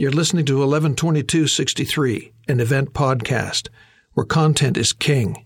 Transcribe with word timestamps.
You're 0.00 0.12
listening 0.12 0.44
to 0.44 0.58
112263, 0.58 2.32
an 2.46 2.60
event 2.60 2.92
podcast 2.92 3.66
where 4.12 4.24
content 4.24 4.76
is 4.76 4.92
king 4.92 5.44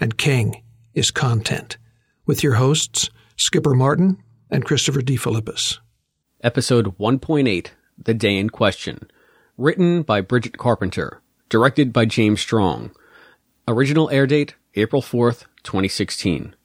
and 0.00 0.16
king 0.16 0.62
is 0.94 1.10
content. 1.10 1.76
With 2.24 2.42
your 2.42 2.54
hosts, 2.54 3.10
Skipper 3.36 3.74
Martin 3.74 4.16
and 4.50 4.64
Christopher 4.64 5.02
DeFilippis. 5.02 5.76
Episode 6.42 6.96
1.8 6.96 7.66
The 8.02 8.14
Day 8.14 8.38
in 8.38 8.48
Question. 8.48 9.10
Written 9.58 10.00
by 10.00 10.22
Bridget 10.22 10.56
Carpenter. 10.56 11.20
Directed 11.50 11.92
by 11.92 12.06
James 12.06 12.40
Strong. 12.40 12.92
Original 13.68 14.08
air 14.08 14.26
date 14.26 14.54
April 14.74 15.02
4th, 15.02 15.44
2016. 15.64 16.56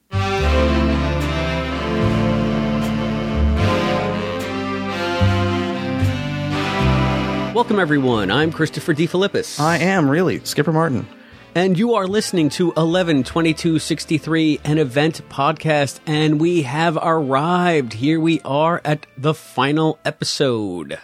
Welcome 7.58 7.80
everyone. 7.80 8.30
I'm 8.30 8.52
Christopher 8.52 8.94
DeFilippis. 8.94 9.58
I 9.58 9.78
am 9.78 10.08
really 10.08 10.38
Skipper 10.44 10.70
Martin. 10.72 11.08
And 11.56 11.76
you 11.76 11.94
are 11.94 12.06
listening 12.06 12.50
to 12.50 12.66
112263, 12.66 14.60
an 14.62 14.78
event 14.78 15.28
podcast, 15.28 15.98
and 16.06 16.40
we 16.40 16.62
have 16.62 16.96
arrived. 16.96 17.94
Here 17.94 18.20
we 18.20 18.40
are 18.42 18.80
at 18.84 19.06
the 19.16 19.34
final 19.34 19.98
episode. 20.04 21.00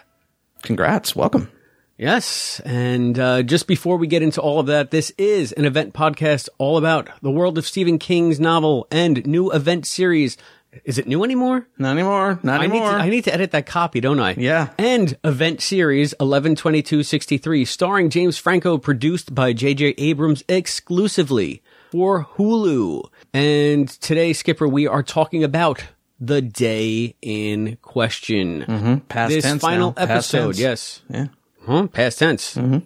Congrats. 0.62 1.16
Welcome. 1.16 1.50
Yes. 1.98 2.60
And 2.64 3.18
uh, 3.18 3.42
just 3.42 3.66
before 3.66 3.96
we 3.96 4.06
get 4.06 4.22
into 4.22 4.40
all 4.40 4.60
of 4.60 4.66
that, 4.66 4.92
this 4.92 5.10
is 5.18 5.50
an 5.50 5.64
event 5.64 5.92
podcast 5.92 6.48
all 6.58 6.78
about 6.78 7.10
the 7.20 7.32
world 7.32 7.58
of 7.58 7.66
Stephen 7.66 7.98
King's 7.98 8.38
novel 8.38 8.86
and 8.92 9.26
new 9.26 9.50
event 9.50 9.86
series. 9.86 10.36
Is 10.84 10.98
it 10.98 11.06
new 11.06 11.24
anymore? 11.24 11.66
Not 11.78 11.92
anymore. 11.92 12.40
Not 12.42 12.60
I 12.60 12.66
need, 12.66 12.72
anymore. 12.72 12.90
to, 12.92 12.96
I 12.96 13.08
need 13.08 13.24
to 13.24 13.34
edit 13.34 13.52
that 13.52 13.66
copy, 13.66 14.00
don't 14.00 14.20
I? 14.20 14.34
Yeah. 14.36 14.70
And 14.78 15.16
event 15.24 15.60
series 15.60 16.12
112263, 16.20 17.64
starring 17.64 18.10
James 18.10 18.38
Franco, 18.38 18.78
produced 18.78 19.34
by 19.34 19.52
J.J. 19.52 19.94
Abrams 19.98 20.42
exclusively 20.48 21.62
for 21.90 22.24
Hulu. 22.36 23.08
And 23.32 23.88
today, 23.88 24.32
Skipper, 24.32 24.66
we 24.66 24.86
are 24.86 25.02
talking 25.02 25.44
about 25.44 25.84
the 26.20 26.42
day 26.42 27.14
in 27.22 27.76
question. 27.82 28.62
Mm-hmm. 28.62 28.96
Past 29.08 29.32
this 29.32 29.44
tense 29.44 29.60
final 29.60 29.94
now. 29.96 30.02
Episode, 30.02 30.56
yes. 30.56 31.02
Yeah. 31.08 31.26
Huh? 31.66 31.86
Past 31.88 32.18
tense. 32.18 32.56
Mm-hmm. 32.56 32.78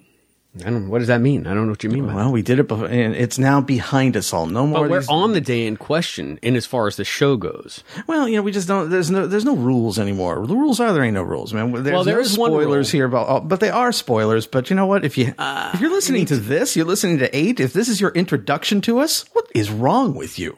I 0.65 0.71
don't. 0.71 0.89
What 0.89 0.99
does 0.99 1.09
that 1.09 1.21
mean? 1.21 1.47
I 1.47 1.55
don't 1.55 1.65
know 1.67 1.73
what 1.73 1.85
you 1.85 1.91
mean 1.91 2.03
by 2.07 2.11
that. 2.13 2.17
Well, 2.17 2.33
we 2.33 2.43
did 2.43 2.59
it, 2.59 2.69
before, 2.69 2.87
and 2.87 3.15
it's 3.15 3.39
now 3.39 3.61
behind 3.61 4.17
us 4.17 4.33
all. 4.33 4.47
No 4.47 4.67
more. 4.67 4.83
But 4.83 4.91
we're 4.91 4.99
these- 5.01 5.09
on 5.09 5.33
the 5.33 5.41
day 5.41 5.67
in 5.67 5.77
question, 5.77 6.39
in 6.43 6.57
as 6.57 6.67
far 6.67 6.87
as 6.87 6.97
the 6.97 7.05
show 7.05 7.37
goes. 7.37 7.83
Well, 8.07 8.29
you 8.29 8.37
know, 8.37 8.43
we 8.43 8.53
just 8.53 8.69
don't. 8.69 8.91
There's 8.91 9.11
no. 9.11 9.27
There's 9.27 9.45
no 9.45 9.57
rules 9.57 9.99
anymore. 9.99 10.47
The 10.47 10.57
rules 10.57 10.81
are 10.81 10.93
there 10.93 11.03
ain't 11.05 11.15
no 11.15 11.23
rules, 11.23 11.53
man. 11.55 11.73
There's 11.73 11.93
Well, 11.93 12.05
there 12.05 12.17
no 12.17 12.21
is 12.23 12.33
spoilers 12.33 12.91
here 12.91 13.05
about, 13.07 13.27
oh, 13.29 13.41
but 13.41 13.61
they 13.61 13.71
are 13.71 13.93
spoilers. 13.93 14.47
But 14.47 14.71
you 14.71 14.77
know 14.77 14.87
what? 14.87 15.05
If 15.05 15.17
you 15.19 15.35
Uh, 15.39 15.71
if 15.75 15.81
you're 15.81 15.91
listening 15.91 16.27
to 16.27 16.37
this, 16.37 16.77
you're 16.77 16.87
listening 16.87 17.19
to 17.19 17.37
eight. 17.37 17.61
If 17.61 17.73
this 17.73 17.89
is 17.89 18.01
your 18.01 18.11
introduction 18.11 18.81
to 18.83 18.99
us, 18.99 19.25
what 19.33 19.47
is 19.55 19.71
wrong 19.71 20.15
with 20.15 20.39
you? 20.39 20.57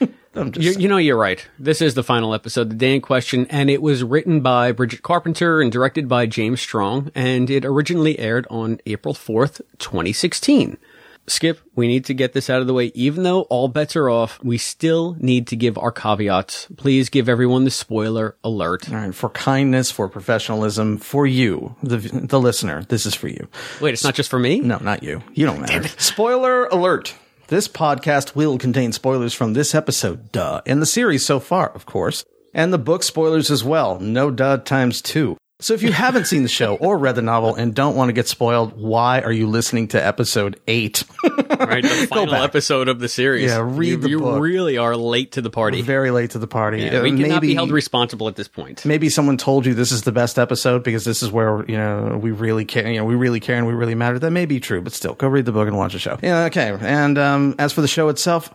You, 0.00 0.72
you 0.72 0.88
know, 0.88 0.96
you're 0.96 1.16
right. 1.16 1.44
This 1.58 1.82
is 1.82 1.94
the 1.94 2.04
final 2.04 2.34
episode, 2.34 2.70
the 2.70 2.76
day 2.76 2.94
in 2.94 3.00
question, 3.00 3.46
and 3.50 3.68
it 3.68 3.82
was 3.82 4.04
written 4.04 4.40
by 4.40 4.70
Bridget 4.70 5.02
Carpenter 5.02 5.60
and 5.60 5.72
directed 5.72 6.08
by 6.08 6.26
James 6.26 6.60
Strong, 6.60 7.10
and 7.16 7.50
it 7.50 7.64
originally 7.64 8.18
aired 8.18 8.46
on 8.48 8.78
April 8.86 9.12
4th, 9.12 9.60
2016. 9.78 10.78
Skip, 11.26 11.60
we 11.76 11.86
need 11.86 12.04
to 12.06 12.14
get 12.14 12.32
this 12.32 12.48
out 12.48 12.60
of 12.60 12.66
the 12.66 12.74
way. 12.74 12.86
Even 12.94 13.22
though 13.24 13.42
all 13.42 13.68
bets 13.68 13.94
are 13.94 14.08
off, 14.08 14.42
we 14.42 14.56
still 14.56 15.16
need 15.20 15.46
to 15.48 15.56
give 15.56 15.76
our 15.78 15.92
caveats. 15.92 16.66
Please 16.76 17.08
give 17.08 17.28
everyone 17.28 17.64
the 17.64 17.70
spoiler 17.70 18.36
alert. 18.42 18.88
all 18.88 18.96
right, 18.96 19.14
for 19.14 19.30
kindness, 19.30 19.90
for 19.90 20.08
professionalism, 20.08 20.96
for 20.98 21.26
you, 21.26 21.76
the 21.82 21.98
the 21.98 22.40
listener. 22.40 22.84
This 22.84 23.04
is 23.06 23.14
for 23.14 23.28
you. 23.28 23.48
Wait, 23.80 23.92
it's 23.92 24.02
not 24.02 24.14
just 24.14 24.30
for 24.30 24.38
me? 24.38 24.60
No, 24.60 24.78
not 24.78 25.02
you. 25.02 25.22
You 25.34 25.46
don't 25.46 25.60
matter. 25.60 25.88
Spoiler 25.98 26.66
alert. 26.66 27.14
This 27.50 27.66
podcast 27.66 28.36
will 28.36 28.58
contain 28.58 28.92
spoilers 28.92 29.34
from 29.34 29.54
this 29.54 29.74
episode, 29.74 30.30
duh, 30.30 30.60
and 30.66 30.80
the 30.80 30.86
series 30.86 31.26
so 31.26 31.40
far, 31.40 31.70
of 31.70 31.84
course, 31.84 32.22
and 32.54 32.72
the 32.72 32.78
book 32.78 33.02
spoilers 33.02 33.50
as 33.50 33.64
well. 33.64 33.98
No 33.98 34.30
duh 34.30 34.58
times 34.58 35.02
two. 35.02 35.36
So 35.60 35.74
if 35.74 35.82
you 35.82 35.92
haven't 35.92 36.26
seen 36.26 36.42
the 36.42 36.48
show 36.48 36.76
or 36.76 36.98
read 36.98 37.14
the 37.16 37.22
novel 37.22 37.54
and 37.54 37.74
don't 37.74 37.94
want 37.94 38.08
to 38.08 38.12
get 38.12 38.26
spoiled, 38.28 38.72
why 38.80 39.20
are 39.20 39.30
you 39.32 39.46
listening 39.46 39.88
to 39.88 40.04
episode 40.04 40.58
eight? 40.66 41.04
Right, 41.22 41.82
the 41.82 42.06
final 42.10 42.34
episode 42.34 42.88
of 42.88 42.98
the 42.98 43.08
series. 43.08 43.50
Yeah, 43.50 43.60
read 43.62 43.88
you, 43.88 43.96
the 43.98 44.08
you 44.08 44.18
book. 44.20 44.40
really 44.40 44.78
are 44.78 44.96
late 44.96 45.32
to 45.32 45.42
the 45.42 45.50
party. 45.50 45.82
Very 45.82 46.10
late 46.10 46.30
to 46.30 46.38
the 46.38 46.46
party. 46.46 46.82
Yeah, 46.82 46.98
Uh, 46.98 47.02
we 47.02 47.10
cannot 47.10 47.28
maybe, 47.28 47.48
be 47.48 47.54
held 47.54 47.70
responsible 47.72 48.26
at 48.28 48.36
this 48.36 48.48
point. 48.48 48.84
maybe 48.84 49.08
someone 49.10 49.36
told 49.36 49.66
you 49.66 49.74
this 49.74 49.92
is 49.92 50.02
the 50.02 50.12
best 50.12 50.38
episode 50.38 50.82
because 50.82 51.04
this 51.04 51.22
is 51.22 51.30
where 51.30 51.64
you 51.66 51.76
know 51.76 52.18
we 52.20 52.30
really 52.30 52.64
care. 52.64 52.88
You 52.90 52.98
know, 52.98 53.04
we 53.04 53.14
really 53.14 53.40
care 53.40 53.56
and 53.56 53.66
we 53.66 53.74
really 53.74 53.94
matter. 53.94 54.18
That 54.18 54.30
may 54.30 54.46
be 54.46 54.60
true, 54.60 54.80
but 54.80 54.92
still, 54.92 55.14
go 55.14 55.28
read 55.28 55.44
the 55.44 55.52
book 55.52 55.68
and 55.68 55.76
watch 55.76 55.92
the 55.92 55.98
show. 55.98 56.18
Yeah, 56.22 56.44
okay. 56.44 56.76
And 56.80 57.18
um, 57.18 57.54
as 57.58 57.72
for 57.72 57.82
the 57.82 57.88
show 57.88 58.08
itself, 58.08 58.52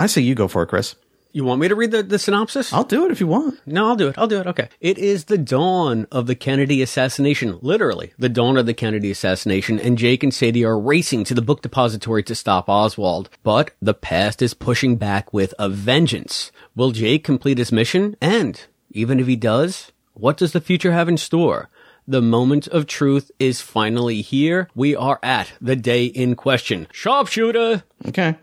I 0.00 0.06
say 0.06 0.22
you 0.22 0.34
go 0.34 0.48
for 0.48 0.62
it, 0.62 0.68
Chris. 0.68 0.96
You 1.34 1.44
want 1.44 1.62
me 1.62 1.68
to 1.68 1.74
read 1.74 1.92
the, 1.92 2.02
the 2.02 2.18
synopsis? 2.18 2.74
I'll 2.74 2.84
do 2.84 3.06
it 3.06 3.10
if 3.10 3.18
you 3.18 3.26
want. 3.26 3.58
No, 3.66 3.86
I'll 3.88 3.96
do 3.96 4.08
it. 4.08 4.18
I'll 4.18 4.26
do 4.26 4.40
it. 4.40 4.46
Okay. 4.46 4.68
It 4.80 4.98
is 4.98 5.24
the 5.24 5.38
dawn 5.38 6.06
of 6.12 6.26
the 6.26 6.34
Kennedy 6.34 6.82
assassination. 6.82 7.58
Literally, 7.62 8.12
the 8.18 8.28
dawn 8.28 8.58
of 8.58 8.66
the 8.66 8.74
Kennedy 8.74 9.10
assassination, 9.10 9.78
and 9.78 9.96
Jake 9.96 10.22
and 10.22 10.34
Sadie 10.34 10.64
are 10.64 10.78
racing 10.78 11.24
to 11.24 11.34
the 11.34 11.40
book 11.40 11.62
depository 11.62 12.22
to 12.24 12.34
stop 12.34 12.68
Oswald. 12.68 13.30
But 13.42 13.70
the 13.80 13.94
past 13.94 14.42
is 14.42 14.52
pushing 14.52 14.96
back 14.96 15.32
with 15.32 15.54
a 15.58 15.70
vengeance. 15.70 16.52
Will 16.74 16.90
Jake 16.90 17.24
complete 17.24 17.56
his 17.56 17.72
mission? 17.72 18.14
And, 18.20 18.60
even 18.90 19.18
if 19.18 19.26
he 19.26 19.36
does, 19.36 19.90
what 20.12 20.36
does 20.36 20.52
the 20.52 20.60
future 20.60 20.92
have 20.92 21.08
in 21.08 21.16
store? 21.16 21.70
The 22.06 22.20
moment 22.20 22.66
of 22.66 22.86
truth 22.86 23.30
is 23.38 23.62
finally 23.62 24.20
here. 24.20 24.68
We 24.74 24.94
are 24.94 25.18
at 25.22 25.52
the 25.62 25.76
day 25.76 26.04
in 26.04 26.34
question. 26.34 26.88
Sharpshooter! 26.92 27.84
Okay. 28.08 28.36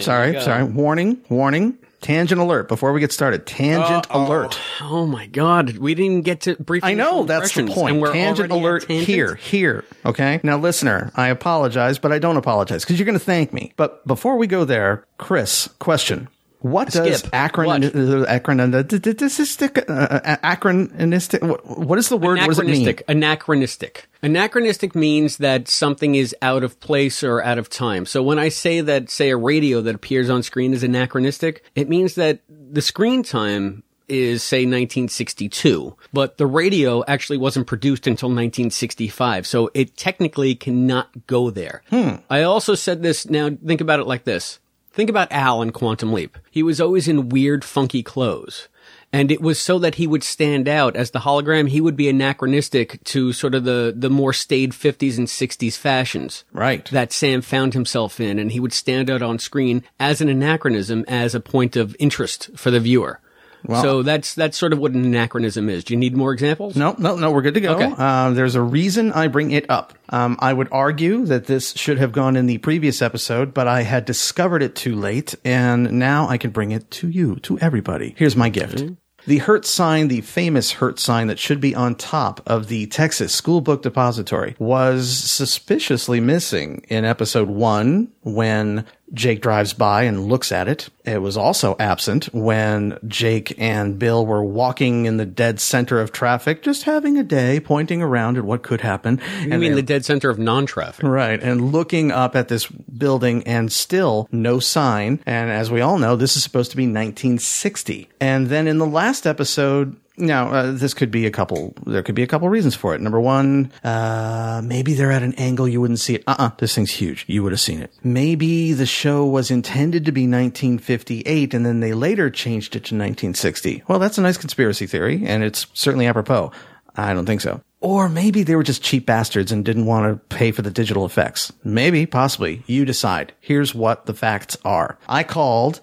Sorry, 0.00 0.40
sorry. 0.40 0.64
Warning, 0.64 1.20
warning. 1.28 1.78
Tangent 2.02 2.40
alert 2.40 2.68
before 2.68 2.92
we 2.92 3.00
get 3.00 3.10
started. 3.10 3.46
Tangent 3.46 4.06
alert. 4.10 4.58
Oh 4.80 5.06
my 5.06 5.26
god, 5.26 5.78
we 5.78 5.94
didn't 5.94 6.22
get 6.22 6.42
to 6.42 6.54
brief 6.56 6.84
I 6.84 6.94
know 6.94 7.24
that's 7.24 7.54
the 7.54 7.66
point. 7.66 8.04
Tangent 8.12 8.52
alert 8.52 8.86
tangent? 8.86 9.08
here, 9.08 9.34
here. 9.34 9.84
Okay. 10.04 10.38
Now, 10.42 10.58
listener, 10.58 11.10
I 11.16 11.28
apologize, 11.28 11.98
but 11.98 12.12
I 12.12 12.18
don't 12.18 12.36
apologize 12.36 12.84
because 12.84 12.98
you're 12.98 13.06
going 13.06 13.18
to 13.18 13.24
thank 13.24 13.52
me. 13.52 13.72
But 13.76 14.06
before 14.06 14.36
we 14.36 14.46
go 14.46 14.64
there, 14.64 15.04
Chris, 15.18 15.68
question. 15.78 16.28
What 16.70 16.90
does 16.90 17.18
Skip. 17.20 17.30
acron 17.32 17.66
What? 17.66 17.82
acronistic 17.82 19.84
uh, 19.88 20.36
acronistic 20.42 21.42
what- 21.42 21.78
what 21.78 21.98
is 21.98 22.08
the 22.08 22.16
word? 22.16 22.38
What 22.38 22.48
does 22.48 22.58
it 22.58 22.66
mean? 22.66 22.86
Anachronistic. 23.08 23.08
Anachronistic. 23.08 24.06
Anachronistic 24.22 24.94
means 24.94 25.36
that 25.38 25.68
something 25.68 26.14
is 26.14 26.34
out 26.42 26.64
of 26.64 26.78
place 26.80 27.22
or 27.22 27.42
out 27.42 27.58
of 27.58 27.68
time. 27.70 28.06
So 28.06 28.22
when 28.22 28.38
I 28.38 28.48
say 28.48 28.80
that, 28.80 29.10
say 29.10 29.30
a 29.30 29.36
radio 29.36 29.80
that 29.82 29.94
appears 29.94 30.28
on 30.30 30.42
screen 30.42 30.72
is 30.72 30.82
anachronistic, 30.82 31.62
it 31.74 31.88
means 31.88 32.14
that 32.16 32.40
the 32.48 32.82
screen 32.82 33.22
time 33.22 33.82
is 34.08 34.42
say 34.42 34.58
1962, 34.58 35.96
but 36.12 36.38
the 36.38 36.46
radio 36.46 37.04
actually 37.06 37.38
wasn't 37.38 37.66
produced 37.66 38.06
until 38.06 38.28
1965. 38.28 39.46
So 39.46 39.70
it 39.74 39.96
technically 39.96 40.54
cannot 40.54 41.26
go 41.26 41.50
there. 41.50 41.82
Hmm. 41.90 42.16
I 42.30 42.42
also 42.42 42.74
said 42.74 43.02
this. 43.02 43.28
Now 43.28 43.50
think 43.50 43.80
about 43.80 44.00
it 44.00 44.06
like 44.06 44.24
this. 44.24 44.58
Think 44.96 45.10
about 45.10 45.30
Al 45.30 45.60
in 45.60 45.72
Quantum 45.72 46.10
Leap. 46.10 46.38
He 46.50 46.62
was 46.62 46.80
always 46.80 47.06
in 47.06 47.28
weird, 47.28 47.66
funky 47.66 48.02
clothes. 48.02 48.68
And 49.12 49.30
it 49.30 49.42
was 49.42 49.60
so 49.60 49.78
that 49.78 49.96
he 49.96 50.06
would 50.06 50.24
stand 50.24 50.68
out 50.68 50.96
as 50.96 51.10
the 51.10 51.18
hologram. 51.18 51.68
He 51.68 51.82
would 51.82 51.96
be 51.96 52.08
anachronistic 52.08 53.04
to 53.04 53.34
sort 53.34 53.54
of 53.54 53.64
the, 53.64 53.92
the 53.94 54.08
more 54.08 54.32
staid 54.32 54.72
50s 54.72 55.18
and 55.18 55.26
60s 55.26 55.76
fashions. 55.76 56.44
Right. 56.50 56.86
That 56.86 57.12
Sam 57.12 57.42
found 57.42 57.74
himself 57.74 58.20
in. 58.20 58.38
And 58.38 58.52
he 58.52 58.58
would 58.58 58.72
stand 58.72 59.10
out 59.10 59.20
on 59.20 59.38
screen 59.38 59.84
as 60.00 60.22
an 60.22 60.30
anachronism, 60.30 61.04
as 61.06 61.34
a 61.34 61.40
point 61.40 61.76
of 61.76 61.94
interest 61.98 62.48
for 62.56 62.70
the 62.70 62.80
viewer. 62.80 63.20
So 63.68 64.02
that's, 64.02 64.34
that's 64.34 64.56
sort 64.56 64.72
of 64.72 64.78
what 64.78 64.92
an 64.92 65.04
anachronism 65.04 65.68
is. 65.68 65.84
Do 65.84 65.94
you 65.94 65.98
need 65.98 66.16
more 66.16 66.32
examples? 66.32 66.76
No, 66.76 66.94
no, 66.98 67.16
no, 67.16 67.30
we're 67.30 67.42
good 67.42 67.54
to 67.54 67.60
go. 67.60 67.74
Okay. 67.74 67.92
Uh, 67.96 68.30
there's 68.30 68.54
a 68.54 68.62
reason 68.62 69.12
I 69.12 69.28
bring 69.28 69.50
it 69.50 69.68
up. 69.68 69.94
Um, 70.08 70.36
I 70.40 70.52
would 70.52 70.68
argue 70.70 71.24
that 71.26 71.46
this 71.46 71.72
should 71.72 71.98
have 71.98 72.12
gone 72.12 72.36
in 72.36 72.46
the 72.46 72.58
previous 72.58 73.02
episode, 73.02 73.52
but 73.52 73.66
I 73.66 73.82
had 73.82 74.04
discovered 74.04 74.62
it 74.62 74.74
too 74.74 74.94
late, 74.94 75.34
and 75.44 75.92
now 75.92 76.28
I 76.28 76.38
can 76.38 76.50
bring 76.50 76.70
it 76.70 76.90
to 76.92 77.08
you, 77.08 77.36
to 77.40 77.58
everybody. 77.58 78.14
Here's 78.16 78.36
my 78.36 78.48
gift. 78.48 78.84
The 79.26 79.38
Hertz 79.38 79.68
sign, 79.70 80.06
the 80.06 80.20
famous 80.20 80.70
Hertz 80.70 81.02
sign 81.02 81.26
that 81.26 81.40
should 81.40 81.60
be 81.60 81.74
on 81.74 81.96
top 81.96 82.40
of 82.46 82.68
the 82.68 82.86
Texas 82.86 83.34
School 83.34 83.60
Book 83.60 83.82
Depository, 83.82 84.54
was 84.60 85.08
suspiciously 85.08 86.20
missing 86.20 86.84
in 86.88 87.04
episode 87.04 87.48
one 87.48 88.12
when 88.22 88.86
Jake 89.14 89.40
drives 89.40 89.72
by 89.72 90.02
and 90.02 90.26
looks 90.26 90.50
at 90.50 90.66
it. 90.68 90.88
It 91.04 91.22
was 91.22 91.36
also 91.36 91.76
absent 91.78 92.24
when 92.32 92.98
Jake 93.06 93.54
and 93.56 93.98
Bill 93.98 94.26
were 94.26 94.42
walking 94.42 95.06
in 95.06 95.16
the 95.16 95.24
dead 95.24 95.60
center 95.60 96.00
of 96.00 96.10
traffic, 96.10 96.62
just 96.62 96.82
having 96.82 97.16
a 97.16 97.22
day, 97.22 97.60
pointing 97.60 98.02
around 98.02 98.36
at 98.36 98.44
what 98.44 98.64
could 98.64 98.80
happen. 98.80 99.20
I 99.42 99.56
mean, 99.56 99.76
the 99.76 99.82
dead 99.82 100.04
center 100.04 100.28
of 100.28 100.38
non-traffic. 100.38 101.04
Right. 101.04 101.40
And 101.40 101.72
looking 101.72 102.10
up 102.10 102.34
at 102.34 102.48
this 102.48 102.66
building 102.66 103.44
and 103.44 103.72
still 103.72 104.28
no 104.32 104.58
sign. 104.58 105.20
And 105.24 105.50
as 105.50 105.70
we 105.70 105.80
all 105.80 105.98
know, 105.98 106.16
this 106.16 106.36
is 106.36 106.42
supposed 106.42 106.72
to 106.72 106.76
be 106.76 106.84
1960. 106.84 108.08
And 108.20 108.48
then 108.48 108.66
in 108.66 108.78
the 108.78 108.86
last 108.86 109.26
episode, 109.26 109.96
Now, 110.18 110.48
uh, 110.48 110.72
this 110.72 110.94
could 110.94 111.10
be 111.10 111.26
a 111.26 111.30
couple, 111.30 111.74
there 111.86 112.02
could 112.02 112.14
be 112.14 112.22
a 112.22 112.26
couple 112.26 112.48
reasons 112.48 112.74
for 112.74 112.94
it. 112.94 113.00
Number 113.00 113.20
one, 113.20 113.72
uh, 113.84 114.62
maybe 114.64 114.94
they're 114.94 115.12
at 115.12 115.22
an 115.22 115.34
angle 115.34 115.68
you 115.68 115.80
wouldn't 115.80 116.00
see 116.00 116.14
it. 116.14 116.24
Uh-uh, 116.26 116.50
this 116.58 116.74
thing's 116.74 116.90
huge. 116.90 117.24
You 117.28 117.42
would 117.42 117.52
have 117.52 117.60
seen 117.60 117.80
it. 117.80 117.92
Maybe 118.02 118.72
the 118.72 118.86
show 118.86 119.26
was 119.26 119.50
intended 119.50 120.04
to 120.06 120.12
be 120.12 120.22
1958 120.22 121.54
and 121.54 121.66
then 121.66 121.80
they 121.80 121.92
later 121.92 122.30
changed 122.30 122.76
it 122.76 122.84
to 122.84 122.94
1960. 122.94 123.84
Well, 123.88 123.98
that's 123.98 124.18
a 124.18 124.22
nice 124.22 124.38
conspiracy 124.38 124.86
theory 124.86 125.22
and 125.26 125.42
it's 125.42 125.66
certainly 125.74 126.06
apropos. 126.06 126.52
I 126.96 127.12
don't 127.12 127.26
think 127.26 127.42
so. 127.42 127.60
Or 127.80 128.08
maybe 128.08 128.42
they 128.42 128.56
were 128.56 128.62
just 128.62 128.82
cheap 128.82 129.04
bastards 129.04 129.52
and 129.52 129.64
didn't 129.64 129.86
want 129.86 130.10
to 130.10 130.36
pay 130.36 130.50
for 130.50 130.62
the 130.62 130.70
digital 130.70 131.04
effects. 131.04 131.52
Maybe, 131.62 132.06
possibly. 132.06 132.62
You 132.66 132.84
decide. 132.84 133.34
Here's 133.40 133.74
what 133.74 134.06
the 134.06 134.14
facts 134.14 134.56
are. 134.64 134.98
I 135.08 135.22
called 135.22 135.80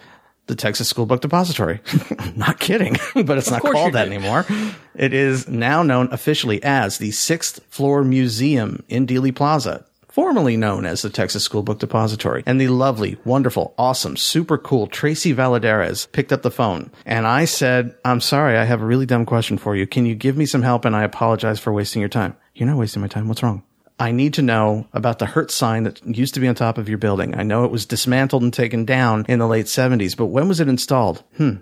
the 0.47 0.55
Texas 0.55 0.89
School 0.89 1.05
Book 1.05 1.21
Depository. 1.21 1.79
not 2.35 2.59
kidding, 2.59 2.97
but 3.25 3.37
it's 3.37 3.51
not 3.51 3.61
called 3.61 3.93
that 3.93 4.07
anymore. 4.07 4.45
It 4.95 5.13
is 5.13 5.47
now 5.47 5.83
known 5.83 6.09
officially 6.11 6.61
as 6.63 6.97
the 6.97 7.11
Sixth 7.11 7.61
Floor 7.69 8.03
Museum 8.03 8.83
in 8.89 9.07
Dealey 9.07 9.33
Plaza. 9.33 9.85
Formerly 10.09 10.57
known 10.57 10.85
as 10.85 11.01
the 11.01 11.09
Texas 11.09 11.43
School 11.43 11.63
Book 11.63 11.79
Depository. 11.79 12.43
And 12.45 12.61
the 12.61 12.67
lovely, 12.67 13.17
wonderful, 13.25 13.73
awesome, 13.79 14.15
super 14.15 14.59
cool 14.59 14.85
Tracy 14.85 15.33
Valadares 15.33 16.11
picked 16.11 16.31
up 16.31 16.43
the 16.43 16.51
phone. 16.51 16.91
And 17.03 17.25
I 17.25 17.45
said, 17.45 17.95
I'm 18.05 18.21
sorry, 18.21 18.55
I 18.55 18.63
have 18.63 18.83
a 18.83 18.85
really 18.85 19.07
dumb 19.07 19.25
question 19.25 19.57
for 19.57 19.75
you. 19.75 19.87
Can 19.87 20.05
you 20.05 20.13
give 20.13 20.37
me 20.37 20.45
some 20.45 20.61
help? 20.61 20.85
And 20.85 20.95
I 20.95 21.03
apologize 21.03 21.59
for 21.59 21.73
wasting 21.73 21.99
your 21.99 22.09
time. 22.09 22.37
You're 22.53 22.69
not 22.69 22.77
wasting 22.77 23.01
my 23.01 23.07
time. 23.07 23.27
What's 23.27 23.41
wrong? 23.41 23.63
I 24.03 24.11
need 24.11 24.33
to 24.33 24.41
know 24.41 24.85
about 24.91 25.19
the 25.19 25.25
Hertz 25.25 25.53
sign 25.53 25.83
that 25.83 26.05
used 26.05 26.33
to 26.33 26.41
be 26.41 26.47
on 26.50 26.55
top 26.55 26.77
of 26.77 26.89
your 26.89 26.97
building. 26.97 27.35
I 27.35 27.44
know 27.44 27.63
it 27.63 27.71
was 27.71 27.85
dismantled 27.85 28.44
and 28.44 28.53
taken 28.53 28.83
down 28.83 29.25
in 29.29 29.39
the 29.39 29.47
late 29.47 29.67
70s, 29.67 30.17
but 30.17 30.25
when 30.25 30.50
was 30.50 30.59
it 30.59 30.67
installed? 30.67 31.23
Hmm. 31.38 31.59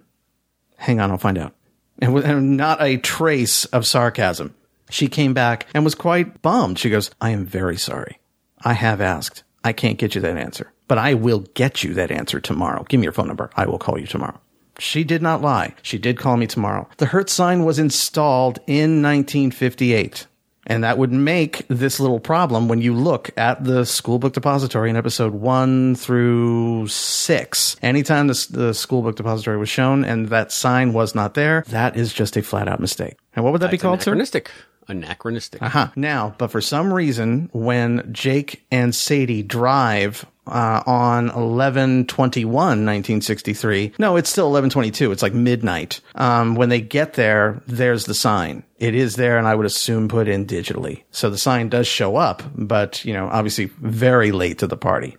Hang 0.75 0.99
on, 0.99 1.11
I'll 1.11 1.19
find 1.19 1.38
out. 1.38 1.53
And 1.99 2.15
with 2.15 2.25
not 2.27 2.81
a 2.81 2.97
trace 2.97 3.65
of 3.65 3.85
sarcasm. 3.85 4.55
She 4.89 5.07
came 5.07 5.35
back 5.35 5.67
and 5.75 5.83
was 5.83 5.93
quite 5.93 6.41
bummed. 6.41 6.79
She 6.79 6.89
goes, 6.89 7.11
I 7.21 7.29
am 7.29 7.45
very 7.45 7.77
sorry. 7.77 8.17
I 8.63 8.73
have 8.73 9.01
asked. 9.01 9.43
I 9.63 9.71
can't 9.71 9.99
get 9.99 10.15
you 10.15 10.21
that 10.21 10.35
answer, 10.35 10.73
but 10.88 10.97
I 10.97 11.13
will 11.13 11.41
get 11.53 11.83
you 11.83 11.93
that 11.93 12.09
answer 12.09 12.39
tomorrow. 12.39 12.83
Give 12.89 12.99
me 12.99 13.03
your 13.03 13.13
phone 13.13 13.27
number. 13.27 13.51
I 13.55 13.67
will 13.67 13.77
call 13.77 13.99
you 13.99 14.07
tomorrow. 14.07 14.41
She 14.79 15.03
did 15.03 15.21
not 15.21 15.43
lie. 15.43 15.75
She 15.83 15.99
did 15.99 16.17
call 16.17 16.38
me 16.38 16.47
tomorrow. 16.47 16.89
The 16.97 17.05
Hertz 17.05 17.33
sign 17.33 17.65
was 17.65 17.77
installed 17.77 18.57
in 18.65 19.03
1958. 19.03 20.25
And 20.67 20.83
that 20.83 20.97
would 20.99 21.11
make 21.11 21.67
this 21.69 21.99
little 21.99 22.19
problem 22.19 22.67
when 22.67 22.81
you 22.81 22.93
look 22.93 23.31
at 23.35 23.63
the 23.63 23.83
school 23.83 24.19
book 24.19 24.33
depository 24.33 24.91
in 24.91 24.95
episode 24.95 25.33
one 25.33 25.95
through 25.95 26.87
six. 26.87 27.75
Anytime 27.81 28.27
the, 28.27 28.47
the 28.51 28.73
school 28.73 29.01
book 29.01 29.15
depository 29.15 29.57
was 29.57 29.69
shown 29.69 30.05
and 30.05 30.29
that 30.29 30.51
sign 30.51 30.93
was 30.93 31.15
not 31.15 31.33
there, 31.33 31.63
that 31.69 31.95
is 31.97 32.13
just 32.13 32.37
a 32.37 32.43
flat 32.43 32.67
out 32.67 32.79
mistake. 32.79 33.15
And 33.35 33.43
what 33.43 33.53
would 33.53 33.61
that 33.61 33.71
be 33.71 33.75
It's 33.75 33.81
called, 33.81 34.01
sir? 34.03 34.11
anachronistic. 34.11 34.51
Anachronistic. 34.87 35.61
Huh. 35.61 35.87
Now, 35.95 36.35
but 36.37 36.49
for 36.51 36.61
some 36.61 36.93
reason, 36.93 37.49
when 37.53 38.07
Jake 38.13 38.63
and 38.71 38.93
Sadie 38.93 39.41
drive 39.43 40.25
uh, 40.51 40.83
on 40.86 41.25
1121 41.25 42.53
1963 42.53 43.94
no 43.98 44.18
it's 44.18 44.30
still 44.30 44.45
1122 44.45 45.12
it's 45.12 45.24
like 45.24 45.33
midnight. 45.33 46.01
Um, 46.15 46.56
when 46.56 46.69
they 46.69 46.81
get 46.81 47.13
there 47.13 47.62
there's 47.68 48.06
the 48.06 48.13
sign. 48.13 48.63
It 48.80 48.95
is 48.95 49.15
there 49.15 49.38
and 49.38 49.48
i 49.48 49.56
would 49.56 49.65
assume 49.65 50.07
put 50.07 50.27
in 50.27 50.45
digitally. 50.45 51.03
So 51.12 51.30
the 51.30 51.38
sign 51.38 51.69
does 51.69 51.88
show 51.88 52.18
up 52.18 52.44
but 52.56 53.03
you 53.06 53.13
know 53.13 53.27
obviously 53.30 53.65
very 53.80 54.31
late 54.31 54.59
to 54.59 54.68
the 54.68 54.77
party. 54.77 55.18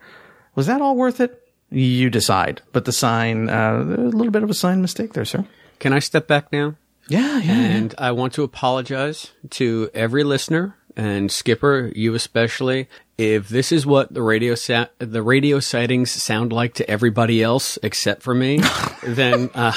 Was 0.54 0.66
that 0.66 0.80
all 0.80 0.96
worth 0.96 1.20
it? 1.20 1.38
You 1.70 2.10
decide. 2.10 2.60
But 2.72 2.84
the 2.84 2.92
sign 2.92 3.48
uh, 3.48 3.78
a 3.78 4.12
little 4.12 4.30
bit 4.30 4.42
of 4.42 4.50
a 4.50 4.54
sign 4.54 4.82
mistake 4.82 5.14
there 5.14 5.24
sir. 5.24 5.46
Can 5.78 5.92
I 5.92 5.98
step 5.98 6.26
back 6.26 6.52
now? 6.52 6.76
yeah 7.08 7.38
yeah. 7.40 7.52
And 7.52 7.94
I 7.98 8.12
want 8.12 8.34
to 8.34 8.42
apologize 8.42 9.32
to 9.50 9.90
every 9.92 10.24
listener 10.24 10.76
and 10.96 11.30
Skipper, 11.30 11.90
you 11.94 12.14
especially. 12.14 12.88
If 13.22 13.48
this 13.48 13.70
is 13.70 13.86
what 13.86 14.12
the 14.12 14.20
radio 14.20 14.56
sa- 14.56 14.86
the 14.98 15.22
radio 15.22 15.60
sightings 15.60 16.10
sound 16.10 16.52
like 16.52 16.74
to 16.74 16.90
everybody 16.90 17.40
else 17.40 17.78
except 17.82 18.22
for 18.22 18.34
me, 18.34 18.60
then 19.04 19.48
uh, 19.54 19.72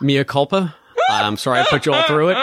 mea 0.00 0.24
culpa. 0.24 0.74
I'm 1.10 1.36
sorry 1.36 1.60
I 1.60 1.64
put 1.64 1.84
you 1.86 1.92
all 1.92 2.02
through 2.04 2.30
it. 2.30 2.36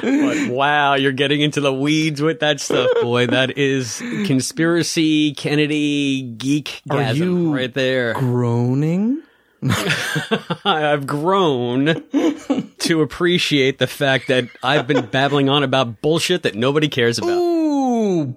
but 0.00 0.48
wow, 0.48 0.94
you're 0.94 1.12
getting 1.12 1.40
into 1.40 1.60
the 1.60 1.72
weeds 1.72 2.22
with 2.22 2.40
that 2.40 2.60
stuff, 2.60 2.88
boy. 3.02 3.26
That 3.26 3.58
is 3.58 3.98
conspiracy 4.26 5.32
Kennedy 5.34 6.22
geek 6.22 6.82
Are 6.90 7.12
you 7.12 7.54
right 7.54 7.72
there. 7.74 8.14
groaning 8.14 9.22
I've 10.64 11.06
grown 11.06 11.86
to 12.80 13.00
appreciate 13.02 13.78
the 13.78 13.86
fact 13.86 14.28
that 14.28 14.48
I've 14.62 14.86
been 14.86 15.06
babbling 15.06 15.48
on 15.48 15.62
about 15.62 16.02
bullshit 16.02 16.42
that 16.42 16.54
nobody 16.54 16.88
cares 16.88 17.18
about. 17.18 17.30
Ooh, 17.38 17.53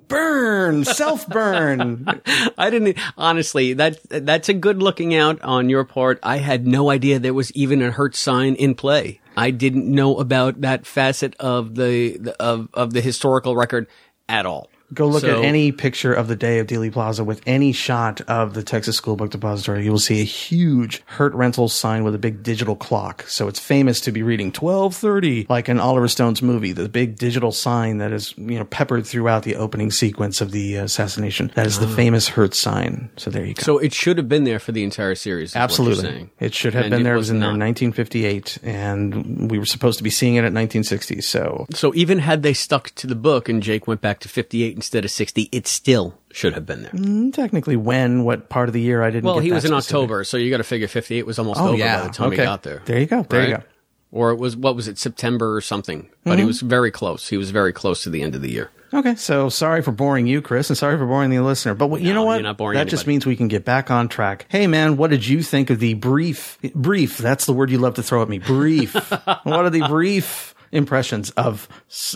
burn, 0.08 0.84
self 0.86 1.28
burn. 1.28 2.06
I 2.58 2.70
didn't 2.70 2.98
honestly. 3.18 3.74
That 3.74 4.00
that's 4.10 4.50
a 4.50 4.54
good 4.54 4.82
looking 4.82 5.16
out 5.16 5.42
on 5.42 5.70
your 5.70 5.84
part. 5.84 6.20
I 6.24 6.38
had 6.38 6.68
no 6.68 6.90
idea 6.90 7.20
there 7.20 7.34
was 7.34 7.52
even 7.54 7.82
a 7.82 7.92
Hertz 7.92 8.20
sign 8.20 8.56
in 8.56 8.76
play. 8.76 9.22
I 9.36 9.52
didn't 9.52 9.88
know 9.88 10.18
about 10.18 10.62
that 10.62 10.86
facet 10.88 11.36
of 11.40 11.76
the, 11.76 12.36
of 12.40 12.70
of 12.74 12.94
the 12.94 13.02
historical 13.02 13.56
record 13.56 13.88
at 14.28 14.46
all. 14.46 14.70
Go 14.94 15.08
look 15.08 15.22
So- 15.22 15.40
at 15.40 15.44
any 15.46 15.74
picture 15.74 16.14
of 16.14 16.30
the 16.30 16.36
day 16.38 16.60
of 16.60 16.68
Dealey 16.68 16.90
Plaza 16.92 17.24
with 17.26 17.42
any 17.46 17.74
shot 17.74 18.22
of 18.22 18.54
the 18.54 18.64
Texas 18.64 18.96
School 18.96 19.18
Book 19.18 19.32
Depository. 19.32 19.84
You 19.84 19.92
will 19.92 20.00
see 20.00 20.22
a 20.22 20.24
huge 20.24 21.02
Hertz 21.08 21.36
Rentals 21.36 21.74
sign 21.74 22.06
with 22.06 22.16
a 22.16 22.18
big 22.18 22.42
digital 22.42 22.76
clock. 22.78 23.26
So 23.28 23.50
it's 23.50 23.60
famous 23.60 24.00
to 24.02 24.14
be 24.14 24.24
reading 24.24 24.48
1230, 24.52 25.46
like 25.50 25.68
in 25.68 25.80
Oliver 25.82 26.08
Stone's 26.08 26.42
movie, 26.42 26.72
the 26.72 26.88
big 26.88 27.18
digital 27.18 27.52
sign 27.52 27.98
that 27.98 28.14
is, 28.14 28.34
you 28.38 28.58
know, 28.58 28.64
peppered 28.64 29.06
throughout 29.06 29.44
the 29.44 29.58
opening 29.58 29.92
sequence 29.92 30.40
of 30.40 30.52
the 30.52 30.78
uh, 30.78 30.84
assassination. 30.86 31.52
That 31.56 31.68
is 31.68 31.80
the 31.80 31.88
famous 31.88 32.30
Hertz 32.30 32.58
sign. 32.58 33.10
So 33.18 33.30
there 33.30 33.44
you 33.46 33.56
go. 33.56 33.64
So 33.64 33.78
it 33.80 33.94
should 33.94 34.18
have 34.18 34.30
been 34.30 34.46
there 34.46 34.60
for 34.60 34.72
the 34.72 34.84
entire 34.84 35.16
series. 35.16 35.50
is 35.50 35.56
what 35.56 35.60
you're 35.60 35.64
Absolutely. 35.64 36.30
It 36.40 36.54
should 36.54 36.74
have 36.74 36.86
And 36.86 36.92
been 36.92 37.02
it 37.02 37.04
there. 37.04 37.14
It 37.14 37.18
was 37.18 37.24
was 37.28 37.32
in 37.32 37.40
there 37.42 37.50
1958, 37.50 38.60
and 38.64 39.52
we 39.52 39.60
were 39.60 39.66
supposed 39.66 39.98
to 39.98 40.04
be 40.04 40.10
seeing 40.10 40.36
it 40.36 40.40
at 40.40 40.54
1960. 40.54 41.20
So 41.22 41.68
So 41.74 41.94
even 41.94 42.20
had 42.20 42.42
they 42.42 42.54
stuck 42.54 42.92
to 42.96 43.08
the 43.08 43.16
book 43.16 43.50
and 43.50 43.62
Jake 43.62 43.86
went 43.86 44.00
back 44.00 44.20
to 44.22 44.30
58 44.30 44.77
instead 44.78 45.04
of 45.04 45.12
60, 45.12 45.50
it 45.52 45.68
still 45.68 46.18
should 46.32 46.54
have 46.54 46.66
been 46.66 46.84
there. 46.84 46.92
mm, 46.94 47.34
technically, 47.34 47.76
when, 47.76 48.24
what 48.24 48.48
part 48.48 48.70
of 48.70 48.74
the 48.74 48.80
year, 48.82 49.04
I 49.04 49.10
didn't 49.10 49.26
know. 49.26 49.34
Well, 49.34 49.40
he 49.42 49.52
was 49.52 49.66
in 49.66 49.72
specific. 49.72 49.96
October, 49.96 50.24
so 50.24 50.38
you 50.38 50.50
got 50.50 50.58
to 50.58 50.64
figure 50.64 50.88
58 50.88 51.26
was 51.26 51.38
almost 51.38 51.60
Oh, 51.60 51.70
over 51.70 51.78
yeah. 51.78 52.00
by 52.02 52.08
the 52.08 52.14
time 52.14 52.28
okay. 52.28 52.38
he 52.38 52.44
got 52.44 52.64
there. 52.64 52.82
There 52.86 53.00
you 53.02 53.06
go. 53.08 53.24
There 53.24 53.44
you 53.50 53.58
go. 53.58 53.64
Or 54.12 54.32
it 54.32 54.38
was, 54.38 54.56
what 54.56 54.76
was 54.78 54.88
it, 54.88 54.98
September 54.98 55.54
or 55.58 55.60
something. 55.60 56.10
But 56.24 56.40
he 56.40 56.46
was 56.46 56.62
very 56.62 56.92
close. 56.92 57.28
He 57.28 57.36
was 57.36 57.52
very 57.52 57.74
close 57.74 58.04
to 58.04 58.10
the 58.10 58.22
end 58.22 58.36
of 58.36 58.42
the 58.42 58.50
year. 58.50 58.72
Okay, 58.94 59.16
so 59.16 59.50
sorry 59.50 59.82
for 59.82 59.92
boring 59.92 60.28
you, 60.28 60.42
Chris, 60.42 60.70
and 60.70 60.78
sorry 60.78 60.98
for 60.98 61.06
boring 61.06 61.30
the 61.30 61.40
listener. 61.42 61.74
But 61.74 61.88
what, 61.88 62.00
you 62.00 62.08
No, 62.14 62.14
know 62.22 62.24
what? 62.24 62.36
you're 62.36 62.44
not 62.44 62.56
boring 62.58 62.78
that 62.78 62.88
just 62.88 63.06
means 63.06 63.26
we 63.26 63.36
can 63.36 63.50
get 63.50 63.66
back 63.66 63.92
on 63.92 64.08
track. 64.08 64.46
Hey, 64.48 64.66
man, 64.66 64.96
what 64.96 65.10
did 65.10 65.28
you 65.28 65.44
think 65.44 65.70
of 65.70 65.80
the 65.80 65.96
brief? 65.96 66.58
Brief. 66.74 67.18
That's 67.18 67.46
the 67.46 67.52
word 67.52 67.70
you 67.70 67.80
love 67.80 67.96
to 67.96 68.04
throw 68.04 68.22
at 68.22 68.30
me. 68.30 68.40
Brief. 68.40 68.94
what 69.44 69.66
are 69.66 69.70
the 69.70 69.86
brief 69.90 70.56
impressions 70.72 71.32
of 71.32 71.68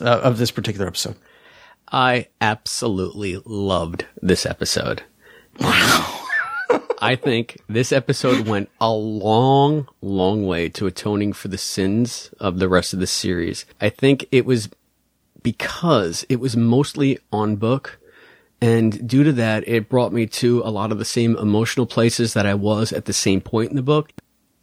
uh, 0.02 0.06
of 0.06 0.38
this 0.38 0.50
particular 0.52 0.88
episode? 0.88 1.16
I 1.92 2.28
absolutely 2.40 3.42
loved 3.46 4.06
this 4.22 4.46
episode. 4.46 5.04
Wow. 5.60 6.20
I 7.02 7.16
think 7.16 7.58
this 7.68 7.92
episode 7.92 8.48
went 8.48 8.70
a 8.80 8.92
long, 8.92 9.90
long 10.02 10.46
way 10.46 10.70
to 10.70 10.88
atoning 10.88 11.34
for 11.34 11.50
the 11.50 11.58
sins 11.58 12.34
of 12.40 12.60
the 12.60 12.70
rest 12.70 12.94
of 12.94 13.00
the 13.00 13.08
series. 13.08 13.66
I 13.82 13.90
think 13.90 14.26
it 14.32 14.46
was 14.46 14.70
because 15.44 16.26
it 16.30 16.40
was 16.40 16.56
mostly 16.56 17.20
on 17.34 17.58
book. 17.58 18.00
And 18.62 19.08
due 19.08 19.24
to 19.24 19.34
that, 19.34 19.68
it 19.68 19.90
brought 19.90 20.14
me 20.14 20.28
to 20.28 20.62
a 20.64 20.70
lot 20.70 20.92
of 20.92 21.00
the 21.00 21.06
same 21.06 21.36
emotional 21.38 21.88
places 21.88 22.34
that 22.36 22.46
I 22.46 22.54
was 22.54 22.94
at 22.94 23.06
the 23.06 23.14
same 23.14 23.42
point 23.42 23.72
in 23.72 23.76
the 23.76 23.82
book. 23.82 24.14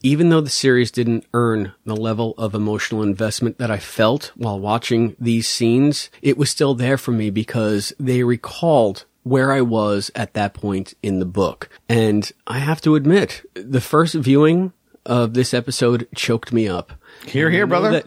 Even 0.03 0.29
though 0.29 0.41
the 0.41 0.49
series 0.51 0.91
didn't 0.91 1.25
earn 1.35 1.73
the 1.85 1.97
level 1.97 2.35
of 2.39 2.55
emotional 2.55 3.03
investment 3.03 3.59
that 3.59 3.71
I 3.71 3.79
felt 3.79 4.31
while 4.37 4.59
watching 4.61 5.17
these 5.19 5.49
scenes, 5.49 6.09
it 6.23 6.39
was 6.39 6.51
still 6.51 6.75
there 6.75 6.97
for 6.97 7.11
me 7.13 7.31
because 7.31 7.93
they 7.99 8.23
recalled 8.23 9.05
where 9.25 9.53
I 9.53 9.61
was 9.61 10.11
at 10.15 10.35
that 10.35 10.55
point 10.55 10.95
in 11.03 11.19
the 11.19 11.27
book. 11.27 11.69
And 11.89 12.31
I 12.47 12.61
have 12.61 12.81
to 12.83 12.95
admit, 12.95 13.43
the 13.55 13.81
first 13.81 14.15
viewing 14.15 14.73
of 15.05 15.35
this 15.35 15.53
episode 15.53 16.07
choked 16.15 16.53
me 16.53 16.69
up. 16.69 16.93
Here, 17.27 17.51
here, 17.51 17.67
brother. 17.67 17.91
that- 17.91 18.07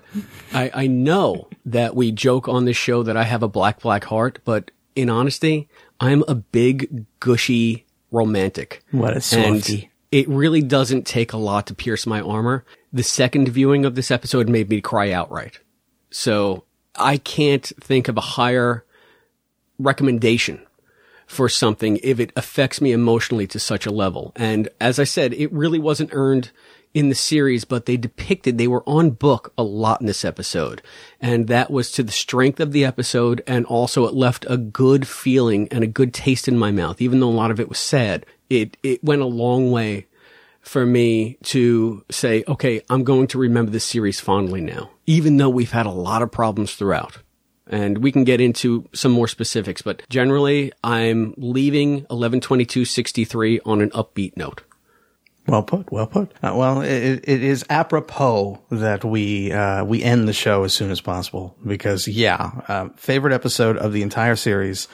I, 0.54 0.72
I 0.74 0.88
know 0.88 1.50
that 1.66 1.96
we 1.96 2.12
joke 2.12 2.48
on 2.48 2.66
this 2.66 2.78
show 2.78 3.04
that 3.04 3.18
I 3.18 3.24
have 3.24 3.44
a 3.44 3.48
black, 3.50 3.82
black 3.82 4.06
heart, 4.06 4.40
but 4.46 4.72
in 4.96 5.10
honesty, 5.10 5.68
I'm 6.00 6.24
a 6.28 6.36
big, 6.36 7.06
gushy 7.20 7.86
romantic. 8.12 8.84
What 8.92 9.12
a 9.12 9.16
And 9.16 9.24
softie. 9.62 9.91
It 10.12 10.28
really 10.28 10.62
doesn't 10.62 11.08
take 11.08 11.34
a 11.34 11.38
lot 11.38 11.68
to 11.68 11.74
pierce 11.74 12.06
my 12.06 12.22
armor. 12.22 12.66
The 12.92 13.04
second 13.04 13.48
viewing 13.50 13.86
of 13.86 13.96
this 13.96 14.12
episode 14.12 14.50
made 14.50 14.70
me 14.70 14.82
cry 14.82 15.12
outright. 15.12 15.60
So 16.10 16.66
I 16.96 17.18
can't 17.18 17.66
think 17.82 18.08
of 18.08 18.18
a 18.18 18.22
higher 18.22 18.86
recommendation 19.80 20.66
for 21.26 21.48
something 21.48 21.98
if 22.04 22.20
it 22.20 22.34
affects 22.36 22.82
me 22.82 22.92
emotionally 22.92 23.48
to 23.48 23.60
such 23.60 23.86
a 23.86 23.92
level. 23.92 24.34
And 24.36 24.68
as 24.82 25.00
I 25.00 25.06
said, 25.06 25.34
it 25.34 25.52
really 25.54 25.80
wasn't 25.80 26.10
earned 26.14 26.52
in 26.94 27.08
the 27.08 27.16
series, 27.16 27.64
but 27.64 27.86
they 27.86 27.96
depicted, 27.96 28.58
they 28.58 28.68
were 28.68 28.84
on 28.86 29.12
book 29.12 29.54
a 29.58 29.64
lot 29.64 30.02
in 30.02 30.08
this 30.08 30.26
episode. 30.26 30.82
And 31.22 31.48
that 31.48 31.72
was 31.72 31.90
to 31.92 32.04
the 32.04 32.12
strength 32.12 32.60
of 32.60 32.74
the 32.74 32.84
episode. 32.84 33.42
And 33.48 33.66
also 33.66 34.06
it 34.06 34.14
left 34.14 34.46
a 34.50 34.58
good 34.58 35.08
feeling 35.08 35.70
and 35.70 35.86
a 35.86 35.88
good 35.88 36.14
taste 36.14 36.50
in 36.50 36.58
my 36.58 36.70
mouth. 36.70 37.02
Even 37.02 37.22
though 37.22 37.30
a 37.30 37.32
lot 37.32 37.50
of 37.50 37.62
it 37.62 37.70
was 37.70 37.80
sad, 37.80 38.26
it, 38.52 38.78
it 38.84 39.04
went 39.04 39.22
a 39.22 39.26
long 39.26 39.72
way 39.72 40.08
for 40.60 40.86
me 40.86 41.38
to 41.44 42.04
say, 42.12 42.44
okay, 42.48 42.82
I'm 42.90 43.04
going 43.04 43.28
to 43.28 43.40
remember 43.40 43.72
this 43.72 43.86
series 43.86 44.20
fondly 44.20 44.62
now, 44.62 44.92
even 45.08 45.38
though 45.38 45.50
we've 45.50 45.72
had 45.72 45.86
a 45.86 45.92
lot 45.92 46.22
of 46.22 46.32
problems 46.32 46.76
throughout. 46.76 47.20
And 47.68 48.00
we 48.00 48.12
can 48.12 48.26
get 48.26 48.42
into 48.42 48.88
some 48.94 49.14
more 49.14 49.30
specifics, 49.30 49.82
but 49.82 50.04
generally 50.10 50.74
I'm 50.84 51.34
leaving 51.38 52.02
112263 52.10 53.62
on 53.66 53.82
an 53.82 53.90
upbeat 53.92 54.36
note. 54.36 54.64
Well 55.48 55.64
put, 55.64 55.92
well 55.92 56.06
put. 56.06 56.32
Uh, 56.44 56.54
well, 56.56 56.82
it, 56.82 57.24
it 57.24 57.44
is 57.44 57.66
apropos 57.70 58.62
that 58.70 59.04
we 59.04 59.52
uh, 59.52 59.84
we 59.86 60.04
end 60.04 60.28
the 60.28 60.34
show 60.34 60.64
as 60.64 60.74
soon 60.74 60.92
as 60.92 61.02
possible 61.02 61.56
because, 61.66 62.08
yeah, 62.08 62.52
uh, 62.68 62.90
favorite 62.96 63.34
episode 63.34 63.78
of 63.78 63.94
the 63.94 64.04
entire 64.04 64.36
series. 64.36 64.88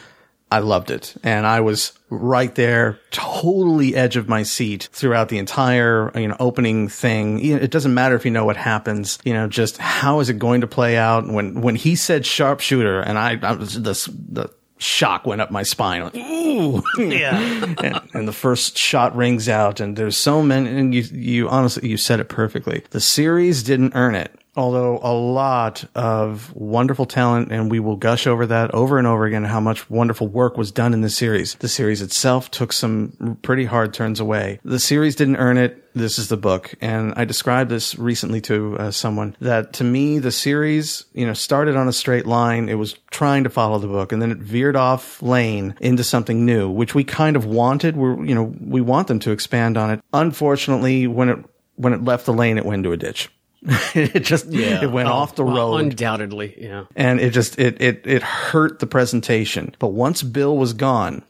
I 0.49 0.59
loved 0.59 0.91
it, 0.91 1.13
and 1.23 1.45
I 1.45 1.59
was 1.59 1.91
right 2.09 2.53
there, 2.55 2.99
totally 3.11 3.95
edge 3.95 4.15
of 4.15 4.29
my 4.29 4.43
seat 4.43 4.87
throughout 4.93 5.27
the 5.27 5.39
entire 5.39 6.11
you 6.15 6.29
know 6.29 6.37
opening 6.39 6.87
thing. 6.87 7.43
It 7.43 7.69
doesn't 7.69 7.93
matter 7.93 8.15
if 8.15 8.23
you 8.23 8.31
know 8.31 8.45
what 8.45 8.55
happens, 8.55 9.19
you 9.25 9.33
know, 9.33 9.47
just 9.47 9.77
how 9.77 10.21
is 10.21 10.29
it 10.29 10.39
going 10.39 10.61
to 10.61 10.67
play 10.67 10.95
out. 10.95 11.27
When 11.27 11.61
when 11.61 11.75
he 11.75 11.97
said 11.97 12.25
sharpshooter, 12.25 13.01
and 13.01 13.17
I, 13.19 13.37
I 13.41 13.51
was 13.53 13.73
the 13.73 14.13
the 14.29 14.49
shock 14.77 15.25
went 15.25 15.41
up 15.41 15.51
my 15.51 15.63
spine. 15.63 16.03
Like, 16.03 16.15
Ooh, 16.15 16.83
yeah. 16.97 17.37
and, 17.83 18.01
and, 18.13 18.27
the 18.27 18.33
first 18.33 18.77
shot 18.77 19.15
rings 19.15 19.49
out, 19.49 19.79
and 19.79 19.97
there's 19.97 20.17
so 20.17 20.41
many. 20.41 20.69
And 20.69 20.93
you, 20.93 21.01
you 21.01 21.49
honestly, 21.49 21.89
you 21.89 21.97
said 21.97 22.19
it 22.19 22.29
perfectly. 22.29 22.83
The 22.91 23.01
series 23.01 23.63
didn't 23.63 23.93
earn 23.95 24.15
it 24.15 24.31
although 24.57 24.99
a 25.03 25.13
lot 25.13 25.85
of 25.95 26.53
wonderful 26.55 27.05
talent, 27.05 27.51
and 27.51 27.71
we 27.71 27.79
will 27.79 27.95
gush 27.95 28.25
over 28.27 28.47
that 28.47 28.73
over 28.73 28.97
and 28.97 29.07
over 29.07 29.25
again, 29.25 29.43
how 29.43 29.59
much 29.59 29.89
wonderful 29.89 30.27
work 30.27 30.57
was 30.57 30.71
done 30.71 30.93
in 30.93 31.01
the 31.01 31.09
series. 31.09 31.55
The 31.55 31.69
series 31.69 32.01
itself 32.01 32.49
took 32.51 32.73
some 32.73 33.37
pretty 33.43 33.65
hard 33.65 33.93
turns 33.93 34.19
away. 34.19 34.59
The 34.65 34.79
series 34.79 35.15
didn't 35.15 35.37
earn 35.37 35.57
it. 35.57 35.83
This 35.93 36.19
is 36.19 36.27
the 36.27 36.37
book. 36.37 36.73
And 36.81 37.13
I 37.15 37.25
described 37.25 37.71
this 37.71 37.97
recently 37.97 38.41
to 38.41 38.77
uh, 38.77 38.91
someone 38.91 39.35
that 39.41 39.73
to 39.73 39.83
me, 39.83 40.19
the 40.19 40.31
series, 40.31 41.05
you 41.13 41.25
know, 41.25 41.33
started 41.33 41.75
on 41.75 41.87
a 41.87 41.93
straight 41.93 42.25
line. 42.25 42.69
It 42.69 42.75
was 42.75 42.97
trying 43.09 43.43
to 43.45 43.49
follow 43.49 43.79
the 43.79 43.87
book 43.87 44.11
and 44.11 44.21
then 44.21 44.31
it 44.31 44.37
veered 44.37 44.75
off 44.75 45.21
lane 45.21 45.75
into 45.79 46.03
something 46.03 46.45
new, 46.45 46.69
which 46.69 46.93
we 46.93 47.03
kind 47.03 47.35
of 47.35 47.45
wanted. 47.45 47.95
We're, 47.95 48.23
you 48.23 48.35
know, 48.35 48.53
we 48.59 48.81
want 48.81 49.07
them 49.07 49.19
to 49.19 49.31
expand 49.31 49.77
on 49.77 49.89
it. 49.89 50.01
Unfortunately, 50.13 51.07
when 51.07 51.29
it, 51.29 51.45
when 51.75 51.93
it 51.93 52.03
left 52.03 52.25
the 52.25 52.33
lane, 52.33 52.57
it 52.57 52.65
went 52.65 52.79
into 52.79 52.91
a 52.91 52.97
ditch. 52.97 53.29
it 53.95 54.19
just 54.19 54.47
yeah. 54.47 54.83
it 54.83 54.91
went 54.91 55.09
oh, 55.09 55.13
off 55.13 55.35
the 55.35 55.43
well, 55.43 55.71
road. 55.71 55.77
undoubtedly 55.77 56.55
yeah. 56.57 56.85
And 56.95 57.19
it 57.19 57.31
just 57.31 57.59
it 57.59 57.81
it 57.81 58.03
it 58.05 58.23
hurt 58.23 58.79
the 58.79 58.87
presentation. 58.87 59.75
But 59.79 59.89
once 59.89 60.23
bill 60.23 60.57
was 60.57 60.73
gone 60.73 61.23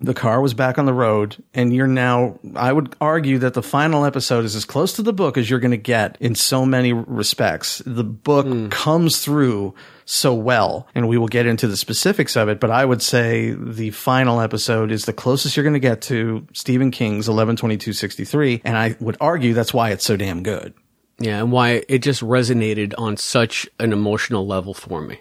the 0.00 0.14
car 0.14 0.40
was 0.40 0.54
back 0.54 0.78
on 0.78 0.84
the 0.84 0.92
road 0.92 1.36
and 1.54 1.74
you're 1.74 1.86
now 1.86 2.38
i 2.54 2.72
would 2.72 2.94
argue 3.00 3.38
that 3.38 3.54
the 3.54 3.62
final 3.62 4.04
episode 4.04 4.44
is 4.44 4.54
as 4.54 4.64
close 4.64 4.92
to 4.92 5.02
the 5.02 5.12
book 5.12 5.38
as 5.38 5.48
you're 5.48 5.60
going 5.60 5.70
to 5.70 5.76
get 5.76 6.16
in 6.20 6.34
so 6.34 6.66
many 6.66 6.92
respects. 6.92 7.82
The 7.86 8.04
book 8.04 8.46
mm. 8.46 8.70
comes 8.70 9.24
through 9.24 9.74
so 10.04 10.34
well 10.34 10.86
and 10.94 11.08
we 11.08 11.18
will 11.18 11.28
get 11.28 11.46
into 11.46 11.66
the 11.66 11.76
specifics 11.76 12.36
of 12.36 12.48
it 12.48 12.60
but 12.60 12.70
i 12.70 12.84
would 12.84 13.02
say 13.02 13.50
the 13.58 13.90
final 13.90 14.40
episode 14.40 14.92
is 14.92 15.04
the 15.04 15.12
closest 15.12 15.56
you're 15.56 15.64
going 15.64 15.72
to 15.72 15.80
get 15.80 16.00
to 16.00 16.46
stephen 16.52 16.92
king's 16.92 17.26
112263 17.26 18.62
and 18.64 18.76
i 18.76 18.94
would 19.00 19.16
argue 19.20 19.52
that's 19.52 19.74
why 19.74 19.90
it's 19.90 20.04
so 20.04 20.16
damn 20.16 20.44
good 20.44 20.72
yeah, 21.18 21.40
and 21.40 21.50
why 21.50 21.84
it 21.88 22.00
just 22.00 22.22
resonated 22.22 22.94
on 22.98 23.16
such 23.16 23.68
an 23.78 23.92
emotional 23.92 24.46
level 24.46 24.74
for 24.74 25.00
me. 25.00 25.20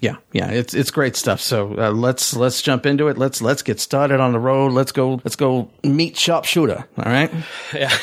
Yeah, 0.00 0.16
yeah, 0.32 0.50
it's 0.50 0.74
it's 0.74 0.92
great 0.92 1.16
stuff. 1.16 1.40
So 1.40 1.74
uh, 1.76 1.90
let's 1.90 2.36
let's 2.36 2.62
jump 2.62 2.86
into 2.86 3.08
it. 3.08 3.18
Let's 3.18 3.42
let's 3.42 3.62
get 3.62 3.80
started 3.80 4.20
on 4.20 4.30
the 4.32 4.38
road. 4.38 4.70
Let's 4.72 4.92
go 4.92 5.20
let's 5.24 5.34
go 5.34 5.70
meet 5.82 6.16
sharpshooter. 6.16 6.86
All 6.98 7.04
right. 7.04 7.30
Yeah, 7.74 7.94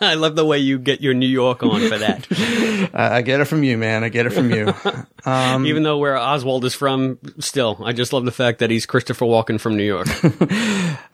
I 0.00 0.14
love 0.14 0.36
the 0.36 0.44
way 0.46 0.58
you 0.58 0.78
get 0.78 1.00
your 1.00 1.14
New 1.14 1.26
York 1.26 1.64
on 1.64 1.88
for 1.88 1.98
that. 1.98 2.90
I 2.94 3.22
get 3.22 3.40
it 3.40 3.46
from 3.46 3.64
you, 3.64 3.76
man. 3.76 4.04
I 4.04 4.08
get 4.08 4.26
it 4.26 4.30
from 4.30 4.50
you. 4.50 4.74
Um, 5.22 5.66
Even 5.66 5.82
though 5.82 5.98
where 5.98 6.16
Oswald 6.16 6.64
is 6.64 6.74
from, 6.74 7.18
still, 7.40 7.82
I 7.84 7.92
just 7.92 8.14
love 8.14 8.24
the 8.24 8.32
fact 8.32 8.60
that 8.60 8.70
he's 8.70 8.86
Christopher 8.86 9.26
Walken 9.26 9.60
from 9.60 9.76
New 9.76 9.84
York. 9.84 10.08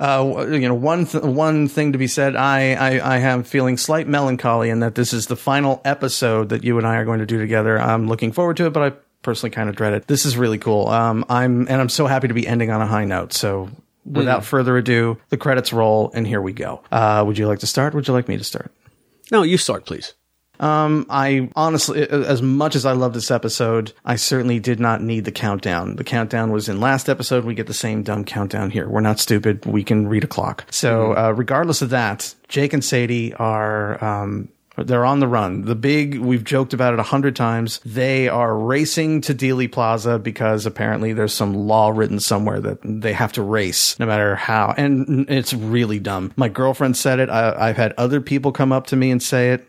uh, 0.01 0.47
you 0.49 0.69
know, 0.69 0.75
one 0.75 1.07
th- 1.07 1.25
one 1.25 1.67
thing 1.67 1.91
to 1.91 1.99
be 1.99 2.07
said. 2.07 2.37
I, 2.37 2.75
I 2.75 2.99
I 2.99 3.19
am 3.19 3.43
feeling 3.43 3.77
slight 3.77 4.07
melancholy 4.07 4.71
in 4.71 4.79
that 4.79 4.95
this 4.95 5.13
is 5.13 5.27
the 5.27 5.35
final 5.35 5.81
episode 5.85 6.51
that 6.51 6.63
you 6.63 6.79
and 6.79 6.87
I 6.87 6.97
are 6.99 7.05
going 7.05 7.19
to 7.19 7.27
do 7.27 7.39
together. 7.39 7.81
I'm 7.81 8.07
looking 8.07 8.31
forward 8.31 8.57
to 8.59 8.67
it, 8.67 8.73
but 8.73 8.93
I 8.93 8.97
personally 9.27 9.51
kind 9.51 9.69
of 9.69 9.77
dread 9.77 9.93
it. 9.93 10.07
This 10.07 10.25
is 10.25 10.39
really 10.39 10.57
cool. 10.57 10.89
Um, 10.89 11.27
I'm 11.29 11.69
and 11.69 11.81
I'm 11.83 11.91
so 11.91 12.07
happy 12.07 12.29
to 12.29 12.35
be 12.35 12.47
ending 12.47 12.71
on 12.71 12.81
a 12.81 12.87
high 12.87 13.05
note. 13.05 13.35
So 13.35 13.69
without 14.07 14.43
mm. 14.43 14.45
further 14.45 14.79
ado, 14.79 15.19
the 15.29 15.37
credits 15.37 15.73
roll, 15.73 16.13
and 16.15 16.27
here 16.27 16.41
we 16.41 16.53
go. 16.53 16.81
Uh, 16.91 17.25
would 17.27 17.37
you 17.37 17.49
like 17.49 17.59
to 17.59 17.67
start? 17.67 17.93
Would 17.93 18.07
you 18.07 18.15
like 18.15 18.29
me 18.29 18.39
to 18.39 18.45
start? 18.45 18.71
No, 19.31 19.43
you 19.43 19.59
start, 19.59 19.85
please. 19.85 20.15
Um, 20.61 21.07
I 21.11 21.51
honestly, 21.55 22.09
as 22.09 22.41
much 22.41 22.77
as 22.77 22.87
I 22.87 22.93
love 22.93 23.13
this 23.13 23.31
episode, 23.31 23.93
I 24.05 24.17
certainly 24.17 24.59
did 24.59 24.81
not 24.81 25.03
need 25.03 25.25
the 25.25 25.33
countdown. 25.33 25.97
The 25.97 26.05
countdown 26.05 26.51
was 26.53 26.69
in 26.69 26.81
last 26.81 27.09
episode. 27.09 27.45
We 27.45 27.55
get 27.55 27.67
the 27.67 27.75
same 27.75 28.03
dumb 28.03 28.25
countdown 28.25 28.71
here. 28.71 28.89
We're 28.89 29.01
not 29.01 29.19
stupid. 29.19 29.67
We 29.67 29.85
can 29.85 30.07
read 30.09 30.25
a 30.25 30.29
clock. 30.29 30.65
So, 30.71 31.09
mm-hmm. 31.09 31.19
uh, 31.19 31.31
regardless 31.33 31.83
of 31.83 31.91
that, 31.91 32.35
Jake 32.49 32.73
and 32.73 32.85
Sadie 32.85 33.35
are, 33.35 34.03
um, 34.03 34.49
they're 34.77 35.05
on 35.05 35.21
the 35.21 35.29
run. 35.29 35.63
The 35.63 35.75
big, 35.75 36.19
we've 36.19 36.45
joked 36.45 36.75
about 36.75 36.95
it 36.95 37.01
a 37.01 37.05
hundred 37.05 37.37
times. 37.37 37.81
They 37.85 38.29
are 38.29 38.57
racing 38.57 39.23
to 39.23 39.35
Dealey 39.35 39.71
Plaza 39.71 40.19
because 40.19 40.67
apparently 40.67 41.13
there's 41.13 41.33
some 41.33 41.55
law 41.55 41.91
written 41.91 42.21
somewhere 42.21 42.61
that 42.61 42.79
they 42.83 43.13
have 43.13 43.33
to 43.33 43.43
race 43.43 43.99
no 43.99 44.07
matter 44.07 44.37
how. 44.37 44.75
And 44.77 45.29
it's 45.31 45.55
really 45.55 45.99
dumb. 45.99 46.33
My 46.37 46.49
girlfriend 46.49 46.97
said 46.97 47.19
it. 47.19 47.31
I, 47.31 47.69
I've 47.69 47.77
had 47.77 47.95
other 47.97 48.21
people 48.21 48.53
come 48.53 48.73
up 48.73 48.87
to 48.89 48.97
me 48.97 49.11
and 49.11 49.23
say 49.23 49.53
it 49.53 49.67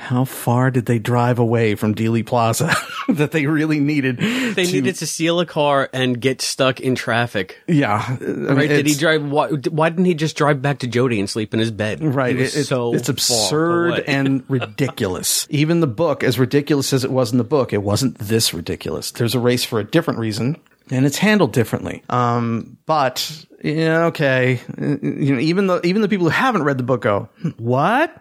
how 0.00 0.24
far 0.24 0.70
did 0.70 0.86
they 0.86 0.98
drive 0.98 1.38
away 1.38 1.74
from 1.74 1.94
Dealey 1.94 2.24
Plaza 2.24 2.74
that 3.08 3.32
they 3.32 3.44
really 3.44 3.80
needed? 3.80 4.16
They 4.16 4.64
to, 4.64 4.72
needed 4.72 4.96
to 4.96 5.06
steal 5.06 5.40
a 5.40 5.46
car 5.46 5.90
and 5.92 6.18
get 6.18 6.40
stuck 6.40 6.80
in 6.80 6.94
traffic. 6.94 7.60
Yeah, 7.68 8.02
I 8.08 8.24
mean, 8.24 8.46
right. 8.46 8.68
Did 8.68 8.86
he 8.86 8.94
drive? 8.94 9.22
Why, 9.30 9.50
why, 9.50 9.90
didn't 9.90 10.06
he 10.06 10.14
just 10.14 10.36
drive 10.36 10.62
back 10.62 10.78
to 10.78 10.88
Jodie 10.88 11.18
and 11.18 11.28
sleep 11.28 11.52
in 11.52 11.60
his 11.60 11.70
bed? 11.70 12.02
Right. 12.02 12.34
It 12.34 12.56
it's 12.56 12.68
so 12.68 12.94
it's 12.94 13.10
absurd 13.10 14.04
and 14.06 14.42
ridiculous. 14.48 15.46
Even 15.50 15.80
the 15.80 15.86
book, 15.86 16.24
as 16.24 16.38
ridiculous 16.38 16.94
as 16.94 17.04
it 17.04 17.12
was 17.12 17.30
in 17.30 17.38
the 17.38 17.44
book, 17.44 17.74
it 17.74 17.82
wasn't 17.82 18.18
this 18.18 18.54
ridiculous. 18.54 19.10
There's 19.10 19.34
a 19.34 19.40
race 19.40 19.64
for 19.64 19.80
a 19.80 19.84
different 19.84 20.18
reason, 20.18 20.56
and 20.90 21.04
it's 21.04 21.18
handled 21.18 21.52
differently. 21.52 22.02
Um, 22.08 22.78
but 22.86 23.46
yeah, 23.62 24.06
okay, 24.06 24.60
you 24.78 25.34
know, 25.34 25.40
even 25.40 25.66
the 25.66 25.86
even 25.86 26.00
the 26.00 26.08
people 26.08 26.24
who 26.24 26.30
haven't 26.30 26.62
read 26.62 26.78
the 26.78 26.84
book 26.84 27.02
go, 27.02 27.28
hmm, 27.42 27.50
what? 27.58 28.16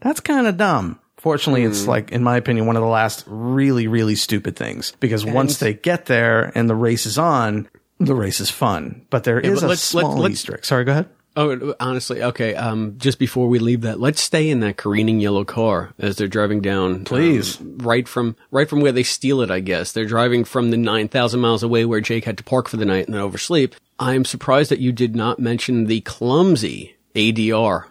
That's 0.00 0.18
kind 0.18 0.48
of 0.48 0.56
dumb. 0.56 0.98
Fortunately, 1.22 1.62
mm. 1.62 1.68
it's 1.68 1.84
hmm. 1.84 1.90
like, 1.90 2.10
in 2.10 2.24
my 2.24 2.36
opinion, 2.36 2.66
one 2.66 2.74
of 2.74 2.82
the 2.82 2.88
last 2.88 3.22
really, 3.28 3.86
really 3.86 4.16
stupid 4.16 4.56
things 4.56 4.92
because 4.98 5.22
and 5.22 5.32
once 5.32 5.58
they 5.58 5.72
get 5.72 6.06
there 6.06 6.50
and 6.56 6.68
the 6.68 6.74
race 6.74 7.06
is 7.06 7.16
on, 7.16 7.68
the 8.00 8.16
race 8.16 8.40
is 8.40 8.50
fun. 8.50 9.06
But 9.08 9.22
there 9.22 9.40
yeah, 9.40 9.52
is 9.52 9.60
but 9.60 9.70
a 9.70 9.76
small 9.76 10.16
let's, 10.16 10.32
Easter 10.32 10.54
egg. 10.54 10.64
Sorry, 10.64 10.84
go 10.84 10.90
ahead. 10.90 11.08
Oh, 11.36 11.76
honestly, 11.78 12.24
okay. 12.24 12.56
Um, 12.56 12.96
just 12.98 13.20
before 13.20 13.46
we 13.46 13.60
leave 13.60 13.82
that, 13.82 14.00
let's 14.00 14.20
stay 14.20 14.50
in 14.50 14.58
that 14.60 14.76
careening 14.76 15.20
yellow 15.20 15.44
car 15.44 15.94
as 15.96 16.16
they're 16.16 16.26
driving 16.26 16.60
down. 16.60 17.04
Please, 17.04 17.60
um, 17.60 17.78
right 17.78 18.08
from 18.08 18.34
right 18.50 18.68
from 18.68 18.80
where 18.80 18.90
they 18.90 19.04
steal 19.04 19.42
it. 19.42 19.50
I 19.52 19.60
guess 19.60 19.92
they're 19.92 20.04
driving 20.04 20.42
from 20.42 20.72
the 20.72 20.76
nine 20.76 21.06
thousand 21.06 21.38
miles 21.38 21.62
away 21.62 21.84
where 21.84 22.00
Jake 22.00 22.24
had 22.24 22.36
to 22.38 22.44
park 22.44 22.68
for 22.68 22.78
the 22.78 22.84
night 22.84 23.06
and 23.06 23.14
then 23.14 23.22
oversleep. 23.22 23.76
I'm 24.00 24.24
surprised 24.24 24.72
that 24.72 24.80
you 24.80 24.90
did 24.90 25.14
not 25.14 25.38
mention 25.38 25.86
the 25.86 26.00
clumsy 26.00 26.96
ADR 27.14 27.84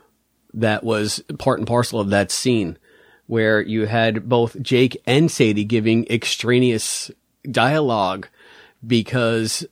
that 0.54 0.84
was 0.84 1.24
part 1.40 1.60
and 1.60 1.68
parcel 1.68 2.02
of 2.02 2.10
that 2.10 2.30
scene 2.30 2.78
where 3.32 3.62
you 3.62 3.86
had 3.86 4.28
both 4.28 4.62
Jake 4.62 5.02
and 5.06 5.32
Sadie 5.32 5.64
giving 5.64 6.06
extraneous 6.10 7.10
dialogue 7.50 8.28
because 8.86 9.66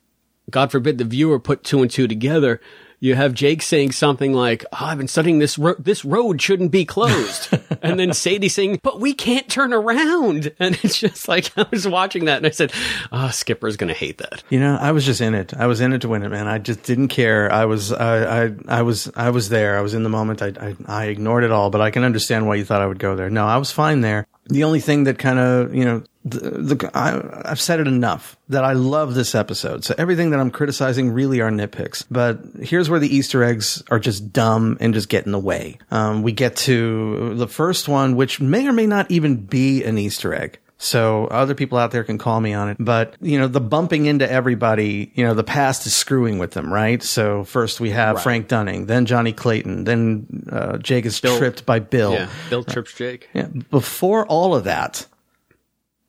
God 0.50 0.70
forbid 0.70 0.96
the 0.96 1.04
viewer 1.04 1.38
put 1.38 1.62
two 1.62 1.82
and 1.82 1.90
two 1.90 2.08
together 2.08 2.58
you 3.00 3.14
have 3.14 3.32
Jake 3.32 3.62
saying 3.62 3.92
something 3.92 4.34
like, 4.34 4.64
oh, 4.72 4.78
I've 4.82 4.98
been 4.98 5.08
studying 5.08 5.38
this, 5.38 5.58
ro- 5.58 5.74
this 5.78 6.04
road 6.04 6.40
shouldn't 6.40 6.70
be 6.70 6.84
closed. 6.84 7.48
and 7.82 7.98
then 7.98 8.12
Sadie 8.12 8.50
saying, 8.50 8.80
but 8.82 9.00
we 9.00 9.14
can't 9.14 9.48
turn 9.48 9.72
around. 9.72 10.52
And 10.60 10.78
it's 10.82 10.98
just 10.98 11.26
like, 11.26 11.56
I 11.56 11.64
was 11.70 11.88
watching 11.88 12.26
that 12.26 12.36
and 12.36 12.46
I 12.46 12.50
said, 12.50 12.72
oh, 13.12 13.30
Skipper's 13.30 13.78
going 13.78 13.88
to 13.88 13.94
hate 13.94 14.18
that. 14.18 14.42
You 14.50 14.60
know, 14.60 14.76
I 14.76 14.92
was 14.92 15.06
just 15.06 15.22
in 15.22 15.34
it. 15.34 15.54
I 15.54 15.66
was 15.66 15.80
in 15.80 15.94
it 15.94 16.02
to 16.02 16.08
win 16.08 16.22
it, 16.22 16.28
man. 16.28 16.46
I 16.46 16.58
just 16.58 16.82
didn't 16.82 17.08
care. 17.08 17.50
I 17.50 17.64
was, 17.64 17.90
I, 17.90 18.44
I, 18.44 18.50
I 18.68 18.82
was, 18.82 19.10
I 19.16 19.30
was 19.30 19.48
there. 19.48 19.78
I 19.78 19.80
was 19.80 19.94
in 19.94 20.02
the 20.02 20.10
moment. 20.10 20.42
I, 20.42 20.52
I, 20.60 20.76
I 20.86 21.04
ignored 21.06 21.44
it 21.44 21.50
all, 21.50 21.70
but 21.70 21.80
I 21.80 21.90
can 21.90 22.04
understand 22.04 22.46
why 22.46 22.56
you 22.56 22.64
thought 22.64 22.82
I 22.82 22.86
would 22.86 22.98
go 22.98 23.16
there. 23.16 23.30
No, 23.30 23.46
I 23.46 23.56
was 23.56 23.70
fine 23.72 24.02
there 24.02 24.26
The 24.50 24.64
only 24.64 24.80
thing 24.80 25.04
that 25.04 25.18
kind 25.18 25.38
of, 25.38 25.74
you 25.74 25.84
know, 25.84 26.02
the, 26.24 26.74
the 26.74 26.90
I, 26.92 27.50
I've 27.50 27.60
said 27.60 27.80
it 27.80 27.86
enough 27.86 28.36
that 28.48 28.64
I 28.64 28.72
love 28.72 29.14
this 29.14 29.34
episode. 29.34 29.84
So 29.84 29.94
everything 29.96 30.30
that 30.30 30.40
I'm 30.40 30.50
criticizing 30.50 31.12
really 31.12 31.40
are 31.40 31.50
nitpicks. 31.50 32.04
But 32.10 32.40
here's 32.60 32.90
where 32.90 33.00
the 33.00 33.14
Easter 33.14 33.42
eggs 33.42 33.82
are 33.90 33.98
just 33.98 34.32
dumb 34.32 34.76
and 34.80 34.92
just 34.92 35.08
get 35.08 35.24
in 35.24 35.32
the 35.32 35.38
way. 35.38 35.78
Um, 35.90 36.22
we 36.22 36.32
get 36.32 36.56
to 36.56 37.34
the 37.36 37.48
first 37.48 37.88
one, 37.88 38.16
which 38.16 38.40
may 38.40 38.66
or 38.66 38.72
may 38.72 38.86
not 38.86 39.10
even 39.10 39.36
be 39.36 39.84
an 39.84 39.96
Easter 39.98 40.34
egg. 40.34 40.58
So 40.82 41.26
other 41.26 41.54
people 41.54 41.76
out 41.76 41.90
there 41.90 42.04
can 42.04 42.16
call 42.16 42.40
me 42.40 42.54
on 42.54 42.70
it. 42.70 42.78
But, 42.80 43.14
you 43.20 43.38
know, 43.38 43.48
the 43.48 43.60
bumping 43.60 44.06
into 44.06 44.28
everybody, 44.28 45.12
you 45.14 45.26
know, 45.26 45.34
the 45.34 45.44
past 45.44 45.86
is 45.86 45.94
screwing 45.94 46.38
with 46.38 46.52
them, 46.52 46.72
right? 46.72 47.02
So 47.02 47.44
first 47.44 47.80
we 47.80 47.90
have 47.90 48.22
Frank 48.22 48.48
Dunning, 48.48 48.86
then 48.86 49.04
Johnny 49.04 49.34
Clayton, 49.34 49.84
then 49.84 50.46
uh, 50.50 50.78
Jake 50.78 51.04
is 51.04 51.20
tripped 51.20 51.66
by 51.66 51.80
Bill. 51.80 52.14
Yeah, 52.14 52.30
Bill 52.48 52.64
trips 52.64 52.94
Jake. 52.94 53.28
Yeah. 53.34 53.48
Before 53.70 54.24
all 54.26 54.54
of 54.54 54.64
that, 54.64 55.06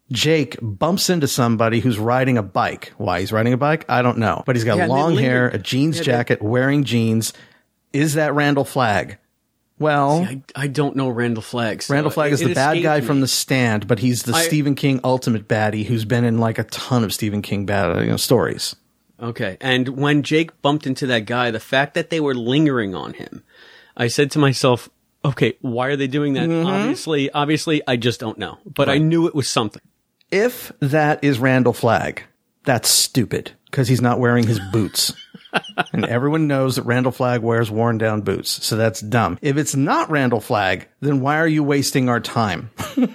Jake 0.10 0.58
bumps 0.62 1.10
into 1.10 1.28
somebody 1.28 1.82
who's 1.82 2.00
riding 2.00 2.38
a 2.38 2.44
bike. 2.44 2.94
Why 2.96 3.20
he's 3.20 3.34
riding 3.34 3.52
a 3.52 3.58
bike, 3.58 3.84
I 3.90 4.02
don't 4.02 4.20
know. 4.20 4.42
But 4.46 4.56
he's 4.56 4.64
got 4.64 4.78
Yeah, 4.78 4.88
long 4.88 5.18
hair, 5.18 5.50
a 5.50 5.58
jeans 5.58 5.98
Yeah, 5.98 6.04
jacket, 6.04 6.42
wearing 6.42 6.86
jeans. 6.86 7.34
Is 7.92 8.14
that 8.14 8.34
Randall 8.34 8.64
Flagg? 8.64 9.18
Well, 9.82 10.24
I, 10.24 10.42
I 10.56 10.68
don't 10.68 10.96
know 10.96 11.10
Randall 11.10 11.42
Flagg. 11.44 11.82
so 11.82 11.94
Randall 11.94 12.12
Flagg 12.12 12.32
it- 12.32 12.36
is 12.36 12.40
the 12.42 12.54
bad 12.54 12.82
guy 12.82 13.00
me. 13.00 13.06
from 13.06 13.22
The 13.22 13.28
Stand, 13.28 13.88
but 13.88 14.00
he's 14.00 14.24
the 14.24 14.34
I- 14.34 14.44
Stephen 14.44 14.76
King 14.76 15.00
ultimate 15.04 15.48
baddie 15.48 15.86
who's 15.86 16.06
been 16.06 16.24
in 16.24 16.38
like 16.38 16.58
a 16.60 16.64
ton 16.66 17.04
of 17.04 17.14
Stephen 17.14 17.42
King 17.42 17.66
bad 17.66 18.00
you 18.04 18.12
know, 18.12 18.18
stories. 18.18 18.76
Okay. 19.20 19.58
And 19.62 19.90
when 19.90 20.24
Jake 20.24 20.62
bumped 20.62 20.88
into 20.88 21.06
that 21.08 21.26
guy, 21.26 21.52
the 21.52 21.60
fact 21.60 21.94
that 21.96 22.10
they 22.10 22.20
were 22.20 22.34
lingering 22.34 22.96
on 22.96 23.14
him, 23.14 23.44
I 23.96 24.08
said 24.08 24.32
to 24.32 24.40
myself, 24.40 24.90
okay, 25.24 25.54
why 25.62 25.88
are 25.88 25.96
they 25.96 26.08
doing 26.08 26.34
that? 26.34 26.50
Mm-hmm. 26.50 26.68
Obviously, 26.68 27.30
obviously, 27.32 27.82
I 27.88 27.98
just 27.98 28.20
don't 28.20 28.38
know. 28.40 28.58
But 28.66 28.90
I 28.90 28.98
knew 28.98 29.28
it 29.28 29.36
was 29.36 29.50
something. 29.50 29.82
If 30.32 30.72
that 30.80 31.24
is 31.24 31.38
Randall 31.40 31.74
Flagg, 31.74 32.24
that's 32.64 32.90
stupid 32.90 33.52
because 33.66 33.88
he's 33.88 34.02
not 34.02 34.20
wearing 34.20 34.48
his 34.48 34.60
boots. 34.72 35.14
And 35.94 36.06
everyone 36.06 36.48
knows 36.48 36.76
that 36.76 36.84
Randall 36.84 37.12
Flagg 37.12 37.42
wears 37.42 37.70
worn 37.70 37.98
down 37.98 38.22
boots. 38.22 38.66
So 38.66 38.76
that's 38.76 39.02
dumb. 39.02 39.38
If 39.42 39.58
it's 39.58 39.76
not 39.76 40.10
Randall 40.10 40.42
Flagg, 40.42 40.88
then 41.00 41.22
why 41.22 41.38
are 41.38 41.48
you 41.48 41.64
wasting 41.64 42.10
our 42.10 42.20
time? 42.20 42.70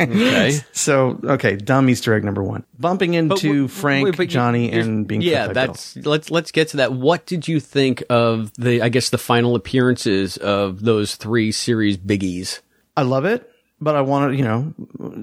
Okay. 0.00 0.58
So, 0.72 1.18
okay, 1.24 1.56
dumb 1.56 1.88
Easter 1.88 2.14
egg 2.14 2.24
number 2.24 2.42
one. 2.42 2.64
Bumping 2.78 3.14
into 3.14 3.62
wait, 3.62 3.70
Frank, 3.70 4.04
wait, 4.04 4.16
but 4.16 4.28
Johnny, 4.28 4.70
and 4.70 5.06
being 5.06 5.22
yeah 5.22 5.48
by 5.48 5.52
Bill. 5.54 5.66
that's 5.66 5.96
let's 5.96 6.30
let's 6.30 6.52
get 6.52 6.68
to 6.68 6.76
that 6.78 6.92
what 6.92 7.26
did 7.26 7.48
you 7.48 7.58
think 7.58 8.04
of 8.10 8.52
the 8.54 8.82
i 8.82 8.88
guess 8.88 9.10
the 9.10 9.18
final 9.18 9.54
appearances 9.54 10.36
of 10.36 10.82
those 10.82 11.16
three 11.16 11.52
series 11.52 11.96
biggies 11.96 12.60
I 12.96 13.02
love 13.02 13.24
it, 13.24 13.48
but 13.80 13.94
I 13.94 14.00
want 14.00 14.32
to, 14.32 14.36
you 14.36 14.42
know, 14.42 14.74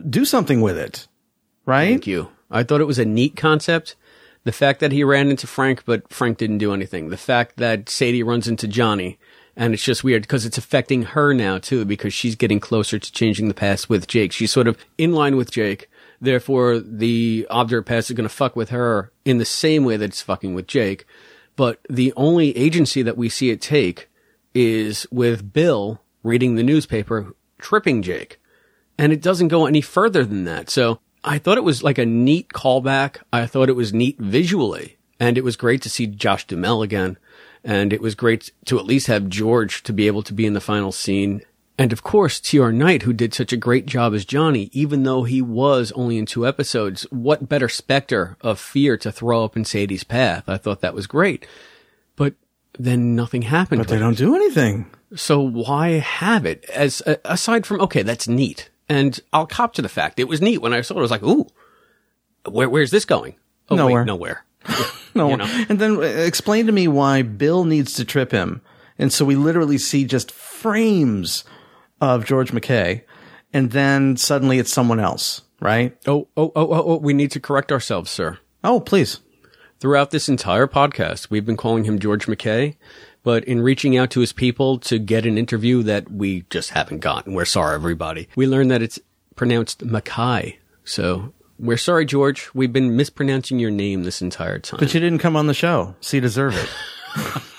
do 0.10 0.24
something 0.24 0.62
with 0.62 0.78
it. 0.78 1.08
Right? 1.66 1.90
thank 1.90 2.08
you 2.08 2.30
i 2.52 2.64
thought 2.64 2.82
it 2.82 2.86
was 2.86 3.00
a 3.00 3.06
neat 3.06 3.36
concept 3.36 3.96
the 4.46 4.52
fact 4.52 4.80
that 4.80 4.94
he 4.94 5.04
ran 5.04 5.30
into 5.30 5.46
frank 5.46 5.84
but 5.86 6.12
frank 6.12 6.38
didn't 6.38 6.58
do 6.58 6.74
anything 6.74 7.10
the 7.10 7.18
fact 7.18 7.58
that 7.58 7.90
sadie 7.90 8.24
runs 8.24 8.48
into 8.48 8.68
johnny 8.68 9.20
and 9.58 9.74
it's 9.74 9.84
just 9.84 10.04
weird 10.04 10.24
because 10.24 10.46
it's 10.46 10.58
affecting 10.58 11.04
her 11.04 11.34
now 11.34 11.58
too 11.58 11.84
because 11.84 12.14
she's 12.14 12.36
getting 12.36 12.60
closer 12.60 12.98
to 12.98 13.12
changing 13.12 13.50
the 13.50 13.54
past 13.54 13.90
with 13.90 14.08
jake 14.08 14.32
she's 14.32 14.52
sort 14.52 14.68
of 14.68 14.78
in 14.98 15.14
line 15.14 15.36
with 15.36 15.52
jake 15.52 15.90
therefore 16.22 16.80
the 16.80 17.46
obdurate 17.50 17.86
past 17.86 18.10
is 18.10 18.16
going 18.16 18.28
to 18.28 18.34
fuck 18.34 18.56
with 18.56 18.70
her 18.70 19.12
in 19.26 19.38
the 19.38 19.46
same 19.46 19.84
way 19.84 19.98
that 19.98 20.06
it's 20.06 20.22
fucking 20.22 20.56
with 20.56 20.68
jake 20.68 21.06
but 21.56 21.80
the 21.90 22.14
only 22.16 22.56
agency 22.58 23.02
that 23.02 23.18
we 23.18 23.30
see 23.30 23.50
it 23.50 23.62
take 23.62 24.10
is 24.54 25.08
with 25.12 25.54
Bill 25.54 26.02
reading 26.24 26.56
the 26.56 26.64
newspaper, 26.64 27.36
tripping 27.60 28.02
Jake. 28.02 28.40
And 28.98 29.12
it 29.12 29.22
doesn't 29.22 29.50
go 29.50 29.66
any 29.66 29.82
further 29.82 30.24
than 30.24 30.46
that. 30.46 30.70
So 30.70 31.00
I 31.26 31.40
thought 31.40 31.58
it 31.58 31.64
was 31.64 31.84
like 31.84 31.98
a 31.98 32.06
neat 32.06 32.50
callback. 32.50 33.18
I 33.34 33.48
thought 33.48 33.70
it 33.70 33.76
was 33.76 33.94
neat 33.94 34.18
visually. 34.20 34.98
And 35.20 35.38
it 35.38 35.44
was 35.44 35.56
great 35.56 35.82
to 35.82 35.90
see 35.90 36.08
Josh 36.08 36.46
Duhamel 36.46 36.84
again. 36.84 37.18
And 37.64 37.92
it 37.92 38.02
was 38.02 38.16
great 38.16 38.52
to 38.66 38.78
at 38.78 38.86
least 38.86 39.08
have 39.08 39.28
George 39.28 39.82
to 39.84 39.94
be 39.94 40.08
able 40.08 40.22
to 40.24 40.34
be 40.34 40.46
in 40.46 40.54
the 40.54 40.62
final 40.62 40.92
scene. 40.92 41.42
And 41.78 41.92
of 41.92 42.04
course, 42.04 42.40
T.R. 42.40 42.72
Knight, 42.72 43.02
who 43.02 43.12
did 43.12 43.34
such 43.34 43.52
a 43.52 43.58
great 43.58 43.86
job 43.86 44.14
as 44.14 44.24
Johnny, 44.24 44.70
even 44.72 45.04
though 45.04 45.24
he 45.24 45.42
was 45.42 45.92
only 45.94 46.18
in 46.18 46.26
two 46.26 46.48
episodes, 46.48 47.04
what 47.10 47.50
better 47.50 47.68
specter 47.68 48.38
of 48.42 48.60
fear 48.60 48.98
to 48.98 49.12
throw 49.12 49.44
up 49.44 49.58
in 49.58 49.66
Sadie's 49.66 50.04
path? 50.04 50.48
I 50.48 50.58
thought 50.58 50.82
that 50.82 50.94
was 50.94 51.08
great. 51.08 51.48
But 52.16 52.36
then 52.78 53.16
nothing 53.16 53.42
happened. 53.42 53.80
But 53.80 53.88
they 53.88 54.00
don't 54.00 54.18
do 54.18 54.36
anything. 54.36 54.90
So 55.16 55.42
why 55.42 55.90
have 56.00 56.46
it 56.46 56.66
as 56.66 57.02
uh, 57.02 57.16
aside 57.26 57.66
from 57.66 57.82
okay, 57.82 58.04
that's 58.04 58.28
neat, 58.28 58.70
and 58.90 59.20
I'll 59.34 59.48
cop 59.48 59.74
to 59.74 59.82
the 59.82 59.90
fact 59.90 60.20
it 60.20 60.28
was 60.28 60.42
neat 60.42 60.60
when 60.60 60.74
I 60.74 60.82
saw 60.82 60.96
it. 60.96 61.00
I 61.00 61.02
was 61.02 61.12
like, 61.12 61.24
ooh, 61.24 61.48
where 62.50 62.70
where's 62.70 62.92
this 62.92 63.06
going? 63.06 63.36
Oh, 63.70 63.76
Nowhere. 63.76 64.02
Wait, 64.02 64.08
nowhere. 64.08 64.46
No. 65.14 65.30
You 65.30 65.38
know. 65.38 65.66
And 65.70 65.80
then 65.80 65.96
uh, 65.98 66.02
explain 66.02 66.66
to 66.66 66.72
me 66.74 66.88
why 66.90 67.22
Bill 67.22 67.64
needs 67.64 67.94
to 67.94 68.04
trip 68.06 68.32
him. 68.32 68.62
And 69.00 69.14
so 69.14 69.24
we 69.24 69.36
literally 69.36 69.78
see 69.78 70.04
just 70.04 70.32
frames 70.32 71.46
of 72.02 72.26
George 72.26 72.52
McKay, 72.52 73.04
and 73.54 73.72
then 73.72 74.18
suddenly 74.18 74.60
it's 74.60 74.74
someone 74.74 75.00
else, 75.00 75.42
right? 75.62 75.98
Oh, 76.06 76.28
oh, 76.36 76.52
oh, 76.56 76.68
oh, 76.74 76.84
oh, 76.94 76.98
we 76.98 77.14
need 77.14 77.32
to 77.32 77.40
correct 77.40 77.72
ourselves, 77.72 78.12
sir. 78.12 78.40
Oh, 78.64 78.80
please. 78.82 79.22
Throughout 79.80 80.12
this 80.12 80.28
entire 80.28 80.68
podcast, 80.68 81.30
we've 81.30 81.46
been 81.46 81.58
calling 81.58 81.84
him 81.86 82.00
George 82.00 82.26
McKay, 82.26 82.76
but 83.26 83.44
in 83.46 83.60
reaching 83.60 83.98
out 83.98 84.12
to 84.12 84.20
his 84.20 84.32
people 84.32 84.78
to 84.78 85.00
get 85.00 85.26
an 85.26 85.36
interview 85.36 85.82
that 85.82 86.12
we 86.12 86.46
just 86.52 86.70
haven't 86.70 87.00
gotten, 87.00 87.34
we're 87.34 87.44
sorry, 87.44 87.74
everybody. 87.74 88.30
We 88.36 88.46
learned 88.46 88.70
that 88.70 88.84
it's 88.84 89.00
pronounced 89.36 89.84
Mackay. 89.84 90.60
So 90.84 91.34
we're 91.58 91.78
sorry, 91.78 92.06
George. 92.06 92.52
We've 92.54 92.72
been 92.72 92.96
mispronouncing 92.96 93.58
your 93.58 93.72
name 93.72 94.04
this 94.04 94.22
entire 94.22 94.60
time. 94.60 94.80
But 94.80 94.94
you 94.94 95.00
didn't 95.00 95.20
come 95.20 95.36
on 95.36 95.48
the 95.48 95.56
show, 95.56 95.96
so 96.02 96.18
you 96.18 96.22
deserve 96.22 96.56
it. 96.56 97.42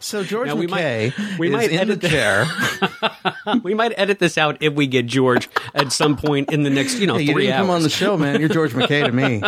so 0.00 0.22
George 0.24 0.48
Now, 0.48 0.56
we 0.56 0.66
McKay 0.66 1.16
might- 1.18 1.38
we 1.38 1.48
is 1.48 1.52
might 1.52 1.70
in 1.70 1.78
edit 1.78 2.00
the 2.00 2.08
chair. 2.08 2.46
we 3.62 3.74
might 3.74 3.92
edit 3.96 4.18
this 4.18 4.38
out 4.38 4.58
if 4.60 4.74
we 4.74 4.86
get 4.86 5.06
George 5.06 5.48
at 5.74 5.92
some 5.92 6.16
point 6.16 6.52
in 6.52 6.62
the 6.62 6.70
next, 6.70 6.98
you 6.98 7.06
know, 7.06 7.16
Hey, 7.16 7.24
you 7.24 7.32
three 7.32 7.50
hours. 7.50 7.60
come 7.60 7.70
on 7.70 7.82
the 7.82 7.90
show, 7.90 8.16
man. 8.16 8.40
You're 8.40 8.48
George 8.48 8.72
McKay 8.72 9.04
to 9.06 9.12
me. 9.12 9.42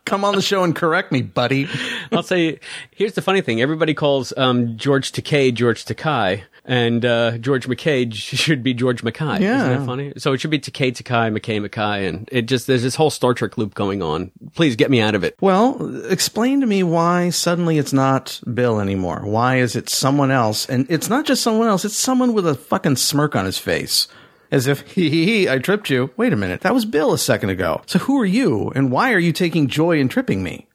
come 0.04 0.24
on 0.24 0.34
the 0.34 0.42
show 0.42 0.64
and 0.64 0.74
correct 0.74 1.12
me, 1.12 1.22
buddy. 1.22 1.68
I'll 2.12 2.22
say, 2.22 2.60
here's 2.90 3.14
the 3.14 3.22
funny 3.22 3.40
thing: 3.40 3.60
everybody 3.60 3.94
calls 3.94 4.32
um, 4.36 4.76
George 4.76 5.12
Takei 5.12 5.52
George 5.54 5.84
Takai, 5.84 6.44
and 6.64 7.04
uh, 7.04 7.38
George 7.38 7.66
McKay 7.66 8.12
should 8.14 8.62
be 8.62 8.74
George 8.74 9.02
Mackay. 9.02 9.42
Yeah. 9.42 9.56
Isn't 9.70 9.80
that 9.80 9.86
funny? 9.86 10.12
So 10.18 10.32
it 10.32 10.40
should 10.40 10.50
be 10.50 10.58
Takei 10.58 10.94
Takai, 10.94 11.30
McKay 11.30 11.60
Mackay, 11.60 12.06
and 12.06 12.28
it 12.30 12.42
just 12.42 12.66
there's 12.66 12.82
this 12.82 12.94
whole 12.94 13.10
Star 13.10 13.34
Trek 13.34 13.56
loop 13.58 13.74
going 13.74 14.02
on. 14.02 14.30
Please 14.54 14.76
get 14.76 14.90
me 14.90 15.00
out 15.00 15.14
of 15.14 15.24
it. 15.24 15.36
Well, 15.40 16.04
explain 16.06 16.60
to 16.60 16.66
me 16.66 16.82
why 16.82 17.30
suddenly 17.30 17.78
it's 17.78 17.92
not 17.92 18.40
Bill 18.52 18.80
anymore. 18.80 19.20
Why 19.24 19.56
is 19.56 19.76
it 19.76 19.88
someone 19.88 20.30
else? 20.30 20.68
And 20.68 20.86
it's 20.90 21.08
not 21.08 21.26
just 21.26 21.42
someone 21.42 21.68
else, 21.68 21.84
it's 21.84 21.96
someone 21.96 22.32
with 22.34 22.46
a 22.46 22.54
fucking 22.54 22.96
smirk 22.96 23.34
on 23.36 23.44
his 23.44 23.58
face. 23.58 24.08
As 24.52 24.66
if, 24.66 24.80
hee 24.92 25.08
hee 25.10 25.24
hee, 25.26 25.48
I 25.48 25.58
tripped 25.58 25.90
you. 25.90 26.10
Wait 26.16 26.32
a 26.32 26.36
minute, 26.36 26.62
that 26.62 26.74
was 26.74 26.84
Bill 26.84 27.12
a 27.12 27.18
second 27.18 27.50
ago. 27.50 27.82
So 27.86 27.98
who 28.00 28.20
are 28.20 28.26
you, 28.26 28.70
and 28.74 28.90
why 28.90 29.12
are 29.12 29.18
you 29.18 29.32
taking 29.32 29.68
joy 29.68 29.98
in 30.00 30.08
tripping 30.08 30.42
me? 30.42 30.66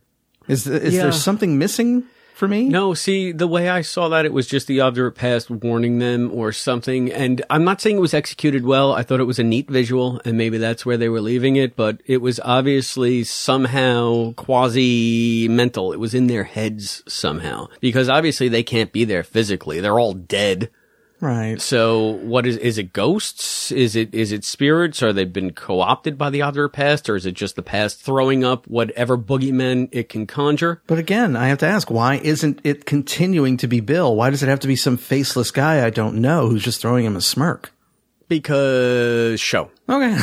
Is, 0.47 0.65
is 0.67 0.93
Yeah. 0.93 1.03
there 1.03 1.11
something 1.11 1.57
missing 1.57 2.03
for 2.35 2.47
me? 2.47 2.67
No, 2.69 2.93
see, 2.93 3.31
the 3.31 3.47
way 3.47 3.69
I 3.69 3.81
saw 3.81 4.09
that, 4.09 4.25
it 4.25 4.33
was 4.33 4.47
just 4.47 4.67
the 4.67 4.81
obdurate 4.81 5.15
past 5.15 5.49
warning 5.49 5.99
them 5.99 6.31
or 6.33 6.51
something. 6.51 7.11
And 7.11 7.43
I'm 7.49 7.63
not 7.63 7.81
saying 7.81 7.97
it 7.97 8.01
was 8.01 8.13
executed 8.13 8.65
well. 8.65 8.93
I 8.93 9.03
thought 9.03 9.19
it 9.19 9.25
was 9.25 9.39
a 9.39 9.43
neat 9.43 9.69
visual, 9.69 10.21
and 10.25 10.37
maybe 10.37 10.57
that's 10.57 10.85
where 10.85 10.97
they 10.97 11.09
were 11.09 11.21
leaving 11.21 11.55
it, 11.55 11.75
but 11.75 12.01
it 12.05 12.17
was 12.17 12.39
obviously 12.41 13.23
somehow 13.23 14.33
quasi 14.33 15.47
mental. 15.47 15.93
It 15.93 15.99
was 15.99 16.13
in 16.13 16.27
their 16.27 16.43
heads 16.43 17.03
somehow. 17.07 17.67
Because 17.79 18.09
obviously 18.09 18.49
they 18.49 18.63
can't 18.63 18.91
be 18.91 19.05
there 19.05 19.23
physically. 19.23 19.79
They're 19.79 19.99
all 19.99 20.13
dead. 20.13 20.69
Right. 21.25 21.59
So 21.59 22.11
what 22.21 22.45
is 22.45 22.55
is 22.57 22.77
it 22.77 22.93
ghosts? 22.93 23.71
Is 23.71 23.95
it 23.95 24.13
is 24.13 24.31
it 24.31 24.43
spirits? 24.43 25.01
Are 25.01 25.11
they 25.11 25.25
been 25.25 25.53
co-opted 25.53 26.17
by 26.19 26.29
the 26.29 26.43
other 26.43 26.69
past, 26.69 27.09
or 27.09 27.15
is 27.15 27.25
it 27.25 27.31
just 27.33 27.55
the 27.55 27.63
past 27.63 27.99
throwing 27.99 28.43
up 28.43 28.67
whatever 28.67 29.17
boogeymen 29.17 29.89
it 29.91 30.07
can 30.09 30.27
conjure? 30.27 30.81
But 30.85 30.99
again, 30.99 31.35
I 31.35 31.47
have 31.47 31.57
to 31.59 31.65
ask, 31.65 31.89
why 31.89 32.15
isn't 32.17 32.59
it 32.63 32.85
continuing 32.85 33.57
to 33.57 33.67
be 33.67 33.79
Bill? 33.79 34.15
Why 34.15 34.29
does 34.29 34.43
it 34.43 34.49
have 34.49 34.59
to 34.59 34.67
be 34.67 34.75
some 34.75 34.97
faceless 34.97 35.49
guy 35.49 35.83
I 35.83 35.89
don't 35.89 36.17
know 36.17 36.47
who's 36.47 36.63
just 36.63 36.79
throwing 36.81 37.05
him 37.05 37.15
a 37.15 37.21
smirk? 37.21 37.71
Because 38.27 39.39
show. 39.39 39.69
Okay. 39.89 40.15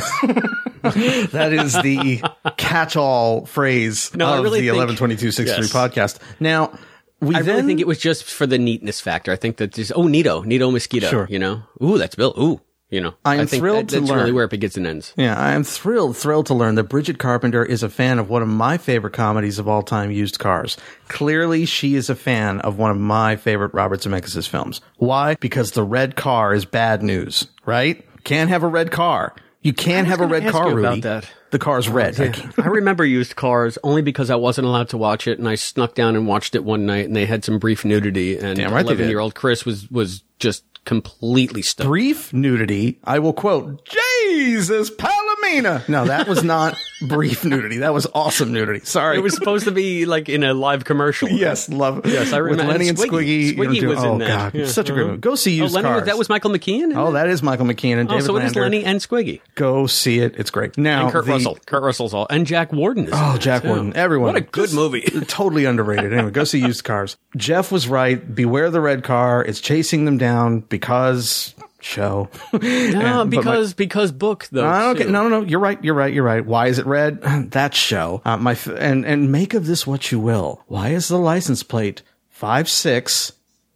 that 0.82 1.52
is 1.52 1.74
the 1.74 2.22
catch-all 2.56 3.46
phrase 3.46 4.14
No, 4.16 4.38
of 4.38 4.44
really 4.44 4.60
the 4.62 4.68
think- 4.68 4.98
112263 4.98 5.64
Yes. 5.64 5.72
podcast. 5.72 6.18
Now, 6.40 6.76
we 7.22 7.36
I 7.36 7.42
then 7.42 7.54
really 7.56 7.66
think 7.68 7.80
it 7.80 7.86
was 7.86 7.98
just 7.98 8.24
for 8.24 8.46
the 8.46 8.58
neatness 8.58 9.00
factor. 9.00 9.32
I 9.32 9.36
think 9.36 9.56
that 9.58 9.72
this 9.72 9.92
oh 9.94 10.06
Nito, 10.06 10.42
Nito 10.42 10.70
mosquito. 10.70 11.08
Sure. 11.08 11.26
You 11.30 11.38
know, 11.38 11.62
ooh, 11.82 11.96
that's 11.96 12.16
Bill. 12.16 12.34
Ooh, 12.38 12.60
you 12.90 13.00
know, 13.00 13.14
I 13.24 13.36
am 13.36 13.46
think 13.46 13.62
thrilled 13.62 13.88
that, 13.88 13.94
to 13.94 14.00
that's 14.00 14.12
really 14.12 14.32
where 14.32 14.44
it 14.44 14.50
begins 14.50 14.76
and 14.76 14.86
ends. 14.86 15.14
Yeah, 15.16 15.38
I 15.38 15.52
am 15.52 15.64
thrilled, 15.64 16.16
thrilled 16.16 16.46
to 16.46 16.54
learn 16.54 16.74
that 16.74 16.84
Bridget 16.84 17.18
Carpenter 17.18 17.64
is 17.64 17.82
a 17.82 17.88
fan 17.88 18.18
of 18.18 18.28
one 18.28 18.42
of 18.42 18.48
my 18.48 18.76
favorite 18.76 19.14
comedies 19.14 19.58
of 19.58 19.66
all 19.68 19.82
time, 19.82 20.10
Used 20.10 20.38
Cars. 20.38 20.76
Clearly, 21.08 21.64
she 21.64 21.94
is 21.94 22.10
a 22.10 22.14
fan 22.14 22.60
of 22.60 22.76
one 22.76 22.90
of 22.90 22.98
my 22.98 23.36
favorite 23.36 23.72
Robert 23.72 24.00
Zemeckis' 24.00 24.48
films. 24.48 24.80
Why? 24.96 25.36
Because 25.36 25.70
the 25.70 25.84
red 25.84 26.16
car 26.16 26.52
is 26.52 26.64
bad 26.64 27.02
news, 27.02 27.48
right? 27.64 28.04
Can't 28.24 28.50
have 28.50 28.62
a 28.62 28.68
red 28.68 28.90
car. 28.90 29.34
You 29.62 29.72
can't 29.72 30.08
have 30.08 30.20
a 30.20 30.26
red 30.26 30.50
car, 30.50 30.68
you 30.68 30.78
about 30.78 30.88
Rudy. 30.90 31.00
that. 31.02 31.30
The 31.52 31.58
car's 31.58 31.88
red. 31.88 32.20
I 32.20 32.28
can't- 32.30 32.58
I 32.58 32.66
remember 32.66 33.04
used 33.04 33.36
cars 33.36 33.78
only 33.84 34.02
because 34.02 34.28
I 34.30 34.34
wasn't 34.36 34.66
allowed 34.66 34.88
to 34.88 34.96
watch 34.98 35.28
it, 35.28 35.38
and 35.38 35.46
I 35.48 35.54
snuck 35.54 35.94
down 35.94 36.16
and 36.16 36.26
watched 36.26 36.54
it 36.54 36.64
one 36.64 36.84
night, 36.86 37.06
and 37.06 37.14
they 37.14 37.26
had 37.26 37.44
some 37.44 37.58
brief 37.58 37.84
nudity, 37.84 38.36
and 38.38 38.58
right 38.58 38.84
eleven-year-old 38.86 39.34
Chris 39.34 39.64
was 39.64 39.88
was 39.90 40.22
just 40.38 40.64
completely 40.84 41.62
stoked. 41.62 41.86
brief 41.88 42.32
nudity. 42.32 42.98
I 43.04 43.18
will 43.18 43.32
quote, 43.32 43.88
Jesus, 44.26 44.90
Palomina. 44.90 45.88
No, 45.88 46.04
that 46.06 46.26
was 46.28 46.42
not 46.42 46.76
brief 47.02 47.44
nudity. 47.44 47.78
That 47.78 47.92
was 47.94 48.06
awesome 48.14 48.52
nudity. 48.52 48.84
Sorry. 48.84 49.16
It 49.16 49.20
was 49.20 49.34
supposed 49.34 49.64
to 49.66 49.70
be 49.70 50.06
like 50.06 50.28
in 50.28 50.42
a 50.44 50.54
live 50.54 50.84
commercial. 50.84 51.28
yes, 51.28 51.68
love. 51.68 52.06
Yes, 52.06 52.32
I 52.32 52.38
remember. 52.38 52.64
With 52.64 52.72
Lenny 52.72 52.88
and 52.88 52.98
Squiggy. 52.98 53.54
Squiggy. 53.54 53.56
Squiggy 53.56 53.88
was 53.88 54.02
in 54.02 54.10
oh 54.10 54.18
that. 54.18 54.28
God, 54.28 54.54
Yeah. 54.54 54.66
such 54.66 54.88
a 54.90 54.92
great 54.92 55.02
movie. 55.02 55.12
Uh-huh. 55.14 55.20
Go 55.20 55.34
see 55.34 55.52
you. 55.54 55.62
Oh, 55.62 55.64
used 55.64 55.74
Lenny, 55.74 55.88
cars. 55.88 56.06
that 56.06 56.18
was 56.18 56.28
Michael 56.28 56.50
McKean. 56.50 56.94
Oh, 56.96 57.12
that? 57.12 57.24
that 57.24 57.28
is 57.30 57.42
Michael 57.42 57.66
McKean 57.66 57.98
and 57.98 58.08
Oh, 58.08 58.14
David 58.14 58.24
so 58.26 58.36
it 58.36 58.44
is 58.44 58.56
Lenny 58.56 58.84
and 58.84 59.00
Squiggy 59.00 59.40
Go 59.54 59.86
see 59.86 60.18
it. 60.20 60.34
It's 60.38 60.50
great. 60.50 60.76
Now, 60.78 61.04
and 61.04 61.12
Kurt 61.12 61.26
the- 61.26 61.32
Russell. 61.32 61.58
Kurt 61.66 61.82
Russell's 61.82 62.14
all 62.14 62.26
and 62.30 62.46
Jack 62.46 62.72
Warden. 62.72 63.04
Is 63.06 63.10
Oh, 63.14 63.36
Jack 63.38 63.62
too. 63.62 63.68
Warden. 63.68 63.94
Everyone. 63.96 64.32
What 64.34 64.36
a 64.36 64.40
good 64.44 64.64
Just 64.64 64.74
movie. 64.74 65.00
totally 65.28 65.64
underrated. 65.64 66.12
Anyway, 66.12 66.30
go 66.30 66.44
see 66.44 66.58
used 66.60 66.84
cars. 66.84 67.16
Jeff 67.36 67.70
was 67.72 67.86
right. 67.88 68.34
Beware 68.34 68.70
the 68.70 68.80
red 68.80 69.04
car. 69.04 69.44
It's 69.44 69.60
chasing 69.60 70.04
them 70.04 70.18
down 70.18 70.62
because 70.72 71.54
show. 71.80 72.28
No, 72.52 72.58
And- 72.60 72.92
but 73.00 73.02
my- 73.02 73.24
because 73.28 73.74
because 73.74 74.10
book 74.12 74.48
though. 74.50 74.90
Okay, 74.90 75.04
too. 75.04 75.10
no, 75.10 75.28
no, 75.28 75.40
no. 75.40 75.46
You're 75.46 75.60
right. 75.60 75.82
You're 75.84 75.94
right. 75.94 76.12
You're 76.12 76.24
right. 76.24 76.44
Why 76.44 76.66
is 76.66 76.78
it 76.80 76.86
red? 76.86 77.22
that 77.52 77.74
show. 77.74 78.20
Uh, 78.24 78.36
my 78.36 78.52
f- 78.52 78.66
and 78.68 79.04
and 79.06 79.30
make 79.30 79.54
of 79.54 79.66
this 79.66 79.86
what 79.86 80.10
you 80.10 80.18
will. 80.18 80.62
Why 80.66 80.88
is 80.90 81.06
the 81.08 81.18
license 81.18 81.62
plate 81.62 82.02
five 82.30 82.68
six 82.68 83.32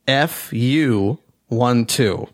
F 0.08 0.52
U 0.52 1.18
one 1.48 1.84
two? 1.86 2.28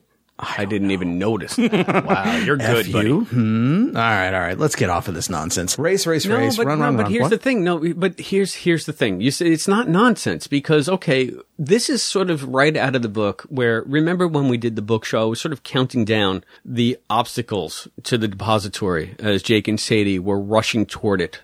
I 0.44 0.64
didn't 0.64 0.90
even 0.90 1.18
notice. 1.18 1.56
That. 1.72 2.04
Wow, 2.04 2.36
you're 2.38 2.56
good, 2.56 2.86
F 2.86 2.92
buddy. 2.92 3.08
U? 3.08 3.24
Hmm. 3.24 3.96
All 3.96 4.02
right. 4.02 4.34
All 4.34 4.40
right. 4.40 4.58
Let's 4.58 4.74
get 4.74 4.90
off 4.90 5.06
of 5.06 5.14
this 5.14 5.30
nonsense. 5.30 5.78
Race, 5.78 6.06
race, 6.06 6.26
No, 6.26 6.36
race. 6.36 6.56
but, 6.56 6.66
run, 6.66 6.80
no, 6.80 6.86
run, 6.86 6.96
but 6.96 7.02
run. 7.04 7.12
here's 7.12 7.22
What? 7.22 7.30
the 7.30 7.38
thing. 7.38 7.62
No, 7.62 7.78
but 7.94 8.18
here's 8.18 8.54
here's 8.54 8.84
the 8.84 8.92
thing. 8.92 9.20
You 9.20 9.30
say 9.30 9.46
it's 9.52 9.68
not 9.68 9.88
nonsense 9.88 10.48
because 10.48 10.88
okay, 10.88 11.30
this 11.58 11.88
is 11.88 12.02
sort 12.02 12.28
of 12.30 12.48
right 12.48 12.76
out 12.76 12.96
of 12.96 13.02
the 13.02 13.08
book. 13.08 13.42
Where 13.48 13.82
remember 13.82 14.26
when 14.26 14.48
we 14.48 14.56
did 14.58 14.74
the 14.74 14.82
book 14.82 15.04
show, 15.04 15.22
I 15.22 15.24
was 15.26 15.40
sort 15.40 15.52
of 15.52 15.62
counting 15.62 16.04
down 16.04 16.42
the 16.64 16.98
obstacles 17.08 17.86
to 18.02 18.18
the 18.18 18.26
depository 18.28 19.14
as 19.20 19.42
Jake 19.42 19.68
and 19.68 19.78
Sadie 19.78 20.18
were 20.18 20.40
rushing 20.40 20.84
toward 20.86 21.20
it 21.20 21.40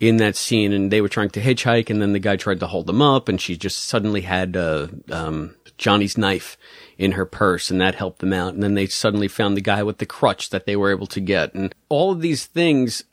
in 0.00 0.16
that 0.16 0.34
scene, 0.34 0.72
and 0.72 0.90
they 0.90 1.00
were 1.00 1.08
trying 1.08 1.30
to 1.30 1.40
hitchhike, 1.40 1.88
and 1.88 2.02
then 2.02 2.12
the 2.12 2.18
guy 2.18 2.34
tried 2.34 2.58
to 2.58 2.66
hold 2.66 2.88
them 2.88 3.00
up, 3.00 3.28
and 3.28 3.40
she 3.40 3.56
just 3.56 3.84
suddenly 3.84 4.22
had 4.22 4.56
uh, 4.56 4.88
um, 5.12 5.54
Johnny's 5.78 6.18
knife 6.18 6.56
in 6.98 7.12
her 7.12 7.24
purse, 7.24 7.70
and 7.70 7.80
that 7.80 7.94
helped 7.94 8.18
them 8.20 8.32
out. 8.32 8.54
And 8.54 8.62
then 8.62 8.74
they 8.74 8.86
suddenly 8.86 9.28
found 9.28 9.56
the 9.56 9.62
guy 9.62 9.82
with 9.82 9.98
the 9.98 10.06
crutch 10.06 10.50
that 10.50 10.66
they 10.66 10.76
were 10.76 10.90
able 10.90 11.06
to 11.08 11.20
get, 11.20 11.54
and 11.54 11.74
all 11.88 12.10
of 12.10 12.20
these 12.20 12.46
things 12.46 13.04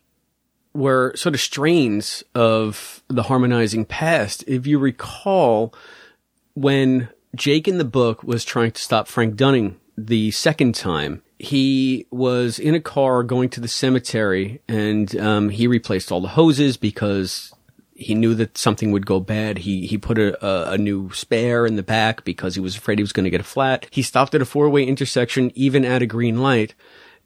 were 0.73 1.15
sort 1.15 1.35
of 1.35 1.41
strains 1.41 2.23
of 2.35 3.03
the 3.07 3.23
harmonizing 3.23 3.85
past. 3.85 4.43
If 4.47 4.67
you 4.67 4.79
recall, 4.79 5.73
when 6.53 7.09
Jake 7.35 7.67
in 7.67 7.77
the 7.77 7.85
book 7.85 8.23
was 8.23 8.45
trying 8.45 8.71
to 8.71 8.81
stop 8.81 9.07
Frank 9.07 9.35
Dunning 9.35 9.79
the 9.97 10.31
second 10.31 10.75
time, 10.75 11.21
he 11.37 12.05
was 12.11 12.59
in 12.59 12.75
a 12.75 12.81
car 12.81 13.23
going 13.23 13.49
to 13.49 13.61
the 13.61 13.67
cemetery 13.67 14.61
and 14.67 15.15
um, 15.17 15.49
he 15.49 15.67
replaced 15.67 16.11
all 16.11 16.21
the 16.21 16.27
hoses 16.27 16.77
because 16.77 17.53
he 17.99 18.15
knew 18.15 18.33
that 18.35 18.57
something 18.57 18.91
would 18.91 19.05
go 19.05 19.19
bad. 19.19 19.59
He 19.59 19.85
he 19.85 19.97
put 19.97 20.17
a, 20.17 20.45
a, 20.45 20.73
a 20.73 20.77
new 20.77 21.11
spare 21.11 21.65
in 21.65 21.75
the 21.75 21.83
back 21.83 22.23
because 22.23 22.55
he 22.55 22.61
was 22.61 22.77
afraid 22.77 22.97
he 22.97 23.03
was 23.03 23.13
going 23.13 23.25
to 23.25 23.29
get 23.29 23.41
a 23.41 23.45
flat. 23.45 23.87
He 23.91 24.01
stopped 24.01 24.33
at 24.33 24.41
a 24.41 24.45
four 24.45 24.69
way 24.69 24.83
intersection, 24.85 25.51
even 25.55 25.85
at 25.85 26.01
a 26.01 26.07
green 26.07 26.41
light, 26.41 26.75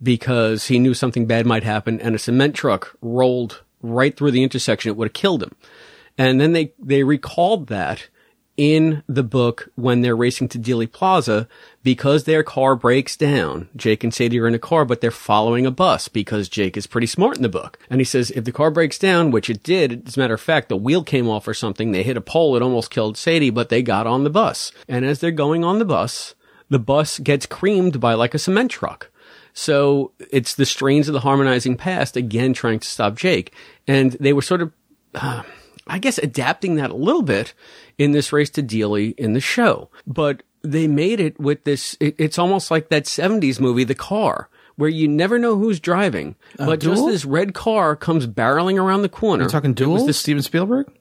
because 0.02 0.68
he 0.68 0.80
knew 0.80 0.94
something 0.94 1.26
bad 1.26 1.46
might 1.46 1.64
happen, 1.64 2.02
and 2.02 2.16
a 2.16 2.20
cement 2.20 2.56
truck 2.56 2.96
rolled 3.02 3.62
right 3.82 4.16
through 4.18 4.32
the 4.32 4.44
intersection. 4.44 4.90
It 4.90 4.98
would 4.98 5.10
have 5.10 5.14
killed 5.14 5.44
him. 5.44 5.56
And 6.18 6.42
then 6.42 6.54
they 6.54 6.74
they 6.80 7.04
recalled 7.04 7.68
that 7.68 8.10
in 8.56 9.04
the 9.08 9.24
book 9.24 9.70
when 9.76 10.02
they're 10.02 10.16
racing 10.16 10.48
to 10.50 10.60
Dealey 10.60 10.92
Plaza 10.92 11.48
because 11.82 12.24
their 12.24 12.44
car 12.44 12.76
breaks 12.76 13.18
down. 13.18 13.68
Jake 13.76 14.04
and 14.04 14.14
Sadie 14.14 14.40
are 14.40 14.48
in 14.48 14.54
a 14.54 14.60
car, 14.60 14.86
but 14.86 15.02
they're 15.02 15.12
following 15.12 15.66
a 15.66 15.72
bus 15.72 16.08
because 16.08 16.50
Jake 16.50 16.78
is 16.78 16.86
pretty 16.86 17.08
smart 17.08 17.38
in 17.38 17.44
the 17.44 17.50
book. 17.50 17.80
And 17.90 18.00
he 18.00 18.06
says 18.06 18.30
if 18.32 18.46
the 18.46 18.52
car 18.52 18.70
breaks 18.70 19.00
down, 19.00 19.32
which 19.32 19.50
it 19.50 19.64
did, 19.64 20.08
as 20.08 20.18
a 20.18 20.20
matter 20.20 20.36
of 20.36 20.42
fact, 20.42 20.70
the 20.70 20.78
wheel 20.78 21.04
came 21.04 21.28
off 21.28 21.48
or 21.48 21.54
something, 21.54 21.92
they 21.92 22.04
hit 22.04 22.18
a 22.18 22.22
pole, 22.22 22.56
it 22.56 22.62
almost 22.62 22.92
killed 22.92 23.18
Sadie, 23.18 23.50
but 23.50 23.70
they 23.70 23.82
got 23.82 24.06
on 24.06 24.24
the 24.24 24.30
bus. 24.30 24.72
And 24.88 25.04
as 25.04 25.20
they're 25.20 25.32
going 25.32 25.64
on 25.64 25.80
the 25.80 25.86
bus, 25.86 26.36
the 26.70 26.80
bus 26.80 27.20
gets 27.20 27.46
creamed 27.46 28.00
by 28.00 28.14
like 28.14 28.34
a 28.34 28.40
cement 28.40 28.72
truck. 28.72 29.10
So 29.54 30.12
it's 30.32 30.56
the 30.56 30.66
strains 30.66 31.08
of 31.08 31.14
the 31.14 31.20
harmonizing 31.22 31.78
past 31.78 32.16
again 32.16 32.54
trying 32.54 32.80
to 32.80 32.88
stop 32.88 33.16
Jake. 33.16 33.54
And 33.88 34.14
they 34.14 34.34
were 34.34 34.42
sort 34.42 34.62
of 34.62 34.72
uh, 35.16 35.44
I 35.88 36.00
guess 36.00 36.18
adapting 36.18 36.76
that 36.76 36.92
a 36.92 36.96
little 36.96 37.22
bit 37.22 37.54
in 37.98 38.12
this 38.12 38.34
race 38.34 38.50
to 38.52 38.64
Dealey 38.64 39.16
in 39.18 39.34
the 39.34 39.40
show. 39.40 39.90
But 40.08 40.44
they 40.62 40.88
made 40.88 41.20
it 41.20 41.40
with 41.40 41.64
this, 41.64 41.96
it, 42.00 42.16
it's 42.18 42.40
almost 42.40 42.72
like 42.72 42.90
that 42.90 43.06
70s 43.06 43.60
movie, 43.60 43.84
The 43.84 43.96
Car, 43.96 44.50
where 44.76 44.90
you 44.90 45.08
never 45.08 45.38
know 45.38 45.58
who's 45.58 45.80
driving, 45.80 46.36
uh, 46.58 46.66
but 46.66 46.80
just 46.80 47.06
this 47.06 47.26
red 47.26 47.54
car 47.54 47.96
comes 47.96 48.26
barreling 48.26 48.82
around 48.82 49.02
the 49.02 49.10
corner. 49.10 49.44
You're 49.44 49.52
talking 49.52 49.76
It 49.78 49.86
was 49.86 50.06
this- 50.06 50.20
Steven 50.20 50.42
Spielberg? 50.42 50.92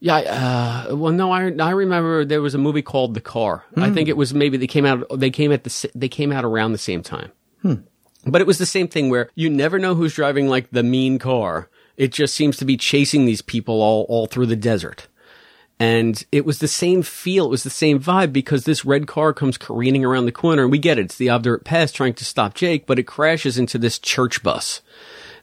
yeah, 0.00 0.16
uh, 0.88 0.94
well, 0.94 1.12
no, 1.12 1.32
I 1.32 1.50
I 1.58 1.70
remember 1.70 2.24
there 2.24 2.40
was 2.40 2.54
a 2.54 2.58
movie 2.58 2.82
called 2.82 3.14
The 3.14 3.20
Car. 3.20 3.64
I 3.76 3.88
hmm. 3.88 3.94
think 3.94 4.08
it 4.08 4.16
was 4.16 4.32
maybe 4.32 4.56
they 4.56 4.68
came 4.68 4.86
out 4.86 5.04
they 5.14 5.30
came 5.30 5.50
at 5.50 5.64
the 5.64 5.90
they 5.94 6.08
came 6.08 6.30
out 6.30 6.44
around 6.44 6.72
the 6.72 6.78
same 6.78 7.02
time. 7.02 7.32
Hmm. 7.62 7.74
But 8.24 8.40
it 8.40 8.46
was 8.46 8.58
the 8.58 8.66
same 8.66 8.88
thing 8.88 9.10
where 9.10 9.30
you 9.34 9.50
never 9.50 9.78
know 9.78 9.94
who's 9.94 10.14
driving 10.14 10.48
like 10.48 10.70
the 10.70 10.82
mean 10.82 11.18
car. 11.18 11.68
It 11.96 12.12
just 12.12 12.34
seems 12.34 12.56
to 12.58 12.64
be 12.64 12.76
chasing 12.76 13.24
these 13.24 13.42
people 13.42 13.82
all 13.82 14.06
all 14.08 14.26
through 14.26 14.46
the 14.46 14.56
desert. 14.56 15.08
And 15.80 16.24
it 16.32 16.44
was 16.44 16.58
the 16.58 16.68
same 16.68 17.02
feel, 17.02 17.46
it 17.46 17.50
was 17.50 17.62
the 17.62 17.70
same 17.70 18.00
vibe 18.00 18.32
because 18.32 18.64
this 18.64 18.84
red 18.84 19.06
car 19.06 19.32
comes 19.32 19.56
careening 19.56 20.04
around 20.04 20.24
the 20.24 20.32
corner 20.32 20.62
and 20.62 20.72
we 20.72 20.78
get 20.78 20.98
it. 20.98 21.06
It's 21.06 21.16
the 21.16 21.30
obdurate 21.30 21.64
pest 21.64 21.94
trying 21.94 22.14
to 22.14 22.24
stop 22.24 22.54
Jake, 22.54 22.84
but 22.84 22.98
it 22.98 23.04
crashes 23.04 23.58
into 23.58 23.78
this 23.78 23.98
church 23.98 24.42
bus 24.42 24.82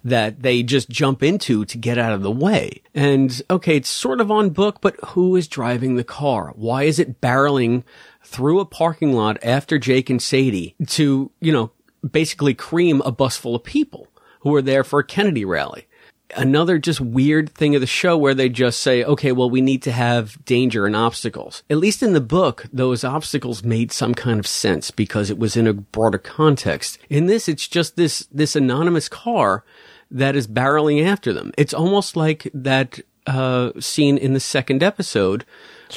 that 0.04 0.44
they 0.44 0.62
just 0.62 0.90
jump 0.90 1.24
into 1.24 1.66
to 1.66 1.78
get 1.78 1.98
out 1.98 2.12
of 2.12 2.22
the 2.22 2.32
way. 2.32 2.82
And 2.94 3.42
okay, 3.50 3.78
it's 3.78 3.90
sort 3.90 4.22
of 4.22 4.30
on 4.30 4.52
book, 4.52 4.80
but 4.82 4.96
who 5.04 5.36
is 5.36 5.48
driving 5.48 5.96
the 5.96 6.04
car? 6.04 6.54
Why 6.56 6.84
is 6.84 7.00
it 7.00 7.22
barreling 7.22 7.84
through 8.24 8.60
a 8.60 8.66
parking 8.66 9.14
lot 9.14 9.38
after 9.42 9.80
Jake 9.80 10.10
and 10.10 10.22
Sadie 10.22 10.76
to, 10.88 11.32
you 11.40 11.52
know, 11.52 11.72
basically 12.10 12.54
cream 12.54 13.02
a 13.02 13.12
bus 13.12 13.38
full 13.38 13.56
of 13.56 13.64
people 13.64 14.08
who 14.42 14.54
are 14.54 14.62
there 14.62 14.84
for 14.84 15.00
a 15.00 15.04
Kennedy 15.04 15.44
rally? 15.44 15.88
Another 16.36 16.78
just 16.78 17.00
weird 17.00 17.50
thing 17.50 17.76
of 17.76 17.82
the 17.82 17.88
show 17.88 18.18
where 18.18 18.34
they 18.34 18.50
just 18.50 18.82
say, 18.82 19.04
okay, 19.04 19.32
well, 19.32 19.50
we 19.50 19.62
need 19.62 19.82
to 19.84 19.92
have 19.92 20.44
danger 20.46 20.86
and 20.86 20.96
obstacles. 20.96 21.64
At 21.70 21.78
least 21.78 22.04
in 22.04 22.14
the 22.14 22.22
book, 22.22 22.66
those 22.74 23.04
obstacles 23.04 23.64
made 23.64 23.92
some 23.92 24.14
kind 24.14 24.40
of 24.40 24.48
sense 24.48 24.92
because 24.92 25.30
it 25.30 25.40
was 25.40 25.56
in 25.56 25.66
a 25.66 25.74
broader 25.74 26.18
context. 26.18 26.98
In 27.10 27.28
this, 27.28 27.48
it's 27.48 27.68
just 27.68 27.96
this, 27.96 28.28
this 28.32 28.56
anonymous 28.56 29.08
car 29.08 29.64
that 30.12 30.36
is 30.36 30.48
barreling 30.48 31.06
after 31.06 31.32
them. 31.32 31.52
It's 31.58 31.74
almost 31.74 32.16
like 32.16 32.50
that, 32.54 33.00
uh, 33.28 33.72
scene 33.80 34.18
in 34.18 34.34
the 34.34 34.40
second 34.40 34.84
episode 34.84 35.46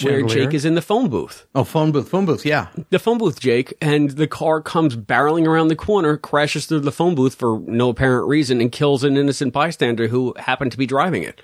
where 0.03 0.23
Jake 0.23 0.55
is 0.55 0.65
in 0.65 0.75
the 0.75 0.83
phone 0.83 1.09
booth 1.09 1.47
Oh, 1.55 1.65
phone 1.65 1.93
booth, 1.93 2.09
phone 2.09 2.27
booth. 2.27 2.45
Yeah. 2.47 2.69
the 2.91 2.99
phone 2.99 3.19
booth, 3.19 3.41
Jake, 3.41 3.75
and 3.81 4.11
the 4.11 4.27
car 4.27 4.61
comes 4.61 4.97
barreling 4.97 5.47
around 5.47 5.69
the 5.69 5.77
corner, 5.77 6.17
crashes 6.17 6.67
through 6.67 6.81
the 6.81 6.93
phone 6.93 7.15
booth 7.15 7.35
for 7.35 7.61
no 7.61 7.89
apparent 7.91 8.29
reason, 8.29 8.61
and 8.61 8.71
kills 8.73 9.05
an 9.05 9.17
innocent 9.17 9.53
bystander 9.53 10.09
who 10.09 10.35
happened 10.39 10.73
to 10.73 10.79
be 10.79 10.87
driving 10.87 11.23
it, 11.23 11.41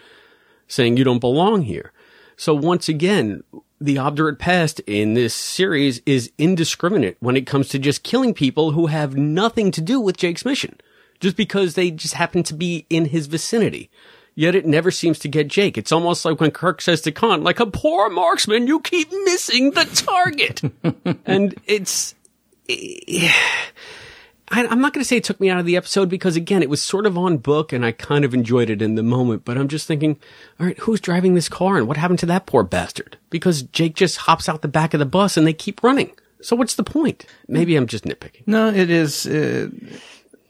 saying, 0.68 0.96
You 0.96 1.04
don't 1.04 1.18
belong 1.20 1.62
here. 1.62 1.92
So 2.36 2.54
once 2.54 2.88
again, 2.88 3.42
the 3.80 3.98
obdurate 3.98 4.38
past 4.38 4.80
in 4.80 5.14
this 5.14 5.34
series 5.34 6.00
is 6.06 6.32
indiscriminate 6.38 7.16
when 7.20 7.36
it 7.36 7.46
comes 7.46 7.68
to 7.68 7.78
just 7.78 8.02
killing 8.02 8.34
people 8.34 8.70
who 8.72 8.86
have 8.86 9.16
nothing 9.16 9.70
to 9.72 9.80
do 9.80 10.00
with 10.00 10.16
Jake's 10.16 10.44
mission, 10.44 10.80
just 11.20 11.36
because 11.36 11.74
they 11.74 11.90
just 11.90 12.14
happen 12.14 12.42
to 12.44 12.54
be 12.54 12.86
in 12.90 13.06
his 13.06 13.26
vicinity. 13.26 13.90
Yet 14.36 14.54
it 14.54 14.66
never 14.66 14.90
seems 14.90 15.18
to 15.20 15.28
get 15.28 15.48
Jake. 15.48 15.78
It's 15.78 15.92
almost 15.92 16.24
like 16.24 16.40
when 16.40 16.50
Kirk 16.50 16.80
says 16.80 17.00
to 17.02 17.12
Khan, 17.12 17.44
like 17.44 17.60
a 17.60 17.66
poor 17.66 18.10
marksman, 18.10 18.66
you 18.66 18.80
keep 18.80 19.10
missing 19.24 19.70
the 19.70 19.84
target. 19.84 20.60
and 21.24 21.54
it's, 21.66 22.16
I, 22.68 24.66
I'm 24.66 24.80
not 24.80 24.92
going 24.92 25.02
to 25.02 25.04
say 25.04 25.16
it 25.16 25.24
took 25.24 25.38
me 25.38 25.50
out 25.50 25.60
of 25.60 25.66
the 25.66 25.76
episode 25.76 26.08
because 26.08 26.34
again, 26.34 26.62
it 26.62 26.70
was 26.70 26.82
sort 26.82 27.06
of 27.06 27.16
on 27.16 27.38
book 27.38 27.72
and 27.72 27.86
I 27.86 27.92
kind 27.92 28.24
of 28.24 28.34
enjoyed 28.34 28.70
it 28.70 28.82
in 28.82 28.96
the 28.96 29.04
moment, 29.04 29.44
but 29.44 29.56
I'm 29.56 29.68
just 29.68 29.86
thinking, 29.86 30.18
all 30.58 30.66
right, 30.66 30.78
who's 30.80 31.00
driving 31.00 31.34
this 31.34 31.48
car 31.48 31.76
and 31.76 31.86
what 31.86 31.96
happened 31.96 32.18
to 32.20 32.26
that 32.26 32.46
poor 32.46 32.64
bastard? 32.64 33.16
Because 33.30 33.62
Jake 33.62 33.94
just 33.94 34.18
hops 34.18 34.48
out 34.48 34.62
the 34.62 34.68
back 34.68 34.94
of 34.94 34.98
the 34.98 35.06
bus 35.06 35.36
and 35.36 35.46
they 35.46 35.52
keep 35.52 35.82
running. 35.82 36.10
So 36.40 36.56
what's 36.56 36.74
the 36.74 36.84
point? 36.84 37.24
Maybe 37.48 37.76
I'm 37.76 37.86
just 37.86 38.04
nitpicking. 38.04 38.46
No, 38.46 38.68
it 38.68 38.90
is. 38.90 39.26
Uh, 39.26 39.70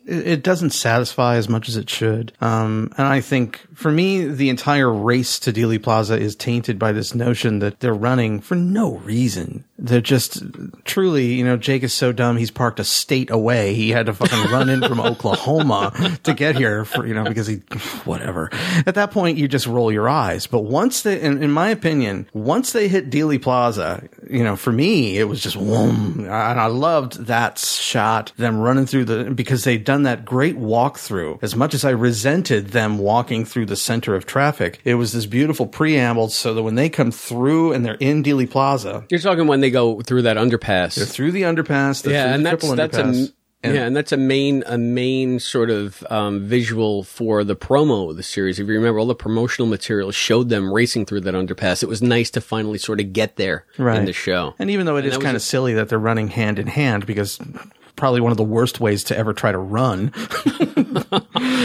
it, 0.07 0.43
doesn't 0.43 0.71
satisfy 0.71 1.37
as 1.37 1.49
much 1.49 1.69
as 1.69 1.77
it 1.77 1.88
should. 1.88 2.33
Um, 2.40 2.93
and 2.97 3.07
I 3.07 3.21
think 3.21 3.67
for 3.75 3.90
me, 3.90 4.27
the 4.27 4.49
entire 4.49 4.93
race 4.93 5.38
to 5.40 5.53
Dealey 5.53 5.83
Plaza 5.83 6.19
is 6.19 6.37
tainted 6.37 6.79
by 6.79 6.93
this 6.93 7.14
notion 7.14 7.61
that 7.61 7.81
they're 7.81 7.95
running 7.95 8.40
for 8.40 8.55
no 8.55 8.97
reason. 8.97 9.64
They're 9.79 10.01
just 10.01 10.43
truly, 10.85 11.35
you 11.35 11.45
know, 11.45 11.57
Jake 11.57 11.83
is 11.83 11.93
so 11.93 12.13
dumb. 12.13 12.37
He's 12.37 12.51
parked 12.51 12.79
a 12.79 12.85
state 12.85 13.31
away. 13.31 13.75
He 13.75 13.91
had 13.91 14.07
to 14.07 14.15
fucking 14.15 14.53
run 14.53 14.69
in 14.69 14.83
from 14.83 15.01
Oklahoma 15.15 15.93
to 16.23 16.35
get 16.35 16.57
here 16.57 16.85
for, 16.85 17.07
you 17.07 17.15
know, 17.15 17.25
because 17.25 17.47
he, 17.47 17.57
whatever. 18.05 18.51
At 18.87 18.95
that 18.95 19.11
point, 19.11 19.37
you 19.37 19.49
just 19.49 19.67
roll 19.67 19.91
your 19.91 20.09
eyes. 20.09 20.47
But 20.47 20.61
once 20.61 21.03
they, 21.03 21.21
in, 21.21 21.43
in 21.43 21.51
my 21.51 21.71
opinion, 21.71 22.29
once 22.33 22.73
they 22.73 22.87
hit 22.87 23.11
Dealey 23.11 23.43
Plaza, 23.43 24.09
you 24.31 24.45
know, 24.45 24.55
for 24.55 24.73
me, 24.73 25.19
it 25.19 25.25
was 25.25 25.43
just 25.43 25.57
whoom. 25.57 26.21
And 26.21 26.31
I 26.31 26.67
loved 26.67 27.27
that 27.27 27.59
shot, 27.59 28.33
them 28.37 28.61
running 28.61 28.87
through 28.87 29.07
the, 29.07 29.31
because 29.31 29.65
they'd 29.65 29.85
done 29.85 30.05
that 30.05 30.25
great 30.25 30.57
walkthrough. 30.57 31.41
As 31.43 31.57
much 31.57 31.75
as 31.75 31.85
I 31.85 31.91
resented 31.91 32.69
them 32.69 32.99
walking 32.99 33.45
through 33.45 33.67
the 33.67 33.77
center 33.77 34.15
of 34.15 34.25
traffic, 34.25 34.81
it 34.85 34.95
was 34.95 35.13
this 35.13 35.27
beautiful 35.27 35.67
preamble 35.67 36.29
so 36.29 36.55
that 36.55 36.63
when 36.63 36.77
they 36.77 36.89
come 36.89 37.11
through 37.11 37.73
and 37.73 37.85
they're 37.85 37.95
in 37.95 38.23
Dealey 38.23 38.49
Plaza, 38.49 39.05
You're 39.11 39.21
talking 39.21 39.49
when 39.49 39.63
they 39.64 39.70
go 39.70 40.00
through 40.03 40.22
that 40.22 40.37
underpass. 40.37 40.96
they're 40.96 41.07
through 41.07 41.33
the 41.33 41.42
underpass, 41.42 42.09
yeah, 42.11 42.35
and 42.35 42.44
that's 42.44 42.68
that's 42.74 42.98
underpass. 42.98 43.31
a 43.31 43.72
yeah, 43.72 43.87
and 43.87 43.96
that's 43.96 44.12
a 44.12 44.18
main 44.18 44.62
a 44.66 44.77
main 44.77 45.40
sort 45.40 45.70
of 45.70 46.05
um, 46.11 46.44
visual 46.44 47.03
for 47.03 47.44
the 47.44 47.57
promo 47.57 48.11
of 48.11 48.16
the 48.18 48.22
series. 48.22 48.61
If 48.61 48.68
you 48.68 48.74
remember, 48.74 48.98
all 48.98 49.07
the 49.07 49.14
promotional 49.14 49.66
materials 49.66 50.14
showed 50.14 50.50
them 50.50 50.70
racing 50.70 51.07
through 51.07 51.22
that 51.22 51.35
underpass. 51.35 51.83
It 51.83 51.88
was 51.88 52.03
nice 52.03 52.31
to 52.33 52.42
finally 52.42 52.77
sort 52.77 53.00
of 53.00 53.14
get 53.14 53.37
there 53.37 53.64
in 53.79 54.05
the 54.05 54.12
show. 54.12 54.55
And 54.59 54.70
even 54.70 54.85
though 54.85 54.96
it 54.96 55.07
is 55.07 55.12
that 55.12 55.18
was 55.20 55.24
kind 55.24 55.37
of 55.37 55.42
silly 55.42 55.72
that 55.74 55.88
they're 55.88 55.98
running 55.98 56.29
hand 56.29 56.59
in 56.59 56.66
hand 56.66 57.07
because 57.07 57.38
probably 57.97 58.21
one 58.21 58.33
of 58.33 58.39
the 58.39 58.45
worst 58.45 58.81
ways 58.81 59.05
to 59.05 59.17
ever 59.17 59.33
try 59.33 59.53
to 59.53 59.59
run. 59.59 60.13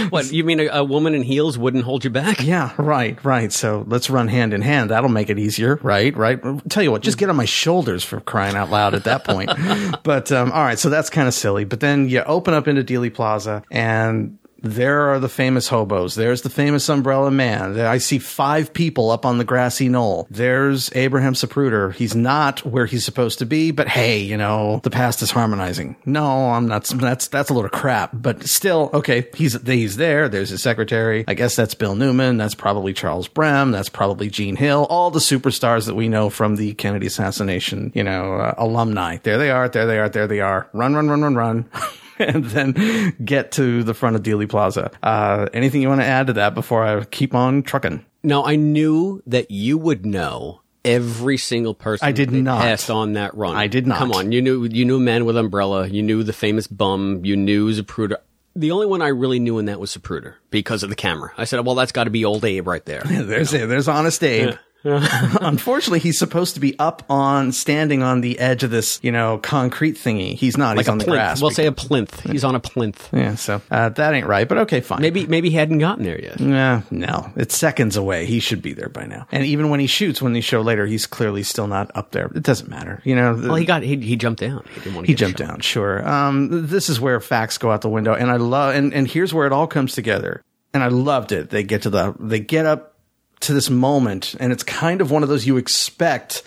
What 0.09 0.31
you 0.31 0.43
mean? 0.43 0.59
A, 0.59 0.67
a 0.67 0.83
woman 0.83 1.13
in 1.13 1.21
heels 1.21 1.57
wouldn't 1.57 1.83
hold 1.83 2.03
you 2.03 2.09
back? 2.09 2.41
yeah, 2.43 2.73
right, 2.77 3.23
right. 3.23 3.51
So 3.51 3.85
let's 3.87 4.09
run 4.09 4.27
hand 4.27 4.53
in 4.53 4.61
hand. 4.61 4.89
That'll 4.89 5.09
make 5.09 5.29
it 5.29 5.37
easier, 5.37 5.79
right? 5.83 6.15
Right. 6.15 6.39
Tell 6.69 6.81
you 6.81 6.91
what, 6.91 7.01
just 7.01 7.17
get 7.17 7.29
on 7.29 7.35
my 7.35 7.45
shoulders 7.45 8.03
for 8.03 8.19
crying 8.21 8.55
out 8.55 8.69
loud 8.69 8.95
at 8.95 9.03
that 9.03 9.23
point. 9.23 9.51
but 10.03 10.31
um, 10.31 10.51
all 10.51 10.63
right, 10.63 10.79
so 10.79 10.89
that's 10.89 11.09
kind 11.09 11.27
of 11.27 11.33
silly. 11.33 11.63
But 11.65 11.79
then 11.79 12.09
you 12.09 12.23
open 12.23 12.53
up 12.53 12.67
into 12.67 12.83
Dealey 12.83 13.13
Plaza 13.13 13.63
and 13.69 14.38
there 14.61 15.09
are 15.09 15.19
the 15.19 15.29
famous 15.29 15.67
hobos. 15.67 16.15
There's 16.15 16.41
the 16.41 16.49
famous 16.49 16.87
umbrella 16.89 17.31
man. 17.31 17.79
I 17.79 17.97
see 17.97 18.19
five 18.19 18.73
people 18.73 19.11
up 19.11 19.25
on 19.25 19.37
the 19.37 19.43
grassy 19.43 19.89
knoll. 19.89 20.27
There's 20.29 20.93
Abraham 20.95 21.33
Zapruder. 21.33 21.93
He's 21.93 22.15
not 22.15 22.65
where 22.65 22.85
he's 22.85 23.05
supposed 23.05 23.39
to 23.39 23.45
be, 23.45 23.71
but 23.71 23.87
hey, 23.87 24.19
you 24.19 24.37
know, 24.37 24.79
the 24.83 24.89
past 24.89 25.21
is 25.21 25.31
harmonizing. 25.31 25.95
No, 26.05 26.51
I'm 26.51 26.67
not. 26.67 26.83
That's, 26.85 27.27
that's 27.27 27.49
a 27.49 27.53
load 27.53 27.65
of 27.65 27.71
crap, 27.71 28.11
but 28.13 28.47
still, 28.47 28.89
okay, 28.93 29.27
he's, 29.35 29.61
he's 29.65 29.97
there. 29.97 30.29
There's 30.29 30.49
his 30.49 30.61
secretary. 30.61 31.23
I 31.27 31.33
guess 31.33 31.55
that's 31.55 31.73
Bill 31.75 31.95
Newman. 31.95 32.37
That's 32.37 32.55
probably 32.55 32.93
Charles 32.93 33.27
Brehm. 33.27 33.71
That's 33.71 33.89
probably 33.89 34.29
Jean 34.29 34.55
Hill. 34.55 34.87
All 34.89 35.11
the 35.11 35.19
superstars 35.19 35.85
that 35.85 35.95
we 35.95 36.07
know 36.07 36.29
from 36.29 36.55
the 36.55 36.73
Kennedy 36.73 37.07
assassination, 37.07 37.91
you 37.95 38.03
know, 38.03 38.35
uh, 38.35 38.55
alumni. 38.57 39.17
There 39.23 39.37
they 39.37 39.51
are. 39.51 39.69
There 39.69 39.85
they 39.85 39.99
are. 39.99 40.09
There 40.09 40.27
they 40.27 40.39
are. 40.39 40.69
Run, 40.73 40.95
run, 40.95 41.09
run, 41.09 41.21
run, 41.21 41.35
run. 41.35 41.69
and 42.27 42.45
then 42.45 43.15
get 43.23 43.53
to 43.53 43.83
the 43.83 43.93
front 43.93 44.15
of 44.15 44.23
Dealey 44.23 44.47
Plaza. 44.47 44.91
Uh, 45.01 45.47
anything 45.53 45.81
you 45.81 45.87
want 45.89 46.01
to 46.01 46.07
add 46.07 46.27
to 46.27 46.33
that 46.33 46.53
before 46.53 46.85
I 46.85 47.03
keep 47.05 47.33
on 47.33 47.63
trucking? 47.63 48.05
Now 48.23 48.43
I 48.45 48.57
knew 48.57 49.23
that 49.27 49.49
you 49.49 49.77
would 49.77 50.05
know 50.05 50.61
every 50.83 51.37
single 51.37 51.73
person. 51.73 52.07
I 52.07 52.11
did 52.11 52.31
not. 52.31 52.61
passed 52.61 52.89
on 52.89 53.13
that 53.13 53.35
run. 53.35 53.55
I 53.55 53.67
did 53.67 53.87
not. 53.87 53.97
Come 53.97 54.11
on, 54.11 54.31
you 54.31 54.41
knew 54.41 54.65
you 54.65 54.85
knew 54.85 54.97
a 54.97 55.01
man 55.01 55.25
with 55.25 55.37
umbrella. 55.37 55.87
You 55.87 56.03
knew 56.03 56.23
the 56.23 56.33
famous 56.33 56.67
bum. 56.67 57.23
You 57.23 57.37
knew 57.37 57.71
Zapruder. 57.71 58.17
The 58.55 58.71
only 58.71 58.87
one 58.87 59.01
I 59.01 59.07
really 59.07 59.39
knew 59.39 59.57
in 59.59 59.65
that 59.65 59.79
was 59.79 59.95
Zapruder 59.95 60.33
because 60.49 60.83
of 60.83 60.89
the 60.89 60.95
camera. 60.95 61.31
I 61.37 61.45
said, 61.45 61.65
"Well, 61.65 61.75
that's 61.75 61.91
got 61.93 62.05
to 62.05 62.09
be 62.09 62.25
old 62.25 62.43
Abe 62.43 62.67
right 62.67 62.83
there." 62.85 63.01
There's 63.05 63.51
there's 63.51 63.87
honest 63.87 64.23
Abe. 64.23 64.55
Unfortunately, 64.83 65.99
he's 65.99 66.17
supposed 66.17 66.53
to 66.53 66.61
be 66.61 66.77
up 66.79 67.03
on 67.09 67.51
standing 67.51 68.01
on 68.01 68.21
the 68.21 68.39
edge 68.39 68.63
of 68.63 68.71
this, 68.71 68.99
you 69.03 69.11
know, 69.11 69.37
concrete 69.37 69.95
thingy. 69.95 70.35
He's 70.35 70.57
not. 70.57 70.77
like 70.77 70.85
he's 70.85 70.89
on 70.89 70.99
the 70.99 71.05
grass. 71.05 71.41
We'll 71.41 71.51
say 71.51 71.65
a 71.65 71.71
plinth. 71.71 72.21
He's 72.21 72.45
on 72.45 72.55
a 72.55 72.61
plinth. 72.61 73.09
yeah, 73.11 73.35
so 73.35 73.61
uh, 73.69 73.89
that 73.89 74.13
ain't 74.13 74.27
right. 74.27 74.47
But 74.47 74.59
okay, 74.59 74.79
fine. 74.79 75.01
Maybe 75.01 75.25
maybe 75.27 75.49
he 75.49 75.55
hadn't 75.57 75.79
gotten 75.79 76.05
there 76.05 76.21
yet. 76.21 76.39
Yeah, 76.39 76.83
no, 76.91 77.31
it's 77.35 77.57
seconds 77.57 77.97
away. 77.97 78.25
He 78.25 78.39
should 78.39 78.61
be 78.61 78.73
there 78.73 78.89
by 78.89 79.05
now. 79.05 79.27
And 79.31 79.45
even 79.45 79.69
when 79.69 79.81
he 79.81 79.87
shoots, 79.87 80.21
when 80.21 80.31
they 80.33 80.41
show 80.41 80.61
later, 80.61 80.85
he's 80.85 81.05
clearly 81.05 81.43
still 81.43 81.67
not 81.67 81.91
up 81.95 82.11
there. 82.11 82.27
It 82.33 82.43
doesn't 82.43 82.69
matter, 82.69 83.01
you 83.03 83.15
know. 83.15 83.33
Well, 83.33 83.55
he 83.55 83.65
got 83.65 83.83
he, 83.83 83.97
he 83.97 84.15
jumped 84.15 84.39
down. 84.39 84.63
He 84.73 84.79
didn't 84.79 84.95
want 84.95 85.07
to. 85.07 85.11
He 85.11 85.15
jumped 85.15 85.39
down, 85.39 85.59
sure. 85.59 86.07
Um, 86.07 86.67
this 86.67 86.89
is 86.89 87.01
where 87.01 87.19
facts 87.19 87.57
go 87.57 87.69
out 87.71 87.81
the 87.81 87.89
window, 87.89 88.13
and 88.13 88.31
I 88.31 88.37
love, 88.37 88.75
and, 88.75 88.93
and 88.93 89.07
here's 89.07 89.33
where 89.33 89.45
it 89.45 89.51
all 89.51 89.67
comes 89.67 89.93
together. 89.93 90.41
And 90.73 90.83
I 90.83 90.87
loved 90.89 91.31
it. 91.31 91.49
They 91.49 91.63
get 91.63 91.81
to 91.81 91.89
the, 91.89 92.15
they 92.19 92.39
get 92.39 92.67
up 92.67 92.93
to 93.41 93.53
this 93.53 93.69
moment, 93.69 94.35
and 94.39 94.51
it's 94.51 94.63
kind 94.63 95.01
of 95.01 95.11
one 95.11 95.23
of 95.23 95.29
those 95.29 95.47
you 95.47 95.57
expect 95.57 96.43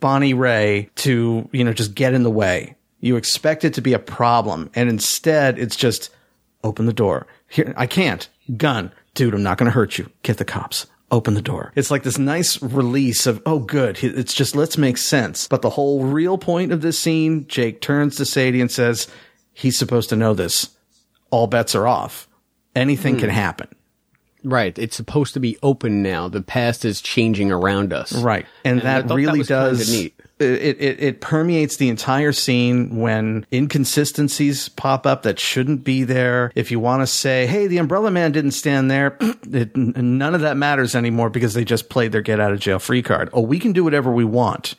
Bonnie 0.00 0.34
Ray 0.34 0.90
to, 0.96 1.48
you 1.52 1.64
know, 1.64 1.72
just 1.72 1.94
get 1.94 2.14
in 2.14 2.22
the 2.22 2.30
way. 2.30 2.76
You 3.00 3.16
expect 3.16 3.64
it 3.64 3.74
to 3.74 3.80
be 3.80 3.92
a 3.92 3.98
problem, 3.98 4.70
and 4.74 4.88
instead 4.88 5.58
it's 5.58 5.76
just 5.76 6.10
open 6.64 6.86
the 6.86 6.92
door. 6.92 7.26
Here, 7.48 7.72
I 7.76 7.86
can't. 7.86 8.28
Gun. 8.56 8.92
Dude, 9.14 9.34
I'm 9.34 9.42
not 9.42 9.58
going 9.58 9.66
to 9.66 9.74
hurt 9.74 9.98
you. 9.98 10.10
Get 10.22 10.36
the 10.38 10.44
cops. 10.44 10.86
Open 11.10 11.34
the 11.34 11.42
door. 11.42 11.72
It's 11.74 11.90
like 11.90 12.02
this 12.02 12.18
nice 12.18 12.60
release 12.62 13.26
of, 13.26 13.40
oh, 13.46 13.60
good. 13.60 14.02
It's 14.04 14.34
just, 14.34 14.54
let's 14.54 14.76
make 14.76 14.98
sense. 14.98 15.48
But 15.48 15.62
the 15.62 15.70
whole 15.70 16.04
real 16.04 16.36
point 16.38 16.70
of 16.70 16.82
this 16.82 16.98
scene, 16.98 17.46
Jake 17.48 17.80
turns 17.80 18.16
to 18.16 18.24
Sadie 18.26 18.60
and 18.60 18.70
says, 18.70 19.08
he's 19.54 19.78
supposed 19.78 20.10
to 20.10 20.16
know 20.16 20.34
this. 20.34 20.76
All 21.30 21.46
bets 21.46 21.74
are 21.74 21.86
off. 21.86 22.28
Anything 22.76 23.14
Hmm. 23.14 23.20
can 23.20 23.30
happen. 23.30 23.68
Right. 24.48 24.78
It's 24.78 24.96
supposed 24.96 25.34
to 25.34 25.40
be 25.40 25.58
open 25.62 26.02
now. 26.02 26.28
The 26.28 26.40
past 26.40 26.86
is 26.86 27.02
changing 27.02 27.52
around 27.52 27.92
us. 27.92 28.12
Right. 28.12 28.46
And, 28.64 28.80
I 28.80 28.84
that 28.84 29.02
thought 29.02 29.08
that 29.08 29.14
really 29.14 29.42
does. 29.42 29.90
neat. 29.90 30.18
It, 30.38 30.80
it, 30.80 31.02
it 31.02 31.20
permeates 31.20 31.76
the 31.76 31.88
entire 31.88 32.32
scene 32.32 32.96
when 32.96 33.44
inconsistencies 33.52 34.68
pop 34.68 35.04
up 35.04 35.24
that 35.24 35.38
shouldn't 35.38 35.82
be 35.84 36.04
there. 36.04 36.52
If 36.54 36.70
you 36.70 36.80
want 36.80 37.02
to 37.02 37.06
say, 37.08 37.46
hey, 37.46 37.66
the 37.66 37.78
umbrella 37.78 38.10
man 38.10 38.32
didn't 38.32 38.52
stand 38.52 38.90
there, 38.90 39.18
it, 39.20 39.76
none 39.76 40.34
of 40.34 40.40
that 40.42 40.56
matters 40.56 40.94
anymore 40.94 41.28
because 41.28 41.54
they 41.54 41.64
just 41.64 41.88
played 41.88 42.12
their 42.12 42.22
get 42.22 42.40
out 42.40 42.52
of 42.52 42.60
jail 42.60 42.78
free 42.78 43.02
card. 43.02 43.28
Oh, 43.32 43.40
we 43.40 43.58
can 43.58 43.72
do 43.72 43.84
whatever 43.84 44.12
we 44.12 44.24
want. 44.24 44.76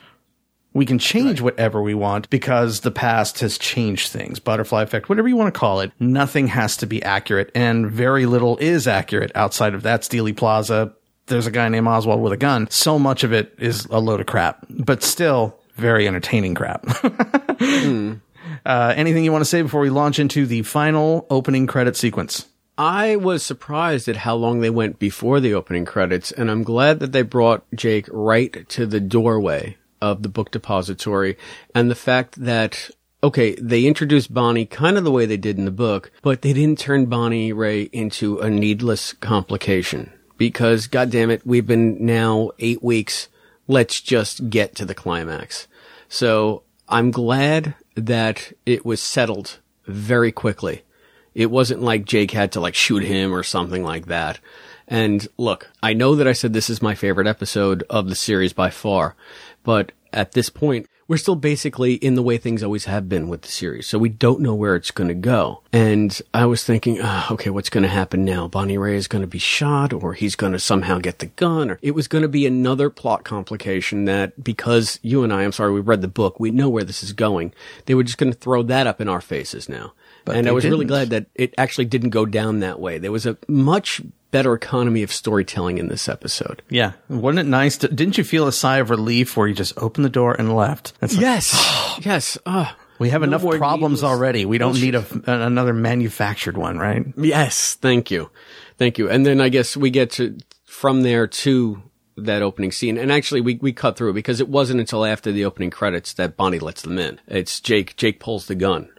We 0.73 0.85
can 0.85 0.99
change 0.99 1.41
whatever 1.41 1.81
we 1.81 1.95
want 1.95 2.29
because 2.29 2.81
the 2.81 2.91
past 2.91 3.39
has 3.39 3.57
changed 3.57 4.11
things. 4.11 4.39
Butterfly 4.39 4.83
effect, 4.83 5.09
whatever 5.09 5.27
you 5.27 5.35
want 5.35 5.53
to 5.53 5.59
call 5.59 5.79
it. 5.79 5.91
Nothing 5.99 6.47
has 6.47 6.77
to 6.77 6.85
be 6.85 7.01
accurate 7.01 7.51
and 7.55 7.89
very 7.89 8.25
little 8.25 8.57
is 8.57 8.87
accurate 8.87 9.31
outside 9.33 9.73
of 9.73 9.83
that 9.83 10.01
Dealey 10.01 10.35
Plaza. 10.35 10.93
There's 11.25 11.47
a 11.47 11.51
guy 11.51 11.69
named 11.69 11.87
Oswald 11.87 12.21
with 12.21 12.33
a 12.33 12.37
gun. 12.37 12.67
So 12.69 12.99
much 12.99 13.23
of 13.23 13.33
it 13.33 13.53
is 13.57 13.85
a 13.85 13.99
load 13.99 14.19
of 14.19 14.27
crap, 14.27 14.65
but 14.69 15.03
still 15.03 15.59
very 15.75 16.07
entertaining 16.07 16.55
crap. 16.55 16.85
uh, 17.03 18.93
anything 18.95 19.23
you 19.23 19.31
want 19.31 19.41
to 19.41 19.49
say 19.49 19.61
before 19.61 19.81
we 19.81 19.89
launch 19.89 20.19
into 20.19 20.45
the 20.45 20.61
final 20.63 21.25
opening 21.29 21.67
credit 21.67 21.95
sequence? 21.95 22.45
I 22.77 23.17
was 23.17 23.43
surprised 23.43 24.07
at 24.07 24.15
how 24.15 24.35
long 24.35 24.61
they 24.61 24.69
went 24.69 24.99
before 24.99 25.39
the 25.39 25.53
opening 25.53 25.83
credits, 25.83 26.31
and 26.31 26.49
I'm 26.49 26.63
glad 26.63 26.99
that 27.01 27.11
they 27.11 27.23
brought 27.23 27.65
Jake 27.75 28.07
right 28.09 28.67
to 28.69 28.85
the 28.85 29.01
doorway 29.01 29.75
of 30.01 30.23
the 30.23 30.29
book 30.29 30.51
depository, 30.51 31.37
and 31.73 31.89
the 31.89 31.95
fact 31.95 32.43
that 32.43 32.89
okay, 33.23 33.55
they 33.55 33.85
introduced 33.85 34.33
Bonnie 34.33 34.65
kind 34.65 34.97
of 34.97 35.03
the 35.03 35.11
way 35.11 35.25
they 35.25 35.37
did 35.37 35.57
in 35.57 35.65
the 35.65 35.71
book, 35.71 36.11
but 36.21 36.41
they 36.41 36.53
didn't 36.53 36.79
turn 36.79 37.05
Bonnie 37.07 37.51
Ray 37.51 37.83
into 37.91 38.39
a 38.39 38.49
needless 38.49 39.13
complication 39.13 40.13
because, 40.37 40.87
goddamn 40.87 41.29
it, 41.29 41.45
we've 41.45 41.67
been 41.67 42.05
now 42.05 42.51
eight 42.59 42.81
weeks. 42.81 43.27
Let's 43.67 44.01
just 44.01 44.49
get 44.49 44.73
to 44.75 44.85
the 44.85 44.95
climax. 44.95 45.67
So 46.07 46.63
I'm 46.87 47.11
glad 47.11 47.75
that 47.95 48.53
it 48.65 48.85
was 48.85 49.01
settled 49.01 49.59
very 49.85 50.31
quickly. 50.31 50.83
It 51.35 51.51
wasn't 51.51 51.81
like 51.81 52.05
Jake 52.05 52.31
had 52.31 52.53
to 52.53 52.59
like 52.59 52.73
shoot 52.73 53.03
him 53.03 53.33
or 53.33 53.43
something 53.43 53.83
like 53.83 54.07
that. 54.07 54.39
And 54.87 55.27
look, 55.37 55.69
I 55.83 55.93
know 55.93 56.15
that 56.15 56.27
I 56.27 56.33
said 56.33 56.53
this 56.53 56.69
is 56.69 56.81
my 56.81 56.95
favorite 56.95 57.27
episode 57.27 57.83
of 57.91 58.09
the 58.09 58.15
series 58.15 58.53
by 58.53 58.71
far, 58.71 59.15
but 59.69 59.91
at 60.11 60.31
this 60.31 60.49
point, 60.49 60.87
we're 61.07 61.17
still 61.17 61.35
basically 61.35 61.93
in 61.93 62.15
the 62.15 62.23
way 62.23 62.39
things 62.39 62.63
always 62.63 62.85
have 62.85 63.07
been 63.07 63.29
with 63.29 63.43
the 63.43 63.49
series. 63.49 63.85
So 63.85 63.99
we 63.99 64.09
don't 64.09 64.41
know 64.41 64.55
where 64.55 64.75
it's 64.75 64.89
going 64.89 65.09
to 65.09 65.13
go. 65.13 65.61
And 65.71 66.19
I 66.33 66.47
was 66.47 66.63
thinking, 66.63 66.97
oh, 66.99 67.27
okay, 67.33 67.51
what's 67.51 67.69
going 67.69 67.83
to 67.83 67.87
happen 67.87 68.25
now? 68.25 68.47
Bonnie 68.47 68.79
Ray 68.79 68.95
is 68.95 69.07
going 69.07 69.21
to 69.21 69.27
be 69.27 69.37
shot 69.37 69.93
or 69.93 70.15
he's 70.15 70.35
going 70.35 70.53
to 70.53 70.59
somehow 70.59 70.97
get 70.97 71.19
the 71.19 71.27
gun 71.27 71.69
or 71.69 71.77
it 71.83 71.91
was 71.91 72.07
going 72.07 72.23
to 72.23 72.27
be 72.27 72.47
another 72.47 72.89
plot 72.89 73.23
complication 73.23 74.05
that 74.05 74.43
because 74.43 74.97
you 75.03 75.23
and 75.23 75.31
I, 75.31 75.43
I'm 75.43 75.51
sorry, 75.51 75.71
we 75.71 75.81
read 75.81 76.01
the 76.01 76.07
book, 76.07 76.39
we 76.39 76.49
know 76.49 76.67
where 76.69 76.83
this 76.83 77.03
is 77.03 77.13
going. 77.13 77.53
They 77.85 77.93
were 77.93 78.01
just 78.03 78.17
going 78.17 78.33
to 78.33 78.39
throw 78.39 78.63
that 78.63 78.87
up 78.87 78.99
in 78.99 79.07
our 79.07 79.21
faces 79.21 79.69
now. 79.69 79.93
and 80.25 80.47
I 80.47 80.51
was 80.51 80.63
really 80.63 80.77
didn't. 80.77 80.87
glad 80.87 81.09
that 81.11 81.27
it 81.35 81.53
actually 81.59 81.85
didn't 81.85 82.09
go 82.09 82.25
down 82.25 82.61
that 82.61 82.79
way. 82.79 82.97
There 82.97 83.11
was 83.11 83.27
a 83.27 83.37
much 83.47 84.01
better 84.31 84.53
economy 84.53 85.03
of 85.03 85.11
storytelling 85.11 85.77
in 85.77 85.87
this 85.87 86.07
episode. 86.07 86.61
Yeah. 86.69 86.93
Wasn't 87.07 87.39
it 87.39 87.49
nice? 87.49 87.77
To, 87.77 87.87
didn't 87.87 88.17
you 88.17 88.23
feel 88.23 88.47
a 88.47 88.51
sigh 88.51 88.77
of 88.77 88.89
relief 88.89 89.35
where 89.35 89.47
you 89.47 89.55
just 89.55 89.73
opened 89.77 90.05
the 90.05 90.09
door 90.09 90.33
and 90.37 90.55
left? 90.55 90.93
That's 90.99 91.13
like, 91.15 91.21
Yes. 91.21 91.99
yes. 92.03 92.37
Uh, 92.45 92.71
we 92.99 93.09
have 93.09 93.21
no 93.21 93.27
enough 93.27 93.57
problems 93.57 94.03
already. 94.03 94.45
We 94.45 94.57
don't 94.57 94.79
need 94.79 94.95
a, 94.95 95.05
another 95.25 95.73
manufactured 95.73 96.57
one, 96.57 96.77
right? 96.77 97.05
Yes, 97.17 97.75
thank 97.75 98.11
you. 98.11 98.29
Thank 98.77 98.97
you. 98.97 99.09
And 99.09 99.25
then 99.25 99.41
I 99.41 99.49
guess 99.49 99.75
we 99.77 99.89
get 99.89 100.11
to 100.11 100.37
from 100.65 101.01
there 101.03 101.25
to 101.27 101.81
that 102.17 102.41
opening 102.41 102.71
scene. 102.71 102.97
And 102.97 103.11
actually, 103.11 103.41
we, 103.41 103.55
we 103.61 103.71
cut 103.71 103.97
through 103.97 104.09
it 104.11 104.13
because 104.13 104.41
it 104.41 104.49
wasn't 104.49 104.81
until 104.81 105.05
after 105.05 105.31
the 105.31 105.45
opening 105.45 105.69
credits 105.69 106.13
that 106.13 106.35
Bonnie 106.35 106.59
lets 106.59 106.81
them 106.81 106.97
in. 106.99 107.19
It's 107.27 107.59
Jake. 107.61 107.95
Jake 107.95 108.19
pulls 108.19 108.47
the 108.47 108.55
gun. 108.55 108.89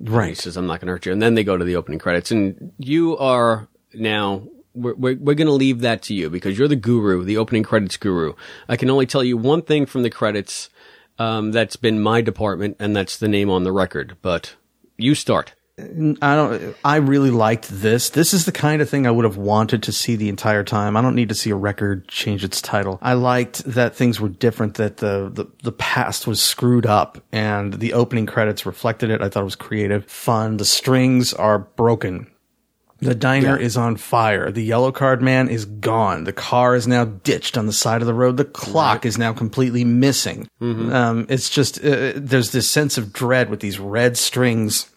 Right. 0.00 0.30
He 0.30 0.34
says, 0.34 0.56
I'm 0.56 0.66
not 0.66 0.80
going 0.80 0.88
to 0.88 0.92
hurt 0.92 1.06
you. 1.06 1.12
And 1.12 1.22
then 1.22 1.34
they 1.34 1.44
go 1.44 1.56
to 1.56 1.64
the 1.64 1.76
opening 1.76 2.00
credits. 2.00 2.32
And 2.32 2.72
you 2.78 3.16
are 3.18 3.68
now, 3.94 4.42
we're, 4.74 4.94
we're, 4.94 5.16
we're 5.16 5.34
going 5.34 5.46
to 5.46 5.52
leave 5.52 5.80
that 5.80 6.02
to 6.02 6.14
you 6.14 6.30
because 6.30 6.58
you're 6.58 6.68
the 6.68 6.76
guru, 6.76 7.24
the 7.24 7.36
opening 7.36 7.62
credits 7.62 7.96
guru. 7.96 8.34
I 8.68 8.76
can 8.76 8.90
only 8.90 9.06
tell 9.06 9.24
you 9.24 9.36
one 9.36 9.62
thing 9.62 9.86
from 9.86 10.02
the 10.02 10.10
credits 10.10 10.70
um, 11.18 11.52
that's 11.52 11.76
been 11.76 12.00
my 12.00 12.20
department, 12.20 12.76
and 12.80 12.94
that's 12.94 13.18
the 13.18 13.28
name 13.28 13.50
on 13.50 13.64
the 13.64 13.72
record. 13.72 14.16
But 14.20 14.56
you 14.96 15.14
start. 15.14 15.54
I 15.76 16.36
don't. 16.36 16.76
I 16.84 16.96
really 16.96 17.32
liked 17.32 17.68
this. 17.68 18.10
This 18.10 18.32
is 18.32 18.44
the 18.44 18.52
kind 18.52 18.80
of 18.80 18.88
thing 18.88 19.08
I 19.08 19.10
would 19.10 19.24
have 19.24 19.36
wanted 19.36 19.82
to 19.84 19.92
see 19.92 20.14
the 20.14 20.28
entire 20.28 20.62
time. 20.62 20.96
I 20.96 21.02
don't 21.02 21.16
need 21.16 21.30
to 21.30 21.34
see 21.34 21.50
a 21.50 21.56
record 21.56 22.06
change 22.06 22.44
its 22.44 22.62
title. 22.62 23.00
I 23.02 23.14
liked 23.14 23.64
that 23.64 23.96
things 23.96 24.20
were 24.20 24.28
different. 24.28 24.74
That 24.74 24.98
the 24.98 25.30
the, 25.32 25.46
the 25.64 25.72
past 25.72 26.28
was 26.28 26.40
screwed 26.40 26.86
up, 26.86 27.18
and 27.32 27.74
the 27.74 27.92
opening 27.92 28.26
credits 28.26 28.64
reflected 28.64 29.10
it. 29.10 29.20
I 29.20 29.28
thought 29.28 29.40
it 29.40 29.44
was 29.44 29.56
creative, 29.56 30.06
fun. 30.06 30.58
The 30.58 30.64
strings 30.64 31.34
are 31.34 31.58
broken. 31.58 32.30
The 33.04 33.14
diner 33.14 33.56
is 33.56 33.76
on 33.76 33.96
fire. 33.96 34.50
The 34.50 34.62
yellow 34.62 34.92
card 34.92 35.22
man 35.22 35.48
is 35.48 35.64
gone. 35.64 36.24
The 36.24 36.32
car 36.32 36.74
is 36.74 36.86
now 36.86 37.04
ditched 37.04 37.56
on 37.56 37.66
the 37.66 37.72
side 37.72 38.00
of 38.00 38.06
the 38.06 38.14
road. 38.14 38.36
The 38.36 38.44
clock 38.44 39.04
is 39.06 39.18
now 39.18 39.32
completely 39.32 39.84
missing. 39.84 40.48
Um, 40.92 41.26
it's 41.28 41.50
just 41.50 41.78
uh, 41.84 42.12
there's 42.16 42.52
this 42.52 42.68
sense 42.68 42.98
of 42.98 43.12
dread 43.12 43.50
with 43.50 43.60
these 43.60 43.78
red 43.78 44.16
strings 44.16 44.90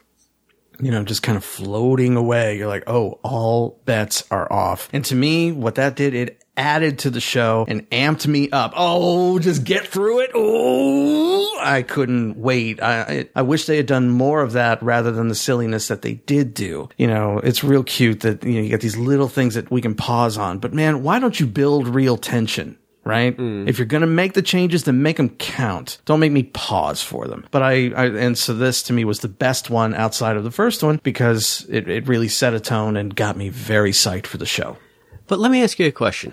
you 0.79 0.91
know, 0.91 1.03
just 1.03 1.23
kind 1.23 1.37
of 1.37 1.43
floating 1.43 2.15
away. 2.15 2.57
You're 2.57 2.67
like, 2.67 2.83
oh, 2.87 3.19
all 3.23 3.81
bets 3.85 4.23
are 4.29 4.51
off. 4.51 4.89
And 4.93 5.03
to 5.05 5.15
me, 5.15 5.51
what 5.51 5.75
that 5.75 5.95
did, 5.95 6.13
it 6.13 6.43
added 6.57 6.99
to 6.99 7.09
the 7.09 7.21
show 7.21 7.65
and 7.67 7.89
amped 7.91 8.27
me 8.27 8.49
up. 8.49 8.73
Oh, 8.75 9.39
just 9.39 9.63
get 9.63 9.87
through 9.87 10.21
it. 10.21 10.31
Oh, 10.33 11.59
I 11.61 11.83
couldn't 11.83 12.37
wait. 12.37 12.81
I, 12.81 13.01
I, 13.01 13.29
I 13.35 13.41
wish 13.43 13.65
they 13.65 13.77
had 13.77 13.85
done 13.85 14.09
more 14.09 14.41
of 14.41 14.53
that 14.53 14.81
rather 14.81 15.11
than 15.11 15.27
the 15.27 15.35
silliness 15.35 15.87
that 15.87 16.01
they 16.01 16.15
did 16.15 16.53
do. 16.53 16.89
You 16.97 17.07
know, 17.07 17.39
it's 17.39 17.63
real 17.63 17.83
cute 17.83 18.21
that, 18.21 18.43
you 18.43 18.53
know, 18.53 18.61
you 18.61 18.69
get 18.69 18.81
these 18.81 18.97
little 18.97 19.27
things 19.27 19.53
that 19.53 19.71
we 19.71 19.81
can 19.81 19.95
pause 19.95 20.37
on, 20.37 20.59
but 20.59 20.73
man, 20.73 21.03
why 21.03 21.19
don't 21.19 21.39
you 21.39 21.47
build 21.47 21.87
real 21.87 22.17
tension? 22.17 22.77
right? 23.07 23.37
Mm. 23.37 23.69
If 23.69 23.79
you're 23.79 23.85
going 23.85 24.01
to 24.01 24.07
make 24.07 24.33
the 24.33 24.41
changes, 24.41 24.83
then 24.83 25.01
make 25.01 25.15
them 25.15 25.29
count. 25.29 25.99
Don't 26.05 26.19
make 26.19 26.33
me 26.33 26.43
pause 26.43 27.01
for 27.01 27.25
them. 27.25 27.47
But 27.51 27.63
I, 27.63 27.89
I, 27.95 28.05
and 28.07 28.37
so 28.37 28.53
this 28.53 28.83
to 28.83 28.93
me 28.93 29.05
was 29.05 29.19
the 29.19 29.29
best 29.29 29.69
one 29.69 29.93
outside 29.93 30.35
of 30.35 30.43
the 30.43 30.51
first 30.51 30.83
one 30.83 30.99
because 31.03 31.65
it, 31.69 31.87
it 31.87 32.07
really 32.07 32.27
set 32.27 32.53
a 32.53 32.59
tone 32.59 32.97
and 32.97 33.15
got 33.15 33.37
me 33.37 33.47
very 33.47 33.91
psyched 33.91 34.27
for 34.27 34.37
the 34.37 34.45
show. 34.45 34.77
But 35.27 35.39
let 35.39 35.51
me 35.51 35.63
ask 35.63 35.77
you 35.79 35.85
a 35.87 35.91
question. 35.91 36.29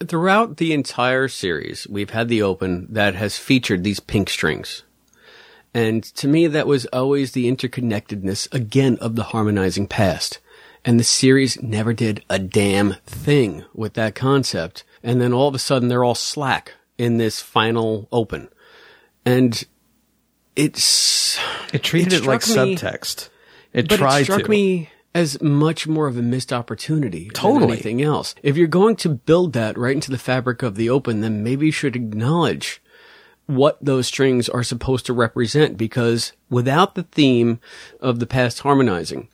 Hmm. 0.00 0.06
Throughout 0.06 0.56
the 0.56 0.72
entire 0.72 1.28
series, 1.28 1.86
we've 1.88 2.10
had 2.10 2.28
the 2.28 2.42
open 2.42 2.88
that 2.90 3.14
has 3.14 3.38
featured 3.38 3.84
these 3.84 4.00
pink 4.00 4.28
strings. 4.28 4.82
And 5.74 6.02
to 6.16 6.28
me, 6.28 6.46
that 6.48 6.66
was 6.66 6.86
always 6.86 7.32
the 7.32 7.50
interconnectedness 7.50 8.52
again 8.52 8.98
of 9.00 9.16
the 9.16 9.22
harmonizing 9.24 9.86
past. 9.86 10.38
And 10.84 10.98
the 10.98 11.04
series 11.04 11.62
never 11.62 11.92
did 11.92 12.24
a 12.28 12.38
damn 12.40 12.94
thing 13.06 13.64
with 13.72 13.94
that 13.94 14.14
concept. 14.16 14.84
And 15.02 15.20
then 15.20 15.32
all 15.32 15.48
of 15.48 15.54
a 15.54 15.58
sudden 15.60 15.88
they're 15.88 16.04
all 16.04 16.16
slack 16.16 16.72
in 16.98 17.16
this 17.18 17.40
final 17.40 18.08
open. 18.10 18.48
And 19.24 19.62
it's, 20.56 21.38
It 21.72 21.82
treated 21.84 22.12
It 22.12 22.22
it, 22.22 22.26
like 22.26 22.46
me- 22.48 22.54
subtext. 22.76 23.28
It 23.72 23.88
but 23.88 23.96
tried 23.98 24.20
it 24.20 24.24
struck 24.24 24.42
to. 24.42 24.50
me 24.50 24.90
as 25.14 25.40
much 25.42 25.86
more 25.86 26.06
of 26.06 26.16
a 26.16 26.22
missed 26.22 26.52
opportunity 26.52 27.30
Totally. 27.34 27.60
than 27.60 27.70
anything 27.70 28.02
else. 28.02 28.34
If 28.42 28.56
you're 28.56 28.66
going 28.66 28.96
to 28.96 29.10
build 29.10 29.52
that 29.52 29.76
right 29.76 29.94
into 29.94 30.10
the 30.10 30.18
fabric 30.18 30.62
of 30.62 30.76
the 30.76 30.88
open, 30.88 31.20
then 31.20 31.42
maybe 31.42 31.66
you 31.66 31.72
should 31.72 31.96
acknowledge 31.96 32.82
what 33.46 33.78
those 33.84 34.06
strings 34.06 34.48
are 34.48 34.62
supposed 34.62 35.04
to 35.06 35.12
represent 35.12 35.76
because 35.76 36.32
without 36.48 36.94
the 36.94 37.02
theme 37.02 37.60
of 38.00 38.18
the 38.20 38.26
past 38.26 38.60
harmonizing, 38.60 39.28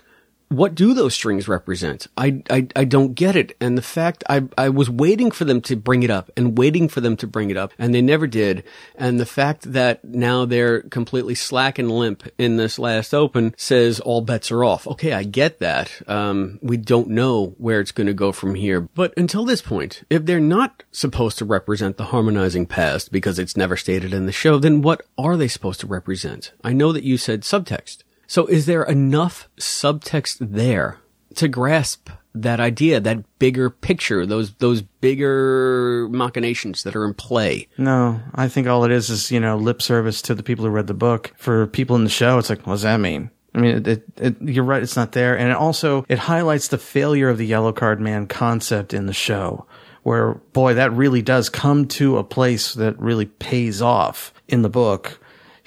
what 0.48 0.74
do 0.74 0.94
those 0.94 1.14
strings 1.14 1.48
represent? 1.48 2.06
I, 2.16 2.42
I, 2.50 2.66
I 2.74 2.84
don't 2.84 3.14
get 3.14 3.36
it. 3.36 3.56
And 3.60 3.76
the 3.76 3.82
fact 3.82 4.24
I, 4.28 4.44
I 4.56 4.70
was 4.70 4.88
waiting 4.88 5.30
for 5.30 5.44
them 5.44 5.60
to 5.62 5.76
bring 5.76 6.02
it 6.02 6.10
up 6.10 6.30
and 6.36 6.56
waiting 6.56 6.88
for 6.88 7.00
them 7.00 7.16
to 7.18 7.26
bring 7.26 7.50
it 7.50 7.56
up 7.56 7.72
and 7.78 7.94
they 7.94 8.02
never 8.02 8.26
did. 8.26 8.64
And 8.94 9.20
the 9.20 9.26
fact 9.26 9.72
that 9.72 10.04
now 10.04 10.44
they're 10.44 10.82
completely 10.82 11.34
slack 11.34 11.78
and 11.78 11.90
limp 11.90 12.28
in 12.38 12.56
this 12.56 12.78
last 12.78 13.12
open 13.12 13.54
says 13.56 14.00
all 14.00 14.20
bets 14.20 14.50
are 14.50 14.64
off. 14.64 14.86
Okay. 14.86 15.12
I 15.12 15.24
get 15.24 15.58
that. 15.58 15.90
Um, 16.08 16.58
we 16.62 16.76
don't 16.76 17.08
know 17.08 17.54
where 17.58 17.80
it's 17.80 17.92
going 17.92 18.06
to 18.06 18.14
go 18.14 18.32
from 18.32 18.54
here. 18.54 18.80
But 18.80 19.14
until 19.16 19.44
this 19.44 19.62
point, 19.62 20.04
if 20.08 20.24
they're 20.24 20.40
not 20.40 20.82
supposed 20.92 21.38
to 21.38 21.44
represent 21.44 21.96
the 21.96 22.06
harmonizing 22.06 22.66
past 22.66 23.12
because 23.12 23.38
it's 23.38 23.56
never 23.56 23.76
stated 23.76 24.14
in 24.14 24.26
the 24.26 24.32
show, 24.32 24.58
then 24.58 24.82
what 24.82 25.02
are 25.16 25.36
they 25.36 25.48
supposed 25.48 25.80
to 25.80 25.86
represent? 25.86 26.52
I 26.64 26.72
know 26.72 26.92
that 26.92 27.04
you 27.04 27.18
said 27.18 27.42
subtext. 27.42 28.02
So 28.28 28.46
is 28.46 28.66
there 28.66 28.84
enough 28.84 29.48
subtext 29.58 30.36
there 30.40 30.98
to 31.34 31.48
grasp 31.48 32.10
that 32.34 32.60
idea, 32.60 33.00
that 33.00 33.24
bigger 33.38 33.70
picture, 33.70 34.26
those 34.26 34.52
those 34.56 34.82
bigger 34.82 36.08
machinations 36.10 36.82
that 36.82 36.94
are 36.94 37.06
in 37.06 37.14
play? 37.14 37.68
No, 37.78 38.20
I 38.34 38.48
think 38.48 38.68
all 38.68 38.84
it 38.84 38.92
is 38.92 39.08
is, 39.08 39.32
you 39.32 39.40
know, 39.40 39.56
lip 39.56 39.80
service 39.80 40.20
to 40.22 40.34
the 40.34 40.42
people 40.42 40.66
who 40.66 40.70
read 40.70 40.86
the 40.86 40.94
book. 40.94 41.32
For 41.38 41.66
people 41.66 41.96
in 41.96 42.04
the 42.04 42.10
show, 42.10 42.38
it's 42.38 42.50
like, 42.50 42.66
what 42.66 42.74
does 42.74 42.82
that 42.82 43.00
mean? 43.00 43.30
I 43.54 43.60
mean, 43.60 43.76
it, 43.78 43.88
it, 43.88 44.04
it, 44.18 44.42
you're 44.42 44.62
right, 44.62 44.82
it's 44.82 44.94
not 44.94 45.12
there. 45.12 45.36
And 45.36 45.48
it 45.50 45.56
also, 45.56 46.04
it 46.06 46.18
highlights 46.18 46.68
the 46.68 46.78
failure 46.78 47.30
of 47.30 47.38
the 47.38 47.46
yellow 47.46 47.72
card 47.72 47.98
man 47.98 48.26
concept 48.26 48.92
in 48.92 49.06
the 49.06 49.14
show, 49.14 49.66
where, 50.02 50.34
boy, 50.52 50.74
that 50.74 50.92
really 50.92 51.22
does 51.22 51.48
come 51.48 51.88
to 51.88 52.18
a 52.18 52.24
place 52.24 52.74
that 52.74 52.98
really 53.00 53.26
pays 53.26 53.80
off 53.80 54.34
in 54.46 54.60
the 54.60 54.68
book. 54.68 55.18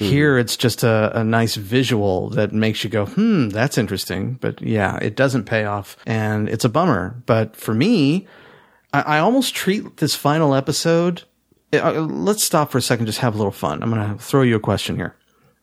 Here, 0.01 0.37
it's 0.37 0.57
just 0.57 0.83
a, 0.83 1.19
a 1.19 1.23
nice 1.23 1.55
visual 1.55 2.29
that 2.31 2.51
makes 2.51 2.83
you 2.83 2.89
go, 2.89 3.05
hmm, 3.05 3.49
that's 3.49 3.77
interesting. 3.77 4.33
But 4.41 4.61
yeah, 4.61 4.97
it 4.97 5.15
doesn't 5.15 5.45
pay 5.45 5.65
off 5.65 5.97
and 6.05 6.49
it's 6.49 6.65
a 6.65 6.69
bummer. 6.69 7.21
But 7.25 7.55
for 7.55 7.73
me, 7.73 8.27
I, 8.93 9.01
I 9.01 9.19
almost 9.19 9.55
treat 9.55 9.97
this 9.97 10.15
final 10.15 10.53
episode. 10.55 11.23
Uh, 11.73 12.01
let's 12.01 12.43
stop 12.43 12.71
for 12.71 12.77
a 12.77 12.81
second, 12.81 13.05
just 13.05 13.19
have 13.19 13.33
a 13.33 13.37
little 13.37 13.51
fun. 13.51 13.81
I'm 13.81 13.89
going 13.93 14.17
to 14.17 14.21
throw 14.23 14.41
you 14.41 14.55
a 14.55 14.59
question 14.59 14.95
here. 14.95 15.15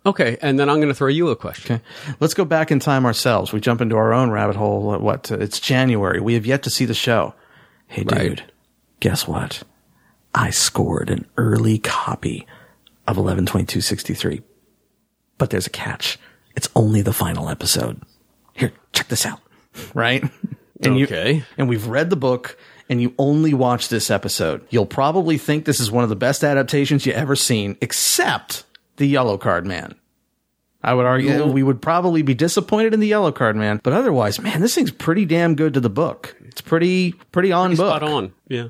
Okay, 0.07 0.38
and 0.40 0.59
then 0.59 0.70
I'm 0.70 0.77
going 0.77 0.88
to 0.88 0.94
throw 0.94 1.09
you 1.09 1.29
a 1.29 1.37
question. 1.37 1.77
Okay. 1.77 1.85
Let's 2.20 2.33
go 2.33 2.44
back 2.46 2.70
in 2.70 2.79
time 2.81 3.05
ourselves. 3.05 3.53
We 3.53 3.61
jump 3.61 3.81
into 3.83 3.96
our 3.96 4.14
own 4.14 4.31
rabbit 4.31 4.57
hole. 4.57 4.83
What? 4.83 5.03
what 5.03 5.31
uh, 5.33 5.37
it's 5.38 5.61
January. 5.61 6.20
We 6.20 6.35
have 6.35 6.46
yet 6.46 6.62
to 6.62 6.70
see 6.70 6.87
the 6.87 6.94
show. 6.94 7.35
Hey, 7.88 8.05
dude, 8.05 8.40
Right. 8.40 8.42
guess 9.01 9.27
what? 9.29 9.64
I 10.35 10.51
scored 10.51 11.11
an 11.11 11.27
early 11.37 11.79
copy 11.79 12.46
of 13.09 13.16
112263. 13.16 14.42
But 15.38 15.51
there's 15.51 15.66
a 15.66 15.71
catch. 15.71 16.18
It's 16.57 16.68
only 16.75 17.03
the 17.03 17.12
final 17.12 17.49
episode. 17.49 18.03
Here, 18.53 18.73
check 18.92 19.09
this 19.09 19.27
out. 19.27 19.40
Right? 19.94 20.25
And 20.83 21.03
Okay. 21.05 21.35
You, 21.35 21.42
and 21.57 21.68
we've 21.68 21.87
read 21.87 22.11
the 22.11 22.16
book 22.16 22.59
and 22.88 23.01
you 23.01 23.14
only 23.16 23.55
watch 23.55 23.88
this 23.88 24.11
episode. 24.11 24.66
You'll 24.71 24.87
probably 24.87 25.38
think 25.38 25.64
this 25.64 25.79
is 25.79 25.90
one 25.90 26.03
of 26.03 26.11
the 26.11 26.16
best 26.16 26.42
adaptations 26.42 27.07
you 27.07 27.12
ever 27.12 27.37
seen, 27.37 27.77
except 27.81 28.64
the 28.97 29.07
Yellow 29.07 29.38
Card 29.38 29.66
Man. 29.66 29.94
I 30.83 30.94
would 30.94 31.07
argue 31.07 31.44
we 31.47 31.62
would 31.62 31.83
probably 31.83 32.23
be 32.23 32.35
disappointed 32.35 32.94
in 32.94 33.01
the 33.01 33.07
Yellow 33.09 33.33
Card 33.33 33.57
Man, 33.57 33.81
but 33.83 33.92
otherwise, 33.92 34.40
man, 34.40 34.61
this 34.61 34.75
thing's 34.75 34.90
pretty 34.92 35.25
damn 35.25 35.55
good 35.55 35.75
to 35.75 35.81
the 35.81 35.90
book. 35.90 36.37
It's 36.47 36.61
pretty, 36.61 37.12
pretty 37.31 37.53
on 37.53 37.71
book. 37.77 37.97
Spot 37.97 38.03
on. 38.03 38.33
Yeah. 38.49 38.68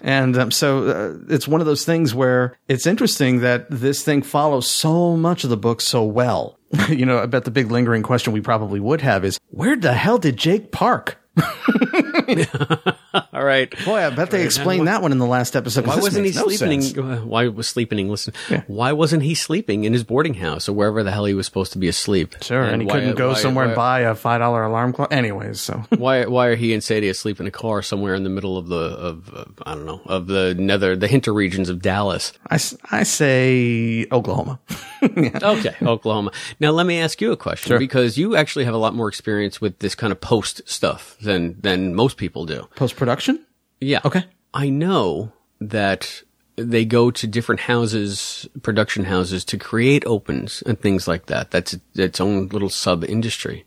And 0.00 0.36
um, 0.36 0.50
so 0.50 0.88
uh, 0.88 1.18
it's 1.28 1.48
one 1.48 1.60
of 1.60 1.66
those 1.66 1.84
things 1.84 2.14
where 2.14 2.56
it's 2.68 2.86
interesting 2.86 3.40
that 3.40 3.66
this 3.70 4.02
thing 4.02 4.22
follows 4.22 4.68
so 4.68 5.16
much 5.16 5.44
of 5.44 5.50
the 5.50 5.56
book 5.56 5.80
so 5.80 6.04
well. 6.04 6.58
you 6.88 7.06
know, 7.06 7.18
I 7.18 7.26
bet 7.26 7.44
the 7.44 7.50
big 7.50 7.70
lingering 7.70 8.02
question 8.02 8.32
we 8.32 8.40
probably 8.40 8.80
would 8.80 9.00
have 9.00 9.24
is 9.24 9.38
where 9.48 9.76
the 9.76 9.94
hell 9.94 10.18
did 10.18 10.36
Jake 10.36 10.70
park? 10.70 11.18
All 13.32 13.44
right. 13.44 13.72
Boy, 13.84 13.96
I 14.06 14.10
bet 14.10 14.30
they 14.30 14.44
explained 14.44 14.86
that 14.88 15.02
one 15.02 15.12
in 15.12 15.18
the 15.18 15.26
last 15.26 15.56
episode. 15.56 15.86
Why 15.86 15.96
wasn't 15.96 16.26
he 16.26 16.32
no 16.32 16.48
sleeping? 16.48 16.82
sense. 16.82 16.96
Why 17.24 17.48
was 17.48 17.66
sleeping? 17.66 18.08
Listen, 18.08 18.34
why 18.66 18.92
wasn't 18.92 19.22
he 19.22 19.34
sleeping 19.34 19.84
in 19.84 19.92
his 19.92 20.04
boarding 20.04 20.34
house 20.34 20.68
or 20.68 20.72
wherever 20.74 21.02
the 21.02 21.10
hell 21.10 21.24
he 21.24 21.34
was 21.34 21.46
supposed 21.46 21.72
to 21.72 21.78
be 21.78 21.88
asleep? 21.88 22.34
Sure, 22.42 22.62
and, 22.62 22.82
he 22.82 22.86
why- 22.88 22.94
couldn't 22.94 23.16
go 23.16 23.28
why- 23.28 23.34
somewhere 23.34 23.64
why, 23.66 23.70
and 23.70 23.76
buy 23.76 24.00
a 24.00 24.14
five 24.14 24.40
dollar 24.40 24.64
alarm 24.64 24.92
clock. 24.92 25.12
Anyways, 25.12 25.60
so 25.60 25.84
Why? 25.96 26.26
Why 26.26 26.48
are 26.48 26.56
he 26.56 26.74
and 26.74 26.82
Sadie 26.84 27.08
asleep 27.08 27.40
in 27.40 27.46
a 27.46 27.50
car 27.50 27.82
somewhere 27.82 28.14
in 28.14 28.24
the 28.24 28.30
middle 28.30 28.56
of 28.58 28.68
the 28.68 28.76
of, 28.76 29.28
of 29.30 29.52
I 29.64 29.74
don't 29.74 29.86
know 29.86 30.00
of 30.06 30.26
the 30.26 30.54
nether 30.54 30.94
the 30.96 31.08
hinter 31.08 31.32
regions 31.32 31.68
of 31.68 31.80
Dallas? 31.80 32.32
I, 32.50 32.58
I 32.90 33.02
say 33.04 34.06
Oklahoma. 34.12 34.60
Okay, 35.00 35.74
Oklahoma. 35.80 36.32
Now 36.58 36.72
let 36.72 36.84
me 36.84 36.98
ask 37.00 37.20
you 37.20 37.30
a 37.30 37.36
question 37.36 37.68
Sure. 37.70 37.78
because 37.78 38.18
you 38.18 38.34
actually 38.34 38.64
have 38.64 38.74
a 38.74 38.78
lot 38.78 38.94
more 38.96 39.08
experience 39.08 39.60
with 39.60 39.78
this 39.78 39.94
kind 39.94 40.10
of 40.12 40.20
post 40.20 40.60
stuff 40.66 41.16
than 41.28 41.60
than 41.60 41.94
most 41.94 42.16
people 42.16 42.44
do. 42.46 42.68
Post 42.74 42.96
production. 42.96 43.44
Yeah. 43.80 44.00
Okay. 44.04 44.24
I 44.52 44.70
know 44.70 45.32
that 45.60 46.22
they 46.56 46.84
go 46.84 47.12
to 47.12 47.26
different 47.26 47.60
houses, 47.62 48.48
production 48.62 49.04
houses, 49.04 49.44
to 49.44 49.56
create 49.56 50.04
opens 50.06 50.62
and 50.66 50.80
things 50.80 51.06
like 51.06 51.26
that. 51.26 51.52
That's 51.52 51.76
its 51.94 52.20
own 52.20 52.48
little 52.48 52.70
sub 52.70 53.04
industry. 53.04 53.64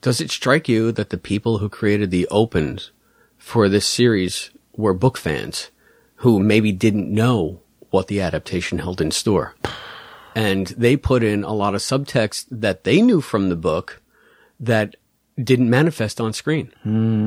Does 0.00 0.20
it 0.20 0.30
strike 0.30 0.68
you 0.68 0.90
that 0.92 1.10
the 1.10 1.18
people 1.18 1.58
who 1.58 1.68
created 1.68 2.10
the 2.10 2.26
opens 2.28 2.90
for 3.38 3.68
this 3.68 3.86
series 3.86 4.50
were 4.76 4.92
book 4.92 5.16
fans 5.16 5.70
who 6.16 6.40
maybe 6.40 6.72
didn't 6.72 7.12
know 7.12 7.60
what 7.90 8.08
the 8.08 8.20
adaptation 8.20 8.78
held 8.78 9.00
in 9.00 9.10
store. 9.10 9.54
And 10.34 10.66
they 10.68 10.96
put 10.96 11.22
in 11.22 11.44
a 11.44 11.52
lot 11.52 11.74
of 11.74 11.80
subtext 11.80 12.46
that 12.50 12.84
they 12.84 13.00
knew 13.00 13.20
from 13.20 13.48
the 13.48 13.56
book 13.56 14.02
that 14.60 14.96
didn't 15.42 15.70
manifest 15.70 16.20
on 16.20 16.32
screen. 16.32 16.72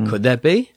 Could 0.10 0.24
that 0.24 0.41
be? 0.41 0.72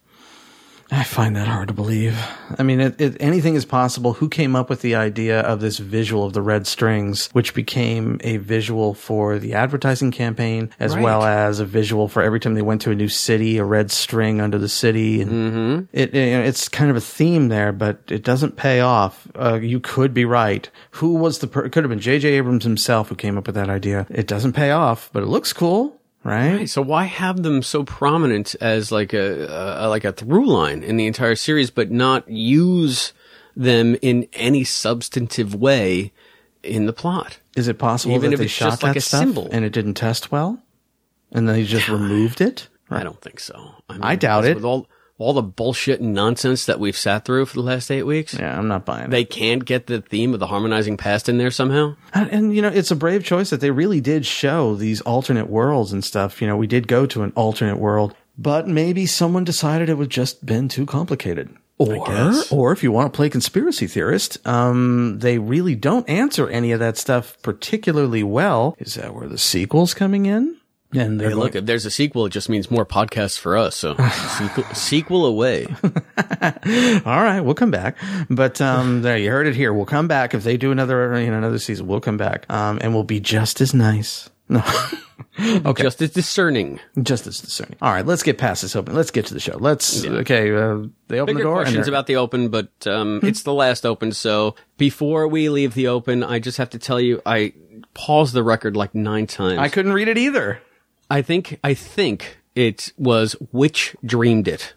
I 0.95 1.05
find 1.05 1.35
that 1.37 1.49
hard 1.49 1.68
to 1.68 1.74
believe. 1.74 2.22
I 2.59 2.62
mean, 2.62 2.78
it, 2.78 3.01
it, 3.01 3.16
anything 3.18 3.55
is 3.55 3.64
possible. 3.64 4.12
Who 4.12 4.28
came 4.28 4.55
up 4.55 4.68
with 4.68 4.83
the 4.83 4.95
idea 4.95 5.41
of 5.41 5.61
this 5.62 5.78
visual 5.78 6.26
of 6.26 6.35
the 6.35 6.43
red 6.43 6.66
strings, 6.66 7.30
which 7.33 7.55
became 7.55 8.20
a 8.22 8.37
visual 8.37 8.93
for 8.93 9.39
the 9.39 9.55
advertising 9.55 10.11
campaign, 10.11 10.68
as 10.78 10.95
Right. 10.95 11.03
well 11.03 11.22
as 11.22 11.61
a 11.61 11.64
visual 11.64 12.09
for 12.09 12.22
every 12.22 12.41
time 12.41 12.53
they 12.53 12.61
went 12.61 12.83
to 12.83 12.91
a 12.91 12.95
new 12.95 13.09
city, 13.09 13.57
a 13.57 13.64
red 13.64 13.91
string 13.91 14.43
under 14.43 14.59
the 14.59 14.68
city. 14.68 15.22
And 15.22 15.30
Mm-hmm. 15.30 15.85
it, 15.97 16.14
it's 16.14 16.68
kind 16.68 16.91
of 16.91 16.97
a 16.99 17.01
theme 17.01 17.49
there, 17.49 17.72
but 17.72 18.01
it 18.11 18.22
doesn't 18.22 18.57
pay 18.57 18.80
off. 18.80 19.26
Uh, 19.35 19.55
you 19.62 19.80
could 19.80 20.12
be 20.12 20.26
right. 20.26 20.68
Who 20.91 21.14
was 21.14 21.39
the? 21.39 21.47
Per- 21.47 21.64
it 21.64 21.70
could 21.72 21.85
have 21.85 21.91
been 21.91 22.01
J.J. 22.01 22.28
Abrams 22.33 22.64
himself 22.64 23.09
who 23.09 23.14
came 23.14 23.39
up 23.39 23.47
with 23.47 23.55
that 23.55 23.70
idea. 23.70 24.07
It 24.11 24.26
doesn't 24.26 24.53
pay 24.53 24.72
off, 24.72 25.09
but 25.14 25.22
it 25.22 25.26
looks 25.26 25.55
cool, 25.55 25.99
right? 26.25 26.53
Right, 26.57 26.68
So 26.70 26.83
why 26.83 27.05
have 27.05 27.43
them 27.43 27.62
so 27.62 27.85
prominent 27.85 28.55
as 28.61 28.93
like 28.93 29.12
a, 29.12 29.47
a 29.81 29.89
like 29.89 30.05
a 30.05 30.12
through 30.12 30.47
line 30.47 30.83
in 30.83 30.97
the 30.97 31.07
entire 31.07 31.35
series, 31.35 31.70
but 31.70 31.91
not 31.91 32.29
use 32.29 33.12
them 33.57 33.97
in 34.03 34.29
any 34.33 34.64
substantive 34.64 35.55
way 35.55 36.12
in 36.62 36.87
the 36.87 36.93
plot? 36.93 37.39
Is 37.57 37.68
it 37.68 37.79
possible 37.79 38.14
Even 38.14 38.31
that 38.31 38.35
if 38.35 38.41
they 38.41 38.47
shot 38.47 38.83
like 38.83 38.95
that 38.95 38.97
a 38.97 39.01
stuff 39.01 39.20
symbol. 39.20 39.49
and 39.51 39.64
it 39.64 39.70
didn't 39.73 39.95
test 39.95 40.33
well, 40.33 40.62
and 41.31 41.49
then 41.49 41.57
they 41.57 41.64
just 41.64 41.89
removed 41.89 42.41
it? 42.41 42.68
I 42.91 43.03
don't 43.03 43.20
think 43.20 43.41
so. 43.41 43.75
I, 43.89 43.93
mean, 43.95 44.03
I 44.03 44.16
doubt 44.16 44.45
it. 44.45 44.55
With 44.55 44.64
all 44.64 44.87
all 45.19 45.33
the 45.33 45.43
bullshit 45.43 46.01
and 46.01 46.15
nonsense 46.15 46.67
that 46.67 46.81
we've 46.81 46.97
sat 46.97 47.25
through 47.25 47.47
for 47.47 47.55
the 47.55 47.63
last 47.63 47.91
eight 47.91 48.03
weeks, 48.05 48.35
Yeah, 48.35 48.59
I'm 48.59 48.69
not 48.69 48.85
buying 48.85 49.11
they 49.11 49.25
can't 49.25 49.65
get 49.65 49.87
the 49.87 50.01
theme 50.01 50.35
of 50.35 50.41
the 50.41 50.47
harmonizing 50.49 50.97
past 50.97 51.29
in 51.29 51.39
there 51.39 51.51
somehow. 51.51 51.97
And, 52.15 52.31
and, 52.31 52.57
you 52.57 52.63
know, 52.63 52.69
it's 52.69 52.91
a 52.91 52.97
brave 52.97 53.25
choice 53.25 53.51
that 53.51 53.61
they 53.61 53.71
really 53.71 54.01
did 54.01 54.27
show 54.27 54.75
these 54.75 55.01
alternate 55.03 55.49
worlds 55.49 55.93
and 55.93 56.05
stuff. 56.05 56.41
You 56.41 56.49
know, 56.49 56.57
we 56.57 56.67
did 56.67 56.89
go 56.89 57.07
to 57.07 57.23
an 57.23 57.33
alternate 57.37 57.79
world, 57.79 58.15
but 58.37 58.67
maybe 58.67 59.07
someone 59.07 59.45
decided 59.45 59.89
it 59.89 59.99
would 59.99 60.11
just 60.11 60.45
been 60.45 60.69
too 60.69 60.87
complicated. 60.87 61.57
Or, 62.51 62.69
or 62.69 62.73
if 62.73 62.85
you 62.85 62.93
want 62.93 63.13
to 63.13 63.17
play 63.17 63.29
conspiracy 63.29 63.89
theorist, 63.89 64.39
um, 64.47 65.19
they 65.19 65.39
really 65.39 65.75
don't 65.75 66.09
answer 66.09 66.49
any 66.49 66.71
of 66.71 66.79
that 66.79 66.97
stuff 66.97 67.37
particularly 67.43 68.23
well. 68.23 68.77
Is 68.79 68.95
that 68.95 69.15
where 69.15 69.27
the 69.27 69.39
sequel's 69.39 69.93
coming 69.93 70.27
in? 70.27 70.59
And 70.95 71.20
Hey, 71.20 71.34
look, 71.34 71.55
if 71.55 71.66
there's 71.66 71.86
a 71.86 71.90
sequel, 71.90 72.26
it 72.26 72.30
just 72.30 72.49
means 72.49 72.70
more 72.70 72.84
podcasts 72.84 73.38
for 73.38 73.57
us. 73.57 73.76
So 73.76 73.97
sequel, 74.38 74.64
sequel 74.74 75.26
away. 75.26 75.66
All 75.84 77.22
right, 77.22 77.40
we'll 77.40 77.55
come 77.55 77.70
back. 77.70 77.97
But 78.28 78.61
um, 78.61 79.03
there, 79.03 79.16
you 79.16 79.30
heard 79.30 79.47
it 79.47 79.55
here. 79.57 79.72
We'll 79.72 79.86
come 79.86 80.09
back 80.09 80.34
if 80.34 80.45
they 80.45 80.57
do 80.57 80.70
another, 80.72 81.18
you 81.20 81.30
know, 81.30 81.38
another 81.38 81.59
season. 81.59 81.86
We'll 81.86 82.01
come 82.01 82.16
back, 82.16 82.51
um, 82.51 82.78
and 82.82 82.95
we'll 82.95 83.05
be 83.05 83.20
just 83.20 83.61
as 83.61 83.72
nice. 83.74 84.28
No, 84.49 84.62
Okay. 85.38 85.82
Just 85.82 86.03
as 86.03 86.11
discerning. 86.11 86.78
just 87.03 87.26
as 87.26 87.40
discerning. 87.40 87.76
All 87.80 87.90
right, 87.93 88.05
let's 88.05 88.22
get 88.22 88.36
past 88.38 88.62
this 88.62 88.76
open. 88.76 88.95
Let's 88.95 89.11
get 89.11 89.26
to 89.26 89.34
the 89.34 89.40
show. 89.40 89.57
Let's 89.57 90.05
okay. 90.05 90.55
Uh, 90.55 90.88
they 91.09 91.20
open 91.20 91.36
the 91.36 91.43
door. 91.43 91.62
questions 91.62 91.88
about 91.88 92.07
the 92.07 92.16
open, 92.16 92.49
but 92.49 92.68
um, 92.86 93.20
it's 93.22 93.43
the 93.43 93.55
last 93.55 93.86
open. 93.86 94.12
So 94.12 94.57
before 94.76 95.26
we 95.28 95.49
leave 95.49 95.74
the 95.74 95.88
open, 95.88 96.22
I 96.22 96.38
just 96.38 96.59
have 96.59 96.70
to 96.70 96.78
tell 96.78 97.01
you, 97.01 97.22
I 97.24 97.55
paused 97.95 98.34
the 98.34 98.43
record 98.43 98.76
like 98.76 98.95
nine 98.95 99.26
times. 99.26 99.59
I 99.59 99.68
couldn't 99.68 99.95
read 99.95 100.09
it 100.09 100.18
either. 100.18 100.61
I 101.13 101.21
think 101.21 101.61
I 101.63 101.75
think 101.75 102.39
it 102.55 102.95
was 102.97 103.35
"Which 103.53 103.95
Dreamed 104.03 104.49
It" 104.49 104.73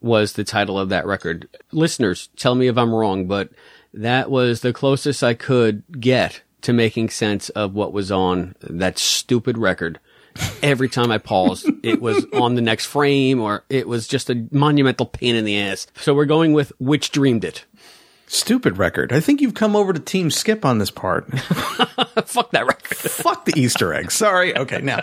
was 0.00 0.32
the 0.32 0.42
title 0.42 0.78
of 0.78 0.88
that 0.88 1.04
record. 1.04 1.50
Listeners, 1.70 2.30
tell 2.34 2.54
me 2.54 2.66
if 2.66 2.78
I'm 2.78 2.94
wrong, 2.94 3.26
but 3.26 3.50
that 3.92 4.30
was 4.30 4.62
the 4.62 4.72
closest 4.72 5.22
I 5.22 5.34
could 5.34 5.82
get 6.00 6.40
to 6.62 6.72
making 6.72 7.10
sense 7.10 7.50
of 7.50 7.74
what 7.74 7.92
was 7.92 8.10
on 8.10 8.54
that 8.62 8.98
stupid 8.98 9.58
record. 9.58 10.00
Every 10.62 10.88
time 10.88 11.10
I 11.10 11.18
paused, 11.18 11.68
it 11.82 12.00
was 12.00 12.24
on 12.32 12.54
the 12.54 12.62
next 12.62 12.86
frame, 12.86 13.38
or 13.38 13.64
it 13.68 13.86
was 13.86 14.08
just 14.08 14.30
a 14.30 14.46
monumental 14.50 15.04
pain 15.04 15.36
in 15.36 15.44
the 15.44 15.58
ass. 15.58 15.86
So 15.96 16.14
we're 16.14 16.24
going 16.24 16.54
with 16.54 16.72
"Which 16.78 17.12
Dreamed 17.12 17.44
It." 17.44 17.66
Stupid 18.32 18.78
record. 18.78 19.12
I 19.12 19.18
think 19.18 19.40
you've 19.40 19.54
come 19.54 19.74
over 19.74 19.92
to 19.92 19.98
Team 19.98 20.30
Skip 20.30 20.64
on 20.64 20.78
this 20.78 20.92
part. 20.92 21.28
Fuck 22.26 22.52
that 22.52 22.64
record. 22.64 22.96
Fuck 22.96 23.44
the 23.44 23.58
Easter 23.58 23.92
egg. 23.92 24.12
Sorry. 24.12 24.56
Okay, 24.56 24.80
now, 24.80 25.00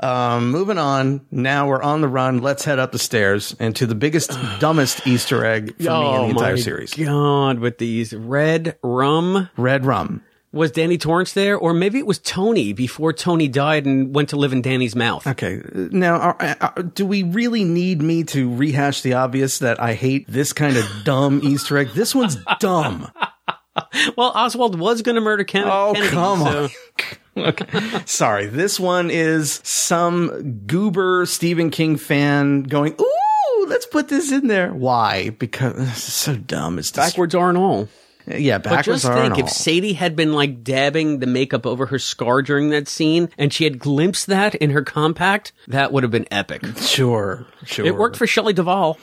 um, 0.00 0.50
moving 0.50 0.78
on. 0.78 1.20
Now 1.30 1.68
we're 1.68 1.82
on 1.82 2.00
the 2.00 2.08
run. 2.08 2.38
Let's 2.38 2.64
head 2.64 2.78
up 2.78 2.90
the 2.92 2.98
stairs 2.98 3.54
and 3.60 3.76
to 3.76 3.84
the 3.84 3.94
biggest, 3.94 4.30
dumbest 4.58 5.06
Easter 5.06 5.44
egg 5.44 5.76
for 5.76 5.82
me 5.82 6.14
in 6.14 6.22
the 6.22 6.28
entire 6.30 6.52
Oh 6.52 6.56
my 6.56 6.56
series. 6.56 6.94
God, 6.94 7.58
with 7.58 7.76
these 7.76 8.14
red 8.14 8.78
rum. 8.82 9.50
Red 9.58 9.84
rum. 9.84 10.22
Was 10.52 10.70
Danny 10.70 10.98
Torrance 10.98 11.32
there? 11.32 11.56
Or 11.56 11.72
maybe 11.72 11.98
it 11.98 12.06
was 12.06 12.18
Tony 12.18 12.72
before 12.74 13.12
Tony 13.14 13.48
died 13.48 13.86
and 13.86 14.14
went 14.14 14.28
to 14.30 14.36
live 14.36 14.52
in 14.52 14.60
Danny's 14.60 14.94
mouth. 14.94 15.26
Okay. 15.26 15.62
Now, 15.74 16.16
are, 16.16 16.36
are, 16.60 16.82
do 16.82 17.06
we 17.06 17.22
really 17.22 17.64
need 17.64 18.02
me 18.02 18.22
to 18.24 18.54
rehash 18.54 19.00
the 19.00 19.14
obvious 19.14 19.60
that 19.60 19.80
I 19.80 19.94
hate 19.94 20.26
this 20.28 20.52
kind 20.52 20.76
of 20.76 20.84
dumb 21.04 21.40
Easter 21.42 21.78
egg? 21.78 21.88
This 21.94 22.14
one's 22.14 22.36
dumb. 22.60 23.10
Well, 24.18 24.32
Oswald 24.34 24.78
was 24.78 25.00
going 25.00 25.14
to 25.14 25.22
murder 25.22 25.44
Ken- 25.44 25.64
Oh, 25.66 25.92
Kennedy. 25.94 26.12
come 26.12 26.40
so- 26.40 26.68
on. 27.38 28.02
Sorry. 28.06 28.44
This 28.44 28.78
one 28.78 29.10
is 29.10 29.62
some 29.64 30.58
goober 30.66 31.24
Stephen 31.24 31.70
King 31.70 31.96
fan 31.96 32.64
going, 32.64 32.94
ooh, 33.00 33.66
let's 33.68 33.86
put 33.86 34.08
this 34.08 34.30
in 34.30 34.46
there. 34.48 34.74
Why? 34.74 35.30
Because 35.30 35.74
this 35.76 36.06
is 36.08 36.12
so 36.12 36.36
dumb. 36.36 36.78
It's 36.78 36.90
just, 36.90 37.12
Backwards 37.12 37.34
aren't 37.34 37.56
all. 37.56 37.88
Yeah, 38.26 38.58
But 38.58 38.84
just 38.84 39.04
think 39.06 39.38
if. 39.38 39.48
Sadie 39.48 39.94
had 39.94 40.16
been 40.16 40.32
like 40.32 40.62
dabbing 40.62 41.18
the 41.18 41.26
makeup 41.26 41.66
over 41.66 41.86
her 41.86 41.98
scar 41.98 42.42
during 42.42 42.70
that 42.70 42.88
scene 42.88 43.28
and 43.38 43.52
she 43.52 43.64
had 43.64 43.78
glimpsed 43.78 44.26
that 44.28 44.54
in 44.56 44.70
her 44.70 44.82
compact, 44.82 45.52
that 45.68 45.92
would 45.92 46.02
have 46.02 46.12
been 46.12 46.26
epic. 46.30 46.62
Sure, 46.82 47.46
sure. 47.64 47.86
It 47.86 47.96
worked 47.96 48.16
for 48.16 48.26
Shelley 48.26 48.52
Duvall. 48.52 48.98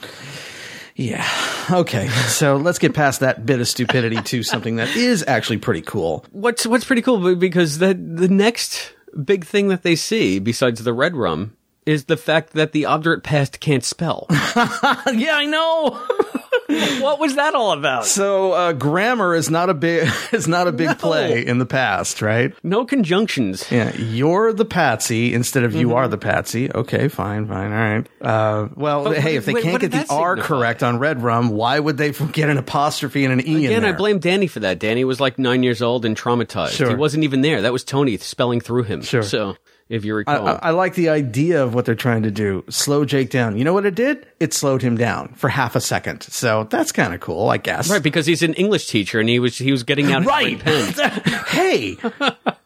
Yeah. 0.96 1.28
Okay. 1.72 2.08
So 2.28 2.58
let's 2.58 2.78
get 2.78 2.94
past 2.94 3.22
that 3.22 3.46
bit 3.46 3.60
of 3.62 3.68
stupidity 3.68 4.22
to 4.22 4.44
something 4.44 4.76
that 4.76 4.96
is 4.96 5.24
actually 5.28 5.58
pretty 5.58 5.82
cool. 5.82 6.26
What's 6.32 6.68
what's 6.68 6.84
pretty 6.86 7.02
cool 7.02 7.36
because 7.36 7.78
the 7.80 7.94
the 7.94 8.28
next 8.28 8.94
big 9.24 9.46
thing 9.46 9.70
that 9.70 9.84
they 9.84 9.96
see 9.96 10.40
besides 10.40 10.84
the 10.84 10.94
red 10.94 11.16
rum 11.16 11.56
is 11.90 12.06
the 12.06 12.18
fact 12.18 12.54
that 12.54 12.72
the 12.72 12.86
obdurate 12.86 13.24
past 13.24 13.60
can't 13.60 13.84
spell. 13.84 14.28
yeah, 14.30 15.36
I 15.36 15.46
know. 15.48 15.90
what 17.02 17.20
was 17.20 17.36
that 17.36 17.56
all 17.56 17.72
about? 17.72 18.06
So 18.06 18.52
uh, 18.54 18.74
grammar 18.74 19.34
is 19.34 19.50
not 19.50 19.70
a 19.70 19.74
big 19.74 20.08
is 20.32 20.48
not 20.48 20.68
a 20.68 20.72
big 20.72 20.88
No. 20.90 20.94
play 20.96 21.46
in 21.46 21.58
the 21.58 21.66
past, 21.66 22.22
right? 22.22 22.54
No 22.64 22.86
conjunctions. 22.86 23.70
Yeah, 23.72 23.96
you're 23.96 24.54
the 24.54 24.66
patsy 24.66 25.34
instead 25.34 25.64
of 25.64 25.74
you 25.74 25.96
are 25.96 26.08
the 26.08 26.18
patsy. 26.18 26.72
Okay, 26.72 27.08
fine, 27.08 27.48
fine, 27.48 27.72
all 27.72 27.78
right. 27.80 28.08
Uh, 28.22 28.68
well, 28.76 29.06
But 29.06 29.18
hey, 29.18 29.34
what 29.34 29.38
if 29.38 29.46
they 29.46 29.54
did- 29.54 29.64
can't 29.64 29.82
get 29.82 29.92
the 29.92 30.06
R 30.14 30.36
signify? 30.36 30.48
correct 30.48 30.84
on 30.84 31.00
red 31.00 31.24
rum, 31.24 31.50
why 31.50 31.80
would 31.80 31.98
they 31.98 32.12
get 32.12 32.50
an 32.50 32.58
apostrophe 32.58 33.26
and 33.26 33.34
an 33.34 33.48
e 33.48 33.66
in 33.66 33.72
Again? 33.72 33.86
I 33.86 33.94
blame 33.94 34.20
Danny 34.20 34.48
for 34.48 34.60
that. 34.60 34.78
Danny 34.80 35.04
was 35.06 35.20
like 35.20 35.40
nine 35.40 35.64
years 35.64 35.82
old 35.82 36.06
and 36.06 36.16
traumatized. 36.16 36.72
Sure. 36.72 36.90
He 36.90 36.96
wasn't 36.96 37.24
even 37.24 37.42
there. 37.42 37.62
That 37.64 37.74
was 37.74 37.84
Tony 37.84 38.16
spelling 38.18 38.62
through 38.62 38.84
him. 38.84 39.02
Sure. 39.02 39.24
So, 39.24 39.56
if 39.90 40.06
you 40.06 40.14
I, 40.14 40.18
recall. 40.18 40.48
I, 40.48 40.60
I 40.62 40.70
like 40.70 40.94
the 40.94 41.10
idea 41.10 41.64
of 41.64 41.74
what 41.74 41.86
they're 41.86 41.96
trying 41.96 42.24
to 42.24 42.32
do. 42.32 42.64
Slow 42.70 43.06
Jake 43.06 43.30
down. 43.32 43.58
You 43.58 43.64
know 43.64 43.74
what 43.74 43.86
it 43.86 43.96
did? 43.96 44.28
It 44.40 44.54
slowed 44.54 44.82
him 44.82 44.96
down 44.96 45.30
for 45.34 45.50
half 45.50 45.76
a 45.76 45.82
second. 45.82 46.22
So 46.24 46.66
that's 46.66 46.92
kind 46.92 47.14
of 47.14 47.20
cool, 47.20 47.50
I 47.50 47.58
guess. 47.58 47.90
right, 47.90 48.02
because 48.02 48.26
he's 48.26 48.44
an 48.44 48.54
English 48.54 48.88
teacher 48.88 49.20
and 49.20 49.28
he 49.28 49.40
was 49.40 49.58
he 49.58 49.72
was 49.72 49.84
getting 49.84 50.12
out 50.14 50.26
Right. 50.26 50.62
hey, 51.50 51.98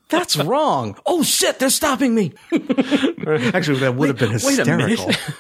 that's 0.10 0.36
wrong. 0.36 0.98
Oh 1.06 1.24
shit, 1.24 1.60
they're 1.60 1.70
stopping 1.70 2.14
me. 2.14 2.34
Actually, 2.52 3.80
that 3.80 3.96
would 3.96 4.10
have 4.10 4.18
been 4.20 4.34
wait 4.44 4.60
a 4.60 4.66
minute. 4.66 4.90
hysterical. 4.90 5.12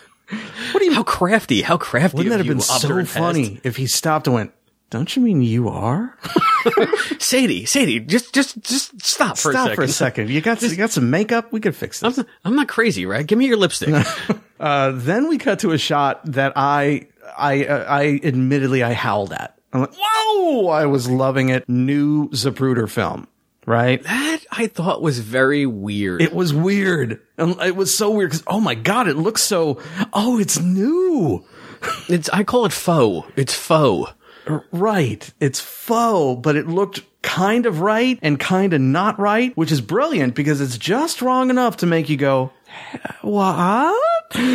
What 0.71 0.79
do 0.79 0.85
you? 0.85 0.93
How 0.93 1.03
crafty? 1.03 1.61
How 1.61 1.77
crafty? 1.77 2.17
Wouldn't 2.17 2.31
that 2.31 2.39
have 2.39 2.47
been 2.47 2.59
so 2.59 3.05
funny 3.05 3.59
if 3.63 3.75
he 3.75 3.85
stopped 3.85 4.25
and 4.25 4.33
went, 4.33 4.51
Don't 4.93 5.15
you 5.15 5.23
mean 5.23 5.41
you 5.41 5.69
are? 5.69 6.15
Sadie, 7.19 7.65
Sadie, 7.65 7.99
just 7.99 8.31
just 8.31 8.61
just 8.61 9.01
stop 9.01 9.39
for 9.39 9.49
a 9.49 9.53
Stop 9.53 9.63
second. 9.69 9.75
for 9.75 9.81
a 9.81 9.87
second. 9.87 10.29
You 10.29 10.39
got 10.39 10.61
you 10.61 10.75
got 10.75 10.91
some 10.91 11.09
makeup? 11.09 11.51
We 11.51 11.59
could 11.61 11.75
fix 11.75 11.99
this. 12.01 12.19
I'm, 12.19 12.25
I'm 12.45 12.55
not 12.55 12.67
crazy, 12.67 13.07
right? 13.07 13.25
Give 13.25 13.39
me 13.39 13.47
your 13.47 13.57
lipstick. 13.57 13.89
Uh, 14.59 14.91
then 14.93 15.27
we 15.27 15.37
cut 15.39 15.59
to 15.59 15.71
a 15.71 15.77
shot 15.77 16.21
that 16.25 16.53
I 16.55 17.07
I 17.37 17.65
uh, 17.65 17.85
I 17.89 18.19
admittedly 18.23 18.81
I 18.83 18.93
howled 18.93 19.33
at. 19.33 19.57
I'm 19.73 19.81
like, 19.81 19.93
Whoa! 19.97 20.67
I 20.69 20.85
was 20.85 21.09
loving 21.09 21.49
it. 21.49 21.67
New 21.67 22.29
Zapruder 22.29 22.87
film, 22.87 23.27
right? 23.65 24.01
that 24.03 24.39
I 24.51 24.67
thought 24.67 25.01
was 25.01 25.19
very 25.19 25.65
weird. 25.65 26.21
It 26.21 26.33
was 26.33 26.53
weird. 26.53 27.19
And 27.37 27.59
It 27.61 27.75
was 27.75 27.97
so 27.97 28.11
weird 28.11 28.29
because 28.29 28.43
oh 28.47 28.61
my 28.61 28.75
god, 28.75 29.07
it 29.09 29.17
looks 29.17 29.41
so. 29.41 29.81
Oh, 30.13 30.39
it's 30.39 30.59
new. 30.61 31.43
it's 32.07 32.29
I 32.29 32.43
call 32.45 32.65
it 32.65 32.71
faux. 32.71 33.27
It's 33.35 33.55
faux. 33.55 34.13
Right. 34.71 35.31
It's 35.39 35.59
faux, 35.59 36.41
but 36.41 36.55
it 36.55 36.67
looked 36.67 37.01
kind 37.21 37.65
of 37.65 37.81
right 37.81 38.19
and 38.21 38.39
kind 38.39 38.73
of 38.73 38.81
not 38.81 39.19
right, 39.19 39.55
which 39.57 39.71
is 39.71 39.81
brilliant 39.81 40.35
because 40.35 40.61
it's 40.61 40.77
just 40.77 41.21
wrong 41.21 41.49
enough 41.49 41.77
to 41.77 41.85
make 41.85 42.09
you 42.09 42.17
go, 42.17 42.51
what? 43.21 43.99
Just 44.33 44.49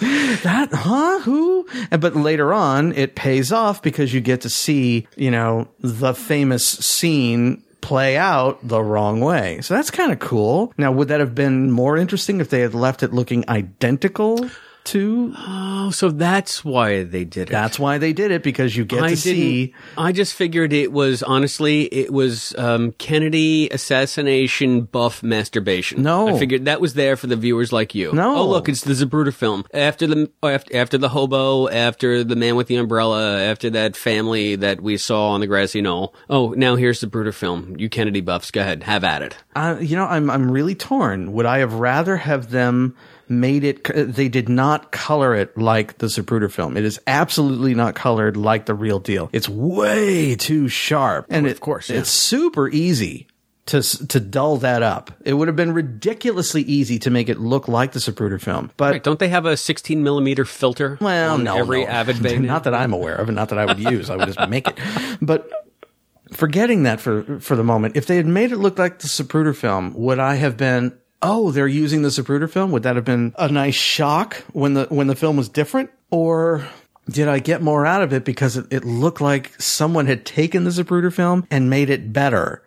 that, 0.00 0.68
huh? 0.72 1.20
Who? 1.20 1.66
But 1.90 2.16
later 2.16 2.52
on, 2.52 2.92
it 2.92 3.14
pays 3.14 3.52
off 3.52 3.82
because 3.82 4.14
you 4.14 4.20
get 4.20 4.40
to 4.42 4.50
see, 4.50 5.06
you 5.16 5.30
know, 5.30 5.68
the 5.80 6.14
famous 6.14 6.66
scene 6.66 7.62
play 7.80 8.16
out 8.16 8.66
the 8.66 8.82
wrong 8.82 9.20
way. 9.20 9.60
So 9.60 9.74
that's 9.74 9.90
kind 9.90 10.12
of 10.12 10.18
cool. 10.18 10.72
Now, 10.78 10.92
would 10.92 11.08
that 11.08 11.20
have 11.20 11.34
been 11.34 11.70
more 11.70 11.98
interesting 11.98 12.40
if 12.40 12.48
they 12.48 12.60
had 12.60 12.74
left 12.74 13.02
it 13.02 13.12
looking 13.12 13.44
identical 13.48 14.48
to? 14.86 15.34
Oh, 15.36 15.90
so 15.90 16.10
that's 16.10 16.64
why 16.64 17.04
they 17.04 17.24
did 17.24 17.48
it. 17.48 17.52
That's 17.52 17.78
why 17.78 17.98
they 17.98 18.12
did 18.12 18.30
it 18.30 18.42
because 18.42 18.76
you 18.76 18.84
get 18.84 19.02
I 19.02 19.10
to 19.10 19.16
see. 19.16 19.74
I 19.96 20.12
just 20.12 20.34
figured 20.34 20.72
it 20.72 20.92
was 20.92 21.22
honestly, 21.22 21.82
it 21.84 22.12
was 22.12 22.54
um, 22.56 22.92
Kennedy 22.92 23.68
assassination 23.70 24.82
buff 24.82 25.22
masturbation. 25.22 26.02
No. 26.02 26.34
I 26.34 26.38
figured 26.38 26.66
that 26.66 26.80
was 26.80 26.94
there 26.94 27.16
for 27.16 27.26
the 27.26 27.36
viewers 27.36 27.72
like 27.72 27.94
you. 27.94 28.12
No. 28.12 28.36
Oh, 28.36 28.48
look, 28.48 28.68
it's 28.68 28.82
the 28.82 28.92
Zapruder 28.92 29.32
film. 29.32 29.64
After 29.72 30.06
the 30.06 30.30
after, 30.42 30.76
after 30.76 30.98
the 30.98 31.08
hobo, 31.08 31.68
after 31.68 32.24
the 32.24 32.36
man 32.36 32.56
with 32.56 32.66
the 32.66 32.76
umbrella, 32.76 33.42
after 33.42 33.70
that 33.70 33.96
family 33.96 34.56
that 34.56 34.80
we 34.80 34.96
saw 34.96 35.30
on 35.30 35.40
the 35.40 35.46
grassy 35.46 35.80
knoll. 35.80 36.14
Oh, 36.28 36.54
now 36.56 36.76
here's 36.76 37.00
the 37.00 37.06
Zapruder 37.06 37.34
film. 37.34 37.76
You 37.78 37.88
Kennedy 37.88 38.20
buffs, 38.20 38.50
go 38.50 38.60
ahead, 38.60 38.82
have 38.84 39.04
at 39.04 39.22
it. 39.22 39.36
Uh, 39.56 39.76
you 39.80 39.96
know, 39.96 40.06
I'm 40.06 40.30
I'm 40.30 40.50
really 40.50 40.74
torn. 40.74 41.32
Would 41.32 41.46
I 41.46 41.58
have 41.58 41.74
rather 41.74 42.16
have 42.16 42.50
them 42.50 42.96
made 43.28 43.64
it? 43.64 43.84
They 43.94 44.28
did 44.28 44.48
not 44.48 44.92
color 44.92 45.34
it 45.34 45.56
like 45.56 45.98
the 45.98 46.06
Zapruder 46.06 46.50
film. 46.50 46.76
It 46.76 46.84
is 46.84 47.00
absolutely 47.06 47.74
not 47.74 47.94
colored 47.94 48.36
like 48.36 48.66
the 48.66 48.74
real 48.74 48.98
deal. 49.00 49.30
It's 49.32 49.48
way 49.48 50.34
too 50.36 50.68
sharp, 50.68 51.26
oh, 51.30 51.34
and 51.34 51.46
of 51.46 51.60
course, 51.60 51.90
yeah. 51.90 51.98
it's 51.98 52.10
super 52.10 52.68
easy. 52.68 53.28
To, 53.68 53.80
to 54.08 54.20
dull 54.20 54.58
that 54.58 54.82
up, 54.82 55.10
it 55.24 55.32
would 55.32 55.48
have 55.48 55.56
been 55.56 55.72
ridiculously 55.72 56.60
easy 56.64 56.98
to 56.98 57.08
make 57.10 57.30
it 57.30 57.38
look 57.40 57.66
like 57.66 57.92
the 57.92 57.98
Zapruder 57.98 58.38
film, 58.38 58.70
but 58.76 58.92
Right, 58.92 59.02
don't 59.02 59.18
they 59.18 59.28
have 59.28 59.46
a 59.46 59.56
16 59.56 60.02
millimeter 60.02 60.44
filter? 60.44 60.98
well, 61.00 61.32
on 61.36 61.44
no, 61.44 61.56
every 61.56 61.84
no. 61.84 61.90
Avid 61.90 62.22
Bay. 62.22 62.36
not 62.38 62.64
that 62.64 62.74
I'm 62.74 62.92
aware 62.92 63.14
of, 63.14 63.30
and 63.30 63.36
not 63.36 63.48
that 63.48 63.58
I 63.58 63.64
would 63.64 63.78
use. 63.78 64.10
I 64.10 64.16
would 64.16 64.26
just 64.26 64.50
make 64.50 64.68
it. 64.68 64.78
But 65.22 65.50
forgetting 66.32 66.82
that 66.82 67.00
for 67.00 67.40
for 67.40 67.56
the 67.56 67.64
moment, 67.64 67.96
if 67.96 68.04
they 68.06 68.16
had 68.16 68.26
made 68.26 68.52
it 68.52 68.58
look 68.58 68.78
like 68.78 68.98
the 68.98 69.08
Zapruder 69.08 69.56
film, 69.56 69.94
would 69.94 70.18
I 70.18 70.34
have 70.34 70.58
been? 70.58 70.98
Oh, 71.24 71.50
they're 71.50 71.66
using 71.66 72.02
the 72.02 72.10
Zapruder 72.10 72.48
film. 72.50 72.70
Would 72.70 72.82
that 72.82 72.96
have 72.96 73.04
been 73.04 73.34
a 73.38 73.48
nice 73.48 73.74
shock 73.74 74.36
when 74.52 74.74
the 74.74 74.84
when 74.90 75.06
the 75.06 75.16
film 75.16 75.36
was 75.36 75.48
different, 75.48 75.90
or? 76.10 76.66
Did 77.06 77.28
I 77.28 77.38
get 77.38 77.60
more 77.60 77.84
out 77.84 78.00
of 78.00 78.14
it 78.14 78.24
because 78.24 78.56
it, 78.56 78.66
it 78.70 78.84
looked 78.84 79.20
like 79.20 79.60
someone 79.60 80.06
had 80.06 80.24
taken 80.24 80.64
the 80.64 80.70
Zapruder 80.70 81.12
film 81.12 81.46
and 81.50 81.68
made 81.68 81.90
it 81.90 82.14
better? 82.14 82.62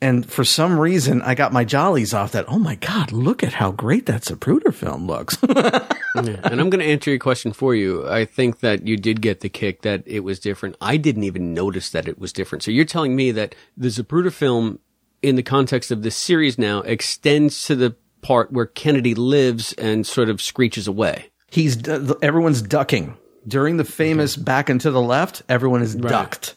And 0.00 0.28
for 0.28 0.44
some 0.44 0.80
reason, 0.80 1.22
I 1.22 1.34
got 1.34 1.52
my 1.52 1.64
jollies 1.64 2.12
off 2.12 2.32
that. 2.32 2.46
Oh 2.48 2.58
my 2.58 2.74
God, 2.76 3.12
look 3.12 3.44
at 3.44 3.52
how 3.52 3.70
great 3.70 4.06
that 4.06 4.22
Zapruder 4.22 4.72
film 4.74 5.06
looks. 5.06 5.36
Yeah, 6.14 6.40
and 6.44 6.60
I'm 6.60 6.68
going 6.68 6.84
to 6.84 6.90
answer 6.92 7.08
your 7.08 7.18
question 7.18 7.54
for 7.54 7.74
you. 7.74 8.06
I 8.06 8.26
think 8.26 8.60
that 8.60 8.86
you 8.86 8.98
did 8.98 9.22
get 9.22 9.40
the 9.40 9.48
kick 9.48 9.80
that 9.80 10.02
it 10.04 10.20
was 10.20 10.38
different. 10.38 10.76
I 10.78 10.98
didn't 10.98 11.24
even 11.24 11.54
notice 11.54 11.88
that 11.88 12.06
it 12.06 12.18
was 12.18 12.34
different. 12.34 12.62
So 12.62 12.70
you're 12.70 12.84
telling 12.84 13.16
me 13.16 13.30
that 13.30 13.54
the 13.78 13.88
Zapruder 13.88 14.30
film, 14.30 14.78
in 15.22 15.36
the 15.36 15.42
context 15.42 15.90
of 15.90 16.02
this 16.02 16.14
series 16.14 16.58
now, 16.58 16.80
extends 16.82 17.64
to 17.64 17.74
the 17.74 17.96
part 18.22 18.52
where 18.52 18.66
Kennedy 18.66 19.14
lives 19.14 19.72
and 19.74 20.06
sort 20.06 20.30
of 20.30 20.40
screeches 20.40 20.88
away. 20.88 21.30
he's 21.50 21.86
uh, 21.86 22.14
everyone's 22.22 22.62
ducking 22.62 23.16
during 23.46 23.76
the 23.76 23.84
famous 23.84 24.36
back 24.36 24.70
and 24.70 24.80
to 24.80 24.90
the 24.90 25.00
left. 25.02 25.42
Everyone 25.48 25.82
is 25.82 25.94
ducked 25.94 26.56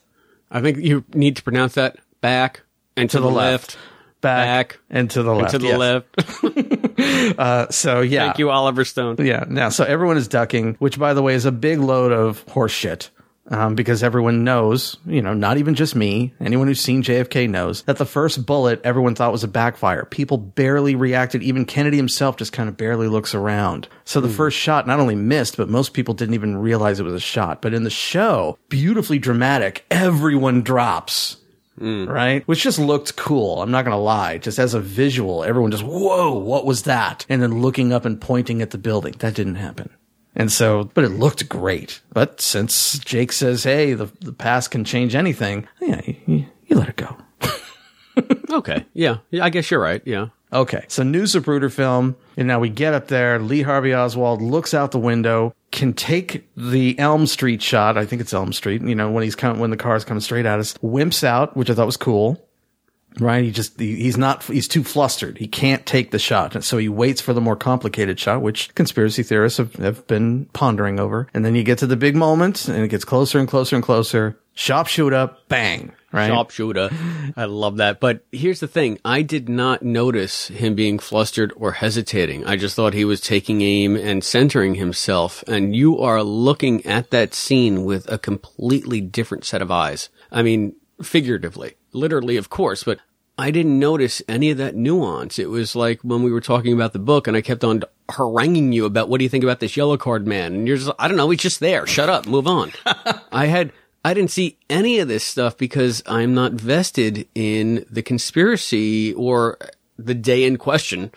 I 0.52 0.62
think 0.62 0.78
you 0.78 1.04
need 1.14 1.36
to 1.38 1.44
pronounce 1.44 1.74
that 1.74 1.98
back 2.22 2.62
and 2.96 3.10
to, 3.10 3.18
to 3.18 3.22
the 3.22 3.30
left, 3.30 3.78
back, 4.22 4.70
back, 4.70 4.80
and 4.90 5.10
to 5.12 5.24
the 5.24 5.32
and 5.32 5.42
left. 5.42 5.52
to 5.52 5.58
the 5.58 5.68
yes. 5.68 5.78
left. 5.78 6.86
Uh, 7.38 7.70
so 7.70 8.02
yeah, 8.02 8.28
Thank 8.28 8.40
you, 8.40 8.50
Oliver 8.50 8.86
Stone. 8.86 9.18
Yeah. 9.20 9.44
Now, 9.50 9.70
so 9.70 9.84
everyone 9.84 10.16
is 10.16 10.28
ducking, 10.28 10.76
which 10.76 10.98
by 10.98 11.14
the 11.14 11.22
way 11.22 11.34
is 11.34 11.46
a 11.46 11.52
big 11.52 11.80
load 11.80 12.12
of 12.14 12.46
horseshit. 12.48 13.10
Um, 13.48 13.76
because 13.76 14.02
everyone 14.02 14.44
knows, 14.44 14.98
you 15.06 15.22
know, 15.22 15.36
not 15.36 15.58
even 15.58 15.76
just 15.76 15.96
me, 15.96 16.34
anyone 16.40 16.66
who's 16.66 16.82
seen 16.82 17.04
JFK 17.04 17.48
knows 17.48 17.84
that 17.84 17.98
the 17.98 18.06
first 18.06 18.44
bullet 18.44 18.82
everyone 18.84 19.14
thought 19.14 19.32
was 19.32 19.44
a 19.44 19.48
backfire. 19.48 20.04
People 20.06 20.40
barely 20.40 20.96
reacted. 20.96 21.44
Even 21.44 21.64
Kennedy 21.64 21.98
himself 21.98 22.38
just 22.38 22.52
kind 22.52 22.68
of 22.68 22.76
barely 22.76 23.08
looks 23.08 23.36
around. 23.36 23.88
So 24.04 24.20
the 24.20 24.30
first 24.30 24.58
shot 24.58 24.88
not 24.88 25.00
only 25.00 25.14
missed, 25.14 25.58
but 25.58 25.70
most 25.70 25.94
people 25.94 26.16
didn't 26.16 26.34
even 26.34 26.58
realize 26.58 27.00
it 27.00 27.04
was 27.04 27.14
a 27.14 27.20
shot. 27.20 27.62
But 27.62 27.76
in 27.76 27.84
the 27.84 27.92
show, 27.92 28.58
beautifully 28.70 29.20
dramatic, 29.20 29.86
everyone 29.92 30.64
drops. 30.64 31.38
Right? 32.08 32.48
Which 32.48 32.64
just 32.64 32.80
looked 32.80 33.16
cool. 33.16 33.62
I'm 33.62 33.70
not 33.70 33.86
going 33.86 33.96
to 33.96 34.02
lie. 34.02 34.38
Just 34.40 34.58
as 34.58 34.74
a 34.74 34.80
visual, 34.80 35.44
everyone 35.44 35.72
just, 35.72 35.84
whoa, 35.84 36.34
what 36.34 36.66
was 36.66 36.84
that? 36.84 37.26
And 37.30 37.44
then 37.44 37.62
looking 37.62 37.94
up 37.94 38.06
and 38.06 38.20
pointing 38.20 38.62
at 38.62 38.72
the 38.72 38.78
building. 38.78 39.14
That 39.20 39.36
didn't 39.36 39.56
happen. 39.56 39.90
And 40.36 40.52
so, 40.52 40.90
but 40.94 41.04
it 41.04 41.10
looked 41.10 41.48
great. 41.48 42.02
But 42.14 42.42
since 42.42 43.00
Jake 43.00 43.32
says, 43.32 43.64
hey, 43.64 43.94
the, 43.94 44.12
the 44.20 44.34
past 44.34 44.72
can 44.72 44.84
change 44.84 45.16
anything, 45.16 45.68
yeah, 45.82 46.02
you, 46.06 46.16
you, 46.26 46.46
you 46.68 46.78
let 46.78 46.90
it 46.90 46.98
go. 46.98 47.16
Okay. 48.50 48.86
Yeah. 48.94 49.18
yeah. 49.32 49.44
I 49.44 49.50
guess 49.50 49.70
you're 49.70 49.82
right. 49.82 50.02
Yeah. 50.06 50.28
Okay. 50.54 50.86
So 50.88 51.04
new 51.04 51.24
Zapruder 51.24 51.72
film. 51.72 52.16
And 52.38 52.48
now 52.48 52.60
we 52.60 52.70
get 52.70 52.94
up 52.94 53.08
there. 53.08 53.40
Lee 53.40 53.62
Harvey 53.62 53.94
Oswald 53.94 54.42
looks 54.42 54.74
out 54.74 54.92
the 54.92 55.00
window, 55.00 55.54
can 55.72 55.94
take 55.94 56.48
the 56.56 56.98
Elm 56.98 57.28
Street 57.28 57.62
shot. 57.62 57.98
I 57.98 58.06
think 58.06 58.22
it's 58.22 58.34
Elm 58.34 58.54
Street. 58.54 58.82
You 58.82 58.96
know, 58.96 59.12
when 59.12 59.24
he's 59.24 59.36
coming, 59.36 59.60
when 59.60 59.72
the 59.72 59.78
car's 59.78 60.06
coming 60.06 60.22
straight 60.22 60.46
at 60.46 60.60
us, 60.60 60.76
wimps 60.76 61.24
out, 61.24 61.58
which 61.58 61.70
I 61.70 61.74
thought 61.74 61.86
was 61.86 61.98
cool. 61.98 62.45
Right. 63.20 63.44
He 63.44 63.52
just, 63.52 63.80
he, 63.80 63.96
he's 63.96 64.18
not, 64.18 64.44
he's 64.44 64.68
too 64.68 64.84
flustered. 64.84 65.38
He 65.38 65.48
can't 65.48 65.86
take 65.86 66.12
the 66.12 66.20
shot. 66.20 66.56
And 66.56 66.64
so 66.64 66.78
he 66.78 66.90
waits 66.90 67.22
for 67.22 67.34
the 67.34 67.42
more 67.42 67.56
complicated 67.56 68.20
shot, 68.20 68.42
which 68.42 68.74
conspiracy 68.76 69.24
theorists 69.24 69.58
have, 69.58 69.76
have 69.76 70.06
been 70.08 70.46
pondering 70.54 71.00
over. 71.00 71.28
And 71.34 71.46
then 71.46 71.56
you 71.56 71.64
get 71.64 71.78
to 71.80 71.88
the 71.88 71.96
big 71.96 72.16
moment 72.16 72.68
and 72.68 72.84
it 72.84 72.90
gets 72.90 73.06
closer 73.06 73.40
and 73.40 73.48
closer 73.48 73.76
and 73.76 73.84
closer. 73.84 74.38
Shop 74.54 74.88
shoot 74.88 75.14
up, 75.14 75.48
bang. 75.50 75.92
Right. 76.16 76.28
Sharpshooter. 76.30 76.92
I 77.36 77.44
love 77.44 77.78
that. 77.78 78.00
But 78.00 78.24
here's 78.32 78.62
the 78.62 78.70
thing. 78.70 79.00
I 79.04 79.22
did 79.22 79.50
not 79.50 79.84
notice 79.84 80.48
him 80.48 80.74
being 80.74 80.98
flustered 80.98 81.52
or 81.58 81.74
hesitating. 81.74 82.46
I 82.46 82.56
just 82.56 82.74
thought 82.74 82.94
he 82.94 83.04
was 83.04 83.20
taking 83.20 83.62
aim 83.62 83.98
and 83.98 84.24
centering 84.24 84.76
himself. 84.76 85.44
And 85.46 85.76
you 85.76 86.00
are 86.00 86.24
looking 86.24 86.86
at 86.86 87.12
that 87.12 87.34
scene 87.34 87.84
with 87.84 88.10
a 88.10 88.18
completely 88.18 89.02
different 89.02 89.44
set 89.44 89.62
of 89.62 89.72
eyes. 89.72 90.08
I 90.32 90.42
mean, 90.42 90.78
figuratively, 91.02 91.76
literally, 91.96 92.38
of 92.38 92.50
course, 92.50 92.84
but 92.84 93.00
I 93.38 93.52
didn't 93.52 93.80
notice 93.80 94.22
any 94.28 94.52
of 94.52 94.58
that 94.60 94.76
nuance. 94.76 95.40
It 95.40 95.50
was 95.50 95.76
like 95.76 96.02
when 96.02 96.24
we 96.24 96.32
were 96.32 96.42
talking 96.42 96.74
about 96.74 96.94
the 96.94 97.00
book 97.00 97.28
and 97.28 97.36
I 97.36 97.42
kept 97.42 97.64
on 97.64 97.84
haranguing 98.10 98.72
you 98.72 98.86
about 98.86 99.10
what 99.10 99.18
do 99.18 99.24
you 99.24 99.30
think 99.30 99.44
about 99.44 99.60
this 99.60 99.76
yellow 99.76 99.98
card 99.98 100.26
man? 100.26 100.54
And 100.54 100.68
you're 100.68 100.78
just, 100.78 100.92
I 100.98 101.08
don't 101.08 101.18
know. 101.18 101.30
He's 101.30 101.42
just 101.42 101.60
there. 101.60 101.86
Shut 101.86 102.10
up. 102.10 102.28
Move 102.28 102.48
on. 102.48 102.72
I 103.32 103.48
had, 103.48 103.74
I 104.06 104.14
didn't 104.14 104.32
see 104.32 104.58
any 104.70 105.00
of 105.00 105.08
this 105.08 105.24
stuff 105.24 105.58
because 105.58 106.02
I'm 106.06 106.34
not 106.34 106.54
vested 106.54 107.28
in 107.36 107.86
the 107.90 108.02
conspiracy 108.04 109.14
or 109.14 109.58
the 109.98 110.16
day 110.16 110.46
in 110.46 110.58
question. 110.58 111.12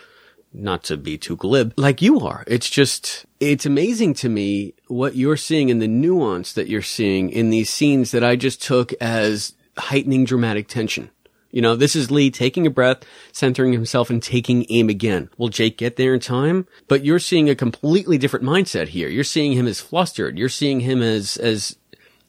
Not 0.52 0.82
to 0.84 0.96
be 0.96 1.18
too 1.18 1.36
glib, 1.36 1.74
like 1.76 2.00
you 2.00 2.20
are. 2.20 2.42
It's 2.46 2.70
just, 2.70 3.26
it's 3.38 3.66
amazing 3.66 4.14
to 4.14 4.30
me 4.30 4.72
what 4.86 5.14
you're 5.14 5.36
seeing 5.36 5.70
and 5.70 5.80
the 5.80 5.86
nuance 5.86 6.54
that 6.54 6.68
you're 6.68 6.80
seeing 6.80 7.28
in 7.28 7.50
these 7.50 7.68
scenes 7.68 8.12
that 8.12 8.24
I 8.24 8.34
just 8.34 8.62
took 8.62 8.94
as 8.94 9.52
heightening 9.78 10.24
dramatic 10.24 10.68
tension. 10.68 11.10
You 11.50 11.62
know, 11.62 11.76
this 11.76 11.96
is 11.96 12.10
Lee 12.10 12.30
taking 12.30 12.66
a 12.66 12.70
breath, 12.70 12.98
centering 13.32 13.72
himself 13.72 14.10
and 14.10 14.22
taking 14.22 14.66
aim 14.68 14.90
again. 14.90 15.30
Will 15.38 15.48
Jake 15.48 15.78
get 15.78 15.96
there 15.96 16.12
in 16.12 16.20
time? 16.20 16.66
But 16.88 17.04
you're 17.04 17.18
seeing 17.18 17.48
a 17.48 17.54
completely 17.54 18.18
different 18.18 18.44
mindset 18.44 18.88
here. 18.88 19.08
You're 19.08 19.24
seeing 19.24 19.52
him 19.52 19.66
as 19.66 19.80
flustered. 19.80 20.38
You're 20.38 20.50
seeing 20.50 20.80
him 20.80 21.00
as, 21.00 21.38
as, 21.38 21.76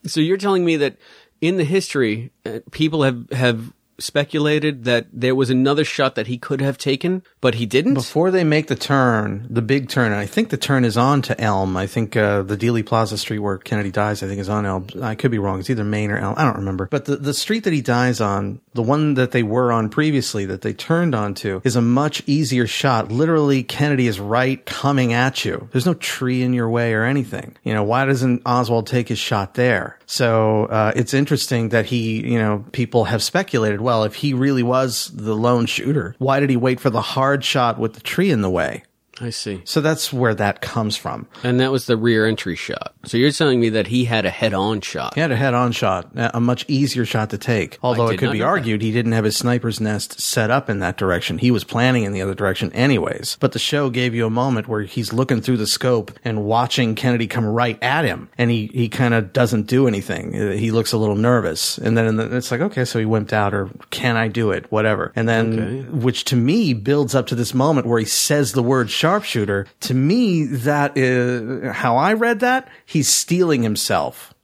so 0.06 0.20
you're 0.20 0.38
telling 0.38 0.64
me 0.64 0.76
that 0.76 0.96
in 1.42 1.58
the 1.58 1.64
history, 1.64 2.30
uh, 2.46 2.60
people 2.70 3.02
have, 3.02 3.28
have 3.30 3.72
speculated 4.00 4.84
that 4.84 5.06
there 5.12 5.34
was 5.34 5.50
another 5.50 5.84
shot 5.84 6.14
that 6.14 6.26
he 6.26 6.38
could 6.38 6.60
have 6.60 6.78
taken, 6.78 7.22
but 7.40 7.54
he 7.54 7.66
didn't? 7.66 7.94
Before 7.94 8.30
they 8.30 8.44
make 8.44 8.66
the 8.66 8.76
turn, 8.76 9.46
the 9.48 9.62
big 9.62 9.88
turn, 9.88 10.12
I 10.12 10.26
think 10.26 10.48
the 10.50 10.56
turn 10.56 10.84
is 10.84 10.96
on 10.96 11.22
to 11.22 11.40
Elm. 11.40 11.76
I 11.76 11.86
think 11.86 12.16
uh, 12.16 12.42
the 12.42 12.56
Dealey 12.56 12.84
Plaza 12.84 13.18
street 13.18 13.38
where 13.38 13.58
Kennedy 13.58 13.90
dies, 13.90 14.22
I 14.22 14.26
think 14.26 14.40
is 14.40 14.48
on 14.48 14.66
Elm. 14.66 14.88
I 15.02 15.14
could 15.14 15.30
be 15.30 15.38
wrong. 15.38 15.60
It's 15.60 15.70
either 15.70 15.84
Main 15.84 16.10
or 16.10 16.18
Elm. 16.18 16.34
I 16.36 16.44
don't 16.44 16.56
remember. 16.56 16.86
But 16.86 17.04
the, 17.04 17.16
the 17.16 17.34
street 17.34 17.64
that 17.64 17.72
he 17.72 17.82
dies 17.82 18.20
on, 18.20 18.60
the 18.74 18.82
one 18.82 19.14
that 19.14 19.32
they 19.32 19.42
were 19.42 19.72
on 19.72 19.88
previously, 19.88 20.44
that 20.46 20.62
they 20.62 20.72
turned 20.72 21.14
onto, 21.14 21.60
is 21.64 21.76
a 21.76 21.82
much 21.82 22.22
easier 22.26 22.66
shot. 22.66 23.10
Literally, 23.10 23.62
Kennedy 23.62 24.06
is 24.06 24.18
right 24.18 24.64
coming 24.64 25.12
at 25.12 25.44
you. 25.44 25.68
There's 25.72 25.86
no 25.86 25.94
tree 25.94 26.42
in 26.42 26.52
your 26.52 26.70
way 26.70 26.94
or 26.94 27.04
anything. 27.04 27.56
You 27.64 27.74
know, 27.74 27.82
why 27.82 28.04
doesn't 28.04 28.42
Oswald 28.46 28.86
take 28.86 29.08
his 29.08 29.18
shot 29.18 29.54
there? 29.54 29.98
So 30.06 30.66
uh, 30.66 30.92
it's 30.96 31.14
interesting 31.14 31.68
that 31.70 31.86
he, 31.86 32.26
you 32.26 32.38
know, 32.38 32.64
people 32.72 33.04
have 33.04 33.22
speculated, 33.22 33.80
well, 33.80 33.89
if 34.04 34.16
he 34.16 34.32
really 34.34 34.62
was 34.62 35.10
the 35.14 35.34
lone 35.34 35.66
shooter, 35.66 36.14
why 36.18 36.40
did 36.40 36.50
he 36.50 36.56
wait 36.56 36.80
for 36.80 36.90
the 36.90 37.00
hard 37.00 37.44
shot 37.44 37.78
with 37.78 37.94
the 37.94 38.00
tree 38.00 38.30
in 38.30 38.42
the 38.42 38.50
way? 38.50 38.84
I 39.20 39.30
see. 39.30 39.60
So 39.64 39.80
that's 39.80 40.12
where 40.12 40.34
that 40.34 40.60
comes 40.60 40.96
from. 40.96 41.26
And 41.42 41.60
that 41.60 41.70
was 41.70 41.86
the 41.86 41.96
rear 41.96 42.26
entry 42.26 42.56
shot. 42.56 42.94
So 43.04 43.16
you're 43.16 43.30
telling 43.32 43.60
me 43.60 43.68
that 43.70 43.86
he 43.88 44.04
had 44.04 44.24
a 44.26 44.30
head 44.30 44.54
on 44.54 44.80
shot. 44.80 45.14
He 45.14 45.20
had 45.20 45.30
a 45.32 45.36
head-on 45.36 45.72
shot, 45.72 46.10
a 46.14 46.40
much 46.40 46.64
easier 46.68 47.04
shot 47.04 47.30
to 47.30 47.38
take. 47.38 47.78
Although 47.82 48.08
it 48.08 48.18
could 48.18 48.32
be 48.32 48.38
know 48.38 48.44
that. 48.44 48.50
argued 48.50 48.82
he 48.82 48.92
didn't 48.92 49.12
have 49.12 49.24
his 49.24 49.36
sniper's 49.36 49.80
nest 49.80 50.20
set 50.20 50.50
up 50.50 50.68
in 50.70 50.80
that 50.80 50.96
direction. 50.96 51.38
He 51.38 51.50
was 51.50 51.64
planning 51.64 52.04
in 52.04 52.12
the 52.12 52.22
other 52.22 52.34
direction 52.34 52.72
anyways. 52.72 53.36
But 53.40 53.52
the 53.52 53.58
show 53.58 53.90
gave 53.90 54.14
you 54.14 54.26
a 54.26 54.30
moment 54.30 54.68
where 54.68 54.82
he's 54.82 55.12
looking 55.12 55.40
through 55.40 55.56
the 55.58 55.66
scope 55.66 56.12
and 56.24 56.44
watching 56.44 56.94
Kennedy 56.94 57.26
come 57.26 57.44
right 57.46 57.78
at 57.82 58.04
him, 58.04 58.28
and 58.38 58.50
he 58.50 58.70
he 58.72 58.88
kind 58.88 59.14
of 59.14 59.32
doesn't 59.32 59.66
do 59.66 59.86
anything. 59.88 60.34
Uh, 60.34 60.52
He 60.52 60.70
looks 60.70 60.92
a 60.92 60.98
little 60.98 61.16
nervous, 61.16 61.78
and 61.78 61.96
then 61.96 62.06
in 62.06 62.16
the, 62.16 62.36
it's 62.36 62.50
like, 62.50 62.60
okay, 62.60 62.84
so 62.84 62.98
he 62.98 63.04
wimped 63.06 63.32
out, 63.32 63.54
or 63.54 63.70
can 63.90 64.16
I 64.16 64.28
do 64.28 64.50
it? 64.50 64.70
Whatever. 64.70 65.12
And 65.16 65.28
then, 65.28 66.00
which 66.00 66.24
to 66.26 66.36
me 66.36 66.74
builds 66.74 67.14
up 67.14 67.26
to 67.28 67.34
this 67.34 67.54
moment 67.54 67.86
where 67.86 67.98
he 67.98 68.04
says 68.04 68.52
the 68.52 68.62
word 68.62 68.90
sharpshooter. 69.10 69.66
To 69.80 69.94
me, 69.94 70.44
that 70.44 70.96
is 70.96 71.72
how 71.74 71.96
I 71.96 72.12
read 72.12 72.40
that. 72.40 72.68
He's 72.86 73.08
steeling 73.08 73.62
himself 73.62 74.34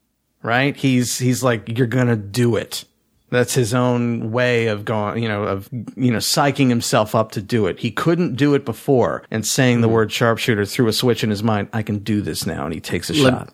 right? 0.46 0.76
He's 0.76 1.18
he's 1.18 1.42
like 1.42 1.76
you're 1.76 1.86
gonna 1.88 2.16
do 2.16 2.56
it. 2.56 2.84
That's 3.30 3.54
his 3.54 3.74
own 3.74 4.30
way 4.30 4.68
of 4.68 4.84
going, 4.84 5.20
you 5.20 5.28
know, 5.28 5.42
of 5.42 5.68
you 5.72 6.12
know, 6.12 6.18
psyching 6.18 6.68
himself 6.68 7.14
up 7.14 7.32
to 7.32 7.42
do 7.42 7.66
it. 7.66 7.80
He 7.80 7.90
couldn't 7.90 8.36
do 8.36 8.54
it 8.54 8.64
before, 8.64 9.24
and 9.30 9.44
saying 9.44 9.80
the 9.80 9.88
hmm. 9.88 9.94
word 9.94 10.12
sharpshooter 10.12 10.64
threw 10.64 10.86
a 10.86 10.92
switch 10.92 11.24
in 11.24 11.30
his 11.30 11.42
mind. 11.42 11.68
I 11.72 11.82
can 11.82 11.98
do 11.98 12.22
this 12.22 12.46
now, 12.46 12.64
and 12.64 12.72
he 12.72 12.80
takes 12.80 13.10
a 13.10 13.14
shot. 13.14 13.52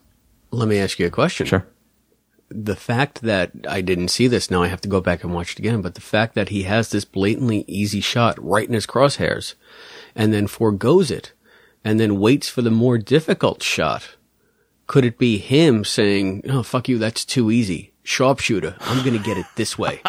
Let 0.51 0.69
me 0.69 0.79
ask 0.79 0.99
you 0.99 1.07
a 1.07 1.11
question. 1.11 1.47
Sure. 1.47 1.67
The 2.51 2.77
fact 2.77 3.23
that 3.23 3.53
I 3.67 3.81
didn't 3.81 4.09
see 4.09 4.29
this, 4.29 4.51
now 4.51 4.63
I 4.63 4.69
have 4.69 4.83
to 4.83 4.89
go 4.89 5.01
back 5.01 5.25
and 5.25 5.33
watch 5.33 5.53
it 5.53 5.59
again, 5.59 5.81
but 5.81 5.95
the 5.95 6.03
fact 6.03 6.35
that 6.35 6.51
he 6.51 6.65
has 6.65 6.91
this 6.91 7.07
blatantly 7.07 7.65
easy 7.67 8.03
shot 8.03 8.37
right 8.45 8.69
in 8.69 8.75
his 8.75 8.87
crosshairs 8.87 9.55
and 10.15 10.33
then 10.33 10.47
foregoes 10.47 11.11
it 11.11 11.33
and 11.85 11.99
then 11.99 12.21
waits 12.21 12.49
for 12.49 12.63
the 12.63 12.71
more 12.71 12.99
difficult 12.99 13.63
shot. 13.63 14.17
Could 14.87 15.05
it 15.05 15.19
be 15.19 15.39
him 15.39 15.85
saying, 15.85 16.43
oh, 16.49 16.63
fuck 16.63 16.89
you, 16.89 16.99
that's 16.99 17.25
too 17.25 17.51
easy. 17.51 17.92
Sharpshooter, 18.05 18.77
I'm 18.81 19.05
gonna 19.05 19.19
get 19.19 19.39
it 19.39 19.47
this 19.55 19.79
way. 19.79 20.03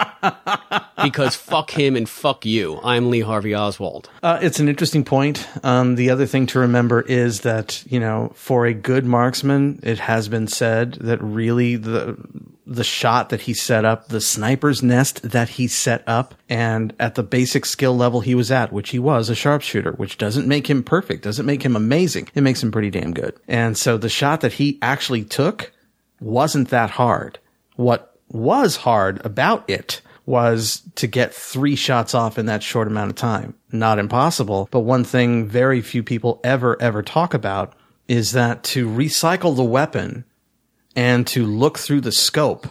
because 1.04 1.36
fuck 1.36 1.70
him 1.72 1.96
and 1.96 2.10
fuck 2.10 2.46
you. 2.46 2.80
I'm 2.84 3.10
Lee 3.10 3.20
Harvey 3.20 3.56
Oswald. 3.56 4.10
Uh, 4.24 4.40
it's 4.42 4.60
an 4.60 4.68
interesting 4.68 5.04
point. 5.04 5.48
Um, 5.64 5.96
the 5.96 6.10
other 6.10 6.26
thing 6.26 6.48
to 6.48 6.60
remember 6.60 7.02
is 7.02 7.42
that 7.42 7.84
you 7.86 8.00
know, 8.00 8.32
for 8.36 8.66
a 8.66 8.74
good 8.74 9.06
marksman, 9.06 9.80
it 9.84 10.00
has 10.00 10.28
been 10.28 10.48
said 10.48 10.94
that 10.94 11.22
really 11.22 11.76
the 11.76 12.18
the 12.66 12.84
shot 12.84 13.30
that 13.30 13.42
he 13.42 13.54
set 13.54 13.86
up, 13.86 14.08
the 14.08 14.22
sniper's 14.22 14.82
nest 14.82 15.22
that 15.22 15.50
he 15.50 15.68
set 15.68 16.04
up, 16.08 16.34
and 16.50 16.94
at 17.00 17.16
the 17.16 17.24
basic 17.24 17.66
skill 17.66 17.96
level 17.96 18.22
he 18.22 18.34
was 18.34 18.50
at, 18.52 18.72
which 18.72 18.90
he 18.90 19.00
was 19.00 19.30
a 19.30 19.36
sharpshooter, 19.36 19.92
which 19.94 20.18
doesn't 20.18 20.48
make 20.48 20.70
him 20.70 20.82
perfect, 20.82 21.24
doesn't 21.24 21.46
make 21.46 21.64
him 21.64 21.76
amazing. 21.76 22.30
It 22.34 22.42
makes 22.42 22.64
him 22.64 22.72
pretty 22.72 22.90
damn 22.90 23.14
good. 23.14 23.36
And 23.48 23.78
so 23.78 23.98
the 23.98 24.10
shot 24.10 24.42
that 24.42 24.54
he 24.54 24.80
actually 24.82 25.24
took 25.24 25.72
wasn't 26.20 26.70
that 26.70 26.92
hard. 26.92 27.38
What 27.76 28.16
was 28.30 28.78
hard 28.78 29.24
about 29.26 29.70
it 29.70 30.02
was 30.26 30.82
to 30.96 31.08
get 31.08 31.34
three 31.34 31.76
shots 31.76 32.14
off 32.14 32.38
in 32.38 32.46
that 32.46 32.64
short 32.64 32.88
amount 32.88 33.10
of 33.10 33.16
time. 33.16 33.56
Not 33.72 34.00
impossible, 34.00 34.70
but 34.72 34.82
one 34.82 35.04
thing 35.04 35.48
very 35.48 35.82
few 35.82 36.02
people 36.02 36.40
ever, 36.44 36.82
ever 36.82 37.04
talk 37.04 37.34
about 37.34 37.74
is 38.08 38.32
that 38.32 38.64
to 38.64 38.88
recycle 38.88 39.56
the 39.56 39.64
weapon 39.64 40.24
and 40.96 41.28
to 41.28 41.46
look 41.46 41.78
through 41.78 42.02
the 42.02 42.12
scope 42.12 42.68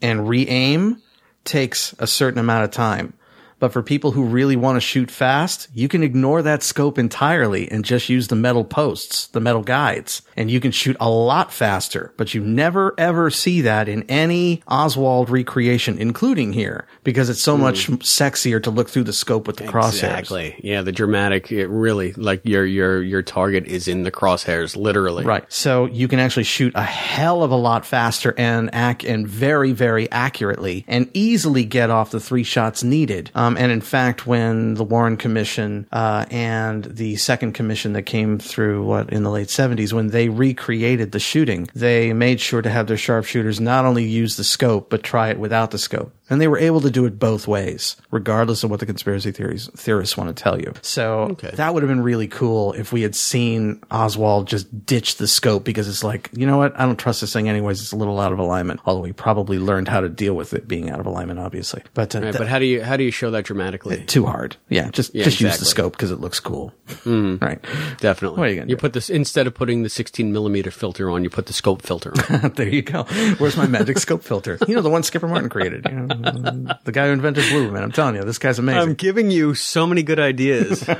and 0.00 0.28
re-aim 0.28 1.02
takes 1.44 1.94
a 1.98 2.06
certain 2.06 2.38
amount 2.38 2.64
of 2.64 2.70
time. 2.70 3.14
But 3.58 3.72
for 3.72 3.82
people 3.82 4.12
who 4.12 4.24
really 4.24 4.56
want 4.56 4.76
to 4.76 4.80
shoot 4.80 5.10
fast, 5.10 5.68
you 5.74 5.88
can 5.88 6.02
ignore 6.02 6.42
that 6.42 6.62
scope 6.62 6.98
entirely 6.98 7.70
and 7.70 7.84
just 7.84 8.08
use 8.08 8.28
the 8.28 8.36
metal 8.36 8.64
posts, 8.64 9.26
the 9.28 9.40
metal 9.40 9.62
guides, 9.62 10.22
and 10.36 10.50
you 10.50 10.60
can 10.60 10.70
shoot 10.70 10.96
a 11.00 11.10
lot 11.10 11.52
faster. 11.52 12.12
But 12.16 12.34
you 12.34 12.42
never 12.42 12.94
ever 12.98 13.30
see 13.30 13.60
that 13.62 13.88
in 13.88 14.04
any 14.04 14.62
Oswald 14.68 15.30
recreation, 15.30 15.98
including 15.98 16.52
here, 16.52 16.86
because 17.04 17.28
it's 17.28 17.42
so 17.42 17.56
much 17.56 17.88
sexier 17.88 18.62
to 18.62 18.70
look 18.70 18.88
through 18.88 19.04
the 19.04 19.12
scope 19.12 19.46
with 19.46 19.56
the 19.56 19.64
crosshairs. 19.64 20.18
Exactly. 20.18 20.60
Yeah, 20.62 20.82
the 20.82 20.92
dramatic, 20.92 21.50
it 21.50 21.66
really, 21.68 22.12
like 22.12 22.42
your, 22.44 22.64
your, 22.64 23.02
your 23.02 23.22
target 23.22 23.66
is 23.66 23.88
in 23.88 24.02
the 24.02 24.12
crosshairs, 24.12 24.76
literally. 24.76 25.24
Right. 25.24 25.44
So 25.52 25.86
you 25.86 26.08
can 26.08 26.18
actually 26.18 26.44
shoot 26.44 26.72
a 26.74 26.82
hell 26.82 27.42
of 27.42 27.50
a 27.50 27.56
lot 27.56 27.84
faster 27.84 28.34
and 28.36 28.72
act 28.74 29.04
and 29.04 29.26
very, 29.26 29.72
very 29.72 30.10
accurately 30.10 30.84
and 30.86 31.10
easily 31.14 31.64
get 31.64 31.90
off 31.90 32.10
the 32.10 32.20
three 32.20 32.44
shots 32.44 32.82
needed. 32.82 33.30
Um, 33.34 33.47
and 33.56 33.72
in 33.72 33.80
fact, 33.80 34.26
when 34.26 34.74
the 34.74 34.84
Warren 34.84 35.16
Commission, 35.16 35.86
uh, 35.92 36.26
and 36.30 36.84
the 36.84 37.16
second 37.16 37.52
commission 37.52 37.92
that 37.94 38.02
came 38.02 38.38
through, 38.38 38.84
what, 38.84 39.10
in 39.10 39.22
the 39.22 39.30
late 39.30 39.50
seventies, 39.50 39.94
when 39.94 40.08
they 40.08 40.28
recreated 40.28 41.12
the 41.12 41.20
shooting, 41.20 41.68
they 41.74 42.12
made 42.12 42.40
sure 42.40 42.62
to 42.62 42.70
have 42.70 42.86
their 42.86 42.96
sharpshooters 42.96 43.60
not 43.60 43.84
only 43.84 44.04
use 44.04 44.36
the 44.36 44.44
scope, 44.44 44.90
but 44.90 45.02
try 45.02 45.30
it 45.30 45.38
without 45.38 45.70
the 45.70 45.78
scope. 45.78 46.12
And 46.30 46.40
they 46.40 46.48
were 46.48 46.58
able 46.58 46.80
to 46.82 46.90
do 46.90 47.04
it 47.06 47.18
both 47.18 47.48
ways, 47.48 47.96
regardless 48.10 48.62
of 48.62 48.70
what 48.70 48.80
the 48.80 48.86
conspiracy 48.86 49.32
theories, 49.32 49.68
theorists 49.76 50.16
want 50.16 50.34
to 50.34 50.42
tell 50.42 50.60
you. 50.60 50.74
So 50.82 51.36
that 51.40 51.72
would 51.72 51.82
have 51.82 51.88
been 51.88 52.02
really 52.02 52.28
cool 52.28 52.72
if 52.74 52.92
we 52.92 53.02
had 53.02 53.14
seen 53.16 53.82
Oswald 53.90 54.46
just 54.46 54.84
ditch 54.86 55.16
the 55.16 55.26
scope 55.26 55.64
because 55.64 55.88
it's 55.88 56.04
like, 56.04 56.28
you 56.32 56.46
know 56.46 56.58
what? 56.58 56.78
I 56.78 56.84
don't 56.84 56.98
trust 56.98 57.22
this 57.22 57.32
thing 57.32 57.48
anyways. 57.48 57.80
It's 57.80 57.92
a 57.92 57.96
little 57.96 58.20
out 58.20 58.32
of 58.32 58.38
alignment. 58.38 58.80
Although 58.84 59.04
he 59.04 59.12
probably 59.12 59.58
learned 59.58 59.88
how 59.88 60.00
to 60.00 60.08
deal 60.08 60.34
with 60.34 60.52
it 60.54 60.68
being 60.68 60.90
out 60.90 61.00
of 61.00 61.06
alignment, 61.06 61.38
obviously. 61.40 61.82
But, 61.94 62.14
uh, 62.14 62.20
Right, 62.20 62.36
but 62.36 62.46
how 62.48 62.58
do 62.58 62.66
you, 62.66 62.82
how 62.82 62.96
do 62.96 63.04
you 63.04 63.10
show 63.10 63.30
that 63.30 63.44
dramatically? 63.44 64.04
too 64.04 64.26
hard. 64.26 64.56
Yeah. 64.68 64.90
Just, 64.90 65.14
Yeah, 65.14 65.24
just 65.24 65.40
use 65.40 65.58
the 65.58 65.64
scope 65.64 65.92
because 65.92 66.10
it 66.10 66.20
looks 66.20 66.40
cool. 66.40 66.72
Right. 67.06 67.58
Definitely. 68.00 68.38
What 68.38 68.48
are 68.48 68.50
you 68.50 68.56
gonna 68.56 68.68
you 68.70 68.76
do? 68.76 68.80
put 68.80 68.92
this, 68.92 69.08
instead 69.08 69.46
of 69.46 69.54
putting 69.54 69.82
the 69.82 69.88
16 69.88 70.32
millimeter 70.32 70.70
filter 70.70 71.08
on, 71.10 71.24
you 71.24 71.30
put 71.30 71.46
the 71.46 71.52
scope 71.52 71.82
filter 71.82 72.12
on. 72.30 72.50
there 72.56 72.68
you 72.68 72.82
go. 72.82 73.04
Where's 73.38 73.56
my 73.56 73.66
magic 73.66 73.98
scope 73.98 74.22
filter? 74.22 74.58
You 74.66 74.74
know, 74.74 74.82
the 74.82 74.90
one 74.90 75.02
Skipper 75.02 75.28
Martin 75.28 75.48
created. 75.48 75.86
You 75.88 75.92
know, 75.96 76.14
the 76.84 76.92
guy 76.92 77.06
who 77.06 77.12
invented 77.12 77.44
blue, 77.50 77.70
man. 77.70 77.82
I'm 77.82 77.92
telling 77.92 78.14
you, 78.16 78.22
this 78.22 78.38
guy's 78.38 78.58
amazing. 78.58 78.80
I'm 78.80 78.94
giving 78.94 79.30
you 79.30 79.54
so 79.54 79.86
many 79.86 80.02
good 80.02 80.20
ideas. 80.20 80.88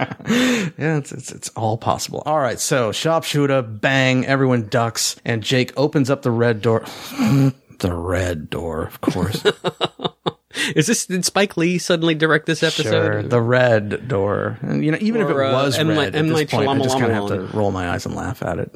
Yeah, 0.78 0.98
it's, 0.98 1.10
it's 1.10 1.32
it's 1.32 1.48
all 1.50 1.76
possible. 1.78 2.22
All 2.26 2.38
right, 2.38 2.60
so 2.60 2.92
sharpshooter, 2.92 3.62
bang, 3.62 4.26
everyone 4.26 4.68
ducks, 4.68 5.16
and 5.24 5.42
Jake 5.42 5.72
opens 5.76 6.10
up 6.10 6.22
the 6.22 6.30
red 6.30 6.60
door. 6.60 6.84
the 7.78 7.94
red 7.94 8.50
door, 8.50 8.82
of 8.84 9.00
course. 9.00 9.42
Is 10.74 10.86
this, 10.86 11.06
did 11.06 11.24
Spike 11.24 11.56
Lee 11.56 11.78
suddenly 11.78 12.14
direct 12.14 12.46
this 12.46 12.62
episode? 12.62 12.90
sure, 12.90 13.22
the 13.22 13.40
red 13.40 14.08
door. 14.08 14.58
And 14.62 14.84
you 14.84 14.90
know, 14.92 14.98
even 15.00 15.20
if 15.22 15.28
Or, 15.28 15.42
it 15.42 15.48
uh, 15.48 15.52
was 15.52 15.78
M. 15.78 15.88
red 15.88 16.08
at 16.08 16.14
M. 16.16 16.28
this 16.28 16.50
point, 16.50 16.68
I 16.68 16.78
just 16.78 16.98
kind 16.98 17.12
of 17.12 17.30
have 17.30 17.50
to 17.50 17.56
roll 17.56 17.70
my 17.70 17.90
eyes 17.90 18.06
and 18.06 18.14
laugh 18.14 18.42
at 18.42 18.58
it. 18.58 18.74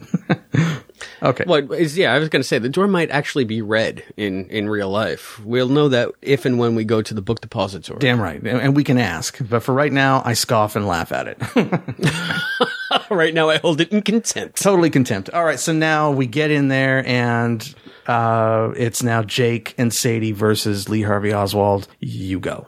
Okay. 1.22 1.44
What 1.44 1.72
is, 1.72 1.96
yeah, 1.96 2.12
I 2.12 2.18
was 2.18 2.28
going 2.28 2.42
to 2.42 2.48
say 2.48 2.59
the 2.59 2.68
door 2.68 2.88
might 2.88 3.11
actually 3.11 3.44
be 3.44 3.62
red 3.62 4.05
in, 4.16 4.48
in 4.48 4.68
real 4.68 4.90
life. 4.90 5.40
We'll 5.44 5.68
know 5.68 5.88
that 5.88 6.11
if 6.20 6.44
and 6.44 6.59
when 6.59 6.74
we 6.74 6.84
go 6.84 7.03
to 7.03 7.14
the 7.14 7.22
book 7.22 7.40
depository. 7.40 7.98
Damn 7.98 8.20
right, 8.20 8.40
and 8.40 8.61
and 8.61 8.76
we 8.76 8.84
can 8.84 8.98
ask, 8.98 9.38
but 9.48 9.62
for 9.62 9.72
right 9.72 9.92
now, 9.92 10.22
I 10.24 10.34
scoff 10.34 10.76
and 10.76 10.86
laugh 10.86 11.12
at 11.12 11.28
it. 11.28 11.38
right 13.11 13.34
now 13.34 13.48
I 13.48 13.59
hold 13.59 13.80
it 13.80 13.90
in 13.92 14.03
contempt. 14.03 14.62
totally 14.62 14.90
contempt. 14.90 15.30
All 15.30 15.44
right, 15.44 15.61
so 15.61 15.72
now 15.72 16.11
we 16.11 16.26
get 16.26 16.50
in 16.50 16.68
there, 16.68 17.07
and 17.07 17.74
uh, 18.07 18.72
it's 18.76 19.03
now 19.03 19.22
Jake 19.22 19.74
and 19.78 19.92
Sadie 19.92 20.32
versus 20.32 20.88
Lee 20.88 21.03
Harvey 21.03 21.32
Oswald. 21.32 21.88
You 22.00 22.40
go. 22.40 22.66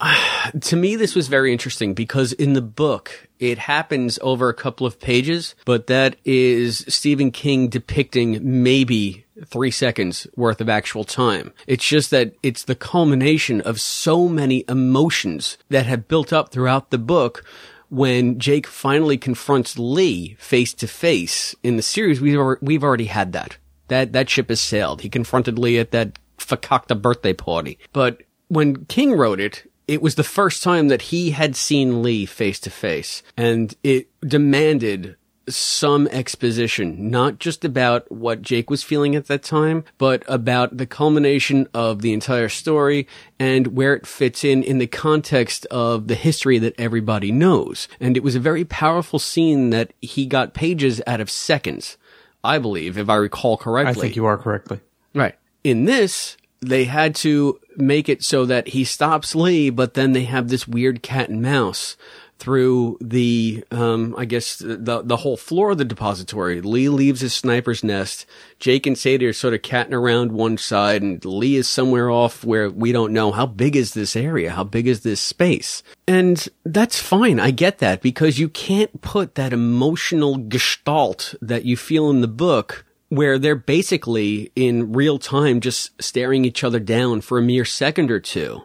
to 0.60 0.76
me, 0.76 0.96
this 0.96 1.14
was 1.14 1.28
very 1.28 1.52
interesting 1.52 1.94
because 1.94 2.32
in 2.32 2.52
the 2.54 2.62
book, 2.62 3.28
it 3.38 3.58
happens 3.58 4.18
over 4.22 4.48
a 4.48 4.54
couple 4.54 4.86
of 4.86 5.00
pages, 5.00 5.54
but 5.64 5.86
that 5.86 6.16
is 6.24 6.84
Stephen 6.88 7.30
King 7.30 7.68
depicting 7.68 8.62
maybe 8.62 9.24
three 9.46 9.70
seconds 9.70 10.26
worth 10.36 10.60
of 10.60 10.68
actual 10.68 11.04
time. 11.04 11.52
It's 11.66 11.86
just 11.86 12.10
that 12.10 12.34
it's 12.42 12.64
the 12.64 12.74
culmination 12.74 13.60
of 13.62 13.80
so 13.80 14.28
many 14.28 14.64
emotions 14.68 15.58
that 15.68 15.86
have 15.86 16.08
built 16.08 16.32
up 16.32 16.50
throughout 16.50 16.90
the 16.90 16.98
book. 16.98 17.44
When 17.88 18.38
Jake 18.38 18.68
finally 18.68 19.18
confronts 19.18 19.76
Lee 19.76 20.36
face 20.38 20.72
to 20.74 20.86
face 20.86 21.56
in 21.64 21.76
the 21.76 21.82
series, 21.82 22.20
we've 22.20 22.38
we've 22.60 22.84
already 22.84 23.06
had 23.06 23.32
that. 23.32 23.56
That 23.88 24.12
that 24.12 24.30
ship 24.30 24.48
has 24.48 24.60
sailed. 24.60 25.00
He 25.00 25.08
confronted 25.08 25.58
Lee 25.58 25.78
at 25.78 25.90
that 25.90 26.16
fakakta 26.38 27.00
birthday 27.00 27.32
party. 27.32 27.80
But 27.92 28.22
when 28.46 28.84
King 28.84 29.14
wrote 29.14 29.40
it, 29.40 29.69
it 29.90 30.00
was 30.00 30.14
the 30.14 30.22
first 30.22 30.62
time 30.62 30.86
that 30.86 31.02
he 31.02 31.32
had 31.32 31.56
seen 31.56 32.00
Lee 32.00 32.24
face 32.24 32.60
to 32.60 32.70
face, 32.70 33.24
and 33.36 33.74
it 33.82 34.08
demanded 34.20 35.16
some 35.48 36.06
exposition, 36.08 37.10
not 37.10 37.40
just 37.40 37.64
about 37.64 38.10
what 38.12 38.40
Jake 38.40 38.70
was 38.70 38.84
feeling 38.84 39.16
at 39.16 39.26
that 39.26 39.42
time, 39.42 39.82
but 39.98 40.22
about 40.28 40.76
the 40.76 40.86
culmination 40.86 41.66
of 41.74 42.02
the 42.02 42.12
entire 42.12 42.48
story 42.48 43.08
and 43.40 43.68
where 43.68 43.92
it 43.92 44.06
fits 44.06 44.44
in 44.44 44.62
in 44.62 44.78
the 44.78 44.86
context 44.86 45.66
of 45.66 46.06
the 46.06 46.14
history 46.14 46.60
that 46.60 46.78
everybody 46.78 47.32
knows. 47.32 47.88
And 47.98 48.16
it 48.16 48.22
was 48.22 48.36
a 48.36 48.40
very 48.40 48.64
powerful 48.64 49.18
scene 49.18 49.70
that 49.70 49.92
he 50.00 50.24
got 50.24 50.54
pages 50.54 51.02
out 51.04 51.20
of 51.20 51.28
seconds, 51.28 51.98
I 52.44 52.58
believe, 52.58 52.96
if 52.96 53.08
I 53.08 53.16
recall 53.16 53.56
correctly. 53.56 53.90
I 53.90 54.00
think 54.00 54.14
you 54.14 54.26
are 54.26 54.38
correctly. 54.38 54.78
Right. 55.16 55.34
In 55.64 55.86
this, 55.86 56.36
they 56.60 56.84
had 56.84 57.14
to 57.16 57.58
make 57.76 58.08
it 58.08 58.22
so 58.22 58.44
that 58.46 58.68
he 58.68 58.84
stops 58.84 59.34
Lee, 59.34 59.70
but 59.70 59.94
then 59.94 60.12
they 60.12 60.24
have 60.24 60.48
this 60.48 60.68
weird 60.68 61.02
cat 61.02 61.28
and 61.28 61.42
mouse 61.42 61.96
through 62.38 62.96
the, 63.02 63.62
um, 63.70 64.14
I 64.16 64.24
guess 64.24 64.56
the 64.56 65.02
the 65.04 65.18
whole 65.18 65.36
floor 65.36 65.72
of 65.72 65.78
the 65.78 65.84
depository. 65.84 66.62
Lee 66.62 66.88
leaves 66.88 67.20
his 67.20 67.34
sniper's 67.34 67.84
nest. 67.84 68.24
Jake 68.58 68.86
and 68.86 68.96
Sadie 68.96 69.26
are 69.26 69.34
sort 69.34 69.52
of 69.52 69.60
catting 69.62 69.92
around 69.92 70.32
one 70.32 70.56
side, 70.56 71.02
and 71.02 71.22
Lee 71.24 71.56
is 71.56 71.68
somewhere 71.68 72.10
off 72.10 72.42
where 72.42 72.70
we 72.70 72.92
don't 72.92 73.12
know 73.12 73.30
how 73.30 73.44
big 73.44 73.76
is 73.76 73.92
this 73.92 74.16
area, 74.16 74.52
how 74.52 74.64
big 74.64 74.86
is 74.86 75.02
this 75.02 75.20
space, 75.20 75.82
and 76.08 76.48
that's 76.64 76.98
fine. 76.98 77.38
I 77.38 77.50
get 77.50 77.78
that 77.78 78.00
because 78.00 78.38
you 78.38 78.48
can't 78.48 79.02
put 79.02 79.34
that 79.34 79.52
emotional 79.52 80.36
gestalt 80.36 81.34
that 81.42 81.66
you 81.66 81.76
feel 81.76 82.08
in 82.08 82.22
the 82.22 82.28
book 82.28 82.86
where 83.10 83.38
they're 83.38 83.54
basically 83.54 84.50
in 84.56 84.92
real 84.92 85.18
time 85.18 85.60
just 85.60 86.00
staring 86.02 86.44
each 86.44 86.64
other 86.64 86.80
down 86.80 87.20
for 87.20 87.38
a 87.38 87.42
mere 87.42 87.64
second 87.64 88.10
or 88.10 88.18
two 88.20 88.62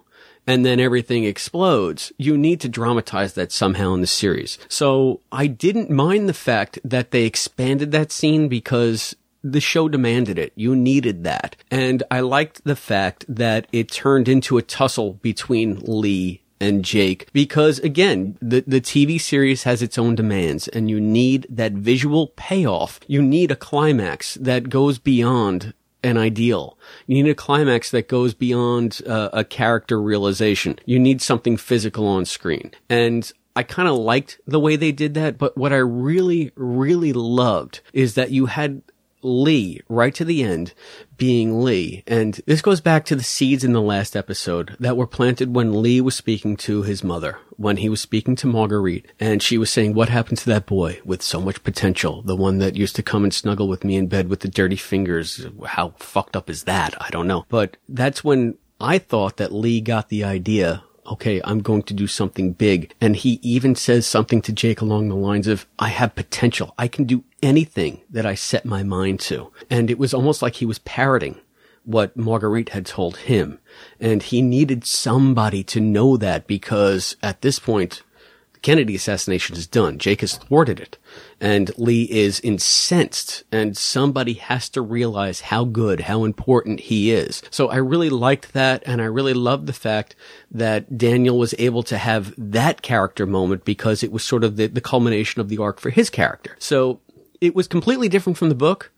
and 0.48 0.66
then 0.66 0.80
everything 0.80 1.24
explodes. 1.24 2.12
You 2.18 2.38
need 2.38 2.62
to 2.62 2.70
dramatize 2.70 3.34
that 3.34 3.52
somehow 3.52 3.94
in 3.94 4.02
the 4.02 4.08
series. 4.08 4.58
So 4.70 5.22
I 5.32 5.48
didn't 5.48 5.90
mind 5.90 6.30
the 6.30 6.34
fact 6.34 6.80
that 6.84 7.12
they 7.12 7.24
expanded 7.24 7.92
that 7.92 8.12
scene 8.12 8.48
because 8.48 9.16
the 9.44 9.62
show 9.62 9.88
demanded 9.90 10.40
it. 10.40 10.54
You 10.56 10.76
needed 10.76 11.24
that. 11.24 11.56
And 11.70 12.04
I 12.10 12.22
liked 12.22 12.64
the 12.64 12.76
fact 12.76 13.26
that 13.28 13.68
it 13.72 13.92
turned 13.92 14.28
into 14.28 14.58
a 14.58 14.64
tussle 14.64 15.14
between 15.14 15.80
Lee 15.82 16.42
and 16.60 16.86
Jake 16.86 17.32
because 17.34 17.80
again, 17.80 18.38
the, 18.42 18.64
the 18.66 18.82
TV 18.82 19.20
series 19.20 19.64
has 19.64 19.82
its 19.82 19.98
own 19.98 20.16
demands 20.16 20.68
and 20.70 20.90
you 20.90 21.00
need 21.00 21.48
that 21.50 21.74
visual 21.74 22.28
payoff. 22.36 23.00
You 23.08 23.22
need 23.22 23.52
a 23.52 23.56
climax 23.56 24.36
that 24.36 24.70
goes 24.70 24.98
beyond 25.00 25.74
an 26.04 26.18
ideal. 26.18 26.78
You 27.08 27.22
need 27.22 27.30
a 27.30 27.36
climax 27.36 27.90
that 27.92 28.08
goes 28.08 28.34
beyond 28.34 29.02
uh, 29.08 29.30
a 29.34 29.44
character 29.44 30.00
realization. 30.00 30.78
You 30.86 31.00
need 31.00 31.22
something 31.22 31.58
physical 31.58 32.08
on 32.08 32.26
screen. 32.26 32.72
And 32.90 33.32
I 33.56 33.64
kind 33.64 33.88
of 33.88 33.98
liked 33.98 34.40
the 34.46 34.60
way 34.60 34.76
they 34.76 34.92
did 34.92 35.14
that, 35.16 35.38
but 35.38 35.58
what 35.58 35.74
I 35.74 35.78
really, 35.78 36.52
really 36.56 37.14
loved 37.14 37.80
is 37.94 38.16
that 38.16 38.32
you 38.32 38.48
had 38.48 38.82
Lee 39.26 39.82
right 39.90 40.14
to 40.16 40.24
the 40.24 40.44
end 40.44 40.74
being 41.18 41.64
Lee. 41.64 42.04
And 42.06 42.40
this 42.46 42.62
goes 42.62 42.82
back 42.82 43.06
to 43.06 43.16
the 43.16 43.24
seeds 43.24 43.64
in 43.64 43.74
the 43.74 43.82
last 43.82 44.16
episode 44.16 44.76
that 44.80 44.98
were 44.98 45.08
planted 45.08 45.56
when 45.56 45.82
Lee 45.82 46.02
was 46.02 46.16
speaking 46.16 46.56
to 46.58 46.84
his 46.84 47.04
mother, 47.04 47.38
when 47.58 47.78
he 47.78 47.90
was 47.90 48.02
speaking 48.02 48.36
to 48.38 48.48
Marguerite. 48.48 49.12
And 49.20 49.42
she 49.42 49.58
was 49.58 49.70
saying, 49.70 49.94
what 49.94 50.10
happened 50.10 50.38
to 50.40 50.46
that 50.48 50.66
boy 50.66 51.00
with 51.04 51.22
so 51.22 51.42
much 51.42 51.64
potential? 51.64 52.22
The 52.22 52.36
one 52.36 52.60
that 52.60 52.76
used 52.76 52.96
to 52.98 53.04
come 53.04 53.24
and 53.24 53.34
snuggle 53.34 53.68
with 53.68 53.84
me 53.84 53.96
in 53.96 54.08
bed 54.08 54.30
with 54.30 54.42
the 54.42 54.48
dirty 54.48 54.76
fingers. 54.76 55.46
How 55.66 55.94
fucked 55.98 56.36
up 56.36 56.50
is 56.50 56.64
that? 56.66 56.96
I 57.02 57.10
don't 57.10 57.28
know. 57.28 57.46
But 57.50 57.78
that's 57.90 58.24
when 58.24 58.58
I 58.80 58.98
thought 58.98 59.38
that 59.38 59.54
Lee 59.54 59.82
got 59.82 60.10
the 60.10 60.24
idea 60.24 60.84
okay, 61.08 61.42
I'm 61.44 61.60
going 61.60 61.84
to 61.84 61.94
do 61.94 62.08
something 62.08 62.54
big. 62.54 62.94
And 63.00 63.16
he 63.16 63.40
even 63.42 63.76
says 63.76 64.06
something 64.06 64.42
to 64.44 64.54
Jake 64.54 64.82
along 64.82 65.10
the 65.10 65.16
lines 65.16 65.48
of, 65.48 65.66
I 65.80 65.90
have 65.90 66.16
potential. 66.16 66.74
I 66.78 66.88
can 66.88 67.06
do 67.06 67.24
anything 67.42 68.02
that 68.10 68.26
I 68.26 68.36
set 68.36 68.66
my 68.66 68.84
mind 68.84 69.20
to. 69.22 69.52
And 69.70 69.90
it 69.90 70.00
was 70.00 70.14
almost 70.14 70.42
like 70.42 70.56
he 70.56 70.66
was 70.66 70.80
parroting 70.80 71.40
what 71.84 72.18
Marguerite 72.18 72.70
had 72.70 72.86
told 72.86 73.18
him. 73.18 73.60
And 74.00 74.24
he 74.24 74.42
needed 74.42 74.86
somebody 74.86 75.64
to 75.66 75.80
know 75.80 76.18
that 76.18 76.48
because 76.48 77.16
at 77.22 77.42
this 77.42 77.60
point, 77.60 78.02
Kennedy 78.66 78.96
assassination 78.96 79.56
is 79.56 79.68
done. 79.68 80.00
Jake 80.00 80.22
has 80.22 80.38
thwarted 80.38 80.80
it. 80.80 80.98
And 81.40 81.70
Lee 81.78 82.06
is 82.10 82.40
incensed 82.40 83.44
and 83.52 83.78
somebody 83.78 84.34
has 84.34 84.70
to 84.70 84.82
realize 84.82 85.42
how 85.42 85.66
good, 85.66 86.00
how 86.00 86.24
important 86.24 86.80
he 86.80 87.12
is. 87.12 87.44
So 87.52 87.68
I 87.68 87.76
really 87.76 88.10
liked 88.10 88.54
that 88.54 88.82
and 88.88 89.04
I 89.04 89.06
really 89.06 89.36
loved 89.36 89.68
the 89.68 89.74
fact 89.74 90.16
that 90.50 90.98
Daniel 90.98 91.38
was 91.38 91.54
able 91.60 91.84
to 91.84 92.00
have 92.00 92.34
that 92.40 92.82
character 92.82 93.28
moment 93.28 93.66
because 93.66 94.02
it 94.02 94.12
was 94.12 94.24
sort 94.24 94.44
of 94.44 94.56
the, 94.56 94.66
the 94.66 94.82
culmination 94.82 95.42
of 95.42 95.50
the 95.50 95.60
arc 95.60 95.80
for 95.80 95.92
his 95.92 96.10
character. 96.10 96.56
So 96.58 97.02
it 97.40 97.54
was 97.54 97.68
completely 97.68 98.10
different 98.10 98.36
from 98.36 98.50
the 98.50 98.56
book 98.56 98.92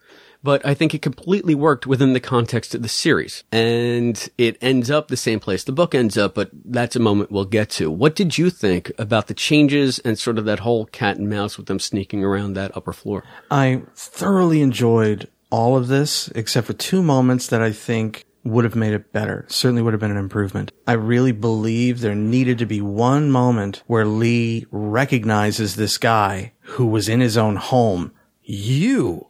but 0.43 0.65
I 0.65 0.73
think 0.73 0.93
it 0.93 1.01
completely 1.01 1.55
worked 1.55 1.87
within 1.87 2.13
the 2.13 2.19
context 2.19 2.75
of 2.75 2.81
the 2.81 2.89
series. 2.89 3.43
And 3.51 4.29
it 4.37 4.57
ends 4.61 4.89
up 4.89 5.07
the 5.07 5.17
same 5.17 5.39
place 5.39 5.63
the 5.63 5.71
book 5.71 5.93
ends 5.93 6.17
up, 6.17 6.35
but 6.35 6.51
that's 6.65 6.95
a 6.95 6.99
moment 6.99 7.31
we'll 7.31 7.45
get 7.45 7.69
to. 7.71 7.89
What 7.91 8.15
did 8.15 8.37
you 8.37 8.49
think 8.49 8.91
about 8.97 9.27
the 9.27 9.33
changes 9.33 9.99
and 9.99 10.17
sort 10.17 10.37
of 10.37 10.45
that 10.45 10.59
whole 10.59 10.85
cat 10.85 11.17
and 11.17 11.29
mouse 11.29 11.57
with 11.57 11.67
them 11.67 11.79
sneaking 11.79 12.23
around 12.23 12.53
that 12.53 12.75
upper 12.75 12.93
floor? 12.93 13.23
I 13.51 13.83
thoroughly 13.95 14.61
enjoyed 14.61 15.29
all 15.49 15.77
of 15.77 15.87
this, 15.87 16.29
except 16.29 16.67
for 16.67 16.73
two 16.73 17.01
moments 17.01 17.47
that 17.47 17.61
I 17.61 17.71
think 17.71 18.25
would 18.43 18.63
have 18.63 18.75
made 18.75 18.93
it 18.93 19.11
better. 19.11 19.45
Certainly 19.49 19.81
would 19.81 19.93
have 19.93 19.99
been 19.99 20.11
an 20.11 20.17
improvement. 20.17 20.71
I 20.87 20.93
really 20.93 21.31
believe 21.31 21.99
there 21.99 22.15
needed 22.15 22.57
to 22.59 22.65
be 22.65 22.81
one 22.81 23.29
moment 23.29 23.83
where 23.87 24.05
Lee 24.05 24.65
recognizes 24.71 25.75
this 25.75 25.97
guy 25.97 26.53
who 26.61 26.85
was 26.85 27.09
in 27.09 27.19
his 27.19 27.37
own 27.37 27.57
home. 27.57 28.13
You 28.43 29.27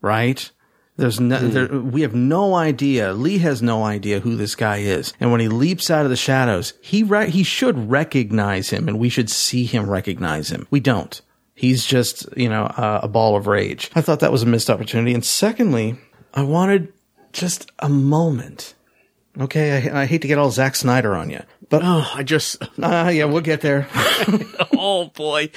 right? 0.00 0.50
There's 0.96 1.20
no, 1.20 1.38
mm. 1.38 1.52
there, 1.52 1.68
we 1.80 2.02
have 2.02 2.14
no 2.14 2.54
idea. 2.54 3.12
Lee 3.12 3.38
has 3.38 3.62
no 3.62 3.84
idea 3.84 4.18
who 4.18 4.34
this 4.34 4.56
guy 4.56 4.78
is. 4.78 5.12
And 5.20 5.30
when 5.30 5.40
he 5.40 5.48
leaps 5.48 5.90
out 5.90 6.04
of 6.04 6.10
the 6.10 6.16
shadows, 6.16 6.74
he 6.80 7.04
re- 7.04 7.30
he 7.30 7.44
should 7.44 7.88
recognize 7.88 8.70
him 8.70 8.88
and 8.88 8.98
we 8.98 9.08
should 9.08 9.30
see 9.30 9.64
him 9.64 9.88
recognize 9.88 10.50
him. 10.50 10.66
We 10.70 10.80
don't. 10.80 11.20
He's 11.54 11.84
just, 11.84 12.26
you 12.36 12.48
know, 12.48 12.64
uh, 12.64 13.00
a 13.02 13.08
ball 13.08 13.36
of 13.36 13.46
rage. 13.46 13.90
I 13.94 14.00
thought 14.00 14.20
that 14.20 14.32
was 14.32 14.42
a 14.42 14.46
missed 14.46 14.70
opportunity. 14.70 15.14
And 15.14 15.24
secondly, 15.24 15.96
I 16.34 16.42
wanted 16.42 16.92
just 17.32 17.70
a 17.78 17.88
moment. 17.88 18.74
Okay, 19.40 19.88
I, 19.88 20.02
I 20.02 20.06
hate 20.06 20.22
to 20.22 20.28
get 20.28 20.38
all 20.38 20.50
Zack 20.50 20.74
Snyder 20.74 21.14
on 21.14 21.30
you, 21.30 21.42
but 21.68 21.82
oh, 21.84 22.10
I 22.14 22.22
just 22.22 22.62
uh, 22.82 23.10
yeah, 23.12 23.24
we'll 23.24 23.40
get 23.40 23.60
there. 23.60 23.88
oh 24.76 25.10
boy, 25.14 25.50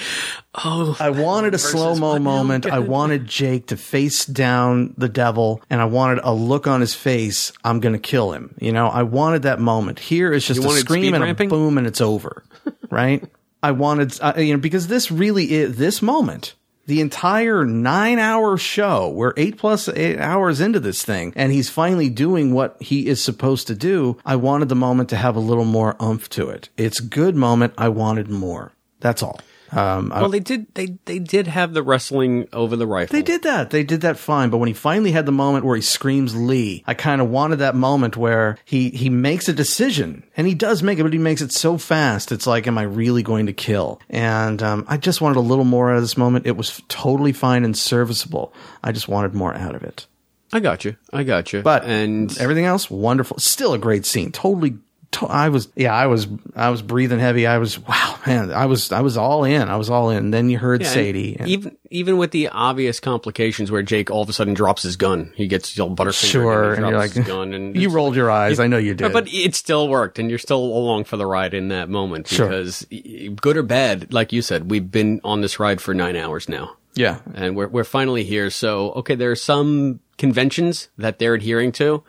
oh, 0.56 0.96
I 1.00 1.10
wanted 1.10 1.54
a 1.54 1.58
slow 1.58 1.96
mo 1.96 2.20
moment. 2.20 2.66
I 2.66 2.80
wanted 2.80 3.28
Jake 3.28 3.68
to 3.68 3.78
face 3.78 4.26
down 4.26 4.94
the 4.98 5.10
devil, 5.10 5.62
and 5.70 5.82
I 5.82 5.86
wanted 5.86 6.20
a 6.24 6.34
look 6.34 6.68
on 6.68 6.82
his 6.82 6.94
face. 6.94 7.52
I'm 7.64 7.80
gonna 7.80 8.00
kill 8.00 8.32
him. 8.34 8.56
You 8.60 8.72
know, 8.72 8.88
I 8.88 9.04
wanted 9.04 9.44
that 9.44 9.60
moment. 9.60 10.00
Here 10.00 10.32
is 10.34 10.46
just 10.46 10.62
you 10.62 10.70
a 10.70 10.74
scream 10.74 11.14
and 11.14 11.24
ramping? 11.24 11.48
a 11.48 11.50
boom, 11.50 11.78
and 11.78 11.88
it's 11.88 12.02
over. 12.02 12.44
right? 12.90 13.24
I 13.64 13.72
wanted, 13.72 14.18
uh, 14.22 14.34
you 14.38 14.54
know, 14.54 14.60
because 14.60 14.88
this 14.88 15.12
really 15.12 15.52
is 15.52 15.78
this 15.78 16.02
moment 16.02 16.56
the 16.92 17.00
entire 17.00 17.64
nine 17.64 18.20
hour 18.20 18.58
show. 18.58 19.08
We're 19.08 19.32
eight 19.38 19.58
plus 19.58 19.88
eight 19.88 20.20
hours 20.20 20.60
into 20.60 20.78
this 20.78 21.06
thing 21.06 21.32
and 21.38 21.54
he's 21.54 21.70
finally 21.70 22.10
doing 22.10 22.54
what 22.54 22.76
he 22.82 23.08
is 23.08 23.24
supposed 23.24 23.68
to 23.68 23.76
do. 23.76 24.18
I 24.26 24.36
wanted 24.36 24.68
the 24.68 24.76
moment 24.76 25.08
to 25.12 25.16
have 25.16 25.38
a 25.38 25.40
little 25.40 25.64
more 25.64 25.96
umph 26.02 26.28
to 26.32 26.50
it. 26.50 26.68
It's 26.76 27.00
good 27.00 27.34
moment. 27.34 27.76
I 27.78 27.88
wanted 27.88 28.28
more. 28.30 28.74
That's 29.00 29.24
all. 29.24 29.40
Um, 29.72 30.10
well, 30.10 30.30
they 30.30 30.40
did. 30.40 30.74
They 30.74 30.98
they 31.06 31.20
did 31.20 31.48
have 31.48 31.74
the 31.74 31.84
wrestling 31.84 32.48
over 32.52 32.76
the 32.76 32.88
rifle. 32.88 33.14
They 33.14 33.22
did 33.22 33.44
that. 33.44 33.70
They 33.70 33.84
did 33.84 34.02
that 34.02 34.18
fine. 34.18 34.50
But 34.50 34.58
when 34.58 34.68
he 34.68 34.74
finally 34.74 35.12
had 35.12 35.26
the 35.26 35.32
moment 35.32 35.66
where 35.66 35.76
he 35.76 35.82
screams 35.82 36.36
Lee, 36.36 36.84
I 36.86 36.94
kind 36.94 37.22
of 37.22 37.30
wanted 37.30 37.58
that 37.60 37.76
moment 37.76 38.18
where 38.18 38.58
he 38.66 38.90
he 38.90 39.10
makes 39.10 39.48
a 39.48 39.54
decision, 39.54 40.24
and 40.36 40.46
he 40.46 40.56
does 40.56 40.84
make 40.84 41.00
it, 41.00 41.04
but 41.04 41.14
he 41.14 41.20
makes 41.20 41.42
it 41.42 41.52
so 41.52 41.78
fast. 41.78 42.32
It's 42.32 42.48
like, 42.48 42.68
am 42.68 42.78
I 42.78 42.84
really 42.84 43.24
going 43.24 43.46
to 43.46 43.54
kill? 43.54 44.02
And 44.10 44.62
um, 44.62 44.86
I 44.88 44.98
just 44.98 45.22
wanted 45.22 45.38
a 45.38 45.42
little 45.42 45.66
more 45.66 45.90
out 45.92 45.96
of 45.96 46.04
this 46.04 46.18
moment. 46.18 46.46
It 46.46 46.58
was 46.58 46.82
totally 46.90 47.32
fine 47.32 47.64
and 47.64 47.78
serviceable. 47.78 48.54
I 48.84 48.92
just 48.92 49.08
wanted 49.08 49.34
more 49.34 49.54
out 49.54 49.76
of 49.76 49.84
it. 49.84 50.06
I 50.54 50.60
got 50.60 50.84
you. 50.84 50.98
I 51.14 51.24
got 51.24 51.54
you. 51.54 51.62
But 51.62 51.86
and 51.86 52.38
everything 52.40 52.66
else, 52.66 52.92
wonderful. 52.92 53.40
Still 53.40 53.74
a 53.74 53.78
great 53.78 54.06
scene. 54.06 54.32
Totally 54.32 54.78
I 55.22 55.50
was, 55.50 55.68
yeah, 55.76 55.94
I 55.94 56.08
was, 56.08 56.28
I 56.56 56.70
was 56.70 56.82
breathing 56.82 57.20
heavy. 57.20 57.46
I 57.46 57.58
was, 57.58 57.78
wow, 57.78 58.20
man, 58.26 58.52
I 58.52 58.66
was, 58.66 58.92
I 58.92 59.02
was 59.02 59.18
all 59.18 59.44
in. 59.44 59.68
I 59.68 59.76
was 59.76 59.90
all 59.90 60.10
in. 60.10 60.18
And 60.18 60.34
then 60.34 60.50
you 60.50 60.58
heard 60.58 60.82
yeah, 60.82 60.88
Sadie. 60.88 61.38
And, 61.38 61.50
even, 61.50 61.78
even 61.90 62.18
with 62.18 62.32
the 62.32 62.48
obvious 62.48 63.00
complications 63.00 63.70
where 63.70 63.84
Jake 63.84 64.10
all 64.10 64.22
of 64.22 64.30
a 64.30 64.34
sudden 64.34 64.54
drops 64.54 64.84
his 64.84 64.96
gun, 64.96 65.34
he 65.36 65.48
gets 65.48 65.78
all 65.80 65.94
butterfinger. 65.94 66.32
Sure. 66.32 66.74
And, 66.74 66.84
and 66.84 66.90
you're 66.90 66.98
like, 66.98 67.26
gun 67.26 67.54
and 67.54 67.76
you 67.82 67.90
rolled 67.90 68.16
your 68.16 68.32
eyes. 68.32 68.60
I 68.60 68.68
know 68.68 68.78
you 68.78 68.94
did. 68.94 69.12
But 69.12 69.28
it 69.28 69.54
still 69.56 69.88
worked 69.88 70.18
and 70.18 70.30
you're 70.30 70.40
still 70.40 70.64
along 70.64 71.04
for 71.04 71.18
the 71.18 71.26
ride 71.26 71.54
in 71.54 71.68
that 71.70 71.90
moment 71.90 72.30
because 72.30 72.86
sure. 72.90 73.30
good 73.32 73.58
or 73.58 73.64
bad, 73.64 74.14
like 74.14 74.32
you 74.32 74.42
said, 74.42 74.72
we've 74.72 74.90
been 74.90 75.20
on 75.24 75.42
this 75.42 75.60
ride 75.60 75.82
for 75.82 75.94
nine 75.94 76.16
hours 76.16 76.48
now. 76.48 76.78
Yeah. 76.96 77.20
And 77.36 77.56
we're, 77.56 77.68
we're 77.68 77.84
finally 77.84 78.24
here. 78.24 78.50
So, 78.50 78.92
okay, 78.94 79.16
there 79.16 79.32
are 79.32 79.36
some 79.36 80.00
conventions 80.18 80.90
that 80.98 81.20
they're 81.20 81.34
adhering 81.34 81.74
to, 81.74 82.04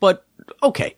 but 0.00 0.24
okay 0.62 0.96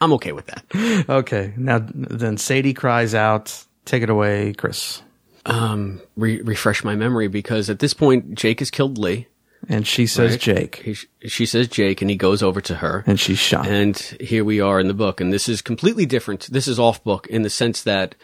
I'm 0.00 0.12
okay 0.14 0.32
with 0.32 0.46
that. 0.46 1.06
okay. 1.08 1.54
Now 1.56 1.86
then 1.92 2.36
Sadie 2.36 2.74
cries 2.74 3.14
out, 3.14 3.64
take 3.84 4.02
it 4.02 4.10
away, 4.10 4.52
Chris. 4.52 5.02
Um, 5.46 6.00
re- 6.16 6.42
refresh 6.42 6.82
my 6.84 6.96
memory 6.96 7.28
because 7.28 7.70
at 7.70 7.78
this 7.78 7.94
point, 7.94 8.34
Jake 8.34 8.58
has 8.58 8.70
killed 8.70 8.98
Lee. 8.98 9.28
And 9.68 9.86
she 9.86 10.06
says 10.06 10.32
right? 10.32 10.40
Jake. 10.40 10.76
He, 10.76 10.96
she 11.28 11.46
says 11.46 11.66
Jake, 11.66 12.00
and 12.00 12.10
he 12.10 12.16
goes 12.16 12.42
over 12.42 12.60
to 12.60 12.76
her. 12.76 13.02
And 13.06 13.18
she's 13.18 13.38
shot. 13.38 13.66
And 13.66 13.96
here 14.20 14.44
we 14.44 14.60
are 14.60 14.78
in 14.78 14.86
the 14.86 14.94
book. 14.94 15.20
And 15.20 15.32
this 15.32 15.48
is 15.48 15.60
completely 15.62 16.06
different. 16.06 16.48
This 16.52 16.68
is 16.68 16.78
off 16.78 17.02
book 17.02 17.26
in 17.28 17.42
the 17.42 17.50
sense 17.50 17.82
that 17.82 18.14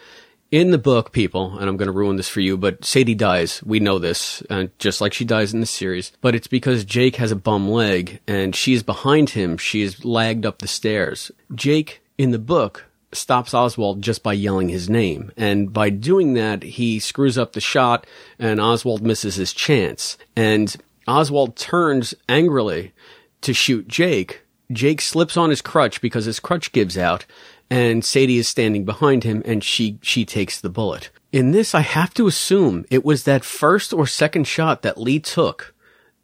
in 0.52 0.70
the 0.70 0.78
book, 0.78 1.12
people, 1.12 1.58
and 1.58 1.68
I'm 1.68 1.78
going 1.78 1.86
to 1.86 1.92
ruin 1.92 2.16
this 2.16 2.28
for 2.28 2.40
you, 2.40 2.58
but 2.58 2.84
Sadie 2.84 3.14
dies. 3.14 3.62
We 3.64 3.80
know 3.80 3.98
this, 3.98 4.42
uh, 4.50 4.66
just 4.78 5.00
like 5.00 5.14
she 5.14 5.24
dies 5.24 5.54
in 5.54 5.60
the 5.60 5.66
series. 5.66 6.12
But 6.20 6.34
it's 6.34 6.46
because 6.46 6.84
Jake 6.84 7.16
has 7.16 7.32
a 7.32 7.36
bum 7.36 7.70
leg 7.70 8.20
and 8.28 8.54
she's 8.54 8.82
behind 8.82 9.30
him. 9.30 9.56
She's 9.56 10.04
lagged 10.04 10.44
up 10.44 10.58
the 10.58 10.68
stairs. 10.68 11.32
Jake, 11.54 12.02
in 12.18 12.32
the 12.32 12.38
book, 12.38 12.84
stops 13.12 13.54
Oswald 13.54 14.02
just 14.02 14.22
by 14.22 14.34
yelling 14.34 14.68
his 14.68 14.90
name. 14.90 15.32
And 15.38 15.72
by 15.72 15.88
doing 15.88 16.34
that, 16.34 16.62
he 16.62 17.00
screws 17.00 17.38
up 17.38 17.54
the 17.54 17.60
shot 17.60 18.06
and 18.38 18.60
Oswald 18.60 19.02
misses 19.02 19.36
his 19.36 19.54
chance. 19.54 20.18
And 20.36 20.76
Oswald 21.08 21.56
turns 21.56 22.12
angrily 22.28 22.92
to 23.40 23.54
shoot 23.54 23.88
Jake. 23.88 24.42
Jake 24.70 25.00
slips 25.00 25.36
on 25.36 25.50
his 25.50 25.62
crutch 25.62 26.00
because 26.02 26.26
his 26.26 26.40
crutch 26.40 26.72
gives 26.72 26.96
out 26.98 27.24
and 27.72 28.04
Sadie 28.04 28.36
is 28.36 28.48
standing 28.48 28.84
behind 28.84 29.24
him 29.24 29.42
and 29.46 29.64
she, 29.64 29.98
she 30.02 30.26
takes 30.26 30.60
the 30.60 30.68
bullet. 30.68 31.08
In 31.32 31.52
this, 31.52 31.74
I 31.74 31.80
have 31.80 32.12
to 32.14 32.26
assume 32.26 32.84
it 32.90 33.02
was 33.02 33.24
that 33.24 33.44
first 33.44 33.94
or 33.94 34.06
second 34.06 34.46
shot 34.46 34.82
that 34.82 34.98
Lee 34.98 35.18
took 35.18 35.74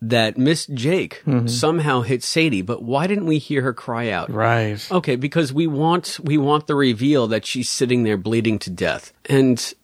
that 0.03 0.37
Miss 0.37 0.67
Jake 0.67 1.23
mm-hmm. 1.25 1.47
somehow 1.47 2.03
hit 2.03 2.23
Sadie, 2.23 2.61
but 2.61 2.83
why 2.83 3.07
didn't 3.07 3.25
we 3.25 3.39
hear 3.39 3.63
her 3.63 3.73
cry 3.73 4.11
out? 4.11 4.31
Right. 4.31 4.87
Okay, 4.93 5.17
because 5.17 5.51
we 5.51 5.67
want 5.67 6.21
we 6.23 6.37
want 6.37 6.67
the 6.67 6.75
reveal 6.75 7.27
that 7.29 7.47
she's 7.47 7.71
sitting 7.71 8.05
there 8.05 8.19
bleeding 8.19 8.59
to 8.61 8.71
death. 8.71 9.15
And 9.25 9.75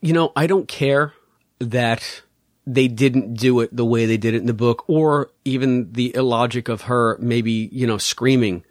you 0.00 0.12
know, 0.12 0.32
I 0.36 0.46
don't 0.46 0.68
care 0.68 1.14
that 1.58 2.22
they 2.64 2.86
didn't 2.86 3.34
do 3.34 3.60
it 3.60 3.74
the 3.74 3.84
way 3.84 4.06
they 4.06 4.18
did 4.18 4.34
it 4.34 4.38
in 4.38 4.46
the 4.46 4.54
book 4.54 4.84
or 4.88 5.30
even 5.44 5.92
the 5.92 6.14
illogic 6.14 6.68
of 6.68 6.82
her 6.82 7.18
maybe, 7.18 7.68
you 7.72 7.86
know, 7.86 7.98
screaming. 7.98 8.62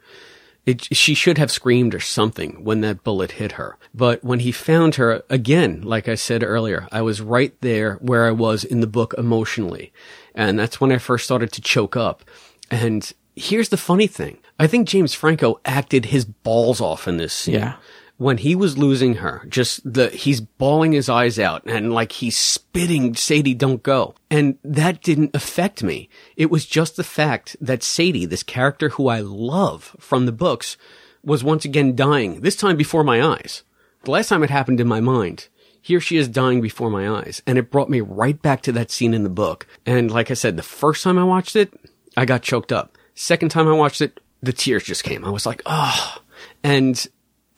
It, 0.68 0.94
she 0.94 1.14
should 1.14 1.38
have 1.38 1.50
screamed 1.50 1.94
or 1.94 2.00
something 2.00 2.62
when 2.62 2.82
that 2.82 3.02
bullet 3.02 3.32
hit 3.32 3.52
her. 3.52 3.78
But 3.94 4.22
when 4.22 4.40
he 4.40 4.52
found 4.52 4.96
her, 4.96 5.22
again, 5.30 5.80
like 5.80 6.10
I 6.10 6.14
said 6.14 6.42
earlier, 6.42 6.86
I 6.92 7.00
was 7.00 7.22
right 7.22 7.58
there 7.62 7.94
where 7.94 8.26
I 8.26 8.32
was 8.32 8.64
in 8.64 8.80
the 8.80 8.86
book 8.86 9.14
emotionally. 9.16 9.94
And 10.34 10.58
that's 10.58 10.78
when 10.78 10.92
I 10.92 10.98
first 10.98 11.24
started 11.24 11.52
to 11.52 11.62
choke 11.62 11.96
up. 11.96 12.22
And 12.70 13.10
here's 13.34 13.70
the 13.70 13.78
funny 13.78 14.06
thing. 14.06 14.40
I 14.58 14.66
think 14.66 14.86
James 14.86 15.14
Franco 15.14 15.58
acted 15.64 16.04
his 16.04 16.26
balls 16.26 16.82
off 16.82 17.08
in 17.08 17.16
this 17.16 17.32
scene. 17.32 17.54
Yeah. 17.54 17.76
When 18.18 18.38
he 18.38 18.54
was 18.56 18.76
losing 18.76 19.14
her, 19.14 19.44
just 19.48 19.80
the, 19.90 20.10
he's 20.10 20.40
bawling 20.40 20.92
his 20.92 21.08
eyes 21.08 21.38
out 21.38 21.62
and 21.66 21.92
like 21.92 22.12
he's 22.12 22.36
spitting, 22.36 23.14
Sadie, 23.14 23.54
don't 23.54 23.82
go. 23.82 24.14
And 24.28 24.58
that 24.64 25.02
didn't 25.02 25.34
affect 25.34 25.82
me. 25.84 26.08
It 26.36 26.50
was 26.50 26.66
just 26.66 26.96
the 26.96 27.04
fact 27.04 27.56
that 27.60 27.84
Sadie, 27.84 28.26
this 28.26 28.42
character 28.42 28.90
who 28.90 29.08
I 29.08 29.20
love 29.20 29.96
from 30.00 30.26
the 30.26 30.32
books, 30.32 30.76
was 31.24 31.44
once 31.44 31.64
again 31.64 31.94
dying, 31.94 32.40
this 32.40 32.56
time 32.56 32.76
before 32.76 33.04
my 33.04 33.22
eyes. 33.22 33.62
The 34.02 34.10
last 34.10 34.28
time 34.28 34.42
it 34.42 34.50
happened 34.50 34.80
in 34.80 34.88
my 34.88 35.00
mind. 35.00 35.48
Here 35.80 36.00
she 36.00 36.16
is 36.16 36.28
dying 36.28 36.60
before 36.60 36.90
my 36.90 37.08
eyes. 37.08 37.40
And 37.46 37.56
it 37.56 37.70
brought 37.70 37.88
me 37.88 38.00
right 38.00 38.40
back 38.42 38.62
to 38.62 38.72
that 38.72 38.90
scene 38.90 39.14
in 39.14 39.22
the 39.22 39.30
book. 39.30 39.66
And 39.86 40.10
like 40.10 40.30
I 40.30 40.34
said, 40.34 40.56
the 40.56 40.62
first 40.62 41.04
time 41.04 41.18
I 41.18 41.24
watched 41.24 41.56
it, 41.56 41.72
I 42.16 42.24
got 42.24 42.42
choked 42.42 42.72
up. 42.72 42.98
Second 43.14 43.50
time 43.50 43.68
I 43.68 43.72
watched 43.72 44.00
it, 44.00 44.20
the 44.42 44.52
tears 44.52 44.84
just 44.84 45.04
came. 45.04 45.24
I 45.24 45.30
was 45.30 45.46
like, 45.46 45.62
oh. 45.66 46.18
And 46.62 47.06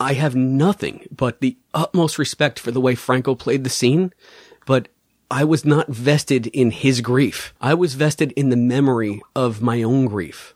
I 0.00 0.14
have 0.14 0.34
nothing 0.34 1.06
but 1.14 1.40
the 1.40 1.58
utmost 1.74 2.18
respect 2.18 2.58
for 2.58 2.70
the 2.70 2.80
way 2.80 2.94
Franco 2.94 3.34
played 3.34 3.64
the 3.64 3.70
scene, 3.70 4.14
but 4.64 4.88
I 5.30 5.44
was 5.44 5.64
not 5.64 5.88
vested 5.88 6.46
in 6.48 6.70
his 6.70 7.02
grief. 7.02 7.52
I 7.60 7.74
was 7.74 7.94
vested 7.94 8.32
in 8.32 8.48
the 8.48 8.56
memory 8.56 9.20
of 9.36 9.60
my 9.60 9.82
own 9.82 10.06
grief. 10.06 10.54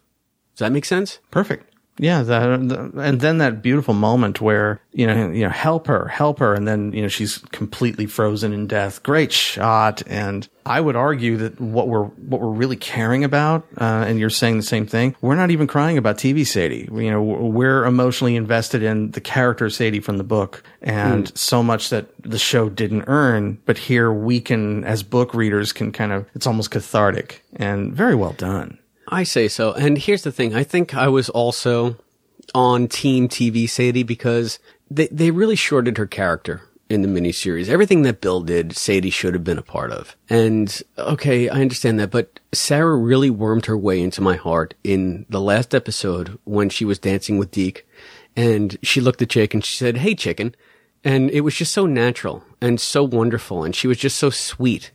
Does 0.55 0.61
that 0.61 0.73
make 0.73 0.87
sense? 0.87 1.19
Perfect. 1.31 1.74
Yeah, 1.99 2.23
that, 2.23 2.69
the, 2.69 3.01
and 3.01 3.21
then 3.21 3.39
that 3.39 3.63
beautiful 3.63 3.95
moment 3.95 4.41
where 4.41 4.81
you 4.93 5.07
know, 5.07 5.31
you 5.31 5.45
know, 5.45 5.51
help 5.51 5.87
her, 5.87 6.09
help 6.09 6.41
her, 6.41 6.55
and 6.55 6.67
then 6.67 6.93
you 6.93 7.03
know 7.03 7.09
she's 7.09 7.39
completely 7.53 8.07
frozen 8.07 8.53
in 8.53 8.67
death. 8.67 9.03
Great 9.05 9.33
shot, 9.33 10.03
and 10.07 10.49
I 10.67 10.81
would 10.81 10.97
argue 10.97 11.37
that 11.37 11.61
what 11.61 11.87
we're 11.87 12.05
what 12.05 12.41
we're 12.41 12.51
really 12.51 12.77
caring 12.77 13.23
about, 13.23 13.67
uh, 13.81 14.05
and 14.07 14.19
you're 14.19 14.31
saying 14.31 14.57
the 14.57 14.65
same 14.65 14.87
thing. 14.87 15.15
We're 15.21 15.37
not 15.37 15.53
even 15.53 15.69
crying 15.69 15.97
about 15.97 16.19
TV 16.19 16.45
Sadie. 16.45 16.89
You 16.93 17.11
know, 17.13 17.23
we're 17.23 17.85
emotionally 17.85 18.35
invested 18.35 18.83
in 18.83 19.13
the 19.13 19.21
character 19.21 19.71
Sadie 19.71 20.01
from 20.01 20.19
the 20.19 20.25
book, 20.25 20.65
and 20.83 21.37
so 21.37 21.63
much 21.63 21.91
that 21.91 22.07
the 22.23 22.39
show 22.39 22.69
didn't 22.69 23.05
earn. 23.07 23.61
But 23.67 23.79
here 23.79 24.13
we 24.13 24.41
can, 24.41 24.83
as 24.85 25.05
book 25.05 25.33
readers, 25.33 25.73
can 25.73 25.93
kind 25.93 26.13
of 26.13 26.27
it's 26.35 26.47
almost 26.47 26.73
cathartic 26.73 27.45
and 27.55 27.95
very 27.95 28.17
well 28.17 28.33
done. 28.33 28.79
I 29.15 29.23
say 29.23 29.47
so. 29.47 29.73
And 29.73 29.97
here's 29.97 30.23
the 30.23 30.33
thing. 30.33 30.57
I 30.57 30.65
think 30.65 30.93
I 30.93 31.07
was 31.07 31.29
also 31.29 31.97
on 32.53 32.89
Team 32.89 33.29
TV 33.29 33.69
Sadie 33.69 34.03
because 34.03 34.59
they, 34.91 35.07
they 35.07 35.31
really 35.31 35.55
shorted 35.55 35.99
her 35.99 36.07
character 36.07 36.63
in 36.91 37.03
the 37.03 37.09
miniseries. 37.09 37.69
Everything 37.69 38.03
that 38.03 38.21
Bill 38.21 38.41
did, 38.41 38.77
Sadie 38.77 39.11
should 39.11 39.35
have 39.35 39.45
been 39.45 39.57
a 39.57 39.63
part 39.63 39.93
of. 39.93 40.17
And 40.29 40.83
okay, 40.99 41.49
I 41.49 41.61
understand 41.61 42.01
that, 42.01 42.11
but 42.11 42.41
Sarah 42.53 42.97
really 42.97 43.31
wormed 43.31 43.67
her 43.67 43.79
way 43.79 44.01
into 44.01 44.21
my 44.21 44.35
heart 44.35 44.75
in 44.83 45.27
the 45.29 45.41
last 45.41 45.77
episode 45.77 46.37
when 46.43 46.69
she 46.69 46.85
was 46.85 46.99
dancing 46.99 47.39
with 47.39 47.53
Deke 47.53 47.87
and 48.35 48.77
she 48.83 49.01
looked 49.01 49.23
at 49.23 49.29
Jake 49.29 49.55
and 49.55 49.65
she 49.65 49.77
said, 49.77 49.99
Hey, 49.99 50.17
chicken. 50.17 50.57
And 51.05 51.31
it 51.31 51.43
was 51.43 51.55
just 51.55 51.73
so 51.73 51.87
natural 51.87 52.43
and 52.61 52.81
so 52.81 53.05
wonderful. 53.05 53.63
And 53.63 53.77
she 53.77 53.87
was 53.87 53.99
just 53.99 54.19
so 54.19 54.31
sweet. 54.31 54.91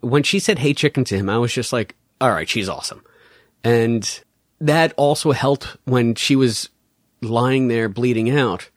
When 0.00 0.22
she 0.22 0.38
said, 0.38 0.60
Hey, 0.60 0.72
chicken 0.72 1.04
to 1.04 1.16
him, 1.18 1.28
I 1.28 1.36
was 1.36 1.52
just 1.52 1.74
like, 1.74 1.94
all 2.20 2.30
right, 2.30 2.48
she's 2.48 2.68
awesome. 2.68 3.02
And 3.62 4.22
that 4.60 4.92
also 4.96 5.32
helped 5.32 5.76
when 5.84 6.14
she 6.14 6.36
was 6.36 6.70
lying 7.20 7.68
there 7.68 7.88
bleeding 7.88 8.30
out. 8.30 8.70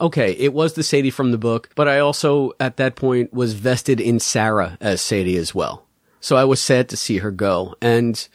Okay, 0.00 0.32
it 0.32 0.54
was 0.54 0.72
the 0.72 0.82
Sadie 0.82 1.10
from 1.10 1.30
the 1.30 1.38
book, 1.38 1.68
but 1.74 1.86
I 1.86 1.98
also 1.98 2.52
at 2.58 2.78
that 2.78 2.96
point 2.96 3.34
was 3.34 3.52
vested 3.52 4.00
in 4.00 4.18
Sarah 4.18 4.78
as 4.80 5.02
Sadie 5.02 5.36
as 5.36 5.54
well. 5.54 5.86
So 6.20 6.36
I 6.36 6.44
was 6.44 6.60
sad 6.60 6.88
to 6.88 6.96
see 6.96 7.18
her 7.18 7.30
go. 7.30 7.74
And 7.80 8.26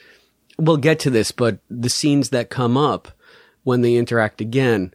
we'll 0.58 0.78
get 0.78 1.00
to 1.00 1.10
this, 1.10 1.32
but 1.32 1.60
the 1.70 1.90
scenes 1.90 2.30
that 2.30 2.50
come 2.50 2.78
up 2.78 3.10
when 3.64 3.82
they 3.82 3.96
interact 3.96 4.42
again 4.42 4.94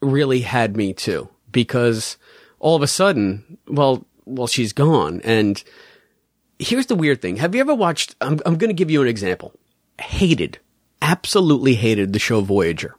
really 0.00 0.40
had 0.40 0.76
me 0.76 0.92
too, 0.92 1.28
because 1.50 2.16
all 2.60 2.76
of 2.76 2.82
a 2.82 2.86
sudden, 2.86 3.58
well, 3.66 4.06
well, 4.24 4.46
she's 4.46 4.72
gone. 4.72 5.20
And 5.24 5.62
here's 6.58 6.86
the 6.86 6.94
weird 6.94 7.20
thing. 7.22 7.36
Have 7.36 7.54
you 7.54 7.60
ever 7.60 7.74
watched, 7.74 8.14
I'm, 8.20 8.40
I'm 8.46 8.56
going 8.56 8.68
to 8.70 8.74
give 8.74 8.90
you 8.90 9.02
an 9.02 9.08
example. 9.08 9.52
Hated, 10.00 10.58
absolutely 11.02 11.74
hated 11.74 12.12
the 12.12 12.18
show 12.18 12.40
Voyager, 12.40 12.96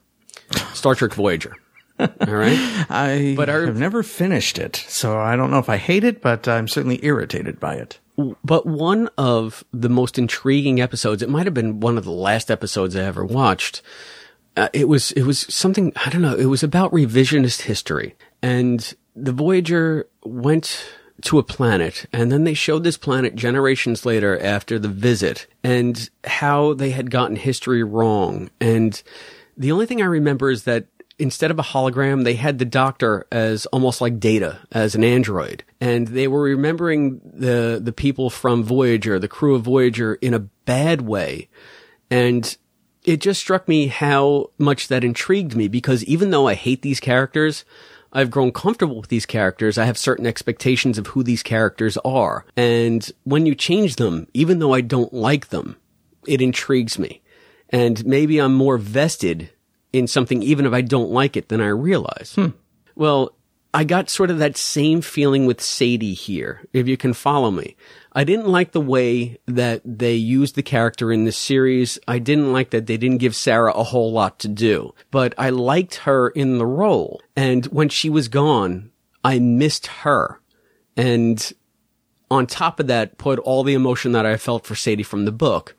Star 0.73 0.95
Trek 0.95 1.13
Voyager. 1.13 1.55
All 1.99 2.07
right. 2.27 2.57
I 2.89 3.33
But 3.37 3.49
our- 3.49 3.65
have 3.67 3.77
never 3.79 4.03
finished 4.03 4.57
it, 4.57 4.75
so 4.75 5.17
I 5.19 5.35
don't 5.35 5.51
know 5.51 5.59
if 5.59 5.69
I 5.69 5.77
hate 5.77 6.03
it, 6.03 6.21
but 6.21 6.47
I'm 6.47 6.67
certainly 6.67 6.99
irritated 7.03 7.59
by 7.59 7.75
it. 7.75 7.99
But 8.45 8.65
one 8.65 9.09
of 9.17 9.63
the 9.73 9.89
most 9.89 10.17
intriguing 10.17 10.79
episodes, 10.79 11.21
it 11.21 11.29
might 11.29 11.45
have 11.45 11.53
been 11.53 11.81
one 11.81 11.97
of 11.97 12.05
the 12.05 12.11
last 12.11 12.49
episodes 12.49 12.95
I 12.95 13.03
ever 13.03 13.25
watched. 13.25 13.81
Uh, 14.55 14.69
it 14.71 14.87
was, 14.87 15.11
it 15.13 15.23
was 15.23 15.39
something, 15.53 15.91
I 16.05 16.09
don't 16.09 16.21
know, 16.21 16.35
it 16.35 16.45
was 16.45 16.63
about 16.63 16.93
revisionist 16.93 17.63
history. 17.63 18.15
And 18.41 18.93
the 19.17 19.33
Voyager 19.33 20.07
went 20.23 20.85
to 21.25 21.39
a 21.39 21.43
planet 21.43 22.05
and 22.13 22.31
then 22.31 22.43
they 22.43 22.53
showed 22.53 22.83
this 22.83 22.97
planet 22.97 23.35
generations 23.35 24.05
later 24.05 24.39
after 24.39 24.77
the 24.77 24.87
visit 24.87 25.47
and 25.63 26.09
how 26.23 26.73
they 26.73 26.91
had 26.91 27.11
gotten 27.11 27.35
history 27.35 27.83
wrong. 27.83 28.49
And 28.61 29.01
the 29.57 29.71
only 29.71 29.85
thing 29.85 30.01
I 30.01 30.05
remember 30.05 30.51
is 30.51 30.63
that 30.63 30.85
instead 31.17 31.49
of 31.49 31.59
a 31.59 31.63
hologram, 31.63 32.23
they 32.23 32.35
had 32.35 32.59
the 32.59 32.65
doctor 32.65 33.25
as 33.31 33.65
almost 33.67 34.01
like 34.01 34.19
data, 34.19 34.59
as 34.71 34.95
an 34.95 35.03
android. 35.03 35.63
And 35.79 36.07
they 36.07 36.27
were 36.27 36.41
remembering 36.41 37.21
the, 37.23 37.79
the 37.81 37.93
people 37.93 38.29
from 38.29 38.63
Voyager, 38.63 39.17
the 39.17 39.27
crew 39.27 39.55
of 39.55 39.63
Voyager 39.63 40.15
in 40.15 40.33
a 40.33 40.39
bad 40.39 41.01
way. 41.01 41.49
And 42.11 42.55
it 43.03 43.21
just 43.21 43.39
struck 43.39 43.67
me 43.67 43.87
how 43.87 44.51
much 44.57 44.89
that 44.89 45.03
intrigued 45.03 45.55
me 45.55 45.67
because 45.67 46.03
even 46.03 46.31
though 46.31 46.47
I 46.47 46.53
hate 46.55 46.81
these 46.81 46.99
characters, 46.99 47.63
I've 48.15 48.31
grown 48.31 48.53
comfortable 48.53 48.95
with 49.01 49.09
these 49.09 49.25
characters. 49.25 49.77
I 49.77 49.83
have 49.83 49.97
certain 49.97 50.25
expectations 50.25 50.97
of 50.97 51.07
who 51.07 51.21
these 51.21 51.43
characters 51.43 51.97
are. 51.97 52.45
And 52.55 53.11
when 53.25 53.45
you 53.45 53.53
change 53.55 53.97
them, 53.97 54.27
even 54.33 54.59
though 54.59 54.73
I 54.73 54.79
don't 54.79 55.13
like 55.13 55.49
them, 55.49 55.75
it 56.25 56.41
intrigues 56.41 56.97
me. 56.97 57.21
And 57.69 58.05
maybe 58.05 58.39
I'm 58.39 58.53
more 58.53 58.77
vested 58.77 59.49
in 59.91 60.07
something 60.07 60.41
even 60.41 60.65
if 60.65 60.71
I 60.71 60.79
don't 60.79 61.11
like 61.11 61.35
it 61.35 61.49
than 61.49 61.59
I 61.59 61.67
realize. 61.67 62.33
Hmm. 62.35 62.49
Well, 62.95 63.35
I 63.75 63.83
got 63.83 64.09
sort 64.09 64.31
of 64.31 64.37
that 64.37 64.55
same 64.55 65.01
feeling 65.01 65.45
with 65.45 65.59
Sadie 65.59 66.13
here, 66.13 66.61
if 66.71 66.87
you 66.87 66.95
can 66.95 67.11
follow 67.11 67.51
me. 67.51 67.75
I 68.13 68.23
didn't 68.23 68.47
like 68.47 68.71
the 68.71 68.79
way 68.79 69.37
that 69.47 69.81
they 69.83 70.13
used 70.13 70.55
the 70.55 70.63
character 70.63 71.11
in 71.11 71.25
this 71.25 71.35
series. 71.35 71.99
I 72.07 72.19
didn't 72.19 72.53
like 72.53 72.69
that 72.69 72.85
they 72.85 72.95
didn't 72.95 73.17
give 73.17 73.35
Sarah 73.35 73.73
a 73.73 73.83
whole 73.83 74.13
lot 74.13 74.39
to 74.39 74.47
do, 74.47 74.95
but 75.11 75.33
I 75.37 75.49
liked 75.49 75.95
her 75.95 76.29
in 76.29 76.57
the 76.57 76.65
role. 76.65 77.21
And 77.35 77.65
when 77.65 77.89
she 77.89 78.09
was 78.09 78.29
gone, 78.29 78.91
I 79.25 79.39
missed 79.39 79.87
her. 79.87 80.39
And 80.95 81.51
on 82.31 82.47
top 82.47 82.79
of 82.79 82.87
that, 82.87 83.17
put 83.17 83.39
all 83.39 83.63
the 83.63 83.73
emotion 83.73 84.13
that 84.13 84.25
I 84.25 84.37
felt 84.37 84.65
for 84.65 84.75
Sadie 84.75 85.03
from 85.03 85.25
the 85.25 85.33
book. 85.33 85.75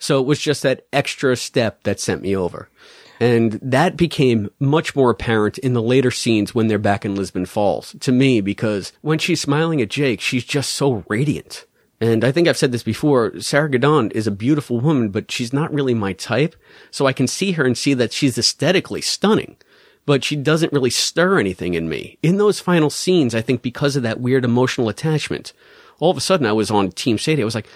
So 0.00 0.18
it 0.18 0.26
was 0.26 0.40
just 0.40 0.64
that 0.64 0.84
extra 0.92 1.36
step 1.36 1.84
that 1.84 2.00
sent 2.00 2.22
me 2.22 2.34
over. 2.34 2.68
And 3.18 3.52
that 3.62 3.96
became 3.96 4.50
much 4.58 4.94
more 4.94 5.10
apparent 5.10 5.58
in 5.58 5.72
the 5.72 5.82
later 5.82 6.10
scenes 6.10 6.54
when 6.54 6.66
they're 6.66 6.78
back 6.78 7.04
in 7.04 7.14
Lisbon 7.14 7.46
Falls 7.46 7.96
to 8.00 8.12
me, 8.12 8.40
because 8.40 8.92
when 9.00 9.18
she's 9.18 9.40
smiling 9.40 9.80
at 9.80 9.88
Jake, 9.88 10.20
she's 10.20 10.44
just 10.44 10.72
so 10.72 11.04
radiant. 11.08 11.64
And 11.98 12.24
I 12.24 12.30
think 12.30 12.46
I've 12.46 12.58
said 12.58 12.72
this 12.72 12.82
before, 12.82 13.40
Sarah 13.40 13.70
Gadon 13.70 14.12
is 14.12 14.26
a 14.26 14.30
beautiful 14.30 14.80
woman, 14.80 15.08
but 15.08 15.30
she's 15.30 15.50
not 15.50 15.72
really 15.72 15.94
my 15.94 16.12
type. 16.12 16.54
So 16.90 17.06
I 17.06 17.14
can 17.14 17.26
see 17.26 17.52
her 17.52 17.64
and 17.64 17.78
see 17.78 17.94
that 17.94 18.12
she's 18.12 18.36
aesthetically 18.36 19.00
stunning. 19.00 19.56
but 20.06 20.22
she 20.22 20.36
doesn't 20.36 20.72
really 20.72 20.90
stir 20.90 21.38
anything 21.38 21.74
in 21.74 21.88
me. 21.88 22.16
In 22.22 22.38
those 22.38 22.60
final 22.60 22.88
scenes, 22.88 23.34
I 23.34 23.42
think 23.42 23.60
because 23.60 23.96
of 23.96 24.04
that 24.04 24.20
weird 24.20 24.44
emotional 24.44 24.88
attachment, 24.88 25.52
all 25.98 26.12
of 26.12 26.16
a 26.16 26.20
sudden 26.20 26.46
I 26.46 26.52
was 26.52 26.70
on 26.70 26.92
Team 26.92 27.18
Sadie. 27.18 27.42
I 27.42 27.44
was 27.44 27.56
like, 27.56 27.68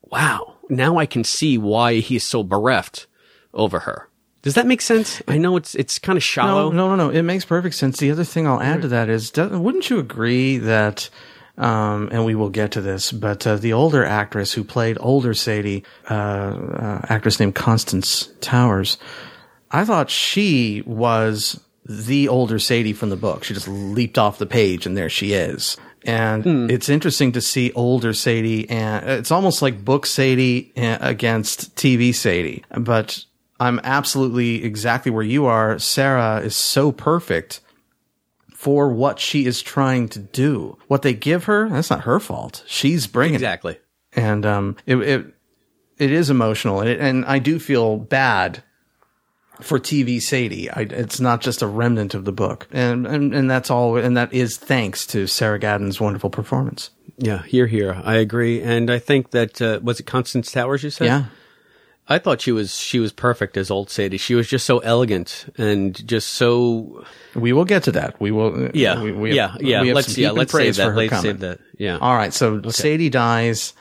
wow, 0.00 0.54
now 0.70 0.96
I 0.96 1.06
can 1.06 1.22
see 1.22 1.58
why 1.58 1.96
he's 1.96 2.24
so 2.24 2.42
bereft 2.42 3.06
over 3.52 3.80
her. 3.80 4.08
Does 4.42 4.54
that 4.54 4.66
make 4.66 4.80
sense? 4.80 5.22
I 5.28 5.38
know 5.38 5.56
it's 5.56 5.74
it's 5.76 6.00
kind 6.00 6.16
of 6.16 6.22
shallow. 6.22 6.70
No, 6.70 6.88
no, 6.88 6.96
no, 6.96 7.08
no. 7.08 7.16
It 7.16 7.22
makes 7.22 7.44
perfect 7.44 7.76
sense. 7.76 7.98
The 7.98 8.10
other 8.10 8.24
thing 8.24 8.46
I'll 8.46 8.60
add 8.60 8.82
to 8.82 8.88
that 8.88 9.08
is, 9.08 9.32
wouldn't 9.36 9.88
you 9.88 10.00
agree 10.00 10.58
that, 10.58 11.08
um, 11.56 12.08
and 12.10 12.24
we 12.24 12.34
will 12.34 12.50
get 12.50 12.72
to 12.72 12.80
this, 12.80 13.12
but 13.12 13.46
uh, 13.46 13.54
the 13.56 13.72
older 13.72 14.04
actress 14.04 14.52
who 14.52 14.64
played 14.64 14.98
older 15.00 15.32
Sadie, 15.32 15.84
uh, 16.10 16.14
uh, 16.14 17.00
actress 17.08 17.38
named 17.38 17.54
Constance 17.54 18.30
Towers, 18.40 18.98
I 19.70 19.84
thought 19.84 20.10
she 20.10 20.82
was 20.86 21.60
the 21.84 22.28
older 22.28 22.58
Sadie 22.58 22.92
from 22.92 23.10
the 23.10 23.16
book. 23.16 23.44
She 23.44 23.54
just 23.54 23.68
leaped 23.68 24.18
off 24.18 24.38
the 24.38 24.46
page, 24.46 24.86
and 24.86 24.96
there 24.96 25.08
she 25.08 25.34
is. 25.34 25.76
And 26.04 26.68
it's 26.68 26.88
interesting 26.88 27.30
to 27.32 27.40
see 27.40 27.70
older 27.74 28.12
Sadie, 28.12 28.68
and 28.68 29.08
it's 29.08 29.30
almost 29.30 29.62
like 29.62 29.84
book 29.84 30.04
Sadie 30.04 30.72
uh, 30.76 30.98
against 31.00 31.76
TV 31.76 32.12
Sadie, 32.12 32.64
but. 32.76 33.24
I'm 33.62 33.80
absolutely 33.84 34.64
exactly 34.64 35.12
where 35.12 35.22
you 35.22 35.46
are. 35.46 35.78
Sarah 35.78 36.40
is 36.40 36.56
so 36.56 36.90
perfect 36.90 37.60
for 38.52 38.88
what 38.88 39.20
she 39.20 39.46
is 39.46 39.62
trying 39.62 40.08
to 40.10 40.18
do. 40.18 40.78
What 40.88 41.02
they 41.02 41.14
give 41.14 41.44
her, 41.44 41.68
that's 41.68 41.90
not 41.90 42.00
her 42.02 42.18
fault. 42.18 42.64
She's 42.66 43.06
bringing 43.06 43.34
it. 43.34 43.36
exactly. 43.36 43.78
And 44.14 44.44
um, 44.44 44.76
it, 44.84 44.96
it 44.96 45.26
it 45.98 46.10
is 46.10 46.28
emotional, 46.28 46.80
and, 46.80 46.88
it, 46.88 47.00
and 47.00 47.24
I 47.24 47.38
do 47.38 47.60
feel 47.60 47.96
bad 47.96 48.64
for 49.60 49.78
TV 49.78 50.20
Sadie. 50.20 50.68
I, 50.68 50.80
it's 50.80 51.20
not 51.20 51.40
just 51.40 51.62
a 51.62 51.66
remnant 51.68 52.14
of 52.14 52.24
the 52.24 52.32
book, 52.32 52.66
and, 52.72 53.06
and 53.06 53.32
and 53.32 53.48
that's 53.48 53.70
all, 53.70 53.96
and 53.96 54.16
that 54.16 54.32
is 54.32 54.56
thanks 54.56 55.06
to 55.08 55.28
Sarah 55.28 55.60
Gadon's 55.60 56.00
wonderful 56.00 56.30
performance. 56.30 56.90
Yeah, 57.16 57.42
here, 57.44 57.68
here. 57.68 58.02
I 58.04 58.16
agree, 58.16 58.60
and 58.60 58.90
I 58.90 58.98
think 58.98 59.30
that 59.30 59.62
uh, 59.62 59.78
was 59.82 60.00
it 60.00 60.04
Constance 60.06 60.50
Towers. 60.50 60.82
You 60.82 60.90
said, 60.90 61.06
Yeah, 61.06 61.24
I 62.08 62.18
thought 62.18 62.40
she 62.40 62.52
was 62.52 62.76
she 62.76 62.98
was 62.98 63.12
perfect 63.12 63.56
as 63.56 63.70
old 63.70 63.88
Sadie. 63.88 64.18
She 64.18 64.34
was 64.34 64.48
just 64.48 64.66
so 64.66 64.78
elegant 64.80 65.46
and 65.56 65.94
just 66.06 66.30
so 66.30 67.04
we 67.34 67.52
will 67.52 67.64
get 67.64 67.84
to 67.84 67.92
that. 67.92 68.20
We 68.20 68.30
will. 68.32 68.66
Uh, 68.66 68.70
yeah 68.74 69.00
we, 69.00 69.12
we 69.12 69.34
yeah 69.34 69.52
have- 69.52 69.62
yeah. 69.62 69.82
we 69.82 69.92
Let's 69.92 70.12
some 70.14 70.22
yeah 70.22 70.30
let's 70.32 70.52
praise 70.52 70.76
save 70.76 70.84
for 70.84 70.90
that. 70.90 70.94
her 70.94 70.96
Let's 70.96 71.10
coming. 71.10 71.22
save 71.32 71.40
that. 71.40 71.60
Yeah. 71.78 71.98
All 71.98 72.14
right, 72.16 72.34
so 72.34 72.60
Sadie 72.70 73.08
dies, 73.08 73.72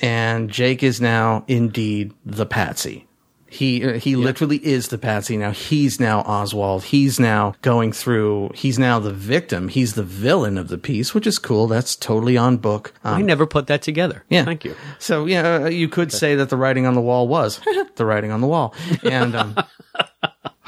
and 0.00 0.50
Jake 0.50 0.82
is 0.82 1.00
now 1.00 1.44
indeed 1.48 2.12
the 2.24 2.46
patsy. 2.46 3.06
He 3.50 3.84
uh, 3.84 3.94
he 3.94 4.14
literally 4.16 4.64
is 4.64 4.88
the 4.88 4.96
patsy 4.98 5.36
now. 5.36 5.50
He's 5.50 5.98
now 5.98 6.20
Oswald. 6.20 6.84
He's 6.84 7.18
now 7.18 7.54
going 7.62 7.92
through. 7.92 8.52
He's 8.54 8.78
now 8.78 9.00
the 9.00 9.12
victim. 9.12 9.68
He's 9.68 9.94
the 9.94 10.04
villain 10.04 10.56
of 10.56 10.68
the 10.68 10.78
piece, 10.78 11.14
which 11.14 11.26
is 11.26 11.38
cool. 11.38 11.66
That's 11.66 11.96
totally 11.96 12.36
on 12.36 12.58
book. 12.58 12.92
Um, 13.02 13.14
I 13.14 13.22
never 13.22 13.46
put 13.46 13.66
that 13.66 13.82
together. 13.82 14.24
yeah. 14.28 14.44
Thank 14.44 14.64
you. 14.64 14.76
So 14.98 15.26
yeah, 15.26 15.64
uh, 15.64 15.68
you 15.68 15.88
could 15.88 16.12
say 16.12 16.36
that 16.36 16.48
the 16.48 16.56
writing 16.56 16.86
on 16.86 16.94
the 16.94 17.00
wall 17.00 17.26
was 17.26 17.60
the 17.96 18.06
writing 18.06 18.30
on 18.30 18.40
the 18.40 18.46
wall, 18.46 18.72
and 19.02 19.34
um, 19.34 19.56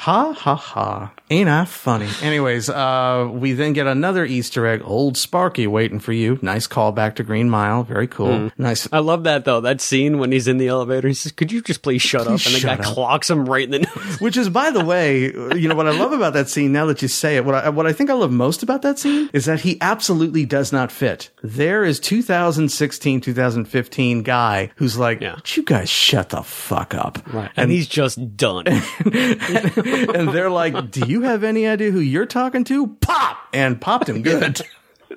ha 0.03 0.33
ha 0.33 0.57
ha, 0.57 1.13
ain't 1.31 1.49
I 1.49 1.65
funny? 1.65 2.09
Anyways, 2.23 2.69
uh, 2.69 3.29
we 3.33 3.53
then 3.53 3.73
get 3.73 3.87
another 3.87 4.25
Easter 4.25 4.67
egg, 4.67 4.83
old 4.85 5.17
Sparky 5.17 5.69
waiting 5.69 6.01
for 6.01 6.13
you. 6.13 6.41
Nice 6.43 6.67
callback 6.67 7.15
to 7.17 7.23
Green 7.23 7.49
Mile, 7.49 7.85
very 7.85 8.09
cool. 8.09 8.51
Nice. 8.59 8.89
I 8.93 8.99
love 8.99 9.23
that 9.25 9.45
though. 9.45 9.61
That 9.61 9.81
scene 9.81 10.19
when 10.19 10.33
he's 10.33 10.49
in 10.49 10.59
the 10.59 10.67
elevator, 10.67 11.07
he 11.07 11.15
says, 11.15 11.31
"Could 11.31 11.53
you 11.53 11.63
just 11.63 11.83
please 11.83 12.03
shut 12.03 12.23
up?" 12.23 12.41
And 12.45 12.55
the 12.57 12.61
guy 12.61 12.75
up. 12.75 12.81
clocks 12.83 13.31
him 13.31 13.47
right 13.49 13.63
in 13.63 13.71
the 13.71 13.79
nose. 13.79 14.17
Which 14.21 14.37
is, 14.37 14.49
by 14.49 14.71
the 14.73 14.85
way, 14.85 15.27
you 15.57 15.69
know 15.69 15.77
what 15.77 15.87
I 15.87 15.97
love 15.97 16.13
about 16.13 16.33
that 16.33 16.49
scene. 16.49 16.73
Now 16.73 16.87
that 16.87 17.01
you 17.01 17.07
say 17.07 17.37
it, 17.37 17.45
what 17.45 17.55
I 17.55 17.69
what 17.69 17.87
I 17.87 17.93
think 17.93 18.11
I 18.11 18.15
love 18.15 18.33
most 18.33 18.65
about 18.65 18.83
that 18.83 18.99
scene 18.99 19.31
is 19.33 19.45
that 19.45 19.61
he 19.61 19.79
absolutely 19.81 20.45
does 20.45 20.73
not 20.73 20.91
fit. 20.91 21.31
There 21.45 21.85
is 21.85 22.01
2016, 22.01 23.21
2015 23.21 24.23
guy 24.25 24.71
who's 24.77 24.99
like, 24.99 25.21
Yeah. 25.21 25.37
"You 25.55 25.63
guys 25.63 25.89
shut 25.89 26.31
the 26.31 26.43
fuck 26.43 26.93
up," 26.93 27.19
and 27.57 27.71
he's 27.71 27.87
just 27.87 28.37
done. 28.37 28.65
and 29.93 30.29
they're 30.31 30.51
like, 30.51 30.91
"Do 30.91 31.07
you 31.07 31.23
have 31.23 31.45
any 31.45 31.67
idea 31.67 31.91
who 31.91 32.01
you're 32.01 32.27
talking 32.27 32.65
to?" 32.65 32.89
Pop 33.01 33.37
and 33.53 33.81
popped 33.81 34.09
him 34.09 34.23
good. 34.23 34.61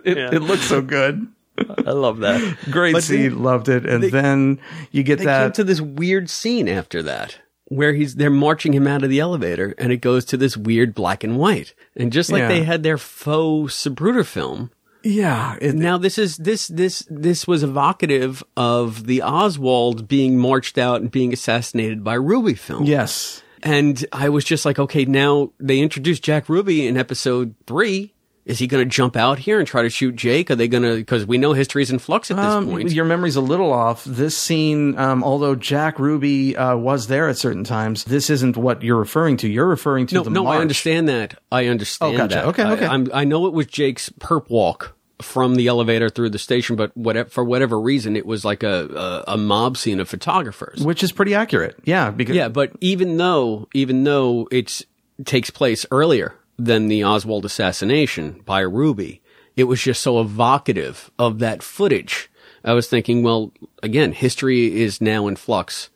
It, 0.03 0.17
Yeah. 0.17 0.29
it 0.33 0.41
looks 0.41 0.63
so 0.63 0.81
good. 0.81 1.27
I 1.57 1.91
love 1.91 2.19
that. 2.19 2.57
Great 2.69 2.93
But 2.93 3.03
scene, 3.03 3.29
then 3.29 3.43
loved 3.43 3.69
it. 3.69 3.85
And 3.85 4.03
then 4.03 4.59
you 4.91 5.03
get 5.03 5.19
They 5.19 5.25
that. 5.25 5.53
to 5.55 5.63
this 5.63 5.79
weird 5.79 6.29
scene 6.29 6.67
after 6.67 7.01
that. 7.03 7.37
Where 7.69 7.93
he's, 7.93 8.15
they're 8.15 8.29
marching 8.29 8.73
him 8.73 8.85
out 8.87 9.03
of 9.03 9.09
the 9.09 9.19
elevator 9.21 9.73
and 9.79 9.91
it 9.91 9.97
goes 9.97 10.23
to 10.25 10.37
this 10.37 10.55
weird 10.57 10.93
black 10.93 11.23
and 11.23 11.37
white. 11.37 11.73
And 11.95 12.11
just 12.11 12.29
like 12.31 12.41
Yeah. 12.41 12.47
they 12.49 12.63
had 12.63 12.83
their 12.83 12.97
faux 12.97 13.73
Zapruder 13.87 14.25
film, 14.25 14.69
yeah, 15.01 15.55
it, 15.61 15.75
Now 15.75 15.97
this 15.97 16.17
is 16.17 16.37
this 16.37 16.67
this 16.67 17.07
this 17.09 17.47
was 17.47 17.63
evocative 17.63 18.43
of 18.57 19.07
the 19.07 19.21
Oswald 19.21 20.07
being 20.07 20.37
marched 20.37 20.77
out 20.77 21.01
and 21.01 21.09
being 21.09 21.31
assassinated 21.31 22.03
by 22.03 22.15
Ruby 22.15 22.53
film. 22.55 22.83
yes. 22.85 23.41
And 23.65 24.05
I 24.13 24.29
was 24.29 24.45
just 24.45 24.63
like, 24.63 24.77
okay, 24.79 25.05
now 25.05 25.51
they 25.59 25.79
introduced 25.79 26.23
Jack 26.23 26.47
Ruby 26.47 26.87
in 26.87 26.95
episode 26.97 27.55
three. 27.67 28.13
Is 28.45 28.59
he 28.59 28.67
going 28.67 28.87
to 28.87 28.89
jump 28.89 29.15
out 29.15 29.39
here 29.39 29.57
and 29.57 29.67
try 29.67 29.81
to 29.81 29.89
shoot 29.89 30.15
Jake? 30.15 30.51
Are 30.51 30.55
they 30.55 30.67
going 30.67 30.83
to? 30.83 30.97
Because 30.97 31.25
we 31.25 31.39
know 31.39 31.53
history's 31.53 31.89
in 31.89 31.97
flux 31.97 32.29
at 32.29 32.37
this 32.37 32.45
Um, 32.45 32.69
point. 32.69 32.91
your 32.91 33.03
memory's 33.05 33.35
a 33.35 33.41
little 33.41 33.73
off. 33.73 34.03
This 34.05 34.37
scene, 34.37 34.95
um, 34.99 35.23
although 35.23 35.55
Jack 35.55 35.97
Ruby 35.97 36.55
uh, 36.55 36.75
was 36.77 37.07
there 37.07 37.27
at 37.27 37.39
certain 37.39 37.63
times, 37.63 38.03
this 38.03 38.29
isn't 38.29 38.55
what 38.55 38.83
you're 38.83 38.99
referring 38.99 39.37
to. 39.37 39.47
You're 39.49 39.65
referring 39.67 40.05
to 40.07 40.15
No, 40.15 40.23
the 40.23 40.29
no, 40.29 40.43
march. 40.43 40.57
I 40.59 40.61
understand 40.61 41.09
that. 41.09 41.39
I 41.51 41.65
understand 41.65 42.13
Oh, 42.13 42.17
gotcha. 42.19 42.35
that. 42.35 42.45
Okay, 42.49 42.61
I- 42.61 42.71
okay. 42.73 42.85
I'm, 42.85 43.09
I 43.15 43.23
know 43.23 43.47
it 43.47 43.53
was 43.53 43.65
Jake's 43.65 44.09
perp 44.19 44.47
walk 44.51 44.94
from 45.21 45.55
the 45.55 45.67
elevator 45.67 46.09
through 46.09 46.29
the 46.29 46.39
station, 46.39 46.75
but 46.75 46.95
whatever, 46.95 47.29
for 47.29 47.43
whatever 47.43 47.79
reason, 47.79 48.15
it 48.15 48.25
was 48.25 48.43
like 48.43 48.63
a, 48.63 49.23
a, 49.27 49.33
a 49.33 49.37
mob 49.37 49.77
scene 49.77 49.99
of 49.99 50.09
photographers. 50.09 50.83
which 50.83 51.03
is 51.03 51.11
pretty 51.11 51.33
accurate. 51.33 51.77
Yeah, 51.85 52.11
because 52.11 52.35
Yeah, 52.35 52.49
but 52.49 52.73
even 52.81 53.17
though 53.17 53.67
even 53.73 54.03
though 54.03 54.47
it 54.51 54.85
takes 55.23 55.49
place 55.49 55.85
earlier 55.91 56.35
than 56.57 56.87
the 56.87 57.03
Oswald 57.03 57.45
assassination 57.45 58.41
by 58.45 58.59
Ruby, 58.61 59.21
it 59.55 59.65
was 59.65 59.81
just 59.81 60.01
so 60.01 60.19
evocative 60.19 61.11
of 61.17 61.39
that 61.39 61.63
footage. 61.63 62.29
I 62.63 62.73
was 62.73 62.87
thinking, 62.87 63.23
well, 63.23 63.53
again, 63.83 64.11
history 64.11 64.81
is 64.81 64.99
now 64.99 65.27
in 65.27 65.35
flux, 65.35 65.89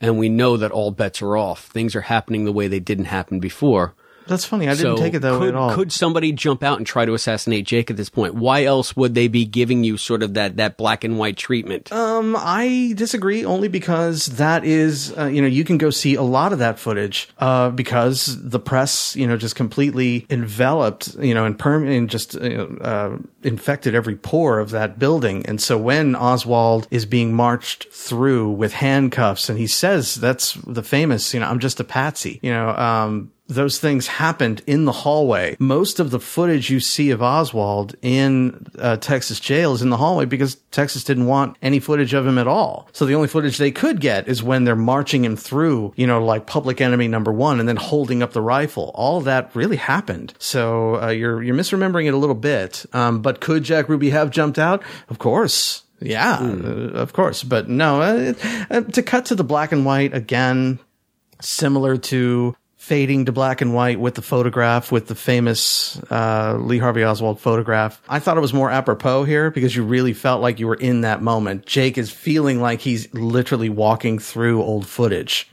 and 0.00 0.18
we 0.18 0.28
know 0.28 0.56
that 0.56 0.72
all 0.72 0.90
bets 0.90 1.22
are 1.22 1.36
off. 1.36 1.66
Things 1.66 1.94
are 1.94 2.02
happening 2.02 2.44
the 2.44 2.52
way 2.52 2.68
they 2.68 2.80
didn't 2.80 3.06
happen 3.06 3.38
before. 3.40 3.94
That's 4.28 4.44
funny. 4.44 4.68
I 4.68 4.74
didn't 4.74 4.98
take 4.98 5.14
it 5.14 5.20
that 5.20 5.32
could, 5.32 5.40
way 5.40 5.48
at 5.48 5.54
all. 5.54 5.74
Could 5.74 5.90
somebody 5.90 6.32
jump 6.32 6.62
out 6.62 6.78
and 6.78 6.86
try 6.86 7.04
to 7.04 7.14
assassinate 7.14 7.66
Jake 7.66 7.90
at 7.90 7.96
this 7.96 8.08
point? 8.08 8.34
Why 8.34 8.64
else 8.64 8.94
would 8.96 9.14
they 9.14 9.28
be 9.28 9.44
giving 9.44 9.82
you 9.82 9.96
sort 9.96 10.22
of 10.22 10.34
that, 10.34 10.56
that 10.56 10.76
black 10.76 11.04
and 11.04 11.18
white 11.18 11.36
treatment? 11.36 11.90
Um, 11.92 12.36
I 12.38 12.92
disagree 12.96 13.44
only 13.44 13.68
because 13.68 14.26
that 14.26 14.64
is, 14.64 15.16
uh, 15.18 15.26
you 15.26 15.40
know, 15.40 15.48
you 15.48 15.64
can 15.64 15.78
go 15.78 15.90
see 15.90 16.14
a 16.14 16.22
lot 16.22 16.52
of 16.52 16.58
that 16.60 16.78
footage, 16.78 17.28
uh, 17.38 17.70
because 17.70 18.36
the 18.40 18.60
press, 18.60 19.16
you 19.16 19.26
know, 19.26 19.36
just 19.36 19.56
completely 19.56 20.26
enveloped, 20.30 21.14
you 21.18 21.34
know, 21.34 21.44
and 21.44 21.58
permanent, 21.58 22.10
just, 22.10 22.36
uh, 22.36 22.66
uh, 22.80 23.18
infected 23.42 23.94
every 23.94 24.16
pore 24.16 24.58
of 24.58 24.70
that 24.70 24.98
building. 24.98 25.46
And 25.46 25.60
so 25.60 25.78
when 25.78 26.14
Oswald 26.14 26.86
is 26.90 27.06
being 27.06 27.32
marched 27.32 27.86
through 27.92 28.50
with 28.50 28.72
handcuffs 28.74 29.48
and 29.48 29.58
he 29.58 29.66
says, 29.66 30.16
that's 30.16 30.54
the 30.66 30.82
famous, 30.82 31.32
you 31.32 31.40
know, 31.40 31.46
I'm 31.46 31.60
just 31.60 31.80
a 31.80 31.84
patsy, 31.84 32.40
you 32.42 32.50
know, 32.50 32.70
um, 32.70 33.32
those 33.48 33.80
things 33.80 34.06
happened 34.06 34.62
in 34.66 34.84
the 34.84 34.92
hallway. 34.92 35.56
Most 35.58 35.98
of 35.98 36.10
the 36.10 36.20
footage 36.20 36.70
you 36.70 36.80
see 36.80 37.10
of 37.10 37.22
Oswald 37.22 37.96
in 38.02 38.66
uh, 38.78 38.98
Texas 38.98 39.40
jail 39.40 39.72
is 39.72 39.82
in 39.82 39.88
the 39.90 39.96
hallway 39.96 40.26
because 40.26 40.56
Texas 40.70 41.02
didn't 41.02 41.26
want 41.26 41.56
any 41.62 41.80
footage 41.80 42.12
of 42.12 42.26
him 42.26 42.38
at 42.38 42.46
all. 42.46 42.88
So 42.92 43.06
the 43.06 43.14
only 43.14 43.28
footage 43.28 43.56
they 43.56 43.70
could 43.70 44.00
get 44.00 44.28
is 44.28 44.42
when 44.42 44.64
they're 44.64 44.76
marching 44.76 45.24
him 45.24 45.34
through, 45.34 45.94
you 45.96 46.06
know, 46.06 46.22
like 46.22 46.46
public 46.46 46.80
enemy 46.80 47.08
number 47.08 47.32
one 47.32 47.58
and 47.58 47.68
then 47.68 47.76
holding 47.76 48.22
up 48.22 48.32
the 48.32 48.42
rifle. 48.42 48.90
All 48.94 49.22
that 49.22 49.50
really 49.54 49.76
happened. 49.76 50.34
So 50.38 51.02
uh, 51.02 51.08
you're, 51.08 51.42
you're 51.42 51.56
misremembering 51.56 52.06
it 52.06 52.14
a 52.14 52.18
little 52.18 52.34
bit. 52.34 52.84
Um, 52.92 53.22
but 53.22 53.40
could 53.40 53.62
Jack 53.62 53.88
Ruby 53.88 54.10
have 54.10 54.30
jumped 54.30 54.58
out? 54.58 54.82
Of 55.08 55.18
course. 55.18 55.84
Yeah, 56.00 56.38
uh, 56.38 56.90
of 56.94 57.12
course. 57.12 57.42
But 57.42 57.68
no, 57.68 58.00
uh, 58.02 58.34
uh, 58.70 58.80
to 58.82 59.02
cut 59.02 59.26
to 59.26 59.34
the 59.34 59.42
black 59.42 59.72
and 59.72 59.84
white 59.84 60.14
again, 60.14 60.78
similar 61.40 61.96
to 61.96 62.54
fading 62.88 63.26
to 63.26 63.32
black 63.32 63.60
and 63.60 63.74
white 63.74 64.00
with 64.00 64.14
the 64.14 64.22
photograph, 64.22 64.90
with 64.90 65.08
the 65.08 65.14
famous 65.14 66.00
uh, 66.10 66.56
Lee 66.58 66.78
Harvey 66.78 67.04
Oswald 67.04 67.38
photograph. 67.38 68.00
I 68.08 68.18
thought 68.18 68.38
it 68.38 68.40
was 68.40 68.54
more 68.54 68.70
apropos 68.70 69.24
here 69.24 69.50
because 69.50 69.76
you 69.76 69.84
really 69.84 70.14
felt 70.14 70.40
like 70.40 70.58
you 70.58 70.66
were 70.66 70.74
in 70.74 71.02
that 71.02 71.20
moment. 71.20 71.66
Jake 71.66 71.98
is 71.98 72.10
feeling 72.10 72.62
like 72.62 72.80
he's 72.80 73.12
literally 73.12 73.68
walking 73.68 74.18
through 74.18 74.62
old 74.62 74.86
footage. 74.86 75.50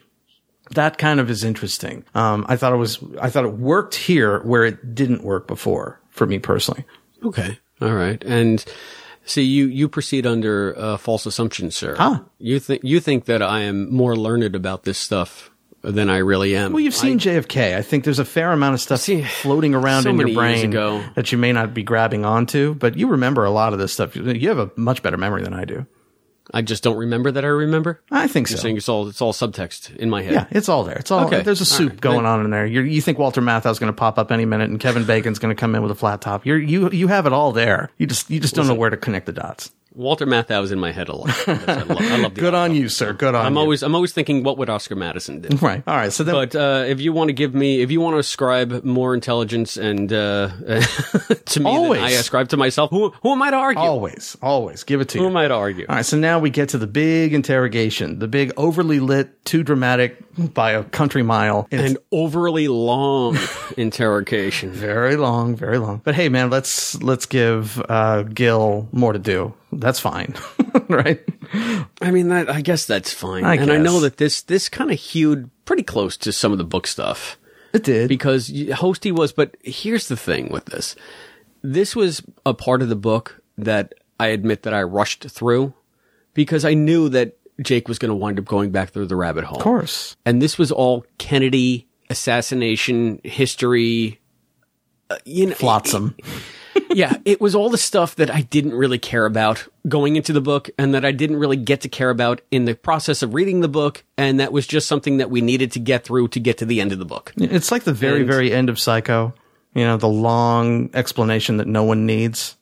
That 0.71 0.97
kind 0.97 1.19
of 1.19 1.29
is 1.29 1.43
interesting. 1.43 2.05
Um, 2.15 2.45
I 2.47 2.55
thought 2.55 2.71
it 2.71 2.77
was, 2.77 3.03
I 3.19 3.29
thought 3.29 3.43
it 3.43 3.57
worked 3.57 3.95
here 3.95 4.39
where 4.43 4.63
it 4.63 4.95
didn't 4.95 5.21
work 5.21 5.45
before 5.45 5.99
for 6.11 6.25
me 6.25 6.39
personally. 6.39 6.85
Okay. 7.21 7.59
All 7.81 7.93
right. 7.93 8.23
And 8.23 8.63
see, 9.25 9.43
you, 9.43 9.67
you 9.67 9.89
proceed 9.89 10.25
under 10.25 10.73
uh, 10.77 10.95
false 10.95 11.25
assumptions, 11.25 11.75
sir. 11.75 11.97
Ah. 11.99 12.23
You 12.39 12.61
think, 12.61 12.81
you 12.85 13.01
think 13.01 13.25
that 13.25 13.41
I 13.41 13.63
am 13.63 13.93
more 13.93 14.15
learned 14.15 14.55
about 14.55 14.83
this 14.83 14.97
stuff 14.97 15.51
than 15.91 16.09
I 16.09 16.17
really 16.17 16.55
am. 16.55 16.73
Well, 16.73 16.81
you've 16.81 16.95
seen 16.95 17.19
JFK. 17.19 17.75
I 17.77 17.81
think 17.81 18.03
there's 18.03 18.19
a 18.19 18.25
fair 18.25 18.51
amount 18.51 18.73
of 18.73 18.81
stuff 18.81 18.99
See, 19.01 19.21
floating 19.23 19.73
around 19.75 20.03
so 20.03 20.09
in 20.09 20.17
your 20.17 20.33
brain 20.33 20.69
ago. 20.69 21.03
that 21.15 21.31
you 21.31 21.37
may 21.37 21.51
not 21.53 21.73
be 21.73 21.83
grabbing 21.83 22.25
onto, 22.25 22.73
but 22.75 22.97
you 22.97 23.07
remember 23.07 23.45
a 23.45 23.51
lot 23.51 23.73
of 23.73 23.79
this 23.79 23.93
stuff. 23.93 24.15
You 24.15 24.49
have 24.49 24.59
a 24.59 24.71
much 24.75 25.01
better 25.03 25.17
memory 25.17 25.43
than 25.43 25.53
I 25.53 25.65
do. 25.65 25.85
I 26.53 26.61
just 26.61 26.83
don't 26.83 26.97
remember 26.97 27.31
that 27.31 27.43
I 27.43 27.47
remember. 27.47 28.01
I 28.11 28.27
think 28.27 28.49
You're 28.49 28.57
so. 28.57 28.61
saying 28.61 28.77
it's 28.77 28.87
all 28.87 29.07
it's 29.07 29.19
all 29.19 29.33
subtext 29.33 29.95
in 29.95 30.11
my 30.11 30.21
head. 30.21 30.33
Yeah, 30.33 30.45
it's 30.51 30.69
all 30.69 30.83
there. 30.83 30.97
It's 30.97 31.09
all 31.09 31.25
Okay. 31.25 31.41
there's 31.41 31.59
a 31.59 31.65
soup 31.65 31.93
right. 31.93 32.01
going 32.01 32.27
on 32.27 32.45
in 32.45 32.51
there. 32.51 32.67
You're, 32.67 32.85
you 32.85 33.01
think 33.01 33.17
Walter 33.17 33.41
Matthau's 33.41 33.79
going 33.79 33.91
to 33.91 33.97
pop 33.97 34.19
up 34.19 34.31
any 34.31 34.45
minute, 34.45 34.69
and 34.69 34.79
Kevin 34.79 35.05
Bacon's 35.05 35.39
going 35.39 35.53
to 35.55 35.59
come 35.59 35.73
in 35.73 35.81
with 35.81 35.89
a 35.89 35.95
flat 35.95 36.21
top. 36.21 36.45
You're, 36.45 36.59
you 36.59 36.91
you 36.91 37.07
have 37.07 37.25
it 37.25 37.33
all 37.33 37.51
there. 37.51 37.89
You 37.97 38.05
just 38.05 38.29
you 38.29 38.39
just 38.39 38.53
don't 38.53 38.67
know 38.67 38.75
where 38.75 38.91
to 38.91 38.97
connect 38.97 39.25
the 39.25 39.31
dots. 39.33 39.71
Walter 39.95 40.25
Matthau 40.25 40.61
is 40.63 40.71
in 40.71 40.79
my 40.79 40.91
head 40.91 41.07
a 41.09 41.15
lot. 41.15 41.29
I 41.47 41.53
love, 41.83 41.91
I 42.01 42.17
love 42.17 42.33
Good 42.33 42.53
on 42.53 42.75
you, 42.75 42.89
sir. 42.89 43.13
Good 43.13 43.33
on 43.33 43.45
I'm 43.45 43.53
you. 43.53 43.59
always 43.59 43.81
I'm 43.81 43.95
always 43.95 44.11
thinking 44.11 44.43
what 44.43 44.57
would 44.57 44.69
Oscar 44.69 44.95
Madison 44.95 45.39
do. 45.41 45.55
right. 45.57 45.81
All 45.87 45.95
right. 45.95 46.11
So 46.11 46.23
then, 46.23 46.35
But 46.35 46.55
uh, 46.55 46.83
if 46.87 46.99
you 46.99 47.13
want 47.13 47.29
to 47.29 47.33
give 47.33 47.55
me, 47.55 47.81
if 47.81 47.91
you 47.91 48.01
want 48.01 48.15
to 48.15 48.19
ascribe 48.19 48.83
more 48.83 49.13
intelligence 49.13 49.77
and 49.77 50.11
uh, 50.11 50.49
to 51.45 51.59
me 51.59 51.65
Always. 51.69 51.99
than 52.01 52.09
I 52.09 52.11
ascribe 52.11 52.49
to 52.49 52.57
myself, 52.57 52.89
who 52.89 53.09
who 53.21 53.31
am 53.31 53.41
I 53.41 53.51
to 53.51 53.55
argue? 53.57 53.81
always, 53.81 54.35
always 54.41 54.83
give 54.83 54.99
it 55.01 55.09
to 55.09 55.17
Who 55.17 55.23
you. 55.23 55.29
Who 55.29 55.31
am 55.31 55.37
I 55.37 55.47
to 55.47 55.53
argue? 55.53 55.85
All 55.87 55.95
right, 55.95 56.05
so 56.05 56.17
now 56.17 56.39
we 56.39 56.49
get 56.49 56.69
to 56.69 56.77
the 56.77 56.87
big 56.87 57.33
interrogation, 57.33 58.19
the 58.19 58.27
big 58.27 58.51
overly 58.57 58.99
lit, 58.99 59.45
too 59.45 59.63
dramatic 59.63 60.17
by 60.53 60.71
a 60.71 60.83
country 60.83 61.23
mile. 61.23 61.67
It's 61.71 61.91
An 61.91 61.97
overly 62.11 62.67
long 62.67 63.37
interrogation. 63.77 64.71
very 64.71 65.15
long, 65.15 65.55
very 65.55 65.77
long. 65.77 66.01
But 66.03 66.15
hey, 66.15 66.27
man, 66.29 66.49
let's 66.49 67.01
let's 67.01 67.25
give 67.25 67.81
uh, 67.89 68.23
Gil 68.23 68.87
more 68.91 69.13
to 69.13 69.19
do. 69.19 69.53
That's 69.71 69.99
fine, 69.99 70.35
right? 70.89 71.21
I 72.01 72.11
mean, 72.11 72.29
that, 72.29 72.49
I 72.49 72.61
guess 72.61 72.85
that's 72.85 73.13
fine. 73.13 73.43
I 73.43 73.55
and 73.55 73.71
I 73.71 73.77
know 73.77 73.99
that 74.01 74.17
this 74.17 74.41
this 74.41 74.69
kind 74.69 74.91
of 74.91 74.99
hewed 74.99 75.49
pretty 75.65 75.83
close 75.83 76.15
to 76.17 76.31
some 76.31 76.51
of 76.51 76.57
the 76.57 76.63
book 76.63 76.87
stuff. 76.87 77.37
It 77.73 77.83
did. 77.83 78.07
because 78.07 78.49
Hosty 78.49 79.11
was. 79.11 79.33
But 79.33 79.57
here's 79.61 80.07
the 80.07 80.15
thing 80.15 80.49
with 80.49 80.65
this: 80.65 80.95
this 81.61 81.95
was 81.95 82.21
a 82.45 82.53
part 82.53 82.81
of 82.81 82.89
the 82.89 82.95
book 82.95 83.41
that 83.57 83.93
I 84.19 84.27
admit 84.27 84.63
that 84.63 84.73
I 84.73 84.83
rushed 84.83 85.29
through 85.29 85.73
because 86.33 86.63
I 86.63 86.73
knew 86.73 87.09
that 87.09 87.37
Jake 87.61 87.87
was 87.89 87.99
going 87.99 88.09
to 88.09 88.15
wind 88.15 88.39
up 88.39 88.45
going 88.45 88.71
back 88.71 88.91
through 88.91 89.07
the 89.07 89.15
rabbit 89.15 89.43
hole. 89.45 89.57
of 89.57 89.63
course. 89.63 90.15
and 90.25 90.41
this 90.41 90.57
was 90.57 90.71
all 90.71 91.05
Kennedy 91.17 91.87
assassination 92.09 93.19
history. 93.23 94.19
Uh, 95.09 95.17
you 95.25 95.47
know, 95.47 95.55
Flotsam. 95.55 96.15
yeah, 96.91 97.17
it 97.25 97.39
was 97.41 97.55
all 97.55 97.69
the 97.69 97.77
stuff 97.77 98.15
that 98.15 98.29
I 98.29 98.41
didn't 98.41 98.73
really 98.73 98.97
care 98.99 99.25
about 99.25 99.65
going 99.87 100.15
into 100.15 100.33
the 100.33 100.41
book 100.41 100.69
and 100.77 100.93
that 100.93 101.05
I 101.05 101.11
didn't 101.11 101.37
really 101.37 101.57
get 101.57 101.81
to 101.81 101.89
care 101.89 102.09
about 102.09 102.41
in 102.51 102.65
the 102.65 102.75
process 102.75 103.21
of 103.21 103.33
reading 103.33 103.61
the 103.61 103.67
book. 103.67 104.03
And 104.17 104.39
that 104.39 104.51
was 104.51 104.65
just 104.67 104.87
something 104.87 105.17
that 105.17 105.29
we 105.29 105.41
needed 105.41 105.71
to 105.73 105.79
get 105.79 106.03
through 106.03 106.29
to 106.29 106.39
get 106.39 106.57
to 106.59 106.65
the 106.65 106.81
end 106.81 106.91
of 106.91 106.99
the 106.99 107.05
book. 107.05 107.33
It's 107.37 107.71
like 107.71 107.83
the 107.83 107.93
very, 107.93 108.19
And- 108.21 108.27
very 108.27 108.51
end 108.53 108.69
of 108.69 108.79
Psycho. 108.79 109.33
You 109.73 109.83
know, 109.83 109.97
the 109.97 110.07
long 110.07 110.89
explanation 110.93 111.57
that 111.57 111.67
no 111.67 111.83
one 111.83 112.05
needs. 112.05 112.55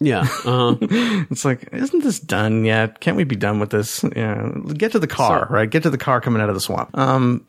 Yeah. 0.00 0.22
Uh-huh. 0.44 0.76
It's 1.30 1.44
like, 1.44 1.68
isn't 1.72 2.02
this 2.02 2.20
done 2.20 2.64
yet? 2.64 3.00
Can't 3.00 3.16
we 3.16 3.24
be 3.24 3.36
done 3.36 3.60
with 3.60 3.70
this? 3.70 4.04
Yeah. 4.14 4.50
Get 4.76 4.92
to 4.92 4.98
the 4.98 5.06
car, 5.06 5.46
right? 5.48 5.70
Get 5.70 5.84
to 5.84 5.90
the 5.90 5.96
car 5.98 6.20
coming 6.20 6.42
out 6.42 6.48
of 6.48 6.54
the 6.54 6.60
swamp. 6.60 6.90
Um, 6.98 7.46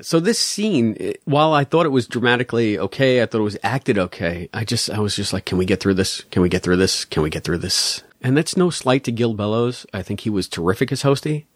so 0.00 0.20
this 0.20 0.38
scene, 0.38 1.14
while 1.24 1.52
I 1.52 1.64
thought 1.64 1.86
it 1.86 1.90
was 1.90 2.06
dramatically 2.06 2.78
okay, 2.78 3.22
I 3.22 3.26
thought 3.26 3.40
it 3.40 3.44
was 3.44 3.58
acted 3.62 3.98
okay. 3.98 4.48
I 4.52 4.64
just, 4.64 4.90
I 4.90 4.98
was 4.98 5.16
just 5.16 5.32
like, 5.32 5.44
can 5.44 5.58
we 5.58 5.64
get 5.64 5.80
through 5.80 5.94
this? 5.94 6.22
Can 6.30 6.42
we 6.42 6.48
get 6.48 6.62
through 6.62 6.76
this? 6.76 7.04
Can 7.04 7.22
we 7.22 7.30
get 7.30 7.44
through 7.44 7.58
this? 7.58 8.02
And 8.22 8.36
that's 8.36 8.56
no 8.56 8.70
slight 8.70 9.04
to 9.04 9.12
Gil 9.12 9.34
Bellows. 9.34 9.86
I 9.94 10.02
think 10.02 10.20
he 10.20 10.30
was 10.30 10.48
terrific 10.48 10.92
as 10.92 11.02
hosty. 11.02 11.46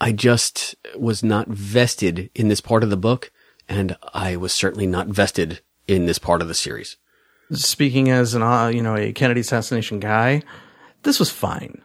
I 0.00 0.12
just 0.12 0.76
was 0.96 1.22
not 1.22 1.48
vested 1.48 2.30
in 2.34 2.48
this 2.48 2.60
part 2.60 2.82
of 2.82 2.90
the 2.90 2.96
book, 2.96 3.32
and 3.68 3.96
I 4.14 4.36
was 4.36 4.52
certainly 4.52 4.86
not 4.86 5.08
vested 5.08 5.60
in 5.86 6.06
this 6.06 6.18
part 6.18 6.42
of 6.42 6.48
the 6.48 6.54
series. 6.54 6.96
speaking 7.52 8.10
as 8.10 8.34
an 8.34 8.42
uh, 8.42 8.68
you 8.68 8.82
know 8.82 8.96
a 8.96 9.12
Kennedy 9.12 9.40
assassination 9.40 10.00
guy, 10.00 10.42
this 11.02 11.18
was 11.18 11.30
fine. 11.30 11.82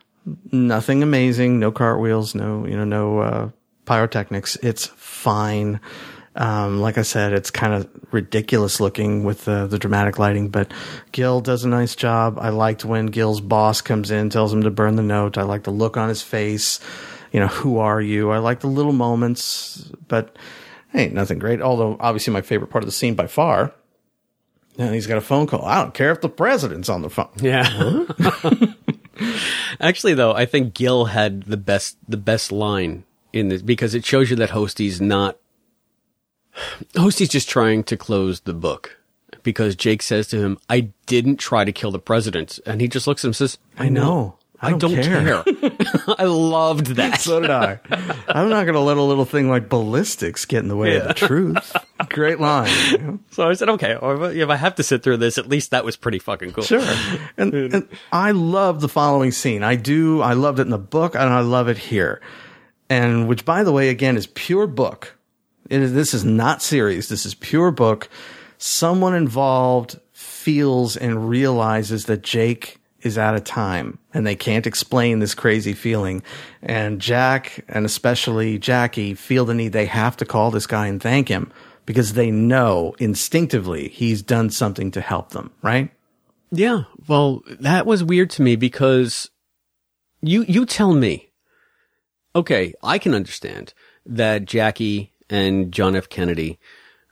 Nothing 0.52 1.04
amazing, 1.04 1.60
no 1.60 1.72
cartwheels, 1.72 2.36
no 2.36 2.66
you 2.68 2.76
know 2.76 2.86
no 2.86 3.20
uh, 3.20 3.50
pyrotechnics. 3.86 4.56
It's 4.58 4.88
fine. 4.88 5.80
Um, 6.36 6.82
like 6.82 6.98
I 6.98 7.04
said, 7.04 7.34
it's 7.34 7.52
kind 7.52 7.74
of 7.74 7.90
ridiculous 8.12 8.80
looking 8.80 9.24
with 9.24 9.46
the, 9.46 9.68
the 9.68 9.78
dramatic 9.78 10.18
lighting, 10.18 10.50
but 10.50 10.72
Gil 11.12 11.42
does 11.42 11.64
a 11.64 11.70
nice 11.70 11.96
job. 11.96 12.40
I 12.40 12.50
liked 12.50 12.84
when 12.84 13.08
Gil's 13.08 13.40
boss 13.40 13.82
comes 13.82 14.10
in, 14.10 14.30
tells 14.32 14.52
him 14.52 14.64
to 14.64 14.72
burn 14.72 14.96
the 14.96 15.04
note. 15.04 15.38
I 15.38 15.44
like 15.44 15.64
the 15.64 15.72
look 15.72 15.96
on 15.96 16.10
his 16.10 16.24
face. 16.24 16.80
You 17.32 17.40
know, 17.40 17.48
who 17.48 17.78
are 17.78 18.02
you? 18.02 18.32
I 18.32 18.40
like 18.40 18.62
the 18.62 18.68
little 18.68 18.94
moments, 18.94 19.92
but 20.08 20.36
ain't 20.94 21.14
nothing 21.14 21.38
great. 21.40 21.62
Although 21.62 21.98
obviously 22.00 22.34
my 22.34 22.42
favorite 22.42 22.70
part 22.70 22.84
of 22.84 22.88
the 22.88 22.92
scene 22.92 23.14
by 23.16 23.28
far 23.28 23.74
and 24.78 24.94
he's 24.94 25.08
got 25.08 25.18
a 25.18 25.22
phone 25.22 25.48
call. 25.48 25.64
I 25.66 25.82
don't 25.82 25.94
care 25.94 26.12
if 26.12 26.22
the 26.22 26.30
president's 26.30 26.90
on 26.90 27.02
the 27.02 27.10
phone. 27.10 27.30
Yeah. 27.42 28.06
Actually, 29.80 30.16
though, 30.16 30.34
I 30.34 30.46
think 30.46 30.74
Gil 30.74 31.06
had 31.06 31.44
the 31.44 31.58
best 31.58 31.98
the 32.08 32.18
best 32.18 32.52
line 32.52 33.04
in 33.34 33.50
this 33.50 33.62
because 33.62 33.94
it 33.96 34.06
shows 34.06 34.30
you 34.30 34.36
that 34.38 34.52
Hosty's 34.52 35.02
not. 35.02 35.38
Hosty's 36.96 37.30
just 37.30 37.50
trying 37.50 37.84
to 37.86 37.98
close 37.98 38.42
the 38.42 38.54
book 38.54 38.98
because 39.42 39.76
Jake 39.76 40.02
says 40.04 40.28
to 40.28 40.38
him, 40.40 40.58
"I 40.70 40.92
didn't 41.08 41.38
try 41.38 41.66
to 41.66 41.72
kill 41.72 41.92
the 41.92 42.00
president," 42.00 42.60
and 42.66 42.80
he 42.80 42.88
just 42.88 43.08
looks 43.08 43.22
at 43.24 43.26
him 43.26 43.30
and 43.30 43.36
says, 43.36 43.58
"I 43.78 43.90
know. 43.90 44.38
I 44.62 44.68
I 44.68 44.70
don't 44.70 44.80
don't, 44.80 45.04
care." 45.04 45.44
care." 45.44 45.72
I 46.20 46.26
loved 46.26 46.86
that. 46.96 47.20
So 47.22 47.40
did 47.42 47.50
I. 47.50 47.80
I'm 48.30 48.50
not 48.50 48.64
going 48.64 48.76
to 48.76 48.80
let 48.80 48.98
a 48.98 49.02
little 49.02 49.26
thing 49.26 49.50
like 49.50 49.68
ballistics 49.68 50.46
get 50.46 50.60
in 50.60 50.68
the 50.70 50.78
way 50.78 50.96
of 50.98 51.08
the 51.08 51.14
truth. 51.16 51.76
Great 52.10 52.40
line. 52.40 52.70
you 52.92 52.98
know? 53.00 53.20
So 53.32 53.50
I 53.50 53.54
said, 53.54 53.70
"Okay, 53.70 53.98
if 54.00 54.50
I 54.50 54.56
have 54.56 54.76
to 54.76 54.84
sit 54.84 55.02
through 55.02 55.18
this, 55.18 55.40
at 55.40 55.50
least 55.50 55.72
that 55.72 55.84
was 55.84 55.96
pretty 55.98 56.20
fucking 56.20 56.54
cool." 56.54 56.64
Sure. 56.64 56.86
And, 57.36 57.52
and 57.54 57.88
I 58.12 58.30
love 58.30 58.80
the 58.80 58.88
following 58.90 59.32
scene. 59.32 59.64
I 59.64 59.76
do. 59.76 60.22
I 60.22 60.34
loved 60.34 60.60
it 60.60 60.64
in 60.64 60.70
the 60.70 60.78
book 60.78 61.16
and 61.16 61.24
I 61.34 61.40
love 61.40 61.68
it 61.68 61.78
here. 61.80 62.22
And 62.94 63.28
which, 63.28 63.44
by 63.44 63.64
the 63.64 63.72
way, 63.72 63.90
again, 63.90 64.18
is 64.18 64.28
pure 64.28 64.68
book. 64.68 65.18
It 65.68 65.82
is, 65.82 65.94
this 65.94 66.14
is 66.14 66.24
not 66.24 66.62
series. 66.62 67.10
This 67.10 67.26
is 67.26 67.34
pure 67.34 67.72
book. 67.72 68.08
Someone 68.60 69.16
involved 69.16 70.00
feels 70.12 70.96
and 70.96 71.28
realizes 71.28 72.06
that 72.06 72.22
Jake 72.22 72.80
is 73.02 73.18
out 73.18 73.34
of 73.34 73.44
time 73.46 73.98
and 74.14 74.28
they 74.28 74.36
can't 74.36 74.68
explain 74.68 75.18
this 75.18 75.34
crazy 75.34 75.74
feeling. 75.74 76.22
And 76.62 77.02
Jack 77.02 77.66
and 77.68 77.84
especially 77.84 78.60
Jackie 78.60 79.16
feel 79.16 79.46
the 79.46 79.56
need. 79.56 79.74
They 79.74 79.88
have 79.88 80.16
to 80.18 80.26
call 80.26 80.52
this 80.52 80.68
guy 80.68 80.86
and 80.86 81.02
thank 81.02 81.30
him 81.30 81.52
because 81.88 82.14
they 82.14 82.30
know 82.30 82.94
instinctively 83.00 83.90
he's 83.90 84.22
done 84.22 84.52
something 84.52 84.92
to 84.92 85.02
help 85.02 85.32
them, 85.32 85.50
right? 85.64 85.90
Yeah. 86.52 86.84
Well, 87.08 87.42
that 87.60 87.88
was 87.88 88.04
weird 88.04 88.30
to 88.32 88.44
me 88.44 88.56
because 88.56 89.32
you 90.22 90.44
you 90.44 90.68
tell 90.68 90.94
me. 90.94 91.33
Okay, 92.36 92.74
I 92.82 92.98
can 92.98 93.14
understand 93.14 93.74
that 94.06 94.46
Jackie 94.46 95.14
and 95.30 95.72
John 95.72 95.96
F. 95.96 96.10
Kennedy 96.10 96.60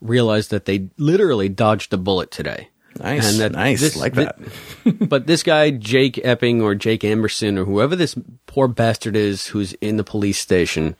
realized 0.02 0.50
that 0.52 0.66
they 0.66 0.90
literally 0.98 1.48
dodged 1.50 1.94
a 1.94 1.98
bullet 1.98 2.32
today. 2.32 2.70
Nice, 3.00 3.32
And 3.32 3.40
that 3.40 3.52
nice, 3.54 3.80
this- 3.80 3.96
like 3.96 4.16
that. 4.16 4.38
but 5.08 5.28
this 5.28 5.44
guy, 5.44 5.72
Jake 5.72 6.20
Epping 6.26 6.62
or 6.62 6.76
Jake 6.76 7.04
Emerson 7.04 7.58
or 7.58 7.66
whoever 7.66 7.96
this 7.96 8.16
poor 8.48 8.68
bastard 8.68 9.16
is 9.16 9.48
who's 9.48 9.74
in 9.74 9.98
the 9.98 10.04
police 10.04 10.40
station, 10.40 10.96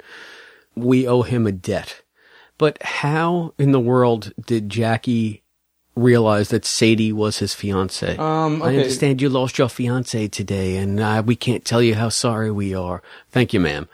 we 0.76 1.06
owe 1.08 1.24
him 1.24 1.46
a 1.46 1.52
debt. 1.52 2.02
But 2.58 2.82
how 2.82 3.54
in 3.58 3.72
the 3.72 3.80
world 3.80 4.32
did 4.46 4.70
Jackie 4.70 5.42
realize 5.96 6.50
that 6.50 6.64
Sadie 6.64 7.12
was 7.12 7.40
his 7.40 7.54
fiance? 7.54 8.16
Um, 8.18 8.62
I 8.62 8.68
understand 8.78 9.22
you 9.22 9.28
lost 9.30 9.58
your 9.58 9.68
fiance 9.68 10.28
today 10.30 10.78
and 10.78 11.00
uh, 11.00 11.24
we 11.26 11.36
can't 11.36 11.66
tell 11.66 11.82
you 11.82 11.96
how 11.96 12.08
sorry 12.10 12.52
we 12.52 12.74
are. 12.74 13.02
Thank 13.32 13.52
you, 13.52 13.60
ma'am. 13.60 13.90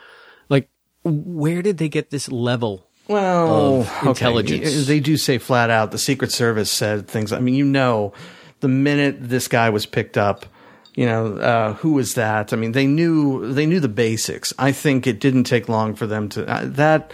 Like, 1.07 1.23
where 1.25 1.61
did 1.61 1.77
they 1.77 1.89
get 1.89 2.09
this 2.09 2.29
level? 2.31 2.87
Well, 3.07 3.81
of 3.81 4.07
intelligence. 4.07 4.85
They 4.85 4.99
do 4.99 5.15
say 5.17 5.37
flat 5.37 5.69
out. 5.69 5.91
The 5.91 5.97
Secret 5.97 6.31
Service 6.31 6.71
said 6.71 7.07
things. 7.07 7.31
I 7.31 7.39
mean, 7.39 7.55
you 7.55 7.63
know, 7.63 8.13
the 8.59 8.67
minute 8.67 9.17
this 9.29 9.47
guy 9.47 9.69
was 9.69 9.85
picked 9.85 10.17
up, 10.17 10.45
you 10.95 11.05
know, 11.05 11.37
uh, 11.37 11.73
who 11.75 11.93
was 11.93 12.15
that? 12.15 12.51
I 12.51 12.55
mean, 12.57 12.73
they 12.73 12.87
knew 12.87 13.53
they 13.53 13.65
knew 13.65 13.79
the 13.79 13.87
basics. 13.87 14.53
I 14.59 14.71
think 14.71 15.07
it 15.07 15.19
didn't 15.19 15.45
take 15.45 15.69
long 15.69 15.95
for 15.95 16.07
them 16.07 16.27
to 16.29 16.45
uh, 16.45 16.61
that. 16.65 17.11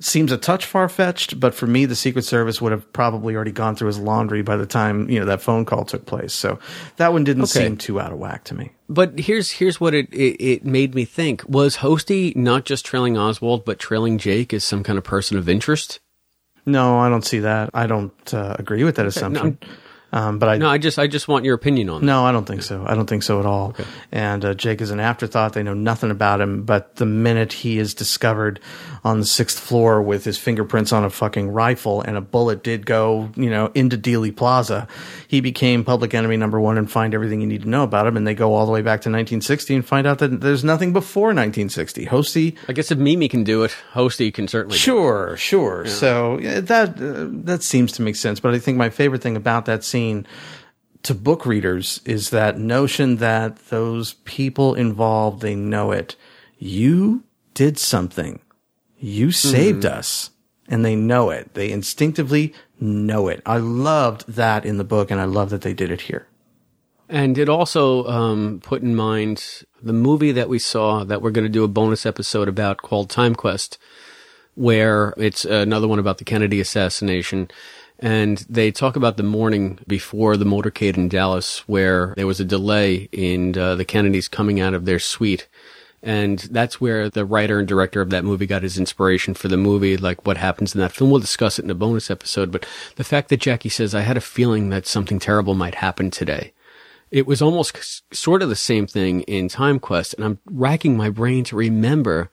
Seems 0.00 0.32
a 0.32 0.36
touch 0.36 0.66
far 0.66 0.88
fetched, 0.88 1.38
but 1.38 1.54
for 1.54 1.68
me, 1.68 1.84
the 1.86 1.94
Secret 1.94 2.24
Service 2.24 2.60
would 2.60 2.72
have 2.72 2.92
probably 2.92 3.36
already 3.36 3.52
gone 3.52 3.76
through 3.76 3.86
his 3.86 3.98
laundry 3.98 4.42
by 4.42 4.56
the 4.56 4.66
time 4.66 5.08
you 5.08 5.20
know 5.20 5.26
that 5.26 5.40
phone 5.40 5.64
call 5.64 5.84
took 5.84 6.04
place. 6.04 6.32
So 6.32 6.58
that 6.96 7.12
one 7.12 7.22
didn't 7.22 7.44
Okay. 7.44 7.66
seem 7.66 7.76
too 7.76 8.00
out 8.00 8.10
of 8.10 8.18
whack 8.18 8.42
to 8.44 8.54
me. 8.56 8.72
But 8.88 9.20
here's 9.20 9.52
here's 9.52 9.80
what 9.80 9.94
it, 9.94 10.12
it 10.12 10.42
it 10.44 10.64
made 10.64 10.96
me 10.96 11.04
think: 11.04 11.44
was 11.48 11.76
Hosty 11.76 12.34
not 12.34 12.64
just 12.64 12.84
trailing 12.84 13.16
Oswald, 13.16 13.64
but 13.64 13.78
trailing 13.78 14.18
Jake 14.18 14.52
as 14.52 14.64
some 14.64 14.82
kind 14.82 14.98
of 14.98 15.04
person 15.04 15.38
of 15.38 15.48
interest? 15.48 16.00
No, 16.66 16.98
I 16.98 17.08
don't 17.08 17.24
see 17.24 17.38
that. 17.40 17.70
I 17.72 17.86
don't 17.86 18.34
uh, 18.34 18.56
agree 18.58 18.82
with 18.82 18.96
that 18.96 19.06
assumption. 19.06 19.58
Um, 20.14 20.38
but 20.38 20.48
I 20.48 20.58
No, 20.58 20.68
I 20.68 20.78
just 20.78 20.96
I 20.96 21.08
just 21.08 21.26
want 21.26 21.44
your 21.44 21.56
opinion 21.56 21.90
on 21.90 22.00
that. 22.00 22.06
no, 22.06 22.24
I 22.24 22.30
don't 22.30 22.46
think 22.46 22.62
so. 22.62 22.84
I 22.86 22.94
don't 22.94 23.08
think 23.08 23.24
so 23.24 23.40
at 23.40 23.46
all. 23.46 23.74
And 24.12 24.44
uh, 24.44 24.54
Jake 24.54 24.80
is 24.80 24.92
an 24.92 25.00
afterthought. 25.00 25.54
They 25.54 25.64
know 25.64 25.74
nothing 25.74 26.12
about 26.12 26.40
him. 26.40 26.62
But 26.62 26.94
the 26.96 27.04
minute 27.04 27.52
he 27.52 27.80
is 27.80 27.94
discovered 27.94 28.60
on 29.02 29.18
the 29.18 29.26
sixth 29.26 29.58
floor 29.58 30.00
with 30.00 30.24
his 30.24 30.38
fingerprints 30.38 30.92
on 30.92 31.04
a 31.04 31.10
fucking 31.10 31.48
rifle 31.48 32.00
and 32.00 32.16
a 32.16 32.20
bullet 32.20 32.62
did 32.62 32.86
go, 32.86 33.28
you 33.34 33.50
know, 33.50 33.72
into 33.74 33.98
Dealey 33.98 34.34
Plaza, 34.34 34.86
he 35.26 35.40
became 35.40 35.84
public 35.84 36.14
enemy 36.14 36.36
number 36.36 36.60
one 36.60 36.78
and 36.78 36.88
find 36.88 37.12
everything 37.12 37.40
you 37.40 37.48
need 37.48 37.62
to 37.62 37.68
know 37.68 37.82
about 37.82 38.06
him. 38.06 38.16
And 38.16 38.24
they 38.24 38.34
go 38.34 38.54
all 38.54 38.66
the 38.66 38.72
way 38.72 38.82
back 38.82 39.00
to 39.00 39.10
1960 39.10 39.74
and 39.74 39.84
find 39.84 40.06
out 40.06 40.20
that 40.20 40.40
there's 40.40 40.62
nothing 40.62 40.92
before 40.92 41.34
1960. 41.34 42.06
Hosty 42.06 42.56
I 42.68 42.72
guess 42.72 42.92
if 42.92 42.98
Mimi 42.98 43.28
can 43.28 43.42
do 43.42 43.64
it, 43.64 43.74
Hosty 43.94 44.32
can 44.32 44.46
certainly. 44.46 44.78
Sure, 44.78 45.36
sure. 45.36 45.86
So 45.86 46.38
yeah, 46.38 46.60
that 46.60 46.90
uh, 46.90 47.26
that 47.44 47.64
seems 47.64 47.90
to 47.92 48.02
make 48.02 48.14
sense. 48.14 48.38
But 48.38 48.54
I 48.54 48.60
think 48.60 48.78
my 48.78 48.90
favorite 48.90 49.20
thing 49.20 49.36
about 49.36 49.64
that 49.64 49.82
scene 49.82 50.03
to 51.04 51.14
book 51.14 51.46
readers 51.46 52.00
is 52.04 52.30
that 52.30 52.58
notion 52.58 53.16
that 53.16 53.56
those 53.68 54.14
people 54.24 54.74
involved 54.74 55.42
they 55.42 55.54
know 55.54 55.92
it. 55.92 56.16
You 56.58 57.24
did 57.52 57.78
something. 57.78 58.40
You 58.98 59.32
saved 59.32 59.84
us, 59.84 60.30
and 60.66 60.82
they 60.84 60.96
know 60.96 61.28
it. 61.28 61.52
They 61.52 61.70
instinctively 61.70 62.54
know 62.80 63.28
it. 63.28 63.42
I 63.44 63.58
loved 63.58 64.26
that 64.28 64.64
in 64.64 64.78
the 64.78 64.84
book, 64.84 65.10
and 65.10 65.20
I 65.20 65.24
love 65.24 65.50
that 65.50 65.60
they 65.60 65.74
did 65.74 65.90
it 65.90 66.02
here. 66.02 66.26
And 67.08 67.36
it 67.36 67.50
also 67.50 68.06
um, 68.06 68.60
put 68.62 68.80
in 68.80 68.96
mind 68.96 69.62
the 69.82 69.92
movie 69.92 70.32
that 70.32 70.48
we 70.48 70.58
saw 70.58 71.04
that 71.04 71.20
we're 71.20 71.30
going 71.32 71.44
to 71.44 71.50
do 71.50 71.64
a 71.64 71.68
bonus 71.68 72.06
episode 72.06 72.48
about 72.48 72.78
called 72.78 73.10
Time 73.10 73.34
Quest, 73.34 73.78
where 74.54 75.12
it's 75.18 75.44
another 75.44 75.86
one 75.86 75.98
about 75.98 76.16
the 76.16 76.24
Kennedy 76.24 76.60
assassination. 76.60 77.50
And 78.00 78.38
they 78.48 78.70
talk 78.70 78.96
about 78.96 79.16
the 79.16 79.22
morning 79.22 79.78
before 79.86 80.36
the 80.36 80.44
motorcade 80.44 80.96
in 80.96 81.08
Dallas, 81.08 81.60
where 81.68 82.12
there 82.16 82.26
was 82.26 82.40
a 82.40 82.44
delay 82.44 83.08
in 83.12 83.56
uh, 83.56 83.76
the 83.76 83.84
Kennedys 83.84 84.28
coming 84.28 84.60
out 84.60 84.74
of 84.74 84.84
their 84.84 84.98
suite. 84.98 85.48
And 86.02 86.38
that's 86.38 86.80
where 86.80 87.08
the 87.08 87.24
writer 87.24 87.58
and 87.58 87.66
director 87.66 88.02
of 88.02 88.10
that 88.10 88.24
movie 88.24 88.46
got 88.46 88.62
his 88.62 88.78
inspiration 88.78 89.32
for 89.32 89.48
the 89.48 89.56
movie, 89.56 89.96
like 89.96 90.26
what 90.26 90.36
happens 90.36 90.74
in 90.74 90.80
that 90.80 90.92
film. 90.92 91.10
We'll 91.10 91.20
discuss 91.20 91.58
it 91.58 91.64
in 91.64 91.70
a 91.70 91.74
bonus 91.74 92.10
episode. 92.10 92.52
But 92.52 92.66
the 92.96 93.04
fact 93.04 93.30
that 93.30 93.40
Jackie 93.40 93.70
says, 93.70 93.94
I 93.94 94.00
had 94.00 94.18
a 94.18 94.20
feeling 94.20 94.68
that 94.68 94.86
something 94.86 95.18
terrible 95.18 95.54
might 95.54 95.76
happen 95.76 96.10
today 96.10 96.52
it 97.14 97.28
was 97.28 97.40
almost 97.40 98.02
sort 98.12 98.42
of 98.42 98.48
the 98.48 98.56
same 98.56 98.88
thing 98.88 99.20
in 99.22 99.46
Time 99.46 99.78
Quest, 99.78 100.14
and 100.14 100.24
I'm 100.24 100.40
racking 100.46 100.96
my 100.96 101.10
brain 101.10 101.44
to 101.44 101.54
remember 101.54 102.28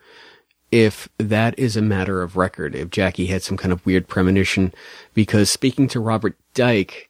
if 0.71 1.09
that 1.17 1.57
is 1.59 1.75
a 1.75 1.81
matter 1.81 2.21
of 2.21 2.37
record, 2.37 2.75
if 2.75 2.89
Jackie 2.89 3.27
had 3.27 3.43
some 3.43 3.57
kind 3.57 3.71
of 3.71 3.85
weird 3.85 4.07
premonition, 4.07 4.73
because 5.13 5.49
speaking 5.49 5.87
to 5.89 5.99
Robert 5.99 6.37
Dyke, 6.53 7.09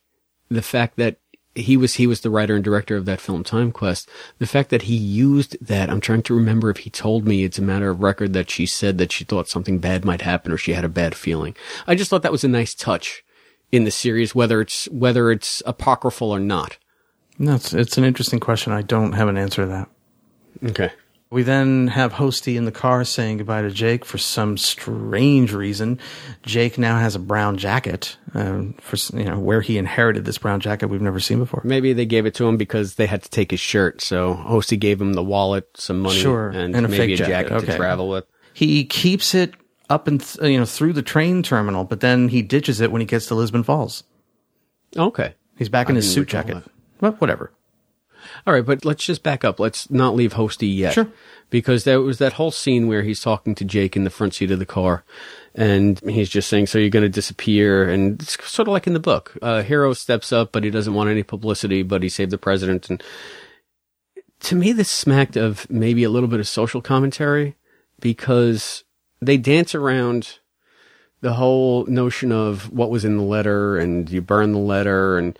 the 0.50 0.62
fact 0.62 0.98
that 0.98 1.18
he 1.54 1.76
was 1.76 1.96
he 1.96 2.08
was 2.08 2.22
the 2.22 2.30
writer 2.30 2.56
and 2.56 2.64
director 2.64 2.96
of 2.96 3.06
that 3.06 3.22
film 3.22 3.44
Time 3.44 3.72
Quest, 3.72 4.10
the 4.40 4.48
fact 4.48 4.70
that 4.70 4.84
he 4.84 4.96
used 4.96 5.58
that, 5.66 5.90
I'm 5.90 6.02
trying 6.02 6.24
to 6.24 6.36
remember 6.36 6.70
if 6.70 6.78
he 6.78 6.90
told 6.90 7.28
me 7.28 7.44
it's 7.44 7.60
a 7.60 7.64
matter 7.64 7.90
of 7.90 8.02
record 8.02 8.34
that 8.34 8.50
she 8.50 8.66
said 8.66 8.98
that 8.98 9.12
she 9.12 9.26
thought 9.26 9.50
something 9.50 9.80
bad 9.80 10.06
might 10.06 10.22
happen 10.22 10.52
or 10.52 10.58
she 10.58 10.74
had 10.74 10.86
a 10.86 10.90
bad 10.90 11.14
feeling. 11.14 11.56
I 11.86 11.96
just 11.96 12.10
thought 12.10 12.22
that 12.24 12.32
was 12.32 12.44
a 12.44 12.50
nice 12.50 12.74
touch 12.74 13.24
in 13.72 13.84
the 13.84 13.92
series, 13.92 14.34
whether 14.34 14.62
it's 14.62 14.86
whether 14.90 15.32
it's 15.32 15.62
apocryphal 15.66 16.32
or 16.32 16.40
not. 16.40 16.78
No, 17.38 17.56
it's, 17.56 17.74
it's 17.74 17.98
an 17.98 18.04
interesting 18.06 18.40
question. 18.40 18.72
I 18.74 18.82
don't 18.82 19.14
have 19.14 19.28
an 19.28 19.38
answer 19.38 19.64
to 19.64 19.68
that. 19.68 19.90
Okay. 20.70 20.92
We 21.32 21.44
then 21.44 21.88
have 21.88 22.12
Hosty 22.12 22.58
in 22.58 22.66
the 22.66 22.74
car 22.74 23.06
saying 23.06 23.38
goodbye 23.38 23.62
to 23.62 23.72
Jake 23.72 24.04
for 24.04 24.18
some 24.18 24.58
strange 24.58 25.54
reason. 25.54 25.98
Jake 26.44 26.78
now 26.78 27.00
has 27.00 27.16
a 27.16 27.20
brown 27.20 27.58
jacket, 27.58 28.18
um, 28.34 28.74
for 28.82 28.98
you 29.18 29.24
know 29.24 29.40
where 29.40 29.62
he 29.62 29.78
inherited 29.78 30.26
this 30.26 30.38
brown 30.38 30.60
jacket 30.60 30.88
we've 30.90 31.02
never 31.02 31.22
seen 31.22 31.40
before. 31.40 31.62
Maybe 31.64 31.94
they 31.94 32.06
gave 32.06 32.26
it 32.26 32.36
to 32.36 32.48
him 32.48 32.58
because 32.58 32.96
they 32.96 33.06
had 33.06 33.24
to 33.24 33.30
take 33.30 33.50
his 33.52 33.62
shirt. 33.62 34.02
So 34.02 34.36
Hosty 34.36 34.78
gave 34.78 35.00
him 35.00 35.14
the 35.14 35.24
wallet, 35.24 35.70
some 35.76 36.02
money, 36.02 36.20
Sure, 36.20 36.50
and, 36.50 36.76
and 36.76 36.86
a 36.86 36.90
maybe 36.90 37.14
a 37.14 37.18
jacket, 37.18 37.50
jacket. 37.50 37.66
to 37.66 37.78
travel 37.78 38.10
with. 38.10 38.26
He 38.54 38.84
keeps 38.84 39.34
it 39.34 39.54
up 39.90 40.08
and 40.10 40.20
th- 40.20 40.52
you 40.52 40.60
know 40.60 40.66
through 40.66 40.92
the 40.94 41.02
train 41.02 41.44
terminal, 41.44 41.86
but 41.86 42.02
then 42.02 42.28
he 42.28 42.42
ditches 42.42 42.82
it 42.82 42.92
when 42.92 43.00
he 43.00 43.08
gets 43.08 43.28
to 43.28 43.36
Lisbon 43.36 43.64
Falls. 43.64 44.04
Okay. 44.98 45.34
He's 45.58 45.70
back 45.70 45.88
in 45.90 45.96
his 45.96 46.12
suit 46.12 46.28
jacket. 46.28 46.58
Well, 47.00 47.14
whatever. 47.14 47.54
All 48.46 48.54
right, 48.54 48.66
but 48.66 48.86
let's 48.86 49.06
just 49.06 49.24
back 49.24 49.44
up. 49.44 49.60
Let's 49.60 49.90
not 49.90 50.16
leave 50.16 50.34
Hosty 50.34 50.76
yet. 50.76 50.94
Sure. 50.94 51.08
Because 51.50 51.84
there 51.84 52.02
was 52.02 52.18
that 52.20 52.34
whole 52.34 52.52
scene 52.52 52.88
where 52.88 53.04
he's 53.04 53.22
talking 53.22 53.56
to 53.56 53.66
Jake 53.66 53.96
in 53.96 54.04
the 54.04 54.10
front 54.10 54.34
seat 54.34 54.52
of 54.52 54.60
the 54.60 54.66
car 54.66 55.04
and 55.54 56.00
he's 56.02 56.30
just 56.30 56.50
saying, 56.50 56.68
so 56.68 56.78
you're 56.78 56.90
going 56.90 57.04
to 57.04 57.10
disappear. 57.10 57.90
And 57.90 58.22
it's 58.22 58.42
sort 58.50 58.68
of 58.68 58.72
like 58.72 58.88
in 58.88 58.94
the 58.94 59.00
book. 59.00 59.38
Uh, 59.42 59.62
hero 59.64 59.94
steps 59.94 60.32
up, 60.32 60.52
but 60.52 60.64
he 60.64 60.70
doesn't 60.70 60.94
want 60.94 61.10
any 61.10 61.24
publicity, 61.24 61.84
but 61.84 62.04
he 62.04 62.10
saved 62.10 62.32
the 62.32 62.38
president. 62.38 62.90
And 62.90 63.04
to 64.42 64.56
me, 64.56 64.72
this 64.72 64.90
smacked 64.90 65.36
of 65.36 65.70
maybe 65.70 66.04
a 66.04 66.10
little 66.10 66.30
bit 66.30 66.40
of 66.40 66.48
social 66.48 66.82
commentary 66.82 67.56
because 68.00 68.86
they 69.22 69.38
dance 69.38 69.76
around 69.76 70.40
the 71.20 71.34
whole 71.34 71.86
notion 71.86 72.32
of 72.32 72.72
what 72.72 72.90
was 72.90 73.06
in 73.06 73.18
the 73.18 73.24
letter 73.24 73.78
and 73.78 74.10
you 74.10 74.22
burn 74.22 74.54
the 74.54 74.60
letter 74.60 75.18
and 75.18 75.38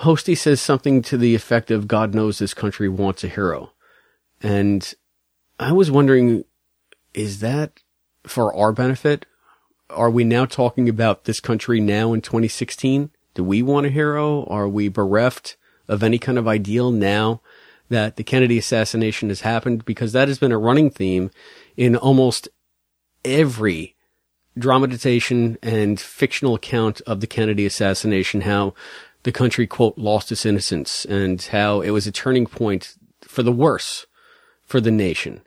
Hosty 0.00 0.36
says 0.36 0.60
something 0.60 1.02
to 1.02 1.16
the 1.16 1.34
effect 1.34 1.70
of 1.70 1.88
God 1.88 2.14
knows 2.14 2.38
this 2.38 2.54
country 2.54 2.88
wants 2.88 3.24
a 3.24 3.28
hero. 3.28 3.72
And 4.40 4.94
I 5.58 5.72
was 5.72 5.90
wondering, 5.90 6.44
is 7.14 7.40
that 7.40 7.80
for 8.24 8.54
our 8.54 8.72
benefit? 8.72 9.26
Are 9.90 10.10
we 10.10 10.22
now 10.22 10.44
talking 10.44 10.88
about 10.88 11.24
this 11.24 11.40
country 11.40 11.80
now 11.80 12.12
in 12.12 12.20
2016? 12.20 13.10
Do 13.34 13.42
we 13.42 13.62
want 13.62 13.86
a 13.86 13.90
hero? 13.90 14.44
Are 14.44 14.68
we 14.68 14.88
bereft 14.88 15.56
of 15.88 16.02
any 16.02 16.18
kind 16.18 16.38
of 16.38 16.46
ideal 16.46 16.92
now 16.92 17.40
that 17.88 18.16
the 18.16 18.24
Kennedy 18.24 18.58
assassination 18.58 19.30
has 19.30 19.40
happened? 19.40 19.84
Because 19.84 20.12
that 20.12 20.28
has 20.28 20.38
been 20.38 20.52
a 20.52 20.58
running 20.58 20.90
theme 20.90 21.30
in 21.76 21.96
almost 21.96 22.48
every 23.24 23.96
dramatization 24.56 25.56
and 25.62 25.98
fictional 25.98 26.54
account 26.54 27.00
of 27.02 27.20
the 27.20 27.26
Kennedy 27.26 27.64
assassination, 27.64 28.42
how 28.42 28.74
the 29.22 29.32
country, 29.32 29.66
quote, 29.66 29.98
lost 29.98 30.30
its 30.32 30.46
innocence 30.46 31.04
and 31.04 31.40
how 31.42 31.80
it 31.80 31.90
was 31.90 32.06
a 32.06 32.12
turning 32.12 32.46
point 32.46 32.94
for 33.22 33.42
the 33.42 33.52
worse 33.52 34.06
for 34.64 34.80
the 34.80 34.90
nation. 34.90 35.42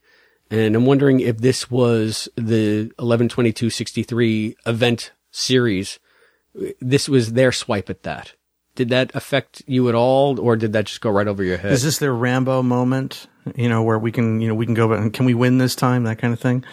And 0.50 0.76
I'm 0.76 0.86
wondering 0.86 1.22
if 1.22 1.38
this 1.38 1.72
was 1.72 2.28
the 2.36 2.92
112263 3.00 4.58
event 4.66 5.12
series. 5.32 6.00
This 6.82 7.08
was 7.08 7.34
their 7.34 7.54
swipe 7.54 7.90
at 7.90 8.04
that. 8.04 8.34
Did 8.76 8.90
that 8.90 9.12
affect 9.14 9.62
you 9.66 9.90
at 9.90 9.96
all, 9.96 10.40
or 10.40 10.56
did 10.56 10.74
that 10.74 10.86
just 10.86 11.02
go 11.02 11.10
right 11.10 11.28
over 11.28 11.44
your 11.44 11.58
head? 11.58 11.72
Is 11.72 11.84
this 11.84 12.00
their 12.00 12.14
Rambo 12.14 12.64
moment? 12.64 13.28
You 13.56 13.70
know, 13.70 13.82
where 13.82 13.98
we 13.98 14.12
can, 14.12 14.40
you 14.40 14.48
know, 14.48 14.54
we 14.54 14.66
can 14.66 14.76
go, 14.76 14.92
and 14.94 15.12
can 15.12 15.26
we 15.26 15.34
win 15.34 15.58
this 15.58 15.76
time? 15.76 16.04
That 16.04 16.20
kind 16.20 16.32
of 16.32 16.40
thing. 16.40 16.64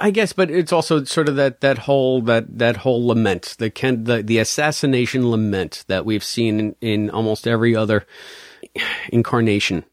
I 0.00 0.10
guess, 0.10 0.32
but 0.32 0.50
it's 0.50 0.72
also 0.72 1.02
sort 1.04 1.28
of 1.28 1.36
that, 1.36 1.60
that 1.62 1.78
whole 1.78 2.22
that 2.22 2.58
that 2.58 2.76
whole 2.78 3.06
lament, 3.06 3.56
the 3.58 3.70
can 3.70 4.04
the 4.04 4.22
the 4.22 4.38
assassination 4.38 5.30
lament 5.30 5.84
that 5.88 6.04
we've 6.04 6.24
seen 6.24 6.60
in, 6.60 6.76
in 6.80 7.10
almost 7.10 7.48
every 7.48 7.74
other 7.74 8.06
incarnation 9.08 9.84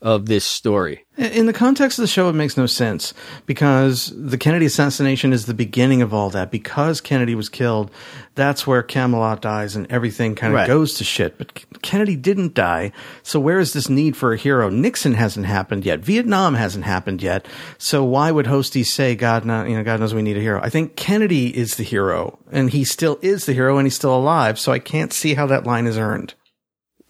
of 0.00 0.26
this 0.26 0.44
story. 0.44 1.04
In 1.16 1.46
the 1.46 1.52
context 1.52 1.98
of 1.98 2.02
the 2.02 2.06
show, 2.06 2.28
it 2.28 2.34
makes 2.34 2.56
no 2.56 2.66
sense 2.66 3.12
because 3.46 4.12
the 4.16 4.38
Kennedy 4.38 4.66
assassination 4.66 5.32
is 5.32 5.46
the 5.46 5.54
beginning 5.54 6.02
of 6.02 6.14
all 6.14 6.30
that. 6.30 6.52
Because 6.52 7.00
Kennedy 7.00 7.34
was 7.34 7.48
killed, 7.48 7.90
that's 8.36 8.64
where 8.66 8.84
Camelot 8.84 9.42
dies 9.42 9.74
and 9.74 9.90
everything 9.90 10.36
kind 10.36 10.52
of 10.52 10.58
Right. 10.58 10.66
goes 10.68 10.94
to 10.94 11.04
shit. 11.04 11.36
But 11.38 11.64
Kennedy 11.82 12.14
didn't 12.14 12.54
die. 12.54 12.92
So 13.24 13.40
where 13.40 13.58
is 13.58 13.72
this 13.72 13.88
need 13.88 14.16
for 14.16 14.32
a 14.32 14.36
hero? 14.36 14.68
Nixon 14.70 15.14
hasn't 15.14 15.46
happened 15.46 15.84
yet. 15.84 16.00
Vietnam 16.00 16.54
hasn't 16.54 16.84
happened 16.84 17.20
yet. 17.20 17.46
So 17.78 18.04
why 18.04 18.30
would 18.30 18.46
Hosty 18.46 18.86
say, 18.86 19.16
God, 19.16 19.44
no, 19.44 19.64
you 19.64 19.76
know, 19.76 19.82
God 19.82 19.98
knows 19.98 20.14
we 20.14 20.22
need 20.22 20.36
a 20.36 20.40
hero? 20.40 20.60
I 20.62 20.68
think 20.70 20.94
Kennedy 20.94 21.56
is 21.56 21.74
the 21.74 21.82
hero 21.82 22.38
and 22.52 22.70
he 22.70 22.84
still 22.84 23.18
is 23.22 23.46
the 23.46 23.52
hero 23.54 23.78
and 23.78 23.86
he's 23.86 23.96
still 23.96 24.16
alive. 24.16 24.58
So 24.60 24.70
I 24.70 24.78
can't 24.78 25.12
see 25.12 25.34
how 25.34 25.46
that 25.46 25.66
line 25.66 25.86
is 25.88 25.98
earned. 25.98 26.34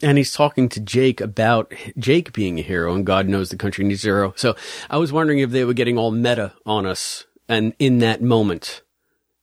And 0.03 0.19
he's 0.19 0.33
talking 0.33 0.69
to 0.71 0.81
Jake 0.81 1.21
about 1.21 1.73
Jake 1.99 2.33
being 2.33 2.59
a 2.59 2.63
hero, 2.63 2.95
and 2.95 3.05
God 3.05 3.29
knows 3.29 3.51
the 3.51 3.57
country 3.57 3.85
needs 3.85 4.05
a 4.05 4.09
hero. 4.09 4.33
So 4.37 4.57
I 4.91 4.99
was 4.99 5.13
wondering 5.13 5.41
if 5.41 5.51
they 5.51 5.65
were 5.65 5.75
getting 5.75 5.99
all 5.99 6.11
meta 6.11 6.53
on 6.65 6.87
us, 6.87 7.25
and 7.49 7.75
in 7.79 7.99
that 7.99 8.23
moment, 8.23 8.83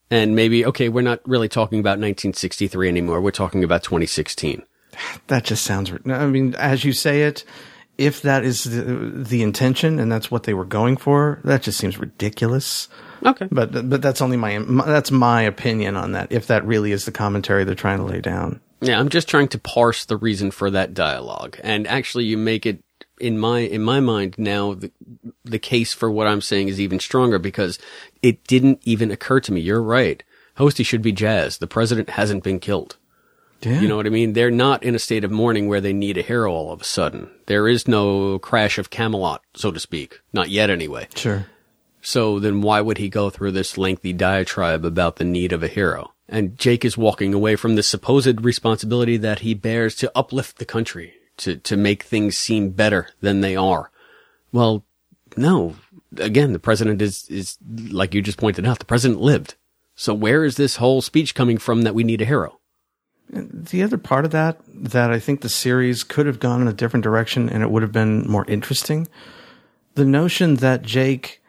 and 0.09 0.35
maybe 0.35 0.65
okay, 0.65 0.89
we're 0.89 1.01
not 1.01 1.21
really 1.27 1.49
talking 1.49 1.79
about 1.79 1.99
1963 1.99 2.87
anymore. 2.87 3.21
We're 3.21 3.31
talking 3.31 3.63
about 3.63 3.83
2016. 3.83 4.63
That 5.27 5.43
just 5.43 5.63
sounds. 5.63 5.91
I 6.05 6.25
mean, 6.27 6.55
as 6.55 6.85
you 6.85 6.93
say 6.93 7.23
it, 7.23 7.43
if 7.97 8.21
that 8.21 8.43
is 8.43 8.63
the, 8.63 8.83
the 8.83 9.43
intention 9.43 9.99
and 9.99 10.11
that's 10.11 10.29
what 10.29 10.43
they 10.43 10.53
were 10.53 10.65
going 10.65 10.97
for, 10.97 11.39
that 11.43 11.63
just 11.63 11.77
seems 11.77 11.97
ridiculous. 11.97 12.87
Okay, 13.25 13.47
But 13.51 13.89
but 13.89 14.01
that's 14.01 14.21
only 14.21 14.37
my, 14.37 14.59
my 14.59 14.85
that's 14.85 15.11
my 15.11 15.41
opinion 15.41 15.95
on 15.95 16.11
that. 16.11 16.31
If 16.31 16.47
that 16.47 16.65
really 16.65 16.91
is 16.91 17.05
the 17.05 17.11
commentary 17.11 17.63
they're 17.63 17.75
trying 17.75 17.99
to 17.99 18.05
lay 18.05 18.21
down. 18.21 18.61
Yeah, 18.85 18.99
I'm 18.99 19.09
just 19.09 19.27
trying 19.27 19.47
to 19.49 19.59
parse 19.59 20.05
the 20.05 20.17
reason 20.17 20.51
for 20.51 20.69
that 20.71 20.93
dialogue, 20.93 21.59
and 21.63 21.87
actually, 21.87 22.25
you 22.25 22.37
make 22.37 22.65
it 22.65 22.83
in 23.19 23.37
my 23.37 23.59
in 23.59 23.81
my 23.81 23.99
mind 23.99 24.35
now. 24.37 24.73
The 24.73 24.91
the 25.43 25.59
case 25.59 25.93
for 25.93 26.09
what 26.09 26.27
I'm 26.27 26.41
saying 26.41 26.67
is 26.67 26.79
even 26.79 26.99
stronger 26.99 27.39
because 27.39 27.79
it 28.21 28.43
didn't 28.45 28.81
even 28.83 29.11
occur 29.11 29.39
to 29.41 29.51
me. 29.51 29.61
You're 29.61 29.81
right. 29.83 30.23
Hosty 30.57 30.85
should 30.85 31.01
be 31.01 31.11
Jazz. 31.11 31.57
The 31.57 31.67
president 31.67 32.11
hasn't 32.11 32.43
been 32.43 32.59
killed. 32.59 32.97
Yeah. 33.61 33.79
You 33.79 33.87
know 33.87 33.95
what 33.95 34.05
I 34.05 34.09
mean? 34.09 34.33
They're 34.33 34.51
not 34.51 34.83
in 34.83 34.95
a 34.95 34.99
state 34.99 35.23
of 35.23 35.31
mourning 35.31 35.67
where 35.67 35.81
they 35.81 35.93
need 35.93 36.17
a 36.17 36.21
hero 36.21 36.51
all 36.51 36.71
of 36.71 36.81
a 36.81 36.85
sudden. 36.85 37.29
There 37.47 37.67
is 37.67 37.87
no 37.87 38.37
crash 38.39 38.77
of 38.77 38.89
Camelot, 38.89 39.41
so 39.55 39.71
to 39.71 39.79
speak. 39.79 40.21
Not 40.33 40.49
yet, 40.49 40.69
anyway. 40.69 41.07
Sure. 41.15 41.47
So 42.05 42.37
then 42.37 42.61
why 42.61 42.81
would 42.81 42.99
he 42.99 43.09
go 43.09 43.31
through 43.31 43.53
this 43.53 43.79
lengthy 43.79 44.13
diatribe 44.13 44.85
about 44.85 45.15
the 45.15 45.23
need 45.23 45.51
of 45.51 45.63
a 45.63 45.67
hero? 45.67 46.13
And 46.29 46.55
Jake 46.55 46.85
is 46.85 46.95
walking 46.95 47.33
away 47.33 47.55
from 47.55 47.73
the 47.73 47.81
supposed 47.81 48.45
responsibility 48.45 49.17
that 49.17 49.39
he 49.39 49.55
bears 49.55 49.95
to 49.95 50.11
uplift 50.15 50.59
the 50.59 50.65
country, 50.65 51.15
to, 51.37 51.57
to 51.57 51.75
make 51.75 52.03
things 52.03 52.37
seem 52.37 52.69
better 52.69 53.09
than 53.21 53.41
they 53.41 53.55
are. 53.55 53.89
Well, 54.51 54.85
no. 55.35 55.77
Again, 56.17 56.53
the 56.53 56.59
president 56.59 57.01
is, 57.01 57.27
is, 57.27 57.57
like 57.89 58.13
you 58.13 58.21
just 58.21 58.37
pointed 58.37 58.67
out, 58.67 58.77
the 58.77 58.85
president 58.85 59.19
lived. 59.19 59.55
So 59.95 60.13
where 60.13 60.45
is 60.45 60.57
this 60.57 60.75
whole 60.75 61.01
speech 61.01 61.33
coming 61.33 61.57
from 61.57 61.81
that 61.81 61.95
we 61.95 62.03
need 62.03 62.21
a 62.21 62.25
hero? 62.25 62.59
The 63.31 63.81
other 63.81 63.97
part 63.97 64.25
of 64.25 64.31
that, 64.31 64.59
that 64.67 65.09
I 65.09 65.17
think 65.17 65.41
the 65.41 65.49
series 65.49 66.03
could 66.03 66.27
have 66.27 66.39
gone 66.39 66.61
in 66.61 66.67
a 66.67 66.73
different 66.73 67.03
direction 67.03 67.49
and 67.49 67.63
it 67.63 67.71
would 67.71 67.81
have 67.81 67.91
been 67.91 68.29
more 68.29 68.45
interesting. 68.45 69.07
The 69.95 70.05
notion 70.05 70.57
that 70.57 70.83
Jake, 70.83 71.41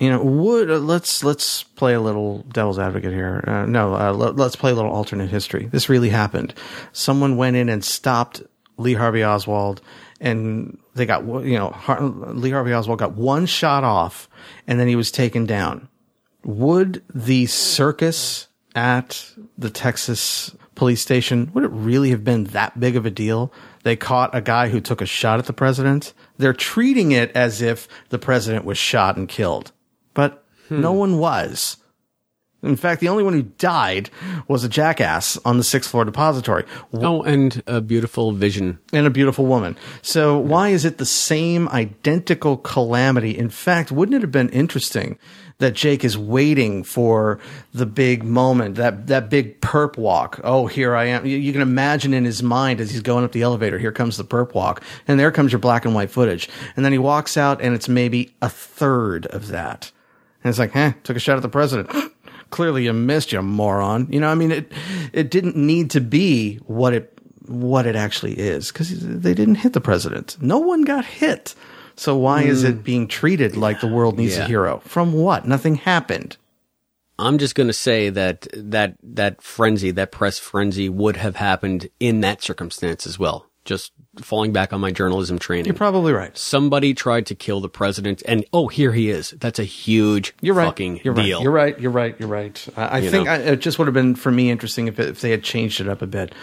you 0.00 0.10
know, 0.10 0.22
would, 0.22 0.70
uh, 0.70 0.78
let's, 0.78 1.22
let's 1.22 1.62
play 1.62 1.94
a 1.94 2.00
little 2.00 2.38
devil's 2.52 2.78
advocate 2.78 3.12
here. 3.12 3.44
Uh, 3.46 3.66
no, 3.66 3.94
uh, 3.94 4.12
let, 4.12 4.36
let's 4.36 4.56
play 4.56 4.72
a 4.72 4.74
little 4.74 4.90
alternate 4.90 5.28
history. 5.28 5.66
This 5.66 5.88
really 5.88 6.08
happened. 6.08 6.54
Someone 6.92 7.36
went 7.36 7.54
in 7.54 7.68
and 7.68 7.84
stopped 7.84 8.42
Lee 8.78 8.94
Harvey 8.94 9.22
Oswald 9.22 9.82
and 10.20 10.78
they 10.94 11.06
got, 11.06 11.24
you 11.24 11.56
know, 11.56 11.68
Har- 11.68 12.02
Lee 12.02 12.50
Harvey 12.50 12.72
Oswald 12.72 12.98
got 12.98 13.12
one 13.12 13.46
shot 13.46 13.84
off 13.84 14.28
and 14.66 14.80
then 14.80 14.88
he 14.88 14.96
was 14.96 15.12
taken 15.12 15.46
down. 15.46 15.88
Would 16.44 17.04
the 17.14 17.46
circus 17.46 18.48
at 18.74 19.32
the 19.58 19.70
Texas 19.70 20.56
police 20.74 21.02
station, 21.02 21.50
would 21.52 21.64
it 21.64 21.70
really 21.72 22.08
have 22.08 22.24
been 22.24 22.44
that 22.44 22.80
big 22.80 22.96
of 22.96 23.04
a 23.04 23.10
deal? 23.10 23.52
They 23.82 23.96
caught 23.96 24.34
a 24.34 24.40
guy 24.40 24.68
who 24.68 24.80
took 24.80 25.02
a 25.02 25.06
shot 25.06 25.38
at 25.38 25.44
the 25.44 25.52
president. 25.52 26.14
They're 26.38 26.54
treating 26.54 27.12
it 27.12 27.30
as 27.34 27.60
if 27.60 27.86
the 28.08 28.18
president 28.18 28.64
was 28.64 28.78
shot 28.78 29.18
and 29.18 29.28
killed, 29.28 29.72
but 30.14 30.44
no 30.68 30.92
hmm. 30.92 30.98
one 30.98 31.18
was. 31.18 31.76
In 32.62 32.76
fact, 32.76 33.00
the 33.00 33.08
only 33.08 33.22
one 33.22 33.32
who 33.32 33.42
died 33.42 34.10
was 34.46 34.64
a 34.64 34.68
jackass 34.68 35.38
on 35.44 35.56
the 35.56 35.64
sixth 35.64 35.90
floor 35.90 36.04
depository 36.04 36.64
Oh, 36.92 37.22
and 37.22 37.62
a 37.66 37.80
beautiful 37.80 38.32
vision. 38.32 38.78
and 38.92 39.06
a 39.06 39.10
beautiful 39.10 39.46
woman. 39.46 39.76
So 40.02 40.38
why 40.38 40.68
is 40.68 40.84
it 40.84 40.98
the 40.98 41.06
same 41.06 41.68
identical 41.70 42.58
calamity? 42.58 43.36
In 43.36 43.48
fact, 43.48 43.90
wouldn't 43.90 44.16
it 44.16 44.20
have 44.20 44.32
been 44.32 44.50
interesting 44.50 45.18
that 45.56 45.74
Jake 45.74 46.04
is 46.04 46.18
waiting 46.18 46.84
for 46.84 47.38
the 47.72 47.86
big 47.86 48.24
moment, 48.24 48.74
that 48.74 49.06
that 49.06 49.30
big 49.30 49.60
perp 49.62 49.96
walk? 49.96 50.38
Oh, 50.44 50.66
here 50.66 50.94
I 50.94 51.06
am. 51.06 51.24
You, 51.24 51.38
you 51.38 51.52
can 51.52 51.62
imagine 51.62 52.12
in 52.12 52.26
his 52.26 52.42
mind 52.42 52.80
as 52.80 52.90
he's 52.90 53.00
going 53.00 53.24
up 53.24 53.32
the 53.32 53.42
elevator, 53.42 53.78
here 53.78 53.92
comes 53.92 54.18
the 54.18 54.24
perp 54.24 54.52
walk, 54.52 54.82
and 55.08 55.18
there 55.18 55.32
comes 55.32 55.50
your 55.50 55.60
black 55.60 55.86
and 55.86 55.94
white 55.94 56.10
footage. 56.10 56.48
And 56.76 56.84
then 56.84 56.92
he 56.92 56.98
walks 56.98 57.38
out, 57.38 57.62
and 57.62 57.74
it's 57.74 57.88
maybe 57.88 58.34
a 58.42 58.50
third 58.50 59.24
of 59.26 59.48
that. 59.48 59.92
And 60.42 60.50
it's 60.50 60.58
like, 60.58 60.74
eh, 60.74 60.92
took 61.02 61.16
a 61.16 61.20
shot 61.20 61.36
at 61.36 61.42
the 61.42 61.48
president. 61.48 61.90
Clearly 62.50 62.84
you 62.84 62.92
missed, 62.92 63.32
you 63.32 63.42
moron. 63.42 64.08
You 64.10 64.20
know, 64.20 64.28
I 64.28 64.34
mean, 64.34 64.50
it, 64.50 64.72
it 65.12 65.30
didn't 65.30 65.56
need 65.56 65.90
to 65.90 66.00
be 66.00 66.56
what 66.66 66.92
it, 66.92 67.16
what 67.46 67.86
it 67.86 67.96
actually 67.96 68.38
is 68.38 68.72
because 68.72 69.00
they 69.00 69.34
didn't 69.34 69.56
hit 69.56 69.72
the 69.72 69.80
president. 69.80 70.36
No 70.40 70.58
one 70.58 70.82
got 70.82 71.04
hit. 71.04 71.54
So 71.96 72.16
why 72.16 72.42
is 72.42 72.64
it 72.64 72.82
being 72.82 73.08
treated 73.08 73.56
like 73.56 73.80
the 73.80 73.86
world 73.86 74.16
needs 74.16 74.38
a 74.38 74.46
hero? 74.46 74.80
From 74.84 75.12
what? 75.12 75.46
Nothing 75.46 75.74
happened. 75.74 76.38
I'm 77.18 77.36
just 77.36 77.54
going 77.54 77.66
to 77.66 77.74
say 77.74 78.08
that 78.08 78.48
that 78.54 78.96
that 79.02 79.42
frenzy, 79.42 79.90
that 79.90 80.10
press 80.10 80.38
frenzy, 80.38 80.88
would 80.88 81.16
have 81.16 81.36
happened 81.36 81.90
in 82.00 82.22
that 82.22 82.42
circumstance 82.42 83.06
as 83.06 83.18
well. 83.18 83.49
Just 83.64 83.92
falling 84.22 84.52
back 84.52 84.72
on 84.72 84.80
my 84.80 84.90
journalism 84.90 85.38
training. 85.38 85.66
You're 85.66 85.74
probably 85.74 86.12
right. 86.14 86.36
Somebody 86.36 86.94
tried 86.94 87.26
to 87.26 87.34
kill 87.34 87.60
the 87.60 87.68
president, 87.68 88.22
and 88.26 88.44
oh, 88.54 88.68
here 88.68 88.92
he 88.92 89.10
is. 89.10 89.30
That's 89.38 89.58
a 89.58 89.64
huge 89.64 90.34
You're 90.40 90.54
right. 90.54 90.64
fucking 90.64 91.00
you're 91.04 91.12
deal. 91.14 91.38
right. 91.38 91.42
You're 91.42 91.52
right. 91.52 91.80
You're 91.80 91.90
right. 91.90 92.16
You're 92.18 92.28
right. 92.28 92.66
I, 92.76 92.84
I 92.84 92.98
You 92.98 93.10
think? 93.10 93.28
I, 93.28 93.36
it 93.36 93.60
just 93.60 93.78
would 93.78 93.86
have 93.86 93.94
been 93.94 94.14
for 94.14 94.30
me 94.32 94.50
interesting 94.50 94.88
if, 94.88 94.98
it, 94.98 95.10
if 95.10 95.20
they 95.20 95.30
had 95.30 95.42
changed 95.44 95.80
it 95.80 95.88
up 95.88 96.00
a 96.00 96.06
bit. 96.06 96.34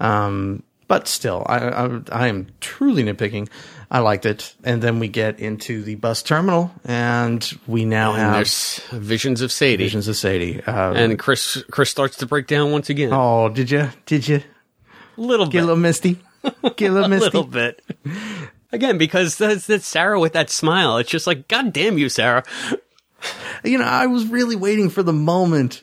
Um, 0.00 0.62
but 0.88 1.08
still, 1.08 1.44
I, 1.46 1.58
I, 1.58 2.00
I 2.10 2.26
am 2.28 2.48
truly 2.60 3.02
nitpicking. 3.04 3.48
I 3.90 3.98
liked 3.98 4.24
it, 4.24 4.54
and 4.64 4.80
then 4.82 4.98
we 4.98 5.08
get 5.08 5.38
into 5.40 5.82
the 5.82 5.96
bus 5.96 6.22
terminal, 6.22 6.70
and 6.84 7.46
we 7.66 7.84
now 7.84 8.14
And 8.14 8.20
have 8.46 8.48
visions 8.90 9.42
of 9.42 9.52
Sadie, 9.52 9.84
visions 9.84 10.08
of 10.08 10.16
Sadie. 10.16 10.62
Uh, 10.62 10.92
and 10.94 11.18
Chris 11.18 11.62
Chris 11.70 11.90
starts 11.90 12.16
to 12.18 12.26
break 12.26 12.46
down 12.46 12.72
once 12.72 12.88
again. 12.88 13.10
oh, 13.12 13.50
did 13.50 13.70
you? 13.70 13.90
Did 14.06 14.26
you 14.26 14.42
little 15.18 15.46
get 15.46 15.58
a 15.58 15.66
little 15.66 15.76
misty? 15.76 16.18
Get 16.76 16.90
a 16.90 16.94
little 16.94 17.04
a 17.04 17.08
misty. 17.08 17.24
little 17.24 17.44
bit. 17.44 17.82
Again, 18.72 18.98
because 18.98 19.36
that's, 19.36 19.66
that's 19.66 19.86
Sarah 19.86 20.18
with 20.18 20.32
that 20.32 20.50
smile. 20.50 20.98
It's 20.98 21.10
just 21.10 21.26
like, 21.26 21.48
God 21.48 21.72
damn 21.72 21.98
you, 21.98 22.08
Sarah. 22.08 22.44
you 23.64 23.78
know, 23.78 23.84
I 23.84 24.06
was 24.06 24.26
really 24.26 24.56
waiting 24.56 24.88
for 24.90 25.02
the 25.02 25.12
moment 25.12 25.82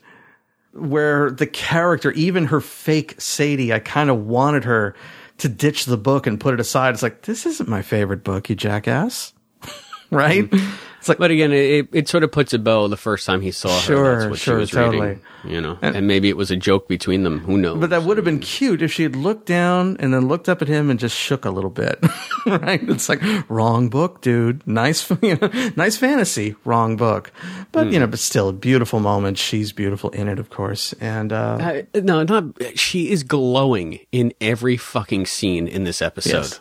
where 0.73 1.31
the 1.31 1.47
character, 1.47 2.11
even 2.11 2.47
her 2.47 2.61
fake 2.61 3.15
Sadie, 3.19 3.73
I 3.73 3.79
kind 3.79 4.09
of 4.09 4.25
wanted 4.25 4.65
her 4.65 4.95
to 5.37 5.49
ditch 5.49 5.85
the 5.85 5.97
book 5.97 6.27
and 6.27 6.39
put 6.39 6.53
it 6.53 6.59
aside. 6.59 6.93
It's 6.93 7.03
like, 7.03 7.21
this 7.23 7.45
isn't 7.45 7.69
my 7.69 7.81
favorite 7.81 8.23
book, 8.23 8.49
you 8.49 8.55
jackass. 8.55 9.33
right? 10.11 10.49
Mm-hmm. 10.49 10.75
It's 10.99 11.09
like, 11.09 11.17
But 11.17 11.31
again, 11.31 11.51
it, 11.53 11.87
it 11.93 12.07
sort 12.09 12.23
of 12.23 12.31
puts 12.31 12.53
a 12.53 12.59
bow 12.59 12.87
the 12.87 12.97
first 12.97 13.25
time 13.25 13.41
he 13.41 13.51
saw 13.51 13.69
her. 13.69 13.81
Sure, 13.81 14.19
That's 14.19 14.29
what 14.29 14.39
sure, 14.39 14.55
she 14.55 14.59
was 14.59 14.71
totally. 14.71 14.99
reading. 15.07 15.21
You 15.45 15.61
know, 15.61 15.79
and, 15.81 16.05
maybe 16.05 16.27
it 16.27 16.35
was 16.35 16.51
a 16.51 16.57
joke 16.57 16.89
between 16.89 17.23
them. 17.23 17.39
Who 17.39 17.57
knows? 17.57 17.79
but 17.79 17.89
that 17.91 18.03
would 18.03 18.17
have 18.17 18.25
been 18.25 18.39
cute 18.39 18.81
if 18.81 18.91
she 18.91 19.03
had 19.03 19.15
looked 19.15 19.45
down 19.45 19.95
and 20.01 20.13
then 20.13 20.27
looked 20.27 20.49
up 20.49 20.61
at 20.61 20.67
him 20.67 20.89
and 20.89 20.99
just 20.99 21.15
shook 21.15 21.45
a 21.45 21.49
little 21.49 21.69
bit. 21.69 21.97
right? 22.45 22.81
It's 22.89 23.07
like, 23.07 23.21
wrong 23.49 23.87
book, 23.87 24.19
dude. 24.19 24.67
Nice, 24.67 25.09
you 25.21 25.37
know, 25.37 25.49
nice 25.77 25.95
fantasy. 25.95 26.55
Wrong 26.65 26.97
book. 26.97 27.31
But, 27.71 27.93
you 27.93 27.99
know, 27.99 28.07
but 28.07 28.19
still 28.19 28.49
a 28.49 28.53
beautiful 28.53 28.99
moment. 28.99 29.37
She's 29.37 29.71
beautiful 29.71 30.09
in 30.09 30.27
it, 30.27 30.39
of 30.39 30.49
course. 30.49 30.91
And, 30.99 31.31
uh, 31.31 31.83
Uh, 31.95 32.01
no, 32.01 32.23
not. 32.23 32.77
She 32.77 33.09
is 33.09 33.23
glowing 33.23 33.99
in 34.11 34.33
every 34.41 34.75
fucking 34.75 35.25
scene 35.27 35.69
in 35.69 35.85
this 35.85 36.01
episode. 36.01 36.33
Yes. 36.33 36.59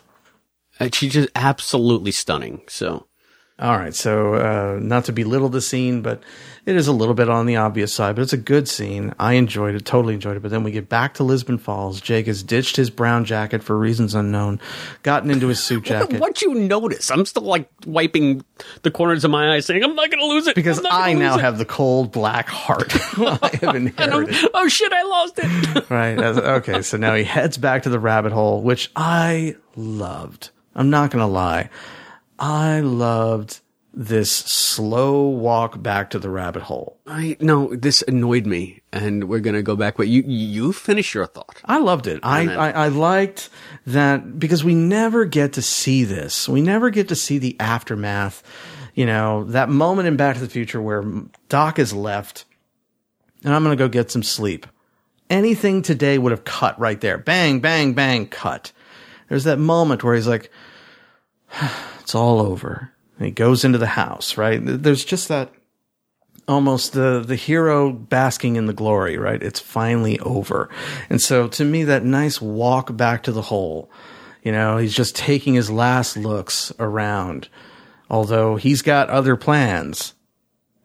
Uh, 0.79 0.89
she's 0.93 1.11
just 1.11 1.29
absolutely 1.35 2.11
stunning. 2.11 2.61
So 2.69 3.05
All 3.59 3.77
right, 3.77 3.93
so 3.93 4.35
uh, 4.35 4.79
not 4.81 5.03
to 5.05 5.11
belittle 5.11 5.49
the 5.49 5.59
scene, 5.59 6.01
but 6.01 6.23
it 6.65 6.77
is 6.77 6.87
a 6.87 6.93
little 6.93 7.13
bit 7.13 7.27
on 7.27 7.45
the 7.45 7.57
obvious 7.57 7.93
side, 7.93 8.15
but 8.15 8.21
it's 8.21 8.31
a 8.31 8.37
good 8.37 8.69
scene. 8.69 9.13
I 9.19 9.33
enjoyed 9.33 9.75
it, 9.75 9.83
totally 9.85 10.13
enjoyed 10.13 10.37
it. 10.37 10.39
But 10.41 10.51
then 10.51 10.63
we 10.63 10.71
get 10.71 10.87
back 10.87 11.15
to 11.15 11.23
Lisbon 11.23 11.57
Falls. 11.57 11.99
Jake 11.99 12.27
has 12.27 12.41
ditched 12.41 12.77
his 12.77 12.89
brown 12.89 13.25
jacket 13.25 13.61
for 13.61 13.77
reasons 13.77 14.15
unknown, 14.15 14.61
gotten 15.03 15.29
into 15.29 15.47
his 15.47 15.61
suit 15.61 15.83
jacket. 15.85 16.21
what 16.21 16.41
you 16.41 16.53
notice? 16.55 17.11
I'm 17.11 17.25
still 17.25 17.43
like 17.43 17.69
wiping 17.85 18.45
the 18.83 18.91
corners 18.91 19.25
of 19.25 19.31
my 19.31 19.55
eyes, 19.55 19.65
saying, 19.65 19.83
"I'm 19.83 19.93
not 19.95 20.09
going 20.09 20.21
to 20.21 20.27
lose 20.27 20.47
it." 20.47 20.55
Because 20.55 20.79
I 20.89 21.11
now 21.11 21.35
it." 21.35 21.41
have 21.41 21.57
the 21.57 21.65
cold 21.65 22.13
black 22.13 22.47
heart 22.47 22.93
I 23.17 23.49
have 23.61 23.75
inherited. 23.75 24.35
oh 24.53 24.69
shit! 24.69 24.93
I 24.93 25.03
lost 25.03 25.33
it. 25.37 25.89
Right. 25.89 26.17
Okay. 26.17 26.81
So 26.81 26.95
now 26.95 27.13
he 27.13 27.25
heads 27.25 27.57
back 27.57 27.83
to 27.83 27.89
the 27.89 27.99
rabbit 27.99 28.31
hole, 28.31 28.61
which 28.61 28.89
I 28.95 29.57
loved. 29.75 30.51
I'm 30.75 30.89
not 30.89 31.11
going 31.11 31.21
to 31.23 31.31
lie. 31.31 31.69
I 32.39 32.79
loved 32.79 33.59
this 33.93 34.31
slow 34.31 35.27
walk 35.27 35.81
back 35.81 36.11
to 36.11 36.19
the 36.19 36.29
rabbit 36.29 36.63
hole. 36.63 36.99
I 37.05 37.37
no, 37.39 37.75
this 37.75 38.01
annoyed 38.03 38.45
me, 38.45 38.81
and 38.93 39.27
we're 39.27 39.39
going 39.39 39.55
to 39.55 39.63
go 39.63 39.75
back. 39.75 39.97
But 39.97 40.07
you, 40.07 40.23
you 40.25 40.73
finish 40.73 41.13
your 41.13 41.25
thought. 41.25 41.61
I 41.65 41.79
loved 41.79 42.07
it. 42.07 42.19
I, 42.23 42.47
I, 42.53 42.71
I 42.71 42.87
liked 42.87 43.49
that 43.87 44.39
because 44.39 44.63
we 44.63 44.75
never 44.75 45.25
get 45.25 45.53
to 45.53 45.61
see 45.61 46.03
this. 46.03 46.47
We 46.47 46.61
never 46.61 46.89
get 46.89 47.09
to 47.09 47.15
see 47.15 47.39
the 47.39 47.59
aftermath. 47.59 48.43
You 48.95 49.05
know, 49.05 49.43
that 49.45 49.69
moment 49.69 50.07
in 50.07 50.17
Back 50.17 50.35
to 50.35 50.41
the 50.41 50.49
Future 50.49 50.81
where 50.81 51.03
Doc 51.47 51.79
is 51.79 51.93
left 51.93 52.45
and 53.43 53.53
I'm 53.53 53.63
going 53.63 53.77
to 53.77 53.81
go 53.81 53.87
get 53.87 54.11
some 54.11 54.23
sleep. 54.23 54.67
Anything 55.29 55.81
today 55.81 56.17
would 56.17 56.31
have 56.31 56.43
cut 56.43 56.79
right 56.79 56.99
there. 56.99 57.17
Bang, 57.17 57.59
bang, 57.59 57.93
bang, 57.93 58.27
cut. 58.27 58.71
There's 59.27 59.43
that 59.43 59.59
moment 59.59 60.03
where 60.03 60.15
he's 60.15 60.27
like, 60.27 60.51
it's 62.09 62.15
all 62.15 62.41
over. 62.41 62.91
And 63.19 63.27
he 63.27 63.31
goes 63.31 63.63
into 63.63 63.77
the 63.77 63.85
house, 63.85 64.35
right? 64.35 64.59
There's 64.59 65.05
just 65.05 65.27
that 65.27 65.53
almost 66.47 66.93
the 66.93 67.23
the 67.23 67.35
hero 67.35 67.91
basking 67.93 68.55
in 68.55 68.65
the 68.65 68.73
glory, 68.73 69.15
right? 69.15 69.43
It's 69.43 69.59
finally 69.59 70.19
over. 70.21 70.69
And 71.11 71.21
so 71.21 71.47
to 71.49 71.63
me 71.63 71.83
that 71.83 72.03
nice 72.03 72.41
walk 72.41 72.97
back 72.97 73.21
to 73.23 73.31
the 73.31 73.43
hole, 73.43 73.91
you 74.41 74.51
know, 74.51 74.77
he's 74.77 74.95
just 74.95 75.15
taking 75.15 75.53
his 75.53 75.69
last 75.69 76.17
looks 76.17 76.73
around. 76.79 77.47
Although 78.09 78.55
he's 78.55 78.81
got 78.81 79.11
other 79.11 79.35
plans, 79.35 80.15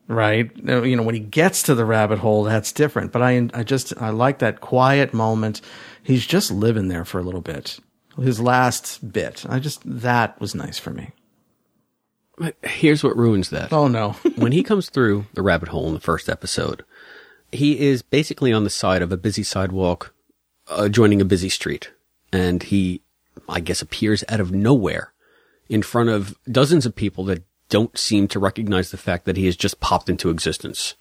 right? 0.08 0.50
You 0.54 0.96
know, 0.96 1.02
when 1.02 1.14
he 1.14 1.22
gets 1.22 1.62
to 1.62 1.74
the 1.74 1.86
rabbit 1.86 2.18
hole, 2.18 2.44
that's 2.44 2.70
different. 2.70 3.12
But 3.12 3.22
I 3.22 3.48
I 3.54 3.62
just 3.62 3.96
I 3.96 4.10
like 4.10 4.40
that 4.40 4.60
quiet 4.60 5.14
moment. 5.14 5.62
He's 6.02 6.26
just 6.26 6.50
living 6.50 6.88
there 6.88 7.06
for 7.06 7.18
a 7.18 7.22
little 7.22 7.40
bit. 7.40 7.80
His 8.20 8.40
last 8.40 9.12
bit. 9.12 9.44
I 9.48 9.58
just 9.58 9.82
that 9.84 10.40
was 10.40 10.54
nice 10.54 10.78
for 10.78 10.90
me. 10.90 11.12
But 12.36 12.56
here's 12.62 13.04
what 13.04 13.16
ruins 13.16 13.50
that. 13.50 13.72
Oh 13.72 13.88
no. 13.88 14.10
when 14.36 14.52
he 14.52 14.62
comes 14.62 14.88
through 14.88 15.26
the 15.34 15.42
rabbit 15.42 15.68
hole 15.68 15.88
in 15.88 15.94
the 15.94 16.00
first 16.00 16.28
episode, 16.28 16.84
he 17.52 17.80
is 17.80 18.02
basically 18.02 18.52
on 18.52 18.64
the 18.64 18.70
side 18.70 19.02
of 19.02 19.12
a 19.12 19.16
busy 19.16 19.42
sidewalk 19.42 20.14
adjoining 20.70 21.20
a 21.20 21.26
busy 21.26 21.48
street, 21.48 21.92
and 22.32 22.62
he, 22.62 23.02
I 23.48 23.60
guess, 23.60 23.82
appears 23.82 24.24
out 24.28 24.40
of 24.40 24.52
nowhere 24.52 25.12
in 25.68 25.82
front 25.82 26.08
of 26.08 26.36
dozens 26.50 26.86
of 26.86 26.94
people 26.94 27.24
that 27.24 27.44
don't 27.68 27.96
seem 27.98 28.28
to 28.28 28.38
recognize 28.38 28.90
the 28.90 28.96
fact 28.96 29.24
that 29.24 29.36
he 29.36 29.46
has 29.46 29.56
just 29.56 29.80
popped 29.80 30.08
into 30.08 30.30
existence. 30.30 30.94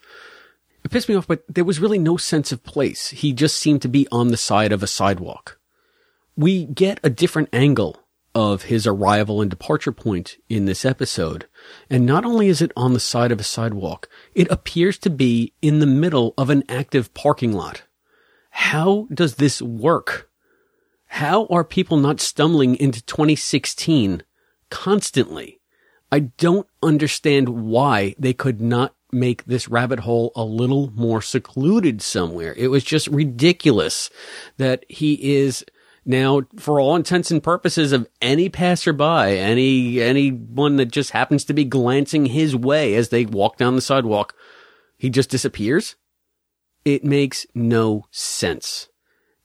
It 0.84 0.92
pissed 0.92 1.10
me 1.10 1.16
off, 1.16 1.28
but 1.28 1.44
there 1.48 1.64
was 1.64 1.80
really 1.80 2.00
no 2.00 2.18
sense 2.18 2.52
of 2.52 2.64
place. 2.64 3.10
He 3.10 3.34
just 3.34 3.58
seemed 3.58 3.82
to 3.84 3.88
be 3.88 4.08
on 4.12 4.30
the 4.30 4.38
side 4.38 4.72
of 4.72 4.84
a 4.84 4.88
sidewalk. 4.88 5.60
We 6.36 6.66
get 6.66 7.00
a 7.04 7.10
different 7.10 7.50
angle 7.54 8.00
of 8.36 8.64
his 8.64 8.88
arrival 8.88 9.42
and 9.42 9.50
departure 9.50 9.92
point 9.92 10.38
in 10.50 10.66
this 10.66 10.86
episode. 10.86 11.48
And 11.90 12.06
not 12.06 12.26
only 12.26 12.48
is 12.48 12.62
it 12.62 12.72
on 12.76 12.94
the 12.94 13.00
side 13.00 13.32
of 13.32 13.40
a 13.40 13.44
sidewalk, 13.44 14.10
it 14.34 14.50
appears 14.50 14.98
to 15.00 15.10
be 15.10 15.54
in 15.62 15.80
the 15.80 15.86
middle 15.86 16.34
of 16.38 16.50
an 16.50 16.64
active 16.68 17.14
parking 17.14 17.54
lot. 17.54 17.84
How 18.50 19.08
does 19.14 19.36
this 19.36 19.62
work? 19.62 20.30
How 21.08 21.46
are 21.48 21.64
people 21.64 21.98
not 21.98 22.20
stumbling 22.20 22.76
into 22.76 23.04
2016 23.04 24.24
constantly? 24.72 25.60
I 26.12 26.20
don't 26.20 26.68
understand 26.82 27.50
why 27.50 28.16
they 28.18 28.34
could 28.34 28.62
not 28.62 28.96
make 29.12 29.46
this 29.46 29.68
rabbit 29.68 30.00
hole 30.00 30.32
a 30.36 30.44
little 30.44 30.92
more 30.96 31.22
secluded 31.22 32.02
somewhere. 32.02 32.54
It 32.58 32.70
was 32.70 32.84
just 32.84 33.08
ridiculous 33.08 34.10
that 34.58 34.86
he 34.90 35.36
is 35.36 35.64
now, 36.06 36.42
for 36.58 36.80
all 36.80 36.96
intents 36.96 37.32
and 37.32 37.42
purposes 37.42 37.92
of 37.92 38.08
any 38.22 38.50
passerby, 38.50 39.04
any, 39.40 40.02
anyone 40.02 40.76
that 40.76 40.92
just 40.92 41.12
happens 41.12 41.46
to 41.46 41.54
be 41.54 41.64
glancing 41.64 42.26
his 42.28 42.56
way 42.56 42.96
as 42.96 43.10
they 43.10 43.26
walk 43.26 43.58
down 43.58 43.76
the 43.76 43.82
sidewalk, 43.82 44.34
he 44.98 45.10
just 45.10 45.30
disappears. 45.30 45.96
It 46.84 47.06
makes 47.06 47.46
no 47.56 48.06
sense. 48.12 48.90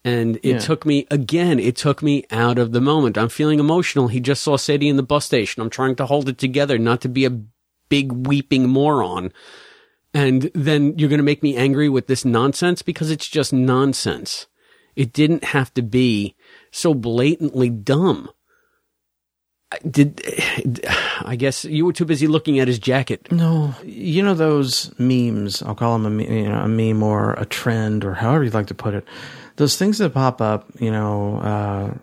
And 0.04 0.36
it 0.36 0.44
Yeah. 0.44 0.58
took 0.58 0.84
me, 0.86 1.06
again, 1.10 1.58
it 1.60 1.76
took 1.76 2.02
me 2.02 2.24
out 2.30 2.58
of 2.58 2.72
the 2.72 2.80
moment. 2.80 3.18
I'm 3.18 3.28
feeling 3.28 3.60
emotional. 3.60 4.08
He 4.08 4.20
just 4.20 4.42
saw 4.42 4.56
Sadie 4.56 4.88
in 4.88 4.96
the 4.96 5.02
bus 5.02 5.26
station. 5.26 5.62
I'm 5.62 5.70
trying 5.70 5.96
to 5.96 6.06
hold 6.06 6.28
it 6.28 6.38
together, 6.38 6.78
not 6.78 7.00
to 7.02 7.08
be 7.08 7.24
a 7.24 7.40
big 7.88 8.26
weeping 8.26 8.68
moron. 8.68 9.32
And 10.14 10.50
then 10.54 10.98
you're 10.98 11.08
going 11.08 11.18
to 11.18 11.24
make 11.24 11.42
me 11.42 11.56
angry 11.56 11.88
with 11.88 12.06
this 12.06 12.24
nonsense 12.24 12.82
because 12.82 13.10
it's 13.10 13.28
just 13.28 13.52
nonsense. 13.52 14.46
It 14.96 15.12
didn't 15.12 15.44
have 15.44 15.72
to 15.74 15.82
be 15.82 16.34
so 16.70 16.94
blatantly 16.94 17.70
dumb. 17.70 18.30
Did 19.88 20.22
I 21.20 21.36
guess 21.36 21.66
you 21.66 21.84
were 21.84 21.92
too 21.92 22.06
busy 22.06 22.26
looking 22.26 22.58
at 22.58 22.68
his 22.68 22.78
jacket? 22.78 23.30
No, 23.30 23.74
you 23.84 24.22
know 24.22 24.32
those 24.32 24.98
memes. 24.98 25.62
I'll 25.62 25.74
call 25.74 25.92
them 25.92 26.06
a, 26.06 26.10
me- 26.10 26.42
you 26.42 26.48
know, 26.48 26.60
a 26.60 26.68
meme 26.68 27.02
or 27.02 27.34
a 27.34 27.44
trend 27.44 28.02
or 28.02 28.14
however 28.14 28.44
you'd 28.44 28.54
like 28.54 28.68
to 28.68 28.74
put 28.74 28.94
it. 28.94 29.04
Those 29.56 29.76
things 29.76 29.98
that 29.98 30.14
pop 30.14 30.40
up, 30.40 30.68
you 30.80 30.90
know, 30.90 31.36
uh, 31.38 31.94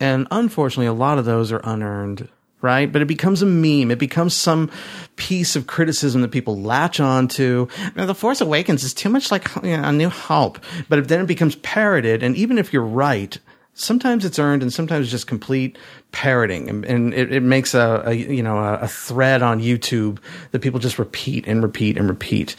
and 0.00 0.26
unfortunately, 0.30 0.86
a 0.86 0.92
lot 0.92 1.16
of 1.18 1.24
those 1.24 1.50
are 1.50 1.62
unearned, 1.64 2.28
right? 2.60 2.92
But 2.92 3.00
it 3.00 3.06
becomes 3.06 3.40
a 3.40 3.46
meme. 3.46 3.90
It 3.90 3.98
becomes 3.98 4.34
some 4.34 4.70
piece 5.16 5.56
of 5.56 5.66
criticism 5.66 6.20
that 6.20 6.30
people 6.30 6.60
latch 6.60 7.00
onto. 7.00 7.68
Now, 7.96 8.04
the 8.04 8.14
Force 8.14 8.42
Awakens 8.42 8.84
is 8.84 8.92
too 8.92 9.08
much 9.08 9.30
like 9.30 9.48
you 9.62 9.78
know, 9.78 9.84
a 9.84 9.92
New 9.92 10.10
Hope, 10.10 10.58
but 10.90 11.08
then 11.08 11.22
it 11.22 11.26
becomes 11.26 11.56
parroted. 11.56 12.22
And 12.22 12.36
even 12.36 12.58
if 12.58 12.70
you're 12.70 12.82
right, 12.82 13.38
sometimes 13.74 14.24
it's 14.24 14.38
earned 14.38 14.62
and 14.62 14.72
sometimes 14.72 15.10
just 15.10 15.26
complete 15.26 15.76
parroting. 16.12 16.68
And, 16.70 16.84
and 16.84 17.12
it, 17.12 17.32
it 17.32 17.42
makes 17.42 17.74
a, 17.74 18.02
a 18.06 18.12
you 18.14 18.42
know 18.42 18.58
a, 18.58 18.74
a 18.80 18.88
thread 18.88 19.42
on 19.42 19.60
youtube 19.60 20.18
that 20.52 20.60
people 20.60 20.80
just 20.80 20.98
repeat 20.98 21.46
and 21.46 21.62
repeat 21.62 21.98
and 21.98 22.08
repeat. 22.08 22.56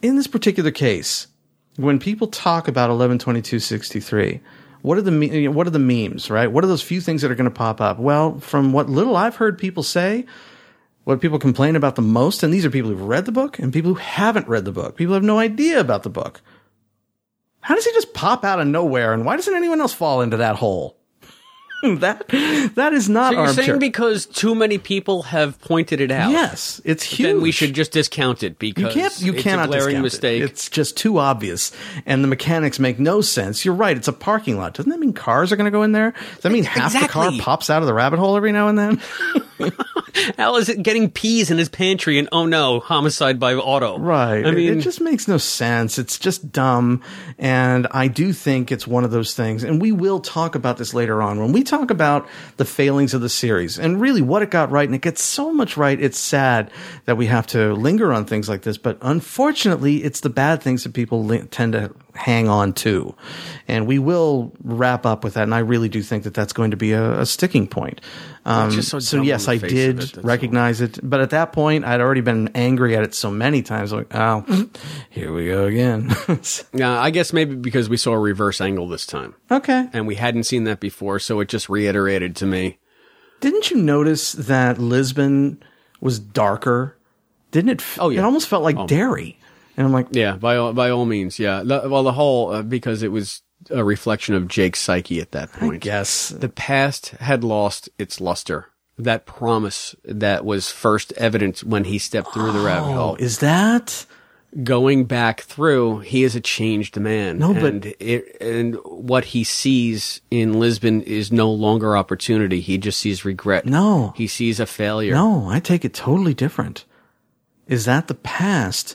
In 0.00 0.16
this 0.16 0.26
particular 0.26 0.70
case 0.70 1.26
when 1.76 1.98
people 1.98 2.28
talk 2.28 2.68
about 2.68 2.90
112263 2.90 4.40
what 4.82 4.98
are 4.98 5.02
the 5.02 5.48
what 5.48 5.66
are 5.66 5.70
the 5.70 5.78
memes 5.78 6.30
right? 6.30 6.50
What 6.50 6.64
are 6.64 6.68
those 6.68 6.82
few 6.82 7.00
things 7.00 7.22
that 7.22 7.30
are 7.30 7.36
going 7.36 7.50
to 7.50 7.54
pop 7.54 7.80
up? 7.80 7.98
Well 7.98 8.38
from 8.38 8.72
what 8.72 8.88
little 8.88 9.16
i've 9.16 9.36
heard 9.36 9.58
people 9.58 9.82
say 9.82 10.24
what 11.04 11.20
people 11.20 11.38
complain 11.38 11.74
about 11.74 11.96
the 11.96 12.02
most 12.02 12.44
and 12.44 12.54
these 12.54 12.64
are 12.64 12.70
people 12.70 12.90
who've 12.90 13.02
read 13.02 13.24
the 13.24 13.32
book 13.32 13.58
and 13.58 13.72
people 13.72 13.94
who 13.94 14.00
haven't 14.00 14.46
read 14.46 14.64
the 14.64 14.72
book. 14.72 14.96
People 14.96 15.14
have 15.14 15.24
no 15.24 15.38
idea 15.38 15.80
about 15.80 16.04
the 16.04 16.10
book 16.10 16.40
how 17.62 17.74
does 17.74 17.84
he 17.86 17.92
just 17.92 18.12
pop 18.12 18.44
out 18.44 18.60
of 18.60 18.66
nowhere 18.66 19.14
and 19.14 19.24
why 19.24 19.36
doesn't 19.36 19.54
anyone 19.54 19.80
else 19.80 19.94
fall 19.94 20.20
into 20.20 20.36
that 20.36 20.56
hole 20.56 20.98
that 21.98 22.28
that 22.76 22.92
is 22.92 23.08
not 23.08 23.30
So 23.30 23.38
you're 23.38 23.46
armchair. 23.48 23.64
saying 23.64 23.78
because 23.80 24.24
too 24.26 24.54
many 24.54 24.78
people 24.78 25.22
have 25.24 25.60
pointed 25.60 26.00
it 26.00 26.12
out? 26.12 26.30
yes, 26.30 26.80
it's 26.84 27.02
huge. 27.02 27.26
Then 27.26 27.40
we 27.42 27.50
should 27.50 27.74
just 27.74 27.90
discount 27.90 28.44
it 28.44 28.50
You 28.52 28.56
because 28.72 28.94
can't. 28.94 29.20
You 29.20 29.32
it's 29.32 29.42
cannot 29.42 29.64
a 29.64 29.72
glaring 29.72 30.00
mistake. 30.00 30.42
It. 30.42 30.50
It's 30.50 30.68
just 30.70 30.96
too 30.96 31.18
obvious, 31.18 31.72
and 32.06 32.22
the 32.22 32.28
mechanics 32.28 32.78
make 32.78 33.00
no 33.00 33.20
sense. 33.20 33.64
You're 33.64 33.74
right. 33.74 33.96
It's 33.96 34.06
a 34.06 34.12
parking 34.12 34.58
lot. 34.58 34.74
Doesn't 34.74 34.90
that 34.92 35.00
mean 35.00 35.12
cars 35.12 35.50
are 35.50 35.56
going 35.56 35.64
to 35.64 35.72
go 35.72 35.82
in 35.82 35.90
there? 35.90 36.12
Does 36.34 36.42
that 36.42 36.52
mean 36.52 36.62
half 36.62 36.92
the 36.92 37.08
car 37.08 37.32
pops 37.40 37.68
out 37.68 37.82
of 37.82 37.88
the 37.88 37.94
rabbit 37.94 38.20
hole 38.20 38.36
every 38.36 38.52
now 38.52 38.68
and 38.68 38.78
then? 38.78 39.00
How 40.36 40.56
is 40.56 40.68
it 40.68 40.82
getting 40.82 41.10
peas 41.10 41.50
in 41.50 41.58
his 41.58 41.68
pantry 41.68 42.18
and 42.18 42.28
oh 42.32 42.46
no, 42.46 42.80
homicide 42.80 43.40
by 43.40 43.54
auto? 43.54 43.98
Right. 43.98 44.44
I 44.44 44.48
It- 44.50 44.54
mean, 44.54 44.78
it 44.78 44.82
just 44.82 45.00
makes 45.00 45.26
no 45.26 45.38
sense. 45.38 45.98
It's 45.98 46.18
just 46.18 46.52
dumb. 46.52 47.02
And 47.38 47.86
I 47.90 48.08
do 48.08 48.32
think 48.32 48.70
it's 48.70 48.86
one 48.86 49.04
of 49.04 49.10
those 49.10 49.34
things. 49.34 49.64
And 49.64 49.80
we 49.80 49.90
will 49.92 50.20
talk 50.20 50.54
about 50.54 50.76
this 50.76 50.94
later 50.94 51.22
on 51.22 51.40
when 51.40 51.52
we 51.52 51.62
talk 51.62 51.90
about 51.90 52.28
the 52.58 52.64
failings 52.64 53.14
of 53.14 53.20
the 53.20 53.28
series 53.28 53.78
and 53.78 54.00
really 54.00 54.22
what 54.22 54.42
it 54.42 54.50
got 54.50 54.70
right. 54.70 54.86
And 54.88 54.94
it 54.94 55.00
gets 55.02 55.22
so 55.22 55.52
much 55.52 55.76
right. 55.76 56.00
It's 56.00 56.18
sad 56.18 56.70
that 57.06 57.16
we 57.16 57.26
have 57.26 57.46
to 57.48 57.72
linger 57.74 58.12
on 58.12 58.24
things 58.24 58.48
like 58.48 58.62
this. 58.62 58.78
But 58.78 58.98
unfortunately, 59.00 60.04
it's 60.04 60.20
the 60.20 60.30
bad 60.30 60.62
things 60.62 60.84
that 60.84 60.92
people 60.92 61.24
li- 61.24 61.42
tend 61.50 61.72
to 61.72 61.92
hang 62.14 62.46
on 62.48 62.74
to. 62.74 63.14
And 63.66 63.86
we 63.86 63.98
will 63.98 64.52
wrap 64.62 65.06
up 65.06 65.24
with 65.24 65.34
that. 65.34 65.44
And 65.44 65.54
I 65.54 65.60
really 65.60 65.88
do 65.88 66.02
think 66.02 66.24
that 66.24 66.34
that's 66.34 66.52
going 66.52 66.70
to 66.72 66.76
be 66.76 66.92
a, 66.92 67.20
a 67.20 67.26
sticking 67.26 67.66
point. 67.66 68.00
Um, 68.44 68.70
just 68.70 68.88
so 68.88 68.98
so 68.98 69.22
yes, 69.22 69.46
I 69.46 69.54
the 69.54 69.60
face 69.60 69.70
of 69.70 69.98
did 70.10 70.18
it, 70.18 70.24
recognize 70.24 70.80
it. 70.80 70.98
But 71.02 71.20
at 71.20 71.30
that 71.30 71.52
point, 71.52 71.84
I'd 71.84 72.00
already 72.00 72.22
been 72.22 72.48
angry 72.54 72.96
at 72.96 73.04
it 73.04 73.14
so 73.14 73.30
many 73.30 73.62
times. 73.62 73.92
Like, 73.92 74.12
oh, 74.12 74.68
here 75.10 75.32
we 75.32 75.46
go 75.46 75.66
again. 75.66 76.12
yeah, 76.72 77.00
I 77.00 77.10
guess 77.10 77.32
maybe 77.32 77.54
because 77.54 77.88
we 77.88 77.96
saw 77.96 78.12
a 78.12 78.18
reverse 78.18 78.60
angle 78.60 78.88
this 78.88 79.06
time 79.06 79.34
okay. 79.50 79.88
and 79.92 80.06
we 80.08 80.16
hadn't 80.16 80.44
seen 80.44 80.64
that 80.64 80.80
before, 80.80 81.18
so 81.20 81.38
it 81.40 81.48
just 81.48 81.68
reiterated 81.68 82.34
to 82.36 82.46
me. 82.46 82.78
Didn't 83.40 83.70
you 83.70 83.76
notice 83.76 84.32
that 84.32 84.78
Lisbon 84.78 85.62
was 86.00 86.18
darker? 86.18 86.96
Didn't 87.52 87.70
it? 87.70 87.80
f- 87.80 87.98
Oh, 88.00 88.08
yeah. 88.08 88.20
It 88.20 88.24
almost 88.24 88.48
felt 88.48 88.62
like 88.64 88.86
Derry. 88.88 89.38
And 89.76 89.86
I'm 89.86 89.92
like, 89.92 90.08
Yeah, 90.10 90.36
by 90.36 90.56
all, 90.56 90.72
by 90.72 90.90
all 90.90 91.06
means, 91.06 91.38
yeah. 91.38 91.62
Well, 91.62 92.02
the 92.02 92.12
whole 92.12 92.50
uh, 92.50 92.62
because 92.62 93.02
it 93.02 93.08
was 93.12 93.42
a 93.70 93.84
reflection 93.84 94.34
of 94.34 94.48
Jake's 94.48 94.80
psyche 94.80 95.20
at 95.20 95.32
that 95.32 95.52
point. 95.52 95.84
yes. 95.84 96.28
The 96.30 96.48
past 96.48 97.08
had 97.20 97.44
lost 97.44 97.88
its 97.98 98.20
luster. 98.20 98.66
That 98.98 99.24
promise 99.26 99.94
that 100.04 100.44
was 100.44 100.70
first 100.70 101.12
evident 101.16 101.60
when 101.64 101.84
he 101.84 101.98
stepped 101.98 102.32
through 102.34 102.52
the 102.52 102.60
rabbit 102.60 102.90
Oh, 102.90 102.94
hole. 102.94 103.14
is 103.16 103.38
that? 103.38 104.06
Going 104.62 105.04
back 105.06 105.40
through, 105.40 106.00
he 106.00 106.24
is 106.24 106.36
a 106.36 106.40
changed 106.40 107.00
man. 107.00 107.38
No, 107.38 107.54
but- 107.54 107.64
and 107.64 107.86
it, 107.98 108.36
and 108.38 108.74
what 108.84 109.24
he 109.26 109.44
sees 109.44 110.20
in 110.30 110.60
Lisbon 110.60 111.00
is 111.02 111.32
no 111.32 111.50
longer 111.50 111.96
opportunity. 111.96 112.60
He 112.60 112.76
just 112.76 112.98
sees 113.00 113.24
regret. 113.24 113.64
No. 113.64 114.12
he 114.14 114.26
sees 114.26 114.60
a 114.60 114.66
failure. 114.66 115.14
No, 115.14 115.48
I 115.48 115.58
take 115.58 115.86
it 115.86 115.94
totally 115.94 116.34
different. 116.34 116.84
Is 117.66 117.86
that 117.86 118.08
the 118.08 118.14
past 118.14 118.94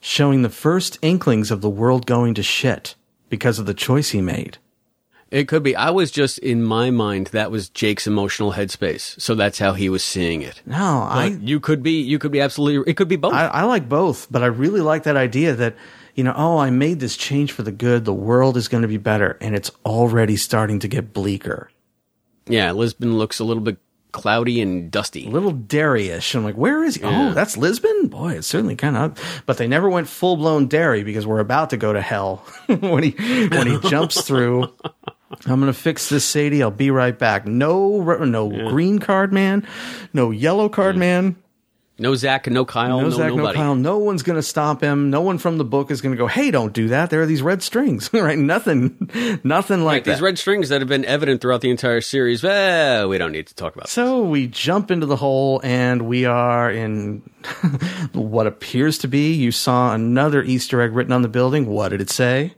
showing 0.00 0.42
the 0.42 0.50
first 0.50 0.98
inklings 1.00 1.50
of 1.50 1.62
the 1.62 1.70
world 1.70 2.04
going 2.04 2.34
to 2.34 2.42
shit 2.42 2.94
because 3.30 3.58
of 3.58 3.64
the 3.64 3.72
choice 3.72 4.10
he 4.10 4.20
made? 4.20 4.58
It 5.30 5.46
could 5.46 5.62
be. 5.62 5.76
I 5.76 5.90
was 5.90 6.10
just 6.10 6.38
in 6.40 6.64
my 6.64 6.90
mind 6.90 7.28
that 7.28 7.52
was 7.52 7.68
Jake's 7.68 8.08
emotional 8.08 8.52
headspace, 8.54 9.18
so 9.20 9.36
that's 9.36 9.60
how 9.60 9.74
he 9.74 9.88
was 9.88 10.04
seeing 10.04 10.42
it. 10.42 10.60
No, 10.66 11.06
But 11.08 11.16
I, 11.16 11.26
you 11.40 11.60
could 11.60 11.84
be. 11.84 12.02
You 12.02 12.18
could 12.18 12.32
be 12.32 12.40
absolutely. 12.40 12.90
It 12.90 12.96
could 12.96 13.06
be 13.06 13.14
both. 13.16 13.32
I, 13.32 13.46
I 13.46 13.62
like 13.62 13.88
both, 13.88 14.26
but 14.30 14.42
I 14.42 14.46
really 14.46 14.80
like 14.80 15.04
that 15.04 15.16
idea 15.16 15.54
that, 15.54 15.76
you 16.16 16.24
know, 16.24 16.34
oh, 16.36 16.58
I 16.58 16.70
made 16.70 16.98
this 16.98 17.16
change 17.16 17.52
for 17.52 17.62
the 17.62 17.70
good. 17.70 18.04
The 18.04 18.12
world 18.12 18.56
is 18.56 18.66
going 18.66 18.82
to 18.82 18.88
be 18.88 18.96
better. 18.96 19.38
And 19.40 19.54
it's 19.54 19.70
already 19.86 20.36
starting 20.36 20.80
to 20.80 20.88
get 20.88 21.12
bleaker. 21.12 21.70
yeah, 22.48 22.72
Lisbon 22.72 23.16
looks 23.16 23.38
a 23.38 23.44
little 23.44 23.62
bit 23.62 23.78
cloudy 24.12 24.60
and 24.60 24.90
dusty. 24.90 25.26
A 25.26 25.30
little 25.30 25.52
Derry-ish. 25.52 26.34
I'm 26.34 26.44
like, 26.44 26.56
where 26.56 26.84
is 26.84 26.96
he? 26.96 27.02
Oh, 27.04 27.32
that's 27.32 27.56
Lisbon? 27.56 28.08
Boy, 28.08 28.34
it's 28.34 28.46
certainly 28.46 28.76
kind 28.76 28.96
of, 28.96 29.42
but 29.46 29.56
they 29.58 29.66
never 29.66 29.88
went 29.88 30.08
full 30.08 30.36
blown 30.36 30.66
Derry 30.66 31.02
because 31.02 31.26
we're 31.26 31.40
about 31.40 31.70
to 31.70 31.76
go 31.76 31.92
to 31.92 32.00
hell 32.00 32.36
when 32.66 33.02
he, 33.02 33.10
when 33.48 33.66
he 33.66 33.78
jumps 33.88 34.22
through. 34.26 34.72
I'm 35.46 35.60
going 35.60 35.72
to 35.72 35.72
fix 35.72 36.08
this, 36.08 36.24
Sadie. 36.24 36.62
I'll 36.62 36.70
be 36.70 36.90
right 36.90 37.16
back. 37.16 37.46
No, 37.46 38.02
no 38.24 38.48
green 38.48 38.98
card 38.98 39.32
man. 39.32 39.66
No 40.12 40.30
yellow 40.30 40.68
card 40.68 40.96
man. 40.96 41.36
No 42.00 42.14
Zach, 42.14 42.46
no 42.48 42.64
Kyle, 42.64 42.98
No 42.98 43.04
no, 43.04 43.10
Zach, 43.10 43.34
no. 43.34 43.52
Kyle. 43.52 43.74
No 43.74 43.98
one's 43.98 44.22
going 44.22 44.36
to 44.36 44.42
stop 44.42 44.82
him. 44.82 45.10
No 45.10 45.20
one 45.20 45.38
from 45.38 45.58
the 45.58 45.64
book 45.64 45.90
is 45.90 46.00
going 46.00 46.12
to 46.12 46.18
go, 46.18 46.26
"Hey, 46.26 46.50
don't 46.50 46.72
do 46.72 46.88
that." 46.88 47.10
There 47.10 47.20
are 47.20 47.26
these 47.26 47.42
red 47.42 47.62
strings, 47.62 48.08
right? 48.14 48.38
Nothing, 48.38 49.10
nothing 49.44 49.84
like 49.84 49.96
Like 49.96 50.04
that. 50.04 50.12
these 50.14 50.20
red 50.22 50.38
strings 50.38 50.70
that 50.70 50.80
have 50.80 50.88
been 50.88 51.04
evident 51.04 51.40
throughout 51.42 51.60
the 51.60 51.70
entire 51.70 52.00
series. 52.00 52.42
Eh, 52.42 53.04
we 53.04 53.18
don't 53.18 53.32
need 53.32 53.46
to 53.48 53.54
talk 53.54 53.76
about. 53.76 53.88
so 53.88 54.22
we 54.22 54.46
jump 54.46 54.90
into 54.90 55.04
the 55.06 55.16
hole, 55.16 55.60
and 55.62 56.02
we 56.02 56.24
are 56.24 56.70
in 56.70 57.20
what 58.14 58.46
appears 58.46 58.98
to 58.98 59.06
be. 59.08 59.32
You 59.34 59.52
saw 59.52 59.92
another 59.94 60.42
Easter 60.42 60.80
egg 60.80 60.92
written 60.94 61.12
on 61.12 61.22
the 61.22 61.28
building. 61.28 61.66
What 61.66 61.90
did 61.90 62.00
it 62.00 62.10
say? 62.10 62.54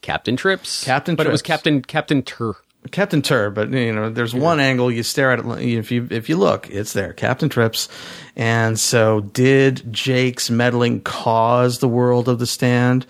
Captain 0.00 0.34
Trips. 0.36 0.82
Captain 0.84 1.14
but 1.14 1.26
it 1.26 1.30
was 1.30 1.42
Captain 1.42 1.82
Captain 1.82 2.22
Tur. 2.22 2.54
Captain 2.90 3.22
Tur, 3.22 3.50
but 3.50 3.70
you 3.70 3.92
know, 3.92 4.10
there's 4.10 4.34
one 4.34 4.58
angle 4.58 4.90
you 4.90 5.02
stare 5.02 5.30
at 5.30 5.38
it. 5.38 5.46
If 5.46 5.92
you 5.92 6.08
if 6.10 6.28
you 6.28 6.36
look, 6.36 6.68
it's 6.68 6.92
there, 6.92 7.12
Captain 7.12 7.48
Trips. 7.48 7.88
And 8.34 8.78
so, 8.78 9.20
did 9.20 9.92
Jake's 9.92 10.50
meddling 10.50 11.00
cause 11.00 11.78
the 11.78 11.88
world 11.88 12.28
of 12.28 12.38
the 12.38 12.46
stand? 12.46 13.06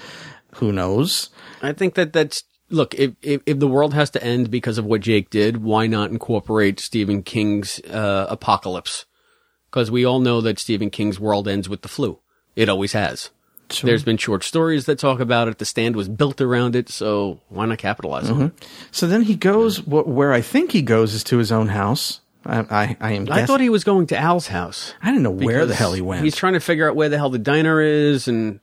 Who 0.57 0.73
knows? 0.73 1.31
I 1.63 1.73
think 1.73 1.95
that 1.95 2.13
that's 2.13 2.45
look. 2.69 2.95
If, 2.95 3.13
if 3.23 3.41
if 3.47 3.59
the 3.59 3.69
world 3.69 3.95
has 3.95 4.11
to 4.11 4.23
end 4.23 4.51
because 4.51 4.77
of 4.77 4.85
what 4.85 5.01
Jake 5.01 5.31
did, 5.31 5.63
why 5.63 5.87
not 5.87 6.11
incorporate 6.11 6.79
Stephen 6.79 7.23
King's 7.23 7.81
uh, 7.81 8.27
apocalypse? 8.29 9.07
Because 9.71 9.91
we 9.91 10.05
all 10.05 10.21
know 10.21 10.43
that 10.43 10.59
Stephen 10.59 10.91
King's 10.91 11.19
world 11.19 11.49
ends 11.49 11.69
with 11.69 11.81
the 11.81 11.89
flu. 11.89 12.19
It 12.55 12.69
always 12.69 12.93
has. 12.93 13.31
There's 13.81 14.05
been 14.05 14.17
short 14.19 14.45
stories 14.45 14.87
that 14.87 14.99
talk 14.99 15.21
about 15.21 15.49
it. 15.49 15.59
The 15.59 15.65
stand 15.65 15.97
was 15.97 16.09
built 16.09 16.41
around 16.41 16.77
it, 16.77 16.89
so 16.89 17.41
why 17.49 17.67
not 17.67 17.79
capitalize 17.79 18.29
on 18.31 18.43
it? 18.43 18.57
Mm-hmm. 18.57 18.67
So 18.91 19.07
then 19.07 19.23
he 19.23 19.35
goes 19.37 19.79
wh- 19.79 20.07
where 20.07 20.33
I 20.33 20.41
think 20.43 20.73
he 20.73 20.83
goes 20.83 21.15
is 21.15 21.25
to 21.25 21.39
his 21.39 21.51
own 21.53 21.69
house. 21.69 22.21
I 22.45 22.59
I, 22.71 22.97
I 23.01 23.13
am. 23.13 23.31
I 23.31 23.47
thought 23.47 23.61
he 23.61 23.71
was 23.71 23.85
going 23.85 24.07
to 24.09 24.19
Al's 24.19 24.49
house. 24.49 24.95
I 25.03 25.07
didn't 25.11 25.23
know 25.23 25.31
where 25.31 25.65
the 25.67 25.75
hell 25.75 25.93
he 25.93 26.01
went. 26.03 26.25
He's 26.25 26.37
trying 26.37 26.55
to 26.55 26.61
figure 26.61 26.89
out 26.89 26.97
where 26.97 27.09
the 27.09 27.17
hell 27.17 27.31
the 27.31 27.39
diner 27.39 27.81
is, 27.81 28.27
and 28.29 28.61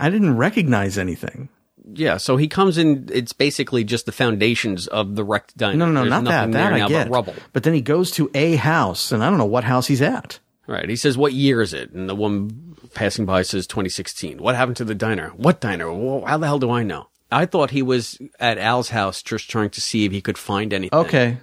I 0.00 0.08
didn't 0.10 0.36
recognize 0.36 0.96
anything. 0.96 1.48
yeah, 1.94 2.16
so 2.16 2.36
he 2.38 2.48
comes 2.48 2.78
in. 2.78 3.08
It's 3.12 3.32
basically 3.34 3.84
just 3.84 4.06
the 4.06 4.12
foundations 4.12 4.86
of 4.86 5.14
the 5.14 5.24
wrecked 5.24 5.56
diner. 5.58 5.76
No, 5.76 5.86
no, 5.86 6.04
no, 6.04 6.08
not 6.08 6.24
that. 6.24 6.52
That 6.52 6.72
I 6.72 6.88
get. 6.88 7.08
but 7.08 7.14
rubble. 7.14 7.34
But 7.52 7.64
then 7.64 7.74
he 7.74 7.82
goes 7.82 8.10
to 8.12 8.30
a 8.34 8.56
house, 8.56 9.12
and 9.12 9.22
I 9.22 9.28
don't 9.28 9.38
know 9.38 9.44
what 9.44 9.64
house 9.64 9.86
he's 9.88 10.00
at. 10.02 10.38
Right. 10.66 10.88
He 10.88 10.96
says, 10.96 11.18
"What 11.18 11.32
year 11.34 11.60
is 11.60 11.74
it?" 11.74 11.90
And 11.90 12.08
the 12.08 12.14
woman 12.14 12.71
passing 12.94 13.24
by 13.26 13.42
says, 13.42 13.66
"2016." 13.66 14.38
What 14.38 14.54
happened 14.56 14.76
to 14.78 14.84
the 14.84 14.94
diner? 14.94 15.30
What 15.36 15.60
diner? 15.60 15.92
Well, 15.92 16.24
how 16.26 16.38
the 16.38 16.46
hell 16.46 16.58
do 16.58 16.70
I 16.70 16.82
know? 16.82 17.08
I 17.30 17.46
thought 17.46 17.70
he 17.70 17.82
was 17.82 18.18
at 18.38 18.58
Al's 18.58 18.90
house 18.90 19.22
just 19.22 19.50
trying 19.50 19.70
to 19.70 19.80
see 19.80 20.04
if 20.04 20.12
he 20.12 20.20
could 20.20 20.36
find 20.38 20.72
anything. 20.74 20.98
Okay, 20.98 21.38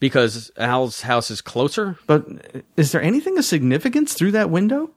Because 0.00 0.50
Al's 0.58 1.02
house 1.02 1.30
is 1.30 1.40
closer. 1.40 1.96
but 2.06 2.26
is 2.76 2.92
there 2.92 3.00
anything 3.02 3.38
of 3.38 3.44
significance 3.44 4.14
through 4.14 4.32
that 4.32 4.50
window? 4.50 4.90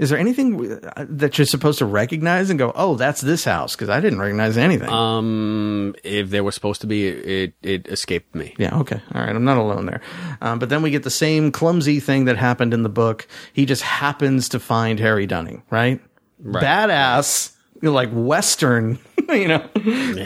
Is 0.00 0.08
there 0.08 0.18
anything 0.18 0.80
uh, 0.96 1.04
that 1.10 1.36
you're 1.36 1.44
supposed 1.44 1.78
to 1.80 1.84
recognize 1.84 2.48
and 2.48 2.58
go, 2.58 2.72
"Oh, 2.74 2.94
that's 2.94 3.20
this 3.20 3.44
house"? 3.44 3.76
Because 3.76 3.90
I 3.90 4.00
didn't 4.00 4.18
recognize 4.18 4.56
anything. 4.56 4.88
Um, 4.88 5.94
if 6.02 6.30
there 6.30 6.42
was 6.42 6.54
supposed 6.54 6.80
to 6.80 6.86
be, 6.86 7.06
it 7.06 7.52
it 7.62 7.86
escaped 7.86 8.34
me. 8.34 8.54
Yeah, 8.56 8.78
okay. 8.78 8.98
All 9.14 9.20
right. 9.20 9.36
I'm 9.36 9.44
not 9.44 9.58
alone 9.58 9.84
there. 9.84 10.00
Um, 10.40 10.58
but 10.58 10.70
then 10.70 10.80
we 10.80 10.90
get 10.90 11.02
the 11.02 11.10
same 11.10 11.52
clumsy 11.52 12.00
thing 12.00 12.24
that 12.24 12.38
happened 12.38 12.72
in 12.72 12.82
the 12.82 12.88
book. 12.88 13.28
He 13.52 13.66
just 13.66 13.82
happens 13.82 14.48
to 14.48 14.58
find 14.58 14.98
Harry 14.98 15.26
Dunning, 15.26 15.64
right? 15.68 16.00
right. 16.42 16.64
Badass, 16.64 17.52
like 17.82 18.10
Western, 18.12 18.98
you 19.28 19.48
know, 19.48 19.68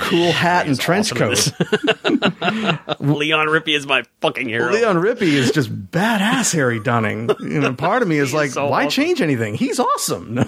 cool 0.01 0.33
hat 0.33 0.67
and 0.67 0.79
trench 0.79 1.15
coat. 1.15 1.53
Leon 3.01 3.47
Rippy 3.49 3.77
is 3.77 3.87
my 3.87 4.03
fucking 4.21 4.49
hero. 4.49 4.73
Leon 4.73 4.97
Rippy 4.97 5.23
is 5.23 5.51
just 5.53 5.71
badass 5.91 6.55
Harry 6.55 6.81
Dunning. 6.81 7.31
You 7.41 7.61
know, 7.61 7.75
part 7.75 8.03
of 8.03 8.09
me 8.09 8.19
is 8.19 8.35
like, 8.35 8.51
so 8.51 8.69
why 8.69 8.87
awesome. 8.87 8.91
change 9.05 9.21
anything? 9.21 9.55
He's 9.55 9.79
awesome. 9.79 10.45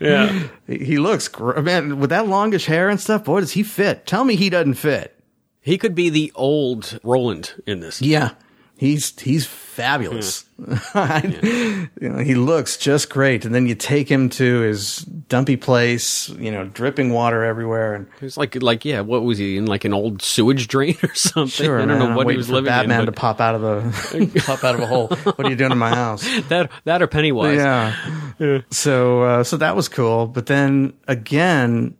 yeah. 0.00 0.48
he 0.66 0.98
looks, 0.98 1.28
gr- 1.28 1.60
man, 1.60 2.00
with 2.00 2.10
that 2.10 2.26
longish 2.26 2.66
hair 2.66 2.88
and 2.88 3.00
stuff, 3.00 3.24
boy, 3.24 3.40
does 3.40 3.52
he 3.52 3.62
fit. 3.62 4.06
Tell 4.06 4.24
me 4.24 4.36
he 4.36 4.50
doesn't 4.50 4.74
fit. 4.74 5.12
He 5.60 5.78
could 5.78 5.94
be 5.96 6.10
the 6.10 6.32
old 6.36 7.00
Roland 7.02 7.60
in 7.66 7.80
this. 7.80 8.00
Yeah, 8.00 8.30
he's 8.76 9.18
he's 9.18 9.46
fabulous. 9.76 10.44
you 10.58 11.88
know, 12.00 12.18
he 12.18 12.34
looks 12.34 12.76
just 12.78 13.10
great, 13.10 13.44
and 13.44 13.54
then 13.54 13.66
you 13.66 13.74
take 13.74 14.10
him 14.10 14.30
to 14.30 14.60
his 14.60 14.96
dumpy 14.98 15.56
place, 15.56 16.30
you 16.30 16.50
know, 16.50 16.64
dripping 16.64 17.10
water 17.12 17.44
everywhere, 17.44 17.94
and 17.94 18.06
He's 18.20 18.36
like, 18.36 18.60
like, 18.62 18.84
yeah, 18.84 19.00
what 19.02 19.22
was 19.22 19.36
he 19.38 19.58
in? 19.58 19.66
Like 19.66 19.84
an 19.84 19.92
old 19.92 20.22
sewage 20.22 20.66
drain 20.66 20.96
or 21.02 21.14
something? 21.14 21.48
sure, 21.66 21.76
I 21.76 21.80
don't 21.80 21.88
man, 21.88 21.98
know 21.98 22.08
I'm 22.08 22.14
what 22.16 22.28
he 22.30 22.36
was 22.36 22.46
for 22.46 22.54
living 22.54 22.68
Batman 22.68 23.00
in. 23.00 23.06
to 23.06 23.12
But 23.12 23.20
pop 23.20 23.40
out 23.40 23.54
of 23.54 23.60
the 23.60 24.42
pop 24.46 24.64
out 24.64 24.74
of 24.74 24.80
a 24.80 24.86
hole. 24.86 25.08
What 25.08 25.40
are 25.46 25.50
you 25.50 25.56
doing 25.56 25.72
in 25.72 25.78
my 25.78 25.94
house? 25.94 26.22
that, 26.48 26.70
that 26.84 27.02
or 27.02 27.06
Pennywise. 27.06 27.58
Yeah. 27.58 28.60
So 28.70 29.22
uh, 29.22 29.44
so 29.44 29.58
that 29.58 29.76
was 29.76 29.88
cool, 29.88 30.26
but 30.26 30.46
then 30.46 30.94
again, 31.06 31.96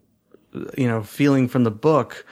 you 0.79 0.89
know, 0.89 1.03
feeling 1.03 1.49
from 1.49 1.65
the 1.65 1.71
book, 1.71 2.25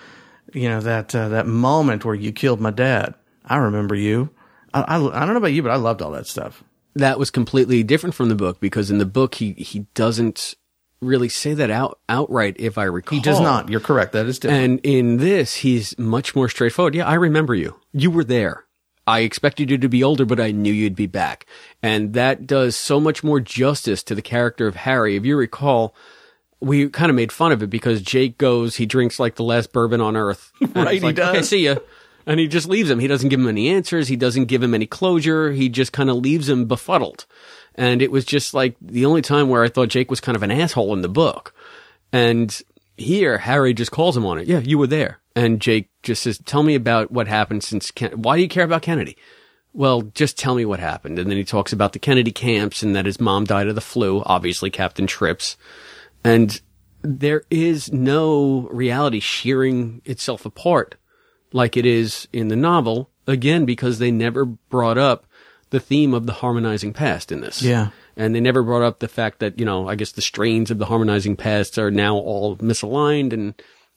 you 0.55 0.69
know 0.69 0.81
that 0.81 1.15
uh, 1.15 1.29
that 1.29 1.47
moment 1.47 2.05
where 2.05 2.15
you 2.15 2.33
killed 2.33 2.61
my 2.61 2.71
dad. 2.71 3.15
I 3.45 3.57
remember 3.57 3.95
you. 3.95 4.31
I, 4.75 4.81
I 4.81 4.97
I 4.97 5.21
don't 5.21 5.31
know 5.35 5.39
about 5.39 5.53
you, 5.53 5.63
but 5.63 5.71
I 5.71 5.77
loved 5.77 6.03
all 6.03 6.11
that 6.13 6.27
stuff. 6.27 6.63
that 6.95 7.19
was 7.19 7.31
completely 7.31 7.83
different 7.83 8.15
from 8.15 8.29
the 8.29 8.35
book 8.35 8.61
because 8.61 8.91
in 8.91 8.99
the 8.99 9.07
book 9.07 9.37
he 9.37 9.53
he 9.55 9.87
doesn't 9.95 10.55
really 11.01 11.29
say 11.29 11.53
that 11.55 11.71
out 11.71 11.99
outright 12.09 12.57
if 12.59 12.77
I 12.79 12.85
recall. 12.85 13.17
He 13.19 13.23
does 13.23 13.41
not. 13.41 13.69
You're 13.69 13.81
correct. 13.81 14.13
That 14.13 14.27
is 14.27 14.39
different. 14.39 14.65
And 14.65 14.81
in 14.85 15.17
this 15.19 15.57
he's 15.57 15.97
much 15.99 16.35
more 16.37 16.49
straightforward. 16.49 16.95
Yeah, 16.95 17.07
I 17.07 17.15
remember 17.15 17.55
you. 17.55 17.79
You 17.93 18.11
were 18.11 18.25
there. 18.25 18.65
I 19.07 19.21
expected 19.21 19.71
you 19.71 19.77
to 19.79 19.89
be 19.89 20.03
older, 20.03 20.25
but 20.25 20.41
I 20.41 20.51
knew 20.51 20.73
you'd 20.73 20.97
be 20.97 21.07
back. 21.07 21.45
And 21.83 22.15
that 22.15 22.47
does 22.47 22.75
so 22.75 22.99
much 22.99 23.23
more 23.23 23.39
justice 23.39 24.03
to 24.05 24.15
the 24.15 24.23
character 24.23 24.67
of 24.67 24.77
Harry. 24.77 25.15
If 25.17 25.27
you 25.27 25.37
recall, 25.37 25.95
we 26.61 26.89
kind 26.89 27.11
of 27.11 27.17
made 27.17 27.31
fun 27.31 27.53
of 27.53 27.63
it 27.63 27.69
because 27.69 28.01
Jake 28.01 28.39
goes, 28.39 28.77
he 28.77 28.87
drinks 28.87 29.21
like 29.21 29.35
the 29.35 29.45
last 29.45 29.75
bourbon 29.75 30.01
on 30.01 30.17
earth. 30.17 30.53
Right, 30.75 30.95
he 30.95 31.01
like, 31.01 31.19
Okay, 31.19 31.43
see 31.43 31.65
ya. 31.67 31.77
And 32.27 32.41
he 32.41 32.49
just 32.49 32.69
leaves 32.69 32.91
him. 32.91 32.99
He 32.99 33.07
doesn't 33.07 33.29
give 33.29 33.41
him 33.41 33.49
any 33.49 33.69
answers. 33.69 34.09
He 34.09 34.17
doesn't 34.17 34.47
give 34.47 34.63
him 34.63 34.75
any 34.75 34.87
closure. 34.87 35.53
He 35.53 35.69
just 35.69 35.93
kind 35.93 36.09
of 36.09 36.17
leaves 36.17 36.49
him 36.49 36.67
befuddled. 36.67 37.27
And 37.75 38.01
it 38.01 38.11
was 38.11 38.25
just 38.25 38.55
like 38.55 38.77
the 38.81 39.05
only 39.05 39.21
time 39.21 39.49
where 39.49 39.63
I 39.63 39.69
thought 39.69 39.89
Jake 39.89 40.11
was 40.11 40.21
kind 40.21 40.37
of 40.37 40.43
an 40.43 40.51
asshole 40.51 40.95
in 40.95 41.03
the 41.03 41.09
book. 41.09 41.55
And 42.13 42.59
here, 42.97 43.39
Harry 43.39 43.75
just 43.75 43.91
calls 43.91 44.17
him 44.17 44.25
on 44.25 44.39
it. 44.39 44.47
Yeah, 44.47 44.61
you 44.61 44.79
were 44.79 44.87
there. 44.87 45.21
And 45.37 45.61
Jake 45.61 45.91
just 46.03 46.23
says, 46.23 46.39
tell 46.39 46.63
me 46.63 46.77
about 46.77 47.11
what 47.11 47.27
happened 47.27 47.65
since, 47.65 47.91
Ken- 47.91 48.23
why 48.23 48.37
do 48.37 48.43
you 48.43 48.49
care 48.49 48.65
about 48.65 48.83
Kennedy? 48.83 49.17
Well, 49.73 50.03
just 50.03 50.39
tell 50.39 50.55
me 50.55 50.65
what 50.65 50.79
happened. 50.79 51.19
And 51.19 51.29
then 51.29 51.37
he 51.37 51.45
talks 51.45 51.73
about 51.73 51.93
the 51.93 51.99
Kennedy 51.99 52.31
camps 52.31 52.85
and 52.85 52.95
that 52.95 53.07
his 53.07 53.21
mom 53.21 53.45
died 53.45 53.67
of 53.67 53.75
the 53.75 53.81
flu, 53.81 54.23
obviously 54.25 54.71
Captain 54.71 55.09
Trips. 55.09 55.57
And 56.23 56.61
there 57.03 57.43
is 57.51 57.93
no 57.93 58.69
reality 58.71 59.19
shearing 59.19 60.01
itself 60.05 60.47
apart 60.47 60.95
like 61.55 61.77
it 61.77 61.87
is 61.87 62.29
in 62.33 62.49
the 62.49 62.57
novel, 62.57 63.09
again, 63.27 63.65
because 63.65 63.99
they 63.99 64.11
never 64.11 64.45
brought 64.45 64.99
up 64.99 65.25
the 65.71 65.81
theme 65.81 66.13
of 66.13 66.27
the 66.27 66.35
harmonizing 66.35 66.93
past 66.93 67.33
in 67.33 67.41
this. 67.41 67.63
Yeah. 67.63 67.91
And 68.17 68.35
they 68.35 68.41
never 68.41 68.63
brought 68.63 68.83
up 68.83 68.99
the 68.99 69.09
fact 69.09 69.39
that, 69.39 69.59
you 69.59 69.65
know, 69.65 69.89
I 69.89 69.95
guess 69.95 70.13
the 70.13 70.21
strains 70.21 70.71
of 70.71 70.79
the 70.79 70.87
harmonizing 70.87 71.37
past 71.37 71.79
are 71.79 71.91
now 71.91 72.17
all 72.17 72.57
misaligned 72.57 73.33
and 73.33 73.55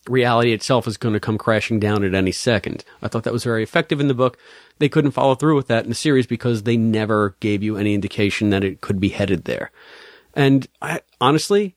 reality 0.07 0.53
itself 0.53 0.87
is 0.87 0.97
going 0.97 1.13
to 1.13 1.19
come 1.19 1.37
crashing 1.37 1.79
down 1.79 2.03
at 2.03 2.13
any 2.13 2.31
second. 2.31 2.85
I 3.01 3.07
thought 3.07 3.23
that 3.23 3.33
was 3.33 3.43
very 3.43 3.63
effective 3.63 3.99
in 3.99 4.07
the 4.07 4.13
book. 4.13 4.37
They 4.77 4.87
couldn't 4.87 5.11
follow 5.11 5.35
through 5.35 5.55
with 5.55 5.67
that 5.67 5.83
in 5.83 5.89
the 5.89 5.95
series 5.95 6.27
because 6.27 6.63
they 6.63 6.77
never 6.77 7.35
gave 7.39 7.63
you 7.63 7.75
any 7.75 7.93
indication 7.93 8.51
that 8.51 8.63
it 8.63 8.81
could 8.81 8.99
be 8.99 9.09
headed 9.09 9.45
there. 9.45 9.71
And 10.35 10.67
I 10.81 11.01
honestly, 11.19 11.75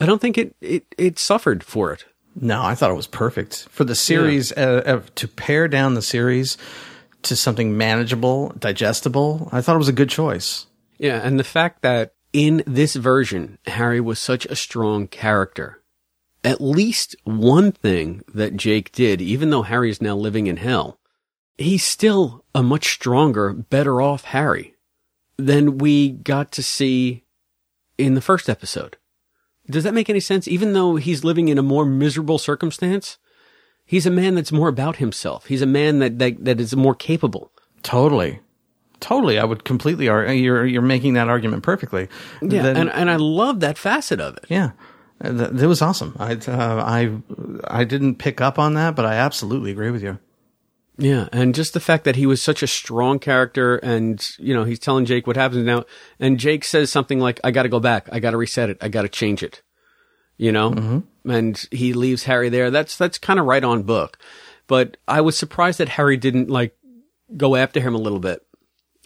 I 0.00 0.06
don't 0.06 0.20
think 0.20 0.36
it, 0.36 0.56
it, 0.60 0.86
it 0.98 1.18
suffered 1.18 1.62
for 1.62 1.92
it. 1.92 2.04
No, 2.34 2.62
I 2.62 2.74
thought 2.74 2.90
it 2.90 2.94
was 2.94 3.06
perfect 3.06 3.66
for 3.70 3.84
the 3.84 3.94
series 3.94 4.52
uh, 4.52 4.82
uh, 4.86 5.02
to 5.16 5.28
pare 5.28 5.68
down 5.68 5.94
the 5.94 6.02
series 6.02 6.56
to 7.22 7.36
something 7.36 7.76
manageable, 7.76 8.54
digestible. 8.58 9.48
I 9.52 9.60
thought 9.60 9.74
it 9.74 9.78
was 9.80 9.88
a 9.88 9.92
good 9.92 10.10
choice. 10.10 10.66
Yeah, 10.98 11.20
and 11.22 11.38
the 11.38 11.44
fact 11.44 11.82
that 11.82 12.14
in 12.32 12.62
this 12.66 12.94
version, 12.94 13.58
Harry 13.66 14.00
was 14.00 14.18
such 14.18 14.46
a 14.46 14.56
strong 14.56 15.08
character. 15.08 15.82
At 16.44 16.60
least 16.60 17.16
one 17.24 17.72
thing 17.72 18.22
that 18.32 18.56
Jake 18.56 18.92
did, 18.92 19.20
even 19.20 19.50
though 19.50 19.62
Harry 19.62 19.90
is 19.90 20.00
now 20.00 20.16
living 20.16 20.46
in 20.46 20.56
hell, 20.56 20.98
he's 21.58 21.84
still 21.84 22.44
a 22.54 22.62
much 22.62 22.88
stronger, 22.88 23.52
better 23.52 24.00
off 24.00 24.24
Harry 24.24 24.74
than 25.36 25.78
we 25.78 26.10
got 26.10 26.52
to 26.52 26.62
see 26.62 27.24
in 27.98 28.14
the 28.14 28.20
first 28.20 28.48
episode. 28.48 28.96
Does 29.70 29.84
that 29.84 29.94
make 29.94 30.10
any 30.10 30.20
sense? 30.20 30.48
Even 30.48 30.72
though 30.72 30.96
he's 30.96 31.24
living 31.24 31.48
in 31.48 31.58
a 31.58 31.62
more 31.62 31.84
miserable 31.86 32.38
circumstance, 32.38 33.18
he's 33.84 34.06
a 34.06 34.10
man 34.10 34.34
that's 34.34 34.52
more 34.52 34.68
about 34.68 34.96
himself. 34.96 35.46
He's 35.46 35.62
a 35.62 35.66
man 35.66 35.98
that, 36.00 36.18
that, 36.18 36.44
that 36.44 36.60
is 36.60 36.74
more 36.76 36.94
capable. 36.94 37.52
Totally, 37.82 38.40
totally. 39.00 39.38
I 39.38 39.44
would 39.44 39.64
completely. 39.64 40.08
Ar- 40.08 40.32
you're 40.32 40.66
you're 40.66 40.82
making 40.82 41.14
that 41.14 41.28
argument 41.28 41.62
perfectly. 41.62 42.08
Yeah, 42.42 42.66
and, 42.66 42.90
and 42.90 43.10
I 43.10 43.16
love 43.16 43.60
that 43.60 43.78
facet 43.78 44.20
of 44.20 44.36
it. 44.36 44.44
yeah. 44.48 44.72
That 45.22 45.54
that 45.56 45.68
was 45.68 45.82
awesome. 45.82 46.16
I 46.18 46.32
uh, 46.32 46.82
I 46.82 47.12
I 47.68 47.84
didn't 47.84 48.14
pick 48.14 48.40
up 48.40 48.58
on 48.58 48.72
that, 48.74 48.96
but 48.96 49.04
I 49.04 49.14
absolutely 49.16 49.70
agree 49.70 49.90
with 49.90 50.02
you. 50.02 50.18
Yeah, 51.00 51.28
and 51.32 51.54
just 51.54 51.72
the 51.72 51.80
fact 51.80 52.04
that 52.04 52.16
he 52.16 52.26
was 52.26 52.42
such 52.42 52.62
a 52.62 52.66
strong 52.66 53.18
character, 53.18 53.76
and 53.76 54.24
you 54.38 54.52
know, 54.52 54.64
he's 54.64 54.78
telling 54.78 55.06
Jake 55.06 55.26
what 55.26 55.36
happens 55.36 55.64
now, 55.64 55.86
and 56.18 56.38
Jake 56.38 56.62
says 56.62 56.92
something 56.92 57.18
like, 57.18 57.40
"I 57.42 57.50
got 57.50 57.62
to 57.62 57.70
go 57.70 57.80
back. 57.80 58.08
I 58.12 58.20
got 58.20 58.32
to 58.32 58.36
reset 58.36 58.68
it. 58.68 58.78
I 58.82 58.88
got 58.88 59.02
to 59.02 59.08
change 59.08 59.42
it." 59.42 59.62
You 60.36 60.52
know, 60.52 60.70
mm-hmm. 60.70 61.30
and 61.30 61.66
he 61.70 61.94
leaves 61.94 62.24
Harry 62.24 62.50
there. 62.50 62.70
That's 62.70 62.98
that's 62.98 63.18
kind 63.18 63.40
of 63.40 63.46
right 63.46 63.64
on 63.64 63.82
book, 63.84 64.18
but 64.66 64.98
I 65.08 65.22
was 65.22 65.38
surprised 65.38 65.78
that 65.78 65.88
Harry 65.88 66.18
didn't 66.18 66.50
like 66.50 66.76
go 67.34 67.56
after 67.56 67.80
him 67.80 67.94
a 67.94 67.98
little 67.98 68.20
bit 68.20 68.46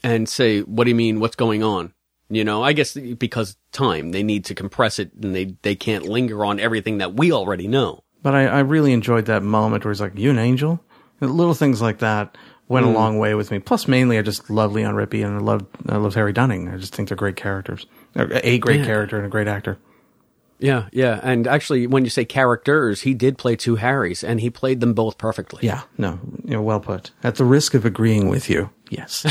and 0.02 0.28
say, 0.28 0.62
"What 0.62 0.84
do 0.84 0.90
you 0.90 0.96
mean? 0.96 1.20
What's 1.20 1.36
going 1.36 1.62
on?" 1.62 1.94
You 2.28 2.42
know, 2.42 2.64
I 2.64 2.72
guess 2.72 2.94
because 2.94 3.56
time, 3.70 4.10
they 4.10 4.24
need 4.24 4.46
to 4.46 4.54
compress 4.54 4.98
it 4.98 5.12
and 5.14 5.34
they, 5.34 5.56
they 5.62 5.76
can't 5.76 6.06
linger 6.06 6.44
on 6.44 6.58
everything 6.58 6.98
that 6.98 7.14
we 7.14 7.30
already 7.30 7.68
know. 7.68 8.02
But 8.22 8.34
I, 8.34 8.46
I 8.46 8.60
really 8.60 8.92
enjoyed 8.92 9.26
that 9.26 9.42
moment 9.42 9.84
where 9.84 9.92
he's 9.92 10.00
like, 10.00 10.18
"You 10.18 10.30
an 10.30 10.38
angel?" 10.38 10.80
Little 11.28 11.54
things 11.54 11.82
like 11.82 11.98
that 11.98 12.36
went 12.68 12.86
a 12.86 12.88
hmm. 12.88 12.94
long 12.94 13.18
way 13.18 13.34
with 13.34 13.50
me. 13.50 13.58
Plus, 13.58 13.86
mainly, 13.88 14.18
I 14.18 14.22
just 14.22 14.48
love 14.50 14.72
Leon 14.72 14.94
Rippy 14.94 15.24
and 15.24 15.36
I 15.36 15.40
love 15.40 15.66
I 15.88 15.96
love 15.96 16.14
Harry 16.14 16.32
Dunning. 16.32 16.68
I 16.68 16.76
just 16.76 16.94
think 16.94 17.08
they're 17.08 17.16
great 17.16 17.36
characters. 17.36 17.86
A 18.16 18.58
great 18.58 18.80
Yeah. 18.80 18.86
character 18.86 19.16
and 19.16 19.26
a 19.26 19.30
great 19.30 19.48
actor. 19.48 19.78
Yeah, 20.60 20.86
yeah. 20.92 21.20
And 21.22 21.46
actually, 21.46 21.86
when 21.86 22.04
you 22.04 22.10
say 22.10 22.24
characters, 22.24 23.02
he 23.02 23.12
did 23.12 23.38
play 23.38 23.56
two 23.56 23.76
Harrys 23.76 24.22
and 24.22 24.40
he 24.40 24.50
played 24.50 24.80
them 24.80 24.94
both 24.94 25.18
perfectly. 25.18 25.66
Yeah, 25.66 25.82
no, 25.98 26.20
you 26.44 26.54
know, 26.54 26.62
well 26.62 26.80
put. 26.80 27.10
At 27.22 27.34
the 27.36 27.44
risk 27.44 27.74
of 27.74 27.84
agreeing 27.84 28.28
with 28.28 28.48
you, 28.48 28.70
yes. 28.96 29.26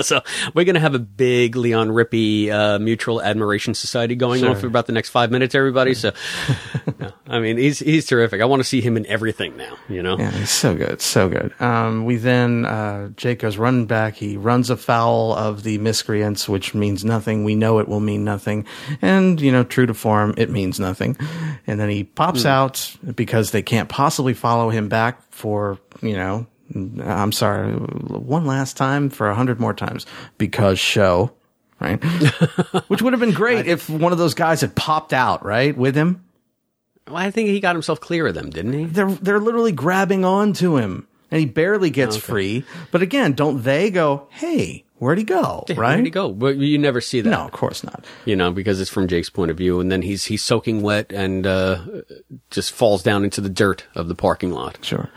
so 0.06 0.20
we're 0.54 0.64
going 0.64 0.74
to 0.74 0.80
have 0.80 0.94
a 0.94 0.98
big 0.98 1.56
Leon 1.56 1.88
Rippy 1.88 2.50
uh, 2.50 2.78
Mutual 2.78 3.22
Admiration 3.22 3.74
Society 3.74 4.14
going 4.14 4.44
on 4.44 4.56
for 4.56 4.66
about 4.66 4.86
the 4.86 4.92
next 4.92 5.10
five 5.10 5.30
minutes, 5.30 5.54
everybody. 5.54 5.94
So, 5.94 6.12
yeah, 7.00 7.10
I 7.26 7.40
mean, 7.40 7.56
he's 7.56 7.78
he's 7.78 8.06
terrific. 8.06 8.40
I 8.40 8.44
want 8.44 8.60
to 8.60 8.64
see 8.64 8.80
him 8.80 8.96
in 8.96 9.06
everything 9.06 9.56
now. 9.56 9.76
You 9.88 10.02
know, 10.02 10.18
Yeah, 10.18 10.30
he's 10.30 10.50
so 10.50 10.74
good, 10.74 11.00
so 11.00 11.28
good. 11.28 11.52
Um, 11.60 12.04
we 12.04 12.16
then 12.16 12.64
uh, 12.64 13.08
Jake 13.16 13.40
goes 13.40 13.58
running 13.58 13.86
back. 13.86 14.14
He 14.14 14.36
runs 14.36 14.70
afoul 14.70 15.34
of 15.34 15.62
the 15.62 15.78
miscreants, 15.78 16.48
which 16.48 16.74
means 16.74 17.04
nothing. 17.04 17.44
We 17.44 17.54
know 17.54 17.78
it 17.78 17.88
will 17.88 18.00
mean 18.00 18.24
nothing, 18.24 18.66
and 19.02 19.40
you 19.40 19.52
know, 19.52 19.64
true 19.64 19.86
to 19.86 19.94
form, 19.94 20.34
it 20.36 20.50
means 20.50 20.78
nothing. 20.80 21.16
And 21.66 21.80
then 21.80 21.90
he 21.90 22.04
pops 22.04 22.44
out 22.44 22.94
because 23.14 23.50
they 23.50 23.62
can't 23.62 23.88
possibly 23.88 24.34
follow 24.34 24.70
him 24.70 24.88
back 24.88 25.20
for 25.30 25.78
you 26.02 26.14
know. 26.16 26.46
I'm 26.74 27.32
sorry, 27.32 27.72
one 27.72 28.46
last 28.46 28.76
time 28.76 29.10
for 29.10 29.28
a 29.28 29.34
hundred 29.34 29.60
more 29.60 29.74
times 29.74 30.06
because 30.38 30.78
show, 30.78 31.32
right? 31.80 32.02
Which 32.88 33.02
would 33.02 33.12
have 33.12 33.20
been 33.20 33.32
great 33.32 33.66
if 33.66 33.90
one 33.90 34.12
of 34.12 34.18
those 34.18 34.34
guys 34.34 34.60
had 34.62 34.74
popped 34.74 35.12
out, 35.12 35.44
right, 35.44 35.76
with 35.76 35.94
him. 35.94 36.24
well, 37.06 37.16
I 37.16 37.30
think 37.30 37.48
he 37.50 37.60
got 37.60 37.74
himself 37.74 38.00
clear 38.00 38.26
of 38.28 38.34
them, 38.34 38.50
didn't 38.50 38.72
he? 38.72 38.84
they're 38.86 39.10
they're 39.10 39.40
literally 39.40 39.72
grabbing 39.72 40.24
onto 40.24 40.76
him 40.78 41.06
and 41.30 41.40
he 41.40 41.46
barely 41.46 41.90
gets 41.90 42.16
free 42.16 42.64
but 42.90 43.02
again 43.02 43.32
don't 43.32 43.62
they 43.62 43.90
go 43.90 44.26
hey 44.30 44.84
where'd 44.98 45.18
he 45.18 45.24
go 45.24 45.64
right 45.70 45.76
Where'd 45.94 46.04
he 46.04 46.10
go? 46.10 46.30
But 46.32 46.56
you 46.56 46.78
never 46.78 47.00
see 47.00 47.20
that. 47.22 47.30
no 47.30 47.44
of 47.46 47.52
course 47.52 47.82
not 47.82 48.04
you 48.24 48.36
know, 48.36 48.52
because 48.52 48.80
it's 48.80 48.90
from 48.90 49.08
Jake's 49.08 49.30
point 49.30 49.50
of 49.50 49.56
view, 49.56 49.80
and 49.80 49.90
then 49.90 50.02
he's 50.02 50.24
he's 50.26 50.42
soaking 50.44 50.82
wet 50.82 51.12
and 51.12 51.46
uh, 51.46 51.84
just 52.50 52.72
falls 52.72 53.02
down 53.02 53.24
into 53.24 53.40
the 53.40 53.48
dirt 53.50 53.84
of 53.94 54.08
the 54.08 54.14
parking 54.14 54.52
lot. 54.52 54.78
sure 54.82 55.08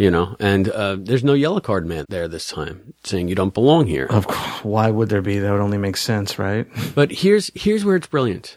You 0.00 0.10
know, 0.10 0.34
and 0.40 0.66
uh, 0.70 0.96
there's 0.98 1.22
no 1.22 1.34
yellow 1.34 1.60
card 1.60 1.84
man 1.84 2.06
there 2.08 2.26
this 2.26 2.48
time, 2.48 2.94
saying 3.04 3.28
you 3.28 3.34
don't 3.34 3.52
belong 3.52 3.86
here. 3.86 4.06
of 4.06 4.26
course 4.26 4.64
why 4.64 4.88
would 4.88 5.10
there 5.10 5.20
be 5.20 5.38
that 5.38 5.52
would 5.52 5.60
only 5.60 5.76
make 5.76 5.98
sense 5.98 6.38
right 6.38 6.66
But 6.94 7.12
here's 7.12 7.50
here's 7.54 7.84
where 7.84 7.96
it's 7.96 8.06
brilliant. 8.06 8.56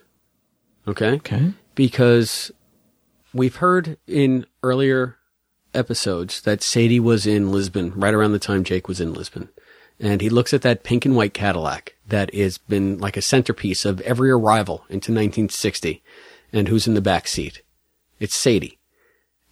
Okay? 0.87 1.15
okay 1.15 1.51
Because 1.75 2.49
we've 3.33 3.57
heard 3.57 3.97
in 4.07 4.45
earlier 4.63 5.17
episodes 5.73 6.39
that 6.43 6.63
Sadie 6.63 7.01
was 7.01 7.27
in 7.27 7.51
Lisbon 7.51 7.91
right 7.93 8.13
around 8.13 8.31
the 8.31 8.39
time 8.39 8.63
Jake 8.63 8.87
was 8.87 9.01
in 9.01 9.13
Lisbon. 9.13 9.49
And 9.99 10.21
he 10.21 10.29
looks 10.29 10.53
at 10.53 10.61
that 10.61 10.83
pink 10.83 11.05
and 11.05 11.13
white 11.13 11.33
Cadillac 11.33 11.97
that 12.07 12.33
has 12.33 12.57
been 12.57 12.99
like 12.99 13.17
a 13.17 13.21
centerpiece 13.21 13.83
of 13.83 13.99
every 14.01 14.31
arrival 14.31 14.85
into 14.87 15.11
1960. 15.11 16.01
And 16.53 16.69
who's 16.69 16.87
in 16.87 16.93
the 16.93 17.01
back 17.01 17.27
seat? 17.27 17.63
It's 18.17 18.33
Sadie. 18.33 18.79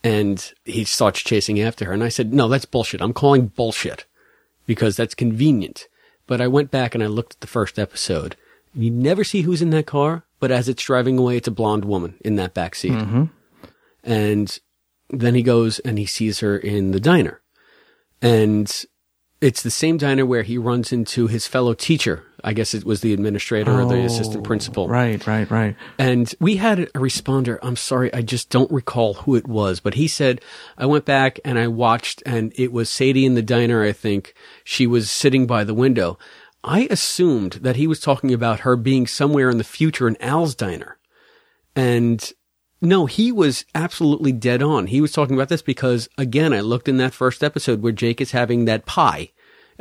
And 0.04 0.54
he 0.66 0.84
starts 0.84 1.22
chasing 1.22 1.60
after 1.60 1.86
her. 1.86 1.94
And 1.94 2.04
I 2.04 2.10
said, 2.10 2.34
no, 2.34 2.48
that's 2.48 2.66
bullshit. 2.66 3.02
I'm 3.02 3.14
calling 3.14 3.48
bullshit 3.48 4.06
because 4.66 4.98
that's 4.98 5.14
convenient. 5.14 5.88
But 6.26 6.42
I 6.42 6.48
went 6.48 6.72
back 6.72 6.96
and 6.96 7.04
I 7.04 7.08
looked 7.08 7.36
at 7.36 7.42
the 7.42 7.48
first 7.48 7.78
episode. 7.78 8.36
You 8.74 8.90
never 8.90 9.24
see 9.24 9.42
who's 9.42 9.62
in 9.62 9.70
that 9.72 9.86
car, 9.86 10.24
but 10.40 10.50
as 10.50 10.70
it's 10.70 10.84
driving 10.84 11.18
away, 11.18 11.38
it's 11.38 11.48
a 11.48 11.52
blonde 11.52 11.86
woman 11.86 12.16
in 12.22 12.36
that 12.38 12.54
back 12.54 12.74
seat. 12.74 12.94
Mm-hmm. 12.94 13.26
And 14.04 14.60
then 15.10 15.36
he 15.36 15.44
goes 15.44 15.80
and 15.80 16.00
he 16.00 16.06
sees 16.06 16.40
her 16.40 16.58
in 16.58 16.92
the 16.92 17.00
diner. 17.00 17.42
And 18.22 18.86
it's 19.42 19.62
the 19.62 19.72
same 19.72 19.98
diner 19.98 20.26
where 20.26 20.44
he 20.44 20.58
runs 20.58 20.94
into 20.94 21.28
his 21.28 21.48
fellow 21.48 21.74
teacher. 21.74 22.24
I 22.44 22.54
guess 22.54 22.74
it 22.74 22.86
was 22.86 23.02
the 23.02 23.14
administrator 23.14 23.72
or 23.72 23.86
the 23.86 24.02
oh, 24.02 24.06
assistant 24.06 24.44
principal. 24.44 24.88
right 24.88 25.26
right 25.28 25.50
right 25.50 25.76
And 25.98 26.34
we 26.40 26.58
had 26.58 26.80
a 26.80 26.86
responder. 26.88 27.60
I'm 27.62 27.76
sorry, 27.76 28.14
I 28.14 28.22
just 28.22 28.50
don't 28.50 28.72
recall 28.72 29.16
who 29.16 29.36
it 29.36 29.48
was, 29.48 29.80
but 29.80 29.96
he 29.96 30.08
said, 30.08 30.42
I 30.78 30.86
went 30.86 31.06
back 31.06 31.40
and 31.46 31.58
I 31.60 31.68
watched 31.68 32.24
and 32.26 32.54
it 32.56 32.72
was 32.72 32.90
Sadie 32.90 33.26
in 33.26 33.36
the 33.36 33.42
diner, 33.42 33.84
I 33.84 33.92
think. 33.92 34.34
She 34.64 34.88
was 34.88 35.10
sitting 35.10 35.48
by 35.48 35.64
the 35.64 35.74
window. 35.74 36.18
I 36.64 36.88
assumed 36.90 37.54
that 37.54 37.76
he 37.76 37.88
was 37.88 38.00
talking 38.00 38.34
about 38.34 38.62
her 38.62 38.76
being 38.76 39.08
somewhere 39.08 39.50
in 39.50 39.58
the 39.58 39.64
future 39.64 40.08
in 40.08 40.22
Al's 40.22 40.54
diner. 40.54 40.98
And 41.76 42.32
no, 42.82 43.06
he 43.06 43.32
was 43.32 43.66
absolutely 43.76 44.32
dead 44.32 44.62
on. 44.62 44.88
He 44.88 45.02
was 45.02 45.12
talking 45.12 45.36
about 45.36 45.50
this 45.50 45.62
because 45.62 46.10
again, 46.18 46.54
I 46.54 46.62
looked 46.62 46.88
in 46.88 46.98
that 46.98 47.14
first 47.14 47.44
episode 47.44 47.82
where 47.82 47.92
Jake 47.92 48.22
is 48.22 48.32
having 48.32 48.66
that 48.66 48.86
pie 48.86 49.32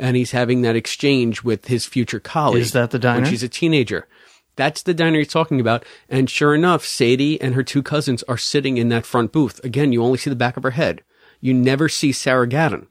and 0.01 0.17
he's 0.17 0.31
having 0.31 0.63
that 0.63 0.75
exchange 0.75 1.43
with 1.43 1.67
his 1.67 1.85
future 1.85 2.19
colleague. 2.19 2.63
Is 2.63 2.73
that 2.73 2.91
the 2.91 2.99
diner? 2.99 3.21
When 3.21 3.29
she's 3.29 3.43
a 3.43 3.47
teenager. 3.47 4.07
That's 4.55 4.83
the 4.83 4.93
diner 4.93 5.19
he's 5.19 5.29
talking 5.29 5.61
about. 5.61 5.85
And 6.09 6.29
sure 6.29 6.53
enough, 6.53 6.83
Sadie 6.83 7.39
and 7.39 7.55
her 7.55 7.63
two 7.63 7.83
cousins 7.83 8.23
are 8.23 8.37
sitting 8.37 8.77
in 8.77 8.89
that 8.89 9.05
front 9.05 9.31
booth. 9.31 9.63
Again, 9.63 9.93
you 9.93 10.03
only 10.03 10.17
see 10.17 10.29
the 10.29 10.35
back 10.35 10.57
of 10.57 10.63
her 10.63 10.71
head. 10.71 11.03
You 11.39 11.53
never 11.53 11.87
see 11.87 12.11
Sarah 12.11 12.47
Gadon. 12.47 12.87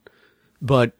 But 0.62 0.92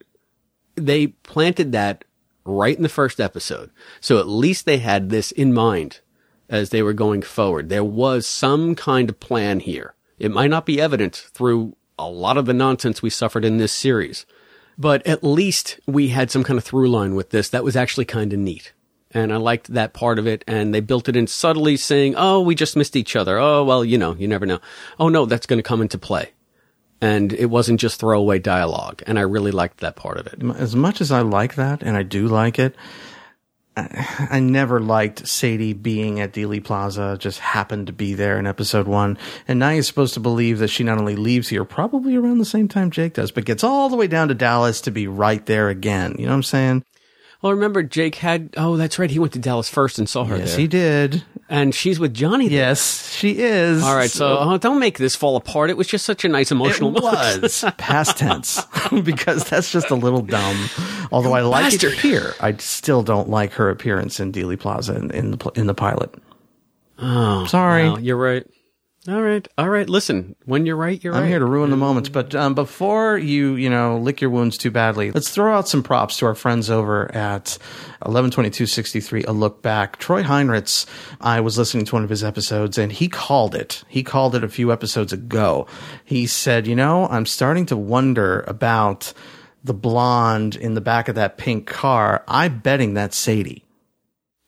they 0.74 1.06
planted 1.08 1.72
that 1.72 2.04
right 2.44 2.76
in 2.76 2.82
the 2.82 2.88
first 2.88 3.20
episode. 3.20 3.70
So 4.00 4.18
at 4.18 4.28
least 4.28 4.66
they 4.66 4.78
had 4.78 5.10
this 5.10 5.30
in 5.30 5.54
mind 5.54 6.00
as 6.48 6.70
they 6.70 6.82
were 6.82 6.92
going 6.92 7.22
forward. 7.22 7.68
There 7.68 7.84
was 7.84 8.26
some 8.26 8.74
kind 8.74 9.08
of 9.08 9.20
plan 9.20 9.60
here. 9.60 9.94
It 10.18 10.32
might 10.32 10.50
not 10.50 10.66
be 10.66 10.80
evident 10.80 11.14
through 11.14 11.76
a 11.98 12.08
lot 12.08 12.36
of 12.36 12.46
the 12.46 12.54
nonsense 12.54 13.00
we 13.00 13.10
suffered 13.10 13.44
in 13.44 13.58
this 13.58 13.72
series, 13.72 14.26
but 14.80 15.06
at 15.06 15.22
least 15.22 15.78
we 15.86 16.08
had 16.08 16.30
some 16.30 16.42
kind 16.42 16.56
of 16.56 16.64
through 16.64 16.88
line 16.88 17.14
with 17.14 17.28
this 17.30 17.50
that 17.50 17.62
was 17.62 17.76
actually 17.76 18.06
kind 18.06 18.32
of 18.32 18.38
neat. 18.38 18.72
And 19.10 19.30
I 19.30 19.36
liked 19.36 19.74
that 19.74 19.92
part 19.92 20.18
of 20.18 20.26
it. 20.26 20.42
And 20.46 20.74
they 20.74 20.80
built 20.80 21.06
it 21.06 21.16
in 21.16 21.26
subtly 21.26 21.76
saying, 21.76 22.14
Oh, 22.16 22.40
we 22.40 22.54
just 22.54 22.76
missed 22.76 22.96
each 22.96 23.14
other. 23.14 23.38
Oh, 23.38 23.62
well, 23.62 23.84
you 23.84 23.98
know, 23.98 24.14
you 24.14 24.26
never 24.26 24.46
know. 24.46 24.58
Oh, 24.98 25.10
no, 25.10 25.26
that's 25.26 25.46
going 25.46 25.58
to 25.58 25.68
come 25.68 25.82
into 25.82 25.98
play. 25.98 26.30
And 27.02 27.32
it 27.34 27.46
wasn't 27.46 27.78
just 27.78 28.00
throwaway 28.00 28.38
dialogue. 28.38 29.02
And 29.06 29.18
I 29.18 29.22
really 29.22 29.50
liked 29.50 29.80
that 29.80 29.96
part 29.96 30.16
of 30.16 30.26
it. 30.26 30.42
as 30.56 30.74
much 30.74 31.02
as 31.02 31.12
I 31.12 31.20
like 31.20 31.56
that, 31.56 31.82
and 31.82 31.94
I 31.94 32.02
do 32.02 32.26
like 32.26 32.58
it, 32.58 32.74
I, 33.76 34.40
never 34.40 34.80
liked 34.80 35.26
Sadie 35.26 35.72
being 35.72 36.20
at 36.20 36.32
Dealey 36.32 36.62
Plaza, 36.62 37.16
just 37.18 37.38
happened 37.38 37.86
to 37.86 37.92
be 37.92 38.14
there 38.14 38.38
in 38.38 38.46
episode 38.46 38.88
one. 38.88 39.16
And 39.46 39.58
now 39.58 39.70
you're 39.70 39.82
supposed 39.82 40.14
to 40.14 40.20
believe 40.20 40.58
that 40.58 40.68
she 40.68 40.84
not 40.84 40.98
only 40.98 41.16
leaves 41.16 41.48
here 41.48 41.64
probably 41.64 42.16
around 42.16 42.38
the 42.38 42.44
same 42.44 42.68
time 42.68 42.90
Jake 42.90 43.14
does, 43.14 43.30
but 43.30 43.44
gets 43.44 43.64
all 43.64 43.88
the 43.88 43.96
way 43.96 44.06
down 44.06 44.28
to 44.28 44.34
Dallas 44.34 44.80
to 44.82 44.90
be 44.90 45.06
right 45.06 45.44
there 45.46 45.68
again. 45.68 46.16
You 46.18 46.26
know 46.26 46.32
what 46.32 46.36
I'm 46.36 46.42
saying? 46.42 46.84
Well, 47.42 47.52
remember 47.54 47.82
Jake 47.82 48.16
had, 48.16 48.52
oh, 48.58 48.76
that's 48.76 48.98
right. 48.98 49.10
He 49.10 49.18
went 49.18 49.32
to 49.32 49.38
Dallas 49.38 49.68
first 49.70 49.98
and 49.98 50.06
saw 50.08 50.24
her 50.24 50.36
Yes, 50.36 50.50
there. 50.50 50.58
he 50.60 50.66
did. 50.68 51.24
and 51.48 51.74
she's 51.74 51.98
with 51.98 52.12
Johnny. 52.12 52.48
there. 52.48 52.58
Yes, 52.58 53.10
she 53.14 53.38
is. 53.38 53.82
All 53.82 53.94
right. 53.96 54.10
So, 54.10 54.36
oh, 54.38 54.58
don't 54.58 54.78
make 54.78 54.98
this 54.98 55.16
fall 55.16 55.36
apart. 55.36 55.70
It 55.70 55.78
was 55.78 55.86
just 55.86 56.04
such 56.04 56.24
a 56.26 56.28
nice 56.28 56.50
It 56.50 56.54
emotional 56.56 56.90
moment. 56.90 57.40
was 57.42 57.64
past 57.78 58.18
tense 58.18 58.62
because 59.04 59.44
that's 59.48 59.72
just 59.72 59.88
a 59.90 59.94
little 59.94 60.20
dumb. 60.20 60.68
Although 61.12 61.32
I 61.32 61.40
like 61.40 61.64
bastard. 61.72 61.94
it 61.94 61.98
here, 62.00 62.34
I 62.40 62.54
still 62.58 63.02
don't 63.02 63.30
like 63.30 63.52
her 63.54 63.70
appearance 63.70 64.20
in 64.20 64.32
Dealey 64.32 64.60
Plaza 64.60 64.94
in, 64.96 65.10
in 65.10 65.30
the 65.30 65.50
in 65.54 65.66
the 65.66 65.74
pilot. 65.74 66.14
Oh, 66.98 67.46
Sorry. 67.46 67.90
you're 68.02 68.16
right. 68.18 68.46
All 69.08 69.22
right. 69.22 69.48
All 69.56 69.70
right. 69.70 69.88
Listen, 69.88 70.36
when 70.44 70.66
you're 70.66 70.76
right, 70.76 71.02
you're 71.02 71.14
I'm 71.14 71.22
right. 71.22 71.28
here 71.28 71.38
to 71.38 71.46
ruin 71.46 71.70
the 71.70 71.76
moments, 71.76 72.10
but 72.10 72.34
um, 72.34 72.54
before 72.54 73.16
you, 73.16 73.54
you 73.54 73.70
know, 73.70 73.96
lick 73.96 74.20
your 74.20 74.28
wounds 74.28 74.58
too 74.58 74.70
badly, 74.70 75.10
let's 75.10 75.30
throw 75.30 75.56
out 75.56 75.66
some 75.66 75.82
props 75.82 76.18
to 76.18 76.26
our 76.26 76.34
friends 76.34 76.68
over 76.68 77.10
at 77.14 77.56
112263, 78.02 79.24
A 79.24 79.32
Look 79.32 79.62
Back. 79.62 79.96
Troy 79.96 80.22
Heinrichs, 80.22 80.84
I 81.18 81.40
was 81.40 81.56
listening 81.56 81.86
to 81.86 81.94
one 81.94 82.04
of 82.04 82.10
his 82.10 82.22
episodes 82.22 82.76
and 82.76 82.92
he 82.92 83.08
called 83.08 83.54
it. 83.54 83.84
He 83.88 84.02
called 84.02 84.34
it 84.34 84.44
a 84.44 84.50
few 84.50 84.70
episodes 84.70 85.14
ago. 85.14 85.66
He 86.04 86.26
said, 86.26 86.66
you 86.66 86.76
know, 86.76 87.08
I'm 87.08 87.24
starting 87.24 87.64
to 87.66 87.78
wonder 87.78 88.44
about 88.46 89.14
the 89.64 89.74
blonde 89.74 90.56
in 90.56 90.74
the 90.74 90.82
back 90.82 91.08
of 91.08 91.14
that 91.14 91.38
pink 91.38 91.66
car. 91.66 92.22
I'm 92.28 92.58
betting 92.58 92.92
that's 92.92 93.16
Sadie. 93.16 93.64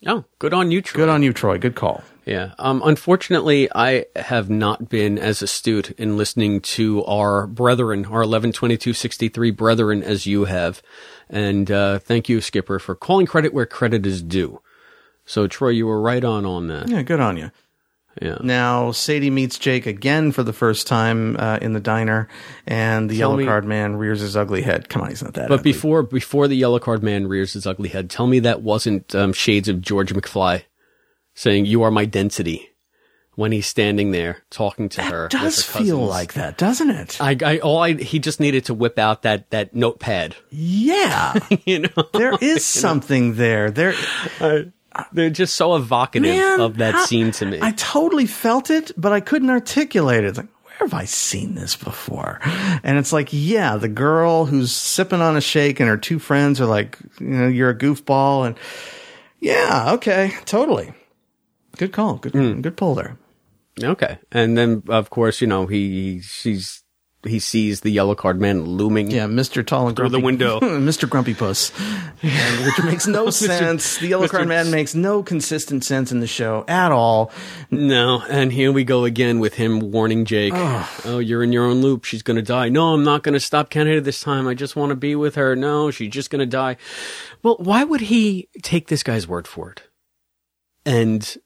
Oh, 0.06 0.26
good 0.38 0.52
on 0.52 0.70
you, 0.70 0.82
Troy. 0.82 1.04
Good 1.04 1.08
on 1.08 1.22
you, 1.22 1.32
Troy. 1.32 1.56
Good 1.56 1.74
call. 1.74 2.04
Yeah. 2.24 2.52
Um, 2.58 2.82
unfortunately, 2.84 3.68
I 3.74 4.06
have 4.16 4.48
not 4.48 4.88
been 4.88 5.18
as 5.18 5.42
astute 5.42 5.90
in 5.92 6.16
listening 6.16 6.60
to 6.60 7.04
our 7.04 7.46
brethren, 7.46 8.04
our 8.06 8.24
112263 8.24 9.50
brethren, 9.50 10.02
as 10.02 10.26
you 10.26 10.44
have. 10.44 10.82
And 11.28 11.70
uh, 11.70 11.98
thank 11.98 12.28
you, 12.28 12.40
Skipper, 12.40 12.78
for 12.78 12.94
calling 12.94 13.26
credit 13.26 13.52
where 13.52 13.66
credit 13.66 14.06
is 14.06 14.22
due. 14.22 14.60
So, 15.24 15.46
Troy, 15.46 15.70
you 15.70 15.86
were 15.86 16.00
right 16.00 16.22
on 16.22 16.44
on 16.46 16.68
that. 16.68 16.88
Yeah, 16.88 17.02
good 17.02 17.20
on 17.20 17.36
you. 17.36 17.50
Yeah. 18.20 18.36
Now 18.42 18.92
Sadie 18.92 19.30
meets 19.30 19.58
Jake 19.58 19.86
again 19.86 20.32
for 20.32 20.42
the 20.42 20.52
first 20.52 20.86
time 20.86 21.36
uh, 21.38 21.58
in 21.62 21.72
the 21.72 21.80
diner, 21.80 22.28
and 22.66 23.08
the 23.08 23.16
yellow 23.16 23.36
me- 23.36 23.46
card 23.46 23.64
man 23.64 23.96
rears 23.96 24.20
his 24.20 24.36
ugly 24.36 24.60
head. 24.60 24.90
Come 24.90 25.00
on, 25.00 25.08
he's 25.08 25.22
not 25.22 25.32
that. 25.34 25.48
But 25.48 25.60
ugly. 25.60 25.72
before 25.72 26.02
before 26.02 26.46
the 26.46 26.54
yellow 26.54 26.78
card 26.78 27.02
man 27.02 27.26
rears 27.26 27.54
his 27.54 27.66
ugly 27.66 27.88
head, 27.88 28.10
tell 28.10 28.26
me 28.26 28.40
that 28.40 28.60
wasn't 28.60 29.14
um, 29.14 29.32
shades 29.32 29.66
of 29.66 29.80
George 29.80 30.12
McFly 30.12 30.64
saying 31.34 31.66
"You 31.66 31.82
are 31.82 31.90
my 31.90 32.04
density" 32.04 32.68
when 33.34 33.50
he's 33.50 33.66
standing 33.66 34.10
there 34.10 34.42
talking 34.50 34.90
to 34.90 35.02
her. 35.02 35.24
it 35.26 35.32
with 35.32 35.42
does 35.42 35.66
her 35.72 35.80
feel 35.82 35.98
like 36.04 36.34
that, 36.34 36.58
doesn't 36.58 36.90
it? 36.90 37.18
I, 37.20 37.36
I 37.44 37.58
all 37.60 37.78
I 37.78 37.94
he 37.94 38.18
just 38.18 38.40
needed 38.40 38.66
to 38.66 38.74
whip 38.74 38.98
out 38.98 39.22
that 39.22 39.50
that 39.50 39.74
notepad. 39.74 40.36
yeah, 40.50 41.34
You 41.64 41.80
know, 41.80 42.08
there 42.12 42.34
is 42.40 42.64
something 42.84 43.36
there. 43.36 43.70
There, 43.70 43.94
they're 45.12 45.30
just 45.30 45.56
so 45.56 45.74
evocative 45.76 46.28
man, 46.36 46.60
of 46.60 46.76
that 46.76 46.94
how- 46.94 47.04
scene 47.06 47.30
to 47.32 47.46
me. 47.46 47.58
I 47.62 47.70
totally 47.72 48.26
felt 48.26 48.68
it, 48.70 48.92
but 48.96 49.12
I 49.12 49.20
couldn't 49.20 49.48
articulate 49.48 50.24
it. 50.24 50.36
Like, 50.36 50.48
where 50.64 50.76
have 50.80 50.92
I 50.92 51.06
seen 51.06 51.54
this 51.54 51.74
before? 51.76 52.40
And 52.82 52.98
it's 52.98 53.12
like, 53.12 53.28
yeah, 53.32 53.76
the 53.76 53.88
girl 53.88 54.44
who's 54.44 54.70
sipping 54.72 55.22
on 55.22 55.36
a 55.36 55.40
shake 55.40 55.80
and 55.80 55.88
her 55.88 55.96
two 55.96 56.18
friends 56.18 56.60
are 56.60 56.66
like, 56.66 56.98
you 57.18 57.26
know, 57.28 57.48
you're 57.48 57.70
a 57.70 57.74
goofball. 57.78 58.46
And 58.46 58.58
yeah, 59.40 59.92
okay, 59.94 60.34
totally. 60.44 60.92
Good 61.76 61.92
call. 61.92 62.16
Good, 62.16 62.32
Hmm. 62.32 62.60
good 62.60 62.76
pull 62.76 62.94
there. 62.94 63.16
okay, 63.82 64.18
and 64.30 64.56
then 64.58 64.82
of 64.88 65.10
course 65.10 65.40
you 65.40 65.46
know 65.46 65.66
he 65.66 66.20
she's 66.20 66.78
he 67.24 67.38
sees 67.38 67.82
the 67.82 67.90
yellow 67.90 68.16
card 68.16 68.40
man 68.40 68.64
looming. 68.64 69.08
Yeah, 69.08 69.26
Mr. 69.28 69.64
Tall 69.64 69.86
and 69.86 69.96
Through 69.96 70.08
the 70.08 70.18
window. 70.18 70.58
Mr. 70.60 71.08
Grumpy 71.08 71.34
Puss, 71.34 71.70
and, 72.20 72.64
which 72.66 72.82
makes 72.84 73.06
no 73.06 73.30
sense. 73.30 73.98
The 73.98 74.08
Yellow 74.08 74.26
Card 74.26 74.48
Man 74.48 74.72
makes 74.72 74.94
no 74.96 75.22
consistent 75.22 75.84
sense 75.84 76.10
in 76.10 76.18
the 76.18 76.26
show 76.26 76.64
at 76.66 76.90
all. 76.90 77.30
No, 77.70 78.22
and 78.28 78.52
here 78.52 78.72
we 78.72 78.82
go 78.82 79.04
again 79.04 79.38
with 79.38 79.54
him 79.54 79.92
warning 79.92 80.24
Jake. 80.24 80.52
Oh, 80.56 81.20
you're 81.20 81.44
in 81.44 81.52
your 81.52 81.64
own 81.64 81.80
loop. 81.80 82.04
She's 82.04 82.24
going 82.24 82.38
to 82.38 82.42
die. 82.42 82.68
No, 82.70 82.92
I'm 82.92 83.04
not 83.04 83.22
going 83.22 83.34
to 83.34 83.40
stop 83.40 83.70
Kennedy 83.70 84.00
this 84.00 84.20
time. 84.20 84.48
I 84.48 84.54
just 84.54 84.74
want 84.74 84.90
to 84.90 84.96
be 84.96 85.14
with 85.14 85.36
her. 85.36 85.54
No, 85.54 85.92
she's 85.92 86.10
just 86.10 86.28
going 86.28 86.40
to 86.40 86.46
die. 86.46 86.76
Well, 87.44 87.56
why 87.60 87.84
would 87.84 88.00
he 88.00 88.48
take 88.62 88.88
this 88.88 89.04
guy's 89.04 89.28
word 89.28 89.46
for 89.46 89.70
it? 89.70 89.82
And 90.84 91.36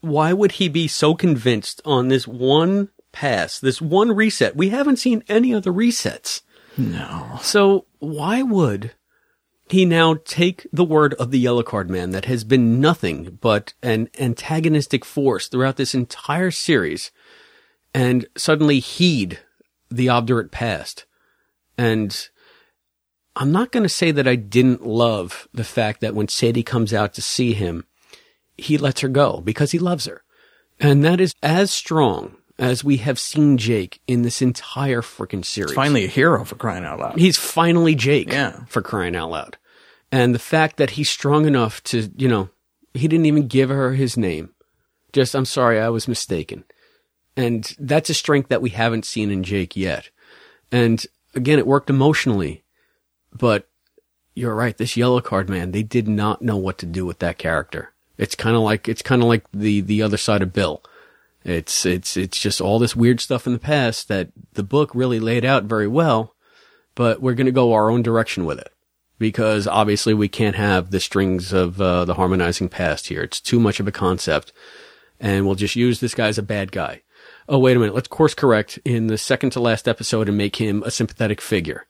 why 0.00 0.32
would 0.32 0.52
he 0.52 0.68
be 0.68 0.88
so 0.88 1.14
convinced 1.14 1.80
on 1.84 2.08
this 2.08 2.26
one 2.26 2.90
pass, 3.12 3.58
this 3.58 3.80
one 3.80 4.12
reset? 4.12 4.56
We 4.56 4.68
haven't 4.70 4.98
seen 4.98 5.24
any 5.28 5.54
other 5.54 5.72
resets. 5.72 6.42
No. 6.76 7.38
So 7.42 7.86
why 7.98 8.42
would 8.42 8.92
he 9.68 9.84
now 9.84 10.14
take 10.24 10.66
the 10.72 10.84
word 10.84 11.14
of 11.14 11.30
the 11.30 11.38
yellow 11.38 11.62
card 11.62 11.90
man 11.90 12.10
that 12.10 12.24
has 12.26 12.44
been 12.44 12.80
nothing 12.80 13.38
but 13.40 13.74
an 13.82 14.08
antagonistic 14.18 15.04
force 15.04 15.48
throughout 15.48 15.76
this 15.76 15.94
entire 15.94 16.50
series 16.50 17.10
and 17.92 18.26
suddenly 18.36 18.78
heed 18.78 19.40
the 19.90 20.08
obdurate 20.08 20.50
past? 20.50 21.04
And 21.76 22.28
I'm 23.36 23.52
not 23.52 23.72
going 23.72 23.84
to 23.84 23.88
say 23.88 24.10
that 24.10 24.26
I 24.26 24.36
didn't 24.36 24.86
love 24.86 25.48
the 25.52 25.64
fact 25.64 26.00
that 26.00 26.14
when 26.14 26.28
Sadie 26.28 26.62
comes 26.62 26.94
out 26.94 27.14
to 27.14 27.22
see 27.22 27.52
him, 27.52 27.84
he 28.58 28.76
lets 28.76 29.00
her 29.00 29.08
go 29.08 29.40
because 29.40 29.70
he 29.70 29.78
loves 29.78 30.04
her. 30.04 30.22
And 30.80 31.04
that 31.04 31.20
is 31.20 31.34
as 31.42 31.70
strong 31.70 32.36
as 32.58 32.84
we 32.84 32.98
have 32.98 33.18
seen 33.18 33.56
Jake 33.56 34.00
in 34.06 34.22
this 34.22 34.42
entire 34.42 35.00
freaking 35.00 35.44
series. 35.44 35.72
Finally, 35.72 36.04
a 36.04 36.08
hero 36.08 36.44
for 36.44 36.56
crying 36.56 36.84
out 36.84 36.98
loud. 36.98 37.18
He's 37.18 37.38
finally 37.38 37.94
Jake. 37.94 38.30
Yeah. 38.30 38.64
For 38.66 38.82
crying 38.82 39.16
out 39.16 39.30
loud. 39.30 39.56
And 40.10 40.34
the 40.34 40.40
fact 40.40 40.76
that 40.76 40.90
he's 40.90 41.08
strong 41.08 41.46
enough 41.46 41.82
to, 41.84 42.10
you 42.16 42.28
know, 42.28 42.50
he 42.94 43.08
didn't 43.08 43.26
even 43.26 43.46
give 43.46 43.68
her 43.68 43.92
his 43.92 44.16
name. 44.16 44.50
Just, 45.12 45.34
I'm 45.34 45.44
sorry, 45.44 45.80
I 45.80 45.88
was 45.88 46.08
mistaken. 46.08 46.64
And 47.36 47.72
that's 47.78 48.10
a 48.10 48.14
strength 48.14 48.48
that 48.48 48.62
we 48.62 48.70
haven't 48.70 49.04
seen 49.04 49.30
in 49.30 49.44
Jake 49.44 49.76
yet. 49.76 50.10
And 50.72 51.04
again, 51.34 51.58
it 51.58 51.66
worked 51.66 51.90
emotionally, 51.90 52.64
but 53.32 53.68
you're 54.34 54.54
right. 54.54 54.76
This 54.76 54.96
yellow 54.96 55.20
card 55.20 55.48
man, 55.48 55.70
they 55.70 55.82
did 55.82 56.08
not 56.08 56.42
know 56.42 56.56
what 56.56 56.78
to 56.78 56.86
do 56.86 57.06
with 57.06 57.20
that 57.20 57.38
character. 57.38 57.92
It's 58.18 58.34
kind 58.34 58.56
of 58.56 58.62
like, 58.62 58.88
it's 58.88 59.02
kind 59.02 59.22
of 59.22 59.28
like 59.28 59.44
the, 59.52 59.80
the 59.80 60.02
other 60.02 60.16
side 60.16 60.42
of 60.42 60.52
Bill. 60.52 60.82
It's, 61.44 61.86
it's, 61.86 62.16
it's 62.16 62.38
just 62.38 62.60
all 62.60 62.78
this 62.78 62.96
weird 62.96 63.20
stuff 63.20 63.46
in 63.46 63.52
the 63.54 63.58
past 63.58 64.08
that 64.08 64.30
the 64.52 64.62
book 64.62 64.90
really 64.94 65.20
laid 65.20 65.44
out 65.44 65.64
very 65.64 65.88
well, 65.88 66.34
but 66.94 67.22
we're 67.22 67.34
going 67.34 67.46
to 67.46 67.52
go 67.52 67.72
our 67.72 67.90
own 67.90 68.02
direction 68.02 68.44
with 68.44 68.58
it 68.58 68.72
because 69.18 69.66
obviously 69.66 70.14
we 70.14 70.28
can't 70.28 70.56
have 70.56 70.90
the 70.90 71.00
strings 71.00 71.52
of 71.52 71.80
uh, 71.80 72.04
the 72.04 72.14
harmonizing 72.14 72.68
past 72.68 73.06
here. 73.06 73.22
It's 73.22 73.40
too 73.40 73.60
much 73.60 73.80
of 73.80 73.88
a 73.88 73.92
concept 73.92 74.52
and 75.20 75.46
we'll 75.46 75.54
just 75.54 75.76
use 75.76 76.00
this 76.00 76.14
guy 76.14 76.28
as 76.28 76.38
a 76.38 76.42
bad 76.42 76.72
guy. 76.72 77.02
Oh, 77.48 77.58
wait 77.58 77.76
a 77.76 77.80
minute. 77.80 77.94
Let's 77.94 78.08
course 78.08 78.34
correct 78.34 78.78
in 78.84 79.06
the 79.06 79.18
second 79.18 79.50
to 79.50 79.60
last 79.60 79.88
episode 79.88 80.28
and 80.28 80.36
make 80.36 80.56
him 80.56 80.82
a 80.82 80.90
sympathetic 80.90 81.40
figure 81.40 81.86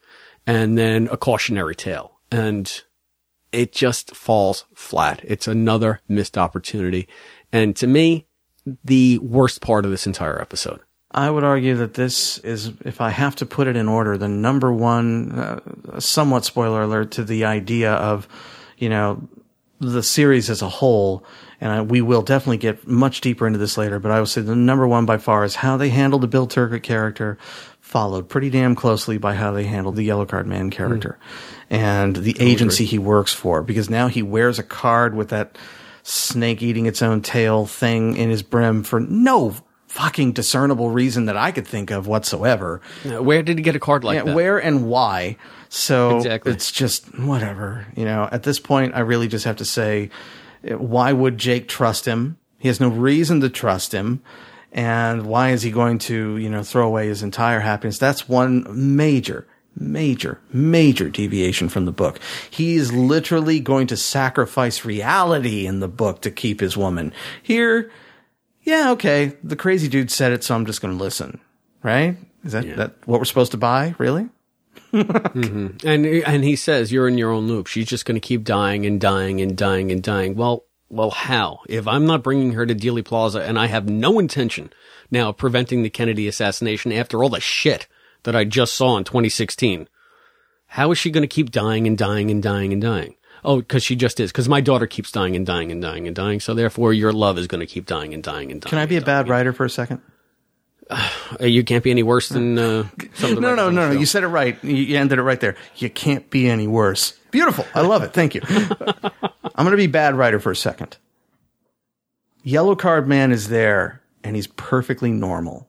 and 0.47 0.79
then 0.79 1.09
a 1.11 1.17
cautionary 1.17 1.75
tale. 1.75 2.19
And 2.31 2.83
it 3.53 3.73
just 3.73 4.15
falls 4.15 4.65
flat. 4.75 5.21
It's 5.25 5.49
another 5.49 6.01
missed 6.09 6.37
opportunity. 6.37 7.09
And 7.53 7.75
to 7.77 7.87
me, 7.87 8.27
the 8.85 9.19
worst 9.19 9.61
part 9.61 9.85
of 9.85 9.91
this 9.91 10.07
entire 10.07 10.41
episode. 10.41 10.81
I 11.11 11.31
would 11.31 11.45
argue 11.45 11.75
that 11.77 11.95
this 11.95 12.39
is, 12.39 12.73
if 12.85 13.01
I 13.01 13.11
have 13.11 13.35
to 13.37 13.47
put 13.47 13.67
it 13.67 13.77
in 13.77 13.89
order, 13.89 14.19
the 14.19 14.29
number 14.29 14.73
one, 14.73 15.33
uh, 15.33 16.01
somewhat 16.01 16.45
spoiler 16.45 16.83
alert 16.83 17.11
to 17.13 17.25
the 17.25 17.47
idea 17.47 17.95
of, 17.95 18.29
you 18.77 18.91
know, 18.91 19.27
the 19.81 20.03
series 20.03 20.51
as 20.51 20.61
a 20.61 20.69
whole. 20.69 21.25
And 21.61 21.73
I, 21.73 21.81
we 21.81 22.03
will 22.03 22.23
definitely 22.23 22.59
get 22.59 22.87
much 22.87 23.23
deeper 23.23 23.47
into 23.47 23.59
this 23.59 23.79
later, 23.79 23.99
but 23.99 24.13
I 24.13 24.21
would 24.21 24.29
say 24.29 24.43
the 24.43 24.55
number 24.55 24.87
one 24.87 25.07
by 25.07 25.17
far 25.17 25.45
is 25.45 25.57
how 25.57 25.79
they 25.79 25.89
handled 25.89 26.23
the 26.23 26.29
Bill 26.29 26.47
Turcotte 26.47 26.83
character, 26.83 27.39
followed 27.89 28.29
pretty 28.29 28.51
damn 28.51 28.75
closely 28.75 29.17
by 29.17 29.35
how 29.35 29.51
they 29.53 29.65
handled 29.65 29.97
the 29.97 30.03
Yellow 30.05 30.27
Card 30.27 30.47
Man 30.47 30.69
character 30.71 31.19
and 31.71 32.15
the 32.15 32.37
agency 32.39 32.85
he 32.85 32.99
works 32.99 33.33
for, 33.33 33.63
because 33.63 33.89
now 33.89 34.09
he 34.09 34.23
wears 34.23 34.59
a 34.59 34.63
card 34.63 35.15
with 35.15 35.31
that 35.31 35.57
snake 36.03 36.63
eating 36.63 36.85
its 36.87 37.01
own 37.03 37.23
tail 37.23 37.65
thing 37.67 38.17
in 38.17 38.29
his 38.31 38.43
brim 38.43 38.83
for 38.83 39.01
no 39.01 39.55
fucking 39.87 40.33
discernible 40.33 40.91
reason 40.91 41.25
that 41.27 41.37
I 41.39 41.51
could 41.51 41.67
think 41.67 41.91
of 41.91 42.07
whatsoever. 42.07 42.83
Now, 43.07 43.23
Where 43.23 43.43
did 43.43 43.57
he 43.57 43.65
get 43.65 43.75
a 43.75 43.81
card 43.81 44.05
like 44.05 44.17
Yeah, 44.17 44.25
that? 44.25 44.37
where 44.37 44.59
and 44.59 44.87
why. 44.87 45.37
So 45.71 46.19
Exactly. 46.19 46.53
it's 46.53 46.71
just 46.71 47.19
whatever. 47.19 47.87
You 47.97 48.05
know, 48.05 48.29
at 48.31 48.43
this 48.43 48.61
point, 48.61 48.95
I 48.95 49.01
really 49.01 49.29
just 49.29 49.47
have 49.47 49.57
to 49.57 49.65
say, 49.65 50.11
eh, 50.63 50.75
why 50.75 51.13
would 51.15 51.39
Jake 51.39 51.69
trust 51.69 52.05
him? 52.05 52.37
He 52.59 52.69
has 52.69 52.81
no 52.81 52.89
reason 52.89 53.41
to 53.41 53.49
trust 53.49 53.93
him. 53.93 54.21
And 54.73 55.27
why 55.27 55.51
is 55.51 55.63
he 55.63 55.71
going 55.71 55.99
to, 56.01 56.37
you 56.37 56.51
know, 56.51 56.63
throw 56.63 56.87
away 56.87 57.09
his 57.09 57.23
entire 57.23 57.61
happiness? 57.61 57.99
That's 57.99 58.29
one 58.29 58.67
major, 58.97 59.47
major, 59.75 60.41
major 60.53 61.09
deviation 61.09 61.69
from 61.69 61.87
the 61.87 61.93
book. 61.93 62.21
He 62.51 62.77
is 62.77 62.93
literally 62.93 63.61
going 63.61 63.87
to 63.87 63.97
sacrifice 63.97 64.85
reality 64.85 65.67
in 65.67 65.81
the 65.81 65.89
book 65.89 66.21
to 66.23 66.31
keep 66.31 66.61
his 66.61 66.77
woman. 66.77 67.13
Here, 67.43 67.91
yeah, 68.63 68.91
okay, 68.93 69.37
the 69.43 69.57
crazy 69.57 69.89
dude 69.89 70.11
said 70.11 70.33
it, 70.33 70.45
so 70.45 70.55
I'm 70.55 70.67
just 70.67 70.83
going 70.83 70.97
to 70.97 71.03
listen. 71.03 71.41
Right? 71.83 72.17
Is 72.45 72.53
that, 72.53 72.77
that 72.77 72.95
what 73.07 73.21
we're 73.21 73.25
supposed 73.25 73.53
to 73.53 73.57
buy? 73.57 73.95
Really? 73.99 74.29
Mm-hmm. 74.93 75.87
And 75.87 76.07
and 76.07 76.45
he 76.45 76.57
says 76.57 76.93
you're 76.93 77.09
in 77.09 77.19
your 77.19 77.31
own 77.31 77.47
loop. 77.47 77.67
She's 77.67 77.87
just 77.87 78.05
going 78.05 78.19
to 78.19 78.27
keep 78.27 78.45
dying 78.45 78.87
and 78.87 79.01
dying 79.01 79.41
and 79.41 79.57
dying 79.57 79.93
and 79.93 80.03
dying. 80.03 80.35
Well, 80.35 80.65
well, 80.91 81.11
how? 81.11 81.61
If 81.69 81.87
I'm 81.87 82.07
not 82.07 82.23
bringing 82.23 82.53
her 82.53 82.67
to 82.67 82.75
Dealey 82.75 83.05
Plaza 83.05 83.41
and 83.43 83.59
I 83.59 83.67
have 83.67 83.89
no 83.89 84.19
intention 84.19 84.73
now 85.11 85.31
of 85.31 85.37
preventing 85.37 85.83
the 85.83 85.91
Kennedy 85.91 86.29
assassination 86.29 86.93
after 86.93 87.23
all 87.23 87.31
the 87.31 87.41
shit 87.41 87.87
that 88.23 88.37
I 88.37 88.45
just 88.45 88.75
saw 88.75 88.97
in 88.97 89.05
2016, 89.05 89.89
how 90.69 90.91
is 90.91 90.99
she 90.99 91.11
going 91.11 91.23
to 91.23 91.29
keep 91.29 91.51
dying 91.51 91.87
and 91.87 91.97
dying 91.97 92.31
and 92.31 92.43
dying 92.43 92.73
and 92.73 92.83
dying? 92.83 93.17
Oh, 93.45 93.59
because 93.59 93.83
she 93.83 93.97
just 93.97 94.19
is. 94.21 94.33
Because 94.33 94.49
my 94.49 94.61
daughter 94.61 94.87
keeps 94.87 95.13
dying 95.13 95.37
and 95.37 95.47
dying 95.47 95.71
and 95.71 95.81
dying 95.81 96.07
and 96.07 96.17
dying. 96.17 96.41
So 96.41 96.55
therefore, 96.55 96.93
your 96.93 97.13
love 97.13 97.39
is 97.39 97.47
going 97.47 97.61
to 97.61 97.67
keep 97.67 97.87
dying 97.87 98.13
and 98.13 98.23
dying 98.23 98.51
and 98.51 98.61
dying. 98.61 98.71
Can 98.71 98.79
I 98.79 98.87
be 98.87 98.97
a 98.97 99.01
bad 99.01 99.29
writer 99.29 99.53
for 99.53 99.65
a 99.65 99.71
second? 99.71 100.01
You 101.41 101.63
can't 101.63 101.85
be 101.85 101.91
any 101.91 102.03
worse 102.03 102.31
than 102.31 102.59
uh, 102.59 102.89
some 103.13 103.31
of 103.31 103.37
the 103.37 103.43
No, 103.43 103.55
no, 103.55 103.69
no, 103.69 103.93
no. 103.93 104.01
You 104.01 104.07
said 104.07 104.25
it 104.25 104.29
right. 104.29 104.57
You 104.65 104.97
ended 104.97 105.19
it 105.19 105.23
right 105.23 105.39
there. 105.39 105.57
You 105.77 105.91
can't 105.91 106.31
be 106.31 106.49
any 106.49 106.67
worse. 106.67 107.18
Beautiful. 107.39 107.67
I 107.73 107.83
love 107.83 108.03
it. 108.03 108.13
Thank 108.13 108.35
you. 108.35 108.41
I'm 108.49 109.65
going 109.65 109.71
to 109.71 109.77
be 109.77 109.87
bad 109.87 110.17
writer 110.17 110.41
for 110.41 110.51
a 110.51 110.57
second. 110.57 110.97
Yellow 112.43 112.75
Card 112.75 113.07
Man 113.07 113.31
is 113.31 113.49
there 113.49 114.03
and 114.25 114.35
he's 114.35 114.49
perfectly 114.49 115.13
normal. 115.13 115.69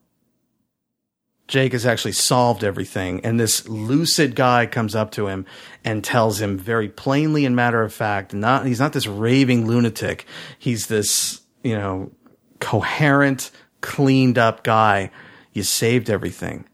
Jake 1.46 1.70
has 1.70 1.86
actually 1.86 2.10
solved 2.10 2.64
everything. 2.64 3.24
And 3.24 3.38
this 3.38 3.68
lucid 3.68 4.34
guy 4.34 4.66
comes 4.66 4.96
up 4.96 5.12
to 5.12 5.28
him 5.28 5.46
and 5.84 6.02
tells 6.02 6.40
him 6.40 6.58
very 6.58 6.88
plainly 6.88 7.46
and 7.46 7.54
matter 7.54 7.82
of 7.82 7.94
fact, 7.94 8.34
not, 8.34 8.66
he's 8.66 8.80
not 8.80 8.92
this 8.92 9.06
raving 9.06 9.68
lunatic. 9.68 10.26
He's 10.58 10.88
this, 10.88 11.40
you 11.62 11.76
know, 11.76 12.10
coherent, 12.58 13.52
cleaned 13.80 14.38
up 14.38 14.64
guy. 14.64 15.12
You 15.52 15.62
saved 15.62 16.10
everything. 16.10 16.64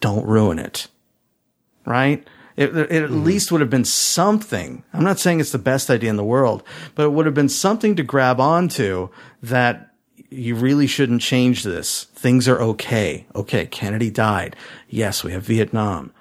Don't 0.00 0.26
ruin 0.26 0.58
it. 0.58 0.88
Right? 1.86 2.28
It, 2.56 2.76
it 2.76 2.90
at 2.90 3.02
mm-hmm. 3.04 3.24
least 3.24 3.50
would 3.50 3.60
have 3.60 3.70
been 3.70 3.84
something. 3.84 4.84
I'm 4.92 5.04
not 5.04 5.18
saying 5.18 5.40
it's 5.40 5.52
the 5.52 5.58
best 5.58 5.90
idea 5.90 6.10
in 6.10 6.16
the 6.16 6.24
world, 6.24 6.62
but 6.94 7.04
it 7.04 7.12
would 7.12 7.26
have 7.26 7.34
been 7.34 7.48
something 7.48 7.96
to 7.96 8.02
grab 8.02 8.40
onto 8.40 9.08
that 9.42 9.92
you 10.32 10.54
really 10.54 10.86
shouldn't 10.86 11.20
change 11.20 11.62
this. 11.62 12.04
Things 12.14 12.48
are 12.48 12.60
okay. 12.60 13.26
Okay, 13.34 13.66
Kennedy 13.66 14.10
died. 14.10 14.56
Yes, 14.88 15.22
we 15.22 15.32
have 15.32 15.42
Vietnam, 15.42 16.12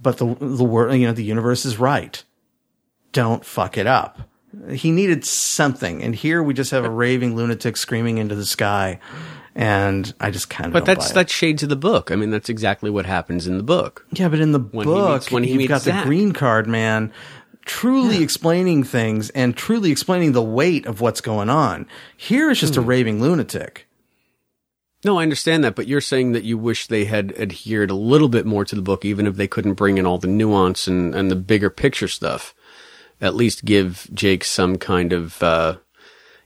but 0.00 0.18
the 0.18 0.34
the 0.40 0.64
world, 0.64 0.96
you 0.96 1.06
know, 1.06 1.12
the 1.12 1.24
universe 1.24 1.64
is 1.64 1.78
right. 1.78 2.22
Don't 3.12 3.44
fuck 3.44 3.76
it 3.76 3.86
up. 3.86 4.20
He 4.70 4.90
needed 4.90 5.24
something, 5.24 6.02
and 6.02 6.14
here 6.14 6.42
we 6.42 6.54
just 6.54 6.70
have 6.70 6.84
a 6.84 6.90
raving 6.90 7.36
lunatic 7.36 7.76
screaming 7.76 8.18
into 8.18 8.34
the 8.34 8.46
sky, 8.46 8.98
and 9.58 10.14
I 10.20 10.30
just 10.30 10.48
kind 10.48 10.68
of. 10.68 10.72
But 10.72 10.86
that's 10.86 11.10
that's 11.10 11.32
shades 11.32 11.62
of 11.64 11.68
the 11.68 11.76
book. 11.76 12.10
I 12.10 12.14
mean, 12.16 12.30
that's 12.30 12.48
exactly 12.48 12.88
what 12.90 13.04
happens 13.04 13.46
in 13.46 13.56
the 13.58 13.62
book. 13.64 14.06
Yeah, 14.12 14.28
but 14.28 14.38
in 14.40 14.52
the 14.52 14.60
When 14.60 14.86
he 14.86 14.92
book, 14.94 15.12
meets- 15.22 15.30
when 15.32 15.42
he 15.42 15.50
you've 15.50 15.58
meets 15.58 15.68
got 15.68 15.82
Zach. 15.82 16.04
the 16.04 16.06
green 16.08 16.32
card 16.32 16.66
man 16.68 17.12
truly 17.66 18.22
explaining 18.22 18.82
things 18.84 19.28
and 19.30 19.54
truly 19.54 19.90
explaining 19.90 20.32
the 20.32 20.40
weight 20.42 20.86
of 20.86 21.02
what's 21.02 21.20
going 21.20 21.50
on. 21.50 21.86
Here 22.16 22.48
is 22.50 22.58
just 22.60 22.76
Hmm. 22.76 22.80
a 22.80 22.84
raving 22.84 23.20
lunatic. 23.20 23.86
No, 25.04 25.18
I 25.18 25.22
understand 25.22 25.62
that, 25.64 25.74
but 25.76 25.86
you're 25.86 26.00
saying 26.00 26.32
that 26.32 26.44
you 26.44 26.56
wish 26.56 26.86
they 26.86 27.04
had 27.04 27.32
adhered 27.38 27.90
a 27.90 27.94
little 27.94 28.28
bit 28.28 28.46
more 28.46 28.64
to 28.64 28.74
the 28.74 28.80
book, 28.82 29.04
even 29.04 29.26
if 29.26 29.36
they 29.36 29.46
couldn't 29.46 29.74
bring 29.74 29.98
in 29.98 30.06
all 30.06 30.18
the 30.18 30.26
nuance 30.26 30.88
and, 30.88 31.14
and 31.14 31.30
the 31.30 31.36
bigger 31.36 31.68
picture 31.70 32.08
stuff. 32.08 32.54
At 33.20 33.34
least 33.36 33.64
give 33.64 34.08
Jake 34.14 34.44
some 34.44 34.76
kind 34.78 35.12
of 35.12 35.42
uh, 35.42 35.76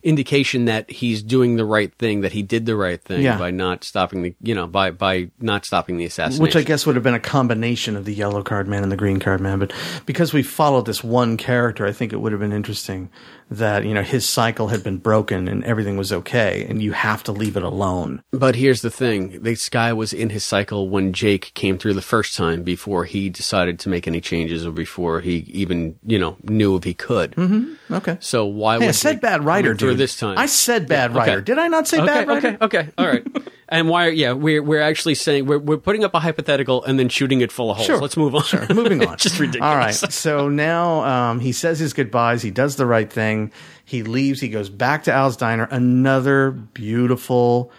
indication 0.02 0.64
that 0.64 0.90
he's 0.90 1.22
doing 1.22 1.56
the 1.56 1.64
right 1.64 1.94
thing, 1.94 2.22
that 2.22 2.32
he 2.32 2.42
did 2.42 2.66
the 2.66 2.74
right 2.76 3.00
thing 3.02 3.22
Yeah. 3.22 3.38
by 3.38 3.50
not 3.50 3.84
stopping 3.84 4.22
the, 4.22 4.34
you 4.42 4.54
know, 4.54 4.66
by 4.66 4.90
by 4.90 5.30
not 5.40 5.64
stopping 5.64 5.96
the 5.96 6.04
assassination. 6.04 6.42
Which 6.42 6.56
I 6.56 6.62
guess 6.62 6.84
would 6.86 6.96
have 6.96 7.04
been 7.04 7.14
a 7.14 7.20
combination 7.20 7.96
of 7.96 8.04
the 8.04 8.14
yellow 8.14 8.42
card 8.42 8.66
man 8.66 8.82
and 8.82 8.90
the 8.90 8.96
green 8.96 9.20
card 9.20 9.40
man. 9.40 9.58
But 9.58 9.72
because 10.06 10.32
we 10.32 10.42
followed 10.42 10.86
this 10.86 11.04
one 11.04 11.36
character, 11.36 11.86
I 11.86 11.92
think 11.92 12.12
it 12.12 12.16
would 12.16 12.32
have 12.32 12.40
been 12.40 12.52
interesting 12.52 13.10
that, 13.50 13.84
you 13.84 13.94
know, 13.94 14.02
his 14.02 14.28
cycle 14.28 14.68
had 14.68 14.82
been 14.82 14.98
broken 14.98 15.48
and 15.48 15.64
everything 15.64 15.96
was 15.96 16.12
okay. 16.12 16.66
And 16.68 16.82
you 16.82 16.92
have 16.92 17.22
to 17.24 17.32
leave 17.32 17.56
it 17.56 17.62
alone. 17.62 18.22
But 18.30 18.56
here's 18.56 18.82
the 18.82 18.90
thing: 18.90 19.42
this 19.42 19.68
guy 19.68 19.92
was 19.92 20.12
in 20.12 20.30
his 20.30 20.44
cycle 20.44 20.88
when 20.88 21.12
Jake 21.12 21.52
came 21.54 21.78
through 21.78 21.94
the 21.94 22.02
first 22.02 22.36
time, 22.36 22.62
before 22.62 23.04
he 23.04 23.28
decided 23.28 23.78
to 23.80 23.88
make 23.88 24.06
any 24.06 24.20
changes, 24.20 24.66
or 24.66 24.72
before 24.72 25.20
he 25.20 25.38
even, 25.48 25.98
you 26.04 26.18
know, 26.18 26.36
knew 26.42 26.76
if 26.76 26.84
he 26.84 26.94
could. 26.94 27.32
Mm-hmm. 27.32 27.94
Okay. 27.94 28.16
So 28.20 28.46
why 28.46 28.78
Hey, 28.78 28.88
I 28.88 28.90
said 28.92 29.20
bad 29.20 29.44
writer, 29.44 29.74
through 29.74 29.90
dude. 29.90 29.98
this 29.98 30.16
time? 30.16 30.38
I 30.38 30.46
said 30.46 30.88
bad 30.88 31.10
okay. 31.10 31.18
writer. 31.18 31.40
Did 31.40 31.58
I 31.58 31.68
not 31.68 31.86
say 31.88 31.98
okay, 31.98 32.06
bad 32.06 32.28
writer? 32.28 32.58
Okay, 32.62 32.78
okay, 32.80 32.90
all 32.98 33.06
right. 33.06 33.26
and 33.72 33.88
why? 33.88 34.08
Yeah, 34.08 34.32
we're 34.32 34.62
we're 34.62 34.82
actually 34.82 35.14
saying 35.14 35.46
we're 35.46 35.58
we're 35.58 35.78
putting 35.78 36.04
up 36.04 36.14
a 36.14 36.20
hypothetical 36.20 36.84
and 36.84 36.98
then 36.98 37.08
shooting 37.08 37.40
it 37.40 37.50
full 37.50 37.70
of 37.70 37.78
holes. 37.78 37.86
Sure. 37.86 37.98
Let's 37.98 38.16
move 38.18 38.34
on. 38.34 38.42
Sure. 38.42 38.66
Moving 38.72 39.04
on. 39.08 39.16
Just 39.16 39.40
ridiculous. 39.40 39.66
All 39.66 39.76
right. 39.76 39.94
So 39.94 40.48
now 40.48 41.02
um, 41.04 41.40
he 41.40 41.52
says 41.52 41.78
his 41.78 41.94
goodbyes. 41.94 42.42
He 42.42 42.50
does 42.50 42.76
the 42.76 42.86
right 42.86 43.10
thing. 43.10 43.50
He 43.84 44.02
leaves. 44.02 44.40
He 44.40 44.50
goes 44.50 44.68
back 44.68 45.04
to 45.04 45.12
Al's 45.12 45.38
diner. 45.38 45.64
Another 45.70 46.50
beautiful 46.50 47.72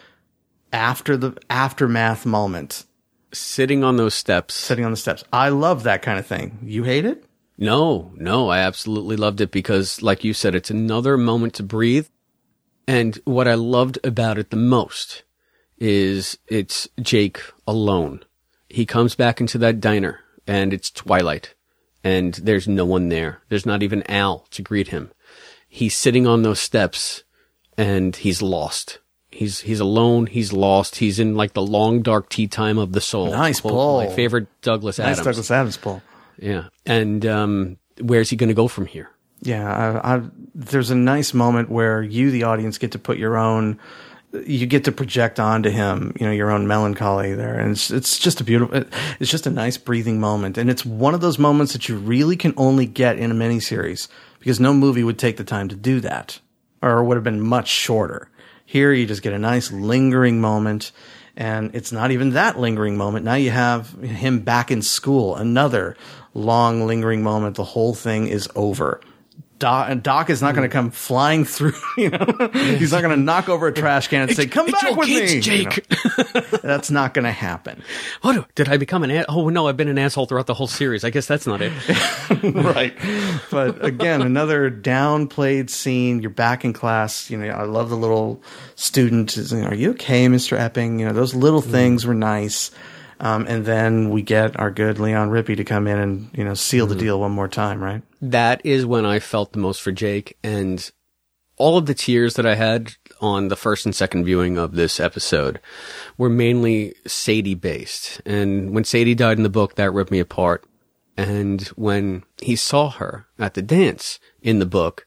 after 0.74 1.16
the 1.16 1.38
aftermath 1.50 2.26
moment. 2.26 2.86
Sitting 3.32 3.84
on 3.84 3.98
those 3.98 4.16
steps. 4.16 4.56
Sitting 4.56 4.86
on 4.86 4.92
the 4.92 4.98
steps. 4.98 5.24
I 5.32 5.50
love 5.50 5.84
that 5.84 6.02
kind 6.02 6.18
of 6.18 6.26
thing. 6.26 6.60
You 6.64 6.84
hate 6.84 7.06
it? 7.06 7.24
No, 7.58 8.12
no, 8.16 8.50
I 8.50 8.60
absolutely 8.60 9.16
loved 9.16 9.40
it 9.40 9.52
because, 9.52 10.02
like 10.02 10.24
you 10.24 10.34
said, 10.34 10.56
it's 10.56 10.72
another 10.72 11.18
moment 11.18 11.54
to 11.56 11.64
breathe. 11.64 12.08
And 12.88 13.16
what 13.26 13.48
I 13.48 13.54
loved 13.54 14.00
about 14.04 14.40
it 14.40 14.50
the 14.50 14.58
most 14.58 15.24
is 15.84 16.38
it's 16.48 16.88
Jake 17.02 17.42
alone. 17.68 18.24
He 18.70 18.86
comes 18.86 19.16
back 19.16 19.42
into 19.42 19.58
that 19.58 19.82
diner 19.82 20.22
and 20.48 20.74
it's 20.74 20.90
twilight 20.90 21.56
and 22.06 22.34
there's 22.36 22.70
no 22.70 22.86
one 22.86 23.10
there. 23.10 23.42
There's 23.50 23.66
not 23.66 23.84
even 23.84 24.10
Al 24.10 24.48
to 24.52 24.62
greet 24.62 24.88
him. 24.88 25.12
He's 25.68 25.96
sitting 25.96 26.26
on 26.26 26.42
those 26.42 26.62
steps 26.62 27.24
and 27.78 28.16
he's 28.16 28.42
lost. 28.42 29.00
He's, 29.30 29.60
he's 29.60 29.82
alone. 29.82 30.28
He's 30.28 30.54
lost. 30.54 30.96
He's 30.96 31.20
in 31.20 31.36
like 31.36 31.52
the 31.52 31.62
long 31.62 32.02
dark 32.02 32.30
tea 32.30 32.48
time 32.48 32.78
of 32.78 32.94
the 32.94 33.02
soul. 33.02 33.32
Nice 33.32 33.60
Quote 33.60 33.74
pull. 33.74 33.98
My 34.06 34.16
favorite 34.16 34.48
Douglas 34.62 35.00
Nice 35.00 35.20
Adams. 35.20 35.26
Douglas 35.26 35.52
Adams 35.52 35.78
pull. 35.78 36.02
Yeah. 36.38 36.70
And, 36.86 37.26
um, 37.26 37.78
where's 38.00 38.30
he 38.30 38.38
going 38.38 38.48
to 38.50 38.54
go 38.54 38.70
from 38.70 38.86
here? 38.86 39.10
Yeah, 39.42 40.00
I, 40.02 40.16
I, 40.16 40.22
there's 40.56 40.92
a 40.92 40.96
nice 40.96 41.34
moment 41.34 41.70
where 41.70 42.02
you, 42.02 42.32
the 42.32 42.44
audience, 42.44 42.78
get 42.78 42.94
to 42.94 43.00
put 43.00 43.18
your 43.18 43.38
own, 43.38 43.80
you 44.46 44.66
get 44.66 44.86
to 44.86 44.92
project 44.92 45.40
onto 45.40 45.70
him, 45.70 46.16
you 46.20 46.26
know, 46.26 46.32
your 46.32 46.52
own 46.52 46.68
melancholy 46.68 47.36
there, 47.36 47.60
and 47.60 47.72
it's 47.72 47.92
it's 47.92 48.18
just 48.18 48.42
a 48.42 48.44
beautiful, 48.44 48.84
it's 49.20 49.30
just 49.30 49.48
a 49.48 49.52
nice 49.52 49.78
breathing 49.78 50.20
moment, 50.20 50.58
and 50.58 50.70
it's 50.70 50.86
one 50.86 51.14
of 51.14 51.22
those 51.22 51.38
moments 51.38 51.74
that 51.74 51.88
you 51.88 51.98
really 51.98 52.36
can 52.36 52.54
only 52.58 52.86
get 52.86 53.20
in 53.20 53.32
a 53.32 53.36
miniseries 53.36 54.08
because 54.40 54.60
no 54.60 54.74
movie 54.74 55.04
would 55.04 55.20
take 55.20 55.38
the 55.38 55.44
time 55.44 55.70
to 55.70 55.76
do 55.76 56.00
that, 56.00 56.40
or 56.82 57.04
would 57.04 57.16
have 57.16 57.24
been 57.24 57.42
much 57.42 57.70
shorter. 57.70 58.30
Here, 58.66 58.92
you 58.92 59.06
just 59.06 59.22
get 59.22 59.34
a 59.34 59.40
nice 59.40 59.72
lingering 59.72 60.42
moment. 60.42 60.92
And 61.36 61.74
it's 61.74 61.92
not 61.92 62.12
even 62.12 62.32
that 62.32 62.60
lingering 62.60 62.96
moment. 62.96 63.26
Now 63.26 63.34
you 63.34 63.50
have 63.50 63.92
him 64.04 64.42
back 64.42 64.70
in 64.70 64.84
school. 64.84 65.36
Another 65.36 65.98
long 66.36 66.86
lingering 66.86 67.24
moment. 67.24 67.56
The 67.56 67.64
whole 67.64 67.96
thing 67.96 68.28
is 68.28 68.48
over. 68.56 69.02
Doc, 69.64 70.02
Doc 70.02 70.30
is 70.30 70.42
not 70.42 70.56
going 70.56 70.70
to 70.70 70.74
come 70.74 70.92
flying 70.92 71.46
through. 71.46 71.74
You 71.96 72.10
know, 72.10 72.50
he's 72.54 72.92
not 72.92 73.02
going 73.02 73.16
to 73.16 73.24
knock 73.24 73.50
over 73.50 73.68
a 73.68 73.72
trash 73.72 74.08
can 74.08 74.24
and 74.24 74.36
say, 74.36 74.48
"Come 74.48 74.68
It's 74.68 74.74
back 74.82 74.90
your 74.90 74.98
with 74.98 75.08
kids, 75.08 75.32
me." 75.32 75.36
You 75.36 75.42
Jake. 75.42 75.92
know, 75.92 76.42
that's 76.64 76.90
not 76.90 77.14
going 77.14 77.26
to 77.26 77.32
happen. 77.32 77.84
What 78.24 78.54
did 78.56 78.68
I 78.68 78.78
become 78.78 79.04
an? 79.04 79.12
A- 79.12 79.26
oh 79.30 79.50
no, 79.50 79.68
I've 79.68 79.78
been 79.78 79.90
an 79.90 80.00
asshole 80.00 80.26
throughout 80.26 80.48
the 80.48 80.56
whole 80.56 80.68
series. 80.68 81.04
I 81.04 81.12
guess 81.12 81.28
that's 81.28 81.46
not 81.46 81.62
it. 81.62 81.72
right. 82.44 82.98
But 83.52 83.86
again, 83.86 84.24
another 84.24 84.72
downplayed 84.72 85.70
scene. 85.70 86.20
You're 86.20 86.32
back 86.32 86.66
in 86.66 86.74
class. 86.74 87.30
You 87.30 87.38
know, 87.38 87.48
I 87.48 87.64
love 87.64 87.92
the 87.92 87.98
little 87.98 88.42
student. 88.76 89.38
is, 89.38 89.52
you 89.52 89.60
know, 89.60 89.68
Are 89.68 89.76
you 89.76 89.92
okay, 89.92 90.26
Mr. 90.28 90.58
Epping? 90.58 91.00
You 91.00 91.06
know, 91.06 91.14
those 91.14 91.36
little 91.36 91.62
mm. 91.62 91.70
things 91.70 92.08
were 92.08 92.16
nice. 92.16 92.72
Um, 93.24 93.46
and 93.48 93.66
then 93.66 94.10
we 94.10 94.22
get 94.22 94.60
our 94.60 94.70
good 94.70 95.00
Leon 95.00 95.30
Rippy 95.30 95.56
to 95.56 95.64
come 95.64 95.88
in 95.88 95.98
and, 95.98 96.30
you 96.36 96.44
know, 96.44 96.54
seal 96.54 96.86
the 96.86 96.96
deal 96.96 97.20
one 97.20 97.32
more 97.32 97.48
time, 97.48 97.82
right? 97.82 98.04
that 98.24 98.62
is 98.66 98.86
when 98.86 99.06
I 99.06 99.20
felt 99.20 99.52
the 99.52 99.60
most 99.60 99.82
for 99.82 99.92
Jake, 99.92 100.38
and 100.44 100.90
all 101.58 101.78
of 101.78 101.86
the 101.86 101.94
tears 101.94 102.36
that 102.36 102.46
I 102.46 102.56
had 102.56 102.94
on 103.20 103.50
the 103.50 103.58
first 103.58 103.86
and 103.86 103.94
second 103.94 104.24
viewing 104.24 104.58
of 104.58 104.74
this 104.74 105.00
episode 105.00 105.60
were 106.18 106.30
mainly 106.30 106.96
Sadie 107.06 107.54
based. 107.54 108.22
And 108.26 108.72
when 108.74 108.86
Sadie 108.86 109.14
died 109.14 109.38
in 109.38 109.44
the 109.44 109.50
book, 109.50 109.76
that 109.76 109.94
ripped 109.94 110.12
me 110.12 110.20
apart. 110.20 110.64
And 111.18 111.62
when 111.76 112.24
he 112.42 112.56
saw 112.56 112.90
her 112.92 113.28
at 113.38 113.54
the 113.54 113.62
dance 113.62 114.20
in 114.42 114.60
the 114.60 114.66
book, 114.66 115.06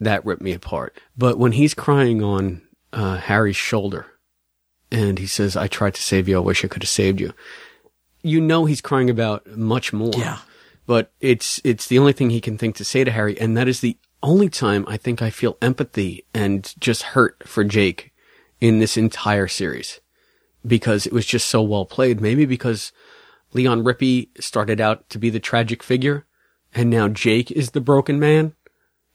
that 0.00 0.24
ripped 0.24 0.42
me 0.42 0.52
apart. 0.52 0.98
But 1.16 1.38
when 1.38 1.52
he's 1.52 1.74
crying 1.74 2.22
on 2.22 2.62
uh, 2.92 3.18
Harry's 3.18 3.56
shoulder, 3.56 4.06
and 4.90 5.18
he 5.18 5.26
says, 5.26 5.56
"I 5.56 5.66
tried 5.68 5.94
to 5.94 6.02
save 6.02 6.28
you. 6.28 6.36
I 6.36 6.40
wish 6.40 6.64
I 6.64 6.68
could 6.68 6.82
have 6.82 6.90
saved 6.90 7.20
you." 7.20 7.32
You 8.22 8.40
know 8.40 8.64
he's 8.64 8.80
crying 8.80 9.10
about 9.10 9.46
much 9.56 9.92
more. 9.92 10.12
Yeah. 10.16 10.38
But 10.86 11.12
it's 11.20 11.60
it's 11.64 11.86
the 11.86 11.98
only 11.98 12.12
thing 12.12 12.30
he 12.30 12.40
can 12.40 12.58
think 12.58 12.76
to 12.76 12.84
say 12.84 13.04
to 13.04 13.10
Harry, 13.10 13.38
and 13.40 13.56
that 13.56 13.68
is 13.68 13.80
the 13.80 13.96
only 14.22 14.48
time 14.48 14.84
I 14.88 14.96
think 14.96 15.20
I 15.20 15.30
feel 15.30 15.58
empathy 15.60 16.24
and 16.32 16.72
just 16.78 17.02
hurt 17.02 17.42
for 17.46 17.64
Jake 17.64 18.12
in 18.60 18.78
this 18.78 18.96
entire 18.96 19.48
series 19.48 20.00
because 20.66 21.06
it 21.06 21.12
was 21.12 21.26
just 21.26 21.48
so 21.48 21.62
well 21.62 21.84
played. 21.84 22.20
Maybe 22.20 22.44
because 22.44 22.92
Leon 23.52 23.84
Rippy 23.84 24.28
started 24.40 24.80
out 24.80 25.08
to 25.10 25.18
be 25.18 25.30
the 25.30 25.40
tragic 25.40 25.82
figure, 25.82 26.26
and 26.74 26.90
now 26.90 27.08
Jake 27.08 27.50
is 27.50 27.70
the 27.70 27.80
broken 27.80 28.18
man, 28.18 28.54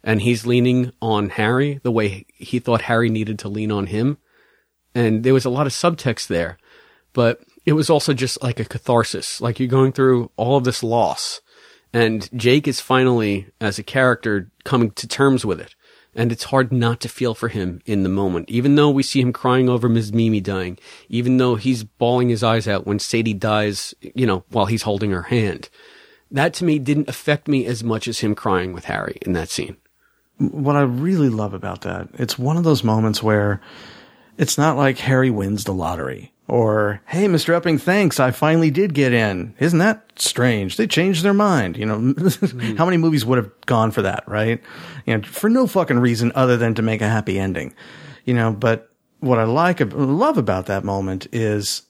and 0.04 0.22
he's 0.22 0.46
leaning 0.46 0.92
on 1.02 1.30
Harry 1.30 1.80
the 1.84 1.92
way 1.92 2.26
he 2.36 2.60
thought 2.60 2.84
Harry 2.84 3.10
needed 3.10 3.40
to 3.40 3.50
lean 3.50 3.72
on 3.72 3.88
him. 3.88 4.18
And 4.94 5.24
there 5.24 5.34
was 5.34 5.46
a 5.46 5.50
lot 5.50 5.68
of 5.68 5.74
subtext 5.74 6.28
there, 6.28 6.58
but 7.14 7.42
it 7.66 7.74
was 7.74 7.90
also 7.90 8.14
just 8.14 8.42
like 8.44 8.60
a 8.60 8.66
catharsis. 8.66 9.42
Like 9.42 9.60
you're 9.60 9.70
going 9.70 9.92
through 9.92 10.32
all 10.36 10.58
of 10.58 10.64
this 10.64 10.84
loss, 10.84 11.42
and 11.94 12.30
Jake 12.38 12.68
is 12.68 12.80
finally, 12.80 13.48
as 13.60 13.78
a 13.78 13.84
character, 13.84 14.50
coming 14.64 14.92
to 14.92 15.08
terms 15.08 15.46
with 15.46 15.60
it. 15.60 15.76
And 16.14 16.32
it's 16.32 16.46
hard 16.46 16.74
not 16.74 17.00
to 17.02 17.10
feel 17.10 17.34
for 17.34 17.48
him 17.48 17.82
in 17.86 18.04
the 18.04 18.10
moment, 18.10 18.50
even 18.50 18.76
though 18.76 18.90
we 18.90 19.02
see 19.02 19.22
him 19.22 19.32
crying 19.32 19.70
over 19.70 19.88
Ms. 19.88 20.12
Mimi 20.12 20.42
dying, 20.42 20.78
even 21.08 21.38
though 21.38 21.56
he's 21.56 21.86
bawling 21.86 22.28
his 22.28 22.44
eyes 22.44 22.68
out 22.68 22.86
when 22.86 23.00
Sadie 23.00 23.34
dies, 23.34 23.94
you 24.02 24.26
know, 24.26 24.44
while 24.50 24.66
he's 24.66 24.82
holding 24.82 25.12
her 25.12 25.24
hand. 25.24 25.70
That 26.30 26.54
to 26.56 26.66
me 26.66 26.80
didn't 26.80 27.08
affect 27.08 27.48
me 27.48 27.66
as 27.66 27.82
much 27.82 28.10
as 28.10 28.20
him 28.20 28.36
crying 28.36 28.74
with 28.74 28.86
Harry 28.86 29.18
in 29.22 29.34
that 29.34 29.50
scene. 29.50 29.78
what 30.38 30.76
I 30.76 30.82
really 30.82 31.30
love 31.30 31.54
about 31.54 31.82
that, 31.82 32.10
it's 32.16 32.38
one 32.38 32.58
of 32.58 32.64
those 32.64 32.84
moments 32.84 33.22
where 33.24 33.62
it's 34.38 34.58
not 34.58 34.78
like 34.78 34.98
Harry 35.00 35.30
wins 35.30 35.64
the 35.64 35.74
lottery 35.74 36.34
or, 36.48 37.02
hey, 37.06 37.28
Mr. 37.28 37.56
Epping, 37.56 37.78
thanks, 37.78 38.20
I 38.20 38.32
finally 38.32 38.72
did 38.72 38.94
get 38.94 39.14
in. 39.14 39.56
Isn't 39.60 39.80
that 39.80 40.12
strange? 40.18 40.76
They 40.76 40.86
changed 40.86 41.24
their 41.24 41.34
mind. 41.34 41.78
You 41.78 41.86
know, 41.86 42.14
how 42.78 42.86
many 42.86 42.98
movies 42.98 43.24
would 43.24 43.38
have 43.38 43.52
gone 43.66 43.92
for 43.92 44.02
that, 44.02 44.24
right? 44.28 44.62
You 45.06 45.18
know, 45.18 45.24
for 45.24 45.50
no 45.50 45.66
fucking 45.66 46.00
reason 46.00 46.32
other 46.36 46.58
than 46.58 46.76
to 46.76 46.82
make 46.82 47.02
a 47.02 47.08
happy 47.08 47.40
ending. 47.40 47.74
You 48.26 48.34
know, 48.34 48.52
but 48.52 48.92
what 49.22 49.40
I 49.40 49.46
like, 49.46 49.80
love 49.94 50.38
about 50.38 50.66
that 50.66 50.84
moment 50.84 51.28
is 51.32 51.84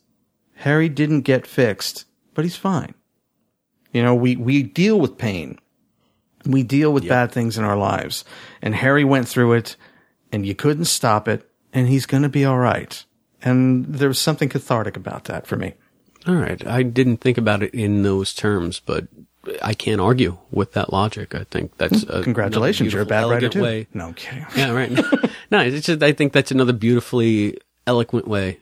Harry 0.55 0.89
didn't 0.89 1.21
get 1.21 1.47
fixed, 1.47 2.05
but 2.35 2.45
he's 2.45 2.55
fine. 2.55 2.93
You 3.93 4.03
know, 4.03 4.13
we, 4.13 4.35
we 4.35 4.61
deal 4.61 4.99
with 4.99 5.17
pain 5.17 5.57
we 6.45 6.63
deal 6.63 6.93
with 6.93 7.07
bad 7.07 7.31
things 7.31 7.57
in 7.57 7.63
our 7.63 7.77
lives. 7.77 8.25
And 8.61 8.75
Harry 8.75 9.03
went 9.03 9.27
through 9.27 9.53
it 9.53 9.75
and 10.31 10.45
you 10.45 10.55
couldn't 10.55 10.85
stop 10.85 11.27
it, 11.27 11.49
and 11.73 11.87
he's 11.87 12.05
going 12.05 12.23
to 12.23 12.29
be 12.29 12.45
all 12.45 12.57
right. 12.57 13.03
And 13.41 13.85
there 13.85 14.07
was 14.07 14.19
something 14.19 14.49
cathartic 14.49 14.95
about 14.95 15.25
that 15.25 15.47
for 15.47 15.55
me. 15.55 15.73
All 16.27 16.35
right. 16.35 16.65
I 16.67 16.83
didn't 16.83 17.17
think 17.17 17.37
about 17.37 17.63
it 17.63 17.73
in 17.73 18.03
those 18.03 18.33
terms, 18.33 18.79
but 18.79 19.07
I 19.63 19.73
can't 19.73 19.99
argue 19.99 20.37
with 20.51 20.73
that 20.73 20.93
logic. 20.93 21.33
I 21.33 21.45
think 21.45 21.77
that's 21.77 22.03
hmm. 22.03 22.11
a, 22.11 22.23
Congratulations, 22.23 22.93
you're 22.93 23.01
a 23.01 23.07
bad 23.07 23.29
writer 23.29 23.49
too. 23.49 23.61
Way. 23.61 23.87
No, 23.93 24.07
I'm 24.07 24.13
kidding. 24.13 24.45
Yeah, 24.55 24.71
right. 24.71 24.91
no, 25.51 25.59
it's 25.61 25.85
just 25.85 26.03
I 26.03 26.11
think 26.11 26.33
that's 26.33 26.51
another 26.51 26.73
beautifully 26.73 27.57
eloquent 27.87 28.27
way 28.27 28.59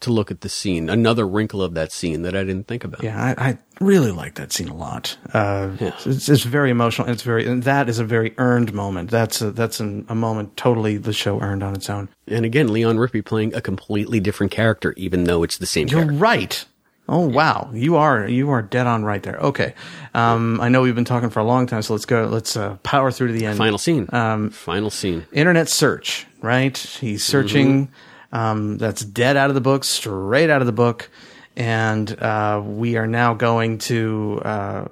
to 0.00 0.12
look 0.12 0.30
at 0.30 0.42
the 0.42 0.48
scene. 0.48 0.88
Another 0.88 1.26
wrinkle 1.26 1.62
of 1.62 1.74
that 1.74 1.92
scene 1.92 2.22
that 2.22 2.36
I 2.36 2.44
didn't 2.44 2.66
think 2.66 2.84
about. 2.84 3.02
Yeah, 3.02 3.34
I, 3.36 3.48
I 3.48 3.58
really 3.80 4.12
like 4.12 4.34
that 4.34 4.52
scene 4.52 4.68
a 4.68 4.74
lot. 4.74 5.16
Uh, 5.32 5.70
it's, 5.80 6.28
it's 6.28 6.44
very 6.44 6.70
emotional. 6.70 7.06
And 7.06 7.14
it's 7.14 7.22
very, 7.22 7.46
and 7.46 7.62
that 7.64 7.88
is 7.88 7.98
a 7.98 8.04
very 8.04 8.34
earned 8.38 8.72
moment. 8.72 9.10
That's 9.10 9.40
a, 9.40 9.50
that's 9.50 9.80
an, 9.80 10.06
a 10.08 10.14
moment 10.14 10.56
totally 10.56 10.98
the 10.98 11.12
show 11.12 11.40
earned 11.40 11.62
on 11.62 11.74
its 11.74 11.90
own. 11.90 12.08
And 12.26 12.44
again, 12.44 12.72
Leon 12.72 12.96
Rippy 12.96 13.24
playing 13.24 13.54
a 13.54 13.60
completely 13.60 14.20
different 14.20 14.52
character, 14.52 14.94
even 14.96 15.24
though 15.24 15.42
it's 15.42 15.58
the 15.58 15.66
same 15.66 15.88
You're 15.88 16.02
character. 16.02 16.18
right. 16.18 16.64
Oh 17.10 17.26
wow, 17.26 17.70
you 17.72 17.96
are 17.96 18.28
you 18.28 18.50
are 18.50 18.60
dead 18.60 18.86
on 18.86 19.02
right 19.02 19.22
there. 19.22 19.36
Okay, 19.36 19.72
um, 20.12 20.60
I 20.60 20.68
know 20.68 20.82
we've 20.82 20.94
been 20.94 21.06
talking 21.06 21.30
for 21.30 21.40
a 21.40 21.44
long 21.44 21.66
time, 21.66 21.80
so 21.80 21.94
let's 21.94 22.04
go. 22.04 22.26
Let's 22.26 22.54
uh, 22.54 22.76
power 22.82 23.10
through 23.10 23.28
to 23.28 23.32
the 23.32 23.46
end. 23.46 23.56
Final 23.56 23.78
scene. 23.78 24.10
Um, 24.12 24.50
Final 24.50 24.90
scene. 24.90 25.24
Internet 25.32 25.70
search, 25.70 26.26
right? 26.42 26.76
He's 26.76 27.24
searching. 27.24 27.90
Um, 28.30 28.76
that's 28.76 29.04
dead 29.04 29.36
out 29.36 29.48
of 29.48 29.54
the 29.54 29.60
book, 29.60 29.84
straight 29.84 30.50
out 30.50 30.60
of 30.60 30.66
the 30.66 30.72
book, 30.72 31.10
and 31.56 32.10
uh, 32.20 32.62
we 32.64 32.96
are 32.96 33.06
now 33.06 33.32
going 33.34 33.78
to 33.78 34.40
uh, 34.44 34.88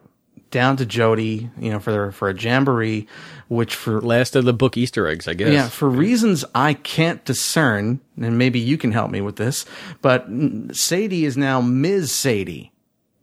down 0.50 0.76
to 0.78 0.86
Jodie, 0.86 1.50
you 1.58 1.70
know, 1.70 1.78
for 1.78 2.12
for 2.12 2.30
a 2.30 2.34
jamboree, 2.34 3.06
which 3.48 3.74
for 3.74 4.00
Last 4.00 4.36
of 4.36 4.44
the 4.44 4.52
book 4.52 4.76
Easter 4.76 5.06
eggs, 5.06 5.28
I 5.28 5.34
guess. 5.34 5.52
yeah, 5.52 5.68
for 5.68 5.88
reasons 5.88 6.44
I 6.54 6.74
can't 6.74 7.24
discern, 7.24 8.00
and 8.20 8.38
maybe 8.38 8.58
you 8.58 8.78
can 8.78 8.92
help 8.92 9.10
me 9.10 9.20
with 9.20 9.36
this, 9.36 9.66
but 10.02 10.26
Sadie 10.72 11.24
is 11.24 11.36
now 11.36 11.60
Ms. 11.60 12.12
Sadie. 12.12 12.72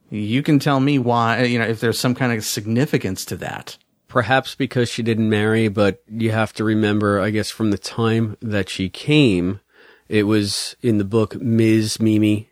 You 0.09 0.43
can 0.43 0.59
tell 0.59 0.79
me 0.79 0.99
why, 0.99 1.43
you 1.43 1.57
know, 1.57 1.65
if 1.65 1.79
there's 1.79 1.97
some 1.97 2.13
kind 2.13 2.31
of 2.31 2.45
significance 2.45 3.25
to 3.25 3.35
that. 3.37 3.77
Perhaps 4.07 4.53
because 4.53 4.87
she 4.89 5.01
didn't 5.01 5.27
marry, 5.27 5.69
but 5.69 6.03
you 6.07 6.29
have 6.29 6.53
to 6.53 6.63
remember, 6.63 7.19
I 7.19 7.31
guess, 7.31 7.49
from 7.49 7.71
the 7.71 7.79
time 7.79 8.37
that 8.39 8.69
she 8.69 8.89
came, 8.89 9.59
it 10.07 10.23
was 10.23 10.75
in 10.81 10.97
the 10.97 11.05
book 11.05 11.39
Ms. 11.41 11.99
Mimi, 11.99 12.49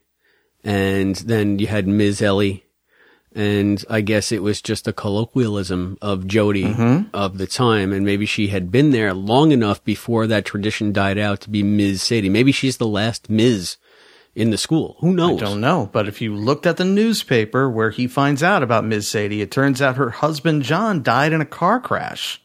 and 0.64 1.16
then 1.16 1.60
you 1.60 1.68
had 1.68 1.88
Ms. 1.88 2.22
Ellie, 2.22 2.66
and 3.34 3.84
I 3.90 4.02
guess 4.02 4.32
it 4.32 4.44
was 4.44 4.62
just 4.62 4.88
a 4.88 4.94
colloquialism 4.94 5.98
of 6.02 6.24
Jodie 6.24 6.76
mm-hmm. 6.76 7.10
of 7.14 7.38
the 7.38 7.48
time, 7.48 7.94
and 7.94 8.06
maybe 8.06 8.26
she 8.26 8.48
had 8.48 8.72
been 8.72 8.92
there 8.92 9.14
long 9.14 9.52
enough 9.52 9.84
before 9.84 10.28
that 10.28 10.46
tradition 10.46 10.92
died 10.92 11.18
out 11.18 11.42
to 11.42 11.50
be 11.50 11.64
Ms. 11.64 12.02
Sadie. 12.02 12.30
Maybe 12.30 12.52
she's 12.52 12.78
the 12.78 12.88
last 12.88 13.30
Ms. 13.30 13.78
in 14.36 14.50
the 14.50 14.58
school. 14.58 14.98
Who 15.00 15.14
knows? 15.14 15.42
I 15.42 15.46
don't 15.46 15.62
know, 15.62 15.90
but 15.92 16.08
if 16.08 16.22
you 16.22 16.36
looked 16.36 16.66
at 16.66 16.78
the 16.78 16.86
newspaper 16.86 17.70
where 17.70 17.92
he 17.92 18.08
finds 18.08 18.44
out 18.44 18.64
about 18.64 18.86
Ms. 18.86 19.08
Sadie, 19.08 19.42
it 19.42 19.52
turns 19.52 19.82
out 19.82 19.98
her 19.98 20.10
husband 20.10 20.64
John 20.64 21.02
died 21.02 21.32
in 21.34 21.42
a 21.42 21.46
car 21.46 21.80
crash. 21.80 22.42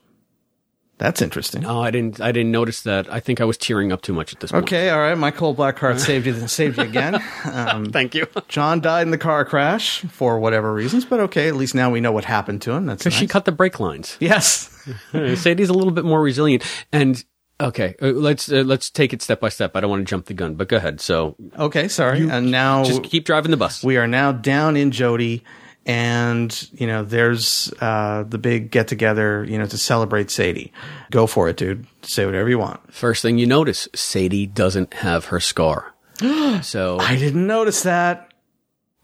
That's 0.99 1.21
interesting. 1.21 1.67
Oh, 1.67 1.81
I 1.81 1.91
didn't. 1.91 2.21
I 2.23 2.33
didn't 2.33 2.53
notice 2.53 2.81
that. 2.83 3.13
I 3.13 3.21
think 3.21 3.41
I 3.41 3.45
was 3.45 3.59
tearing 3.59 3.93
up 3.93 4.01
too 4.01 4.15
much 4.15 4.33
at 4.33 4.41
this 4.41 4.51
point. 4.51 4.65
Okay, 4.65 4.89
all 4.89 4.99
right. 4.99 5.15
My 5.17 5.31
cold 5.31 5.57
black 5.57 5.79
heart 5.79 6.01
saved 6.09 6.27
you. 6.27 6.33
Then 6.33 6.49
saved 6.49 6.79
you 6.79 6.85
again. 6.85 7.23
Um, 7.45 7.85
Thank 7.93 8.15
you. 8.15 8.27
John 8.49 8.81
died 8.81 9.03
in 9.03 9.11
the 9.11 9.19
car 9.19 9.45
crash 9.45 10.01
for 10.03 10.39
whatever 10.39 10.73
reasons, 10.73 11.05
but 11.05 11.21
okay. 11.21 11.49
At 11.49 11.57
least 11.57 11.75
now 11.75 11.91
we 11.91 12.01
know 12.01 12.13
what 12.13 12.25
happened 12.25 12.63
to 12.63 12.73
him. 12.73 12.87
That's 12.87 13.05
nice. 13.05 13.13
She 13.15 13.27
cut 13.27 13.45
the 13.45 13.53
brake 13.53 13.79
lines. 13.79 14.17
yes. 14.21 14.71
Sadie's 15.13 15.69
a 15.69 15.75
little 15.75 15.93
bit 15.93 16.05
more 16.07 16.23
resilient. 16.23 16.63
And 16.93 17.23
okay, 17.61 17.95
uh, 18.01 18.07
let's 18.07 18.51
uh, 18.51 18.63
let's 18.65 18.89
take 18.91 19.13
it 19.13 19.21
step 19.21 19.41
by 19.41 19.51
step. 19.51 19.77
I 19.77 19.81
don't 19.81 19.91
want 19.91 20.01
to 20.01 20.11
jump 20.11 20.27
the 20.27 20.35
gun, 20.35 20.55
but 20.55 20.69
go 20.69 20.79
ahead. 20.79 21.03
So 21.03 21.37
Okay, 21.59 21.89
sorry. 21.89 22.27
and 22.27 22.51
now 22.51 22.85
just 22.85 23.03
keep 23.03 23.27
driving 23.27 23.51
the 23.51 23.57
bus. 23.59 23.85
we 23.85 23.99
are 23.99 24.07
now 24.07 24.33
down 24.33 24.77
in 24.79 24.91
Jodie, 24.93 25.43
and 25.87 26.69
you 26.73 26.87
know 26.87 27.05
there's 27.05 27.73
uh, 27.81 28.25
the 28.25 28.39
big 28.39 28.71
get 28.71 28.89
together, 28.89 29.45
you 29.49 29.57
know, 29.57 29.67
to 29.67 29.79
celebrate 29.79 30.31
Sadie. 30.31 30.73
Go 31.11 31.27
for 31.27 31.49
it, 31.49 31.57
dude. 31.57 31.87
Say 32.03 32.27
whatever 32.27 32.49
you 32.49 32.59
want. 32.59 32.93
First 32.93 33.23
thing 33.23 33.39
you 33.39 33.47
notice, 33.47 33.89
Sadie 33.95 34.47
doesn't 34.47 34.93
have 34.95 35.27
her 35.27 35.41
scar. 35.41 35.95
so 36.63 36.99
I 36.99 37.17
didn't 37.17 37.47
notice 37.47 37.85
that. 37.85 38.33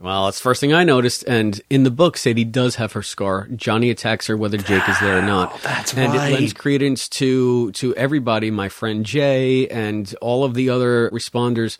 Well, 0.00 0.24
that's 0.24 0.38
the 0.38 0.42
first 0.42 0.60
thing 0.60 0.72
I 0.72 0.82
noticed. 0.82 1.22
And 1.28 1.60
in 1.70 1.84
the 1.84 1.90
book, 1.92 2.16
Sadie 2.16 2.44
does 2.44 2.74
have 2.74 2.92
her 2.94 3.02
scar. 3.02 3.46
Johnny 3.54 3.88
attacks 3.88 4.26
her 4.26 4.36
whether 4.36 4.58
Jake 4.58 4.88
is 4.88 4.98
there 4.98 5.18
or 5.18 5.22
not. 5.22 5.56
that's 5.62 5.94
and 5.94 6.12
right. 6.12 6.32
it 6.32 6.34
lends 6.34 6.52
credence 6.52 7.08
to 7.10 7.70
to 7.72 7.94
everybody, 7.94 8.50
my 8.50 8.68
friend 8.68 9.06
Jay 9.06 9.68
and 9.68 10.12
all 10.20 10.42
of 10.42 10.54
the 10.54 10.70
other 10.70 11.08
responders 11.10 11.78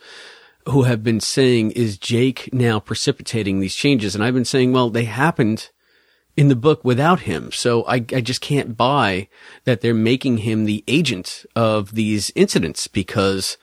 who 0.68 0.84
have 0.84 1.02
been 1.02 1.20
saying, 1.20 1.72
is 1.72 1.98
Jake 1.98 2.48
now 2.52 2.78
precipitating 2.78 3.60
these 3.60 3.74
changes? 3.74 4.14
And 4.14 4.22
I've 4.22 4.34
been 4.34 4.44
saying, 4.44 4.72
well, 4.72 4.90
they 4.90 5.05
happened 5.05 5.70
in 6.36 6.48
the 6.48 6.56
book 6.56 6.84
without 6.84 7.20
him. 7.20 7.51
So 7.52 7.84
I, 7.84 7.97
I 7.97 8.20
just 8.20 8.40
can't 8.40 8.76
buy 8.76 9.28
that 9.64 9.80
they're 9.80 9.94
making 9.94 10.39
him 10.39 10.64
the 10.64 10.84
agent 10.89 11.44
of 11.55 11.94
these 11.94 12.32
incidents 12.34 12.86
because 12.86 13.56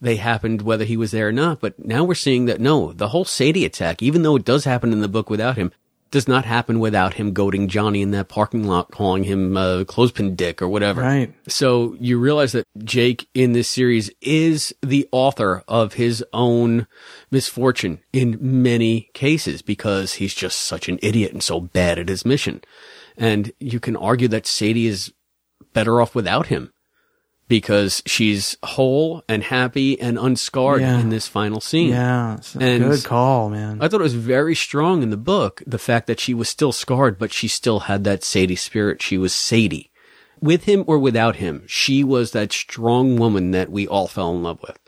they 0.00 0.16
happened 0.16 0.62
whether 0.62 0.84
he 0.84 0.96
was 0.96 1.10
there 1.10 1.28
or 1.28 1.32
not. 1.32 1.60
But 1.60 1.84
now 1.84 2.04
we're 2.04 2.14
seeing 2.14 2.46
that 2.46 2.60
no, 2.60 2.92
the 2.92 3.08
whole 3.08 3.24
Sadie 3.24 3.64
attack, 3.64 4.02
even 4.02 4.22
though 4.22 4.36
it 4.36 4.44
does 4.44 4.64
happen 4.64 4.92
in 4.92 5.00
the 5.00 5.08
book 5.08 5.30
without 5.30 5.56
him, 5.56 5.72
does 6.10 6.28
not 6.28 6.44
happen 6.44 6.78
without 6.78 7.14
him 7.14 7.32
goading 7.32 7.68
Johnny 7.68 8.02
in 8.02 8.10
that 8.12 8.28
parking 8.28 8.64
lot, 8.64 8.90
calling 8.90 9.24
him 9.24 9.56
uh, 9.56 9.84
clothespin 9.84 10.34
dick 10.34 10.62
or 10.62 10.68
whatever. 10.68 11.00
Right. 11.00 11.34
So 11.48 11.96
you 12.00 12.18
realize 12.18 12.52
that 12.52 12.66
Jake 12.84 13.28
in 13.34 13.52
this 13.52 13.68
series 13.68 14.10
is 14.20 14.74
the 14.82 15.08
author 15.12 15.62
of 15.68 15.94
his 15.94 16.24
own 16.32 16.86
misfortune 17.30 18.00
in 18.12 18.38
many 18.40 19.10
cases 19.14 19.62
because 19.62 20.14
he's 20.14 20.34
just 20.34 20.60
such 20.60 20.88
an 20.88 20.98
idiot 21.02 21.32
and 21.32 21.42
so 21.42 21.60
bad 21.60 21.98
at 21.98 22.08
his 22.08 22.24
mission. 22.24 22.62
And 23.16 23.52
you 23.58 23.80
can 23.80 23.96
argue 23.96 24.28
that 24.28 24.46
Sadie 24.46 24.86
is 24.86 25.12
better 25.72 26.00
off 26.00 26.14
without 26.14 26.46
him 26.46 26.72
because 27.48 28.02
she's 28.06 28.56
whole 28.64 29.22
and 29.28 29.42
happy 29.44 30.00
and 30.00 30.18
unscarred 30.18 30.80
Yeah. 30.80 30.98
in 31.00 31.10
this 31.10 31.28
final 31.28 31.60
scene. 31.60 31.90
Yeah, 31.90 32.38
And- 32.58 32.82
good 32.84 33.04
call, 33.04 33.48
man. 33.50 33.78
I 33.80 33.88
thought 33.88 34.00
it 34.00 34.04
was 34.04 34.14
very 34.14 34.54
strong 34.56 35.02
in 35.02 35.10
the 35.10 35.16
book, 35.16 35.62
the 35.66 35.78
fact 35.78 36.06
that 36.08 36.18
she 36.20 36.34
was 36.34 36.48
still 36.48 36.72
scarred, 36.72 37.18
but 37.18 37.32
she 37.32 37.46
still 37.48 37.80
had 37.80 38.04
that 38.04 38.24
Sadie 38.24 38.56
spirit. 38.56 39.00
She 39.02 39.16
was 39.18 39.32
Sadie. 39.32 39.90
With 40.40 40.64
him 40.64 40.84
or 40.86 40.98
without 40.98 41.36
him, 41.36 41.62
she 41.66 42.04
was 42.04 42.32
that 42.32 42.52
strong 42.52 43.16
woman 43.16 43.52
that 43.52 43.70
we 43.70 43.86
all 43.86 44.06
fell 44.08 44.32
in 44.32 44.42
love 44.42 44.58
with. 44.60 44.78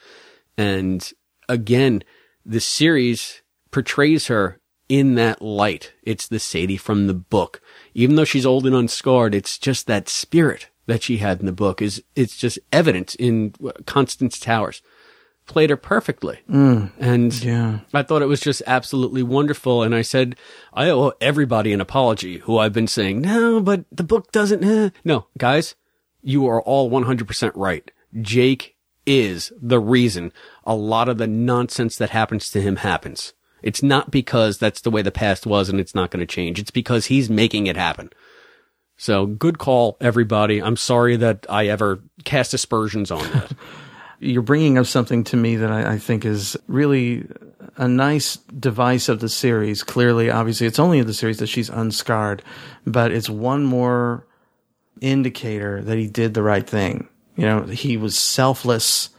And 0.56 1.10
again, 1.48 2.02
the 2.44 2.60
series 2.60 3.40
portrays 3.70 4.26
her 4.26 4.58
in 4.88 5.14
that 5.14 5.40
light. 5.40 5.92
It's 6.02 6.26
the 6.26 6.38
Sadie 6.38 6.76
from 6.76 7.06
the 7.06 7.14
book. 7.14 7.60
Even 7.94 8.16
though 8.16 8.24
she's 8.24 8.46
old 8.46 8.66
and 8.66 8.74
unscarred, 8.74 9.34
it's 9.34 9.58
just 9.58 9.86
that 9.86 10.08
spirit 10.08 10.68
that 10.88 11.04
she 11.04 11.18
had 11.18 11.38
in 11.38 11.46
the 11.46 11.52
book 11.52 11.80
is, 11.80 12.02
it's 12.16 12.36
just 12.36 12.58
evident 12.72 13.14
in 13.14 13.54
Constance 13.86 14.40
Towers. 14.40 14.82
Played 15.46 15.70
her 15.70 15.76
perfectly. 15.78 16.40
And 16.48 17.42
yeah. 17.42 17.78
I 17.94 18.02
thought 18.02 18.20
it 18.20 18.26
was 18.26 18.40
just 18.40 18.62
absolutely 18.66 19.22
wonderful. 19.22 19.82
And 19.82 19.94
I 19.94 20.02
said, 20.02 20.36
I 20.74 20.90
owe 20.90 21.12
everybody 21.22 21.72
an 21.72 21.80
apology 21.80 22.38
who 22.38 22.58
I've 22.58 22.74
been 22.74 22.86
saying, 22.88 23.22
no, 23.22 23.60
but 23.60 23.84
the 23.90 24.02
book 24.02 24.30
doesn't. 24.32 24.62
eh." 24.62 24.90
No, 25.04 25.26
guys, 25.38 25.74
you 26.22 26.46
are 26.48 26.60
all 26.60 26.90
100% 26.90 27.52
right. 27.54 27.90
Jake 28.20 28.76
is 29.06 29.50
the 29.58 29.80
reason 29.80 30.32
a 30.64 30.74
lot 30.74 31.08
of 31.08 31.16
the 31.16 31.26
nonsense 31.26 31.96
that 31.96 32.10
happens 32.10 32.50
to 32.50 32.60
him 32.60 32.76
happens. 32.76 33.32
It's 33.62 33.82
not 33.82 34.10
because 34.10 34.58
that's 34.58 34.82
the 34.82 34.90
way 34.90 35.00
the 35.00 35.10
past 35.10 35.46
was 35.46 35.70
and 35.70 35.80
it's 35.80 35.94
not 35.94 36.10
going 36.10 36.20
to 36.20 36.26
change. 36.26 36.58
It's 36.60 36.70
because 36.70 37.06
he's 37.06 37.30
making 37.30 37.66
it 37.66 37.76
happen. 37.76 38.10
So 38.98 39.26
good 39.26 39.58
call, 39.58 39.96
everybody. 40.00 40.60
I'm 40.60 40.76
sorry 40.76 41.16
that 41.16 41.46
I 41.48 41.68
ever 41.68 42.00
cast 42.24 42.52
aspersions 42.52 43.12
on 43.12 43.22
that. 43.30 43.52
You're 44.18 44.42
bringing 44.42 44.76
up 44.76 44.86
something 44.86 45.22
to 45.24 45.36
me 45.36 45.54
that 45.54 45.70
I, 45.70 45.92
I 45.92 45.98
think 45.98 46.24
is 46.24 46.56
really 46.66 47.24
a 47.76 47.86
nice 47.86 48.36
device 48.36 49.08
of 49.08 49.20
the 49.20 49.28
series. 49.28 49.84
Clearly, 49.84 50.30
obviously, 50.30 50.66
it's 50.66 50.80
only 50.80 50.98
in 50.98 51.06
the 51.06 51.14
series 51.14 51.38
that 51.38 51.46
she's 51.46 51.70
unscarred, 51.70 52.42
but 52.84 53.12
it's 53.12 53.30
one 53.30 53.64
more 53.64 54.26
indicator 55.00 55.80
that 55.82 55.96
he 55.96 56.08
did 56.08 56.34
the 56.34 56.42
right 56.42 56.68
thing. 56.68 57.08
You 57.36 57.46
know, 57.46 57.62
he 57.62 57.96
was 57.96 58.18
selfless 58.18 59.10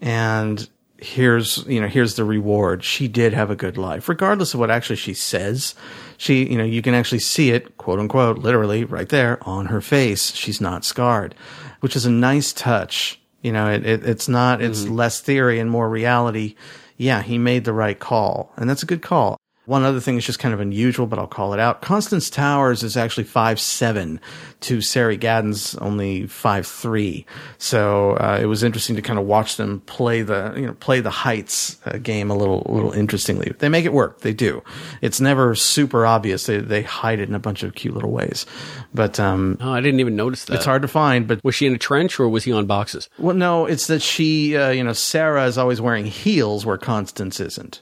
and 0.00 0.68
here's, 1.02 1.64
you 1.66 1.80
know, 1.80 1.88
here's 1.88 2.14
the 2.14 2.24
reward. 2.24 2.84
She 2.84 3.08
did 3.08 3.32
have 3.32 3.50
a 3.50 3.56
good 3.56 3.76
life, 3.76 4.08
regardless 4.08 4.54
of 4.54 4.60
what 4.60 4.70
actually 4.70 4.96
she 4.96 5.14
says. 5.14 5.74
She, 6.16 6.48
you 6.48 6.56
know, 6.56 6.64
you 6.64 6.82
can 6.82 6.94
actually 6.94 7.18
see 7.18 7.50
it, 7.50 7.76
quote 7.76 7.98
unquote, 7.98 8.38
literally 8.38 8.84
right 8.84 9.08
there 9.08 9.38
on 9.42 9.66
her 9.66 9.80
face. 9.80 10.34
She's 10.34 10.60
not 10.60 10.84
scarred, 10.84 11.34
which 11.80 11.96
is 11.96 12.06
a 12.06 12.10
nice 12.10 12.52
touch. 12.52 13.20
You 13.42 13.52
know, 13.52 13.68
it, 13.68 13.84
it 13.84 14.04
it's 14.04 14.28
not, 14.28 14.62
it's 14.62 14.82
mm-hmm. 14.82 14.94
less 14.94 15.20
theory 15.20 15.58
and 15.58 15.70
more 15.70 15.88
reality. 15.88 16.54
Yeah, 16.96 17.22
he 17.22 17.38
made 17.38 17.64
the 17.64 17.72
right 17.72 17.98
call 17.98 18.52
and 18.56 18.70
that's 18.70 18.84
a 18.84 18.86
good 18.86 19.02
call. 19.02 19.36
One 19.72 19.84
other 19.84 20.00
thing 20.00 20.18
is 20.18 20.26
just 20.26 20.38
kind 20.38 20.52
of 20.52 20.60
unusual, 20.60 21.06
but 21.06 21.18
I'll 21.18 21.26
call 21.26 21.54
it 21.54 21.58
out. 21.58 21.80
Constance 21.80 22.28
Towers 22.28 22.82
is 22.82 22.94
actually 22.94 23.24
five 23.24 23.58
seven 23.58 24.20
to 24.60 24.82
Sarah 24.82 25.16
Gadon's 25.16 25.74
only 25.76 26.26
five 26.26 26.66
three. 26.66 27.24
So 27.56 28.12
uh, 28.18 28.38
it 28.38 28.44
was 28.44 28.62
interesting 28.62 28.96
to 28.96 29.02
kind 29.02 29.18
of 29.18 29.24
watch 29.24 29.56
them 29.56 29.80
play 29.86 30.20
the 30.20 30.52
you 30.56 30.66
know 30.66 30.74
play 30.74 31.00
the 31.00 31.08
heights 31.10 31.80
uh, 31.86 31.96
game 31.96 32.30
a 32.30 32.36
little 32.36 32.62
a 32.66 32.70
little 32.70 32.92
interestingly. 32.92 33.50
They 33.60 33.70
make 33.70 33.86
it 33.86 33.94
work. 33.94 34.20
They 34.20 34.34
do. 34.34 34.62
It's 35.00 35.22
never 35.22 35.54
super 35.54 36.04
obvious. 36.04 36.44
They 36.44 36.58
they 36.58 36.82
hide 36.82 37.18
it 37.18 37.30
in 37.30 37.34
a 37.34 37.38
bunch 37.40 37.62
of 37.62 37.74
cute 37.74 37.94
little 37.94 38.10
ways. 38.10 38.44
But 38.92 39.18
um, 39.18 39.56
Oh, 39.58 39.72
I 39.72 39.80
didn't 39.80 40.00
even 40.00 40.16
notice 40.16 40.44
that. 40.44 40.54
it's 40.56 40.66
hard 40.66 40.82
to 40.82 40.88
find. 40.88 41.26
But 41.26 41.42
Was 41.42 41.54
she 41.54 41.64
in 41.66 41.74
a 41.74 41.78
trench 41.78 42.20
or 42.20 42.28
was 42.28 42.44
he 42.44 42.52
on 42.52 42.66
boxes? 42.66 43.08
well, 43.18 43.34
no, 43.34 43.64
it's 43.64 43.86
that 43.86 44.02
she 44.02 44.54
uh, 44.54 44.68
you 44.68 44.84
know 44.84 44.92
Sarah 44.92 45.46
is 45.46 45.56
always 45.56 45.80
wearing 45.80 46.04
heels 46.04 46.66
where 46.66 46.76
Constance 46.76 47.40
isn't. 47.40 47.80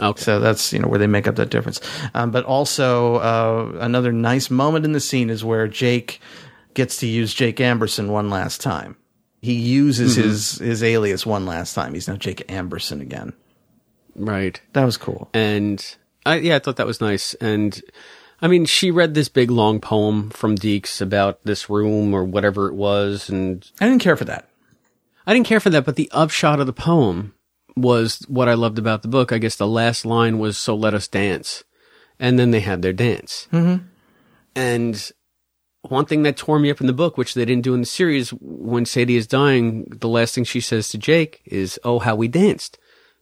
Okay. 0.00 0.22
So 0.22 0.40
that's 0.40 0.72
you 0.72 0.78
know 0.78 0.88
where 0.88 0.98
they 0.98 1.06
make 1.06 1.26
up 1.26 1.36
that 1.36 1.50
difference. 1.50 1.80
Um, 2.14 2.30
but 2.30 2.44
also 2.44 3.16
uh, 3.16 3.78
another 3.80 4.12
nice 4.12 4.50
moment 4.50 4.84
in 4.84 4.92
the 4.92 5.00
scene 5.00 5.30
is 5.30 5.44
where 5.44 5.66
Jake 5.66 6.20
gets 6.74 6.98
to 6.98 7.06
use 7.06 7.34
Jake 7.34 7.56
Amberson 7.56 8.08
one 8.08 8.30
last 8.30 8.60
time. 8.60 8.96
He 9.40 9.54
uses 9.54 10.16
his 10.16 10.58
his 10.58 10.82
alias 10.82 11.24
one 11.24 11.46
last 11.46 11.74
time. 11.74 11.94
He's 11.94 12.08
now 12.08 12.16
Jake 12.16 12.46
Amberson 12.48 13.00
again. 13.00 13.32
Right. 14.14 14.60
That 14.72 14.84
was 14.84 14.96
cool. 14.96 15.30
And 15.32 15.84
I, 16.26 16.38
yeah, 16.38 16.56
I 16.56 16.58
thought 16.58 16.76
that 16.76 16.86
was 16.86 17.00
nice. 17.00 17.34
And 17.34 17.80
I 18.42 18.48
mean, 18.48 18.66
she 18.66 18.90
read 18.90 19.14
this 19.14 19.28
big 19.28 19.50
long 19.50 19.80
poem 19.80 20.30
from 20.30 20.56
Deke's 20.56 21.00
about 21.00 21.42
this 21.44 21.70
room 21.70 22.14
or 22.14 22.24
whatever 22.24 22.68
it 22.68 22.74
was. 22.74 23.28
And 23.28 23.68
I 23.80 23.86
didn't 23.86 24.02
care 24.02 24.16
for 24.16 24.24
that. 24.24 24.48
I 25.26 25.34
didn't 25.34 25.46
care 25.46 25.60
for 25.60 25.70
that, 25.70 25.84
but 25.84 25.96
the 25.96 26.10
upshot 26.12 26.58
of 26.58 26.66
the 26.66 26.72
poem 26.72 27.34
was 27.82 28.24
what 28.28 28.48
I 28.48 28.54
loved 28.54 28.78
about 28.78 29.02
the 29.02 29.08
book. 29.08 29.32
I 29.32 29.38
guess 29.38 29.56
the 29.56 29.66
last 29.66 30.04
line 30.04 30.38
was, 30.38 30.58
so 30.58 30.74
let 30.74 30.94
us 30.94 31.08
dance. 31.08 31.64
And 32.18 32.38
then 32.38 32.50
they 32.50 32.60
had 32.60 32.82
their 32.82 32.92
dance. 32.92 33.48
Mm-hmm. 33.52 33.84
And 34.56 35.10
one 35.82 36.06
thing 36.06 36.24
that 36.24 36.36
tore 36.36 36.58
me 36.58 36.70
up 36.70 36.80
in 36.80 36.86
the 36.86 36.92
book, 36.92 37.16
which 37.16 37.34
they 37.34 37.44
didn't 37.44 37.64
do 37.64 37.74
in 37.74 37.80
the 37.80 37.86
series, 37.86 38.30
when 38.30 38.84
Sadie 38.84 39.16
is 39.16 39.26
dying, 39.26 39.84
the 39.84 40.08
last 40.08 40.34
thing 40.34 40.44
she 40.44 40.60
says 40.60 40.88
to 40.88 40.98
Jake 40.98 41.40
is, 41.44 41.78
oh, 41.84 42.00
how 42.00 42.16
we 42.16 42.28
danced. 42.28 42.78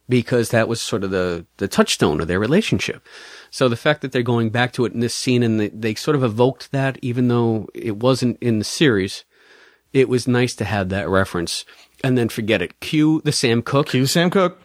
Because 0.08 0.50
that 0.50 0.68
was 0.68 0.80
sort 0.80 1.02
of 1.02 1.10
the, 1.10 1.46
the 1.56 1.66
touchstone 1.66 2.20
of 2.20 2.28
their 2.28 2.38
relationship. 2.38 3.04
So 3.50 3.68
the 3.68 3.76
fact 3.76 4.02
that 4.02 4.12
they're 4.12 4.22
going 4.22 4.50
back 4.50 4.72
to 4.74 4.84
it 4.84 4.92
in 4.92 5.00
this 5.00 5.14
scene 5.14 5.42
and 5.42 5.58
they, 5.58 5.68
they 5.68 5.94
sort 5.94 6.14
of 6.14 6.22
evoked 6.22 6.70
that, 6.70 6.96
even 7.02 7.26
though 7.28 7.68
it 7.74 7.96
wasn't 7.96 8.38
in 8.40 8.58
the 8.58 8.64
series, 8.64 9.24
it 9.92 10.08
was 10.08 10.28
nice 10.28 10.54
to 10.56 10.64
have 10.64 10.90
that 10.90 11.08
reference. 11.08 11.64
And 12.04 12.16
then 12.16 12.28
forget 12.28 12.62
it. 12.62 12.78
Cue 12.80 13.20
the 13.24 13.32
Sam 13.32 13.62
Cooke. 13.62 13.88
Cue 13.88 14.06
Sam 14.06 14.30
Cooke. 14.30 14.60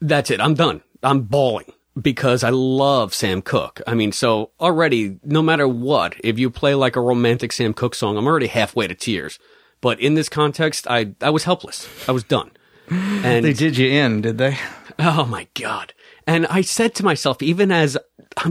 That's 0.00 0.30
it. 0.30 0.40
I'm 0.40 0.54
done. 0.54 0.82
I'm 1.02 1.22
bawling 1.22 1.72
because 2.00 2.44
I 2.44 2.50
love 2.50 3.14
Sam 3.14 3.42
Cooke. 3.42 3.80
I 3.86 3.94
mean, 3.94 4.12
so 4.12 4.50
already, 4.60 5.18
no 5.24 5.42
matter 5.42 5.66
what, 5.66 6.14
if 6.22 6.38
you 6.38 6.50
play 6.50 6.74
like 6.74 6.96
a 6.96 7.00
romantic 7.00 7.52
Sam 7.52 7.72
Cooke 7.72 7.94
song, 7.94 8.16
I'm 8.16 8.26
already 8.26 8.48
halfway 8.48 8.86
to 8.86 8.94
tears. 8.94 9.38
But 9.80 10.00
in 10.00 10.14
this 10.14 10.28
context, 10.28 10.86
I, 10.88 11.14
I 11.20 11.30
was 11.30 11.44
helpless. 11.44 11.88
I 12.08 12.12
was 12.12 12.24
done. 12.24 12.50
And 12.88 13.44
They 13.44 13.52
did 13.52 13.76
you 13.76 13.88
in, 13.88 14.20
did 14.20 14.38
they? 14.38 14.56
Oh 14.98 15.26
my 15.26 15.48
god. 15.54 15.92
And 16.26 16.46
I 16.46 16.60
said 16.60 16.94
to 16.96 17.04
myself, 17.04 17.42
even 17.42 17.72
as 17.72 17.98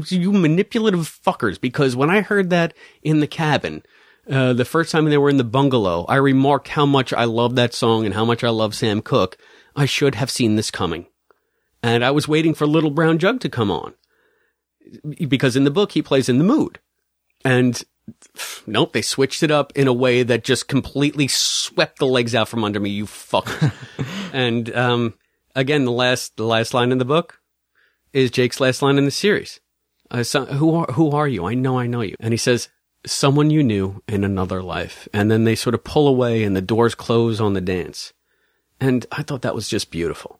you 0.10 0.32
manipulative 0.34 1.02
fuckers, 1.26 1.60
because 1.60 1.96
when 1.96 2.10
I 2.10 2.22
heard 2.22 2.50
that 2.50 2.74
in 3.02 3.20
the 3.22 3.28
cabin, 3.28 3.84
uh, 4.30 4.54
the 4.54 4.66
first 4.66 4.92
time 4.92 5.06
they 5.06 5.18
were 5.18 5.30
in 5.30 5.38
the 5.38 5.44
bungalow, 5.44 6.06
I 6.08 6.16
remarked 6.16 6.70
how 6.70 6.86
much 6.86 7.14
I 7.14 7.26
love 7.26 7.56
that 7.56 7.74
song 7.74 8.06
and 8.06 8.14
how 8.14 8.26
much 8.26 8.44
I 8.44 8.50
love 8.50 8.76
Sam 8.76 9.02
Cooke. 9.02 9.38
I 9.76 9.86
should 9.86 10.16
have 10.16 10.32
seen 10.32 10.56
this 10.56 10.72
coming. 10.72 11.08
And 11.84 12.04
I 12.04 12.12
was 12.12 12.28
waiting 12.28 12.54
for 12.54 12.66
Little 12.66 12.90
Brown 12.90 13.20
Jug 13.20 13.40
to 13.42 13.50
come 13.50 13.70
on. 13.70 13.94
Because 15.28 15.56
in 15.56 15.64
the 15.64 15.72
book, 15.72 15.92
he 15.92 16.02
plays 16.02 16.30
in 16.30 16.38
the 16.38 16.44
mood. 16.44 16.80
And 17.44 17.84
nope, 18.66 18.94
they 18.94 19.02
switched 19.02 19.44
it 19.44 19.52
up 19.52 19.72
in 19.76 19.88
a 19.88 19.94
way 19.94 20.24
that 20.24 20.44
just 20.44 20.68
completely 20.68 21.28
swept 21.28 22.00
the 22.00 22.08
legs 22.08 22.34
out 22.34 22.48
from 22.48 22.64
under 22.64 22.80
me, 22.80 22.90
you 22.90 23.06
fuckers. 23.06 23.74
and, 24.34 24.76
um, 24.76 25.14
again, 25.56 25.86
the 25.86 25.92
last, 25.92 26.38
the 26.38 26.46
last 26.46 26.74
line 26.74 26.92
in 26.92 26.98
the 26.98 27.06
book 27.06 27.40
is 28.14 28.32
Jake's 28.32 28.60
last 28.60 28.82
line 28.82 28.98
in 28.98 29.06
the 29.06 29.12
series. 29.12 29.60
Uh, 30.10 30.24
so, 30.24 30.46
who 30.46 30.74
are, 30.76 30.92
who 30.94 31.12
are 31.12 31.28
you? 31.28 31.46
I 31.46 31.54
know, 31.54 31.78
I 31.78 31.88
know 31.88 32.02
you. 32.02 32.16
And 32.20 32.34
he 32.34 32.38
says, 32.38 32.70
someone 33.06 33.50
you 33.50 33.64
knew 33.64 34.02
in 34.08 34.24
another 34.24 34.62
life. 34.62 35.08
And 35.14 35.30
then 35.30 35.44
they 35.44 35.56
sort 35.56 35.76
of 35.76 35.84
pull 35.84 36.08
away 36.08 36.44
and 36.44 36.56
the 36.56 36.62
doors 36.62 36.96
close 36.96 37.40
on 37.40 37.54
the 37.54 37.62
dance. 37.62 38.14
And 38.80 39.06
I 39.12 39.24
thought 39.24 39.42
that 39.44 39.56
was 39.56 39.70
just 39.70 39.92
beautiful. 39.92 40.40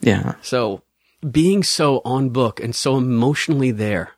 Yeah. 0.00 0.34
So 0.42 0.82
being 1.28 1.62
so 1.62 2.00
on 2.04 2.30
book 2.30 2.60
and 2.60 2.74
so 2.74 2.96
emotionally 2.96 3.70
there 3.70 4.12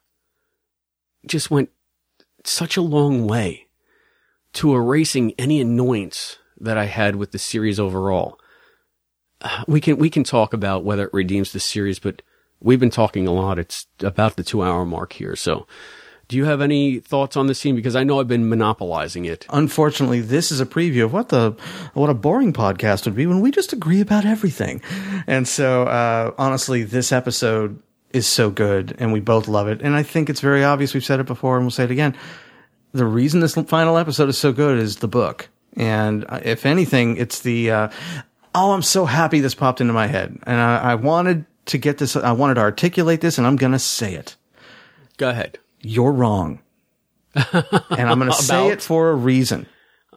just 1.27 1.51
went 1.51 1.71
such 2.45 2.77
a 2.77 2.83
long 2.83 3.27
way 3.27 3.67
to 4.55 4.75
erasing 4.75 5.35
any 5.39 5.61
annoyance 5.61 6.39
that 6.59 6.77
I 6.77 6.87
had 6.87 7.17
with 7.17 7.33
the 7.33 7.39
series 7.39 7.79
overall. 7.79 8.39
Uh, 9.41 9.65
We 9.67 9.81
can, 9.81 9.97
we 9.97 10.11
can 10.11 10.25
talk 10.25 10.53
about 10.53 10.85
whether 10.85 11.05
it 11.05 11.15
redeems 11.15 11.53
the 11.53 11.61
series, 11.61 11.99
but 11.99 12.23
we've 12.61 12.81
been 12.81 12.91
talking 12.91 13.27
a 13.27 13.33
lot. 13.33 13.59
It's 13.59 13.87
about 14.01 14.37
the 14.37 14.43
two 14.43 14.63
hour 14.63 14.85
mark 14.85 15.15
here. 15.15 15.37
So 15.37 15.67
do 16.31 16.37
you 16.37 16.45
have 16.45 16.61
any 16.61 17.01
thoughts 17.01 17.37
on 17.37 17.49
the 17.49 17.57
scene? 17.57 17.75
Because 17.75 17.97
I 17.97 18.05
know 18.05 18.21
I've 18.21 18.29
been 18.29 18.49
monopolizing 18.49 19.25
it. 19.25 19.47
Unfortunately, 19.51 20.21
this 20.21 20.53
is 20.53 20.61
a 20.61 20.65
preview 20.65 21.05
of 21.05 21.13
what 21.13 21.31
the 21.31 21.57
what 21.93 22.09
a 22.09 22.15
boring 22.15 22.53
podcast 22.53 23.05
would 23.05 23.17
be 23.17 23.27
when 23.27 23.41
we 23.41 23.51
just 23.51 23.73
agree 23.73 24.01
about 24.01 24.25
everything. 24.25 24.81
And 25.27 25.49
so, 25.49 25.83
uh, 25.83 26.33
honestly, 26.39 26.85
this 26.85 27.11
episode 27.11 27.83
is 28.13 28.29
so 28.29 28.49
good, 28.49 28.95
and 29.01 29.13
we 29.13 29.19
both 29.19 29.49
love 29.49 29.67
it. 29.67 29.83
And 29.83 29.97
I 29.97 30.05
think 30.05 30.31
it's 30.31 30.41
very 30.41 30.63
obvious. 30.63 30.95
We've 30.95 31.05
said 31.05 31.19
it 31.19 31.27
before, 31.27 31.57
and 31.57 31.65
we'll 31.65 31.73
say 31.73 31.83
it 31.83 31.91
again. 31.91 32.17
The 32.93 33.07
reason 33.07 33.41
this 33.41 33.57
final 33.57 33.99
episode 33.99 34.29
is 34.29 34.39
so 34.39 34.53
good 34.53 34.79
is 34.79 34.97
the 34.99 35.09
book, 35.09 35.49
and 35.77 36.25
uh, 36.29 36.39
if 36.45 36.65
anything, 36.65 37.17
it's 37.17 37.41
the 37.41 37.73
uh, 37.73 37.89
oh, 38.55 38.71
I'm 38.71 38.83
so 38.83 39.05
happy 39.05 39.41
this 39.41 39.57
popped 39.57 39.81
into 39.81 39.95
my 39.95 40.07
head, 40.07 40.39
and 40.45 40.61
I, 40.61 40.93
I 40.93 40.95
wanted 40.95 41.45
to 41.67 41.79
get 41.79 41.99
this. 41.99 42.15
I 42.15 42.31
wanted 42.31 42.55
to 42.55 42.61
articulate 42.61 43.21
this, 43.21 43.37
and 43.37 43.49
I'm 43.49 43.57
gonna 43.57 43.81
say 43.81 44.15
it. 44.15 44.37
Go 45.17 45.29
ahead. 45.29 45.59
You're 45.83 46.13
wrong, 46.13 46.61
and 47.35 48.09
I'm 48.09 48.19
gonna 48.19 48.33
say 48.33 48.69
it 48.69 48.83
for 48.83 49.11
a 49.11 49.15
reason. 49.15 49.67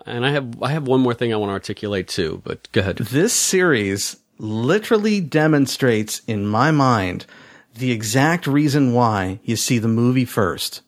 And 0.06 0.26
I 0.26 0.31
have, 0.31 0.61
I 0.61 0.72
have 0.72 0.88
one 0.88 0.99
more 0.99 1.14
thing 1.14 1.34
I 1.34 1.38
want 1.38 1.49
to 1.49 1.53
articulate 1.53 2.07
too, 2.07 2.41
but 2.44 2.69
go 2.73 2.81
ahead. 2.81 2.98
this 2.98 3.34
series 3.34 4.18
literally 4.38 5.22
demonstrates 5.22 6.22
in 6.27 6.45
my 6.45 6.72
mind 6.72 7.26
the 7.76 7.91
exact 7.91 8.45
reason 8.45 8.94
why 8.94 9.40
you 9.44 9.56
see 9.56 9.80
the 9.80 9.88
movie 9.88 10.26
first. 10.26 10.81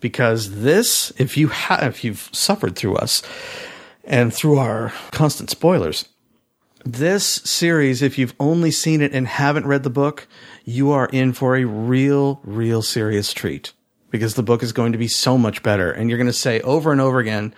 Because 0.00 0.62
this, 0.62 1.12
if 1.18 1.36
you 1.36 1.48
have, 1.48 1.82
if 1.82 2.04
you've 2.04 2.28
suffered 2.32 2.76
through 2.76 2.96
us 2.96 3.22
and 4.04 4.32
through 4.32 4.58
our 4.58 4.92
constant 5.10 5.50
spoilers, 5.50 6.08
this 6.84 7.24
series, 7.24 8.00
if 8.02 8.16
you've 8.16 8.34
only 8.38 8.70
seen 8.70 9.02
it 9.02 9.12
and 9.12 9.26
haven't 9.26 9.66
read 9.66 9.82
the 9.82 9.90
book, 9.90 10.28
you 10.64 10.90
are 10.92 11.06
in 11.06 11.32
for 11.32 11.56
a 11.56 11.64
real, 11.64 12.40
real 12.44 12.82
serious 12.82 13.32
treat 13.32 13.72
because 14.10 14.34
the 14.34 14.42
book 14.42 14.62
is 14.62 14.72
going 14.72 14.92
to 14.92 14.98
be 14.98 15.08
so 15.08 15.38
much 15.38 15.62
better. 15.62 15.90
And 15.90 16.08
you're 16.08 16.18
going 16.18 16.26
to 16.26 16.32
say 16.32 16.60
over 16.60 16.92
and 16.92 17.00
over 17.00 17.18
again, 17.18 17.54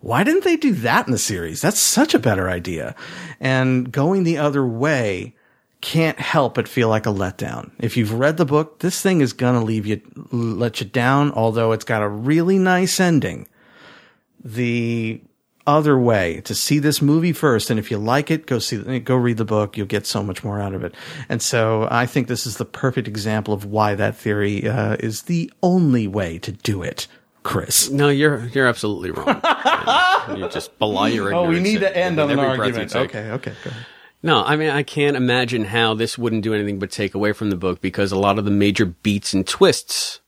why 0.00 0.24
didn't 0.24 0.44
they 0.44 0.56
do 0.56 0.72
that 0.72 1.06
in 1.06 1.12
the 1.12 1.18
series? 1.18 1.60
That's 1.60 1.78
such 1.78 2.14
a 2.14 2.18
better 2.18 2.48
idea. 2.48 2.94
And 3.38 3.92
going 3.92 4.24
the 4.24 4.38
other 4.38 4.66
way 4.66 5.34
can't 5.80 6.18
help 6.18 6.54
but 6.54 6.68
feel 6.68 6.88
like 6.88 7.06
a 7.06 7.10
letdown. 7.10 7.70
If 7.78 7.96
you've 7.96 8.12
read 8.12 8.36
the 8.36 8.44
book, 8.44 8.80
this 8.80 9.00
thing 9.00 9.20
is 9.20 9.32
gonna 9.32 9.64
leave 9.64 9.86
you, 9.86 10.00
let 10.30 10.80
you 10.80 10.86
down, 10.86 11.32
although 11.32 11.72
it's 11.72 11.84
got 11.84 12.02
a 12.02 12.08
really 12.08 12.58
nice 12.58 13.00
ending. 13.00 13.48
The 14.44 15.20
other 15.70 15.98
way 15.98 16.40
to 16.42 16.54
see 16.54 16.78
this 16.78 17.00
movie 17.00 17.32
first, 17.32 17.70
and 17.70 17.78
if 17.78 17.90
you 17.90 17.98
like 17.98 18.30
it, 18.30 18.46
go 18.46 18.58
see, 18.58 18.98
go 18.98 19.14
read 19.14 19.36
the 19.36 19.44
book. 19.44 19.76
You'll 19.76 19.86
get 19.86 20.06
so 20.06 20.22
much 20.22 20.42
more 20.42 20.60
out 20.60 20.74
of 20.74 20.84
it. 20.84 20.94
And 21.28 21.40
so 21.40 21.86
I 21.90 22.06
think 22.06 22.28
this 22.28 22.46
is 22.46 22.56
the 22.56 22.64
perfect 22.64 23.08
example 23.08 23.54
of 23.54 23.64
why 23.64 23.94
that 23.94 24.16
theory 24.16 24.68
uh, 24.68 24.96
is 25.00 25.22
the 25.22 25.52
only 25.62 26.06
way 26.06 26.38
to 26.40 26.52
do 26.52 26.82
it, 26.82 27.06
Chris. 27.42 27.88
No, 27.90 28.08
you're 28.08 28.46
you're 28.48 28.66
absolutely 28.66 29.12
wrong. 29.12 29.40
you 30.36 30.48
just 30.48 30.78
belie 30.78 31.08
your 31.08 31.28
ignorance. 31.28 31.46
Oh, 31.46 31.50
we 31.50 31.60
need 31.60 31.80
to 31.80 31.96
end 31.96 32.18
on 32.18 32.30
an 32.30 32.38
every 32.38 32.50
argument. 32.50 32.94
Okay, 32.94 33.30
okay, 33.30 33.54
go 33.64 33.70
ahead. 33.70 33.86
No, 34.22 34.44
I 34.44 34.56
mean 34.56 34.70
I 34.70 34.82
can't 34.82 35.16
imagine 35.16 35.64
how 35.64 35.94
this 35.94 36.18
wouldn't 36.18 36.42
do 36.42 36.52
anything 36.52 36.78
but 36.78 36.90
take 36.90 37.14
away 37.14 37.32
from 37.32 37.50
the 37.50 37.56
book 37.56 37.80
because 37.80 38.12
a 38.12 38.18
lot 38.18 38.38
of 38.38 38.44
the 38.44 38.50
major 38.50 38.84
beats 38.84 39.32
and 39.32 39.46
twists 39.46 40.20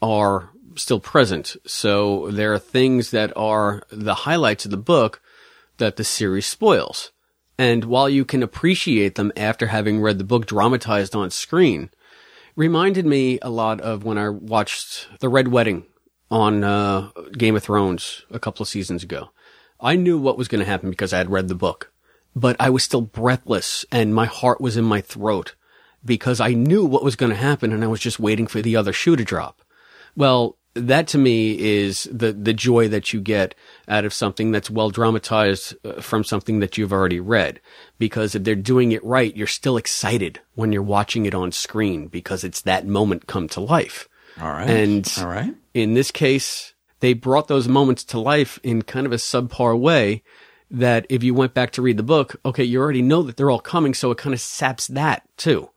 are 0.00 0.51
still 0.76 1.00
present. 1.00 1.56
So 1.66 2.30
there 2.30 2.52
are 2.52 2.58
things 2.58 3.10
that 3.10 3.32
are 3.36 3.82
the 3.90 4.14
highlights 4.14 4.64
of 4.64 4.70
the 4.70 4.76
book 4.76 5.20
that 5.78 5.96
the 5.96 6.04
series 6.04 6.46
spoils. 6.46 7.12
And 7.58 7.84
while 7.84 8.08
you 8.08 8.24
can 8.24 8.42
appreciate 8.42 9.14
them 9.14 9.32
after 9.36 9.66
having 9.68 10.00
read 10.00 10.18
the 10.18 10.24
book 10.24 10.46
dramatized 10.46 11.14
on 11.14 11.30
screen, 11.30 11.90
reminded 12.56 13.06
me 13.06 13.38
a 13.40 13.50
lot 13.50 13.80
of 13.80 14.04
when 14.04 14.18
I 14.18 14.28
watched 14.28 15.08
The 15.20 15.28
Red 15.28 15.48
Wedding 15.48 15.84
on 16.30 16.64
uh, 16.64 17.10
Game 17.36 17.56
of 17.56 17.62
Thrones 17.62 18.24
a 18.30 18.38
couple 18.38 18.62
of 18.62 18.68
seasons 18.68 19.02
ago. 19.02 19.30
I 19.80 19.96
knew 19.96 20.18
what 20.18 20.38
was 20.38 20.48
going 20.48 20.60
to 20.60 20.70
happen 20.70 20.90
because 20.90 21.12
I 21.12 21.18
had 21.18 21.30
read 21.30 21.48
the 21.48 21.54
book, 21.54 21.92
but 22.34 22.56
I 22.58 22.70
was 22.70 22.84
still 22.84 23.02
breathless 23.02 23.84
and 23.90 24.14
my 24.14 24.26
heart 24.26 24.60
was 24.60 24.76
in 24.76 24.84
my 24.84 25.00
throat 25.00 25.54
because 26.04 26.40
I 26.40 26.54
knew 26.54 26.84
what 26.84 27.04
was 27.04 27.16
going 27.16 27.30
to 27.30 27.36
happen 27.36 27.72
and 27.72 27.84
I 27.84 27.88
was 27.88 28.00
just 28.00 28.20
waiting 28.20 28.46
for 28.46 28.62
the 28.62 28.76
other 28.76 28.92
shoe 28.92 29.16
to 29.16 29.24
drop. 29.24 29.62
Well, 30.16 30.56
that 30.74 31.06
to 31.08 31.18
me 31.18 31.58
is 31.58 32.08
the 32.10 32.32
the 32.32 32.52
joy 32.52 32.88
that 32.88 33.12
you 33.12 33.20
get 33.20 33.54
out 33.88 34.04
of 34.04 34.14
something 34.14 34.50
that's 34.52 34.70
well 34.70 34.90
dramatized 34.90 35.74
uh, 35.84 36.00
from 36.00 36.24
something 36.24 36.60
that 36.60 36.78
you've 36.78 36.92
already 36.92 37.20
read 37.20 37.60
because 37.98 38.34
if 38.34 38.44
they're 38.44 38.54
doing 38.54 38.92
it 38.92 39.04
right 39.04 39.36
you're 39.36 39.46
still 39.46 39.76
excited 39.76 40.40
when 40.54 40.72
you're 40.72 40.82
watching 40.82 41.26
it 41.26 41.34
on 41.34 41.52
screen 41.52 42.06
because 42.06 42.42
it's 42.42 42.62
that 42.62 42.86
moment 42.86 43.26
come 43.26 43.48
to 43.48 43.60
life 43.60 44.08
All 44.40 44.50
right. 44.50 44.68
and 44.70 45.12
all 45.18 45.26
right. 45.26 45.54
in 45.74 45.94
this 45.94 46.10
case 46.10 46.72
they 47.00 47.12
brought 47.12 47.48
those 47.48 47.68
moments 47.68 48.04
to 48.04 48.18
life 48.18 48.58
in 48.62 48.82
kind 48.82 49.04
of 49.06 49.12
a 49.12 49.16
subpar 49.16 49.78
way 49.78 50.22
that 50.70 51.04
if 51.10 51.22
you 51.22 51.34
went 51.34 51.52
back 51.52 51.72
to 51.72 51.82
read 51.82 51.98
the 51.98 52.02
book 52.02 52.36
okay 52.46 52.64
you 52.64 52.80
already 52.80 53.02
know 53.02 53.22
that 53.22 53.36
they're 53.36 53.50
all 53.50 53.60
coming 53.60 53.92
so 53.92 54.10
it 54.10 54.16
kind 54.18 54.32
of 54.32 54.40
saps 54.40 54.86
that 54.86 55.22
too 55.36 55.68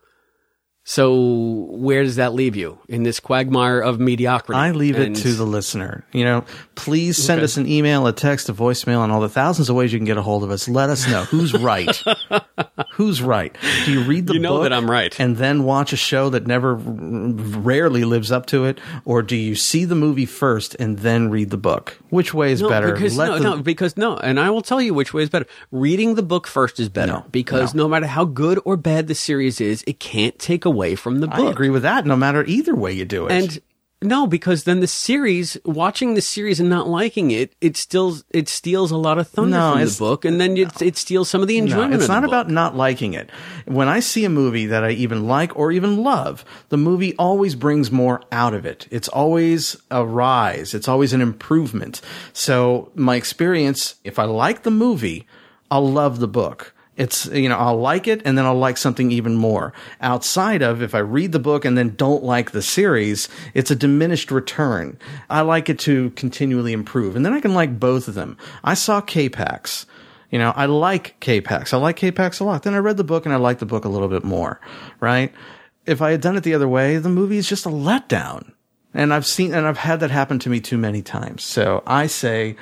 so 0.87 1.65
where 1.71 2.03
does 2.03 2.17
that 2.17 2.33
leave 2.35 2.55
you 2.55 2.77
in 2.87 3.01
this 3.01 3.19
quagmire 3.19 3.79
of 3.81 3.99
mediocrity 3.99 4.57
I 4.57 4.69
leave 4.71 4.97
it 4.99 5.15
to 5.15 5.33
the 5.33 5.43
listener. 5.45 6.05
You 6.13 6.23
know, 6.25 6.45
please 6.75 7.17
send 7.17 7.39
Okay. 7.39 7.45
us 7.45 7.57
an 7.57 7.67
email, 7.67 8.05
a 8.05 8.13
text, 8.13 8.49
a 8.49 8.53
voicemail, 8.53 9.03
and 9.03 9.11
all 9.11 9.19
the 9.19 9.27
thousands 9.27 9.67
of 9.69 9.75
ways 9.75 9.91
you 9.91 9.97
can 9.99 10.05
get 10.05 10.17
a 10.17 10.21
hold 10.21 10.43
of 10.43 10.51
us. 10.51 10.69
Let 10.69 10.91
us 10.91 11.07
know 11.09 11.23
who's 11.23 11.53
right. 11.53 12.01
who's 12.91 13.19
right? 13.21 13.55
Do 13.85 13.91
you 13.91 14.03
read 14.03 14.27
the 14.27 14.33
You 14.33 14.39
know 14.39 14.57
book 14.57 14.63
that 14.63 14.73
I'm 14.73 14.89
right. 14.89 15.19
and 15.19 15.37
then 15.37 15.63
watch 15.63 15.91
a 15.91 15.97
show 15.97 16.29
that 16.29 16.45
never, 16.45 16.75
rarely 16.75 18.05
lives 18.05 18.31
up 18.31 18.45
to 18.47 18.65
it, 18.65 18.79
or 19.05 19.23
do 19.23 19.35
you 19.35 19.55
see 19.55 19.85
the 19.85 19.95
movie 19.95 20.27
first 20.27 20.75
and 20.79 20.99
then 20.99 21.29
read 21.31 21.49
the 21.49 21.57
book? 21.57 21.97
Which 22.11 22.31
way 22.33 22.51
is 22.51 22.61
No, 22.61 22.69
better? 22.69 22.93
Because 22.93 23.17
Let 23.17 23.27
no, 23.29 23.37
the- 23.39 23.43
no, 23.43 23.57
because 23.63 23.97
no, 23.97 24.17
and 24.17 24.39
I 24.39 24.51
will 24.51 24.61
tell 24.61 24.79
you 24.81 24.93
which 24.93 25.13
way 25.15 25.23
is 25.23 25.29
better. 25.29 25.47
Reading 25.71 26.13
the 26.15 26.23
book 26.23 26.45
first 26.45 26.79
is 26.79 26.89
better 26.89 27.11
No, 27.11 27.25
because 27.31 27.73
no. 27.73 27.87
matter 27.87 28.05
how 28.05 28.23
good 28.25 28.59
or 28.65 28.77
bad 28.77 29.07
the 29.07 29.15
series 29.15 29.59
is, 29.59 29.83
it 29.87 29.99
can't 29.99 30.37
take 30.37 30.63
away 30.63 30.74
from 30.95 31.22
the 31.22 31.27
book. 31.27 31.39
I 31.39 31.49
agree 31.49 31.69
with 31.69 31.84
that. 31.84 32.06
No 32.06 32.15
matter 32.15 32.43
either 32.45 32.76
way 32.76 32.91
you 32.93 33.06
do 33.06 33.27
it, 33.27 33.31
And 33.31 33.61
no, 34.02 34.27
because 34.27 34.65
then 34.65 34.81
the 34.81 34.88
series, 34.88 35.57
watching 35.65 36.14
the 36.14 36.22
series 36.22 36.60
and 36.60 36.69
not 36.69 36.88
liking 36.88 37.31
it, 37.31 37.53
it 37.61 37.77
still 37.77 38.18
it 38.30 38.49
steals 38.49 38.91
a 38.91 38.97
lot 38.97 39.18
of 39.18 39.27
thunder 39.27 39.57
No, 39.57 39.72
from 39.73 39.85
the 39.85 39.95
book, 39.97 40.26
and 40.26 40.39
then 40.39 40.57
it, 40.57 40.80
it 40.81 40.97
steals 40.97 41.30
some 41.30 41.41
of 41.41 41.47
the 41.47 41.60
No, 41.60 41.64
enjoyment. 41.65 41.93
it's 41.95 42.03
of 42.03 42.07
the 42.10 42.14
not 42.14 42.23
about 42.26 42.49
not 42.49 42.76
liking 42.76 43.14
it. 43.14 43.30
When 43.65 43.88
I 43.88 44.02
see 44.02 44.26
a 44.26 44.30
movie 44.30 44.68
that 44.68 44.84
I 44.84 44.91
even 44.91 45.26
like 45.27 45.57
or 45.57 45.72
even 45.72 46.03
love, 46.03 46.45
the 46.69 46.77
movie 46.77 47.15
always 47.15 47.56
brings 47.56 47.89
more 47.89 48.22
out 48.31 48.53
of 48.53 48.65
it. 48.65 48.85
It's 48.91 49.07
always 49.07 49.77
a 49.89 50.06
rise. 50.06 50.73
It's 50.76 50.89
always 50.89 51.14
an 51.14 51.22
improvement. 51.22 52.02
So 52.34 52.91
my 52.95 53.15
experience, 53.15 53.95
if 54.03 54.19
I 54.19 54.26
like 54.26 54.64
the 54.64 54.72
movie, 54.72 55.26
I'll 55.72 55.89
love 55.89 56.19
the 56.19 56.27
book. 56.27 56.74
It's, 56.97 57.26
you 57.26 57.49
know, 57.49 57.57
I'll 57.57 57.77
like 57.77 58.07
it 58.07 58.22
and 58.23 58.38
then 58.38 58.45
I'll 58.45 58.57
like 58.57 58.77
something 58.77 59.11
even 59.11 59.35
more. 59.35 59.73
Outside 59.99 60.61
of 60.61 60.81
if 60.81 60.95
I 60.95 60.99
read 60.99 61.34
the 61.34 61.39
book 61.39 61.65
and 61.65 61.77
then 61.77 61.95
don't 61.95 62.23
like 62.23 62.51
the 62.51 62.61
series, 62.61 63.27
it's 63.53 63.69
a 63.69 63.76
diminished 63.76 64.31
return. 64.31 64.97
I 65.30 65.41
like 65.41 65.67
it 65.67 65.77
to 65.80 66.11
continually 66.11 66.72
improve. 66.72 67.15
And 67.15 67.26
then 67.26 67.34
I 67.34 67.41
can 67.41 67.53
like 67.53 67.80
both 67.80 68.07
of 68.07 68.13
them. 68.13 68.38
I 68.63 68.76
saw 68.76 69.01
K-Pax. 69.01 69.85
You 70.31 70.39
know, 70.39 70.53
I 70.55 70.65
like 70.67 71.19
K-Pax. 71.19 71.73
I 71.73 71.77
like 71.77 71.97
K-Pax 71.97 72.39
a 72.39 72.45
lot. 72.45 72.63
Then 72.63 72.73
I 72.73 72.80
read 72.80 72.97
the 72.97 73.03
book 73.03 73.26
and 73.26 73.34
I 73.34 73.38
liked 73.38 73.59
the 73.59 73.65
book 73.65 73.85
a 73.85 73.89
little 73.89 74.07
bit 74.07 74.23
more, 74.23 74.61
right? 74.99 75.34
If 75.85 76.01
I 76.01 76.11
had 76.11 76.22
done 76.22 76.38
it 76.38 76.43
the 76.43 76.55
other 76.55 76.67
way, 76.67 76.97
the 76.97 77.09
movie 77.09 77.38
is 77.38 77.47
just 77.47 77.65
a 77.65 77.69
letdown. 77.69 78.53
And 78.93 79.13
I've 79.13 79.26
seen, 79.26 79.53
and 79.53 79.67
I've 79.67 79.77
had 79.77 79.99
that 79.99 80.11
happen 80.11 80.39
to 80.39 80.49
me 80.49 80.61
too 80.61 80.77
many 80.77 81.01
times. 81.01 81.43
So 81.43 81.84
I 81.85 82.07
say 82.07 82.55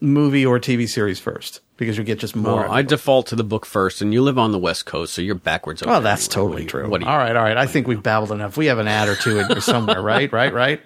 movie 0.00 0.46
or 0.46 0.58
TV 0.58 0.88
series 0.88 1.18
first 1.18 1.60
because 1.76 1.98
you 1.98 2.04
get 2.04 2.18
just 2.18 2.36
more. 2.36 2.62
Well, 2.62 2.70
I 2.70 2.80
it. 2.80 2.88
default 2.88 3.28
to 3.28 3.36
the 3.36 3.44
book 3.44 3.66
first, 3.66 4.00
and 4.02 4.12
you 4.12 4.22
live 4.22 4.38
on 4.38 4.52
the 4.52 4.58
West 4.58 4.86
Coast, 4.86 5.14
so 5.14 5.22
you're 5.22 5.34
backwards. 5.34 5.82
over 5.82 5.90
well, 5.90 6.00
that's 6.00 6.26
anyway. 6.26 6.34
totally 6.34 6.62
you- 6.62 6.68
true. 6.68 6.88
What 6.88 7.00
you, 7.00 7.06
all 7.06 7.16
right, 7.18 7.34
all 7.34 7.42
right. 7.42 7.56
I 7.56 7.66
think 7.66 7.86
we've 7.86 8.02
babbled 8.02 8.32
enough. 8.32 8.56
We 8.56 8.66
have 8.66 8.78
an 8.78 8.88
ad 8.88 9.08
or 9.08 9.16
two 9.16 9.38
in 9.38 9.46
here 9.46 9.60
somewhere, 9.60 10.00
right? 10.02 10.30
Right? 10.38 10.52
Right? 10.52 10.80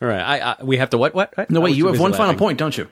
all 0.00 0.08
right, 0.08 0.20
I, 0.20 0.52
I, 0.52 0.64
we 0.64 0.76
have 0.78 0.90
to 0.90 0.98
what? 0.98 1.14
What? 1.14 1.50
No, 1.50 1.60
wait. 1.60 1.76
You 1.76 1.86
have 1.88 2.00
one 2.00 2.12
final 2.12 2.34
point, 2.34 2.58
don't 2.58 2.76
you? 2.76 2.88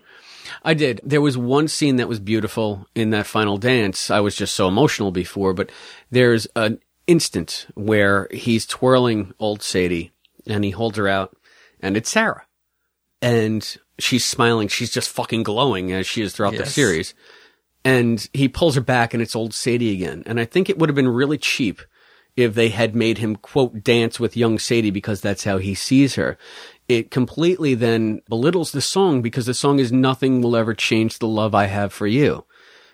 I 0.62 0.74
did. 0.74 1.00
There 1.04 1.20
was 1.20 1.38
one 1.38 1.68
scene 1.68 1.96
that 1.96 2.08
was 2.08 2.20
beautiful 2.20 2.86
in 2.94 3.10
that 3.10 3.26
final 3.26 3.56
dance. 3.56 4.10
I 4.10 4.20
was 4.20 4.36
just 4.36 4.54
so 4.54 4.68
emotional 4.68 5.10
before, 5.10 5.54
but 5.54 5.70
there's 6.10 6.46
an 6.54 6.80
instant 7.06 7.66
where 7.74 8.28
he's 8.30 8.66
twirling 8.66 9.32
old 9.38 9.62
Sadie 9.62 10.12
and 10.46 10.64
he 10.64 10.70
holds 10.70 10.98
her 10.98 11.08
out 11.08 11.34
and 11.80 11.96
it's 11.96 12.10
Sarah. 12.10 12.44
And 13.22 13.76
she's 14.00 14.24
smiling. 14.24 14.68
She's 14.68 14.90
just 14.90 15.10
fucking 15.10 15.42
glowing 15.42 15.92
as 15.92 16.06
she 16.06 16.22
is 16.22 16.32
throughout 16.32 16.56
the 16.56 16.66
series. 16.66 17.14
And 17.84 18.28
he 18.32 18.48
pulls 18.48 18.74
her 18.74 18.80
back 18.80 19.14
and 19.14 19.22
it's 19.22 19.36
old 19.36 19.54
Sadie 19.54 19.92
again. 19.92 20.22
And 20.26 20.38
I 20.38 20.44
think 20.44 20.68
it 20.68 20.78
would 20.78 20.88
have 20.88 20.96
been 20.96 21.08
really 21.08 21.38
cheap 21.38 21.80
if 22.36 22.54
they 22.54 22.68
had 22.68 22.94
made 22.94 23.18
him 23.18 23.36
quote 23.36 23.82
dance 23.82 24.20
with 24.20 24.36
young 24.36 24.58
Sadie 24.58 24.90
because 24.90 25.20
that's 25.20 25.44
how 25.44 25.58
he 25.58 25.74
sees 25.74 26.14
her. 26.14 26.36
It 26.88 27.10
completely 27.10 27.74
then 27.74 28.20
belittles 28.28 28.72
the 28.72 28.80
song 28.80 29.22
because 29.22 29.46
the 29.46 29.54
song 29.54 29.78
is 29.78 29.92
nothing 29.92 30.42
will 30.42 30.56
ever 30.56 30.74
change 30.74 31.18
the 31.18 31.28
love 31.28 31.54
I 31.54 31.66
have 31.66 31.92
for 31.92 32.06
you. 32.06 32.44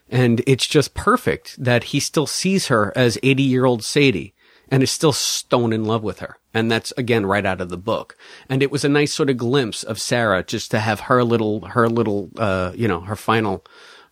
And 0.08 0.42
it's 0.46 0.66
just 0.66 0.94
perfect 0.94 1.62
that 1.62 1.84
he 1.84 2.00
still 2.00 2.26
sees 2.26 2.68
her 2.68 2.92
as 2.96 3.18
80 3.22 3.42
year 3.42 3.64
old 3.64 3.82
Sadie 3.82 4.34
and 4.68 4.82
is 4.82 4.90
still 4.90 5.12
stone 5.12 5.72
in 5.72 5.84
love 5.84 6.02
with 6.02 6.20
her. 6.20 6.36
And 6.56 6.70
that's 6.70 6.90
again 6.96 7.26
right 7.26 7.44
out 7.44 7.60
of 7.60 7.68
the 7.68 7.76
book. 7.76 8.16
And 8.48 8.62
it 8.62 8.70
was 8.70 8.82
a 8.82 8.88
nice 8.88 9.12
sort 9.12 9.28
of 9.28 9.36
glimpse 9.36 9.82
of 9.82 10.00
Sarah 10.00 10.42
just 10.42 10.70
to 10.70 10.80
have 10.80 11.00
her 11.00 11.22
little, 11.22 11.66
her 11.66 11.86
little, 11.86 12.30
uh, 12.38 12.72
you 12.74 12.88
know, 12.88 13.00
her 13.00 13.14
final, 13.14 13.62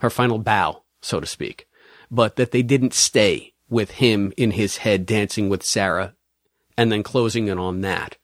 her 0.00 0.10
final 0.10 0.38
bow, 0.38 0.82
so 1.00 1.20
to 1.20 1.26
speak. 1.26 1.66
But 2.10 2.36
that 2.36 2.50
they 2.50 2.60
didn't 2.60 2.92
stay 2.92 3.54
with 3.70 3.92
him 3.92 4.30
in 4.36 4.50
his 4.50 4.76
head 4.76 5.06
dancing 5.06 5.48
with 5.48 5.62
Sarah 5.62 6.16
and 6.76 6.92
then 6.92 7.02
closing 7.02 7.48
it 7.48 7.58
on 7.58 7.80
that. 7.80 8.18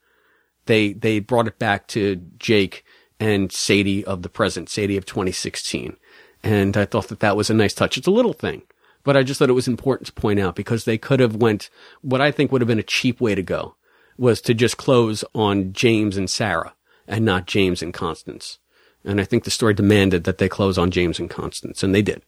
They, 0.67 0.93
they 0.93 1.17
brought 1.17 1.47
it 1.47 1.57
back 1.57 1.87
to 1.87 2.17
Jake 2.37 2.83
and 3.19 3.51
Sadie 3.51 4.05
of 4.05 4.21
the 4.21 4.29
present, 4.29 4.69
Sadie 4.69 4.97
of 4.97 5.05
2016. 5.07 5.97
And 6.43 6.77
I 6.77 6.85
thought 6.85 7.07
that 7.07 7.21
that 7.21 7.35
was 7.35 7.49
a 7.49 7.55
nice 7.55 7.73
touch. 7.73 7.97
It's 7.97 8.05
a 8.05 8.11
little 8.11 8.33
thing, 8.33 8.61
but 9.03 9.17
I 9.17 9.23
just 9.23 9.39
thought 9.39 9.49
it 9.49 9.53
was 9.53 9.67
important 9.67 10.05
to 10.05 10.13
point 10.13 10.39
out 10.39 10.53
because 10.53 10.85
they 10.85 10.99
could 10.99 11.19
have 11.19 11.37
went, 11.37 11.71
what 12.01 12.21
I 12.21 12.29
think 12.29 12.51
would 12.51 12.61
have 12.61 12.67
been 12.67 12.77
a 12.77 12.83
cheap 12.83 13.19
way 13.19 13.33
to 13.33 13.41
go 13.41 13.77
was 14.17 14.41
to 14.41 14.53
just 14.53 14.77
close 14.77 15.23
on 15.33 15.73
James 15.73 16.17
and 16.17 16.29
Sarah 16.29 16.73
and 17.07 17.25
not 17.25 17.47
James 17.47 17.81
and 17.81 17.93
Constance. 17.93 18.59
And 19.03 19.19
I 19.19 19.23
think 19.23 19.43
the 19.43 19.51
story 19.51 19.73
demanded 19.73 20.23
that 20.25 20.37
they 20.37 20.47
close 20.47 20.77
on 20.77 20.91
James 20.91 21.19
and 21.19 21.29
Constance 21.29 21.83
and 21.83 21.93
they 21.93 22.01
did. 22.01 22.21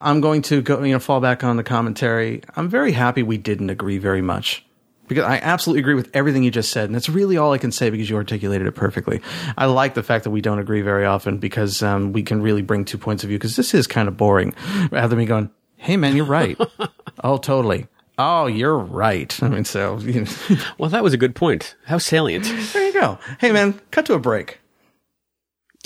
I'm 0.00 0.20
going 0.20 0.42
to 0.42 0.60
go, 0.60 0.82
you 0.82 0.92
know, 0.92 0.98
fall 0.98 1.20
back 1.20 1.44
on 1.44 1.56
the 1.56 1.62
commentary. 1.62 2.42
I'm 2.56 2.68
very 2.68 2.92
happy 2.92 3.22
we 3.22 3.38
didn't 3.38 3.70
agree 3.70 3.98
very 3.98 4.20
much 4.20 4.64
because 5.08 5.24
I 5.24 5.38
absolutely 5.38 5.80
agree 5.80 5.94
with 5.94 6.10
everything 6.14 6.42
you 6.42 6.50
just 6.50 6.70
said. 6.70 6.86
And 6.86 6.94
that's 6.94 7.08
really 7.08 7.36
all 7.36 7.52
I 7.52 7.58
can 7.58 7.72
say 7.72 7.90
because 7.90 8.08
you 8.08 8.16
articulated 8.16 8.66
it 8.66 8.72
perfectly. 8.72 9.20
I 9.56 9.66
like 9.66 9.94
the 9.94 10.02
fact 10.02 10.24
that 10.24 10.30
we 10.30 10.40
don't 10.40 10.58
agree 10.58 10.82
very 10.82 11.04
often 11.04 11.38
because 11.38 11.82
um, 11.82 12.12
we 12.12 12.22
can 12.22 12.42
really 12.42 12.62
bring 12.62 12.84
two 12.84 12.98
points 12.98 13.24
of 13.24 13.28
view 13.28 13.38
because 13.38 13.56
this 13.56 13.74
is 13.74 13.86
kind 13.86 14.08
of 14.08 14.16
boring 14.16 14.54
rather 14.90 15.08
than 15.08 15.18
me 15.18 15.26
going, 15.26 15.50
Hey 15.76 15.96
man, 15.96 16.16
you're 16.16 16.24
right. 16.24 16.58
oh, 17.24 17.36
totally. 17.36 17.86
Oh, 18.16 18.46
you're 18.46 18.78
right. 18.78 19.36
I 19.42 19.48
mean, 19.48 19.64
so 19.64 19.98
you 20.00 20.20
know, 20.22 20.30
Well, 20.78 20.90
that 20.90 21.02
was 21.02 21.12
a 21.12 21.16
good 21.18 21.34
point. 21.34 21.74
How 21.86 21.98
salient. 21.98 22.44
there 22.72 22.86
you 22.86 22.92
go. 22.92 23.18
Hey 23.40 23.50
man, 23.52 23.80
cut 23.90 24.06
to 24.06 24.14
a 24.14 24.18
break. 24.18 24.60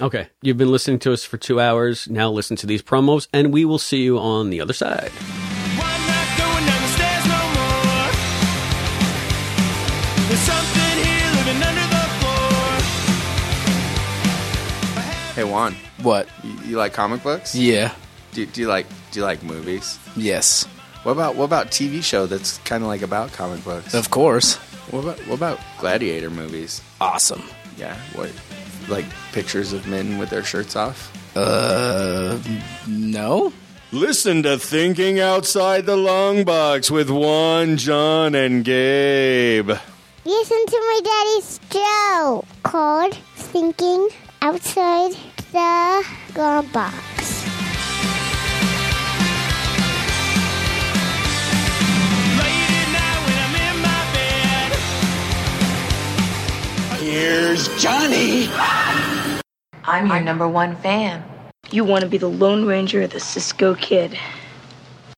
Okay. 0.01 0.29
You've 0.43 0.57
been 0.59 0.71
listening 0.71 0.99
to 1.01 1.13
us 1.13 1.25
for 1.25 1.39
two 1.39 1.59
hours. 1.61 2.07
Now 2.09 2.31
listen 2.31 2.57
to 2.59 2.67
these 2.67 2.83
promos 2.83 3.27
and 3.33 3.53
we 3.53 3.65
will 3.65 3.79
see 3.79 4.03
you 4.03 4.19
on 4.19 4.51
the 4.51 4.61
other 4.61 4.73
side. 4.73 5.11
I'm 5.81 6.07
not 6.07 6.39
going 6.39 6.67
down 6.67 6.83
the 6.83 6.89
stairs 6.89 7.27
no 7.27 7.43
more. 7.59 8.11
There's 10.29 10.41
something 10.41 11.05
here 11.05 11.31
living 11.35 11.63
under 11.63 11.87
the 11.97 12.07
floor. 12.21 12.69
Hey 15.35 15.45
Juan, 15.45 15.75
What? 16.03 16.29
you, 16.45 16.53
you 16.71 16.77
like 16.77 16.93
comic 16.93 17.23
books? 17.23 17.55
Yeah. 17.55 17.93
Do, 18.33 18.45
do 18.47 18.61
you 18.61 18.69
like 18.69 18.87
do 19.11 19.19
you 19.21 19.25
like 19.25 19.43
movies? 19.43 19.99
Yes. 20.17 20.67
What 21.09 21.12
about 21.12 21.36
what 21.36 21.44
about 21.47 21.68
TV 21.68 22.05
show 22.05 22.26
that's 22.26 22.59
kind 22.66 22.82
of 22.82 22.89
like 22.89 23.01
about 23.01 23.32
comic 23.32 23.64
books? 23.64 23.94
Of 23.94 24.10
course. 24.10 24.56
What 24.90 25.05
about 25.05 25.18
what 25.20 25.36
about 25.36 25.59
gladiator 25.78 26.28
movies? 26.28 26.82
Awesome. 27.01 27.44
Yeah, 27.78 27.97
what 28.12 28.30
like 28.90 29.06
pictures 29.32 29.72
of 29.72 29.86
men 29.86 30.18
with 30.18 30.28
their 30.28 30.44
shirts 30.44 30.76
off? 30.76 31.10
Uh, 31.35 32.39
no. 32.86 33.55
Listen 33.90 34.43
to 34.43 34.59
Thinking 34.59 35.18
Outside 35.18 35.86
the 35.86 35.97
Long 35.97 36.44
Box 36.44 36.90
with 36.90 37.09
Juan, 37.09 37.78
John, 37.78 38.35
and 38.35 38.62
Gabe. 38.62 39.70
Listen 40.26 40.66
to 40.66 40.76
my 40.78 41.01
daddy's 41.05 41.59
show 41.72 42.44
called 42.64 43.14
Thinking 43.35 44.10
Outside 44.43 45.16
the 45.52 46.05
Long 46.36 46.66
Box. 46.66 47.18
Here's 57.09 57.68
Johnny. 57.82 58.51
I'm 59.85 60.09
your 60.09 60.20
number 60.20 60.47
one 60.47 60.76
fan. 60.76 61.24
You 61.70 61.82
want 61.82 62.02
to 62.02 62.10
be 62.10 62.18
the 62.18 62.28
Lone 62.28 62.66
Ranger 62.66 63.05
or 63.05 63.06
the 63.06 63.18
Cisco 63.18 63.74
Kid? 63.76 64.18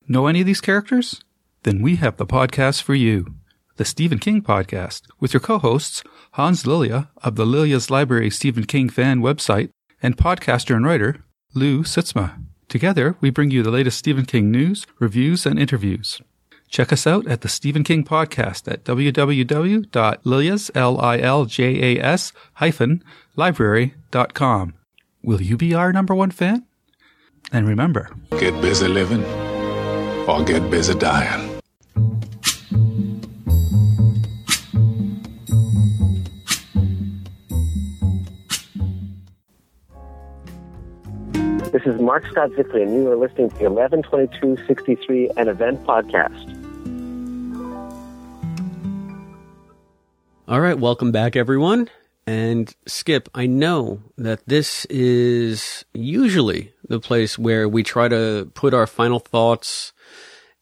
Know 0.07 0.29
any 0.29 0.39
of 0.39 0.47
these 0.47 0.61
characters? 0.61 1.21
Then 1.65 1.83
we 1.83 1.97
have 1.97 2.17
the 2.17 2.27
podcast 2.27 2.81
for 2.83 2.95
you, 2.95 3.35
the 3.75 3.85
Stephen 3.85 4.21
King 4.21 4.41
Podcast, 4.41 5.03
with 5.19 5.35
your 5.35 5.41
co-hosts 5.41 6.05
Hans 6.35 6.63
Lilja 6.63 7.09
of 7.25 7.35
the 7.35 7.45
Lilja's 7.45 7.91
Library 7.91 8.31
Stephen 8.31 8.67
King 8.67 8.89
fan 8.89 9.21
website 9.21 9.71
and 10.01 10.17
podcaster 10.17 10.77
and 10.77 10.87
writer 10.87 11.25
Lou 11.55 11.83
Sytsma. 11.83 12.41
Together, 12.69 13.17
we 13.21 13.31
bring 13.31 13.51
you 13.51 13.65
the 13.65 13.73
latest 13.73 13.99
Stephen 13.99 14.27
King 14.27 14.53
news, 14.53 14.87
reviews, 15.01 15.45
and 15.45 15.59
interviews. 15.59 16.23
Check 16.71 16.93
us 16.93 17.05
out 17.05 17.27
at 17.27 17.41
the 17.41 17.49
Stephen 17.49 17.83
King 17.83 18.05
Podcast 18.05 18.71
at 18.71 18.85
www.lilias, 18.85 20.71
L-I-L-J-A-S 20.75 22.33
hyphen 22.55 23.05
library.com. 23.35 24.75
Will 25.23 25.43
you 25.43 25.57
be 25.57 25.75
our 25.75 25.93
number 25.93 26.15
one 26.15 26.31
fan? 26.31 26.65
And 27.53 27.67
remember, 27.67 28.11
Get 28.39 28.61
busy 28.63 28.87
living 28.87 29.25
or 30.29 30.45
get 30.45 30.71
busy 30.71 30.95
dying. 30.95 31.49
This 41.73 41.83
is 41.87 42.01
Mark 42.01 42.27
Scott 42.31 42.51
Zicree, 42.51 42.83
and 42.83 42.93
you 42.95 43.11
are 43.11 43.17
listening 43.17 43.49
to 43.51 43.57
the 43.57 43.65
112263 43.71 45.31
an 45.37 45.49
event 45.49 45.85
podcast. 45.85 46.60
All 50.51 50.61
right, 50.61 50.77
welcome 50.77 51.13
back, 51.13 51.37
everyone. 51.37 51.89
And 52.27 52.75
Skip, 52.85 53.29
I 53.37 53.47
know 53.47 54.03
that 54.19 54.41
this 54.49 54.85
is 54.87 55.85
usually 55.95 56.75
the 56.89 56.99
place 56.99 57.39
where 57.39 57.69
we 57.69 57.85
try 57.85 58.09
to 58.09 58.51
put 58.53 58.75
our 58.75 58.89
final 58.89 59.21
thoughts 59.21 59.93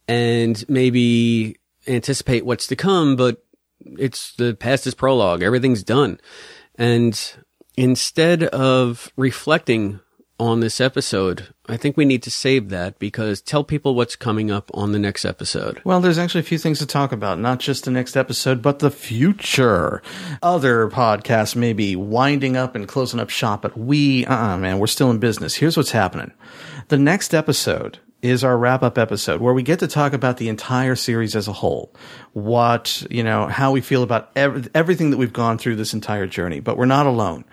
and 0.06 0.62
maybe 0.69 1.56
anticipate 1.86 2.44
what's 2.44 2.66
to 2.66 2.77
come, 2.77 3.16
but 3.16 3.43
it's 3.81 4.35
the 4.35 4.52
past 4.52 4.86
is 4.86 4.94
prologue. 4.94 5.43
Everything's 5.43 5.82
done. 5.82 6.20
And 6.74 7.19
instead 7.74 8.43
of 8.43 9.10
reflecting 9.16 10.01
on 10.39 10.60
this 10.60 10.82
episode, 10.82 11.55
I 11.69 11.77
think 11.77 11.97
we 11.97 12.07
need 12.07 12.23
to 12.23 12.31
save 12.31 12.70
that 12.70 12.99
because 12.99 13.40
tell 13.43 13.62
people 13.62 13.95
what's 13.95 14.16
coming 14.16 14.51
up 14.51 14.70
on 14.73 14.93
the 14.93 14.99
next 14.99 15.24
episode. 15.24 15.81
Well, 15.85 16.01
there's 16.01 16.16
actually 16.16 16.40
a 16.40 16.45
few 16.45 16.59
things 16.59 16.78
to 16.78 16.86
talk 16.86 17.12
about, 17.12 17.39
not 17.39 17.61
just 17.61 17.85
the 17.85 17.90
next 17.90 18.16
episode, 18.16 18.62
but 18.62 18.78
the 18.78 18.90
future. 18.90 20.03
Other 20.43 20.89
podcasts 20.89 21.55
may 21.55 21.74
be 21.74 21.95
winding 21.95 22.57
up 22.57 22.74
and 22.74 22.89
closing 22.89 23.20
up 23.20 23.28
shop, 23.28 23.62
but 23.62 23.77
we, 23.77 24.24
uh 24.27 24.35
uh 24.35 24.57
man, 24.57 24.78
we're 24.78 24.86
still 24.86 25.11
in 25.11 25.19
business. 25.19 25.57
Here's 25.57 25.77
what's 25.77 25.90
happening. 25.90 26.32
The 26.89 26.99
next 26.99 27.35
episode 27.35 27.99
is 28.23 28.43
our 28.43 28.59
wrap 28.59 28.82
up 28.82 28.99
episode 28.99 29.40
where 29.40 29.55
we 29.55 29.62
get 29.62 29.78
to 29.78 29.86
talk 29.86 30.12
about 30.12 30.39
the 30.39 30.49
entire 30.49 30.97
series 30.97 31.36
as 31.36 31.47
a 31.47 31.53
whole. 31.53 31.95
What, 32.39 33.06
you 33.10 33.23
know, 33.23 33.47
how 33.47 33.73
we 33.73 33.81
feel 33.81 34.02
about 34.02 34.31
ev- 34.36 34.70
everything 34.74 35.10
that 35.10 35.16
we've 35.16 35.32
gone 35.32 35.59
through 35.59 35.77
this 35.77 35.93
entire 35.93 36.27
journey, 36.27 36.60
but 36.60 36.77
we're 36.77 36.86
not 36.86 37.06
alone. 37.06 37.44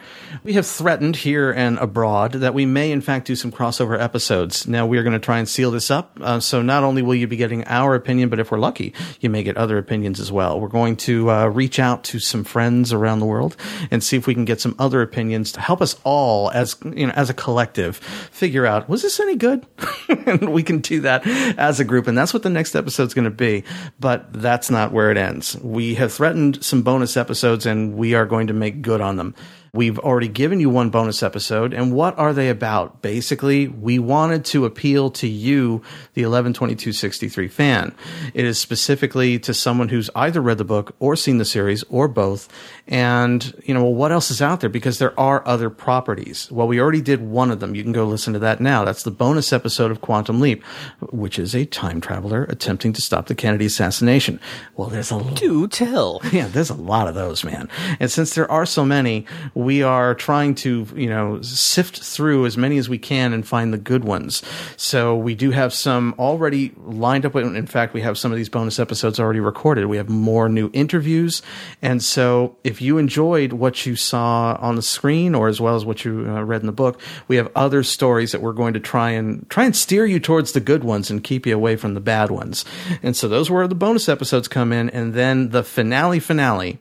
We 0.44 0.54
have 0.54 0.68
threatened 0.68 1.16
here 1.16 1.52
and 1.52 1.78
abroad 1.80 2.34
that 2.34 2.54
we 2.54 2.66
may 2.66 2.92
in 2.92 3.02
fact 3.02 3.26
do 3.26 3.36
some 3.36 3.52
crossover 3.52 4.00
episodes. 4.00 4.68
Now 4.68 4.86
we 4.86 4.98
are 4.98 5.04
going 5.04 5.14
to 5.14 5.20
try 5.20 5.40
and 5.40 5.50
seal 5.50 5.72
this 5.72 5.90
up. 5.90 6.20
Uh, 6.22 6.40
so 6.40 6.62
not 6.62 6.84
only 6.84 7.02
will 7.02 7.16
you 7.16 7.28
be 7.28 7.36
getting 7.36 7.66
our 7.66 7.96
opinion, 7.96 8.30
but 8.30 8.40
if 8.40 8.52
we're 8.52 8.60
lucky, 8.60 8.94
you 9.20 9.30
may 9.30 9.44
get 9.44 9.58
other 9.58 9.78
opinions 9.78 10.20
as 10.20 10.32
well. 10.32 10.60
We're 10.60 10.68
going 10.68 10.98
to 10.98 11.32
uh, 11.32 11.48
reach 11.48 11.80
out 11.80 12.04
to 12.06 12.20
some 12.20 12.44
friends 12.44 12.94
around 12.94 13.20
the 13.20 13.26
world 13.26 13.58
and 13.90 14.04
see 14.04 14.18
if 14.18 14.28
we 14.28 14.36
can 14.36 14.46
get 14.46 14.62
some 14.62 14.76
other 14.78 15.02
opinions 15.02 15.52
to 15.54 15.62
help 15.62 15.82
us 15.82 16.00
all 16.04 16.52
as, 16.52 16.76
you 16.84 17.08
know, 17.08 17.14
as 17.16 17.30
a 17.30 17.34
collective 17.34 17.98
figure 17.98 18.66
out, 18.66 18.88
was 18.88 19.02
this 19.02 19.20
any 19.20 19.36
good? 19.36 19.66
and 20.26 20.54
we 20.54 20.62
can 20.62 20.80
do 20.80 21.02
that 21.02 21.26
as 21.58 21.80
a 21.80 21.84
group. 21.84 22.08
And 22.08 22.18
that's 22.18 22.34
what 22.34 22.44
the 22.44 22.50
next 22.50 22.76
episode's 22.76 23.14
going 23.14 23.26
to 23.26 23.32
be. 23.32 23.64
But 24.00 24.32
that's 24.32 24.70
not 24.70 24.75
where 24.92 25.12
it 25.12 25.18
ends. 25.18 25.58
We 25.62 25.96
have 25.96 26.14
threatened 26.14 26.64
some 26.64 26.84
bonus 26.84 27.18
episodes 27.18 27.66
and 27.66 27.96
we 27.96 28.14
are 28.14 28.26
going 28.26 28.48
to 28.48 28.54
make 28.54 28.82
good 28.82 29.02
on 29.02 29.16
them. 29.16 29.36
We've 29.76 30.00
already 30.00 30.30
given 30.30 30.62
you 30.62 30.70
one 30.70 30.90
bonus 30.90 31.22
episode. 31.22 31.74
And 31.74 31.92
what 31.92 32.18
are 32.18 32.32
they 32.32 32.50
about? 32.50 33.02
Basically, 33.02 33.68
we 33.68 34.00
wanted 34.00 34.46
to 34.46 34.64
appeal 34.64 35.12
to 35.12 35.28
you, 35.28 35.82
the 36.14 36.22
112263 36.22 37.50
fan. 37.50 37.94
It 38.34 38.46
is 38.46 38.58
specifically 38.58 39.38
to 39.40 39.54
someone 39.54 39.90
who's 39.90 40.10
either 40.16 40.40
read 40.40 40.60
the 40.60 40.64
book 40.64 40.96
or 41.00 41.18
seen 41.18 41.40
the 41.40 41.46
series 41.46 41.84
or 41.90 42.08
both. 42.08 42.48
And, 42.88 43.54
you 43.66 43.74
know, 43.74 43.84
well, 43.84 43.96
what 43.96 44.12
else 44.12 44.30
is 44.30 44.44
out 44.44 44.60
there? 44.60 44.70
Because 44.70 45.00
there 45.00 45.20
are 45.20 45.46
other 45.48 45.72
properties. 45.72 46.52
Well, 46.52 46.68
we 46.68 46.80
already 46.80 47.02
did 47.02 47.20
one 47.20 47.50
of 47.50 47.60
them. 47.60 47.74
You 47.74 47.82
can 47.82 47.92
go 47.92 48.06
listen 48.06 48.34
to 48.34 48.40
that 48.40 48.62
now. 48.62 48.86
That's 48.86 49.02
the 49.02 49.12
bonus 49.12 49.52
episode 49.52 49.90
of 49.90 50.02
Quantum 50.02 50.40
Leap, 50.40 50.64
which 51.12 51.40
is 51.40 51.56
a 51.56 51.66
time 51.66 52.00
traveler 52.00 52.44
attempting 52.44 52.94
to 52.94 53.02
stop 53.02 53.26
the 53.26 53.34
Kennedy 53.34 53.66
assassination. 53.66 54.40
Well, 54.76 54.90
there's 54.90 55.12
a 55.12 55.24
Do 55.34 55.68
tell. 55.68 56.22
yeah, 56.32 56.48
there's 56.48 56.70
a 56.70 56.76
lot 56.76 57.08
of 57.08 57.16
those, 57.16 57.44
man. 57.44 57.70
And 58.00 58.12
since 58.12 58.36
there 58.36 58.50
are 58.52 58.68
so 58.68 58.86
many, 58.86 59.26
we 59.56 59.82
are 59.82 60.14
trying 60.14 60.54
to, 60.56 60.88
you 60.96 61.10
know, 61.10 61.42
sift 61.42 62.04
through 62.04 62.46
as 62.46 62.56
many 62.56 62.78
as 62.78 62.88
we 62.88 63.00
can 63.00 63.34
and 63.34 63.48
find 63.48 63.74
the 63.74 63.80
good 63.80 64.04
ones. 64.04 64.44
So 64.78 65.16
we 65.16 65.34
do 65.34 65.50
have 65.50 65.74
some 65.74 66.14
already 66.20 66.74
lined 66.78 67.26
up. 67.26 67.36
In 67.36 67.66
fact, 67.66 67.96
we 67.96 68.02
have 68.02 68.18
some 68.18 68.32
of 68.32 68.38
these 68.38 68.50
bonus 68.50 68.78
episodes 68.78 69.20
already 69.20 69.40
recorded. 69.40 69.88
We 69.88 69.98
have 69.98 70.10
more 70.10 70.50
new 70.50 70.70
interviews. 70.72 71.42
And 71.82 72.04
so 72.04 72.58
if 72.64 72.75
you 72.82 72.98
enjoyed 72.98 73.54
what 73.54 73.86
you 73.86 73.96
saw 73.96 74.58
on 74.60 74.76
the 74.76 74.82
screen 74.82 75.36
or 75.36 75.48
as 75.48 75.62
well 75.62 75.76
as 75.76 75.86
what 75.86 76.06
you 76.06 76.26
uh, 76.28 76.42
read 76.44 76.62
in 76.62 76.68
the 76.68 76.72
book, 76.72 77.00
we 77.28 77.36
have 77.36 77.52
other 77.56 77.84
stories 77.84 78.32
that 78.32 78.42
we're 78.42 78.54
going 78.54 78.74
to 78.74 78.80
try 78.80 79.12
and 79.12 79.50
try 79.50 79.66
and 79.66 79.76
steer 79.76 80.06
you 80.06 80.20
towards 80.20 80.52
the 80.52 80.60
good 80.60 80.84
ones 80.84 81.10
and 81.10 81.24
keep 81.24 81.46
you 81.46 81.56
away 81.56 81.76
from 81.76 81.94
the 81.94 82.00
bad 82.00 82.32
ones. 82.32 82.66
And 83.04 83.16
so 83.16 83.28
those 83.28 83.50
where 83.50 83.68
the 83.68 83.76
bonus 83.76 84.10
episodes 84.10 84.48
come 84.48 84.72
in. 84.72 84.90
And 84.90 85.14
then 85.14 85.50
the 85.50 85.64
finale 85.64 86.20
finale 86.20 86.80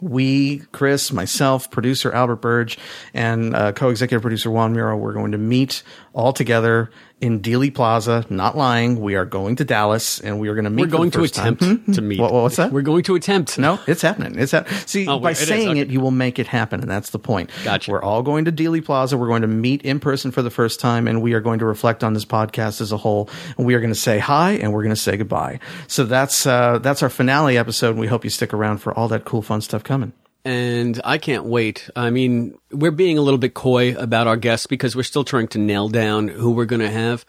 we, 0.00 0.58
Chris, 0.72 1.10
myself, 1.10 1.70
producer 1.70 2.12
Albert 2.12 2.36
Burge, 2.36 2.78
and 3.14 3.54
uh, 3.54 3.72
co-executive 3.72 4.22
producer 4.22 4.50
Juan 4.50 4.74
Muro, 4.74 4.96
we're 4.96 5.14
going 5.14 5.32
to 5.32 5.38
meet 5.38 5.82
all 6.12 6.32
together 6.32 6.90
in 7.20 7.40
Dealey 7.40 7.74
Plaza. 7.74 8.26
Not 8.28 8.56
lying, 8.56 9.00
we 9.00 9.14
are 9.14 9.24
going 9.24 9.56
to 9.56 9.64
Dallas, 9.64 10.20
and 10.20 10.38
we 10.38 10.48
are 10.48 10.54
going 10.54 10.64
to 10.64 10.70
meet. 10.70 10.82
We're 10.82 10.88
going 10.98 11.10
to 11.12 11.18
first 11.18 11.34
time. 11.34 11.54
attempt 11.54 11.94
to 11.94 12.02
meet. 12.02 12.20
What, 12.20 12.32
what's 12.32 12.56
that? 12.56 12.72
We're 12.72 12.82
going 12.82 13.02
to 13.04 13.14
attempt. 13.14 13.58
No, 13.58 13.78
it's 13.86 14.02
happening. 14.02 14.38
It's 14.38 14.52
hap- 14.52 14.68
see 14.86 15.06
Oh, 15.08 15.18
by 15.18 15.30
it 15.30 15.36
saying 15.36 15.70
Okay. 15.70 15.80
it, 15.80 15.88
you 15.88 16.00
will 16.00 16.10
make 16.10 16.38
it 16.38 16.46
happen, 16.46 16.80
and 16.80 16.90
that's 16.90 17.10
the 17.10 17.18
point. 17.18 17.50
Gotcha. 17.64 17.90
We're 17.90 18.02
all 18.02 18.22
going 18.22 18.44
to 18.44 18.52
Dealey 18.52 18.84
Plaza. 18.84 19.16
We're 19.16 19.28
going 19.28 19.42
to 19.42 19.48
meet 19.48 19.82
in 19.82 19.98
person 20.00 20.30
for 20.30 20.42
the 20.42 20.50
first 20.50 20.78
time, 20.78 21.08
and 21.08 21.22
we 21.22 21.32
are 21.32 21.40
going 21.40 21.58
to 21.60 21.64
reflect 21.66 22.04
on 22.04 22.12
this 22.12 22.24
podcast 22.24 22.80
as 22.80 22.92
a 22.92 22.96
whole. 22.98 23.30
And 23.56 23.66
we 23.66 23.74
are 23.74 23.80
going 23.80 23.92
to 23.94 23.98
say 23.98 24.18
hi, 24.18 24.52
and 24.52 24.72
we're 24.72 24.82
going 24.82 24.94
to 24.94 25.00
say 25.00 25.16
goodbye. 25.16 25.60
So 25.88 26.04
that's 26.04 26.46
uh, 26.46 26.78
that's 26.78 27.02
our 27.02 27.08
finale 27.10 27.56
episode. 27.56 27.90
And 27.90 27.98
we 28.00 28.06
hope 28.08 28.24
you 28.24 28.30
stick 28.30 28.52
around 28.52 28.78
for 28.78 28.92
all 28.92 29.08
that 29.08 29.24
cool, 29.24 29.42
fun 29.42 29.60
stuff 29.62 29.82
coming. 29.82 30.12
And 30.46 31.00
I 31.02 31.18
can't 31.18 31.44
wait. 31.44 31.90
I 31.96 32.10
mean, 32.10 32.56
we're 32.70 32.92
being 32.92 33.18
a 33.18 33.20
little 33.20 33.36
bit 33.36 33.52
coy 33.52 33.96
about 33.96 34.28
our 34.28 34.36
guests 34.36 34.68
because 34.68 34.94
we're 34.94 35.02
still 35.02 35.24
trying 35.24 35.48
to 35.48 35.58
nail 35.58 35.88
down 35.88 36.28
who 36.28 36.52
we're 36.52 36.66
going 36.66 36.82
to 36.82 36.90
have 36.90 37.26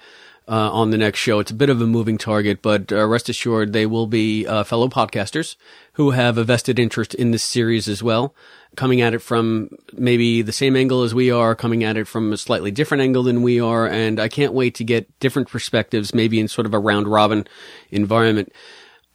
uh, 0.48 0.72
on 0.72 0.92
the 0.92 1.00
next 1.00 1.18
show. 1.18 1.40
It's 1.40 1.50
a 1.50 1.56
bit 1.56 1.72
of 1.72 1.82
a 1.82 1.88
moving 1.88 2.20
target, 2.20 2.62
but 2.62 2.92
uh, 2.92 3.08
rest 3.08 3.28
assured 3.28 3.74
they 3.74 3.88
will 3.88 4.06
be 4.06 4.46
uh, 4.46 4.64
fellow 4.64 4.88
podcasters 4.88 5.56
who 5.94 6.12
have 6.12 6.38
a 6.38 6.44
vested 6.44 6.78
interest 6.78 7.16
in 7.16 7.32
this 7.32 7.42
series 7.42 7.88
as 7.88 8.04
well, 8.04 8.36
coming 8.76 9.02
at 9.02 9.16
it 9.16 9.24
from 9.24 9.70
maybe 9.94 10.44
the 10.44 10.52
same 10.52 10.76
angle 10.76 11.02
as 11.02 11.16
we 11.16 11.32
are, 11.32 11.56
coming 11.56 11.84
at 11.84 11.98
it 11.98 12.08
from 12.08 12.32
a 12.32 12.38
slightly 12.38 12.70
different 12.70 13.02
angle 13.02 13.24
than 13.24 13.42
we 13.42 13.60
are, 13.60 13.88
and 13.88 14.20
I 14.20 14.28
can't 14.28 14.54
wait 14.54 14.76
to 14.76 14.84
get 14.84 15.20
different 15.20 15.50
perspectives, 15.50 16.14
maybe 16.14 16.40
in 16.40 16.48
sort 16.48 16.68
of 16.68 16.74
a 16.76 16.80
round 16.80 17.08
robin 17.08 17.48
environment. 17.90 18.54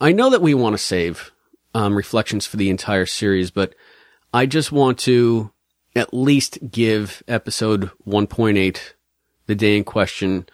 I 0.00 0.10
know 0.10 0.28
that 0.30 0.42
we 0.42 0.54
want 0.54 0.74
to 0.74 0.82
save 0.82 1.30
um, 1.72 1.94
reflections 1.94 2.46
for 2.46 2.56
the 2.56 2.68
entire 2.68 3.06
series, 3.06 3.52
but 3.52 3.76
I 4.32 4.46
just 4.46 4.72
want 4.72 4.98
to 5.00 5.52
at 5.94 6.14
least 6.14 6.58
give 6.70 7.22
episode 7.28 7.90
1.8, 8.06 8.80
the 9.46 9.54
day 9.54 9.76
in 9.76 9.84
question, 9.84 10.46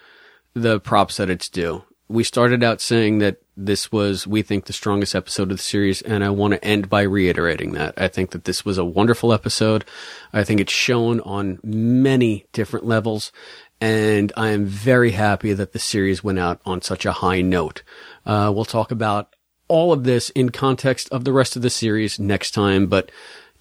the 0.53 0.81
props 0.81 1.17
that 1.17 1.29
it's 1.29 1.47
due. 1.47 1.85
We 2.09 2.25
started 2.25 2.61
out 2.61 2.81
saying 2.81 3.19
that 3.19 3.37
this 3.55 3.89
was, 3.89 4.27
we 4.27 4.41
think, 4.41 4.65
the 4.65 4.73
strongest 4.73 5.15
episode 5.15 5.51
of 5.51 5.57
the 5.57 5.63
series, 5.63 6.01
and 6.01 6.25
I 6.25 6.29
want 6.29 6.53
to 6.53 6.65
end 6.65 6.89
by 6.89 7.03
reiterating 7.03 7.71
that. 7.73 7.93
I 7.95 8.09
think 8.09 8.31
that 8.31 8.43
this 8.43 8.65
was 8.65 8.77
a 8.77 8.83
wonderful 8.83 9.31
episode. 9.31 9.85
I 10.33 10.43
think 10.43 10.59
it's 10.59 10.73
shown 10.73 11.21
on 11.21 11.59
many 11.63 12.47
different 12.51 12.85
levels, 12.85 13.31
and 13.79 14.33
I 14.35 14.49
am 14.49 14.65
very 14.65 15.11
happy 15.11 15.53
that 15.53 15.71
the 15.71 15.79
series 15.79 16.21
went 16.21 16.39
out 16.39 16.59
on 16.65 16.81
such 16.81 17.05
a 17.05 17.13
high 17.13 17.41
note. 17.41 17.83
Uh, 18.25 18.51
we'll 18.53 18.65
talk 18.65 18.91
about 18.91 19.35
all 19.69 19.93
of 19.93 20.03
this 20.03 20.31
in 20.31 20.49
context 20.49 21.07
of 21.11 21.23
the 21.23 21.31
rest 21.31 21.55
of 21.55 21.61
the 21.61 21.69
series 21.69 22.19
next 22.19 22.51
time, 22.51 22.87
but 22.87 23.09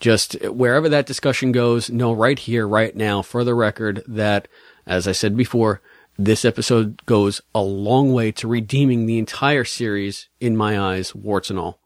just 0.01 0.35
wherever 0.45 0.89
that 0.89 1.07
discussion 1.07 1.53
goes, 1.53 1.91
know 1.91 2.13
right 2.13 2.39
here, 2.39 2.67
right 2.67 2.95
now, 2.95 3.23
for 3.23 3.45
the 3.45 3.55
record, 3.55 4.03
that, 4.07 4.49
as 4.87 5.09
I 5.09 5.13
said 5.13 5.37
before, 5.37 5.81
this 6.17 6.45
episode 6.45 7.05
goes 7.07 7.41
a 7.55 7.63
long 7.63 8.13
way 8.13 8.33
to 8.33 8.49
redeeming 8.49 9.07
the 9.07 9.19
entire 9.19 9.65
series 9.65 10.29
in 10.41 10.57
my 10.57 10.79
eyes, 10.79 11.15
warts 11.15 11.51
and 11.51 11.59
all. 11.59 11.81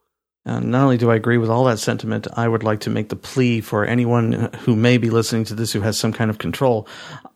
And 0.44 0.70
not 0.72 0.84
only 0.84 0.98
do 0.98 1.10
I 1.10 1.16
agree 1.16 1.38
with 1.38 1.50
all 1.50 1.64
that 1.64 1.78
sentiment, 1.78 2.26
I 2.34 2.48
would 2.48 2.64
like 2.64 2.80
to 2.80 2.90
make 2.90 3.10
the 3.10 3.16
plea 3.16 3.60
for 3.60 3.84
anyone 3.84 4.50
who 4.60 4.74
may 4.74 4.98
be 4.98 5.10
listening 5.10 5.44
to 5.44 5.54
this 5.54 5.72
who 5.72 5.82
has 5.82 5.98
some 5.98 6.12
kind 6.12 6.30
of 6.30 6.38
control. 6.38 6.88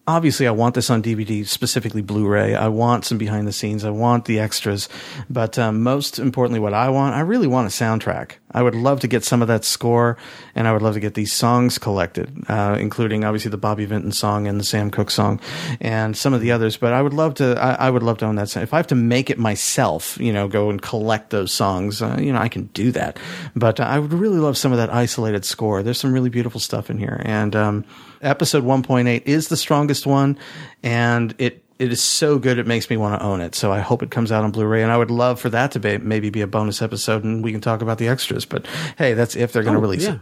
Obviously 0.06 0.46
I 0.46 0.52
want 0.52 0.74
this 0.74 0.90
on 0.90 1.02
DVD, 1.02 1.46
specifically 1.46 2.02
Blu-ray. 2.02 2.54
I 2.54 2.68
want 2.68 3.04
some 3.04 3.18
behind 3.18 3.46
the 3.48 3.52
scenes. 3.52 3.84
I 3.84 3.90
want 3.90 4.26
the 4.26 4.38
extras. 4.38 4.88
But 5.28 5.58
um, 5.58 5.82
most 5.82 6.18
importantly, 6.18 6.60
what 6.60 6.74
I 6.74 6.88
want, 6.90 7.14
I 7.14 7.20
really 7.20 7.46
want 7.46 7.66
a 7.66 7.70
soundtrack. 7.70 8.32
I 8.52 8.62
would 8.62 8.74
love 8.74 9.00
to 9.00 9.08
get 9.08 9.24
some 9.24 9.42
of 9.42 9.48
that 9.48 9.64
score, 9.64 10.16
and 10.54 10.66
I 10.66 10.72
would 10.72 10.80
love 10.80 10.94
to 10.94 11.00
get 11.00 11.14
these 11.14 11.32
songs 11.32 11.76
collected, 11.76 12.44
uh, 12.48 12.78
including 12.80 13.24
obviously 13.24 13.50
the 13.50 13.58
Bobby 13.58 13.84
Vinton 13.84 14.12
song 14.12 14.46
and 14.46 14.58
the 14.58 14.64
Sam 14.64 14.90
Cooke 14.90 15.10
song, 15.10 15.40
and 15.80 16.16
some 16.16 16.32
of 16.32 16.40
the 16.40 16.52
others. 16.52 16.76
But 16.76 16.94
I 16.94 17.02
would 17.02 17.12
love 17.12 17.34
to. 17.34 17.58
I, 17.60 17.86
I 17.86 17.90
would 17.90 18.02
love 18.02 18.18
to 18.18 18.24
own 18.26 18.36
that. 18.36 18.56
If 18.56 18.72
I 18.72 18.78
have 18.78 18.86
to 18.86 18.94
make 18.94 19.28
it 19.28 19.38
myself, 19.38 20.16
you 20.18 20.32
know, 20.32 20.48
go 20.48 20.70
and 20.70 20.80
collect 20.80 21.30
those 21.30 21.52
songs, 21.52 22.00
uh, 22.00 22.16
you 22.18 22.32
know, 22.32 22.38
I 22.38 22.48
can 22.48 22.66
do 22.66 22.92
that. 22.92 23.18
But 23.54 23.78
uh, 23.78 23.82
I 23.82 23.98
would 23.98 24.14
really 24.14 24.38
love 24.38 24.56
some 24.56 24.72
of 24.72 24.78
that 24.78 24.90
isolated 24.90 25.44
score. 25.44 25.82
There's 25.82 25.98
some 25.98 26.12
really 26.12 26.30
beautiful 26.30 26.60
stuff 26.60 26.88
in 26.88 26.96
here, 26.96 27.20
and 27.26 27.54
um, 27.54 27.84
episode 28.22 28.64
1.8 28.64 29.22
is 29.26 29.48
the 29.48 29.56
strongest 29.56 30.06
one, 30.06 30.38
and 30.82 31.34
it 31.38 31.62
it 31.78 31.92
is 31.92 32.02
so 32.02 32.38
good 32.38 32.58
it 32.58 32.66
makes 32.66 32.88
me 32.88 32.96
want 32.96 33.20
to 33.20 33.26
own 33.26 33.40
it. 33.42 33.54
So 33.54 33.70
I 33.70 33.80
hope 33.80 34.02
it 34.02 34.10
comes 34.10 34.32
out 34.32 34.44
on 34.44 34.50
Blu-ray, 34.50 34.82
and 34.82 34.90
I 34.90 34.96
would 34.96 35.10
love 35.10 35.38
for 35.40 35.50
that 35.50 35.72
to 35.72 35.80
be 35.80 35.98
maybe 35.98 36.30
be 36.30 36.40
a 36.40 36.46
bonus 36.46 36.80
episode, 36.80 37.22
and 37.24 37.44
we 37.44 37.52
can 37.52 37.60
talk 37.60 37.82
about 37.82 37.98
the 37.98 38.08
extras. 38.08 38.44
But 38.46 38.66
hey, 38.96 39.12
that's 39.12 39.36
if 39.36 39.52
they're 39.52 39.62
going 39.62 39.74
to 39.74 39.78
Oh, 39.78 39.82
release 39.82 40.04
yeah. 40.04 40.14
it. 40.14 40.20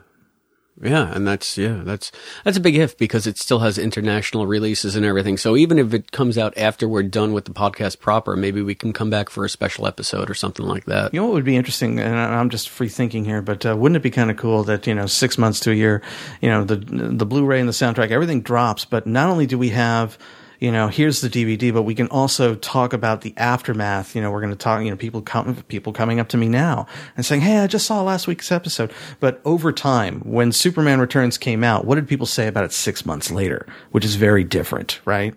Yeah, 0.83 1.15
and 1.15 1.27
that's 1.27 1.57
yeah, 1.57 1.83
that's 1.85 2.11
that's 2.43 2.57
a 2.57 2.61
big 2.61 2.75
if 2.75 2.99
because 2.99 3.29
it 3.29 3.39
still 3.39 3.61
has 3.61 3.79
international 3.79 4.49
releases 4.49 4.97
and 4.97 5.07
everything. 5.07 5.37
So 5.37 5.57
even 5.57 5.79
if 5.79 5.95
it 5.95 6.11
comes 6.11 6.37
out 6.37 6.57
after 6.59 6.89
we're 6.89 7.05
done 7.05 7.33
with 7.33 7.45
the 7.45 7.53
podcast 7.53 8.01
proper, 8.01 8.35
maybe 8.35 8.61
we 8.61 8.75
can 8.75 8.93
come 8.93 9.09
back 9.09 9.31
for 9.31 9.45
a 9.45 9.49
special 9.49 9.87
episode 9.87 10.29
or 10.29 10.35
something 10.35 10.67
like 10.67 10.87
that. 10.87 11.15
You 11.15 11.21
know 11.21 11.27
what 11.27 11.35
would 11.35 11.45
be 11.45 11.57
interesting, 11.57 12.01
and 12.01 12.17
I'm 12.17 12.51
just 12.51 12.69
free 12.69 12.89
thinking 12.89 13.25
here, 13.25 13.41
but 13.41 13.65
uh, 13.65 13.77
wouldn't 13.77 13.97
it 13.97 14.03
be 14.03 14.11
kind 14.11 14.33
of 14.33 14.37
cool 14.37 14.65
that 14.65 14.89
you 14.89 14.95
know 14.95 15.07
six 15.07 15.39
months 15.39 15.61
to 15.61 15.71
a 15.71 15.75
year, 15.75 16.03
you 16.41 16.49
know 16.49 16.65
the 16.65 16.77
the 16.77 17.27
Blu-ray 17.27 17.61
and 17.61 17.69
the 17.69 17.73
soundtrack, 17.73 18.11
everything 18.11 18.41
drops, 18.41 18.85
but 18.85 19.07
not 19.07 19.31
only 19.31 19.47
do 19.47 19.57
we 19.57 19.69
have 19.69 20.19
you 20.61 20.71
know 20.71 20.89
here's 20.89 21.21
the 21.21 21.29
DVD, 21.29 21.73
but 21.73 21.83
we 21.83 21.95
can 21.95 22.09
also 22.09 22.55
talk 22.55 22.93
about 22.93 23.21
the 23.23 23.35
aftermath. 23.37 24.15
You 24.15 24.23
know, 24.23 24.31
we're 24.31 24.41
going 24.41 24.53
to 24.53 24.57
talk. 24.59 24.83
You 24.83 24.91
know, 24.91 24.97
people 24.97 25.23
come 25.23 25.55
people 25.69 25.93
coming 25.93 26.21
up 26.21 26.29
to 26.31 26.37
me 26.37 26.49
now 26.49 26.87
and 27.17 27.25
saying, 27.25 27.43
"Hey, 27.43 27.59
I 27.59 27.67
just 27.67 27.87
saw 27.87 28.03
last 28.03 28.27
week's 28.27 28.51
episode." 28.53 28.93
But 29.21 29.41
over 29.45 29.73
time, 29.73 30.21
when 30.21 30.53
Superman 30.53 31.01
Returns 31.01 31.39
came 31.39 31.65
out, 31.65 31.85
what 31.85 31.97
did 31.97 32.09
people 32.09 32.27
say 32.27 32.47
about 32.47 32.65
it 32.65 32.73
six 32.73 33.05
months 33.05 33.31
later? 33.31 33.67
Which 33.91 34.05
is 34.05 34.17
very 34.17 34.45
different, 34.45 35.01
right? 35.05 35.35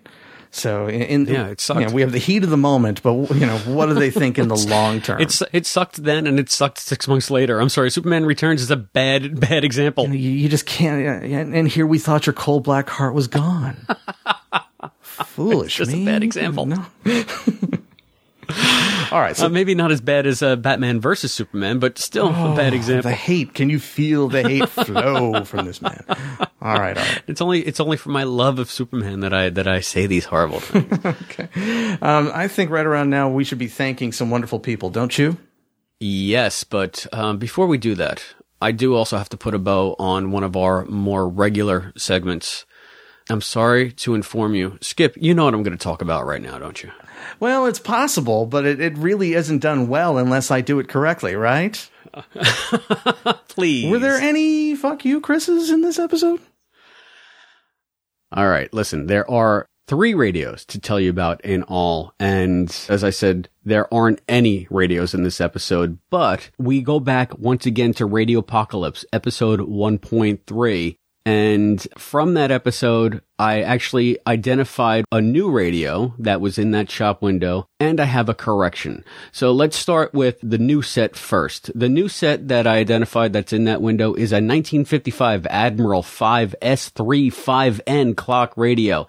So 0.49 0.87
in, 0.87 1.01
in 1.01 1.25
Yeah, 1.25 1.47
it 1.47 1.61
sucked. 1.61 1.79
you 1.81 1.85
know, 1.87 1.93
we 1.93 2.01
have 2.01 2.11
the 2.11 2.17
heat 2.17 2.43
of 2.43 2.49
the 2.49 2.57
moment, 2.57 3.03
but 3.03 3.13
you 3.35 3.45
know 3.45 3.57
what 3.59 3.87
do 3.87 3.93
they 3.93 4.09
think 4.09 4.39
in 4.39 4.47
the 4.47 4.55
long 4.55 5.01
term? 5.01 5.21
It's 5.21 5.43
it 5.51 5.65
sucked 5.65 6.03
then 6.03 6.25
and 6.25 6.39
it 6.39 6.49
sucked 6.49 6.79
six 6.79 7.07
months 7.07 7.29
later. 7.29 7.59
I'm 7.59 7.69
sorry, 7.69 7.91
Superman 7.91 8.25
Returns 8.25 8.61
is 8.61 8.71
a 8.71 8.77
bad 8.77 9.39
bad 9.39 9.63
example. 9.63 10.07
You, 10.07 10.17
you 10.17 10.49
just 10.49 10.65
can't. 10.65 11.23
And, 11.23 11.53
and 11.53 11.67
here 11.67 11.85
we 11.85 11.99
thought 11.99 12.25
your 12.25 12.33
cold 12.33 12.63
black 12.63 12.89
heart 12.89 13.13
was 13.13 13.27
gone. 13.27 13.77
Foolish 15.25 15.77
Just 15.77 15.91
a 15.93 16.05
bad 16.05 16.23
example. 16.23 16.65
No. 16.65 16.85
All 19.11 19.19
right. 19.21 19.35
So 19.35 19.45
Uh, 19.45 19.49
maybe 19.49 19.75
not 19.75 19.91
as 19.91 19.99
bad 20.01 20.25
as 20.25 20.41
uh, 20.41 20.55
Batman 20.55 20.99
versus 21.01 21.33
Superman, 21.33 21.79
but 21.79 21.97
still 21.97 22.27
a 22.29 22.55
bad 22.55 22.73
example. 22.73 23.09
the 23.09 23.15
hate. 23.15 23.53
Can 23.53 23.69
you 23.69 23.79
feel 23.79 24.27
the 24.29 24.41
hate 24.43 24.69
flow 24.69 25.43
from 25.43 25.65
this 25.65 25.81
man? 25.81 26.03
All 26.09 26.15
right. 26.77 26.97
All 26.97 27.03
right. 27.03 27.21
It's 27.27 27.41
only 27.41 27.61
it's 27.61 27.79
only 27.79 27.97
for 27.97 28.09
my 28.09 28.23
love 28.23 28.59
of 28.59 28.69
Superman 28.71 29.19
that 29.21 29.33
I 29.33 29.49
that 29.49 29.67
I 29.67 29.79
say 29.81 30.07
these 30.07 30.25
horrible 30.25 30.59
things. 30.59 31.15
Um, 32.01 32.31
I 32.33 32.47
think 32.47 32.69
right 32.69 32.85
around 32.85 33.09
now 33.09 33.27
we 33.29 33.43
should 33.43 33.57
be 33.57 33.67
thanking 33.67 34.11
some 34.11 34.29
wonderful 34.29 34.59
people, 34.59 34.89
don't 34.89 35.17
you? 35.17 35.37
Yes, 35.99 36.63
but 36.63 37.07
um, 37.11 37.37
before 37.39 37.65
we 37.65 37.77
do 37.79 37.95
that, 37.95 38.23
I 38.61 38.71
do 38.71 38.93
also 38.93 39.17
have 39.17 39.29
to 39.29 39.37
put 39.37 39.55
a 39.55 39.59
bow 39.59 39.95
on 39.97 40.31
one 40.31 40.43
of 40.43 40.55
our 40.55 40.85
more 40.85 41.27
regular 41.27 41.91
segments. 41.97 42.65
I'm 43.29 43.41
sorry 43.41 43.91
to 43.93 44.15
inform 44.15 44.55
you, 44.55 44.77
Skip. 44.81 45.17
You 45.19 45.33
know 45.33 45.45
what 45.45 45.53
I'm 45.53 45.63
going 45.63 45.77
to 45.77 45.83
talk 45.83 46.01
about 46.01 46.25
right 46.25 46.41
now, 46.41 46.57
don't 46.57 46.81
you? 46.81 46.91
Well, 47.39 47.65
it's 47.65 47.79
possible, 47.79 48.45
but 48.45 48.65
it, 48.65 48.79
it 48.79 48.97
really 48.97 49.33
isn't 49.33 49.59
done 49.59 49.87
well 49.87 50.17
unless 50.17 50.49
I 50.49 50.61
do 50.61 50.79
it 50.79 50.87
correctly, 50.87 51.35
right? 51.35 51.89
Please. 53.49 53.89
Were 53.91 53.99
there 53.99 54.17
any 54.17 54.75
fuck 54.75 55.03
you 55.03 55.19
Chris's 55.19 55.69
in 55.69 55.81
this 55.81 55.99
episode? 55.99 56.39
All 58.31 58.47
right, 58.47 58.73
listen, 58.73 59.07
there 59.07 59.29
are 59.29 59.67
three 59.87 60.13
radios 60.13 60.65
to 60.65 60.79
tell 60.79 60.99
you 60.99 61.09
about 61.09 61.39
in 61.41 61.63
all. 61.63 62.13
And 62.19 62.69
as 62.89 63.03
I 63.03 63.09
said, 63.09 63.49
there 63.63 63.91
aren't 63.93 64.21
any 64.27 64.67
radios 64.69 65.13
in 65.13 65.23
this 65.23 65.39
episode, 65.39 65.97
but 66.09 66.49
we 66.57 66.81
go 66.81 66.99
back 66.99 67.37
once 67.37 67.65
again 67.65 67.93
to 67.93 68.05
Radio 68.05 68.39
Apocalypse, 68.39 69.05
episode 69.13 69.61
1.3. 69.61 70.97
And 71.27 71.85
from 71.97 72.35
that 72.35 72.51
episode, 72.51 73.21
I 73.37 73.61
actually 73.61 74.17
identified 74.25 75.03
a 75.11 75.19
new 75.19 75.51
radio 75.51 76.13
that 76.19 76.39
was 76.39 76.57
in 76.57 76.71
that 76.71 76.89
shop 76.89 77.21
window, 77.21 77.67
and 77.81 77.99
I 77.99 78.05
have 78.05 78.29
a 78.29 78.33
correction. 78.33 79.03
So 79.33 79.51
let's 79.51 79.75
start 79.75 80.13
with 80.13 80.39
the 80.41 80.57
new 80.57 80.81
set 80.81 81.17
first. 81.17 81.69
The 81.77 81.89
new 81.89 82.07
set 82.07 82.47
that 82.47 82.65
I 82.65 82.77
identified 82.77 83.33
that's 83.33 83.51
in 83.51 83.65
that 83.65 83.81
window 83.81 84.13
is 84.13 84.31
a 84.31 84.39
1955 84.39 85.45
Admiral 85.47 86.01
5S35N 86.01 88.15
clock 88.15 88.53
radio. 88.55 89.05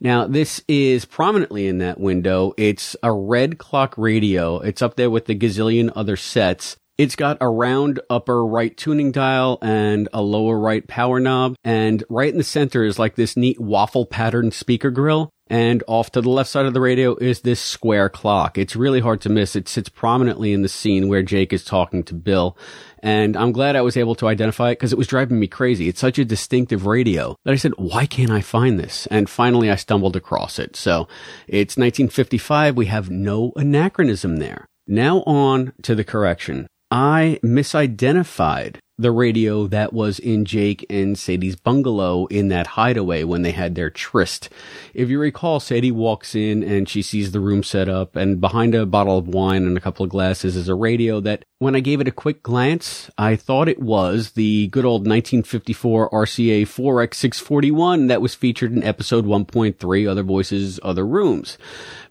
Now, 0.00 0.26
this 0.26 0.60
is 0.66 1.04
prominently 1.04 1.68
in 1.68 1.78
that 1.78 2.00
window. 2.00 2.52
It's 2.56 2.96
a 3.00 3.12
red 3.12 3.58
clock 3.58 3.94
radio. 3.96 4.58
It's 4.58 4.82
up 4.82 4.96
there 4.96 5.08
with 5.08 5.26
the 5.26 5.38
gazillion 5.38 5.92
other 5.94 6.16
sets. 6.16 6.78
It's 7.00 7.16
got 7.16 7.38
a 7.40 7.48
round 7.48 7.98
upper 8.10 8.44
right 8.44 8.76
tuning 8.76 9.10
dial 9.10 9.56
and 9.62 10.06
a 10.12 10.20
lower 10.20 10.58
right 10.58 10.86
power 10.86 11.18
knob. 11.18 11.56
And 11.64 12.04
right 12.10 12.30
in 12.30 12.36
the 12.36 12.44
center 12.44 12.84
is 12.84 12.98
like 12.98 13.14
this 13.14 13.38
neat 13.38 13.58
waffle 13.58 14.04
pattern 14.04 14.50
speaker 14.50 14.90
grill. 14.90 15.30
And 15.46 15.82
off 15.88 16.12
to 16.12 16.20
the 16.20 16.28
left 16.28 16.50
side 16.50 16.66
of 16.66 16.74
the 16.74 16.80
radio 16.82 17.16
is 17.16 17.40
this 17.40 17.58
square 17.58 18.10
clock. 18.10 18.58
It's 18.58 18.76
really 18.76 19.00
hard 19.00 19.22
to 19.22 19.30
miss. 19.30 19.56
It 19.56 19.66
sits 19.66 19.88
prominently 19.88 20.52
in 20.52 20.60
the 20.60 20.68
scene 20.68 21.08
where 21.08 21.22
Jake 21.22 21.54
is 21.54 21.64
talking 21.64 22.02
to 22.02 22.12
Bill. 22.12 22.54
And 23.02 23.34
I'm 23.34 23.52
glad 23.52 23.76
I 23.76 23.80
was 23.80 23.96
able 23.96 24.14
to 24.16 24.28
identify 24.28 24.68
it 24.68 24.74
because 24.74 24.92
it 24.92 24.98
was 24.98 25.06
driving 25.06 25.40
me 25.40 25.46
crazy. 25.46 25.88
It's 25.88 26.00
such 26.00 26.18
a 26.18 26.24
distinctive 26.26 26.84
radio 26.84 27.34
that 27.46 27.52
I 27.52 27.56
said, 27.56 27.72
why 27.78 28.04
can't 28.04 28.30
I 28.30 28.42
find 28.42 28.78
this? 28.78 29.06
And 29.06 29.30
finally 29.30 29.70
I 29.70 29.76
stumbled 29.76 30.16
across 30.16 30.58
it. 30.58 30.76
So 30.76 31.08
it's 31.48 31.78
1955. 31.78 32.76
We 32.76 32.86
have 32.86 33.08
no 33.08 33.54
anachronism 33.56 34.36
there. 34.36 34.66
Now 34.86 35.22
on 35.22 35.72
to 35.80 35.94
the 35.94 36.04
correction. 36.04 36.66
I 36.90 37.38
misidentified 37.44 38.78
the 39.00 39.10
radio 39.10 39.66
that 39.68 39.92
was 39.92 40.18
in 40.18 40.44
Jake 40.44 40.84
and 40.90 41.18
Sadie's 41.18 41.56
bungalow 41.56 42.26
in 42.26 42.48
that 42.48 42.66
hideaway 42.66 43.24
when 43.24 43.42
they 43.42 43.52
had 43.52 43.74
their 43.74 43.90
tryst. 43.90 44.50
If 44.92 45.08
you 45.08 45.18
recall, 45.18 45.58
Sadie 45.58 45.90
walks 45.90 46.34
in 46.34 46.62
and 46.62 46.88
she 46.88 47.00
sees 47.00 47.32
the 47.32 47.40
room 47.40 47.62
set 47.62 47.88
up 47.88 48.14
and 48.14 48.40
behind 48.40 48.74
a 48.74 48.84
bottle 48.84 49.16
of 49.16 49.28
wine 49.28 49.66
and 49.66 49.76
a 49.76 49.80
couple 49.80 50.04
of 50.04 50.10
glasses 50.10 50.54
is 50.54 50.68
a 50.68 50.74
radio 50.74 51.20
that 51.20 51.44
when 51.58 51.76
I 51.76 51.80
gave 51.80 52.00
it 52.00 52.08
a 52.08 52.12
quick 52.12 52.42
glance, 52.42 53.10
I 53.18 53.36
thought 53.36 53.68
it 53.68 53.82
was 53.82 54.32
the 54.32 54.68
good 54.68 54.84
old 54.86 55.02
1954 55.02 56.10
RCA 56.10 56.62
4X641 56.62 58.08
that 58.08 58.22
was 58.22 58.34
featured 58.34 58.72
in 58.72 58.82
episode 58.82 59.26
1.3 59.26 60.10
Other 60.10 60.22
Voices, 60.22 60.80
Other 60.82 61.06
Rooms. 61.06 61.58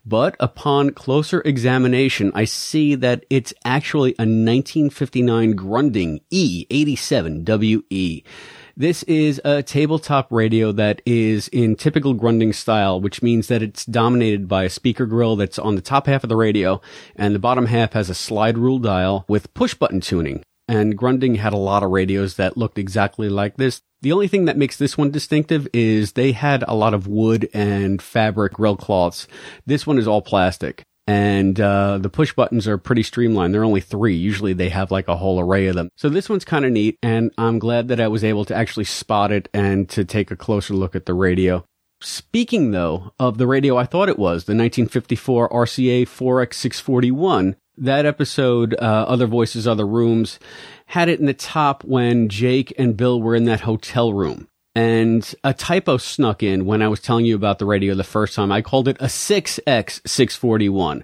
But 0.04 0.36
upon 0.40 0.90
closer 0.90 1.40
examination, 1.42 2.32
I 2.34 2.44
see 2.44 2.94
that 2.96 3.24
it's 3.28 3.52
actually 3.64 4.10
a 4.12 4.22
1959 4.22 5.54
Grundig 5.54 6.20
E87WE. 6.86 8.24
This 8.76 9.02
is 9.02 9.40
a 9.44 9.62
tabletop 9.62 10.32
radio 10.32 10.72
that 10.72 11.02
is 11.04 11.48
in 11.48 11.76
typical 11.76 12.14
Grundig 12.14 12.54
style, 12.54 13.00
which 13.00 13.22
means 13.22 13.48
that 13.48 13.62
it's 13.62 13.84
dominated 13.84 14.48
by 14.48 14.64
a 14.64 14.70
speaker 14.70 15.06
grill 15.06 15.36
that's 15.36 15.58
on 15.58 15.74
the 15.74 15.82
top 15.82 16.06
half 16.06 16.22
of 16.22 16.28
the 16.28 16.36
radio, 16.36 16.80
and 17.16 17.34
the 17.34 17.38
bottom 17.40 17.66
half 17.66 17.92
has 17.92 18.08
a 18.08 18.14
slide 18.14 18.56
rule 18.56 18.78
dial 18.78 19.24
with 19.28 19.52
push 19.54 19.74
button 19.74 20.00
tuning. 20.00 20.42
And 20.66 20.96
Grundig 20.96 21.36
had 21.36 21.52
a 21.52 21.58
lot 21.58 21.82
of 21.82 21.90
radios 21.90 22.36
that 22.36 22.56
looked 22.56 22.78
exactly 22.78 23.28
like 23.28 23.56
this. 23.56 23.82
The 24.02 24.12
only 24.12 24.28
thing 24.28 24.46
that 24.46 24.56
makes 24.56 24.76
this 24.76 24.96
one 24.96 25.10
distinctive 25.10 25.68
is 25.74 26.12
they 26.12 26.32
had 26.32 26.64
a 26.66 26.74
lot 26.74 26.94
of 26.94 27.06
wood 27.06 27.50
and 27.52 28.00
fabric 28.00 28.54
grill 28.54 28.76
cloths. 28.76 29.26
This 29.66 29.86
one 29.86 29.98
is 29.98 30.06
all 30.06 30.22
plastic. 30.22 30.84
And 31.06 31.60
uh, 31.60 31.98
the 31.98 32.08
push 32.08 32.32
buttons 32.32 32.68
are 32.68 32.78
pretty 32.78 33.02
streamlined. 33.02 33.52
There 33.52 33.62
are 33.62 33.64
only 33.64 33.80
three. 33.80 34.14
Usually 34.14 34.52
they 34.52 34.68
have 34.68 34.90
like 34.90 35.08
a 35.08 35.16
whole 35.16 35.40
array 35.40 35.66
of 35.66 35.74
them. 35.74 35.88
So 35.96 36.08
this 36.08 36.28
one's 36.28 36.44
kind 36.44 36.64
of 36.64 36.72
neat. 36.72 36.98
And 37.02 37.32
I'm 37.36 37.58
glad 37.58 37.88
that 37.88 38.00
I 38.00 38.08
was 38.08 38.22
able 38.22 38.44
to 38.44 38.54
actually 38.54 38.84
spot 38.84 39.32
it 39.32 39.48
and 39.52 39.88
to 39.90 40.04
take 40.04 40.30
a 40.30 40.36
closer 40.36 40.74
look 40.74 40.94
at 40.94 41.06
the 41.06 41.14
radio. 41.14 41.64
Speaking 42.02 42.70
though 42.70 43.12
of 43.18 43.38
the 43.38 43.46
radio 43.46 43.76
I 43.76 43.84
thought 43.84 44.08
it 44.08 44.18
was, 44.18 44.44
the 44.44 44.54
1954 44.54 45.50
RCA 45.50 46.02
4X641, 46.02 47.56
that 47.76 48.06
episode, 48.06 48.74
uh, 48.74 49.04
Other 49.08 49.26
Voices, 49.26 49.66
Other 49.66 49.86
Rooms, 49.86 50.38
had 50.86 51.08
it 51.08 51.20
in 51.20 51.26
the 51.26 51.34
top 51.34 51.84
when 51.84 52.28
Jake 52.28 52.72
and 52.78 52.96
Bill 52.96 53.20
were 53.20 53.34
in 53.34 53.44
that 53.44 53.60
hotel 53.60 54.12
room. 54.12 54.48
And 54.74 55.34
a 55.42 55.52
typo 55.52 55.96
snuck 55.96 56.42
in 56.42 56.64
when 56.64 56.80
I 56.80 56.88
was 56.88 57.00
telling 57.00 57.24
you 57.26 57.34
about 57.34 57.58
the 57.58 57.66
radio 57.66 57.94
the 57.94 58.04
first 58.04 58.34
time. 58.36 58.52
I 58.52 58.62
called 58.62 58.86
it 58.86 58.96
a 59.00 59.06
6X641. 59.06 61.02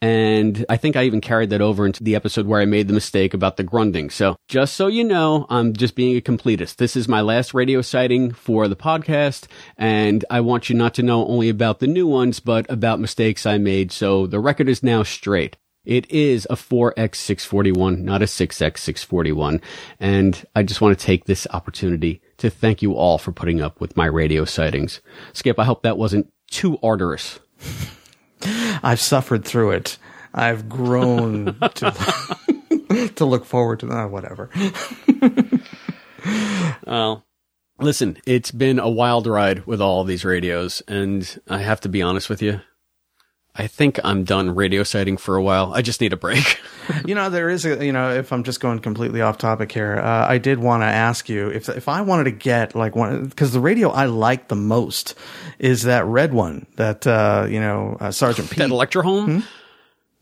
And 0.00 0.64
I 0.68 0.76
think 0.76 0.94
I 0.94 1.02
even 1.04 1.20
carried 1.20 1.50
that 1.50 1.60
over 1.60 1.84
into 1.84 2.04
the 2.04 2.14
episode 2.14 2.46
where 2.46 2.60
I 2.60 2.66
made 2.66 2.86
the 2.86 2.94
mistake 2.94 3.34
about 3.34 3.56
the 3.56 3.64
grundig. 3.64 4.12
So 4.12 4.36
just 4.46 4.74
so 4.74 4.86
you 4.86 5.02
know, 5.02 5.46
I'm 5.50 5.72
just 5.72 5.96
being 5.96 6.16
a 6.16 6.20
completist. 6.20 6.76
This 6.76 6.94
is 6.94 7.08
my 7.08 7.20
last 7.20 7.52
radio 7.52 7.82
sighting 7.82 8.30
for 8.32 8.68
the 8.68 8.76
podcast. 8.76 9.48
And 9.76 10.24
I 10.30 10.40
want 10.40 10.68
you 10.68 10.76
not 10.76 10.94
to 10.94 11.02
know 11.02 11.26
only 11.26 11.48
about 11.48 11.80
the 11.80 11.88
new 11.88 12.06
ones, 12.06 12.38
but 12.38 12.70
about 12.70 13.00
mistakes 13.00 13.44
I 13.44 13.58
made. 13.58 13.90
So 13.90 14.28
the 14.28 14.38
record 14.38 14.68
is 14.68 14.84
now 14.84 15.02
straight. 15.02 15.56
It 15.84 16.08
is 16.10 16.46
a 16.48 16.54
4X641, 16.54 17.98
not 17.98 18.22
a 18.22 18.26
6X641. 18.26 19.60
And 19.98 20.46
I 20.54 20.62
just 20.62 20.80
want 20.80 20.96
to 20.96 21.04
take 21.04 21.24
this 21.24 21.46
opportunity 21.50 22.20
to 22.38 22.50
thank 22.50 22.82
you 22.82 22.94
all 22.94 23.18
for 23.18 23.32
putting 23.32 23.60
up 23.60 23.80
with 23.80 23.96
my 23.96 24.06
radio 24.06 24.44
sightings. 24.44 25.00
Skip, 25.32 25.58
I 25.58 25.64
hope 25.64 25.82
that 25.82 25.98
wasn't 25.98 26.32
too 26.50 26.78
arduous. 26.82 27.40
I've 28.82 29.00
suffered 29.00 29.44
through 29.44 29.72
it. 29.72 29.98
I've 30.32 30.68
grown 30.68 31.56
to 31.74 32.38
to 33.16 33.24
look 33.24 33.44
forward 33.44 33.80
to 33.80 33.86
that. 33.86 34.10
whatever. 34.10 34.50
Well, 36.86 37.24
listen, 37.78 38.18
it's 38.26 38.50
been 38.50 38.78
a 38.78 38.88
wild 38.88 39.26
ride 39.26 39.66
with 39.66 39.80
all 39.80 40.04
these 40.04 40.24
radios, 40.24 40.82
and 40.88 41.38
I 41.48 41.58
have 41.58 41.80
to 41.82 41.88
be 41.88 42.02
honest 42.02 42.28
with 42.28 42.42
you. 42.42 42.60
I 43.58 43.66
think 43.66 43.98
I'm 44.04 44.22
done 44.22 44.54
radio 44.54 44.84
sighting 44.84 45.16
for 45.16 45.34
a 45.34 45.42
while. 45.42 45.74
I 45.74 45.82
just 45.82 46.00
need 46.00 46.12
a 46.12 46.16
break. 46.16 46.60
you 47.04 47.16
know, 47.16 47.28
there 47.28 47.48
is 47.48 47.64
a, 47.64 47.84
you 47.84 47.90
know, 47.90 48.14
if 48.14 48.32
I'm 48.32 48.44
just 48.44 48.60
going 48.60 48.78
completely 48.78 49.20
off 49.20 49.36
topic 49.36 49.72
here, 49.72 49.96
uh, 49.96 50.26
I 50.28 50.38
did 50.38 50.60
want 50.60 50.82
to 50.82 50.86
ask 50.86 51.28
you 51.28 51.48
if, 51.48 51.68
if 51.68 51.88
I 51.88 52.02
wanted 52.02 52.24
to 52.24 52.30
get 52.30 52.76
like 52.76 52.94
one, 52.94 53.26
because 53.26 53.52
the 53.52 53.60
radio 53.60 53.90
I 53.90 54.06
like 54.06 54.46
the 54.46 54.54
most 54.54 55.16
is 55.58 55.82
that 55.82 56.06
red 56.06 56.32
one 56.32 56.66
that, 56.76 57.04
uh, 57.04 57.46
you 57.50 57.58
know, 57.58 57.96
uh, 57.98 58.12
Sergeant 58.12 58.48
Pete. 58.48 58.58
that 58.58 58.70
Electrohome? 58.70 59.42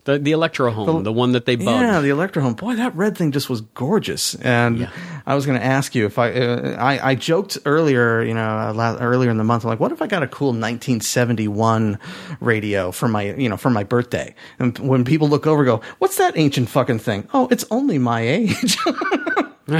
The, 0.06 0.20
the 0.20 0.30
Electrohome, 0.30 1.02
the, 1.02 1.12
one 1.12 1.32
that 1.32 1.46
they 1.46 1.56
bugged. 1.56 1.68
Yeah, 1.68 2.00
the 2.00 2.10
Electrohome. 2.10 2.56
Boy, 2.56 2.76
that 2.76 2.94
red 2.94 3.18
thing 3.18 3.32
just 3.32 3.50
was 3.50 3.60
gorgeous. 3.60 4.36
And 4.36 4.88
I 5.26 5.34
was 5.34 5.46
going 5.46 5.58
to 5.58 5.64
ask 5.64 5.96
you 5.96 6.06
if 6.06 6.16
I, 6.16 6.30
uh, 6.30 6.76
I, 6.78 7.10
I 7.10 7.14
joked 7.16 7.58
earlier, 7.66 8.22
you 8.22 8.32
know, 8.32 8.48
uh, 8.48 8.72
la- 8.72 8.98
earlier 9.00 9.30
in 9.30 9.36
the 9.36 9.42
month, 9.42 9.64
I'm 9.64 9.70
like, 9.70 9.80
what 9.80 9.90
if 9.90 10.00
I 10.00 10.06
got 10.06 10.22
a 10.22 10.28
cool 10.28 10.50
1971 10.50 11.98
radio 12.38 12.92
for 12.92 13.08
my, 13.08 13.34
you 13.34 13.48
know, 13.48 13.56
for 13.56 13.70
my 13.70 13.82
birthday? 13.82 14.32
And 14.60 14.78
when 14.78 15.04
people 15.04 15.28
look 15.28 15.44
over, 15.44 15.64
go, 15.64 15.80
what's 15.98 16.18
that 16.18 16.38
ancient 16.38 16.68
fucking 16.68 17.00
thing? 17.00 17.28
Oh, 17.34 17.48
it's 17.50 17.64
only 17.72 17.98
my 17.98 18.20
age. 18.20 18.76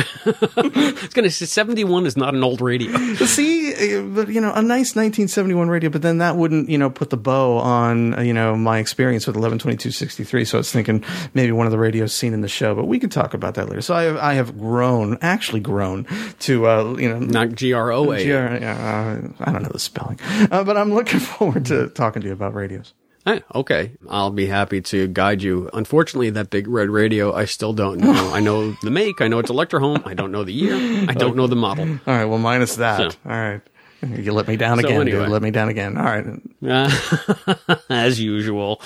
It's 0.99 1.15
gonna 1.15 1.31
say 1.31 1.45
71 1.47 2.07
is 2.07 2.17
not 2.17 2.35
an 2.35 2.43
old 2.43 2.61
radio. 2.61 2.91
See, 3.15 4.01
but 4.03 4.29
you 4.29 4.41
know, 4.41 4.53
a 4.53 4.63
nice 4.63 4.97
1971 4.97 5.69
radio, 5.69 5.91
but 5.91 6.03
then 6.03 6.19
that 6.19 6.37
wouldn't, 6.37 6.69
you 6.69 6.77
know, 6.77 6.91
put 6.91 7.11
the 7.11 7.17
bow 7.17 7.59
on, 7.59 8.25
you 8.25 8.33
know, 8.33 8.57
my 8.57 8.79
experience 8.79 9.27
with 9.27 9.37
112263. 9.37 10.45
So 10.45 10.59
I 10.59 10.61
was 10.61 10.73
thinking 10.73 11.05
maybe 11.35 11.53
one 11.53 11.67
of 11.67 11.73
the 11.73 11.79
radios 11.79 12.15
seen 12.15 12.35
in 12.35 12.41
the 12.41 12.49
show, 12.49 12.75
but 12.75 12.87
we 12.87 12.99
could 12.99 13.13
talk 13.13 13.33
about 13.35 13.55
that 13.55 13.69
later. 13.69 13.83
So 13.83 13.95
I 13.95 14.03
have, 14.03 14.17
I 14.17 14.35
have 14.35 14.59
grown, 14.59 15.19
actually 15.21 15.61
grown 15.61 16.07
to, 16.41 16.67
uh, 16.67 16.97
you 16.99 17.09
know, 17.09 17.21
Not 17.21 17.53
G 17.53 17.73
R 17.73 17.93
O 17.93 18.11
A. 18.13 18.25
GR, 18.25 18.65
uh, 18.65 19.19
I 19.41 19.53
don't 19.53 19.63
know 19.63 19.71
the 19.73 19.79
spelling, 19.79 20.19
uh, 20.51 20.65
but 20.65 20.77
I'm 20.77 20.93
looking 20.93 21.21
forward 21.37 21.67
to 21.67 21.89
talking 21.91 22.23
to 22.23 22.29
you 22.29 22.35
about 22.35 22.55
radios. 22.55 22.93
Eh, 23.27 23.41
okay, 23.57 23.91
I'll 24.09 24.31
be 24.31 24.47
happy 24.47 24.81
to 24.83 25.09
guide 25.09 25.43
you. 25.43 25.69
Unfortunately, 25.73 26.31
that 26.31 26.49
big 26.49 26.69
red 26.69 26.91
radio, 26.91 27.35
I 27.35 27.45
still 27.45 27.73
don't 27.73 27.99
know. 27.99 28.33
I 28.33 28.39
know 28.41 28.71
the 28.83 28.91
make, 28.91 29.21
I 29.21 29.27
know 29.27 29.41
it's 29.41 29.51
Electrohome, 29.51 30.07
I 30.07 30.15
don't 30.15 30.31
know 30.31 30.45
the 30.45 30.53
year, 30.53 30.77
I 31.09 31.13
don't 31.13 31.35
know 31.37 31.49
the 31.49 31.57
model. 31.57 31.89
All 32.07 32.15
right, 32.15 32.25
well, 32.25 32.39
minus 32.39 32.77
that. 32.77 33.13
So- 33.13 33.19
All 33.29 33.33
right. 33.37 33.61
You 34.07 34.33
let 34.33 34.47
me 34.47 34.57
down 34.57 34.79
So 34.79 34.87
again, 34.87 35.01
anyway. 35.01 35.21
dude. 35.25 35.31
Let 35.31 35.43
me 35.43 35.51
down 35.51 35.69
again. 35.71 35.97
All 35.97 36.05
right. 36.05 36.27
Uh, 36.63 37.77
as 37.91 38.21
usual. 38.21 38.81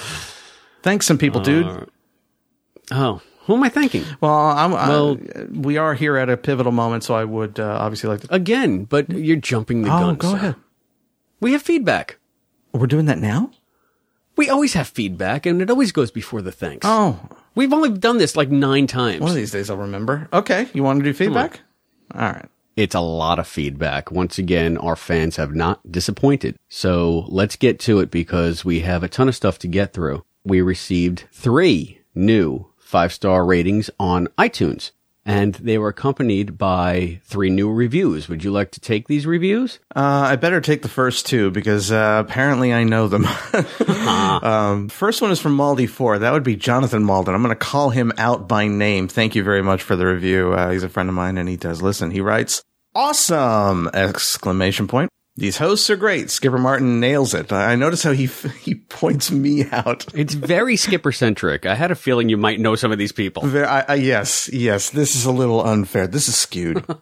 Thanks, 0.83 1.05
some 1.05 1.19
people, 1.19 1.41
dude. 1.41 1.67
Uh, 1.67 1.85
Oh, 2.93 3.21
who 3.41 3.55
am 3.57 3.63
I 3.63 3.69
thanking? 3.69 4.05
Well, 4.21 4.33
I'm, 4.33 4.71
Well- 4.73 5.19
I, 5.37 5.43
we 5.45 5.77
are 5.77 5.95
here 5.95 6.17
at 6.17 6.29
a 6.31 6.37
pivotal 6.37 6.73
moment, 6.73 7.05
so 7.05 7.15
I 7.15 7.25
would 7.25 7.61
uh, 7.61 7.77
obviously 7.81 8.09
like 8.09 8.21
to. 8.23 8.35
Again, 8.35 8.85
but 8.85 9.11
you're 9.11 9.37
jumping 9.37 9.83
the 9.83 9.89
oh, 9.95 9.99
gun. 10.01 10.15
go 10.17 10.31
sir. 10.31 10.37
ahead. 10.37 10.55
We 11.41 11.53
have 11.53 11.63
feedback. 11.63 12.19
We're 12.73 12.87
doing 12.87 13.07
that 13.07 13.19
now? 13.19 13.51
We 14.41 14.49
always 14.49 14.73
have 14.73 14.89
feedback, 14.89 15.45
and 15.45 15.61
it 15.61 15.69
always 15.69 15.93
goes 15.93 16.11
before 16.11 16.41
the 16.41 16.51
thanks. 16.51 16.87
Oh, 16.89 17.21
We've 17.55 17.75
only 17.75 17.91
done 17.91 18.17
this 18.17 18.37
like 18.37 18.49
nine 18.49 18.87
times. 18.87 19.21
one 19.21 19.29
of 19.29 19.37
these 19.37 19.51
days 19.51 19.69
I'll 19.69 19.77
remember. 19.77 20.31
Okay, 20.33 20.67
you 20.73 20.83
want 20.83 20.99
to 21.01 21.05
do 21.05 21.13
feedback? 21.13 21.61
All 22.15 22.23
right. 22.23 22.47
It's 22.75 22.95
a 22.95 23.01
lot 23.01 23.39
of 23.39 23.47
feedback. 23.47 24.11
Once 24.11 24.39
again, 24.39 24.79
our 24.79 24.97
fans 24.97 25.37
have 25.37 25.55
not 25.55 25.93
disappointed. 25.93 26.57
So 26.71 27.27
let's 27.29 27.55
get 27.57 27.79
to 27.81 27.99
it 28.01 28.11
because 28.11 28.65
we 28.65 28.81
have 28.81 29.03
a 29.03 29.09
ton 29.11 29.29
of 29.29 29.37
stuff 29.37 29.59
to 29.59 29.69
get 29.69 29.93
through. 29.93 30.25
We 30.43 30.63
received 30.63 31.25
three 31.31 32.01
new 32.15 32.65
five 32.79 33.13
star 33.13 33.45
ratings 33.45 33.91
on 34.01 34.29
iTunes 34.39 34.93
and 35.31 35.55
they 35.55 35.79
were 35.79 35.91
accompanied 35.91 36.59
by 36.59 37.21
three 37.23 37.51
new 37.51 37.73
reviews. 37.73 38.29
Would 38.29 38.43
you 38.43 38.51
like 38.51 38.73
to 38.73 38.81
take 38.81 39.07
these 39.07 39.27
reviews? 39.27 39.79
Uh, 39.95 40.27
I 40.27 40.35
better 40.35 40.61
take 40.61 40.83
the 40.83 40.89
first 40.89 41.25
two 41.25 41.53
because 41.53 41.93
uh, 41.93 42.25
apparently 42.27 42.75
I 42.75 42.83
know 42.83 43.07
them. 43.07 43.25
um, 44.45 44.89
first 44.89 45.23
one 45.23 45.31
is 45.31 45.39
from 45.39 45.57
Maldy4. 45.57 46.19
That 46.19 46.33
would 46.33 46.43
be 46.43 46.57
Jonathan 46.57 47.05
Malden. 47.05 47.33
I'm 47.33 47.45
going 47.45 47.57
to 47.57 47.65
call 47.65 47.91
him 47.91 48.13
out 48.19 48.49
by 48.49 48.67
name. 48.67 49.07
Thank 49.07 49.37
you 49.37 49.45
very 49.45 49.63
much 49.63 49.85
for 49.85 49.95
the 49.95 50.05
review. 50.05 50.53
Uh, 50.53 50.73
he's 50.73 50.83
a 50.83 50.89
friend 50.89 51.09
of 51.09 51.15
mine 51.15 51.39
and 51.39 51.49
he 51.49 51.57
does 51.57 51.81
listen. 51.81 52.11
He 52.11 52.21
writes, 52.21 52.65
awesome! 52.97 53.89
Exclamation 53.95 54.89
point. 54.89 55.11
These 55.37 55.59
hosts 55.59 55.89
are 55.89 55.97
great. 55.97 56.31
Skipper 56.31 56.59
Martin 56.59 57.01
nails 57.01 57.35
it. 57.35 57.53
I 57.53 57.75
notice 57.77 58.03
how 58.03 58.13
he 58.13 58.27
he 58.61 58.75
points 58.75 59.31
me 59.31 59.65
out. 59.71 60.07
It's 60.15 60.35
very 60.35 60.77
skipper 60.77 61.13
centric. 61.13 61.67
I 61.67 61.75
had 61.75 61.91
a 61.91 61.95
feeling 61.95 62.29
you 62.29 62.37
might 62.37 62.61
know 62.61 62.75
some 62.75 62.93
of 62.93 62.99
these 62.99 63.13
people. 63.13 63.45
Ver 63.47 63.65
I, 63.65 63.85
I, 63.89 63.95
yes, 63.95 64.51
yes. 64.53 64.91
This 64.91 65.15
is 65.15 65.25
a 65.25 65.33
little 65.33 65.65
unfair. 65.65 66.07
This 66.07 66.29
is 66.29 66.37
skewed. 66.37 66.85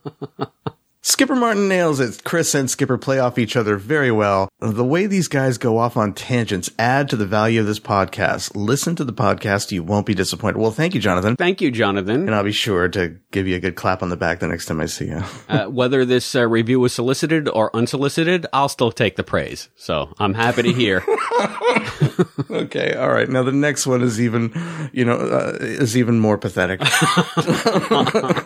Skipper 1.11 1.35
Martin 1.35 1.69
nails 1.69 2.01
it. 2.01 2.23
Chris 2.23 2.55
and 2.55 2.71
Skipper 2.71 2.99
play 2.99 3.19
off 3.19 3.39
each 3.39 3.57
other 3.57 3.79
very 3.79 4.13
well. 4.13 4.51
The 4.61 4.85
way 4.85 5.07
these 5.07 5.27
guys 5.27 5.57
go 5.57 5.79
off 5.79 5.97
on 5.97 6.13
tangents 6.13 6.71
add 6.79 7.09
to 7.09 7.17
the 7.17 7.25
value 7.25 7.61
of 7.61 7.67
this 7.67 7.81
podcast. 7.81 8.55
Listen 8.55 8.95
to 8.97 9.05
the 9.05 9.13
podcast. 9.15 9.73
You 9.73 9.83
won't 9.83 10.05
be 10.05 10.13
disappointed. 10.13 10.59
Well, 10.59 10.71
thank 10.71 10.95
you, 10.95 11.01
Jonathan. 11.01 11.35
Thank 11.35 11.63
you, 11.63 11.71
Jonathan. 11.71 12.27
And 12.27 12.35
I'll 12.35 12.45
be 12.45 12.53
sure 12.53 12.91
to 12.91 13.17
give 13.31 13.49
you 13.49 13.57
a 13.57 13.59
good 13.59 13.75
clap 13.75 14.03
on 14.03 14.11
the 14.11 14.19
back 14.19 14.41
the 14.41 14.49
next 14.49 14.67
time 14.67 14.83
I 14.83 14.87
see 14.87 15.07
you. 15.07 15.25
Uh, 15.49 15.65
whether 15.69 16.05
this 16.05 16.35
uh, 16.35 16.47
review 16.47 16.79
was 16.79 16.93
solicited 16.93 17.49
or 17.49 17.75
unsolicited, 17.75 18.45
I'll 18.53 18.69
still 18.69 18.93
take 18.93 19.17
the 19.17 19.25
praise. 19.25 19.71
So 19.77 20.13
I'm 20.19 20.35
happy 20.35 20.63
to 20.65 20.73
hear. 20.75 21.03
okay. 22.51 22.93
All 22.93 23.11
right. 23.11 23.31
Now 23.31 23.45
the 23.45 23.53
next 23.53 23.87
one 23.87 24.03
is 24.03 24.21
even, 24.21 24.53
you 24.93 25.07
know, 25.07 25.17
uh, 25.17 25.57
is 25.59 25.97
even 25.97 26.21
more 26.21 26.37
pathetic. 26.37 26.83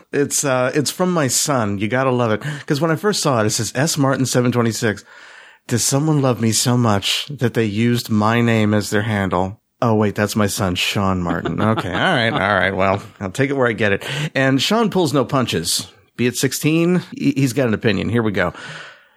it's, 0.13 0.45
uh, 0.45 0.71
it's 0.75 0.91
from 0.91 1.13
my 1.13 1.29
son. 1.29 1.79
You 1.79 1.89
gotta 1.89 2.11
love 2.11 2.31
it. 2.33 2.41
Cause 2.67 2.81
when 2.81 2.91
I 2.91 2.97
first 2.97 3.23
saw 3.23 3.41
it, 3.41 3.47
it 3.47 3.51
says 3.51 3.73
S 3.75 3.97
Martin 3.99 4.27
726. 4.27 5.05
Does 5.69 5.85
someone 5.85 6.21
love 6.21 6.41
me 6.41 6.53
so 6.53 6.77
much 6.77 7.27
that 7.29 7.55
they 7.55 7.65
used 7.65 8.11
my 8.11 8.41
name 8.41 8.75
as 8.75 8.91
their 8.91 9.03
handle? 9.03 9.61
Oh, 9.81 9.95
wait, 9.95 10.15
that's 10.15 10.37
my 10.37 10.47
son, 10.47 10.75
Sean 10.77 11.23
Martin. 11.23 11.61
Okay. 11.61 11.89
All 11.93 11.95
right. 11.95 12.33
All 12.33 12.39
right. 12.39 12.71
Well, 12.75 13.03
I'll 13.21 13.31
take 13.33 13.51
it 13.51 13.55
where 13.55 13.67
I 13.69 13.73
get 13.73 13.93
it. 13.93 14.05
And 14.35 14.61
Sean 14.63 14.91
pulls 14.91 15.13
no 15.13 15.25
punches. 15.25 15.91
Be 16.17 16.27
it 16.27 16.37
16, 16.37 17.03
he- 17.17 17.33
he's 17.37 17.53
got 17.53 17.67
an 17.69 17.75
opinion. 17.75 18.09
Here 18.09 18.23
we 18.23 18.33
go. 18.33 18.53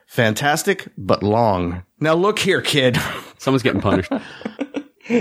Fantastic, 0.08 0.88
but 0.98 1.24
long. 1.24 1.84
Now 2.00 2.14
look 2.14 2.40
here, 2.40 2.62
kid. 2.62 2.98
Someone's 3.38 3.64
getting 3.64 3.82
punished. 3.82 4.12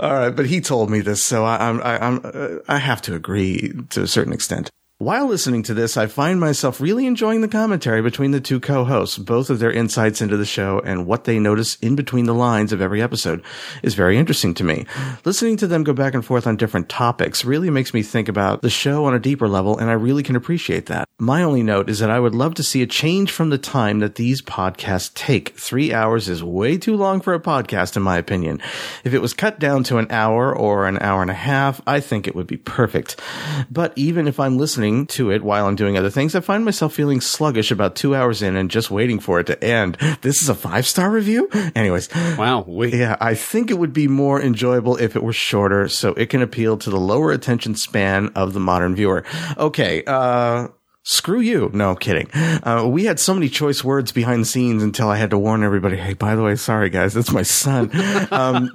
All 0.00 0.12
right, 0.12 0.30
but 0.30 0.46
he 0.46 0.60
told 0.60 0.90
me 0.90 1.00
this, 1.00 1.22
so 1.22 1.44
I, 1.44 1.68
I'm 1.68 1.80
I, 1.82 2.04
I'm 2.04 2.20
uh, 2.24 2.48
I 2.66 2.78
have 2.78 3.00
to 3.02 3.14
agree 3.14 3.72
to 3.90 4.02
a 4.02 4.06
certain 4.08 4.32
extent. 4.32 4.70
While 5.04 5.26
listening 5.26 5.62
to 5.64 5.74
this, 5.74 5.98
I 5.98 6.06
find 6.06 6.40
myself 6.40 6.80
really 6.80 7.06
enjoying 7.06 7.42
the 7.42 7.46
commentary 7.46 8.00
between 8.00 8.30
the 8.30 8.40
two 8.40 8.58
co-hosts. 8.58 9.18
Both 9.18 9.50
of 9.50 9.58
their 9.58 9.70
insights 9.70 10.22
into 10.22 10.38
the 10.38 10.46
show 10.46 10.80
and 10.82 11.06
what 11.06 11.24
they 11.24 11.38
notice 11.38 11.76
in 11.82 11.94
between 11.94 12.24
the 12.24 12.32
lines 12.32 12.72
of 12.72 12.80
every 12.80 13.02
episode 13.02 13.42
is 13.82 13.92
very 13.92 14.16
interesting 14.16 14.54
to 14.54 14.64
me. 14.64 14.86
Listening 15.26 15.58
to 15.58 15.66
them 15.66 15.84
go 15.84 15.92
back 15.92 16.14
and 16.14 16.24
forth 16.24 16.46
on 16.46 16.56
different 16.56 16.88
topics 16.88 17.44
really 17.44 17.68
makes 17.68 17.92
me 17.92 18.02
think 18.02 18.30
about 18.30 18.62
the 18.62 18.70
show 18.70 19.04
on 19.04 19.12
a 19.12 19.18
deeper 19.18 19.46
level, 19.46 19.76
and 19.76 19.90
I 19.90 19.92
really 19.92 20.22
can 20.22 20.36
appreciate 20.36 20.86
that. 20.86 21.06
My 21.18 21.42
only 21.42 21.62
note 21.62 21.90
is 21.90 21.98
that 21.98 22.10
I 22.10 22.18
would 22.18 22.34
love 22.34 22.54
to 22.54 22.62
see 22.62 22.80
a 22.80 22.86
change 22.86 23.30
from 23.30 23.50
the 23.50 23.58
time 23.58 23.98
that 23.98 24.14
these 24.14 24.40
podcasts 24.40 25.12
take. 25.12 25.50
Three 25.50 25.92
hours 25.92 26.30
is 26.30 26.42
way 26.42 26.78
too 26.78 26.96
long 26.96 27.20
for 27.20 27.34
a 27.34 27.40
podcast, 27.40 27.94
in 27.98 28.02
my 28.02 28.16
opinion. 28.16 28.58
If 29.04 29.12
it 29.12 29.20
was 29.20 29.34
cut 29.34 29.58
down 29.58 29.84
to 29.84 29.98
an 29.98 30.06
hour 30.08 30.56
or 30.56 30.86
an 30.86 30.98
hour 31.00 31.20
and 31.20 31.30
a 31.30 31.34
half, 31.34 31.82
I 31.86 32.00
think 32.00 32.26
it 32.26 32.34
would 32.34 32.46
be 32.46 32.56
perfect. 32.56 33.20
But 33.70 33.92
even 33.96 34.26
if 34.26 34.40
I'm 34.40 34.56
listening 34.56 34.93
to 35.06 35.30
it 35.30 35.42
while 35.42 35.66
I'm 35.66 35.76
doing 35.76 35.96
other 35.96 36.10
things, 36.10 36.34
I 36.34 36.40
find 36.40 36.64
myself 36.64 36.94
feeling 36.94 37.20
sluggish 37.20 37.70
about 37.70 37.96
two 37.96 38.14
hours 38.14 38.42
in 38.42 38.56
and 38.56 38.70
just 38.70 38.90
waiting 38.90 39.18
for 39.20 39.40
it 39.40 39.46
to 39.48 39.62
end. 39.62 39.96
This 40.24 40.40
is 40.40 40.48
a 40.48 40.54
five 40.54 40.86
star 40.86 41.10
review? 41.10 41.48
Anyways. 41.74 42.08
Wow. 42.38 42.64
Yeah, 42.68 43.16
I 43.20 43.34
think 43.34 43.70
it 43.70 43.78
would 43.78 43.92
be 43.92 44.08
more 44.08 44.40
enjoyable 44.40 44.96
if 44.96 45.16
it 45.16 45.22
were 45.22 45.34
shorter 45.34 45.88
so 45.88 46.14
it 46.14 46.30
can 46.30 46.40
appeal 46.40 46.78
to 46.78 46.88
the 46.88 47.00
lower 47.00 47.30
attention 47.30 47.74
span 47.74 48.28
of 48.34 48.54
the 48.54 48.60
modern 48.60 48.94
viewer. 48.94 49.24
Okay, 49.58 50.02
uh, 50.06 50.68
Screw 51.06 51.40
you. 51.40 51.70
No 51.74 51.94
kidding. 51.94 52.30
Uh, 52.32 52.86
we 52.88 53.04
had 53.04 53.20
so 53.20 53.34
many 53.34 53.50
choice 53.50 53.84
words 53.84 54.10
behind 54.10 54.40
the 54.40 54.46
scenes 54.46 54.82
until 54.82 55.10
I 55.10 55.16
had 55.16 55.28
to 55.30 55.38
warn 55.38 55.62
everybody. 55.62 55.98
Hey, 55.98 56.14
by 56.14 56.34
the 56.34 56.42
way, 56.42 56.56
sorry 56.56 56.88
guys, 56.88 57.12
that's 57.12 57.30
my 57.30 57.42
son. 57.42 57.90
Um, 58.30 58.70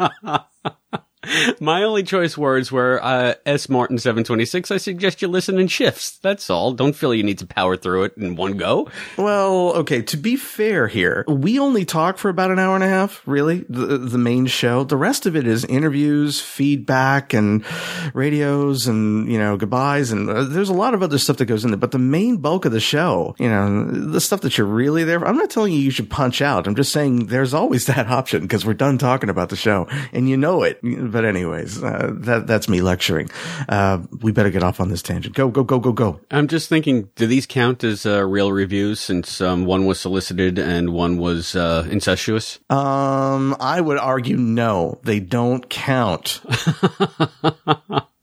My 1.59 1.83
only 1.83 2.03
choice 2.03 2.37
words 2.37 2.71
were 2.71 3.03
uh, 3.03 3.33
S. 3.45 3.67
Martin 3.67 3.97
726. 3.97 4.71
I 4.71 4.77
suggest 4.77 5.21
you 5.21 5.27
listen 5.27 5.59
in 5.59 5.67
shifts. 5.67 6.11
That's 6.11 6.49
all. 6.49 6.71
Don't 6.71 6.95
feel 6.95 7.13
you 7.13 7.23
need 7.23 7.39
to 7.39 7.45
power 7.45 7.75
through 7.75 8.03
it 8.03 8.17
in 8.17 8.35
one 8.35 8.55
go. 8.55 8.89
Well, 9.17 9.73
okay, 9.75 10.01
to 10.01 10.17
be 10.17 10.37
fair 10.37 10.87
here, 10.87 11.25
we 11.27 11.59
only 11.59 11.83
talk 11.83 12.17
for 12.17 12.29
about 12.29 12.51
an 12.51 12.59
hour 12.59 12.73
and 12.75 12.85
a 12.85 12.87
half, 12.87 13.21
really, 13.25 13.65
the, 13.67 13.97
the 13.97 14.17
main 14.17 14.45
show. 14.45 14.85
The 14.85 14.95
rest 14.95 15.25
of 15.25 15.35
it 15.35 15.45
is 15.45 15.65
interviews, 15.65 16.39
feedback, 16.39 17.33
and 17.33 17.65
radios, 18.13 18.87
and, 18.87 19.29
you 19.29 19.37
know, 19.37 19.57
goodbyes, 19.57 20.11
and 20.13 20.29
uh, 20.29 20.43
there's 20.45 20.69
a 20.69 20.73
lot 20.73 20.93
of 20.93 21.03
other 21.03 21.17
stuff 21.17 21.37
that 21.37 21.45
goes 21.45 21.65
in 21.65 21.71
there. 21.71 21.77
But 21.77 21.91
the 21.91 21.99
main 21.99 22.37
bulk 22.37 22.63
of 22.63 22.71
the 22.71 22.79
show, 22.79 23.35
you 23.39 23.49
know, 23.49 23.91
the 23.91 24.21
stuff 24.21 24.41
that 24.41 24.57
you're 24.57 24.67
really 24.67 25.03
there 25.03 25.19
for, 25.19 25.27
I'm 25.27 25.37
not 25.37 25.49
telling 25.49 25.73
you 25.73 25.79
you 25.79 25.91
should 25.91 26.09
punch 26.09 26.41
out. 26.41 26.65
I'm 26.65 26.75
just 26.75 26.93
saying 26.93 27.25
there's 27.25 27.53
always 27.53 27.85
that 27.87 28.07
option 28.07 28.41
because 28.43 28.65
we're 28.65 28.73
done 28.73 28.97
talking 28.97 29.29
about 29.29 29.49
the 29.49 29.57
show, 29.57 29.87
and 30.13 30.29
you 30.29 30.37
know 30.37 30.63
it. 30.63 30.79
But 31.11 31.25
anyways, 31.25 31.83
uh, 31.83 32.11
that 32.13 32.47
that's 32.47 32.69
me 32.69 32.81
lecturing. 32.81 33.29
Uh, 33.67 33.99
we 34.21 34.31
better 34.31 34.49
get 34.49 34.63
off 34.63 34.79
on 34.79 34.89
this 34.89 35.01
tangent. 35.01 35.35
Go, 35.35 35.49
go, 35.49 35.63
go, 35.63 35.79
go, 35.79 35.91
go. 35.91 36.19
I'm 36.31 36.47
just 36.47 36.69
thinking, 36.69 37.09
do 37.15 37.27
these 37.27 37.45
count 37.45 37.83
as 37.83 38.05
uh, 38.05 38.25
real 38.25 38.51
reviews 38.51 38.99
since 38.99 39.41
um, 39.41 39.65
one 39.65 39.85
was 39.85 39.99
solicited 39.99 40.59
and 40.59 40.93
one 40.93 41.17
was 41.17 41.55
uh, 41.55 41.87
incestuous? 41.89 42.59
Um, 42.69 43.55
I 43.59 43.81
would 43.81 43.97
argue 43.97 44.37
no, 44.37 44.99
they 45.03 45.19
don't 45.19 45.69
count. 45.69 46.41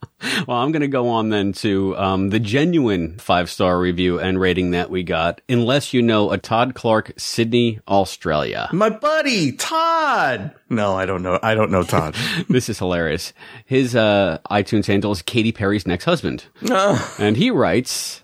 Well, 0.47 0.57
I'm 0.59 0.73
going 0.73 0.81
to 0.81 0.89
go 0.89 1.09
on 1.09 1.29
then 1.29 1.53
to 1.55 1.97
um, 1.97 2.31
the 2.31 2.41
genuine 2.41 3.19
five 3.19 3.51
star 3.51 3.79
review 3.79 4.19
and 4.19 4.41
rating 4.41 4.71
that 4.71 4.91
we 4.91 5.03
got, 5.03 5.41
unless 5.49 5.93
you 5.93 6.03
know 6.03 6.31
a 6.31 6.39
Todd 6.39 6.75
Clark, 6.75 7.13
Sydney, 7.17 7.81
Australia. 7.87 8.69
My 8.73 8.89
buddy 8.91 9.53
Todd. 9.53 10.55
No, 10.71 10.97
I 10.97 11.07
don't 11.07 11.23
know. 11.23 11.39
I 11.43 11.55
don't 11.55 11.71
know 11.71 11.83
Todd. 11.83 12.17
this 12.49 12.69
is 12.69 12.79
hilarious. 12.79 13.33
His 13.67 13.95
uh, 13.95 14.39
iTunes 14.51 14.87
handle 14.87 15.13
is 15.13 15.23
Katy 15.23 15.53
Perry's 15.53 15.87
next 15.87 16.05
husband. 16.05 16.45
And 17.19 17.37
he 17.37 17.51
writes, 17.51 18.23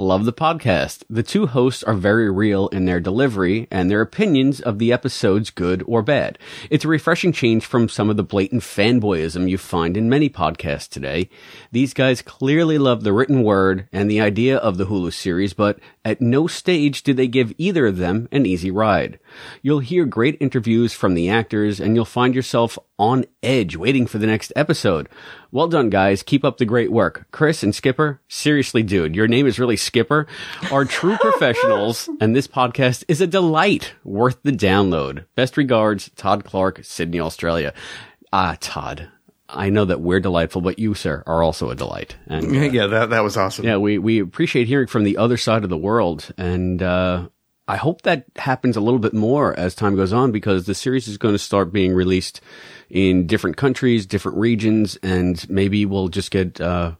Love 0.00 0.26
the 0.26 0.32
podcast. 0.32 1.02
The 1.10 1.24
two 1.24 1.48
hosts 1.48 1.82
are 1.82 1.92
very 1.92 2.30
real 2.30 2.68
in 2.68 2.84
their 2.84 3.00
delivery 3.00 3.66
and 3.68 3.90
their 3.90 4.00
opinions 4.00 4.60
of 4.60 4.78
the 4.78 4.92
episodes, 4.92 5.50
good 5.50 5.82
or 5.88 6.02
bad. 6.02 6.38
It's 6.70 6.84
a 6.84 6.88
refreshing 6.88 7.32
change 7.32 7.66
from 7.66 7.88
some 7.88 8.08
of 8.08 8.16
the 8.16 8.22
blatant 8.22 8.62
fanboyism 8.62 9.50
you 9.50 9.58
find 9.58 9.96
in 9.96 10.08
many 10.08 10.30
podcasts 10.30 10.88
today. 10.88 11.28
These 11.72 11.94
guys 11.94 12.22
clearly 12.22 12.78
love 12.78 13.02
the 13.02 13.12
written 13.12 13.42
word 13.42 13.88
and 13.92 14.08
the 14.08 14.20
idea 14.20 14.58
of 14.58 14.78
the 14.78 14.86
Hulu 14.86 15.12
series, 15.12 15.52
but 15.52 15.80
at 16.08 16.22
no 16.22 16.46
stage 16.46 17.02
do 17.02 17.12
they 17.12 17.28
give 17.28 17.52
either 17.58 17.86
of 17.86 17.98
them 17.98 18.28
an 18.32 18.46
easy 18.46 18.70
ride. 18.70 19.18
You'll 19.60 19.80
hear 19.80 20.06
great 20.06 20.38
interviews 20.40 20.94
from 20.94 21.12
the 21.12 21.28
actors 21.28 21.80
and 21.80 21.94
you'll 21.94 22.06
find 22.06 22.34
yourself 22.34 22.78
on 22.98 23.26
edge 23.42 23.76
waiting 23.76 24.06
for 24.06 24.16
the 24.16 24.26
next 24.26 24.50
episode. 24.56 25.06
Well 25.52 25.68
done, 25.68 25.90
guys. 25.90 26.22
Keep 26.22 26.46
up 26.46 26.56
the 26.56 26.64
great 26.64 26.90
work. 26.90 27.26
Chris 27.30 27.62
and 27.62 27.74
Skipper, 27.74 28.22
seriously, 28.26 28.82
dude, 28.82 29.14
your 29.14 29.28
name 29.28 29.46
is 29.46 29.58
really 29.58 29.76
Skipper, 29.76 30.26
are 30.72 30.86
true 30.86 31.16
professionals, 31.20 32.08
and 32.22 32.34
this 32.34 32.48
podcast 32.48 33.04
is 33.06 33.20
a 33.20 33.26
delight 33.26 33.92
worth 34.02 34.42
the 34.42 34.50
download. 34.52 35.26
Best 35.34 35.58
regards, 35.58 36.10
Todd 36.16 36.42
Clark, 36.42 36.80
Sydney, 36.84 37.20
Australia. 37.20 37.74
Ah, 38.32 38.56
Todd. 38.60 39.10
I 39.48 39.70
know 39.70 39.84
that 39.86 40.00
we're 40.00 40.20
delightful, 40.20 40.60
but 40.60 40.78
you, 40.78 40.94
sir, 40.94 41.22
are 41.26 41.42
also 41.42 41.70
a 41.70 41.74
delight. 41.74 42.16
And 42.26 42.44
uh, 42.56 42.60
yeah, 42.60 42.86
that 42.86 43.10
that 43.10 43.20
was 43.20 43.36
awesome. 43.36 43.64
yeah, 43.64 43.76
we, 43.76 43.98
we 43.98 44.18
appreciate 44.20 44.68
hearing 44.68 44.86
from 44.86 45.04
the 45.04 45.16
other 45.16 45.36
side 45.36 45.64
of 45.64 45.70
the 45.70 45.78
world. 45.78 46.32
And, 46.36 46.82
uh, 46.82 47.28
I 47.70 47.76
hope 47.76 48.00
that 48.02 48.24
happens 48.36 48.78
a 48.78 48.80
little 48.80 48.98
bit 48.98 49.12
more 49.12 49.54
as 49.58 49.74
time 49.74 49.94
goes 49.94 50.10
on 50.10 50.32
because 50.32 50.64
the 50.64 50.74
series 50.74 51.06
is 51.06 51.18
going 51.18 51.34
to 51.34 51.38
start 51.38 51.70
being 51.70 51.92
released 51.92 52.40
in 52.88 53.26
different 53.26 53.58
countries, 53.58 54.06
different 54.06 54.38
regions, 54.38 54.96
and 55.02 55.48
maybe 55.50 55.84
we'll 55.84 56.08
just 56.08 56.30
get, 56.30 56.58
uh, 56.62 56.92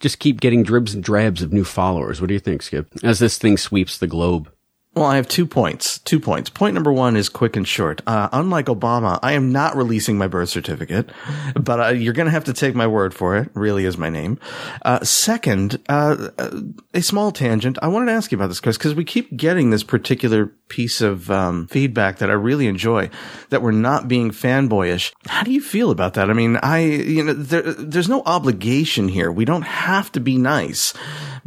just 0.00 0.18
keep 0.18 0.40
getting 0.40 0.64
dribs 0.64 0.92
and 0.92 1.04
drabs 1.04 1.40
of 1.40 1.52
new 1.52 1.62
followers. 1.62 2.20
What 2.20 2.26
do 2.26 2.34
you 2.34 2.40
think, 2.40 2.62
Skip? 2.62 2.88
As 3.04 3.20
this 3.20 3.38
thing 3.38 3.56
sweeps 3.56 3.98
the 3.98 4.08
globe. 4.08 4.50
Well, 4.98 5.06
I 5.06 5.14
have 5.14 5.28
two 5.28 5.46
points. 5.46 5.98
Two 6.00 6.18
points. 6.18 6.50
Point 6.50 6.74
number 6.74 6.92
one 6.92 7.16
is 7.16 7.28
quick 7.28 7.54
and 7.54 7.68
short. 7.68 8.02
Uh, 8.04 8.28
unlike 8.32 8.66
Obama, 8.66 9.20
I 9.22 9.34
am 9.34 9.52
not 9.52 9.76
releasing 9.76 10.18
my 10.18 10.26
birth 10.26 10.48
certificate, 10.48 11.10
but 11.54 11.80
uh, 11.80 11.88
you're 11.90 12.14
going 12.14 12.26
to 12.26 12.32
have 12.32 12.46
to 12.46 12.52
take 12.52 12.74
my 12.74 12.88
word 12.88 13.14
for 13.14 13.36
it. 13.36 13.48
Really 13.54 13.84
is 13.84 13.96
my 13.96 14.08
name. 14.08 14.40
Uh, 14.84 15.04
second, 15.04 15.80
uh, 15.88 16.30
uh, 16.36 16.50
a 16.94 17.00
small 17.00 17.30
tangent. 17.30 17.78
I 17.80 17.86
wanted 17.86 18.06
to 18.06 18.12
ask 18.12 18.32
you 18.32 18.38
about 18.38 18.48
this, 18.48 18.60
because 18.60 18.96
we 18.96 19.04
keep 19.04 19.36
getting 19.36 19.70
this 19.70 19.84
particular 19.84 20.46
piece 20.66 21.00
of 21.00 21.30
um, 21.30 21.68
feedback 21.68 22.18
that 22.18 22.28
I 22.28 22.34
really 22.34 22.66
enjoy. 22.66 23.08
That 23.50 23.62
we're 23.62 23.70
not 23.70 24.08
being 24.08 24.32
fanboyish. 24.32 25.12
How 25.28 25.44
do 25.44 25.52
you 25.52 25.60
feel 25.60 25.92
about 25.92 26.14
that? 26.14 26.28
I 26.28 26.32
mean, 26.32 26.56
I 26.56 26.80
you 26.80 27.22
know, 27.22 27.34
there, 27.34 27.62
there's 27.62 28.08
no 28.08 28.24
obligation 28.26 29.06
here. 29.06 29.30
We 29.30 29.44
don't 29.44 29.62
have 29.62 30.10
to 30.12 30.20
be 30.20 30.38
nice 30.38 30.92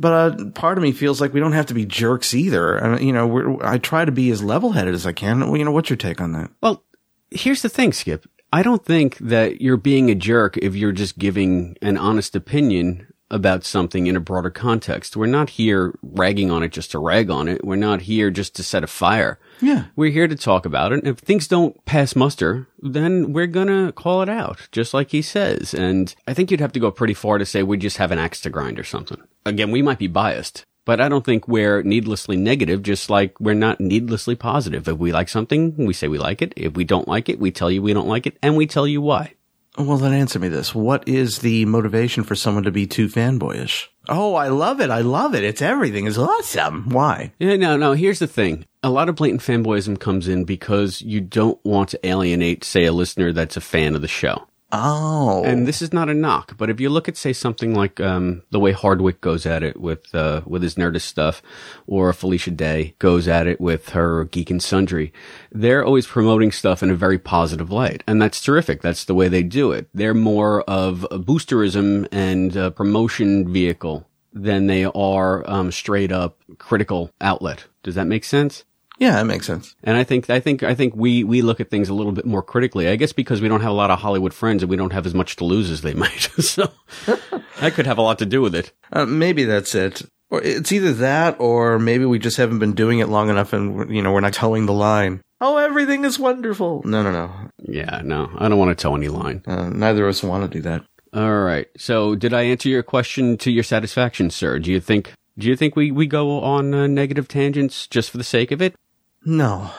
but 0.01 0.13
uh, 0.13 0.49
part 0.51 0.77
of 0.77 0.81
me 0.83 0.91
feels 0.91 1.21
like 1.21 1.33
we 1.33 1.39
don't 1.39 1.53
have 1.53 1.67
to 1.67 1.73
be 1.73 1.85
jerks 1.85 2.33
either. 2.33 2.83
Uh, 2.83 2.99
you 2.99 3.13
know, 3.13 3.59
I 3.63 3.77
try 3.77 4.03
to 4.03 4.11
be 4.11 4.31
as 4.31 4.43
level 4.43 4.71
headed 4.71 4.93
as 4.93 5.05
I 5.05 5.13
can. 5.13 5.39
Well, 5.39 5.57
you 5.57 5.63
know, 5.63 5.71
what's 5.71 5.89
your 5.89 5.97
take 5.97 6.19
on 6.19 6.31
that? 6.33 6.49
Well, 6.61 6.83
here's 7.29 7.61
the 7.61 7.69
thing, 7.69 7.93
Skip. 7.93 8.27
I 8.51 8.63
don't 8.63 8.83
think 8.83 9.17
that 9.19 9.61
you're 9.61 9.77
being 9.77 10.09
a 10.09 10.15
jerk 10.15 10.57
if 10.57 10.75
you're 10.75 10.91
just 10.91 11.17
giving 11.17 11.77
an 11.81 11.97
honest 11.97 12.35
opinion 12.35 13.07
about 13.29 13.63
something 13.63 14.07
in 14.07 14.17
a 14.17 14.19
broader 14.19 14.49
context. 14.49 15.15
We're 15.15 15.27
not 15.27 15.51
here 15.51 15.97
ragging 16.01 16.51
on 16.51 16.63
it 16.63 16.73
just 16.73 16.91
to 16.91 16.99
rag 16.99 17.29
on 17.29 17.47
it. 17.47 17.63
We're 17.63 17.77
not 17.77 18.01
here 18.01 18.29
just 18.29 18.55
to 18.55 18.63
set 18.63 18.83
a 18.83 18.87
fire. 18.87 19.39
Yeah. 19.61 19.85
We're 19.95 20.11
here 20.11 20.27
to 20.27 20.35
talk 20.35 20.65
about 20.65 20.91
it. 20.91 20.99
And 20.99 21.07
if 21.07 21.19
things 21.19 21.47
don't 21.47 21.83
pass 21.85 22.15
muster, 22.15 22.67
then 22.79 23.33
we're 23.33 23.47
gonna 23.47 23.91
call 23.91 24.21
it 24.21 24.29
out, 24.29 24.67
just 24.71 24.93
like 24.93 25.11
he 25.11 25.21
says. 25.21 25.73
And 25.73 26.13
I 26.27 26.33
think 26.33 26.51
you'd 26.51 26.59
have 26.59 26.73
to 26.73 26.79
go 26.79 26.91
pretty 26.91 27.13
far 27.13 27.38
to 27.38 27.45
say 27.45 27.63
we 27.63 27.77
just 27.77 27.97
have 27.97 28.11
an 28.11 28.19
axe 28.19 28.41
to 28.41 28.49
grind 28.49 28.79
or 28.79 28.83
something. 28.83 29.21
Again, 29.45 29.71
we 29.71 29.81
might 29.81 29.99
be 29.99 30.07
biased, 30.07 30.65
but 30.85 30.99
I 30.99 31.09
don't 31.09 31.25
think 31.25 31.47
we're 31.47 31.83
needlessly 31.83 32.38
negative, 32.38 32.83
just 32.83 33.09
like 33.09 33.39
we're 33.39 33.53
not 33.53 33.79
needlessly 33.79 34.35
positive. 34.35 34.88
If 34.88 34.97
we 34.97 35.11
like 35.11 35.29
something, 35.29 35.75
we 35.77 35.93
say 35.93 36.07
we 36.07 36.17
like 36.17 36.41
it. 36.41 36.53
If 36.57 36.75
we 36.75 36.83
don't 36.83 37.07
like 37.07 37.29
it, 37.29 37.39
we 37.39 37.51
tell 37.51 37.71
you 37.71 37.81
we 37.81 37.93
don't 37.93 38.07
like 38.07 38.25
it, 38.27 38.38
and 38.41 38.55
we 38.55 38.67
tell 38.67 38.88
you 38.88 39.01
why. 39.01 39.33
Well, 39.77 39.97
then 39.97 40.13
answer 40.13 40.38
me 40.38 40.49
this. 40.49 40.75
What 40.75 41.07
is 41.07 41.39
the 41.39 41.63
motivation 41.65 42.23
for 42.23 42.35
someone 42.35 42.63
to 42.63 42.71
be 42.71 42.85
too 42.85 43.07
fanboyish? 43.07 43.88
Oh, 44.09 44.35
I 44.35 44.49
love 44.49 44.81
it. 44.81 44.89
I 44.89 44.99
love 44.99 45.33
it. 45.33 45.45
It's 45.45 45.61
everything. 45.61 46.07
It's 46.07 46.17
awesome. 46.17 46.89
Why? 46.89 47.31
Yeah, 47.39 47.55
no, 47.55 47.77
no. 47.77 47.93
Here's 47.93 48.19
the 48.19 48.27
thing. 48.27 48.65
A 48.83 48.89
lot 48.89 49.09
of 49.09 49.15
blatant 49.15 49.41
fanboyism 49.41 49.99
comes 49.99 50.27
in 50.27 50.43
because 50.43 51.01
you 51.01 51.21
don't 51.21 51.63
want 51.63 51.89
to 51.89 52.07
alienate, 52.07 52.63
say, 52.63 52.85
a 52.85 52.91
listener 52.91 53.31
that's 53.31 53.55
a 53.55 53.61
fan 53.61 53.93
of 53.93 54.01
the 54.01 54.07
show. 54.07 54.47
Oh. 54.71 55.43
And 55.43 55.67
this 55.67 55.81
is 55.81 55.91
not 55.91 56.09
a 56.09 56.13
knock, 56.13 56.55
but 56.57 56.69
if 56.69 56.79
you 56.79 56.89
look 56.89 57.09
at, 57.09 57.17
say, 57.17 57.33
something 57.33 57.75
like 57.75 57.99
um, 57.99 58.43
the 58.51 58.59
way 58.59 58.71
Hardwick 58.71 59.19
goes 59.19 59.45
at 59.45 59.63
it 59.63 59.79
with 59.79 60.15
uh, 60.15 60.41
with 60.45 60.63
his 60.63 60.75
Nerdist 60.75 61.01
stuff, 61.01 61.41
or 61.87 62.13
Felicia 62.13 62.51
Day 62.51 62.95
goes 62.97 63.27
at 63.27 63.47
it 63.47 63.59
with 63.59 63.89
her 63.89 64.23
Geek 64.25 64.49
and 64.49 64.64
Sundry, 64.64 65.11
they're 65.51 65.83
always 65.83 66.07
promoting 66.07 66.51
stuff 66.51 66.81
in 66.81 66.89
a 66.89 66.95
very 66.95 67.19
positive 67.19 67.69
light, 67.69 68.03
and 68.07 68.22
that's 68.22 68.41
terrific. 68.41 68.81
That's 68.81 69.03
the 69.03 69.15
way 69.15 69.27
they 69.27 69.43
do 69.43 69.73
it. 69.73 69.89
They're 69.93 70.14
more 70.14 70.61
of 70.61 71.06
a 71.11 71.19
boosterism 71.19 72.07
and 72.11 72.56
a 72.56 72.72
promotion 72.72 73.51
vehicle 73.51 74.07
than 74.33 74.67
they 74.67 74.85
are 74.85 75.49
um, 75.49 75.72
straight 75.73 76.14
up 76.14 76.39
critical 76.57 77.11
outlet. 77.19 77.65
Does 77.83 77.95
that 77.95 78.07
make 78.07 78.23
sense? 78.23 78.64
Yeah, 79.01 79.13
that 79.13 79.25
makes 79.25 79.47
sense. 79.47 79.75
And 79.83 79.97
I 79.97 80.03
think 80.03 80.30
I 80.30 80.39
think 80.39 80.61
I 80.61 80.75
think 80.75 80.95
we 80.95 81.23
we 81.23 81.41
look 81.41 81.59
at 81.59 81.71
things 81.71 81.89
a 81.89 81.93
little 81.95 82.11
bit 82.11 82.23
more 82.23 82.43
critically. 82.43 82.88
I 82.88 82.97
guess 82.97 83.13
because 83.13 83.41
we 83.41 83.47
don't 83.47 83.61
have 83.61 83.71
a 83.71 83.73
lot 83.73 83.89
of 83.89 83.97
Hollywood 83.97 84.31
friends 84.31 84.61
and 84.61 84.69
we 84.69 84.77
don't 84.77 84.93
have 84.93 85.07
as 85.07 85.15
much 85.15 85.38
to 85.38 85.43
lose 85.43 85.71
as 85.71 85.81
they 85.81 85.93
might. 86.05 86.30
so 86.38 86.71
that 87.07 87.73
could 87.73 87.88
have 87.88 87.97
a 87.97 88.03
lot 88.03 88.19
to 88.19 88.27
do 88.27 88.43
with 88.43 88.53
it. 88.53 88.71
Uh, 88.93 89.07
maybe 89.07 89.43
that's 89.43 89.73
it. 89.73 90.03
Or 90.30 90.39
it's 90.43 90.71
either 90.71 90.93
that, 90.93 91.38
or 91.39 91.80
maybe 91.80 92.05
we 92.05 92.19
just 92.19 92.38
haven't 92.38 92.59
been 92.59 92.73
doing 92.73 92.99
it 92.99 93.09
long 93.09 93.31
enough, 93.31 93.53
and 93.53 93.89
you 93.93 94.03
know 94.03 94.13
we're 94.13 94.19
not 94.21 94.33
towing 94.33 94.67
the 94.67 94.71
line. 94.71 95.19
Oh, 95.41 95.57
everything 95.57 96.05
is 96.05 96.19
wonderful. 96.19 96.83
No, 96.85 97.01
no, 97.01 97.11
no. 97.11 97.31
Yeah, 97.57 98.03
no, 98.05 98.30
I 98.38 98.49
don't 98.49 98.59
want 98.59 98.77
to 98.77 98.81
toe 98.81 98.95
any 98.95 99.07
line. 99.07 99.41
Uh, 99.47 99.69
neither 99.69 100.03
of 100.05 100.11
us 100.11 100.21
want 100.21 100.43
to 100.49 100.57
do 100.59 100.61
that. 100.61 100.83
All 101.11 101.39
right. 101.41 101.67
So, 101.75 102.13
did 102.13 102.35
I 102.35 102.43
answer 102.43 102.69
your 102.69 102.83
question 102.83 103.35
to 103.39 103.51
your 103.51 103.63
satisfaction, 103.63 104.30
sir? 104.30 104.59
Do 104.59 104.71
you 104.71 104.80
think 104.80 105.11
do 105.39 105.47
you 105.47 105.55
think 105.55 105.75
we 105.75 105.89
we 105.89 106.05
go 106.05 106.39
on 106.41 106.71
uh, 106.71 106.85
negative 106.85 107.27
tangents 107.27 107.88
just 107.88 108.11
for 108.11 108.19
the 108.19 108.23
sake 108.23 108.51
of 108.51 108.61
it? 108.61 108.75
No, 109.24 109.72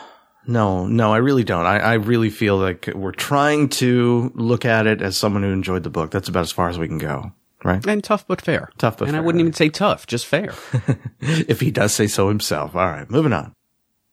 no, 0.46 0.86
no, 0.86 1.12
I 1.12 1.18
really 1.18 1.44
don't. 1.44 1.66
I, 1.66 1.78
I 1.78 1.92
really 1.94 2.30
feel 2.30 2.56
like 2.56 2.88
we're 2.94 3.12
trying 3.12 3.68
to 3.70 4.32
look 4.34 4.64
at 4.64 4.86
it 4.86 5.02
as 5.02 5.16
someone 5.16 5.42
who 5.42 5.50
enjoyed 5.50 5.82
the 5.82 5.90
book. 5.90 6.10
That's 6.10 6.28
about 6.28 6.42
as 6.42 6.52
far 6.52 6.68
as 6.68 6.78
we 6.78 6.88
can 6.88 6.98
go, 6.98 7.32
right? 7.64 7.84
And 7.86 8.02
tough 8.02 8.26
but 8.26 8.40
fair. 8.40 8.70
Tough 8.78 8.98
but 8.98 9.04
and 9.04 9.12
fair. 9.12 9.18
And 9.18 9.22
I 9.22 9.26
wouldn't 9.26 9.40
even 9.40 9.52
say 9.52 9.68
tough, 9.68 10.06
just 10.06 10.26
fair. 10.26 10.54
if 11.20 11.60
he 11.60 11.70
does 11.70 11.92
say 11.92 12.06
so 12.06 12.28
himself. 12.28 12.74
All 12.74 12.86
right, 12.86 13.08
moving 13.10 13.32
on. 13.32 13.54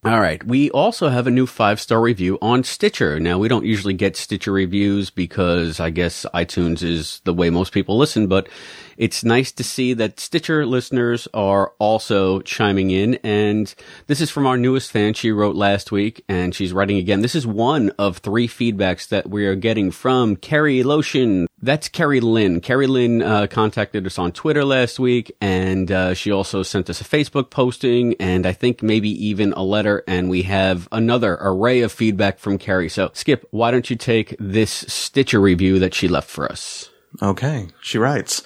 All 0.02 0.20
right. 0.20 0.42
We 0.42 0.70
also 0.70 1.10
have 1.10 1.26
a 1.26 1.30
new 1.30 1.46
five 1.46 1.78
star 1.78 2.00
review 2.00 2.38
on 2.40 2.64
Stitcher. 2.64 3.20
Now, 3.20 3.38
we 3.38 3.48
don't 3.48 3.66
usually 3.66 3.92
get 3.92 4.16
Stitcher 4.16 4.50
reviews 4.50 5.10
because 5.10 5.78
I 5.78 5.90
guess 5.90 6.24
iTunes 6.32 6.82
is 6.82 7.20
the 7.24 7.34
way 7.34 7.50
most 7.50 7.72
people 7.72 7.98
listen, 7.98 8.26
but 8.26 8.48
it's 8.96 9.24
nice 9.24 9.52
to 9.52 9.64
see 9.64 9.92
that 9.94 10.20
Stitcher 10.20 10.66
listeners 10.66 11.28
are 11.34 11.72
also 11.78 12.40
chiming 12.40 12.90
in. 12.90 13.14
And 13.22 13.72
this 14.06 14.20
is 14.20 14.30
from 14.30 14.46
our 14.46 14.56
newest 14.56 14.90
fan. 14.90 15.14
She 15.14 15.30
wrote 15.30 15.56
last 15.56 15.92
week 15.92 16.24
and 16.28 16.54
she's 16.54 16.72
writing 16.72 16.96
again. 16.96 17.20
This 17.20 17.34
is 17.34 17.46
one 17.46 17.90
of 17.98 18.18
three 18.18 18.48
feedbacks 18.48 19.08
that 19.08 19.28
we 19.28 19.46
are 19.46 19.54
getting 19.54 19.90
from 19.90 20.36
Carrie 20.36 20.82
Lotion. 20.82 21.46
That's 21.62 21.88
Carrie 21.88 22.20
Lynn. 22.20 22.60
Carrie 22.60 22.86
Lynn 22.86 23.22
uh, 23.22 23.46
contacted 23.48 24.06
us 24.06 24.18
on 24.18 24.32
Twitter 24.32 24.64
last 24.64 24.98
week 24.98 25.34
and 25.40 25.90
uh, 25.90 26.14
she 26.14 26.30
also 26.30 26.62
sent 26.62 26.90
us 26.90 27.00
a 27.00 27.04
Facebook 27.04 27.50
posting 27.50 28.14
and 28.20 28.46
I 28.46 28.52
think 28.52 28.82
maybe 28.82 29.10
even 29.26 29.52
a 29.54 29.62
letter. 29.62 30.02
And 30.06 30.30
we 30.30 30.42
have 30.42 30.88
another 30.92 31.38
array 31.40 31.80
of 31.80 31.92
feedback 31.92 32.38
from 32.38 32.58
Carrie. 32.58 32.88
So, 32.88 33.10
Skip, 33.12 33.46
why 33.50 33.70
don't 33.70 33.90
you 33.90 33.96
take 33.96 34.34
this 34.38 34.70
Stitcher 34.70 35.40
review 35.40 35.78
that 35.78 35.94
she 35.94 36.08
left 36.08 36.30
for 36.30 36.50
us? 36.50 36.90
Okay. 37.22 37.68
She 37.82 37.98
writes, 37.98 38.42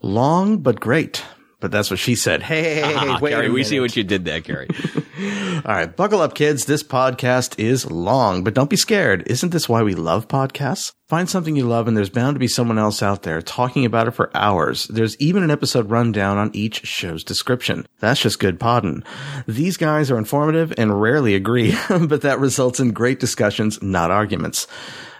long 0.00 0.58
but 0.58 0.80
great. 0.80 1.22
But 1.60 1.72
that's 1.72 1.90
what 1.90 1.98
she 1.98 2.14
said. 2.14 2.40
Hey, 2.44 2.82
Ah, 2.84 3.18
wait 3.22 3.32
a 3.32 3.34
Carrie, 3.34 3.50
we 3.50 3.64
see 3.64 3.80
what 3.80 3.96
you 3.96 4.04
did 4.04 4.24
there, 4.24 4.40
Carrie. 4.40 4.68
All 5.66 5.74
right, 5.74 5.96
buckle 5.96 6.20
up, 6.20 6.36
kids. 6.36 6.66
This 6.66 6.84
podcast 6.84 7.58
is 7.58 7.90
long, 7.90 8.44
but 8.44 8.54
don't 8.54 8.70
be 8.70 8.76
scared. 8.76 9.24
Isn't 9.26 9.50
this 9.50 9.68
why 9.68 9.82
we 9.82 9.96
love 9.96 10.28
podcasts? 10.28 10.92
Find 11.08 11.28
something 11.28 11.56
you 11.56 11.66
love, 11.66 11.88
and 11.88 11.96
there's 11.96 12.10
bound 12.10 12.36
to 12.36 12.38
be 12.38 12.46
someone 12.46 12.78
else 12.78 13.02
out 13.02 13.24
there 13.24 13.42
talking 13.42 13.84
about 13.84 14.06
it 14.06 14.12
for 14.12 14.30
hours. 14.36 14.86
There's 14.86 15.16
even 15.20 15.42
an 15.42 15.50
episode 15.50 15.90
rundown 15.90 16.38
on 16.38 16.52
each 16.54 16.86
show's 16.86 17.24
description. 17.24 17.88
That's 17.98 18.20
just 18.20 18.38
good 18.38 18.60
podding. 18.60 19.02
These 19.48 19.78
guys 19.78 20.12
are 20.12 20.18
informative 20.18 20.72
and 20.78 21.02
rarely 21.02 21.34
agree, 21.34 21.76
but 21.88 22.22
that 22.22 22.38
results 22.38 22.78
in 22.78 22.92
great 22.92 23.18
discussions, 23.18 23.82
not 23.82 24.12
arguments. 24.12 24.68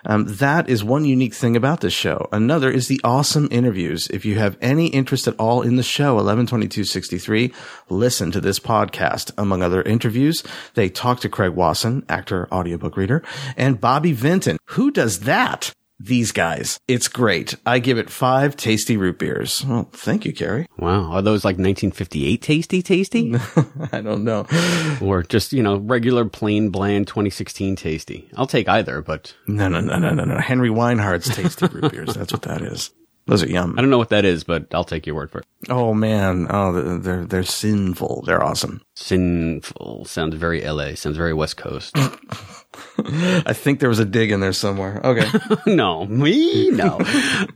Um, 0.05 0.25
that 0.27 0.68
is 0.68 0.85
one 0.85 1.05
unique 1.05 1.35
thing 1.35 1.57
about 1.57 1.81
this 1.81 1.93
show. 1.93 2.28
Another 2.33 2.70
is 2.70 2.89
the 2.89 3.01
awesome 3.05 3.49
interviews. 3.51 4.09
If 4.09 4.25
you 4.25 4.39
have 4.39 4.57
any 4.60 4.89
interest 4.89 5.27
at 5.27 5.36
all 5.39 5.62
in 5.62 5.77
the 5.77 5.83
show, 5.83 6.17
112263, 6.17 7.52
listen 7.89 8.31
to 8.31 8.41
this 8.41 8.59
podcast. 8.59 9.33
Among 9.39 9.62
other 9.62 9.83
interviews, 9.83 10.43
they 10.75 10.89
talk 10.89 11.20
to 11.20 11.28
Craig 11.28 11.52
Wasson, 11.52 12.05
actor, 12.09 12.49
audiobook 12.52 12.97
reader, 12.97 13.23
and 13.57 13.81
Bobby 13.81 14.12
Vinton. 14.12 14.59
Who 14.67 14.91
does 14.91 15.20
that? 15.20 15.73
These 16.01 16.31
guys. 16.31 16.78
It's 16.86 17.09
great. 17.09 17.57
I 17.67 17.81
give 17.81 17.99
it 17.99 18.09
five 18.09 18.57
tasty 18.57 18.97
root 18.97 19.18
beers. 19.18 19.65
Well, 19.67 19.89
thank 19.93 20.25
you, 20.25 20.33
Carrie. 20.33 20.68
Wow. 20.78 21.10
Are 21.12 21.23
those 21.23 21.44
like 21.44 21.55
1958 21.59 22.41
tasty 22.41 22.83
tasty? 22.83 23.35
I 23.93 24.01
don't 24.01 24.23
know. 24.23 24.47
or 25.01 25.25
just, 25.25 25.52
you 25.52 25.62
know, 25.62 25.77
regular 25.78 26.25
plain 26.25 26.70
bland 26.70 27.09
2016 27.09 27.75
tasty? 27.77 28.28
I'll 28.36 28.47
take 28.47 28.68
either, 28.68 29.02
but 29.02 29.35
No, 29.49 29.68
no, 29.68 29.81
no, 29.81 29.99
no, 29.99 30.15
no, 30.15 30.25
no. 30.25 30.39
Henry 30.39 30.70
Weinhard's 30.70 31.35
tasty 31.35 31.67
root 31.67 31.91
beers. 31.91 32.15
That's 32.15 32.33
what 32.33 32.43
that 32.43 32.62
is. 32.62 32.91
Those 33.28 33.42
are 33.42 33.48
yum. 33.48 33.74
I 33.78 33.82
don't 33.82 33.90
know 33.90 33.98
what 33.98 34.08
that 34.08 34.24
is, 34.24 34.42
but 34.42 34.74
I'll 34.74 34.84
take 34.84 35.07
your 35.07 35.15
word 35.15 35.31
for 35.31 35.40
it. 35.40 35.47
Oh 35.68 35.94
man. 35.94 36.47
Oh, 36.50 36.98
they're, 36.98 37.26
they're, 37.26 37.42
sinful. 37.42 38.23
They're 38.26 38.42
awesome. 38.42 38.82
Sinful 38.94 40.07
sounds 40.07 40.34
very 40.34 40.62
LA, 40.62 40.94
sounds 40.94 41.16
very 41.16 41.34
West 41.34 41.57
Coast. 41.57 41.97
I 42.98 43.52
think 43.52 43.81
there 43.81 43.89
was 43.89 43.98
a 43.98 44.05
dig 44.05 44.31
in 44.31 44.40
there 44.40 44.52
somewhere. 44.52 45.00
Okay. 45.05 45.26
no, 45.66 46.07
me, 46.07 46.70
no. 46.70 46.98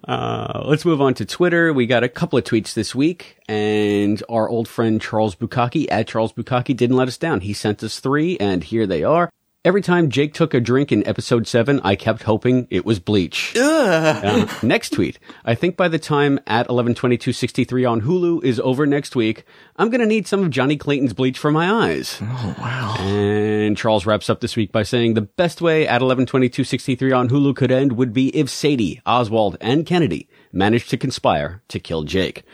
Uh, 0.07 0.63
let's 0.67 0.85
move 0.85 1.01
on 1.01 1.15
to 1.15 1.25
Twitter. 1.25 1.73
We 1.73 1.87
got 1.87 2.05
a 2.05 2.09
couple 2.09 2.39
of 2.39 2.45
tweets 2.45 2.75
this 2.75 2.95
week, 2.95 3.37
and 3.49 4.23
our 4.29 4.49
old 4.49 4.69
friend 4.69 5.01
Charles 5.01 5.35
Bukaki 5.35 5.87
at 5.91 6.07
Charles 6.07 6.33
Bukaki 6.33 6.77
didn't 6.77 6.97
let 6.97 7.09
us 7.09 7.19
down. 7.19 7.41
He 7.41 7.53
sent 7.53 7.83
us 7.83 8.01
three, 8.01 8.39
and 8.39 8.65
here 8.65 8.87
they 8.87 9.05
are. 9.05 9.31
Every 9.65 9.81
time 9.81 10.11
Jake 10.11 10.35
took 10.35 10.55
a 10.55 10.61
drink 10.61 10.91
in 10.91 11.07
episode 11.07 11.47
7, 11.47 11.81
I 11.85 11.95
kept 11.95 12.25
hoping 12.25 12.67
it 12.69 12.85
was 12.85 12.99
bleach. 12.99 13.57
Uh, 13.57 14.49
next 14.61 14.91
tweet. 14.91 15.21
I 15.45 15.55
think 15.55 15.77
by 15.77 15.87
the 15.87 16.01
time 16.01 16.41
at 16.49 16.67
112263 16.67 17.85
on 17.85 18.01
Hulu 18.01 18.43
is 18.43 18.59
over 18.59 18.87
next 18.87 19.15
week, 19.15 19.45
I'm 19.77 19.89
going 19.89 20.01
to 20.01 20.07
need 20.07 20.27
some 20.27 20.43
of 20.43 20.51
Johnny 20.51 20.77
Clayton's 20.77 21.13
bleach 21.13 21.39
for 21.39 21.53
my 21.53 21.71
eyes. 21.71 22.19
Oh, 22.21 22.57
wow. 22.59 22.97
And 22.99 23.77
Charles 23.77 24.05
wraps 24.05 24.29
up 24.29 24.41
this 24.41 24.57
week 24.57 24.73
by 24.73 24.83
saying 24.83 25.15
the 25.15 25.21
best 25.23 25.63
way 25.63 25.87
at 25.87 26.01
112263 26.01 27.13
on 27.13 27.29
Hulu 27.29 27.55
could 27.55 27.71
end 27.71 27.93
would 27.93 28.13
be 28.13 28.37
if 28.37 28.51
Sadie, 28.51 29.01
Oswald, 29.07 29.59
and 29.61 29.87
Kennedy 29.87 30.29
managed 30.53 30.91
to 30.91 30.97
conspire 30.97 31.63
to 31.69 31.81
kill 31.81 32.05
Jake. 32.05 32.45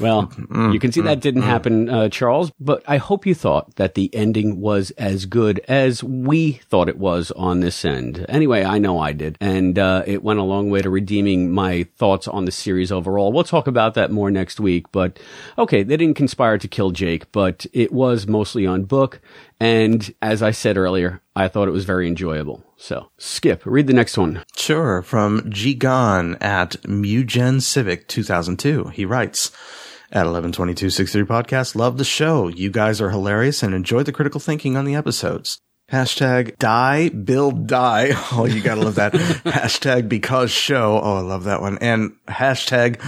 Well, 0.00 0.32
you 0.72 0.78
can 0.80 0.92
see 0.92 1.00
that 1.02 1.20
didn't 1.20 1.42
happen, 1.42 1.88
uh, 1.88 2.08
Charles, 2.08 2.50
but 2.58 2.82
I 2.86 2.96
hope 2.96 3.26
you 3.26 3.34
thought 3.34 3.76
that 3.76 3.94
the 3.94 4.12
ending 4.14 4.60
was 4.60 4.90
as 4.92 5.26
good 5.26 5.60
as 5.68 6.02
we 6.02 6.52
thought 6.68 6.88
it 6.88 6.98
was 6.98 7.30
on 7.32 7.60
this 7.60 7.84
end. 7.84 8.26
Anyway, 8.28 8.64
I 8.64 8.78
know 8.78 8.98
I 8.98 9.12
did, 9.12 9.38
and 9.40 9.78
uh, 9.78 10.02
it 10.06 10.22
went 10.22 10.40
a 10.40 10.44
long 10.44 10.70
way 10.70 10.82
to 10.82 10.90
redeeming 10.90 11.52
my 11.52 11.86
thoughts 11.96 12.26
on 12.26 12.44
the 12.44 12.52
series 12.52 12.90
overall. 12.90 13.32
We'll 13.32 13.44
talk 13.44 13.66
about 13.66 13.94
that 13.94 14.10
more 14.10 14.30
next 14.30 14.58
week, 14.58 14.90
but 14.90 15.18
okay, 15.56 15.82
they 15.82 15.96
didn't 15.96 16.16
conspire 16.16 16.58
to 16.58 16.68
kill 16.68 16.90
Jake, 16.90 17.30
but 17.32 17.66
it 17.72 17.92
was 17.92 18.26
mostly 18.26 18.66
on 18.66 18.84
book, 18.84 19.20
and 19.60 20.12
as 20.20 20.42
I 20.42 20.50
said 20.50 20.76
earlier, 20.76 21.22
I 21.36 21.48
thought 21.48 21.68
it 21.68 21.72
was 21.72 21.84
very 21.84 22.06
enjoyable. 22.08 22.64
So, 22.76 23.10
Skip, 23.18 23.62
read 23.64 23.86
the 23.86 23.92
next 23.92 24.18
one. 24.18 24.44
Sure. 24.56 25.02
From 25.02 25.50
Gon 25.78 26.36
at 26.36 26.72
Mugen 26.82 27.62
Civic 27.62 28.08
2002. 28.08 28.88
He 28.88 29.04
writes, 29.04 29.50
at 30.12 30.26
112263 30.26 31.22
podcast, 31.24 31.74
love 31.74 31.98
the 31.98 32.04
show. 32.04 32.48
You 32.48 32.70
guys 32.70 33.00
are 33.00 33.10
hilarious 33.10 33.62
and 33.62 33.74
enjoy 33.74 34.04
the 34.04 34.12
critical 34.12 34.38
thinking 34.38 34.76
on 34.76 34.84
the 34.84 34.94
episodes. 34.94 35.58
Hashtag 35.94 36.58
die, 36.58 37.08
build, 37.10 37.68
die. 37.68 38.14
Oh, 38.32 38.46
you 38.46 38.60
gotta 38.60 38.80
love 38.80 38.96
that. 38.96 39.12
hashtag 39.44 40.08
because 40.08 40.50
show. 40.50 41.00
Oh, 41.00 41.18
I 41.18 41.20
love 41.20 41.44
that 41.44 41.60
one. 41.60 41.78
And 41.78 42.16
hashtag 42.26 43.00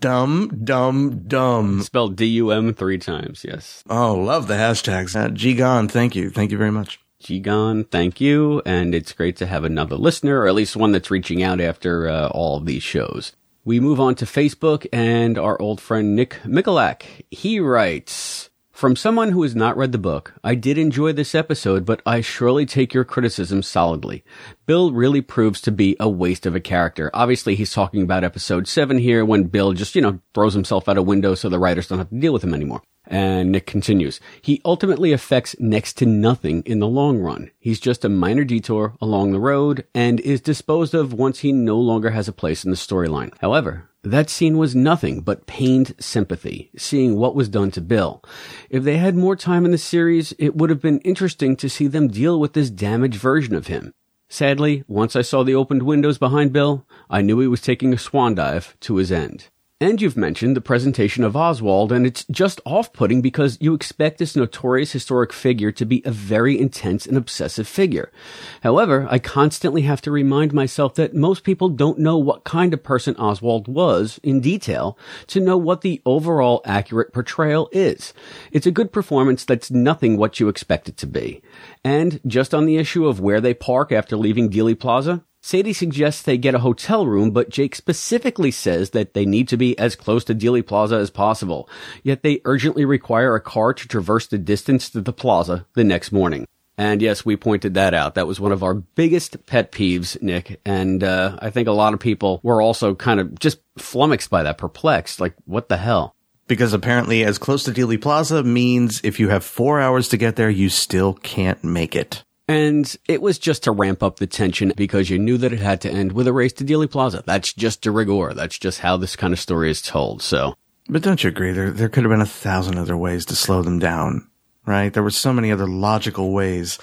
dumb, 0.00 0.62
dumb, 0.64 1.28
dumb. 1.28 1.82
Spelled 1.82 2.16
D-U-M 2.16 2.74
three 2.74 2.98
times, 2.98 3.44
yes. 3.44 3.84
Oh, 3.88 4.14
love 4.14 4.48
the 4.48 4.54
hashtags. 4.54 5.14
Uh, 5.14 5.28
G 5.28 5.54
Gon, 5.54 5.86
thank 5.86 6.16
you. 6.16 6.30
Thank 6.30 6.50
you 6.50 6.58
very 6.58 6.72
much. 6.72 6.98
Gigon, 7.22 7.88
thank 7.88 8.20
you. 8.20 8.60
And 8.66 8.92
it's 8.92 9.12
great 9.12 9.36
to 9.36 9.46
have 9.46 9.62
another 9.62 9.94
listener, 9.94 10.40
or 10.40 10.48
at 10.48 10.54
least 10.54 10.74
one 10.74 10.90
that's 10.90 11.12
reaching 11.12 11.44
out 11.44 11.60
after 11.60 12.08
uh, 12.08 12.26
all 12.30 12.56
of 12.56 12.66
these 12.66 12.82
shows. 12.82 13.36
We 13.64 13.78
move 13.78 14.00
on 14.00 14.16
to 14.16 14.24
Facebook 14.24 14.84
and 14.92 15.38
our 15.38 15.60
old 15.62 15.80
friend 15.80 16.16
Nick 16.16 16.40
Mikulak. 16.44 17.04
He 17.30 17.60
writes, 17.60 18.50
from 18.82 18.96
someone 18.96 19.30
who 19.30 19.44
has 19.44 19.54
not 19.54 19.76
read 19.76 19.92
the 19.92 19.96
book, 19.96 20.34
I 20.42 20.56
did 20.56 20.76
enjoy 20.76 21.12
this 21.12 21.36
episode, 21.36 21.86
but 21.86 22.02
I 22.04 22.20
surely 22.20 22.66
take 22.66 22.92
your 22.92 23.04
criticism 23.04 23.62
solidly. 23.62 24.24
Bill 24.66 24.90
really 24.90 25.20
proves 25.20 25.60
to 25.60 25.70
be 25.70 25.94
a 26.00 26.08
waste 26.08 26.46
of 26.46 26.56
a 26.56 26.60
character. 26.60 27.08
Obviously, 27.14 27.54
he's 27.54 27.72
talking 27.72 28.02
about 28.02 28.24
episode 28.24 28.66
7 28.66 28.98
here 28.98 29.24
when 29.24 29.44
Bill 29.44 29.72
just, 29.72 29.94
you 29.94 30.02
know, 30.02 30.18
throws 30.34 30.54
himself 30.54 30.88
out 30.88 30.98
a 30.98 31.02
window 31.02 31.36
so 31.36 31.48
the 31.48 31.60
writers 31.60 31.86
don't 31.86 31.98
have 31.98 32.10
to 32.10 32.18
deal 32.18 32.32
with 32.32 32.42
him 32.42 32.54
anymore. 32.54 32.82
And 33.06 33.52
Nick 33.52 33.66
continues, 33.66 34.18
he 34.40 34.60
ultimately 34.64 35.12
affects 35.12 35.54
next 35.60 35.92
to 35.98 36.06
nothing 36.06 36.64
in 36.66 36.80
the 36.80 36.88
long 36.88 37.20
run. 37.20 37.52
He's 37.60 37.78
just 37.78 38.04
a 38.04 38.08
minor 38.08 38.42
detour 38.42 38.96
along 39.00 39.30
the 39.30 39.38
road 39.38 39.86
and 39.94 40.18
is 40.18 40.40
disposed 40.40 40.92
of 40.92 41.12
once 41.12 41.38
he 41.38 41.52
no 41.52 41.78
longer 41.78 42.10
has 42.10 42.26
a 42.26 42.32
place 42.32 42.64
in 42.64 42.72
the 42.72 42.76
storyline. 42.76 43.32
However, 43.40 43.90
that 44.02 44.28
scene 44.28 44.58
was 44.58 44.74
nothing 44.74 45.20
but 45.20 45.46
pained 45.46 45.94
sympathy, 46.00 46.70
seeing 46.76 47.16
what 47.16 47.36
was 47.36 47.48
done 47.48 47.70
to 47.72 47.80
Bill. 47.80 48.22
If 48.68 48.82
they 48.82 48.96
had 48.96 49.14
more 49.14 49.36
time 49.36 49.64
in 49.64 49.70
the 49.70 49.78
series, 49.78 50.32
it 50.38 50.56
would 50.56 50.70
have 50.70 50.82
been 50.82 50.98
interesting 51.00 51.56
to 51.56 51.68
see 51.68 51.86
them 51.86 52.08
deal 52.08 52.40
with 52.40 52.52
this 52.52 52.70
damaged 52.70 53.16
version 53.16 53.54
of 53.54 53.68
him. 53.68 53.94
Sadly, 54.28 54.82
once 54.88 55.14
I 55.14 55.22
saw 55.22 55.44
the 55.44 55.54
opened 55.54 55.82
windows 55.82 56.18
behind 56.18 56.52
Bill, 56.52 56.86
I 57.08 57.22
knew 57.22 57.38
he 57.38 57.46
was 57.46 57.60
taking 57.60 57.92
a 57.92 57.98
swan 57.98 58.34
dive 58.34 58.76
to 58.80 58.96
his 58.96 59.12
end. 59.12 59.48
And 59.82 60.00
you've 60.00 60.16
mentioned 60.16 60.56
the 60.56 60.60
presentation 60.60 61.24
of 61.24 61.34
Oswald, 61.34 61.90
and 61.90 62.06
it's 62.06 62.24
just 62.30 62.60
off 62.64 62.92
putting 62.92 63.20
because 63.20 63.58
you 63.60 63.74
expect 63.74 64.18
this 64.18 64.36
notorious 64.36 64.92
historic 64.92 65.32
figure 65.32 65.72
to 65.72 65.84
be 65.84 66.02
a 66.04 66.12
very 66.12 66.56
intense 66.56 67.04
and 67.04 67.16
obsessive 67.16 67.66
figure. 67.66 68.12
However, 68.60 69.08
I 69.10 69.18
constantly 69.18 69.82
have 69.82 70.00
to 70.02 70.12
remind 70.12 70.52
myself 70.52 70.94
that 70.94 71.16
most 71.16 71.42
people 71.42 71.68
don't 71.68 71.98
know 71.98 72.16
what 72.16 72.44
kind 72.44 72.72
of 72.72 72.84
person 72.84 73.16
Oswald 73.16 73.66
was 73.66 74.20
in 74.22 74.40
detail 74.40 74.96
to 75.26 75.40
know 75.40 75.56
what 75.56 75.80
the 75.80 76.00
overall 76.06 76.62
accurate 76.64 77.12
portrayal 77.12 77.68
is. 77.72 78.14
It's 78.52 78.68
a 78.68 78.70
good 78.70 78.92
performance 78.92 79.44
that's 79.44 79.72
nothing 79.72 80.16
what 80.16 80.38
you 80.38 80.46
expect 80.46 80.88
it 80.88 80.96
to 80.98 81.08
be. 81.08 81.42
And 81.82 82.20
just 82.24 82.54
on 82.54 82.66
the 82.66 82.76
issue 82.76 83.08
of 83.08 83.18
where 83.18 83.40
they 83.40 83.52
park 83.52 83.90
after 83.90 84.16
leaving 84.16 84.48
Dealey 84.48 84.78
Plaza, 84.78 85.24
Sadie 85.44 85.72
suggests 85.72 86.22
they 86.22 86.38
get 86.38 86.54
a 86.54 86.60
hotel 86.60 87.04
room, 87.04 87.32
but 87.32 87.50
Jake 87.50 87.74
specifically 87.74 88.52
says 88.52 88.90
that 88.90 89.12
they 89.12 89.26
need 89.26 89.48
to 89.48 89.56
be 89.56 89.76
as 89.76 89.96
close 89.96 90.22
to 90.24 90.36
Dealey 90.36 90.64
Plaza 90.64 90.94
as 90.94 91.10
possible. 91.10 91.68
Yet 92.04 92.22
they 92.22 92.40
urgently 92.44 92.84
require 92.84 93.34
a 93.34 93.40
car 93.40 93.74
to 93.74 93.88
traverse 93.88 94.28
the 94.28 94.38
distance 94.38 94.88
to 94.90 95.00
the 95.00 95.12
plaza 95.12 95.66
the 95.74 95.82
next 95.82 96.12
morning. 96.12 96.46
And 96.78 97.02
yes, 97.02 97.24
we 97.24 97.36
pointed 97.36 97.74
that 97.74 97.92
out. 97.92 98.14
That 98.14 98.28
was 98.28 98.38
one 98.38 98.52
of 98.52 98.62
our 98.62 98.74
biggest 98.74 99.44
pet 99.46 99.72
peeves, 99.72 100.20
Nick. 100.22 100.60
And 100.64 101.02
uh, 101.02 101.36
I 101.40 101.50
think 101.50 101.66
a 101.66 101.72
lot 101.72 101.92
of 101.92 101.98
people 101.98 102.40
were 102.44 102.62
also 102.62 102.94
kind 102.94 103.18
of 103.18 103.36
just 103.38 103.58
flummoxed 103.76 104.30
by 104.30 104.44
that, 104.44 104.58
perplexed. 104.58 105.20
Like, 105.20 105.34
what 105.44 105.68
the 105.68 105.76
hell? 105.76 106.14
Because 106.46 106.72
apparently, 106.72 107.24
as 107.24 107.38
close 107.38 107.64
to 107.64 107.72
Dealey 107.72 108.00
Plaza 108.00 108.44
means 108.44 109.00
if 109.02 109.18
you 109.18 109.28
have 109.30 109.44
four 109.44 109.80
hours 109.80 110.08
to 110.08 110.16
get 110.16 110.36
there, 110.36 110.50
you 110.50 110.68
still 110.68 111.14
can't 111.14 111.62
make 111.64 111.96
it. 111.96 112.22
And 112.52 112.94
it 113.08 113.22
was 113.22 113.38
just 113.38 113.62
to 113.62 113.72
ramp 113.72 114.02
up 114.02 114.16
the 114.18 114.26
tension 114.26 114.74
because 114.76 115.08
you 115.08 115.18
knew 115.18 115.38
that 115.38 115.54
it 115.54 115.60
had 115.60 115.80
to 115.80 115.90
end 115.90 116.12
with 116.12 116.26
a 116.26 116.34
race 116.34 116.52
to 116.54 116.64
Dealey 116.64 116.90
Plaza. 116.90 117.22
That's 117.24 117.50
just 117.54 117.80
de 117.80 117.90
rigueur. 117.90 118.34
That's 118.34 118.58
just 118.58 118.80
how 118.80 118.98
this 118.98 119.16
kind 119.16 119.32
of 119.32 119.40
story 119.40 119.70
is 119.70 119.80
told. 119.80 120.20
So, 120.20 120.54
But 120.86 121.02
don't 121.02 121.24
you 121.24 121.28
agree? 121.28 121.52
There, 121.52 121.70
there 121.70 121.88
could 121.88 122.04
have 122.04 122.10
been 122.10 122.20
a 122.20 122.26
thousand 122.26 122.76
other 122.76 122.94
ways 122.94 123.24
to 123.26 123.36
slow 123.36 123.62
them 123.62 123.78
down, 123.78 124.28
right? 124.66 124.92
There 124.92 125.02
were 125.02 125.10
so 125.10 125.32
many 125.32 125.50
other 125.50 125.66
logical 125.66 126.30
ways, 126.30 126.78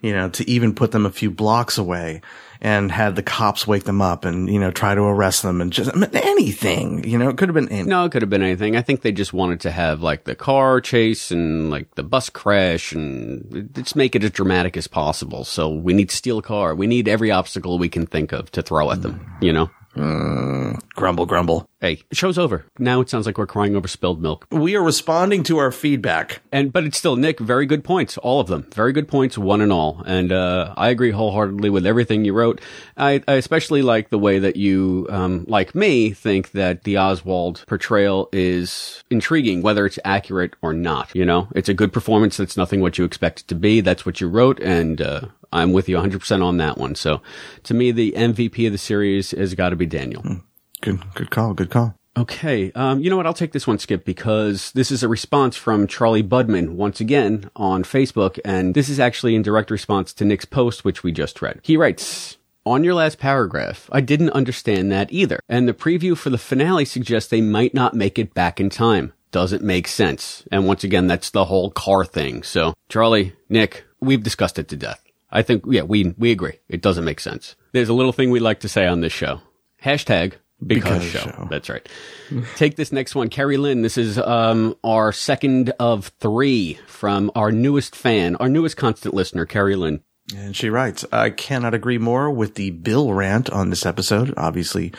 you 0.00 0.12
know, 0.12 0.28
to 0.30 0.50
even 0.50 0.74
put 0.74 0.90
them 0.90 1.06
a 1.06 1.12
few 1.12 1.30
blocks 1.30 1.78
away 1.78 2.20
and 2.64 2.92
had 2.92 3.16
the 3.16 3.24
cops 3.24 3.66
wake 3.66 3.82
them 3.84 4.00
up 4.00 4.24
and, 4.24 4.48
you 4.48 4.58
know, 4.58 4.70
try 4.70 4.94
to 4.94 5.02
arrest 5.02 5.42
them 5.42 5.60
and 5.60 5.72
just 5.72 5.90
I 5.92 5.98
mean, 5.98 6.10
anything, 6.14 7.02
you 7.02 7.18
know, 7.18 7.28
it 7.28 7.36
could 7.36 7.48
have 7.48 7.54
been 7.54 7.68
any- 7.68 7.88
no, 7.88 8.04
it 8.04 8.12
could 8.12 8.22
have 8.22 8.30
been 8.30 8.40
anything. 8.42 8.76
I 8.76 8.82
think 8.82 9.02
they 9.02 9.10
just 9.10 9.32
wanted 9.32 9.60
to 9.62 9.72
have 9.72 10.00
like 10.00 10.24
the 10.24 10.36
car 10.36 10.80
chase 10.80 11.32
and 11.32 11.70
like 11.70 11.92
the 11.96 12.04
bus 12.04 12.30
crash 12.30 12.92
and 12.92 13.68
just 13.74 13.96
make 13.96 14.14
it 14.14 14.22
as 14.22 14.30
dramatic 14.30 14.76
as 14.76 14.86
possible. 14.86 15.42
So 15.44 15.68
we 15.68 15.92
need 15.92 16.10
to 16.10 16.16
steal 16.16 16.38
a 16.38 16.42
car. 16.42 16.76
We 16.76 16.86
need 16.86 17.08
every 17.08 17.32
obstacle 17.32 17.78
we 17.78 17.88
can 17.88 18.06
think 18.06 18.30
of 18.30 18.50
to 18.52 18.62
throw 18.62 18.92
at 18.92 19.02
them, 19.02 19.28
you 19.40 19.52
know? 19.52 19.68
Mm, 19.96 20.80
grumble, 20.94 21.26
grumble. 21.26 21.68
Hey, 21.82 22.04
show's 22.12 22.38
over. 22.38 22.64
Now 22.78 23.00
it 23.00 23.10
sounds 23.10 23.26
like 23.26 23.38
we're 23.38 23.46
crying 23.48 23.74
over 23.74 23.88
spilled 23.88 24.22
milk. 24.22 24.46
We 24.52 24.76
are 24.76 24.82
responding 24.84 25.42
to 25.42 25.58
our 25.58 25.72
feedback. 25.72 26.40
And 26.52 26.72
but 26.72 26.84
it's 26.84 26.96
still 26.96 27.16
Nick, 27.16 27.40
very 27.40 27.66
good 27.66 27.82
points, 27.82 28.16
all 28.18 28.38
of 28.38 28.46
them. 28.46 28.68
Very 28.72 28.92
good 28.92 29.08
points, 29.08 29.36
one 29.36 29.60
and 29.60 29.72
all. 29.72 30.00
And 30.06 30.30
uh, 30.30 30.74
I 30.76 30.90
agree 30.90 31.10
wholeheartedly 31.10 31.70
with 31.70 31.84
everything 31.84 32.24
you 32.24 32.34
wrote. 32.34 32.60
I, 32.96 33.20
I 33.26 33.32
especially 33.32 33.82
like 33.82 34.10
the 34.10 34.18
way 34.20 34.38
that 34.38 34.54
you, 34.54 35.08
um, 35.10 35.44
like 35.48 35.74
me, 35.74 36.12
think 36.12 36.52
that 36.52 36.84
the 36.84 36.98
Oswald 36.98 37.64
portrayal 37.66 38.28
is 38.32 39.02
intriguing, 39.10 39.60
whether 39.60 39.84
it's 39.84 39.98
accurate 40.04 40.54
or 40.62 40.72
not. 40.72 41.12
You 41.16 41.26
know, 41.26 41.48
it's 41.52 41.68
a 41.68 41.74
good 41.74 41.92
performance. 41.92 42.36
That's 42.36 42.56
nothing 42.56 42.80
what 42.80 42.96
you 42.96 43.04
expect 43.04 43.40
it 43.40 43.48
to 43.48 43.56
be. 43.56 43.80
That's 43.80 44.06
what 44.06 44.20
you 44.20 44.28
wrote, 44.28 44.60
and 44.60 45.02
uh, 45.02 45.22
I'm 45.52 45.72
with 45.72 45.88
you 45.88 45.96
100% 45.96 46.44
on 46.44 46.58
that 46.58 46.78
one. 46.78 46.94
So, 46.94 47.22
to 47.64 47.74
me, 47.74 47.90
the 47.90 48.12
MVP 48.12 48.66
of 48.66 48.72
the 48.72 48.78
series 48.78 49.32
has 49.32 49.56
got 49.56 49.70
to 49.70 49.76
be 49.76 49.86
Daniel. 49.86 50.42
Good, 50.82 51.14
good 51.14 51.30
call. 51.30 51.54
Good 51.54 51.70
call. 51.70 51.94
Okay. 52.16 52.70
Um, 52.72 53.00
you 53.00 53.08
know 53.08 53.16
what? 53.16 53.24
I'll 53.24 53.32
take 53.32 53.52
this 53.52 53.66
one, 53.66 53.78
Skip, 53.78 54.04
because 54.04 54.72
this 54.72 54.90
is 54.90 55.02
a 55.02 55.08
response 55.08 55.56
from 55.56 55.86
Charlie 55.86 56.22
Budman 56.22 56.74
once 56.74 57.00
again 57.00 57.50
on 57.56 57.84
Facebook. 57.84 58.38
And 58.44 58.74
this 58.74 58.90
is 58.90 59.00
actually 59.00 59.34
in 59.34 59.42
direct 59.42 59.70
response 59.70 60.12
to 60.14 60.26
Nick's 60.26 60.44
post, 60.44 60.84
which 60.84 61.02
we 61.02 61.12
just 61.12 61.40
read. 61.40 61.60
He 61.62 61.78
writes, 61.78 62.36
on 62.66 62.84
your 62.84 62.94
last 62.94 63.18
paragraph, 63.18 63.88
I 63.90 64.00
didn't 64.00 64.30
understand 64.30 64.92
that 64.92 65.12
either. 65.12 65.40
And 65.48 65.66
the 65.66 65.72
preview 65.72 66.16
for 66.16 66.30
the 66.30 66.38
finale 66.38 66.84
suggests 66.84 67.30
they 67.30 67.40
might 67.40 67.74
not 67.74 67.94
make 67.94 68.18
it 68.18 68.34
back 68.34 68.60
in 68.60 68.68
time. 68.68 69.12
Doesn't 69.30 69.62
make 69.62 69.88
sense. 69.88 70.44
And 70.52 70.66
once 70.66 70.84
again, 70.84 71.06
that's 71.06 71.30
the 71.30 71.46
whole 71.46 71.70
car 71.70 72.04
thing. 72.04 72.42
So, 72.42 72.74
Charlie, 72.88 73.34
Nick, 73.48 73.84
we've 74.00 74.22
discussed 74.22 74.58
it 74.58 74.68
to 74.68 74.76
death. 74.76 75.02
I 75.30 75.40
think, 75.42 75.64
yeah, 75.66 75.82
we, 75.82 76.14
we 76.18 76.30
agree. 76.30 76.58
It 76.68 76.82
doesn't 76.82 77.06
make 77.06 77.20
sense. 77.20 77.56
There's 77.72 77.88
a 77.88 77.94
little 77.94 78.12
thing 78.12 78.30
we 78.30 78.40
like 78.40 78.60
to 78.60 78.68
say 78.68 78.86
on 78.86 79.00
this 79.00 79.12
show. 79.12 79.40
Hashtag 79.82 80.34
because, 80.66 81.04
Because 81.04 81.22
show. 81.24 81.30
show. 81.30 81.48
That's 81.50 81.68
right. 81.68 81.86
Take 82.56 82.76
this 82.76 82.92
next 82.92 83.14
one, 83.14 83.28
Carrie 83.28 83.56
Lynn. 83.56 83.82
This 83.82 83.98
is 83.98 84.18
um, 84.18 84.76
our 84.84 85.12
second 85.12 85.70
of 85.78 86.08
three 86.20 86.78
from 86.86 87.30
our 87.34 87.50
newest 87.52 87.96
fan, 87.96 88.36
our 88.36 88.48
newest 88.48 88.76
constant 88.76 89.14
listener, 89.14 89.46
Carrie 89.46 89.76
Lynn. 89.76 90.00
And 90.36 90.54
she 90.56 90.70
writes, 90.70 91.04
I 91.12 91.30
cannot 91.30 91.74
agree 91.74 91.98
more 91.98 92.30
with 92.30 92.54
the 92.54 92.70
Bill 92.70 93.12
rant 93.12 93.50
on 93.50 93.70
this 93.70 93.84
episode. 93.84 94.32
Obviously, 94.36 94.92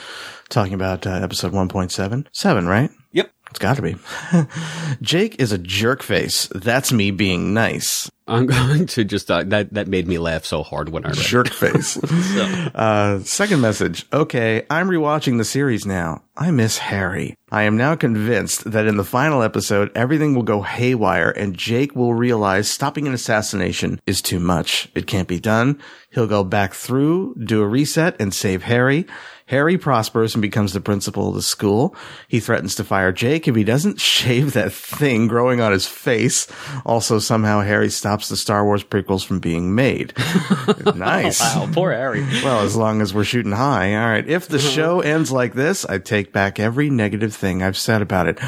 talking 0.50 0.74
about 0.74 1.08
uh, 1.08 1.12
episode 1.12 1.54
1.7. 1.54 2.28
Seven, 2.32 2.68
right? 2.68 2.92
Yep. 3.14 3.32
It's 3.54 3.60
got 3.60 3.76
to 3.76 3.84
be. 3.84 3.96
Jake 5.04 5.40
is 5.40 5.52
a 5.52 5.60
jerk 5.60 6.02
face. 6.02 6.48
That's 6.56 6.92
me 6.92 7.12
being 7.12 7.54
nice. 7.54 8.10
I'm 8.28 8.46
going 8.48 8.88
to 8.88 9.04
just 9.04 9.30
uh, 9.30 9.44
that 9.44 9.72
that 9.76 9.88
made 9.88 10.08
me 10.08 10.18
laugh 10.18 10.44
so 10.44 10.64
hard 10.64 10.90
when 10.90 11.06
I 11.06 11.10
read. 11.10 11.20
it. 11.20 11.22
Jerk 11.22 11.50
face. 11.54 11.98
uh, 12.04 13.20
second 13.24 13.62
message. 13.62 14.08
Okay, 14.12 14.66
I'm 14.72 14.88
rewatching 14.90 15.38
the 15.38 15.46
series 15.46 15.86
now. 15.86 16.24
I 16.36 16.50
miss 16.50 16.80
Harry. 16.80 17.36
I 17.52 17.64
am 17.64 17.78
now 17.78 17.96
convinced 17.96 18.72
that 18.72 18.88
in 18.88 18.98
the 18.98 19.04
final 19.04 19.44
episode, 19.44 19.92
everything 19.94 20.34
will 20.34 20.42
go 20.42 20.64
haywire 20.64 21.30
and 21.30 21.56
Jake 21.56 21.96
will 21.96 22.16
realize 22.16 22.72
stopping 22.72 23.06
an 23.08 23.14
assassination 23.14 24.02
is 24.08 24.20
too 24.20 24.40
much. 24.40 24.90
It 24.96 25.06
can't 25.06 25.28
be 25.28 25.40
done. 25.40 25.80
He'll 26.10 26.26
go 26.26 26.44
back 26.44 26.74
through, 26.74 27.36
do 27.36 27.62
a 27.62 27.68
reset 27.68 28.16
and 28.20 28.34
save 28.34 28.64
Harry. 28.64 29.06
Harry 29.54 29.78
prospers 29.78 30.34
and 30.34 30.42
becomes 30.42 30.74
the 30.74 30.82
principal 30.82 31.30
of 31.30 31.36
the 31.36 31.42
school. 31.44 31.96
He 32.28 32.40
threatens 32.40 32.74
to 32.74 32.84
fire 32.84 33.12
Jake 33.12 33.48
if 33.48 33.56
he 33.56 33.64
doesn't 33.64 34.02
shave 34.14 34.54
that 34.54 34.74
thing 34.74 35.28
growing 35.28 35.62
on 35.62 35.72
his 35.72 35.86
face. 35.86 36.48
Also, 36.88 37.20
somehow 37.20 37.62
Harry 37.62 37.92
stops 37.92 38.30
the 38.30 38.36
Star 38.36 38.66
Wars 38.66 38.84
prequels 38.84 39.24
from 39.24 39.40
being 39.40 39.76
made. 39.76 40.12
nice. 40.96 41.40
Wow, 41.40 41.70
poor 41.72 41.92
Harry. 41.92 42.24
Well, 42.44 42.62
as 42.62 42.76
long 42.76 43.00
as 43.00 43.14
we're 43.14 43.26
shooting 43.26 43.52
high. 43.52 43.94
All 43.94 44.10
right. 44.10 44.28
If 44.28 44.48
the 44.48 44.58
show 44.58 45.02
ends 45.02 45.32
like 45.32 45.54
this, 45.54 45.86
I 45.86 46.00
take 46.00 46.34
back 46.34 46.60
every 46.60 46.90
negative 46.90 47.36
thing 47.36 47.62
I've 47.62 47.78
said 47.78 48.02
about 48.02 48.28
it. 48.28 48.40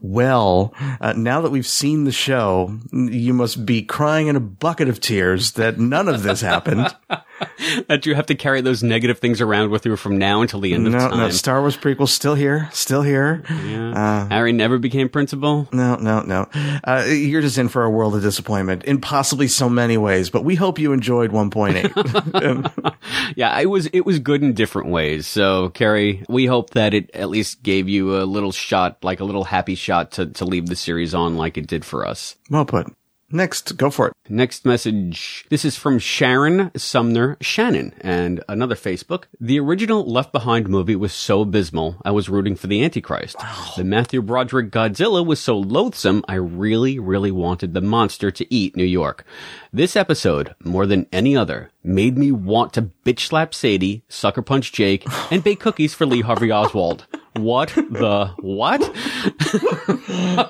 Well, 0.00 0.74
uh, 1.00 1.14
now 1.14 1.40
that 1.40 1.50
we've 1.50 1.66
seen 1.66 2.04
the 2.04 2.12
show, 2.12 2.78
you 2.92 3.34
must 3.34 3.66
be 3.66 3.82
crying 3.82 4.28
in 4.28 4.36
a 4.36 4.40
bucket 4.40 4.88
of 4.88 5.00
tears 5.00 5.52
that 5.52 5.80
none 5.80 6.06
of 6.06 6.22
this 6.22 6.40
happened. 6.40 6.94
that 7.88 8.06
you 8.06 8.14
have 8.14 8.26
to 8.26 8.34
carry 8.34 8.60
those 8.60 8.82
negative 8.82 9.18
things 9.18 9.40
around 9.40 9.70
with 9.70 9.84
you 9.86 9.96
from 9.96 10.18
now 10.18 10.42
until 10.42 10.60
the 10.60 10.74
end 10.74 10.86
of 10.86 10.92
time. 10.92 11.16
no, 11.18 11.30
Star 11.30 11.60
Wars 11.60 11.76
prequel 11.76 12.08
still 12.08 12.34
here, 12.34 12.68
still 12.72 13.02
here. 13.02 13.42
yeah. 13.64 14.28
Harry 14.28 14.52
never 14.52 14.78
became 14.78 15.08
principal. 15.08 15.68
No, 15.72 15.96
no, 15.96 16.22
no. 16.22 16.48
Uh, 16.84 17.04
you're 17.08 17.40
just 17.42 17.58
in 17.58 17.68
for 17.68 17.84
a 17.84 17.90
world 17.90 18.14
of 18.14 18.22
disappointment 18.22 18.84
in 18.84 19.00
possibly 19.00 19.48
so 19.48 19.68
many 19.68 19.96
ways, 19.96 20.30
but 20.30 20.44
we 20.44 20.54
hope 20.54 20.78
you 20.78 20.92
enjoyed 20.92 21.30
1.8. 21.30 22.72
Yeah, 23.36 23.58
it 23.60 23.66
was 23.66 23.86
it 23.86 24.04
was 24.04 24.18
good 24.18 24.42
in 24.42 24.52
different 24.52 24.88
ways. 24.88 25.26
So, 25.26 25.70
Carrie, 25.70 26.22
we 26.28 26.46
hope 26.46 26.70
that 26.70 26.92
it 26.94 27.10
at 27.14 27.30
least 27.30 27.62
gave 27.62 27.88
you 27.88 28.16
a 28.16 28.24
little 28.24 28.52
shot, 28.52 28.98
like 29.02 29.20
a 29.20 29.24
little 29.24 29.44
happy 29.44 29.74
shot 29.74 30.12
to 30.12 30.26
to 30.26 30.44
leave 30.44 30.66
the 30.66 30.76
series 30.76 31.14
on, 31.14 31.36
like 31.36 31.56
it 31.56 31.66
did 31.66 31.84
for 31.84 32.06
us. 32.06 32.36
well 32.50 32.64
put. 32.66 32.92
Next, 33.34 33.78
go 33.78 33.88
for 33.88 34.08
it. 34.08 34.12
Next 34.28 34.66
message. 34.66 35.46
This 35.48 35.64
is 35.64 35.74
from 35.74 35.98
Sharon 35.98 36.70
Sumner 36.76 37.38
Shannon 37.40 37.94
and 38.02 38.44
another 38.46 38.74
Facebook. 38.74 39.24
The 39.40 39.58
original 39.58 40.04
Left 40.04 40.32
Behind 40.32 40.68
movie 40.68 40.96
was 40.96 41.14
so 41.14 41.40
abysmal, 41.40 41.96
I 42.04 42.10
was 42.10 42.28
rooting 42.28 42.56
for 42.56 42.66
the 42.66 42.84
Antichrist. 42.84 43.36
The 43.76 43.84
Matthew 43.84 44.20
Broderick 44.20 44.70
Godzilla 44.70 45.24
was 45.24 45.40
so 45.40 45.56
loathsome, 45.56 46.22
I 46.28 46.34
really, 46.34 46.98
really 46.98 47.32
wanted 47.32 47.72
the 47.72 47.80
monster 47.80 48.30
to 48.30 48.54
eat 48.54 48.76
New 48.76 48.84
York. 48.84 49.24
This 49.72 49.96
episode, 49.96 50.54
more 50.62 50.84
than 50.84 51.06
any 51.10 51.34
other, 51.34 51.70
made 51.82 52.18
me 52.18 52.32
want 52.32 52.74
to 52.74 52.90
bitch 53.04 53.20
slap 53.20 53.54
Sadie, 53.54 54.04
sucker 54.08 54.42
punch 54.42 54.72
Jake, 54.72 55.06
and 55.32 55.42
bake 55.42 55.60
cookies 55.60 55.94
for 55.94 56.04
Lee 56.04 56.20
Harvey 56.20 56.52
Oswald. 56.52 57.06
What 57.34 57.68
the 57.74 58.34
what? 58.40 58.82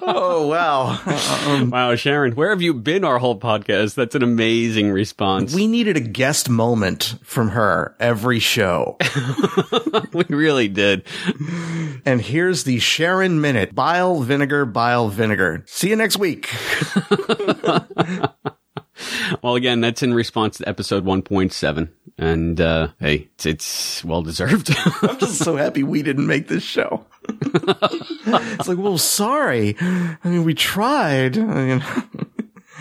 Oh, 0.03 0.49
wow. 0.49 0.99
Wow, 1.73 1.95
Sharon, 1.97 2.35
where 2.35 2.51
have 2.51 2.63
you 2.63 2.75
been 2.75 3.05
our 3.05 3.19
whole 3.19 3.39
podcast? 3.39 3.95
That's 3.95 4.15
an 4.15 4.23
amazing 4.23 4.91
response. 4.91 5.55
We 5.55 5.67
needed 5.67 5.97
a 5.97 6.01
guest 6.01 6.49
moment 6.49 7.17
from 7.23 7.51
her 7.51 7.95
every 8.01 8.39
show. 8.39 8.97
we 10.13 10.25
really 10.29 10.69
did. 10.69 11.07
And 12.05 12.21
here's 12.21 12.65
the 12.65 12.79
Sharon 12.79 13.41
Minute. 13.41 13.75
Bile, 13.75 14.21
vinegar, 14.23 14.65
bile, 14.67 15.09
vinegar. 15.09 15.65
See 15.67 15.89
you 15.89 15.97
next 15.97 16.19
week. 16.19 16.53
Well, 19.43 19.57
again, 19.57 19.81
that's 19.81 20.03
in 20.03 20.15
response 20.15 20.59
to 20.59 20.69
episode 20.69 21.05
1.7. 21.05 21.89
And, 22.19 22.61
uh, 22.61 22.89
hey, 23.01 23.29
it's, 23.35 23.47
it's 23.47 24.05
well 24.05 24.23
deserved. 24.23 24.71
I'm 25.03 25.19
just 25.19 25.39
so 25.39 25.57
happy 25.57 25.83
we 25.83 26.03
didn't 26.03 26.27
make 26.27 26.49
this 26.49 26.63
show. 26.63 27.05
it's 27.29 28.69
like, 28.69 28.79
well, 28.79 28.99
sorry. 28.99 29.77
I 29.81 30.19
mean, 30.25 30.45
we 30.45 30.55
tried. 30.55 31.39
I 31.39 31.43
mean, 31.43 31.85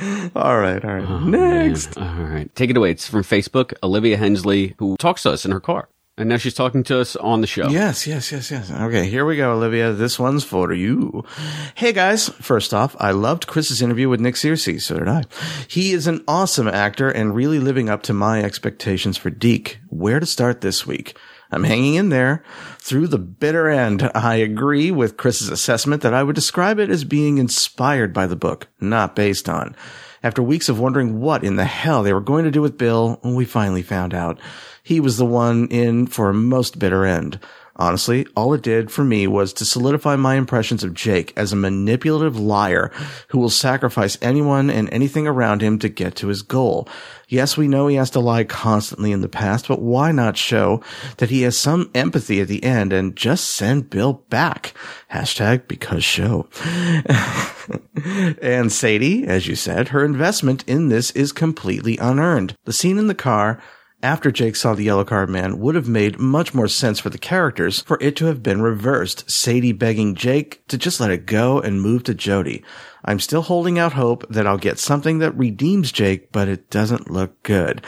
all 0.36 0.58
right, 0.60 0.84
all 0.84 0.96
right. 0.96 1.22
Next. 1.24 1.98
All 1.98 2.24
right. 2.24 2.54
Take 2.56 2.70
it 2.70 2.78
away. 2.78 2.92
It's 2.92 3.08
from 3.08 3.24
Facebook, 3.24 3.74
Olivia 3.84 4.18
Hensley, 4.18 4.76
who 4.80 4.98
talks 4.98 5.24
to 5.24 5.32
us 5.32 5.46
in 5.46 5.52
her 5.52 5.60
car. 5.60 5.90
And 6.22 6.30
now 6.30 6.38
she's 6.38 6.54
talking 6.54 6.84
to 6.84 7.02
us 7.02 7.16
on 7.16 7.42
the 7.42 7.48
show. 7.48 7.68
Yes, 7.70 8.06
yes, 8.06 8.32
yes, 8.32 8.52
yes. 8.52 8.70
Okay, 8.70 9.10
here 9.10 9.26
we 9.26 9.38
go, 9.38 9.54
Olivia. 9.54 9.92
This 9.92 10.20
one's 10.20 10.44
for 10.44 10.72
you. 10.72 11.26
Hey 11.74 11.94
guys, 11.94 12.30
first 12.30 12.76
off, 12.76 12.96
I 13.00 13.10
loved 13.10 13.48
Chris's 13.48 13.82
interview 13.82 14.08
with 14.08 14.20
Nick 14.20 14.36
Searcy. 14.36 14.80
So 14.80 15.00
did 15.00 15.08
I. 15.08 15.24
He 15.68 15.94
is 15.94 16.06
an 16.06 16.24
awesome 16.28 16.68
actor 16.68 17.10
and 17.10 17.34
really 17.34 17.58
living 17.58 17.90
up 17.90 18.04
to 18.04 18.14
my 18.14 18.44
expectations 18.44 19.18
for 19.18 19.32
Deke. 19.32 19.80
Where 19.90 20.20
to 20.20 20.28
start 20.28 20.62
this 20.62 20.86
week? 20.86 21.18
I'm 21.52 21.64
hanging 21.64 21.96
in 21.96 22.10
there 22.10 22.44
through 22.78 23.08
the 23.08 23.18
bitter 23.18 23.68
end. 23.68 24.10
I 24.14 24.36
agree 24.36 24.92
with 24.92 25.18
Chris's 25.18 25.50
assessment 25.50 26.04
that 26.04 26.14
I 26.14 26.22
would 26.22 26.36
describe 26.36 26.78
it 26.78 26.92
as 26.92 27.04
being 27.04 27.40
inspired 27.40 28.14
by 28.14 28.28
the 28.28 28.36
book, 28.36 28.68
not 28.80 29.16
based 29.16 29.50
on. 29.50 29.76
After 30.24 30.44
weeks 30.44 30.70
of 30.70 30.80
wondering 30.80 31.20
what 31.20 31.44
in 31.44 31.56
the 31.56 31.66
hell 31.66 32.04
they 32.04 32.14
were 32.14 32.22
going 32.22 32.46
to 32.46 32.52
do 32.52 32.62
with 32.62 32.78
Bill, 32.78 33.20
we 33.24 33.44
finally 33.44 33.82
found 33.82 34.14
out. 34.14 34.40
He 34.84 35.00
was 35.00 35.18
the 35.18 35.26
one 35.26 35.68
in 35.68 36.08
for 36.08 36.30
a 36.30 36.34
most 36.34 36.80
bitter 36.80 37.06
end. 37.06 37.40
Honestly, 37.82 38.28
all 38.36 38.54
it 38.54 38.62
did 38.62 38.92
for 38.92 39.04
me 39.04 39.26
was 39.26 39.54
to 39.54 39.66
solidify 39.66 40.16
my 40.16 40.36
impressions 40.36 40.84
of 40.84 40.94
Jake 40.94 41.34
as 41.36 41.52
a 41.52 41.56
manipulative 41.56 42.38
liar 42.38 42.92
who 43.30 43.40
will 43.40 43.50
sacrifice 43.50 44.18
anyone 44.22 44.70
and 44.70 44.88
anything 44.92 45.26
around 45.26 45.62
him 45.62 45.80
to 45.80 45.90
get 45.90 46.16
to 46.18 46.28
his 46.28 46.44
goal. 46.44 46.88
Yes, 47.28 47.58
we 47.58 47.68
know 47.68 47.88
he 47.88 47.96
has 47.96 48.12
to 48.12 48.20
lie 48.20 48.44
constantly 48.44 49.12
in 49.12 49.22
the 49.22 49.30
past, 49.30 49.68
but 49.68 49.82
why 49.82 50.12
not 50.12 50.38
show 50.38 50.84
that 51.18 51.32
he 51.32 51.44
has 51.44 51.58
some 51.58 51.90
empathy 51.96 52.42
at 52.42 52.50
the 52.50 52.64
end 52.64 52.94
and 52.94 53.16
just 53.16 53.46
send 53.50 53.90
Bill 53.90 54.14
back? 54.30 54.74
Hashtag 55.12 55.68
because 55.68 56.04
show. 56.04 56.50
and 58.44 58.72
Sadie, 58.72 59.26
as 59.26 59.48
you 59.48 59.56
said, 59.56 59.88
her 59.88 60.06
investment 60.06 60.64
in 60.68 60.90
this 60.90 61.10
is 61.12 61.32
completely 61.32 61.98
unearned. 61.98 62.56
The 62.66 62.74
scene 62.74 62.98
in 63.00 63.08
the 63.08 63.16
car 63.16 63.60
after 64.04 64.32
Jake 64.32 64.56
saw 64.56 64.74
the 64.74 64.84
yellow 64.84 65.04
card 65.04 65.30
man 65.30 65.60
would 65.60 65.76
have 65.76 65.88
made 65.88 66.20
much 66.20 66.54
more 66.54 66.68
sense 66.68 67.00
for 67.00 67.10
the 67.10 67.18
characters 67.18 67.82
for 67.82 67.98
it 68.02 68.16
to 68.18 68.26
have 68.26 68.42
been 68.44 68.62
reversed. 68.62 69.30
Sadie 69.30 69.72
begging 69.72 70.16
Jake 70.16 70.66
to 70.68 70.78
just 70.78 71.00
let 71.00 71.12
it 71.12 71.26
go 71.26 71.60
and 71.60 71.82
move 71.82 72.04
to 72.04 72.14
Jodie. 72.14 72.64
I'm 73.04 73.20
still 73.20 73.42
holding 73.42 73.80
out 73.80 73.94
hope 73.94 74.26
that 74.30 74.46
I'll 74.46 74.58
get 74.58 74.78
something 74.78 75.20
that 75.20 75.38
redeems 75.38 75.92
Jake, 75.92 76.32
but 76.32 76.48
it 76.48 76.70
doesn't 76.70 77.10
look 77.10 77.42
good. 77.44 77.84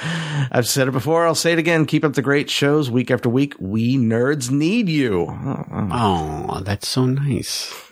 I've 0.51 0.67
said 0.67 0.87
it 0.87 0.91
before. 0.91 1.25
I'll 1.25 1.35
say 1.35 1.53
it 1.53 1.59
again. 1.59 1.85
Keep 1.85 2.03
up 2.03 2.13
the 2.13 2.21
great 2.21 2.49
shows 2.49 2.89
week 2.89 3.11
after 3.11 3.29
week. 3.29 3.55
We 3.59 3.95
nerds 3.97 4.49
need 4.49 4.89
you. 4.89 5.27
Oh, 5.29 6.61
that's 6.63 6.87
so 6.87 7.05
nice. 7.05 7.73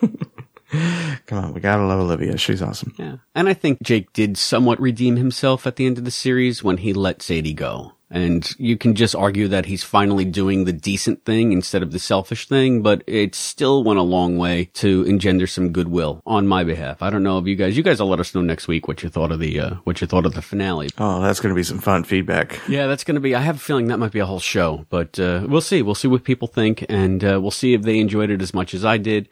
Come 1.26 1.38
on, 1.38 1.54
we 1.54 1.60
gotta 1.60 1.84
love 1.84 2.00
Olivia. 2.00 2.38
She's 2.38 2.62
awesome. 2.62 2.94
Yeah. 2.98 3.16
And 3.34 3.48
I 3.48 3.54
think 3.54 3.82
Jake 3.82 4.12
did 4.14 4.38
somewhat 4.38 4.80
redeem 4.80 5.16
himself 5.16 5.66
at 5.66 5.76
the 5.76 5.84
end 5.84 5.98
of 5.98 6.04
the 6.04 6.10
series 6.10 6.64
when 6.64 6.78
he 6.78 6.94
let 6.94 7.20
Sadie 7.20 7.52
go. 7.52 7.92
And 8.12 8.48
you 8.58 8.76
can 8.76 8.94
just 8.94 9.16
argue 9.16 9.48
that 9.48 9.66
he's 9.66 9.82
finally 9.82 10.24
doing 10.24 10.64
the 10.64 10.72
decent 10.72 11.24
thing 11.24 11.50
instead 11.52 11.82
of 11.82 11.92
the 11.92 11.98
selfish 11.98 12.46
thing, 12.46 12.82
but 12.82 13.02
it 13.06 13.34
still 13.34 13.82
went 13.82 13.98
a 13.98 14.02
long 14.02 14.36
way 14.36 14.66
to 14.74 15.02
engender 15.04 15.46
some 15.46 15.72
goodwill 15.72 16.22
on 16.26 16.46
my 16.46 16.62
behalf. 16.62 17.02
I 17.02 17.10
don't 17.10 17.22
know 17.22 17.38
if 17.38 17.46
you 17.46 17.56
guys, 17.56 17.76
you 17.76 17.82
guys 17.82 18.00
will 18.00 18.08
let 18.08 18.20
us 18.20 18.34
know 18.34 18.42
next 18.42 18.68
week 18.68 18.86
what 18.86 19.02
you 19.02 19.08
thought 19.08 19.32
of 19.32 19.40
the, 19.40 19.58
uh, 19.58 19.74
what 19.84 20.00
you 20.00 20.06
thought 20.06 20.26
of 20.26 20.34
the 20.34 20.42
finale. 20.42 20.90
Oh, 20.98 21.22
that's 21.22 21.40
gonna 21.40 21.54
be 21.54 21.62
some 21.62 21.78
fun 21.78 22.04
feedback. 22.04 22.60
Yeah, 22.68 22.86
that's 22.86 23.04
going 23.04 23.14
to 23.14 23.20
be. 23.20 23.34
I 23.34 23.40
have 23.40 23.56
a 23.56 23.60
feeling 23.60 23.88
that 23.88 23.98
might 23.98 24.12
be 24.12 24.18
a 24.18 24.26
whole 24.26 24.40
show, 24.40 24.86
but 24.90 25.18
uh, 25.18 25.44
we'll 25.48 25.60
see. 25.60 25.82
We'll 25.82 25.94
see 25.94 26.08
what 26.08 26.24
people 26.24 26.48
think, 26.48 26.84
and 26.88 27.24
uh, 27.24 27.40
we'll 27.40 27.50
see 27.50 27.74
if 27.74 27.82
they 27.82 27.98
enjoyed 27.98 28.30
it 28.30 28.42
as 28.42 28.54
much 28.54 28.74
as 28.74 28.84
I 28.84 28.98
did. 28.98 29.28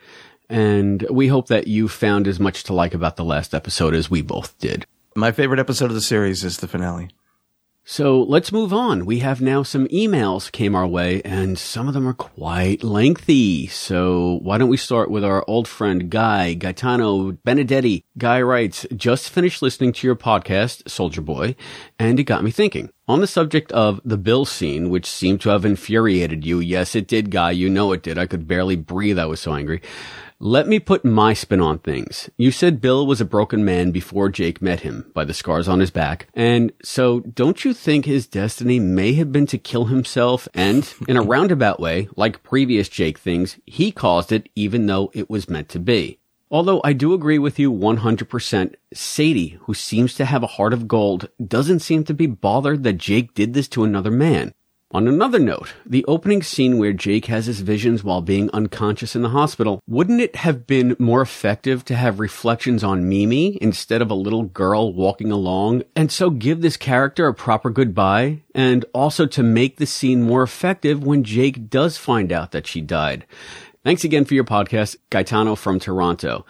And 0.48 1.02
we 1.10 1.28
hope 1.28 1.48
that 1.48 1.68
you 1.68 1.88
found 1.88 2.26
as 2.26 2.40
much 2.40 2.64
to 2.64 2.74
like 2.74 2.94
about 2.94 3.16
the 3.16 3.24
last 3.24 3.54
episode 3.54 3.94
as 3.94 4.10
we 4.10 4.22
both 4.22 4.58
did. 4.58 4.86
My 5.14 5.32
favorite 5.32 5.60
episode 5.60 5.86
of 5.86 5.94
the 5.94 6.00
series 6.00 6.44
is 6.44 6.58
the 6.58 6.68
finale. 6.68 7.10
So 7.92 8.22
let's 8.22 8.52
move 8.52 8.72
on. 8.72 9.04
We 9.04 9.18
have 9.18 9.40
now 9.40 9.64
some 9.64 9.88
emails 9.88 10.52
came 10.52 10.76
our 10.76 10.86
way 10.86 11.20
and 11.24 11.58
some 11.58 11.88
of 11.88 11.92
them 11.92 12.06
are 12.06 12.14
quite 12.14 12.84
lengthy. 12.84 13.66
So 13.66 14.38
why 14.42 14.58
don't 14.58 14.68
we 14.68 14.76
start 14.76 15.10
with 15.10 15.24
our 15.24 15.44
old 15.48 15.66
friend 15.66 16.08
Guy 16.08 16.54
Gaetano 16.54 17.32
Benedetti. 17.32 18.04
Guy 18.16 18.42
writes, 18.42 18.86
just 18.94 19.28
finished 19.28 19.60
listening 19.60 19.92
to 19.94 20.06
your 20.06 20.14
podcast, 20.14 20.88
Soldier 20.88 21.20
Boy, 21.20 21.56
and 21.98 22.20
it 22.20 22.24
got 22.24 22.44
me 22.44 22.52
thinking. 22.52 22.90
On 23.08 23.20
the 23.20 23.26
subject 23.26 23.72
of 23.72 24.00
the 24.04 24.16
Bill 24.16 24.44
scene, 24.44 24.88
which 24.88 25.06
seemed 25.06 25.40
to 25.40 25.48
have 25.48 25.64
infuriated 25.64 26.46
you. 26.46 26.60
Yes, 26.60 26.94
it 26.94 27.08
did, 27.08 27.32
Guy. 27.32 27.50
You 27.50 27.68
know 27.68 27.90
it 27.90 28.04
did. 28.04 28.18
I 28.18 28.26
could 28.26 28.46
barely 28.46 28.76
breathe. 28.76 29.18
I 29.18 29.26
was 29.26 29.40
so 29.40 29.52
angry. 29.52 29.82
Let 30.42 30.66
me 30.66 30.78
put 30.78 31.04
my 31.04 31.34
spin 31.34 31.60
on 31.60 31.80
things. 31.80 32.30
You 32.38 32.50
said 32.50 32.80
Bill 32.80 33.06
was 33.06 33.20
a 33.20 33.26
broken 33.26 33.62
man 33.62 33.90
before 33.90 34.30
Jake 34.30 34.62
met 34.62 34.80
him 34.80 35.10
by 35.12 35.26
the 35.26 35.34
scars 35.34 35.68
on 35.68 35.80
his 35.80 35.90
back. 35.90 36.28
And 36.32 36.72
so 36.82 37.20
don't 37.20 37.62
you 37.62 37.74
think 37.74 38.06
his 38.06 38.26
destiny 38.26 38.80
may 38.80 39.12
have 39.12 39.32
been 39.32 39.44
to 39.48 39.58
kill 39.58 39.84
himself 39.84 40.48
and 40.54 40.90
in 41.06 41.18
a 41.18 41.22
roundabout 41.22 41.78
way, 41.78 42.08
like 42.16 42.42
previous 42.42 42.88
Jake 42.88 43.18
things, 43.18 43.58
he 43.66 43.92
caused 43.92 44.32
it 44.32 44.48
even 44.54 44.86
though 44.86 45.10
it 45.12 45.28
was 45.28 45.50
meant 45.50 45.68
to 45.68 45.78
be. 45.78 46.20
Although 46.50 46.80
I 46.82 46.94
do 46.94 47.12
agree 47.12 47.38
with 47.38 47.58
you 47.58 47.70
100%, 47.70 48.74
Sadie, 48.94 49.58
who 49.64 49.74
seems 49.74 50.14
to 50.14 50.24
have 50.24 50.42
a 50.42 50.54
heart 50.56 50.72
of 50.72 50.88
gold, 50.88 51.28
doesn't 51.46 51.80
seem 51.80 52.02
to 52.04 52.14
be 52.14 52.26
bothered 52.26 52.82
that 52.84 52.94
Jake 52.94 53.34
did 53.34 53.52
this 53.52 53.68
to 53.68 53.84
another 53.84 54.10
man. 54.10 54.54
On 54.92 55.06
another 55.06 55.38
note, 55.38 55.74
the 55.86 56.04
opening 56.06 56.42
scene 56.42 56.76
where 56.76 56.92
Jake 56.92 57.26
has 57.26 57.46
his 57.46 57.60
visions 57.60 58.02
while 58.02 58.20
being 58.20 58.50
unconscious 58.50 59.14
in 59.14 59.22
the 59.22 59.28
hospital, 59.28 59.80
wouldn't 59.86 60.20
it 60.20 60.34
have 60.34 60.66
been 60.66 60.96
more 60.98 61.22
effective 61.22 61.84
to 61.84 61.94
have 61.94 62.18
reflections 62.18 62.82
on 62.82 63.08
Mimi 63.08 63.56
instead 63.62 64.02
of 64.02 64.10
a 64.10 64.14
little 64.14 64.42
girl 64.42 64.92
walking 64.92 65.30
along 65.30 65.84
and 65.94 66.10
so 66.10 66.28
give 66.28 66.60
this 66.60 66.76
character 66.76 67.28
a 67.28 67.34
proper 67.34 67.70
goodbye 67.70 68.40
and 68.52 68.84
also 68.92 69.26
to 69.26 69.44
make 69.44 69.76
the 69.76 69.86
scene 69.86 70.22
more 70.22 70.42
effective 70.42 71.04
when 71.04 71.22
Jake 71.22 71.70
does 71.70 71.96
find 71.96 72.32
out 72.32 72.50
that 72.50 72.66
she 72.66 72.80
died? 72.80 73.24
Thanks 73.84 74.02
again 74.02 74.24
for 74.24 74.34
your 74.34 74.42
podcast, 74.42 74.96
Gaetano 75.08 75.54
from 75.54 75.78
Toronto. 75.78 76.44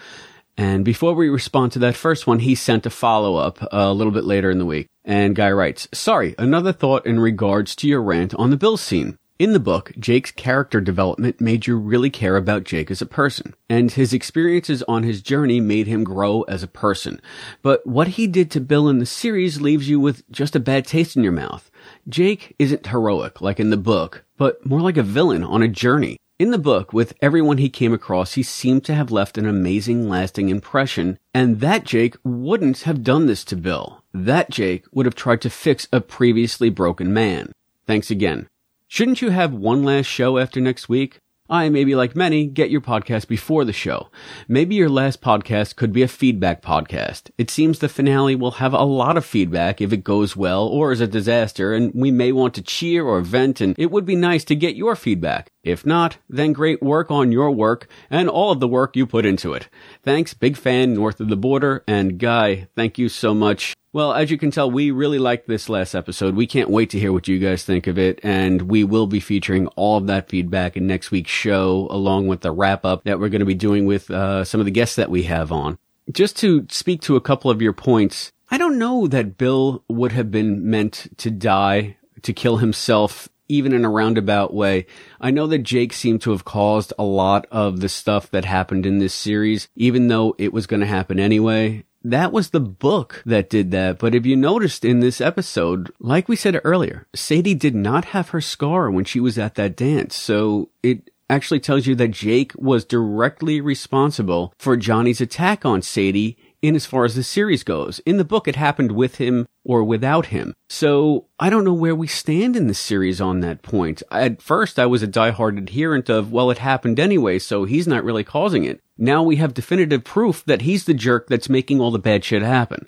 And 0.57 0.85
before 0.85 1.15
we 1.15 1.29
respond 1.29 1.73
to 1.73 1.79
that 1.81 1.97
first 1.97 2.27
one, 2.27 2.41
he 2.41 2.55
sent 2.55 2.87
a 2.87 2.91
follow 2.91 3.37
up 3.37 3.62
uh, 3.62 3.69
a 3.73 3.93
little 3.93 4.12
bit 4.12 4.25
later 4.25 4.51
in 4.51 4.59
the 4.59 4.67
week. 4.67 4.87
And 5.05 5.35
Guy 5.35 5.51
writes, 5.51 5.89
Sorry, 5.93 6.35
another 6.39 6.73
thought 6.73 7.07
in 7.07 7.19
regards 7.19 7.75
to 7.77 7.89
your 7.89 8.03
rant 8.03 8.35
on 8.35 8.51
the 8.51 8.57
Bill 8.57 8.77
scene. 8.77 9.17
In 9.41 9.55
the 9.55 9.59
book, 9.59 9.93
Jake's 9.99 10.33
character 10.33 10.83
development 10.83 11.41
made 11.41 11.67
you 11.67 11.79
really 11.79 12.11
care 12.11 12.37
about 12.37 12.65
Jake 12.65 12.91
as 12.91 13.01
a 13.01 13.07
person, 13.07 13.55
and 13.70 13.91
his 13.91 14.12
experiences 14.12 14.83
on 14.87 15.03
his 15.03 15.23
journey 15.23 15.61
made 15.61 15.87
him 15.87 16.05
grow 16.05 16.43
as 16.43 16.62
a 16.62 16.69
person. 16.69 17.23
But 17.62 17.87
what 17.87 18.09
he 18.09 18.27
did 18.27 18.51
to 18.51 18.61
Bill 18.61 18.87
in 18.87 18.99
the 18.99 19.07
series 19.07 19.59
leaves 19.59 19.89
you 19.89 19.99
with 19.99 20.31
just 20.31 20.55
a 20.55 20.61
bad 20.61 20.87
taste 20.87 21.17
in 21.17 21.23
your 21.23 21.33
mouth. 21.33 21.70
Jake 22.07 22.55
isn't 22.59 22.89
heroic 22.89 23.41
like 23.41 23.59
in 23.59 23.70
the 23.70 23.79
book, 23.79 24.25
but 24.37 24.67
more 24.67 24.83
like 24.83 24.99
a 24.99 25.03
villain 25.03 25.43
on 25.43 25.62
a 25.62 25.69
journey. 25.69 26.19
In 26.41 26.52
the 26.52 26.59
book, 26.59 26.94
with 26.94 27.12
everyone 27.20 27.59
he 27.59 27.69
came 27.69 27.93
across, 27.93 28.33
he 28.33 28.43
seemed 28.43 28.83
to 28.86 28.94
have 28.94 29.10
left 29.10 29.36
an 29.36 29.44
amazing 29.44 30.09
lasting 30.09 30.49
impression, 30.49 31.19
and 31.35 31.60
that 31.60 31.85
Jake 31.85 32.17
wouldn't 32.25 32.81
have 32.85 33.05
done 33.05 33.27
this 33.27 33.44
to 33.44 33.57
Bill. 33.57 34.02
That 34.15 34.49
Jake 34.49 34.86
would 34.91 35.05
have 35.05 35.15
tried 35.15 35.43
to 35.43 35.51
fix 35.51 35.86
a 35.93 36.01
previously 36.01 36.70
broken 36.70 37.12
man. 37.12 37.52
Thanks 37.86 38.10
again. 38.10 38.49
Shouldn't 38.89 39.20
you 39.20 39.28
have 39.28 39.52
one 39.52 39.83
last 39.83 40.07
show 40.07 40.39
after 40.39 40.62
next 40.62 40.89
week? 40.89 41.19
I, 41.51 41.69
maybe 41.69 41.97
like 41.97 42.15
many, 42.15 42.47
get 42.47 42.70
your 42.70 42.81
podcast 42.81 43.27
before 43.27 43.65
the 43.65 43.73
show. 43.73 44.09
Maybe 44.47 44.77
your 44.77 44.89
last 44.89 45.20
podcast 45.20 45.75
could 45.75 45.93
be 45.93 46.02
a 46.02 46.09
feedback 46.09 46.62
podcast. 46.62 47.33
It 47.39 47.51
seems 47.51 47.81
the 47.81 47.89
finale 47.89 48.36
will 48.36 48.52
have 48.52 48.73
a 48.73 48.85
lot 48.85 49.17
of 49.17 49.27
feedback 49.27 49.81
if 49.81 49.93
it 49.93 50.05
goes 50.05 50.36
well 50.36 50.65
or 50.69 50.93
is 50.93 51.01
a 51.01 51.09
disaster, 51.09 51.75
and 51.75 51.93
we 51.93 52.12
may 52.12 52.31
want 52.31 52.55
to 52.55 52.62
cheer 52.62 53.05
or 53.05 53.20
vent, 53.20 53.60
and 53.60 53.75
it 53.77 53.91
would 53.91 54.07
be 54.07 54.15
nice 54.15 54.44
to 54.44 54.55
get 54.55 54.77
your 54.77 54.94
feedback. 54.94 55.51
If 55.62 55.84
not, 55.84 56.16
then 56.28 56.52
great 56.52 56.82
work 56.82 57.10
on 57.10 57.32
your 57.32 57.50
work 57.50 57.89
and 58.08 58.28
all 58.28 58.50
of 58.50 58.60
the 58.60 58.68
work 58.68 58.97
you 58.97 59.06
put 59.06 59.26
into 59.26 59.52
it. 59.52 59.68
Thanks, 60.02 60.32
big 60.32 60.56
fan 60.56 60.94
north 60.94 61.20
of 61.20 61.28
the 61.28 61.36
border, 61.36 61.84
and 61.86 62.18
Guy, 62.18 62.68
thank 62.74 62.98
you 62.98 63.08
so 63.08 63.34
much. 63.34 63.74
Well, 63.92 64.14
as 64.14 64.30
you 64.30 64.39
can 64.39 64.52
tell, 64.52 64.70
we 64.70 64.92
really 64.92 65.18
liked 65.18 65.48
this 65.48 65.68
last 65.68 65.94
episode. 65.97 66.36
We 66.36 66.47
can't 66.47 66.70
wait 66.70 66.90
to 66.90 66.98
hear 66.98 67.12
what 67.12 67.26
you 67.26 67.40
guys 67.40 67.64
think 67.64 67.89
of 67.89 67.98
it, 67.98 68.20
and 68.22 68.62
we 68.62 68.84
will 68.84 69.08
be 69.08 69.20
featuring 69.20 69.66
all 69.68 69.98
of 69.98 70.06
that 70.06 70.28
feedback 70.28 70.76
in 70.76 70.86
next 70.86 71.10
week's 71.10 71.32
show, 71.32 71.89
along 71.90 72.28
with 72.28 72.40
the 72.40 72.52
wrap 72.52 72.84
up 72.84 73.02
that 73.05 73.18
we're 73.18 73.28
going 73.28 73.40
to 73.40 73.47
be 73.47 73.55
doing 73.55 73.86
with 73.86 74.08
uh, 74.10 74.44
some 74.44 74.60
of 74.60 74.64
the 74.64 74.70
guests 74.70 74.97
that 74.97 75.10
we 75.10 75.24
have 75.24 75.50
on. 75.50 75.76
Just 76.10 76.36
to 76.39 76.66
speak 76.70 77.02
to 77.02 77.16
a 77.16 77.20
couple 77.20 77.50
of 77.50 77.60
your 77.60 77.72
points, 77.72 78.30
I 78.50 78.58
don't 78.58 78.78
know 78.78 79.08
that 79.08 79.36
Bill 79.36 79.84
would 79.89 80.12
have 80.12 80.30
been 80.30 80.70
meant 80.70 81.08
to 81.18 81.30
die, 81.30 81.97
to 82.22 82.32
kill 82.32 82.58
himself 82.58 83.28
even 83.51 83.73
in 83.73 83.85
a 83.85 83.91
roundabout 83.91 84.55
way. 84.55 84.87
I 85.20 85.31
know 85.31 85.47
that 85.49 85.59
Jake 85.59 85.93
seemed 85.93 86.23
to 86.23 86.31
have 86.31 86.45
caused 86.45 86.93
a 86.99 87.05
lot 87.05 87.47
of 87.51 87.81
the 87.81 87.89
stuff 87.89 88.31
that 88.31 88.45
happened 88.45 88.87
in 88.87 88.99
this 88.99 89.15
series, 89.15 89.69
even 89.77 90.09
though 90.09 90.35
it 90.39 90.53
was 90.53 90.67
going 90.67 90.81
to 90.81 90.87
happen 90.87 91.19
anyway. 91.19 91.85
That 92.03 92.33
was 92.33 92.51
the 92.51 92.61
book 92.61 93.23
that 93.27 93.51
did 93.51 93.73
that. 93.73 93.99
But 93.99 94.15
if 94.15 94.25
you 94.25 94.35
noticed 94.35 94.85
in 94.85 95.01
this 95.01 95.20
episode, 95.20 95.93
like 95.99 96.29
we 96.29 96.37
said 96.37 96.61
earlier, 96.65 97.07
Sadie 97.15 97.55
did 97.55 97.75
not 97.75 98.07
have 98.07 98.31
her 98.31 98.41
scar 98.41 98.91
when 98.91 99.05
she 99.05 99.20
was 99.20 99.37
at 99.37 99.57
that 99.57 99.77
dance. 99.77 100.17
So 100.17 100.70
it 100.83 101.11
actually 101.29 101.61
tells 101.61 101.87
you 101.87 101.95
that 101.97 102.11
Jake 102.11 102.53
was 102.57 102.85
directly 102.85 103.61
responsible 103.61 104.55
for 104.59 104.77
Johnny's 104.77 105.20
attack 105.20 105.65
on 105.67 105.83
Sadie 105.83 106.39
in 106.62 106.74
as 106.74 106.86
far 106.86 107.05
as 107.05 107.14
the 107.14 107.22
series 107.22 107.62
goes. 107.62 108.00
In 108.00 108.16
the 108.16 108.24
book, 108.24 108.47
it 108.47 108.56
happened 108.56 108.92
with 108.92 109.16
him 109.16 109.47
or 109.64 109.82
without 109.84 110.26
him. 110.26 110.55
So 110.68 111.26
I 111.39 111.50
don't 111.50 111.64
know 111.64 111.72
where 111.72 111.94
we 111.94 112.06
stand 112.06 112.56
in 112.56 112.66
the 112.66 112.74
series 112.74 113.20
on 113.20 113.40
that 113.40 113.62
point. 113.62 114.02
At 114.10 114.42
first, 114.42 114.78
I 114.78 114.86
was 114.86 115.02
a 115.02 115.08
diehard 115.08 115.58
adherent 115.58 116.08
of, 116.08 116.32
well, 116.32 116.50
it 116.50 116.58
happened 116.58 117.00
anyway, 117.00 117.39
so 117.39 117.64
he's 117.64 117.86
not 117.86 118.05
really 118.05 118.24
causing 118.24 118.64
it. 118.64 118.80
Now 118.98 119.22
we 119.22 119.36
have 119.36 119.55
definitive 119.55 120.05
proof 120.05 120.44
that 120.44 120.62
he's 120.62 120.84
the 120.84 120.94
jerk 120.94 121.28
that's 121.28 121.48
making 121.48 121.80
all 121.80 121.90
the 121.90 121.98
bad 121.98 122.24
shit 122.24 122.42
happen. 122.42 122.86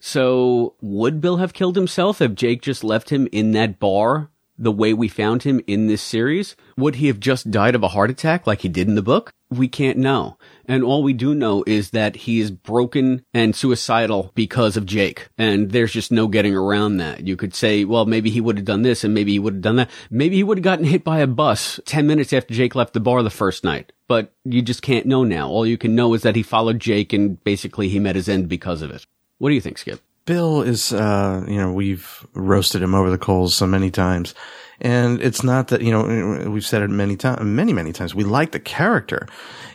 So 0.00 0.74
would 0.80 1.20
Bill 1.20 1.36
have 1.36 1.52
killed 1.52 1.76
himself 1.76 2.20
if 2.20 2.34
Jake 2.34 2.62
just 2.62 2.82
left 2.82 3.10
him 3.10 3.28
in 3.30 3.52
that 3.52 3.78
bar 3.78 4.30
the 4.58 4.72
way 4.72 4.92
we 4.92 5.08
found 5.08 5.44
him 5.44 5.60
in 5.66 5.86
this 5.86 6.02
series? 6.02 6.56
Would 6.76 6.96
he 6.96 7.06
have 7.06 7.20
just 7.20 7.50
died 7.50 7.74
of 7.74 7.82
a 7.82 7.88
heart 7.88 8.10
attack 8.10 8.46
like 8.46 8.62
he 8.62 8.68
did 8.68 8.88
in 8.88 8.96
the 8.96 9.02
book? 9.02 9.30
We 9.50 9.68
can't 9.68 9.98
know. 9.98 10.38
And 10.72 10.84
all 10.84 11.02
we 11.02 11.12
do 11.12 11.34
know 11.34 11.62
is 11.66 11.90
that 11.90 12.16
he 12.16 12.40
is 12.40 12.50
broken 12.50 13.26
and 13.34 13.54
suicidal 13.54 14.32
because 14.34 14.78
of 14.78 14.86
Jake. 14.86 15.28
And 15.36 15.70
there's 15.70 15.92
just 15.92 16.10
no 16.10 16.28
getting 16.28 16.56
around 16.56 16.96
that. 16.96 17.26
You 17.26 17.36
could 17.36 17.54
say, 17.54 17.84
well, 17.84 18.06
maybe 18.06 18.30
he 18.30 18.40
would 18.40 18.56
have 18.56 18.64
done 18.64 18.80
this 18.80 19.04
and 19.04 19.12
maybe 19.12 19.32
he 19.32 19.38
would 19.38 19.52
have 19.52 19.60
done 19.60 19.76
that. 19.76 19.90
Maybe 20.10 20.36
he 20.36 20.42
would 20.42 20.56
have 20.56 20.64
gotten 20.64 20.86
hit 20.86 21.04
by 21.04 21.18
a 21.18 21.26
bus 21.26 21.78
10 21.84 22.06
minutes 22.06 22.32
after 22.32 22.54
Jake 22.54 22.74
left 22.74 22.94
the 22.94 23.00
bar 23.00 23.22
the 23.22 23.28
first 23.28 23.64
night. 23.64 23.92
But 24.08 24.32
you 24.46 24.62
just 24.62 24.80
can't 24.80 25.04
know 25.04 25.24
now. 25.24 25.50
All 25.50 25.66
you 25.66 25.76
can 25.76 25.94
know 25.94 26.14
is 26.14 26.22
that 26.22 26.36
he 26.36 26.42
followed 26.42 26.80
Jake 26.80 27.12
and 27.12 27.44
basically 27.44 27.90
he 27.90 27.98
met 27.98 28.16
his 28.16 28.26
end 28.26 28.48
because 28.48 28.80
of 28.80 28.90
it. 28.92 29.04
What 29.36 29.50
do 29.50 29.54
you 29.54 29.60
think, 29.60 29.76
Skip? 29.76 30.00
Bill 30.24 30.62
is, 30.62 30.90
uh, 30.90 31.44
you 31.48 31.56
know, 31.56 31.70
we've 31.70 32.26
roasted 32.32 32.82
him 32.82 32.94
over 32.94 33.10
the 33.10 33.18
coals 33.18 33.54
so 33.54 33.66
many 33.66 33.90
times. 33.90 34.34
And 34.82 35.22
it's 35.22 35.44
not 35.44 35.68
that, 35.68 35.80
you 35.82 35.92
know, 35.92 36.50
we've 36.50 36.66
said 36.66 36.82
it 36.82 36.90
many 36.90 37.16
times, 37.16 37.40
many, 37.42 37.72
many 37.72 37.92
times. 37.92 38.16
We 38.16 38.24
like 38.24 38.50
the 38.50 38.58
character 38.58 39.28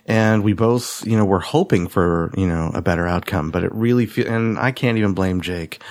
and 0.05 0.43
we 0.43 0.51
both, 0.51 1.05
you 1.07 1.15
know, 1.15 1.23
were 1.23 1.39
hoping 1.39 1.87
for, 1.87 2.29
you 2.35 2.45
know, 2.45 2.71
a 2.73 2.81
better 2.81 3.07
outcome, 3.07 3.49
but 3.49 3.63
it 3.63 3.73
really 3.73 4.05
feel, 4.05 4.27
and 4.27 4.59
I 4.59 4.73
can't 4.73 4.97
even 4.97 5.13
blame 5.13 5.39
Jake. 5.39 5.81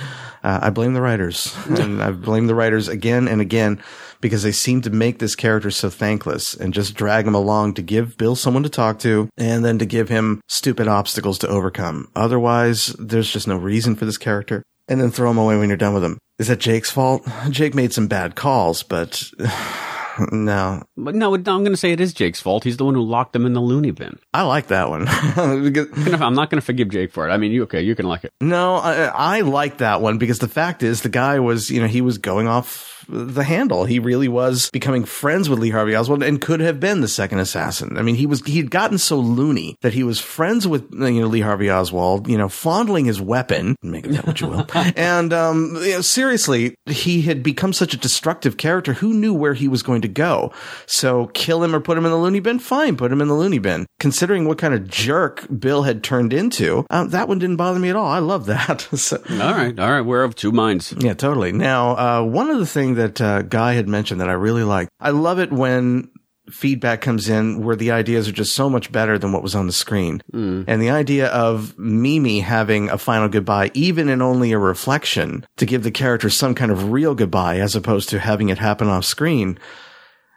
Uh, 0.44 0.60
I 0.62 0.70
blame 0.70 0.92
the 0.92 1.00
writers 1.00 1.56
and 1.66 2.02
I've 2.02 2.20
blamed 2.20 2.50
the 2.50 2.54
writers 2.54 2.88
again 2.88 3.26
and 3.26 3.40
again 3.40 3.82
because 4.20 4.42
they 4.42 4.52
seem 4.52 4.82
to 4.82 4.90
make 4.90 5.18
this 5.18 5.34
character 5.34 5.70
so 5.70 5.88
thankless 5.88 6.54
and 6.54 6.74
just 6.74 6.94
drag 6.94 7.26
him 7.26 7.34
along 7.34 7.74
to 7.74 7.82
give 7.82 8.18
Bill 8.18 8.36
someone 8.36 8.64
to 8.64 8.68
talk 8.68 8.98
to 9.00 9.30
and 9.38 9.64
then 9.64 9.78
to 9.78 9.86
give 9.86 10.10
him 10.10 10.42
stupid 10.46 10.88
obstacles 10.88 11.38
to 11.38 11.48
overcome. 11.48 12.10
Otherwise, 12.14 12.94
there's 12.98 13.30
just 13.30 13.48
no 13.48 13.56
reason 13.56 13.96
for 13.96 14.04
this 14.04 14.18
character. 14.18 14.62
And 14.88 15.00
then 15.00 15.10
throw 15.10 15.32
him 15.32 15.38
away 15.38 15.58
when 15.58 15.68
you're 15.68 15.76
done 15.76 15.94
with 15.94 16.04
him. 16.04 16.18
Is 16.38 16.48
that 16.48 16.60
Jake's 16.60 16.90
fault? 16.90 17.26
Jake 17.50 17.74
made 17.74 17.92
some 17.94 18.08
bad 18.08 18.36
calls, 18.36 18.82
but 18.82 19.30
no. 20.32 20.82
But 20.96 21.14
no, 21.14 21.34
I'm 21.34 21.42
going 21.42 21.64
to 21.66 21.76
say 21.76 21.92
it 21.92 22.00
is 22.00 22.12
Jake's 22.12 22.40
fault. 22.40 22.64
He's 22.64 22.76
the 22.76 22.84
one 22.84 22.94
who 22.94 23.02
locked 23.02 23.34
him 23.34 23.46
in 23.46 23.54
the 23.54 23.60
loony 23.60 23.90
bin. 23.90 24.18
I 24.34 24.42
like 24.42 24.66
that 24.66 24.90
one. 24.90 25.06
I'm 25.08 26.34
not 26.34 26.50
going 26.50 26.60
to 26.60 26.64
forgive 26.64 26.90
Jake 26.90 27.12
for 27.12 27.26
it. 27.26 27.32
I 27.32 27.38
mean, 27.38 27.52
you 27.52 27.62
okay? 27.64 27.80
You 27.80 27.94
can 27.94 28.06
like 28.06 28.24
it. 28.24 28.32
No, 28.40 28.76
I, 28.76 29.04
I 29.04 29.40
like 29.40 29.78
that 29.78 30.02
one 30.02 30.18
because 30.18 30.38
the 30.38 30.48
fact 30.48 30.82
is 30.82 31.00
the 31.00 31.08
guy 31.08 31.38
was, 31.38 31.70
you 31.70 31.80
know, 31.80 31.86
he 31.88 32.02
was 32.02 32.18
going 32.18 32.48
off 32.48 32.95
the 33.08 33.44
handle. 33.44 33.84
He 33.84 33.98
really 33.98 34.28
was 34.28 34.70
becoming 34.70 35.04
friends 35.04 35.48
with 35.48 35.58
Lee 35.58 35.70
Harvey 35.70 35.96
Oswald 35.96 36.22
and 36.22 36.40
could 36.40 36.60
have 36.60 36.80
been 36.80 37.00
the 37.00 37.08
second 37.08 37.38
assassin. 37.38 37.96
I 37.96 38.02
mean, 38.02 38.14
he 38.14 38.26
was, 38.26 38.44
he'd 38.44 38.70
gotten 38.70 38.98
so 38.98 39.18
loony 39.18 39.76
that 39.82 39.94
he 39.94 40.02
was 40.02 40.20
friends 40.20 40.66
with, 40.66 40.92
you 40.92 41.20
know, 41.20 41.26
Lee 41.26 41.40
Harvey 41.40 41.70
Oswald, 41.70 42.28
you 42.28 42.38
know, 42.38 42.48
fondling 42.48 43.04
his 43.04 43.20
weapon, 43.20 43.76
make 43.82 44.06
of 44.06 44.12
that 44.12 44.26
what 44.26 44.40
you 44.40 44.48
will. 44.48 44.66
and, 44.96 45.32
um, 45.32 45.76
you 45.80 45.92
know, 45.92 46.00
seriously, 46.00 46.74
he 46.86 47.22
had 47.22 47.42
become 47.42 47.72
such 47.72 47.94
a 47.94 47.98
destructive 47.98 48.56
character. 48.56 48.94
Who 48.94 49.12
knew 49.12 49.34
where 49.34 49.54
he 49.54 49.68
was 49.68 49.82
going 49.82 50.02
to 50.02 50.08
go? 50.08 50.52
So 50.86 51.26
kill 51.28 51.62
him 51.62 51.74
or 51.74 51.80
put 51.80 51.98
him 51.98 52.04
in 52.04 52.10
the 52.10 52.18
loony 52.18 52.40
bin? 52.40 52.58
Fine, 52.58 52.96
put 52.96 53.12
him 53.12 53.20
in 53.20 53.28
the 53.28 53.34
loony 53.34 53.58
bin. 53.58 53.86
Considering 53.98 54.46
what 54.46 54.58
kind 54.58 54.74
of 54.74 54.88
jerk 54.88 55.46
Bill 55.58 55.82
had 55.82 56.02
turned 56.02 56.32
into, 56.32 56.86
um, 56.90 57.10
that 57.10 57.28
one 57.28 57.38
didn't 57.38 57.56
bother 57.56 57.78
me 57.78 57.88
at 57.88 57.96
all. 57.96 58.06
I 58.08 58.18
love 58.18 58.46
that. 58.46 58.80
so, 58.94 59.16
all 59.30 59.52
right. 59.52 59.78
All 59.78 59.90
right. 59.90 60.00
We're 60.00 60.24
of 60.24 60.34
two 60.34 60.52
minds. 60.52 60.94
Yeah, 60.98 61.14
totally. 61.14 61.52
Now, 61.52 61.96
uh, 61.96 62.22
one 62.22 62.50
of 62.50 62.58
the 62.58 62.66
things 62.66 62.95
that 62.96 63.20
uh, 63.20 63.42
Guy 63.42 63.74
had 63.74 63.88
mentioned 63.88 64.20
that 64.20 64.28
I 64.28 64.34
really 64.34 64.64
like. 64.64 64.88
I 65.00 65.10
love 65.10 65.38
it 65.38 65.52
when 65.52 66.10
feedback 66.50 67.00
comes 67.00 67.28
in 67.28 67.62
where 67.64 67.76
the 67.76 67.90
ideas 67.90 68.28
are 68.28 68.32
just 68.32 68.54
so 68.54 68.70
much 68.70 68.92
better 68.92 69.18
than 69.18 69.32
what 69.32 69.42
was 69.42 69.54
on 69.54 69.66
the 69.66 69.72
screen. 69.72 70.22
Mm. 70.32 70.64
And 70.66 70.80
the 70.80 70.90
idea 70.90 71.26
of 71.28 71.76
Mimi 71.78 72.40
having 72.40 72.88
a 72.88 72.98
final 72.98 73.28
goodbye, 73.28 73.70
even 73.74 74.08
in 74.08 74.22
only 74.22 74.52
a 74.52 74.58
reflection, 74.58 75.46
to 75.56 75.66
give 75.66 75.82
the 75.82 75.90
character 75.90 76.30
some 76.30 76.54
kind 76.54 76.70
of 76.70 76.90
real 76.90 77.14
goodbye 77.14 77.58
as 77.58 77.74
opposed 77.74 78.08
to 78.10 78.18
having 78.18 78.48
it 78.48 78.58
happen 78.58 78.88
off 78.88 79.04
screen. 79.04 79.58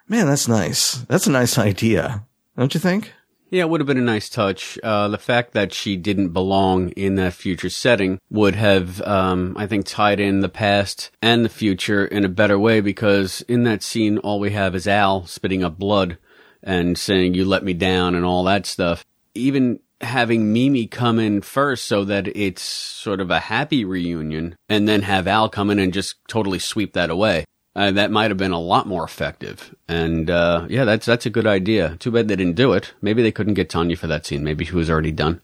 Man, 0.08 0.26
that's 0.26 0.48
nice. 0.48 1.06
That's 1.08 1.28
a 1.28 1.32
nice 1.32 1.58
idea. 1.58 2.26
Don't 2.58 2.74
you 2.74 2.80
think? 2.80 3.14
Yeah, 3.52 3.64
it 3.64 3.70
would 3.70 3.82
have 3.82 3.88
been 3.88 3.98
a 3.98 4.02
nice 4.02 4.30
touch. 4.30 4.78
Uh, 4.84 5.08
the 5.08 5.18
fact 5.18 5.54
that 5.54 5.74
she 5.74 5.96
didn't 5.98 6.30
belong 6.30 6.90
in 6.90 7.16
that 7.16 7.34
future 7.34 7.70
setting 7.70 8.20
would 8.30 8.56
have, 8.56 9.02
um, 9.02 9.56
I 9.58 9.66
think, 9.66 9.88
tied 9.88 10.20
in 10.20 10.42
the 10.42 10.50
past 10.50 11.10
and 11.22 11.44
the 11.44 11.50
future 11.50 12.06
in 12.06 12.24
a 12.24 12.30
better 12.30 12.60
way 12.60 12.80
because 12.80 13.42
in 13.48 13.64
that 13.64 13.82
scene, 13.82 14.20
all 14.20 14.40
we 14.40 14.52
have 14.52 14.76
is 14.76 14.88
Al 14.88 15.26
spitting 15.26 15.64
up 15.64 15.80
blood 15.80 16.20
and 16.62 16.96
saying, 16.96 17.34
you 17.34 17.44
let 17.44 17.64
me 17.64 17.74
down 17.74 18.14
and 18.14 18.24
all 18.24 18.44
that 18.44 18.68
stuff. 18.68 19.04
Even 19.34 19.80
having 20.02 20.54
Mimi 20.54 20.86
come 20.86 21.20
in 21.20 21.42
first 21.42 21.86
so 21.86 22.06
that 22.06 22.28
it's 22.28 22.62
sort 22.62 23.20
of 23.20 23.32
a 23.32 23.40
happy 23.40 23.84
reunion 23.84 24.56
and 24.70 24.88
then 24.88 25.02
have 25.02 25.28
Al 25.28 25.50
come 25.50 25.72
in 25.72 25.80
and 25.80 25.92
just 25.92 26.16
totally 26.28 26.60
sweep 26.60 26.94
that 26.94 27.10
away. 27.10 27.46
Uh, 27.80 27.92
that 27.92 28.12
might 28.12 28.30
have 28.30 28.38
been 28.38 28.52
a 28.52 28.60
lot 28.60 28.88
more 28.88 29.06
effective. 29.06 29.74
And 29.88 30.30
uh, 30.30 30.66
yeah, 30.70 30.84
that's 30.84 31.06
that's 31.06 31.26
a 31.26 31.30
good 31.30 31.48
idea. 31.48 31.96
Too 31.96 32.12
bad 32.12 32.28
they 32.28 32.36
didn't 32.36 32.58
do 32.58 32.74
it. 32.74 32.94
Maybe 33.02 33.22
they 33.24 33.32
couldn't 33.32 33.54
get 33.54 33.70
Tonya 33.70 33.98
for 33.98 34.08
that 34.08 34.26
scene. 34.26 34.44
Maybe 34.44 34.66
she 34.66 34.76
was 34.76 34.90
already 34.90 35.14
done. 35.14 35.40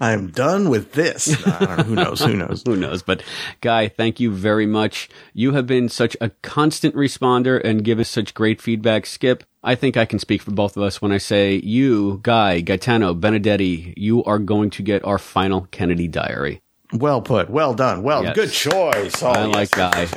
I'm 0.00 0.28
done 0.28 0.68
with 0.68 0.92
this. 0.92 1.44
I 1.44 1.58
don't 1.64 1.76
know. 1.78 1.82
Who 1.82 1.94
knows? 1.96 2.20
Who 2.20 2.34
knows? 2.34 2.62
Who 2.66 2.76
knows? 2.76 3.02
But 3.02 3.24
Guy, 3.60 3.88
thank 3.88 4.20
you 4.20 4.30
very 4.30 4.66
much. 4.66 5.08
You 5.34 5.54
have 5.54 5.66
been 5.66 5.88
such 5.88 6.16
a 6.20 6.30
constant 6.42 6.94
responder 6.94 7.60
and 7.64 7.82
give 7.82 7.98
us 7.98 8.08
such 8.08 8.34
great 8.34 8.62
feedback. 8.62 9.04
Skip, 9.04 9.42
I 9.64 9.74
think 9.74 9.96
I 9.96 10.04
can 10.04 10.20
speak 10.20 10.42
for 10.42 10.52
both 10.52 10.76
of 10.76 10.84
us 10.84 11.02
when 11.02 11.10
I 11.10 11.18
say 11.18 11.56
you, 11.56 12.20
Guy, 12.22 12.60
Gaetano, 12.60 13.14
Benedetti, 13.14 13.94
you 13.96 14.22
are 14.22 14.38
going 14.38 14.70
to 14.70 14.82
get 14.84 15.04
our 15.04 15.18
final 15.18 15.62
Kennedy 15.72 16.06
diary. 16.06 16.62
Well 16.92 17.20
put. 17.20 17.50
Well 17.50 17.74
done. 17.74 18.02
Well, 18.02 18.24
Yes. 18.24 18.34
good 18.34 18.50
choice. 18.50 19.22
Oh, 19.22 19.28
I 19.28 19.46
yes. 19.46 19.54
like 19.54 19.70
Guy. 19.72 20.08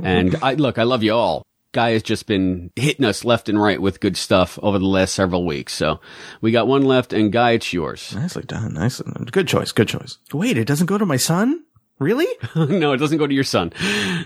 and 0.02 0.36
I 0.42 0.54
look, 0.54 0.78
I 0.78 0.84
love 0.84 1.02
you 1.02 1.12
all. 1.12 1.44
Guy 1.72 1.90
has 1.92 2.02
just 2.02 2.26
been 2.26 2.70
hitting 2.74 3.04
us 3.04 3.24
left 3.24 3.48
and 3.48 3.60
right 3.60 3.80
with 3.80 4.00
good 4.00 4.16
stuff 4.16 4.58
over 4.62 4.78
the 4.78 4.86
last 4.86 5.14
several 5.14 5.46
weeks. 5.46 5.72
So 5.72 6.00
we 6.40 6.50
got 6.50 6.66
one 6.66 6.82
left, 6.82 7.12
and 7.12 7.30
Guy, 7.32 7.52
it's 7.52 7.72
yours. 7.72 8.12
Nicely 8.14 8.42
done. 8.42 8.74
Nice. 8.74 9.00
Good 9.30 9.46
choice. 9.46 9.70
Good 9.70 9.86
choice. 9.88 10.18
Wait, 10.32 10.58
it 10.58 10.66
doesn't 10.66 10.86
go 10.86 10.98
to 10.98 11.06
my 11.06 11.16
son? 11.16 11.62
Really? 12.00 12.26
no, 12.56 12.92
it 12.92 12.96
doesn't 12.96 13.18
go 13.18 13.26
to 13.26 13.34
your 13.34 13.44
son. 13.44 13.72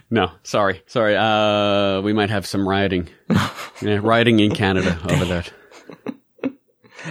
No, 0.08 0.30
sorry, 0.42 0.82
sorry. 0.86 1.16
Uh, 1.16 2.00
we 2.02 2.12
might 2.12 2.30
have 2.30 2.46
some 2.46 2.66
rioting, 2.68 3.08
yeah, 3.82 3.98
rioting 4.02 4.38
in 4.40 4.54
Canada 4.54 4.98
over 5.10 5.24
that. 5.26 5.52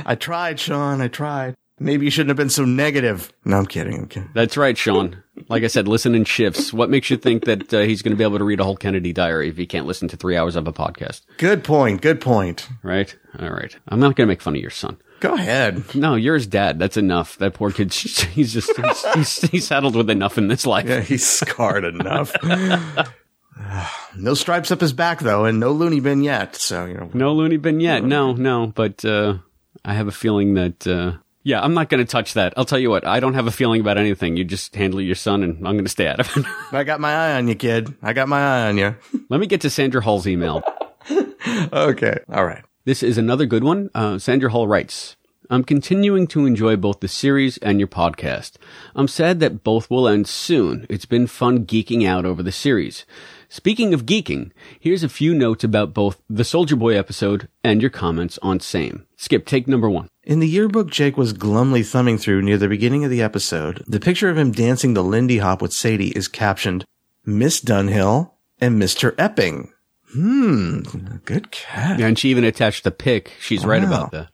I 0.06 0.16
tried, 0.16 0.60
Sean. 0.60 1.02
I 1.02 1.10
tried. 1.10 1.56
Maybe 1.80 2.06
you 2.06 2.12
shouldn't 2.12 2.30
have 2.30 2.38
been 2.38 2.50
so 2.50 2.66
negative. 2.66 3.34
No, 3.46 3.58
I'm 3.58 3.66
kidding. 3.66 3.96
I'm 3.96 4.08
kidding. 4.08 4.30
That's 4.34 4.56
right, 4.58 4.78
Sean. 4.78 5.24
Like 5.50 5.64
I 5.64 5.68
said, 5.68 5.88
listen 5.88 6.14
in 6.14 6.24
shifts. 6.24 6.72
What 6.72 6.90
makes 6.90 7.10
you 7.10 7.18
think 7.18 7.46
that 7.46 7.74
uh, 7.74 7.82
he's 7.82 8.02
going 8.02 8.12
to 8.12 8.18
be 8.18 8.24
able 8.24 8.38
to 8.38 8.44
read 8.44 8.60
a 8.60 8.64
whole 8.64 8.78
Kennedy 8.78 9.12
diary 9.12 9.50
if 9.50 9.58
he 9.58 9.66
can't 9.66 9.88
listen 9.88 10.08
to 10.10 10.18
three 10.18 10.38
hours 10.38 10.56
of 10.56 10.68
a 10.68 10.74
podcast? 10.74 11.22
Good 11.38 11.64
point. 11.64 12.02
Good 12.02 12.22
point. 12.22 12.70
Right? 12.84 13.14
All 13.40 13.50
right. 13.50 13.76
I'm 13.88 14.00
not 14.00 14.16
going 14.16 14.28
to 14.28 14.32
make 14.32 14.42
fun 14.42 14.56
of 14.56 14.62
your 14.62 14.70
son. 14.70 14.98
Go 15.20 15.34
ahead. 15.34 15.96
No, 15.96 16.16
you're 16.16 16.36
his 16.36 16.48
dad. 16.48 16.78
That's 16.78 16.98
enough. 16.98 17.38
That 17.38 17.56
poor 17.56 17.72
kid, 17.72 17.94
he's 17.94 18.54
just 18.54 18.72
he's, 18.78 19.14
he's, 19.14 19.42
he's 19.52 19.68
saddled 19.68 19.96
with 19.96 20.10
enough 20.10 20.38
in 20.38 20.50
this 20.50 20.66
life. 20.68 20.88
Yeah, 20.88 21.00
he's 21.02 21.26
scarred 21.28 21.86
enough. 21.86 22.34
no 24.18 24.34
stripes 24.34 24.70
up 24.70 24.82
his 24.82 24.94
back 24.94 25.20
though, 25.20 25.46
and 25.46 25.60
no 25.60 25.72
loony 25.72 26.02
bin 26.02 26.24
yet. 26.24 26.56
So 26.56 26.86
you 26.86 26.96
know, 26.96 27.10
No 27.14 27.34
loony 27.34 27.58
bin 27.58 27.80
yet. 27.80 28.04
No, 28.04 28.34
no. 28.34 28.68
But 28.68 29.06
uh, 29.06 29.38
I 29.86 29.94
have 29.94 30.08
a 30.08 30.12
feeling 30.12 30.54
that. 30.56 30.86
Uh, 30.86 31.14
yeah, 31.44 31.62
I'm 31.62 31.74
not 31.74 31.90
going 31.90 32.04
to 32.04 32.10
touch 32.10 32.34
that. 32.34 32.54
I'll 32.56 32.66
tell 32.66 32.80
you 32.80 32.90
what. 32.90 33.06
I 33.06 33.20
don't 33.20 33.34
have 33.34 33.48
a 33.48 33.52
feeling 33.52 33.82
about 33.82 33.98
anything. 33.98 34.38
You 34.38 34.46
just 34.46 34.76
handle 34.76 35.02
your 35.02 35.16
son, 35.16 35.44
and 35.44 35.58
I'm 35.68 35.76
going 35.76 35.84
to 35.84 35.90
stay 35.90 36.08
out 36.08 36.22
of 36.22 36.38
it. 36.38 36.46
I 36.72 36.84
got 36.84 37.02
my 37.02 37.14
eye 37.14 37.34
on 37.34 37.48
you, 37.48 37.56
kid. 37.56 37.94
I 38.02 38.14
got 38.14 38.30
my 38.30 38.40
eye 38.40 38.68
on 38.70 38.78
you. 38.78 38.96
Let 39.30 39.40
me 39.40 39.48
get 39.48 39.62
to 39.62 39.70
Sandra 39.70 40.02
Hall's 40.02 40.26
email. 40.26 40.64
okay. 41.74 42.18
All 42.32 42.46
right. 42.46 42.64
This 42.86 43.04
is 43.04 43.18
another 43.18 43.46
good 43.46 43.64
one. 43.64 43.90
Uh, 43.94 44.20
Sandra 44.20 44.50
Hall 44.50 44.68
writes, 44.68 45.18
I'm 45.50 45.66
continuing 45.66 46.28
to 46.28 46.46
enjoy 46.46 46.78
both 46.78 47.02
the 47.02 47.08
series 47.10 47.58
and 47.58 47.78
your 47.78 47.90
podcast. 47.90 48.54
I'm 48.96 49.10
sad 49.10 49.42
that 49.42 49.64
both 49.64 49.90
will 49.90 50.08
end 50.08 50.28
soon. 50.28 50.88
It's 50.90 51.06
been 51.06 51.28
fun 51.28 51.66
geeking 51.66 52.08
out 52.08 52.26
over 52.26 52.42
the 52.42 52.52
series. 52.52 53.06
Speaking 53.50 53.94
of 53.94 54.06
geeking, 54.06 54.52
here's 54.80 55.04
a 55.04 55.10
few 55.10 55.34
notes 55.34 55.64
about 55.64 55.94
both 55.94 56.22
the 56.30 56.46
Soldier 56.46 56.78
Boy 56.78 56.98
episode 56.98 57.50
and 57.64 57.82
your 57.82 57.92
comments 57.92 58.40
on 58.42 58.62
same. 58.62 59.06
Skip, 59.18 59.46
take 59.46 59.68
number 59.68 59.90
one. 59.90 60.08
In 60.26 60.40
the 60.40 60.48
yearbook 60.48 60.90
Jake 60.90 61.18
was 61.18 61.34
glumly 61.34 61.84
thumbing 61.84 62.18
through 62.18 62.44
near 62.44 62.58
the 62.58 62.70
beginning 62.70 63.04
of 63.04 63.12
the 63.12 63.22
episode, 63.22 63.84
the 63.86 64.00
picture 64.00 64.30
of 64.30 64.38
him 64.38 64.54
dancing 64.54 64.94
the 64.94 65.04
Lindy 65.04 65.40
Hop 65.40 65.62
with 65.62 65.74
Sadie 65.74 66.12
is 66.12 66.30
captioned 66.30 66.86
Miss 67.26 67.60
Dunhill 67.60 68.32
and 68.62 68.82
Mr. 68.82 69.14
Epping. 69.18 69.74
Hmm, 70.14 70.80
good 71.26 71.52
catch. 71.52 72.00
And 72.00 72.18
she 72.18 72.30
even 72.30 72.46
attached 72.46 72.86
the 72.86 72.92
pic. 72.92 73.34
She's 73.42 73.66
right 73.66 73.84
about 73.84 74.12
that. 74.12 74.30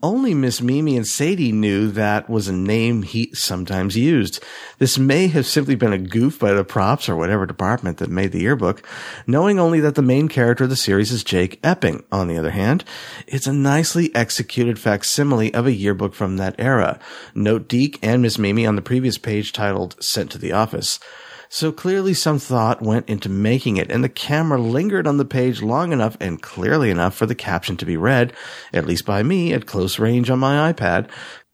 Only 0.00 0.32
Miss 0.32 0.62
Mimi 0.62 0.96
and 0.96 1.04
Sadie 1.04 1.50
knew 1.50 1.90
that 1.90 2.30
was 2.30 2.46
a 2.46 2.52
name 2.52 3.02
he 3.02 3.34
sometimes 3.34 3.96
used. 3.96 4.40
This 4.78 4.96
may 4.96 5.26
have 5.26 5.44
simply 5.44 5.74
been 5.74 5.92
a 5.92 5.98
goof 5.98 6.38
by 6.38 6.52
the 6.52 6.62
props 6.62 7.08
or 7.08 7.16
whatever 7.16 7.46
department 7.46 7.98
that 7.98 8.08
made 8.08 8.30
the 8.30 8.42
yearbook, 8.42 8.86
knowing 9.26 9.58
only 9.58 9.80
that 9.80 9.96
the 9.96 10.02
main 10.02 10.28
character 10.28 10.62
of 10.62 10.70
the 10.70 10.76
series 10.76 11.10
is 11.10 11.24
Jake 11.24 11.58
Epping. 11.64 12.04
On 12.12 12.28
the 12.28 12.38
other 12.38 12.52
hand, 12.52 12.84
it's 13.26 13.48
a 13.48 13.52
nicely 13.52 14.14
executed 14.14 14.78
facsimile 14.78 15.52
of 15.52 15.66
a 15.66 15.72
yearbook 15.72 16.14
from 16.14 16.36
that 16.36 16.54
era. 16.60 17.00
Note 17.34 17.66
Deke 17.66 17.98
and 18.00 18.22
Miss 18.22 18.38
Mimi 18.38 18.64
on 18.64 18.76
the 18.76 18.82
previous 18.82 19.18
page 19.18 19.52
titled 19.52 20.00
Sent 20.00 20.30
to 20.30 20.38
the 20.38 20.52
Office. 20.52 21.00
So 21.48 21.72
clearly 21.72 22.14
some 22.14 22.38
thought 22.38 22.82
went 22.82 23.08
into 23.08 23.28
making 23.28 23.78
it, 23.78 23.90
and 23.90 24.04
the 24.04 24.08
camera 24.08 24.60
lingered 24.60 25.06
on 25.06 25.16
the 25.16 25.24
page 25.24 25.62
long 25.62 25.92
enough 25.92 26.16
and 26.20 26.42
clearly 26.42 26.90
enough 26.90 27.14
for 27.14 27.26
the 27.26 27.34
caption 27.34 27.76
to 27.78 27.86
be 27.86 27.96
read, 27.96 28.32
at 28.72 28.86
least 28.86 29.06
by 29.06 29.22
me, 29.22 29.52
at 29.52 29.66
close 29.66 29.98
range 29.98 30.30
on 30.30 30.38
my 30.38 30.72
iPad. 30.72 31.08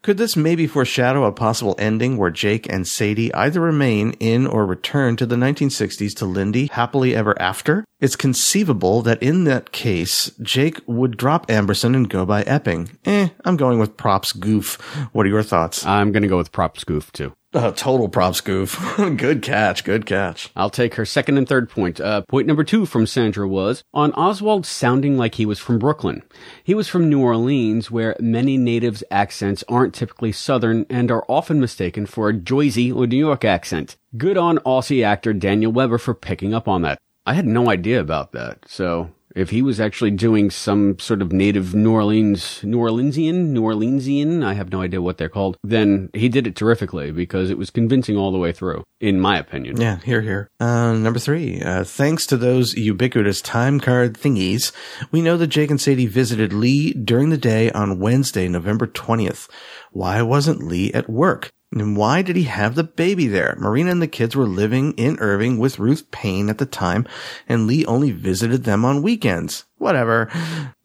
Could 0.04 0.18
this 0.18 0.36
maybe 0.36 0.66
foreshadow 0.66 1.24
a 1.24 1.32
possible 1.32 1.74
ending 1.78 2.18
where 2.18 2.28
Jake 2.28 2.70
and 2.70 2.86
Sadie 2.86 3.32
either 3.32 3.58
remain 3.58 4.12
in 4.20 4.46
or 4.46 4.66
return 4.66 5.16
to 5.16 5.24
the 5.24 5.36
1960s 5.36 6.14
to 6.16 6.26
Lindy 6.26 6.66
happily 6.66 7.16
ever 7.16 7.40
after? 7.40 7.86
It's 8.00 8.14
conceivable 8.14 9.00
that 9.00 9.22
in 9.22 9.44
that 9.44 9.72
case, 9.72 10.30
Jake 10.42 10.82
would 10.86 11.16
drop 11.16 11.46
Amberson 11.46 11.96
and 11.96 12.10
go 12.10 12.26
by 12.26 12.42
Epping. 12.42 12.98
Eh, 13.06 13.28
I'm 13.46 13.56
going 13.56 13.78
with 13.78 13.96
props 13.96 14.32
goof. 14.32 14.74
What 15.14 15.24
are 15.24 15.30
your 15.30 15.42
thoughts? 15.42 15.86
I'm 15.86 16.12
going 16.12 16.22
to 16.22 16.28
go 16.28 16.36
with 16.36 16.52
props 16.52 16.84
goof 16.84 17.10
too. 17.12 17.32
Oh, 17.56 17.70
total 17.70 18.08
props 18.08 18.40
goof. 18.40 18.76
good 18.96 19.40
catch. 19.40 19.84
Good 19.84 20.06
catch. 20.06 20.50
I'll 20.56 20.70
take 20.70 20.96
her 20.96 21.06
second 21.06 21.38
and 21.38 21.48
third 21.48 21.70
point. 21.70 22.00
Uh, 22.00 22.22
point 22.22 22.48
number 22.48 22.64
two 22.64 22.84
from 22.84 23.06
Sandra 23.06 23.46
was 23.46 23.84
on 23.94 24.12
Oswald 24.14 24.66
sounding 24.66 25.16
like 25.16 25.36
he 25.36 25.46
was 25.46 25.60
from 25.60 25.78
Brooklyn. 25.78 26.24
He 26.64 26.74
was 26.74 26.88
from 26.88 27.08
New 27.08 27.20
Orleans, 27.20 27.92
where 27.92 28.16
many 28.18 28.56
natives' 28.56 29.04
accents 29.08 29.62
aren't 29.68 29.94
typically 29.94 30.32
Southern 30.32 30.84
and 30.90 31.12
are 31.12 31.24
often 31.28 31.60
mistaken 31.60 32.06
for 32.06 32.28
a 32.28 32.32
Jersey 32.32 32.90
or 32.90 33.06
New 33.06 33.16
York 33.16 33.44
accent. 33.44 33.96
Good 34.16 34.36
on 34.36 34.58
Aussie 34.58 35.04
actor 35.04 35.32
Daniel 35.32 35.70
Webber 35.70 35.98
for 35.98 36.12
picking 36.12 36.54
up 36.54 36.66
on 36.66 36.82
that. 36.82 36.98
I 37.24 37.34
had 37.34 37.46
no 37.46 37.70
idea 37.70 38.00
about 38.00 38.32
that, 38.32 38.68
so 38.68 39.10
if 39.34 39.50
he 39.50 39.62
was 39.62 39.80
actually 39.80 40.12
doing 40.12 40.50
some 40.50 40.98
sort 40.98 41.20
of 41.20 41.32
native 41.32 41.74
New 41.74 41.92
Orleans, 41.92 42.62
New 42.62 42.78
Orleansian, 42.78 43.48
New 43.48 43.62
Orleansian, 43.62 44.44
I 44.44 44.54
have 44.54 44.70
no 44.70 44.80
idea 44.80 45.02
what 45.02 45.18
they're 45.18 45.28
called, 45.28 45.56
then 45.62 46.10
he 46.14 46.28
did 46.28 46.46
it 46.46 46.56
terrifically 46.56 47.10
because 47.10 47.50
it 47.50 47.58
was 47.58 47.70
convincing 47.70 48.16
all 48.16 48.30
the 48.30 48.38
way 48.38 48.52
through, 48.52 48.84
in 49.00 49.20
my 49.20 49.38
opinion. 49.38 49.80
Yeah, 49.80 49.98
here, 50.00 50.20
here. 50.20 50.48
Uh, 50.60 50.92
number 50.92 51.18
three. 51.18 51.60
Uh, 51.60 51.84
thanks 51.84 52.26
to 52.26 52.36
those 52.36 52.74
ubiquitous 52.74 53.40
time 53.40 53.80
card 53.80 54.14
thingies, 54.14 54.72
we 55.10 55.20
know 55.20 55.36
that 55.36 55.48
Jake 55.48 55.70
and 55.70 55.80
Sadie 55.80 56.06
visited 56.06 56.52
Lee 56.52 56.92
during 56.92 57.30
the 57.30 57.38
day 57.38 57.70
on 57.72 57.98
Wednesday, 57.98 58.48
November 58.48 58.86
20th. 58.86 59.48
Why 59.90 60.22
wasn't 60.22 60.62
Lee 60.62 60.92
at 60.92 61.08
work? 61.08 61.50
And 61.74 61.96
why 61.96 62.22
did 62.22 62.36
he 62.36 62.44
have 62.44 62.76
the 62.76 62.84
baby 62.84 63.26
there? 63.26 63.56
Marina 63.58 63.90
and 63.90 64.00
the 64.00 64.06
kids 64.06 64.36
were 64.36 64.46
living 64.46 64.92
in 64.92 65.18
Irving 65.18 65.58
with 65.58 65.80
Ruth 65.80 66.08
Paine 66.12 66.48
at 66.48 66.58
the 66.58 66.66
time, 66.66 67.04
and 67.48 67.66
Lee 67.66 67.84
only 67.86 68.12
visited 68.12 68.62
them 68.62 68.84
on 68.84 69.02
weekends. 69.02 69.64
Whatever. 69.78 70.30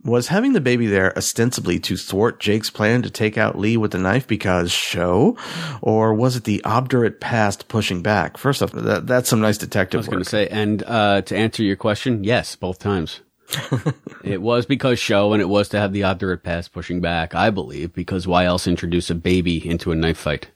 Was 0.03 0.29
having 0.29 0.53
the 0.53 0.61
baby 0.61 0.87
there 0.87 1.15
ostensibly 1.15 1.79
to 1.81 1.95
thwart 1.95 2.39
Jake's 2.39 2.71
plan 2.71 3.03
to 3.03 3.11
take 3.11 3.37
out 3.37 3.57
Lee 3.57 3.77
with 3.77 3.91
the 3.91 3.99
knife 3.99 4.25
because 4.25 4.71
show? 4.71 5.37
Or 5.81 6.13
was 6.13 6.35
it 6.35 6.45
the 6.45 6.63
obdurate 6.63 7.21
past 7.21 7.67
pushing 7.67 8.01
back? 8.01 8.37
First 8.37 8.63
off, 8.63 8.71
that, 8.71 9.05
that's 9.05 9.29
some 9.29 9.41
nice 9.41 9.59
detective 9.59 9.99
work. 9.99 10.07
I 10.07 10.07
was 10.07 10.13
going 10.13 10.23
to 10.23 10.29
say, 10.29 10.47
and 10.47 10.83
uh, 10.83 11.21
to 11.21 11.37
answer 11.37 11.61
your 11.61 11.75
question, 11.75 12.23
yes, 12.23 12.55
both 12.55 12.79
times. 12.79 13.19
it 14.23 14.41
was 14.41 14.65
because 14.65 14.99
show, 14.99 15.33
and 15.33 15.41
it 15.41 15.49
was 15.49 15.69
to 15.69 15.79
have 15.79 15.93
the 15.93 16.03
obdurate 16.03 16.43
past 16.43 16.73
pushing 16.73 16.99
back. 16.99 17.35
I 17.35 17.51
believe 17.51 17.93
because 17.93 18.27
why 18.27 18.45
else 18.45 18.67
introduce 18.67 19.09
a 19.09 19.15
baby 19.15 19.69
into 19.69 19.91
a 19.91 19.95
knife 19.95 20.17
fight? 20.17 20.49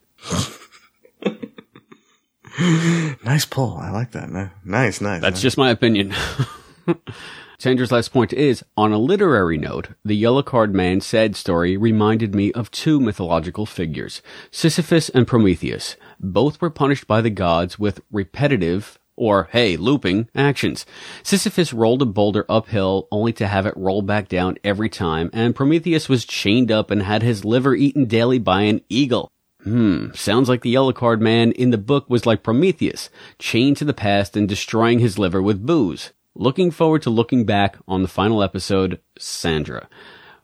nice 3.23 3.45
pull. 3.45 3.77
I 3.77 3.89
like 3.91 4.11
that. 4.11 4.29
Ni- 4.31 4.49
Nice, 4.63 5.01
nice. 5.01 5.21
That's 5.21 5.35
nice. 5.35 5.41
just 5.41 5.57
my 5.57 5.69
opinion. 5.71 6.13
Sandra's 7.57 7.91
last 7.93 8.11
point 8.11 8.33
is 8.33 8.63
on 8.75 8.91
a 8.91 8.97
literary 8.97 9.57
note, 9.57 9.89
the 10.03 10.15
Yellow 10.15 10.43
Card 10.43 10.73
Man 10.75 10.99
sad 10.99 11.35
story 11.35 11.77
reminded 11.77 12.35
me 12.35 12.51
of 12.51 12.69
two 12.71 12.99
mythological 12.99 13.65
figures, 13.65 14.21
Sisyphus 14.51 15.07
and 15.09 15.25
Prometheus. 15.25 15.95
Both 16.19 16.59
were 16.61 16.69
punished 16.69 17.07
by 17.07 17.21
the 17.21 17.29
gods 17.29 17.79
with 17.79 18.01
repetitive, 18.11 18.99
or 19.15 19.47
hey, 19.53 19.77
looping 19.77 20.27
actions. 20.35 20.85
Sisyphus 21.21 21.71
rolled 21.71 22.01
a 22.01 22.05
boulder 22.05 22.45
uphill 22.49 23.07
only 23.11 23.31
to 23.33 23.47
have 23.47 23.65
it 23.65 23.77
roll 23.77 24.01
back 24.01 24.27
down 24.27 24.57
every 24.63 24.89
time, 24.89 25.29
and 25.31 25.55
Prometheus 25.55 26.09
was 26.09 26.25
chained 26.25 26.69
up 26.71 26.91
and 26.91 27.03
had 27.03 27.23
his 27.23 27.45
liver 27.45 27.73
eaten 27.75 28.05
daily 28.05 28.39
by 28.39 28.63
an 28.63 28.81
eagle. 28.89 29.29
Hmm, 29.63 30.07
sounds 30.13 30.49
like 30.49 30.61
the 30.61 30.69
yellow 30.69 30.91
card 30.91 31.21
man 31.21 31.53
in 31.53 31.69
the 31.69 31.77
book 31.77 32.09
was 32.09 32.25
like 32.25 32.43
Prometheus, 32.43 33.09
chained 33.39 33.77
to 33.77 33.85
the 33.85 33.93
past 33.93 34.35
and 34.35 34.47
destroying 34.47 34.99
his 34.99 35.17
liver 35.17 35.41
with 35.41 35.65
booze. 35.65 36.11
Looking 36.35 36.69
forward 36.71 37.01
to 37.03 37.09
looking 37.09 37.45
back 37.45 37.77
on 37.87 38.01
the 38.01 38.07
final 38.07 38.43
episode, 38.43 38.99
Sandra. 39.17 39.87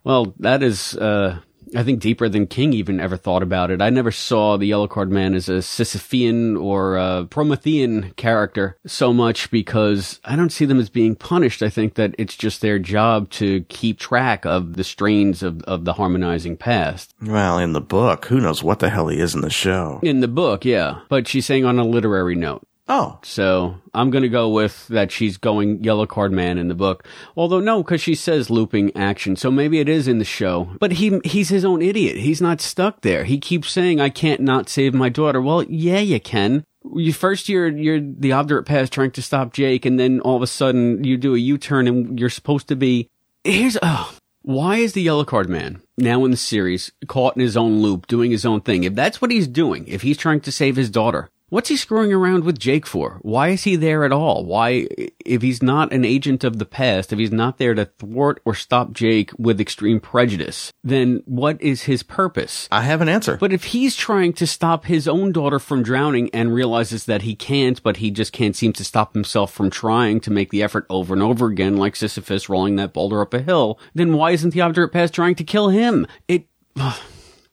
Well, 0.03 0.33
that 0.39 0.63
is, 0.63 0.95
uh, 0.95 1.39
I 1.75 1.83
think 1.83 1.99
deeper 1.99 2.29
than 2.29 2.47
King 2.47 2.73
even 2.73 2.99
ever 2.99 3.17
thought 3.17 3.43
about 3.43 3.71
it. 3.71 3.81
I 3.81 3.89
never 3.89 4.11
saw 4.11 4.57
the 4.57 4.67
Yellow 4.67 4.87
Card 4.87 5.11
Man 5.11 5.33
as 5.33 5.49
a 5.49 5.59
Sisyphean 5.59 6.61
or 6.61 6.97
a 6.97 7.25
Promethean 7.29 8.11
character 8.15 8.77
so 8.85 9.13
much 9.13 9.51
because 9.51 10.19
I 10.25 10.35
don't 10.35 10.51
see 10.51 10.65
them 10.65 10.79
as 10.79 10.89
being 10.89 11.15
punished. 11.15 11.61
I 11.61 11.69
think 11.69 11.95
that 11.95 12.15
it's 12.17 12.35
just 12.35 12.61
their 12.61 12.79
job 12.79 13.29
to 13.31 13.61
keep 13.69 13.99
track 13.99 14.45
of 14.45 14.73
the 14.73 14.83
strains 14.83 15.43
of, 15.43 15.61
of 15.63 15.85
the 15.85 15.93
harmonizing 15.93 16.57
past. 16.57 17.13
Well, 17.21 17.59
in 17.59 17.73
the 17.73 17.81
book, 17.81 18.25
who 18.25 18.39
knows 18.39 18.63
what 18.63 18.79
the 18.79 18.89
hell 18.89 19.07
he 19.07 19.19
is 19.19 19.35
in 19.35 19.41
the 19.41 19.49
show? 19.49 19.99
In 20.03 20.19
the 20.21 20.27
book, 20.27 20.65
yeah. 20.65 21.01
But 21.09 21.27
she's 21.27 21.45
saying 21.45 21.65
on 21.65 21.79
a 21.79 21.83
literary 21.83 22.35
note. 22.35 22.65
Oh, 22.91 23.19
So 23.21 23.75
I'm 23.93 24.09
going 24.09 24.23
to 24.23 24.29
go 24.29 24.49
with 24.49 24.87
that 24.87 25.11
she's 25.11 25.37
going 25.37 25.83
yellow 25.83 26.07
card 26.07 26.31
man 26.31 26.57
in 26.57 26.69
the 26.69 26.75
book. 26.75 27.05
Although 27.37 27.59
no, 27.59 27.83
because 27.83 28.01
she 28.01 28.15
says 28.15 28.49
looping 28.49 28.95
action. 28.97 29.35
So 29.35 29.51
maybe 29.51 29.79
it 29.79 29.87
is 29.87 30.07
in 30.07 30.17
the 30.17 30.25
show. 30.25 30.71
But 30.79 30.93
he 30.93 31.19
he's 31.23 31.49
his 31.49 31.63
own 31.63 31.83
idiot. 31.83 32.17
He's 32.17 32.41
not 32.41 32.61
stuck 32.61 33.01
there. 33.01 33.25
He 33.25 33.37
keeps 33.37 33.69
saying, 33.69 34.01
I 34.01 34.09
can't 34.09 34.41
not 34.41 34.69
save 34.69 34.95
my 34.95 35.09
daughter. 35.09 35.39
Well, 35.39 35.63
yeah, 35.63 35.99
you 35.99 36.19
can. 36.19 36.63
You 36.95 37.13
first 37.13 37.47
you're 37.47 37.67
you're 37.67 37.99
the 38.01 38.31
obdurate 38.31 38.65
past 38.65 38.91
trying 38.91 39.11
to 39.11 39.21
stop 39.21 39.53
Jake, 39.53 39.85
and 39.85 39.99
then 39.99 40.19
all 40.21 40.35
of 40.35 40.41
a 40.41 40.47
sudden 40.47 41.03
you 41.03 41.17
do 41.17 41.35
a 41.35 41.39
U-turn 41.39 41.87
and 41.87 42.19
you're 42.19 42.29
supposed 42.29 42.67
to 42.69 42.75
be 42.75 43.07
here's 43.43 43.77
oh 43.81 44.15
why 44.41 44.77
is 44.77 44.93
the 44.93 45.01
yellow 45.01 45.25
card 45.25 45.49
man 45.49 45.81
now 45.97 46.23
in 46.25 46.31
the 46.31 46.37
series 46.37 46.91
caught 47.07 47.35
in 47.35 47.41
his 47.41 47.57
own 47.57 47.81
loop 47.81 48.07
doing 48.07 48.31
his 48.31 48.45
own 48.45 48.61
thing? 48.61 48.83
If 48.83 48.95
that's 48.95 49.21
what 49.21 49.29
he's 49.29 49.47
doing, 49.47 49.85
if 49.87 50.01
he's 50.01 50.17
trying 50.17 50.39
to 50.41 50.51
save 50.51 50.75
his 50.77 50.89
daughter, 50.89 51.29
what's 51.49 51.69
he 51.69 51.77
screwing 51.77 52.13
around 52.13 52.43
with 52.43 52.59
Jake 52.59 52.85
for? 52.85 53.19
Why 53.21 53.49
is 53.49 53.63
he 53.63 53.75
there 53.75 54.03
at 54.03 54.11
all? 54.11 54.45
Why, 54.45 54.87
if 55.25 55.41
he's 55.41 55.61
not 55.61 55.91
an 55.91 56.05
agent 56.05 56.43
of 56.43 56.59
the 56.59 56.65
past, 56.65 57.11
if 57.11 57.19
he's 57.19 57.31
not 57.31 57.57
there 57.57 57.73
to 57.73 57.85
thwart 57.85 58.41
or 58.45 58.55
stop 58.55 58.93
Jake 58.93 59.31
with 59.37 59.59
extreme 59.59 59.99
prejudice, 59.99 60.71
then 60.83 61.21
what 61.25 61.61
is 61.61 61.83
his 61.83 62.03
purpose? 62.03 62.67
I 62.71 62.81
have 62.81 63.01
an 63.01 63.09
answer. 63.09 63.37
But 63.37 63.53
if 63.53 63.65
he's 63.65 63.95
trying 63.95 64.33
to 64.33 64.47
stop 64.47 64.85
his 64.85 65.07
own 65.07 65.31
daughter 65.31 65.59
from 65.59 65.83
drowning 65.83 66.29
and 66.33 66.53
realizes 66.53 67.05
that 67.05 67.23
he 67.23 67.35
can't, 67.35 67.81
but 67.83 67.97
he 67.97 68.11
just 68.11 68.33
can't 68.33 68.55
seem 68.55 68.73
to 68.73 68.83
stop 68.83 69.13
himself 69.13 69.53
from 69.53 69.69
trying 69.69 70.19
to 70.21 70.31
make 70.31 70.49
the 70.49 70.63
effort 70.63 70.85
over 70.89 71.13
and 71.13 71.23
over 71.23 71.47
again, 71.47 71.77
like 71.77 71.95
Sisyphus 71.95 72.49
rolling 72.49 72.75
that 72.77 72.93
boulder 72.93 73.21
up 73.21 73.33
a 73.33 73.41
hill, 73.41 73.79
then 73.93 74.13
why 74.13 74.31
isn't 74.31 74.53
the 74.53 74.61
obdurate 74.61 74.91
past 74.91 75.13
trying 75.13 75.35
to 75.35 75.43
kill 75.43 75.69
him? 75.69 76.07
It. 76.27 76.47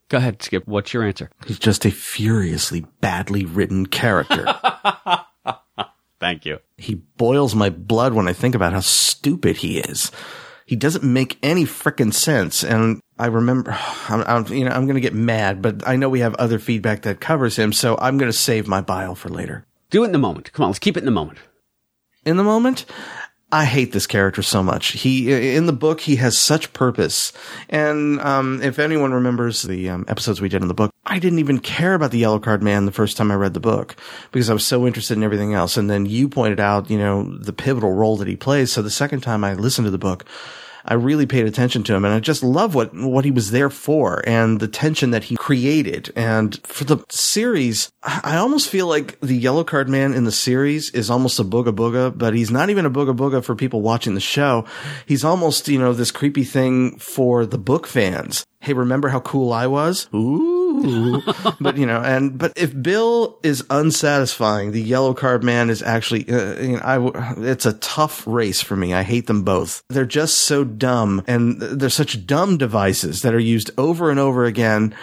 Go 0.08 0.18
ahead, 0.18 0.42
Skip. 0.42 0.66
What's 0.66 0.92
your 0.94 1.02
answer? 1.04 1.30
He's 1.46 1.58
just 1.58 1.84
a 1.84 1.90
furiously 1.90 2.86
badly 3.00 3.44
written 3.44 3.86
character. 3.86 4.46
Thank 6.18 6.46
you. 6.46 6.60
he 6.78 6.94
boils 6.94 7.54
my 7.54 7.68
blood 7.68 8.14
when 8.14 8.26
I 8.26 8.32
think 8.32 8.54
about 8.54 8.72
how 8.72 8.80
stupid 8.80 9.58
he 9.58 9.78
is. 9.78 10.10
He 10.64 10.74
doesn't 10.74 11.04
make 11.04 11.38
any 11.42 11.64
frickin' 11.64 12.12
sense. 12.14 12.64
And 12.64 13.00
I 13.18 13.26
remember, 13.26 13.76
I'm, 14.08 14.22
I'm, 14.26 14.52
you 14.52 14.64
know, 14.64 14.70
I'm 14.70 14.86
going 14.86 14.94
to 14.94 15.00
get 15.00 15.14
mad, 15.14 15.60
but 15.60 15.86
I 15.86 15.96
know 15.96 16.08
we 16.08 16.20
have 16.20 16.34
other 16.36 16.58
feedback 16.58 17.02
that 17.02 17.20
covers 17.20 17.56
him, 17.56 17.72
so 17.72 17.98
I'm 18.00 18.16
going 18.18 18.30
to 18.30 18.36
save 18.36 18.66
my 18.66 18.80
bile 18.80 19.14
for 19.14 19.28
later. 19.28 19.66
Do 19.90 20.02
it 20.02 20.06
in 20.06 20.12
the 20.12 20.18
moment. 20.18 20.52
Come 20.52 20.64
on, 20.64 20.70
let's 20.70 20.78
keep 20.78 20.96
it 20.96 21.00
in 21.00 21.04
the 21.06 21.10
moment. 21.10 21.38
in 22.24 22.36
the 22.36 22.42
moment. 22.44 22.86
I 23.56 23.64
hate 23.64 23.92
this 23.92 24.06
character 24.06 24.42
so 24.42 24.62
much. 24.62 24.88
He 24.88 25.32
in 25.56 25.64
the 25.64 25.72
book 25.72 26.02
he 26.02 26.16
has 26.16 26.36
such 26.36 26.74
purpose, 26.74 27.32
and 27.70 28.20
um, 28.20 28.60
if 28.62 28.78
anyone 28.78 29.14
remembers 29.14 29.62
the 29.62 29.88
um, 29.88 30.04
episodes 30.08 30.42
we 30.42 30.50
did 30.50 30.60
in 30.60 30.68
the 30.68 30.74
book, 30.74 30.92
I 31.06 31.18
didn't 31.18 31.38
even 31.38 31.60
care 31.60 31.94
about 31.94 32.10
the 32.10 32.18
Yellow 32.18 32.38
Card 32.38 32.62
Man 32.62 32.84
the 32.84 32.92
first 32.92 33.16
time 33.16 33.30
I 33.30 33.34
read 33.34 33.54
the 33.54 33.60
book 33.60 33.96
because 34.30 34.50
I 34.50 34.52
was 34.52 34.66
so 34.66 34.86
interested 34.86 35.16
in 35.16 35.24
everything 35.24 35.54
else. 35.54 35.78
And 35.78 35.88
then 35.88 36.04
you 36.04 36.28
pointed 36.28 36.60
out, 36.60 36.90
you 36.90 36.98
know, 36.98 37.34
the 37.34 37.54
pivotal 37.54 37.92
role 37.92 38.18
that 38.18 38.28
he 38.28 38.36
plays. 38.36 38.72
So 38.72 38.82
the 38.82 38.90
second 38.90 39.22
time 39.22 39.42
I 39.42 39.54
listened 39.54 39.86
to 39.86 39.90
the 39.90 39.96
book, 39.96 40.26
I 40.86 40.94
really 40.94 41.26
paid 41.26 41.46
attention 41.46 41.82
to 41.84 41.94
him 41.94 42.04
and 42.04 42.14
I 42.14 42.20
just 42.20 42.42
love 42.42 42.74
what, 42.74 42.94
what 42.94 43.24
he 43.24 43.30
was 43.30 43.50
there 43.50 43.70
for 43.70 44.22
and 44.26 44.60
the 44.60 44.68
tension 44.68 45.10
that 45.10 45.24
he 45.24 45.36
created. 45.36 46.12
And 46.14 46.58
for 46.64 46.84
the 46.84 46.98
series, 47.10 47.90
I 48.02 48.36
almost 48.36 48.68
feel 48.68 48.86
like 48.86 49.18
the 49.20 49.36
yellow 49.36 49.64
card 49.64 49.88
man 49.88 50.14
in 50.14 50.24
the 50.24 50.32
series 50.32 50.90
is 50.90 51.10
almost 51.10 51.40
a 51.40 51.44
booga 51.44 51.74
booga, 51.74 52.16
but 52.16 52.34
he's 52.34 52.50
not 52.50 52.70
even 52.70 52.86
a 52.86 52.90
booga 52.90 53.16
booga 53.16 53.42
for 53.42 53.56
people 53.56 53.82
watching 53.82 54.14
the 54.14 54.20
show. 54.20 54.64
He's 55.06 55.24
almost, 55.24 55.68
you 55.68 55.78
know, 55.78 55.92
this 55.92 56.10
creepy 56.10 56.44
thing 56.44 56.98
for 56.98 57.46
the 57.46 57.58
book 57.58 57.86
fans. 57.86 58.46
Hey, 58.66 58.72
remember 58.72 59.06
how 59.06 59.20
cool 59.20 59.52
I 59.52 59.68
was? 59.68 60.08
Ooh. 60.12 61.22
but 61.60 61.76
you 61.76 61.86
know, 61.86 62.00
and 62.02 62.36
but 62.36 62.52
if 62.56 62.82
Bill 62.82 63.38
is 63.44 63.62
unsatisfying, 63.70 64.72
the 64.72 64.82
yellow 64.82 65.14
card 65.14 65.44
man 65.44 65.70
is 65.70 65.82
actually. 65.84 66.28
Uh, 66.28 66.60
you 66.60 66.72
know, 66.72 66.80
I 66.82 67.42
it's 67.48 67.64
a 67.64 67.74
tough 67.74 68.26
race 68.26 68.60
for 68.60 68.74
me. 68.74 68.92
I 68.92 69.04
hate 69.04 69.28
them 69.28 69.44
both. 69.44 69.84
They're 69.88 70.04
just 70.04 70.38
so 70.38 70.64
dumb, 70.64 71.22
and 71.28 71.62
they're 71.62 71.90
such 71.90 72.26
dumb 72.26 72.58
devices 72.58 73.22
that 73.22 73.34
are 73.34 73.38
used 73.38 73.70
over 73.78 74.10
and 74.10 74.18
over 74.18 74.44
again. 74.46 74.96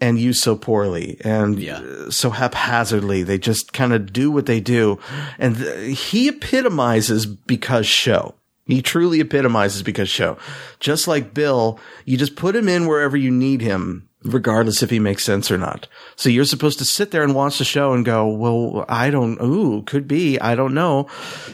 and 0.00 0.20
used 0.20 0.40
so 0.40 0.54
poorly 0.54 1.18
and 1.24 1.58
uh, 1.58 2.08
so 2.08 2.30
haphazardly. 2.30 3.24
They 3.24 3.36
just 3.36 3.72
kind 3.72 3.92
of 3.92 4.12
do 4.12 4.30
what 4.30 4.46
they 4.46 4.60
do. 4.60 5.00
And 5.40 5.56
th- 5.56 5.98
he 5.98 6.28
epitomizes 6.28 7.26
because 7.26 7.84
show. 7.84 8.36
He 8.68 8.82
truly 8.82 9.20
epitomizes 9.20 9.82
because 9.82 10.08
show. 10.10 10.36
Just 10.78 11.08
like 11.08 11.34
Bill, 11.34 11.80
you 12.04 12.18
just 12.18 12.36
put 12.36 12.54
him 12.54 12.68
in 12.68 12.86
wherever 12.86 13.16
you 13.16 13.30
need 13.30 13.62
him, 13.62 14.08
regardless 14.22 14.82
if 14.82 14.90
he 14.90 14.98
makes 14.98 15.24
sense 15.24 15.50
or 15.50 15.56
not. 15.56 15.88
So 16.16 16.28
you're 16.28 16.44
supposed 16.44 16.78
to 16.78 16.84
sit 16.84 17.10
there 17.10 17.24
and 17.24 17.34
watch 17.34 17.58
the 17.58 17.64
show 17.64 17.94
and 17.94 18.04
go, 18.04 18.28
well, 18.28 18.84
I 18.86 19.08
don't, 19.08 19.40
ooh, 19.40 19.82
could 19.82 20.06
be, 20.06 20.38
I 20.38 20.54
don't 20.54 20.74
know. 20.74 21.08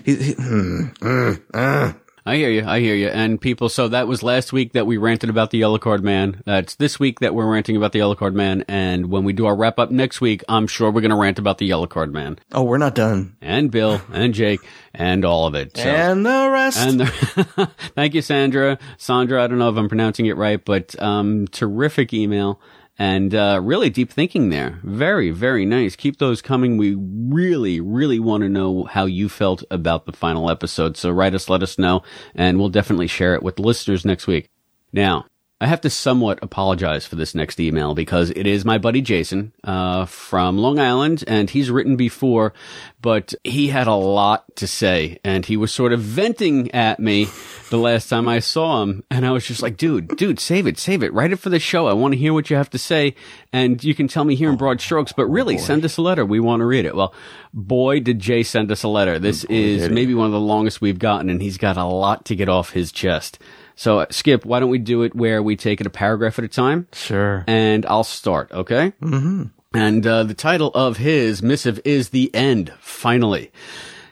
He, 0.05 0.17
he, 0.17 0.35
mm, 0.35 0.99
mm, 0.99 1.43
uh. 1.55 1.93
I 2.27 2.37
hear 2.37 2.49
you. 2.49 2.65
I 2.65 2.81
hear 2.81 2.95
you. 2.95 3.09
And 3.09 3.39
people, 3.39 3.69
so 3.69 3.89
that 3.89 4.09
was 4.09 4.23
last 4.23 4.51
week 4.51 4.73
that 4.73 4.87
we 4.87 4.97
ranted 4.97 5.29
about 5.29 5.51
the 5.51 5.59
yellow 5.59 5.77
card 5.77 6.03
man. 6.03 6.41
That's 6.47 6.75
this 6.77 6.99
week 6.99 7.21
that 7.21 7.35
we're 7.35 7.51
ranting 7.51 7.77
about 7.77 7.93
the 7.93 7.99
yellow 7.99 8.15
card 8.15 8.35
man. 8.35 8.65
And 8.67 9.11
when 9.11 9.25
we 9.25 9.35
do 9.35 9.45
our 9.45 9.55
wrap 9.55 9.79
up 9.79 9.91
next 9.91 10.23
week, 10.23 10.43
I'm 10.49 10.67
sure 10.67 10.91
we're 10.91 11.03
going 11.03 11.11
to 11.11 11.19
rant 11.19 11.39
about 11.39 11.59
the 11.59 11.67
yellow 11.67 11.87
card 11.87 12.15
man. 12.15 12.39
Oh, 12.53 12.63
we're 12.63 12.79
not 12.79 12.95
done. 12.95 13.37
And 13.43 13.71
Bill 13.71 14.01
and 14.11 14.33
Jake 14.33 14.61
and 14.95 15.23
all 15.27 15.47
of 15.47 15.55
it. 15.55 15.77
So. 15.77 15.83
And 15.83 16.25
the 16.25 16.49
rest. 16.51 16.79
And 16.79 17.01
the, 17.01 17.71
thank 17.95 18.15
you, 18.15 18.23
Sandra. 18.23 18.79
Sandra, 18.97 19.45
I 19.45 19.47
don't 19.47 19.59
know 19.59 19.69
if 19.69 19.77
I'm 19.77 19.89
pronouncing 19.91 20.25
it 20.25 20.39
right, 20.39 20.65
but 20.65 21.01
um, 21.03 21.47
terrific 21.49 22.15
email 22.15 22.59
and 22.99 23.35
uh, 23.35 23.61
really 23.63 23.91
deep 23.91 24.11
thinking 24.11 24.51
there. 24.51 24.79
Very, 24.83 25.31
very 25.31 25.65
nice. 25.65 25.97
Keep 25.97 26.19
those 26.19 26.41
coming. 26.43 26.77
We 26.77 26.95
really, 26.97 27.81
really 27.81 28.19
want 28.19 28.43
to 28.43 28.49
know 28.49 28.85
how 28.85 29.07
you 29.07 29.29
felt 29.29 29.65
about 29.71 30.07
the 30.07 30.13
final 30.13 30.51
episode. 30.51 30.97
So 30.97 31.11
write 31.11 31.35
us, 31.35 31.49
let 31.49 31.63
us 31.63 31.79
know, 31.79 32.03
and 32.35 32.59
we'll 32.59 32.69
definitely 32.69 33.09
share 33.09 33.35
it 33.35 33.43
with 33.43 33.57
the 33.57 33.63
listeners 33.63 34.05
next 34.05 34.27
week. 34.27 34.49
Now, 34.93 35.27
I 35.61 35.67
have 35.67 35.83
to 35.83 35.91
somewhat 35.91 36.41
apologize 36.43 37.07
for 37.07 37.15
this 37.15 37.35
next 37.35 37.61
email 37.61 37.95
because 37.95 38.31
it 38.31 38.45
is 38.47 38.65
my 38.65 38.77
buddy 38.77 39.01
Jason 39.01 39.53
uh, 39.63 40.05
from 40.05 40.59
Long 40.59 40.81
Island, 40.81 41.23
and 41.29 41.49
he's 41.49 41.71
written 41.71 41.95
before, 41.95 42.53
but 43.01 43.35
he 43.45 43.69
had 43.69 43.87
a 43.87 43.95
lot 43.95 44.45
to 44.57 44.67
say, 44.67 45.21
and 45.23 45.47
he 45.47 45.57
was 45.57 45.73
sort 45.73 45.93
of 45.93 46.01
venting 46.01 46.73
at 46.73 46.99
me 46.99 47.29
the 47.71 47.79
last 47.79 48.09
time 48.09 48.27
I 48.29 48.41
saw 48.41 48.83
him, 48.83 49.05
and 49.13 49.25
I 49.25 49.31
was 49.31 49.47
just 49.47 49.63
like, 49.63 49.77
"Dude, 49.77 50.17
dude, 50.17 50.41
save 50.41 50.67
it, 50.67 50.77
save 50.77 51.05
it, 51.05 51.15
write 51.15 51.33
it 51.33 51.39
for 51.39 51.51
the 51.51 51.61
show. 51.61 51.87
I 51.87 51.93
want 51.93 52.13
to 52.15 52.19
hear 52.19 52.33
what 52.33 52.51
you 52.51 52.57
have 52.57 52.71
to 52.71 52.79
say, 52.79 53.15
and 53.53 53.83
you 53.83 53.95
can 53.95 54.09
tell 54.09 54.25
me 54.25 54.35
here 54.35 54.51
in 54.51 54.57
broad 54.57 54.81
strokes, 54.81 55.13
but 55.13 55.27
really, 55.27 55.57
send 55.57 55.85
us 55.85 55.97
a 55.97 56.03
letter. 56.03 56.27
We 56.27 56.41
want 56.41 56.61
to 56.61 56.67
read 56.67 56.85
it." 56.85 56.97
Well, 56.97 57.15
boy, 57.55 58.01
did 58.01 58.19
Jay 58.19 58.43
send 58.43 58.73
us 58.73 58.83
a 58.83 58.89
letter. 58.89 59.21
This 59.21 59.45
is 59.45 59.89
maybe 59.89 60.15
one 60.15 60.27
of 60.27 60.33
the 60.33 60.41
longest 60.41 60.81
we've 60.81 60.99
gotten, 60.99 61.31
and 61.31 61.41
he's 61.41 61.59
got 61.59 61.77
a 61.77 61.85
lot 61.85 62.25
to 62.27 62.37
get 62.37 62.49
off 62.49 62.71
his 62.71 62.91
chest. 62.91 63.39
So, 63.77 64.07
Skip, 64.11 64.45
why 64.45 64.61
don't 64.61 64.71
we 64.71 64.79
do 64.79 65.03
it 65.03 65.15
where 65.15 65.43
we 65.43 65.57
take 65.57 65.81
it 65.81 65.87
a 65.87 65.91
paragraph 65.91 66.39
at 66.39 66.45
a 66.45 66.49
time? 66.49 66.87
Sure. 66.93 67.45
And 67.47 67.85
I'll 67.87 68.05
start, 68.05 68.53
okay? 68.53 68.93
Mm-hmm. 69.03 69.45
And 69.75 70.07
uh, 70.07 70.23
the 70.23 70.35
title 70.35 70.71
of 70.75 70.99
his 70.99 71.43
missive 71.43 71.81
is 71.85 72.11
The 72.11 72.33
End, 72.35 72.73
finally. 72.79 73.51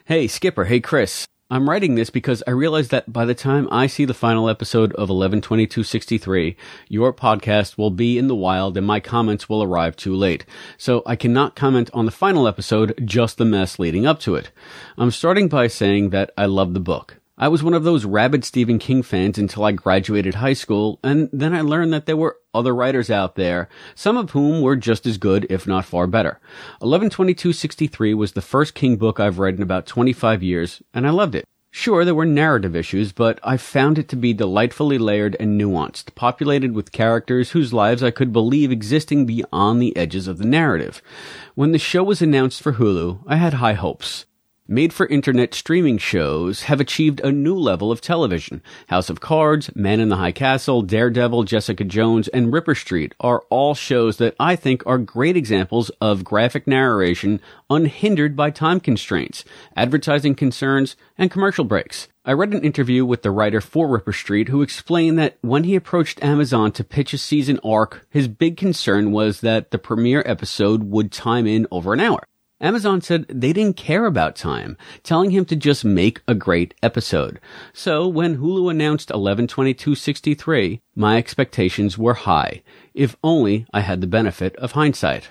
Hey, 0.05 0.27
Skipper. 0.27 0.65
Hey, 0.65 0.81
Chris. 0.81 1.25
I'm 1.49 1.69
writing 1.69 1.93
this 1.95 2.09
because 2.09 2.41
I 2.47 2.51
realize 2.51 2.87
that 2.89 3.13
by 3.13 3.25
the 3.25 3.35
time 3.35 3.69
I 3.71 3.85
see 3.85 4.05
the 4.05 4.13
final 4.13 4.49
episode 4.49 4.91
of 4.93 5.09
112263, 5.09 6.57
your 6.89 7.13
podcast 7.13 7.77
will 7.77 7.91
be 7.91 8.17
in 8.17 8.27
the 8.27 8.35
wild 8.35 8.75
and 8.75 8.87
my 8.87 8.99
comments 8.99 9.47
will 9.47 9.61
arrive 9.61 9.95
too 9.95 10.15
late. 10.15 10.45
So 10.77 11.03
I 11.05 11.15
cannot 11.15 11.55
comment 11.55 11.91
on 11.93 12.05
the 12.05 12.11
final 12.11 12.47
episode, 12.47 12.99
just 13.05 13.37
the 13.37 13.45
mess 13.45 13.77
leading 13.77 14.07
up 14.07 14.19
to 14.21 14.35
it. 14.35 14.51
I'm 14.97 15.11
starting 15.11 15.47
by 15.47 15.67
saying 15.67 16.09
that 16.09 16.31
I 16.35 16.47
love 16.47 16.73
the 16.73 16.79
book. 16.79 17.19
I 17.35 17.47
was 17.47 17.63
one 17.63 17.73
of 17.73 17.83
those 17.83 18.05
rabid 18.05 18.45
Stephen 18.45 18.77
King 18.77 19.01
fans 19.01 19.39
until 19.39 19.63
I 19.63 19.71
graduated 19.71 20.35
high 20.35 20.53
school, 20.53 20.99
and 21.03 21.29
then 21.33 21.55
I 21.55 21.61
learned 21.61 21.91
that 21.91 22.05
there 22.05 22.15
were 22.15 22.37
other 22.53 22.75
writers 22.75 23.09
out 23.09 23.33
there, 23.35 23.69
some 23.95 24.17
of 24.17 24.31
whom 24.31 24.61
were 24.61 24.75
just 24.75 25.07
as 25.07 25.17
good, 25.17 25.47
if 25.49 25.65
not 25.65 25.85
far 25.85 26.05
better. 26.05 26.39
112263 26.81 28.13
was 28.13 28.33
the 28.33 28.41
first 28.41 28.75
King 28.75 28.97
book 28.97 29.19
I've 29.19 29.39
read 29.39 29.55
in 29.55 29.63
about 29.63 29.87
25 29.87 30.43
years, 30.43 30.83
and 30.93 31.07
I 31.07 31.09
loved 31.09 31.33
it. 31.33 31.43
Sure, 31.71 32.05
there 32.05 32.13
were 32.13 32.23
narrative 32.23 32.75
issues, 32.75 33.11
but 33.11 33.39
I 33.43 33.57
found 33.57 33.97
it 33.97 34.07
to 34.09 34.15
be 34.15 34.35
delightfully 34.35 34.99
layered 34.99 35.35
and 35.39 35.59
nuanced, 35.59 36.13
populated 36.13 36.73
with 36.73 36.91
characters 36.91 37.49
whose 37.49 37.73
lives 37.73 38.03
I 38.03 38.11
could 38.11 38.31
believe 38.31 38.71
existing 38.71 39.25
beyond 39.25 39.81
the 39.81 39.97
edges 39.97 40.27
of 40.27 40.37
the 40.37 40.45
narrative. 40.45 41.01
When 41.55 41.71
the 41.71 41.79
show 41.79 42.03
was 42.03 42.21
announced 42.21 42.61
for 42.61 42.73
Hulu, 42.73 43.23
I 43.25 43.37
had 43.37 43.55
high 43.55 43.73
hopes 43.73 44.27
made 44.67 44.93
for 44.93 45.05
internet 45.07 45.53
streaming 45.53 45.97
shows 45.97 46.63
have 46.63 46.79
achieved 46.79 47.19
a 47.19 47.31
new 47.31 47.55
level 47.55 47.91
of 47.91 47.99
television. 47.99 48.61
House 48.87 49.09
of 49.09 49.19
Cards, 49.19 49.69
Man 49.75 49.99
in 49.99 50.09
the 50.09 50.17
High 50.17 50.31
Castle, 50.31 50.81
Daredevil, 50.81 51.43
Jessica 51.43 51.83
Jones, 51.83 52.27
and 52.29 52.53
Ripper 52.53 52.75
Street 52.75 53.13
are 53.19 53.43
all 53.49 53.75
shows 53.75 54.17
that 54.17 54.35
I 54.39 54.55
think 54.55 54.81
are 54.85 54.97
great 54.97 55.35
examples 55.35 55.89
of 55.99 56.23
graphic 56.23 56.65
narration 56.65 57.41
unhindered 57.69 58.35
by 58.35 58.51
time 58.51 58.79
constraints, 58.79 59.43
advertising 59.75 60.35
concerns, 60.35 60.95
and 61.17 61.29
commercial 61.29 61.65
breaks. 61.65 62.07
I 62.25 62.31
read 62.31 62.53
an 62.53 62.63
interview 62.63 63.03
with 63.03 63.21
the 63.21 63.31
writer 63.31 63.59
for 63.59 63.89
Ripper 63.89 64.13
Street 64.13 64.47
who 64.47 64.61
explained 64.61 65.19
that 65.19 65.37
when 65.41 65.65
he 65.65 65.75
approached 65.75 66.23
Amazon 66.23 66.71
to 66.71 66.83
pitch 66.85 67.13
a 67.13 67.17
season 67.17 67.59
arc, 67.65 68.07
his 68.09 68.29
big 68.29 68.55
concern 68.55 69.11
was 69.11 69.41
that 69.41 69.71
the 69.71 69.77
premiere 69.77 70.23
episode 70.25 70.83
would 70.83 71.11
time 71.11 71.45
in 71.45 71.67
over 71.69 71.91
an 71.91 71.99
hour. 71.99 72.23
Amazon 72.63 73.01
said 73.01 73.25
they 73.27 73.51
didn't 73.51 73.75
care 73.75 74.05
about 74.05 74.37
time, 74.37 74.77
telling 75.03 75.31
him 75.31 75.43
to 75.45 75.55
just 75.55 75.83
make 75.83 76.21
a 76.29 76.33
great 76.33 76.73
episode. 76.81 77.41
So 77.73 78.07
when 78.07 78.37
Hulu 78.37 78.71
announced 78.71 79.09
112263, 79.09 80.79
my 80.95 81.17
expectations 81.17 81.97
were 81.97 82.13
high, 82.13 82.63
if 82.93 83.17
only 83.21 83.65
I 83.73 83.81
had 83.81 83.99
the 83.99 84.07
benefit 84.07 84.55
of 84.55 84.71
hindsight. 84.71 85.29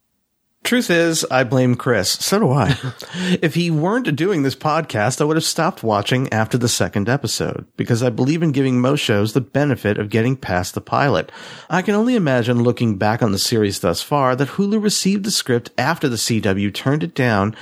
Truth 0.65 0.91
is, 0.91 1.26
I 1.28 1.42
blame 1.42 1.74
Chris. 1.74 2.10
So 2.10 2.39
do 2.39 2.50
I. 2.52 2.76
if 3.42 3.55
he 3.55 3.70
weren't 3.70 4.15
doing 4.15 4.42
this 4.42 4.55
podcast, 4.55 5.20
I 5.20 5.24
would 5.24 5.36
have 5.36 5.44
stopped 5.44 5.82
watching 5.82 6.32
after 6.32 6.57
the 6.57 6.68
second 6.68 7.08
episode 7.08 7.66
because 7.76 8.02
I 8.02 8.10
believe 8.10 8.42
in 8.42 8.52
giving 8.52 8.81
most 8.81 9.00
shows 9.00 9.32
the 9.32 9.41
benefit 9.41 9.99
of 9.99 10.08
getting 10.08 10.36
past 10.36 10.74
the 10.74 10.81
pilot. 10.81 11.32
I 11.68 11.82
can 11.82 11.97
only 11.97 12.15
imagine 12.15 12.62
looking 12.62 12.97
back 12.97 13.23
on 13.23 13.32
the 13.32 13.39
series 13.39 13.81
thus 13.81 14.02
far 14.02 14.36
that 14.36 14.50
Hulu 14.50 14.81
received 14.81 15.24
the 15.24 15.32
script 15.32 15.70
after 15.76 16.08
the 16.08 16.16
CW 16.16 16.73
turned 16.73 17.02
it 17.02 17.15
down 17.15 17.57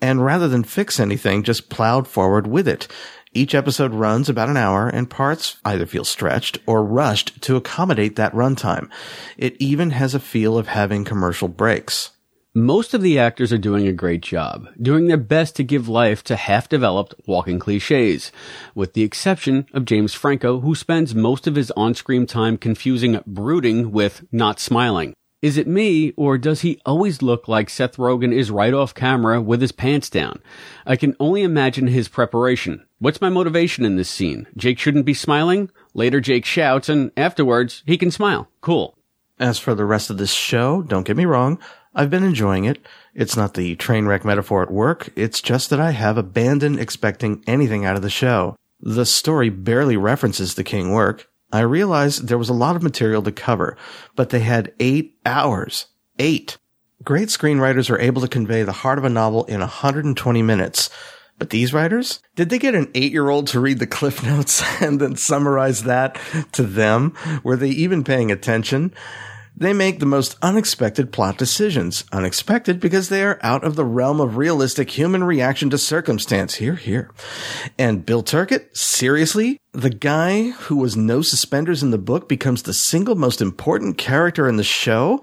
and 0.00 0.24
rather 0.24 0.46
than 0.46 0.62
fix 0.62 1.00
anything, 1.00 1.42
just 1.42 1.68
plowed 1.68 2.06
forward 2.06 2.46
with 2.46 2.68
it. 2.68 2.86
Each 3.32 3.54
episode 3.54 3.92
runs 3.92 4.28
about 4.28 4.48
an 4.48 4.56
hour 4.56 4.88
and 4.88 5.10
parts 5.10 5.58
either 5.64 5.84
feel 5.84 6.04
stretched 6.04 6.58
or 6.64 6.84
rushed 6.84 7.42
to 7.42 7.56
accommodate 7.56 8.16
that 8.16 8.32
runtime. 8.32 8.88
It 9.36 9.56
even 9.58 9.90
has 9.90 10.14
a 10.14 10.20
feel 10.20 10.56
of 10.56 10.68
having 10.68 11.04
commercial 11.04 11.48
breaks. 11.48 12.12
Most 12.56 12.94
of 12.94 13.02
the 13.02 13.18
actors 13.18 13.52
are 13.52 13.58
doing 13.58 13.86
a 13.86 13.92
great 13.92 14.22
job, 14.22 14.68
doing 14.80 15.08
their 15.08 15.18
best 15.18 15.56
to 15.56 15.62
give 15.62 15.90
life 15.90 16.24
to 16.24 16.36
half-developed 16.36 17.14
walking 17.26 17.58
cliches, 17.58 18.32
with 18.74 18.94
the 18.94 19.02
exception 19.02 19.66
of 19.74 19.84
James 19.84 20.14
Franco, 20.14 20.60
who 20.60 20.74
spends 20.74 21.14
most 21.14 21.46
of 21.46 21.54
his 21.54 21.70
on-screen 21.72 22.24
time 22.26 22.56
confusing 22.56 23.20
brooding 23.26 23.92
with 23.92 24.24
not 24.32 24.58
smiling. 24.58 25.12
Is 25.42 25.58
it 25.58 25.66
me, 25.66 26.12
or 26.12 26.38
does 26.38 26.62
he 26.62 26.80
always 26.86 27.20
look 27.20 27.46
like 27.46 27.68
Seth 27.68 27.98
Rogen 27.98 28.32
is 28.32 28.50
right 28.50 28.72
off 28.72 28.94
camera 28.94 29.38
with 29.38 29.60
his 29.60 29.72
pants 29.72 30.08
down? 30.08 30.40
I 30.86 30.96
can 30.96 31.14
only 31.20 31.42
imagine 31.42 31.88
his 31.88 32.08
preparation. 32.08 32.86
What's 33.00 33.20
my 33.20 33.28
motivation 33.28 33.84
in 33.84 33.96
this 33.96 34.08
scene? 34.08 34.46
Jake 34.56 34.78
shouldn't 34.78 35.04
be 35.04 35.12
smiling? 35.12 35.70
Later 35.92 36.22
Jake 36.22 36.46
shouts, 36.46 36.88
and 36.88 37.12
afterwards, 37.18 37.82
he 37.84 37.98
can 37.98 38.10
smile. 38.10 38.48
Cool. 38.62 38.96
As 39.38 39.58
for 39.58 39.74
the 39.74 39.84
rest 39.84 40.08
of 40.08 40.16
this 40.16 40.32
show, 40.32 40.80
don't 40.80 41.06
get 41.06 41.18
me 41.18 41.26
wrong, 41.26 41.58
I've 41.98 42.10
been 42.10 42.24
enjoying 42.24 42.66
it. 42.66 42.78
It's 43.14 43.38
not 43.38 43.54
the 43.54 43.74
train 43.76 44.04
wreck 44.04 44.22
metaphor 44.22 44.62
at 44.62 44.70
work. 44.70 45.08
It's 45.16 45.40
just 45.40 45.70
that 45.70 45.80
I 45.80 45.92
have 45.92 46.18
abandoned 46.18 46.78
expecting 46.78 47.42
anything 47.46 47.86
out 47.86 47.96
of 47.96 48.02
the 48.02 48.10
show. 48.10 48.58
The 48.80 49.06
story 49.06 49.48
barely 49.48 49.96
references 49.96 50.54
the 50.54 50.62
King 50.62 50.92
work. 50.92 51.26
I 51.50 51.60
realized 51.60 52.28
there 52.28 52.36
was 52.36 52.50
a 52.50 52.54
lot 52.54 52.76
of 52.76 52.82
material 52.82 53.22
to 53.22 53.32
cover, 53.32 53.78
but 54.14 54.28
they 54.28 54.40
had 54.40 54.74
eight 54.78 55.16
hours. 55.24 55.86
Eight. 56.18 56.58
Great 57.02 57.28
screenwriters 57.28 57.88
are 57.88 57.98
able 57.98 58.20
to 58.20 58.28
convey 58.28 58.62
the 58.62 58.72
heart 58.72 58.98
of 58.98 59.04
a 59.04 59.10
novel 59.10 59.44
in 59.44 59.60
120 59.60 60.42
minutes. 60.42 60.90
But 61.38 61.48
these 61.48 61.72
writers? 61.72 62.20
Did 62.34 62.50
they 62.50 62.58
get 62.58 62.74
an 62.74 62.90
eight 62.94 63.12
year 63.12 63.30
old 63.30 63.46
to 63.48 63.60
read 63.60 63.78
the 63.78 63.86
cliff 63.86 64.22
notes 64.24 64.62
and 64.82 65.00
then 65.00 65.16
summarize 65.16 65.84
that 65.84 66.18
to 66.52 66.62
them? 66.62 67.14
Were 67.42 67.56
they 67.56 67.70
even 67.70 68.04
paying 68.04 68.30
attention? 68.30 68.92
They 69.58 69.72
make 69.72 70.00
the 70.00 70.06
most 70.06 70.36
unexpected 70.42 71.12
plot 71.12 71.38
decisions. 71.38 72.04
Unexpected 72.12 72.78
because 72.78 73.08
they 73.08 73.22
are 73.22 73.38
out 73.42 73.64
of 73.64 73.74
the 73.74 73.86
realm 73.86 74.20
of 74.20 74.36
realistic 74.36 74.90
human 74.90 75.24
reaction 75.24 75.70
to 75.70 75.78
circumstance. 75.78 76.56
Here, 76.56 76.74
here. 76.74 77.10
And 77.78 78.04
Bill 78.04 78.22
Turcotte, 78.22 78.76
seriously? 78.76 79.58
The 79.72 79.90
guy 79.90 80.50
who 80.50 80.76
was 80.76 80.94
no 80.94 81.22
suspenders 81.22 81.82
in 81.82 81.90
the 81.90 81.96
book 81.96 82.28
becomes 82.28 82.62
the 82.62 82.74
single 82.74 83.14
most 83.14 83.40
important 83.40 83.96
character 83.96 84.46
in 84.46 84.56
the 84.56 84.64
show? 84.64 85.22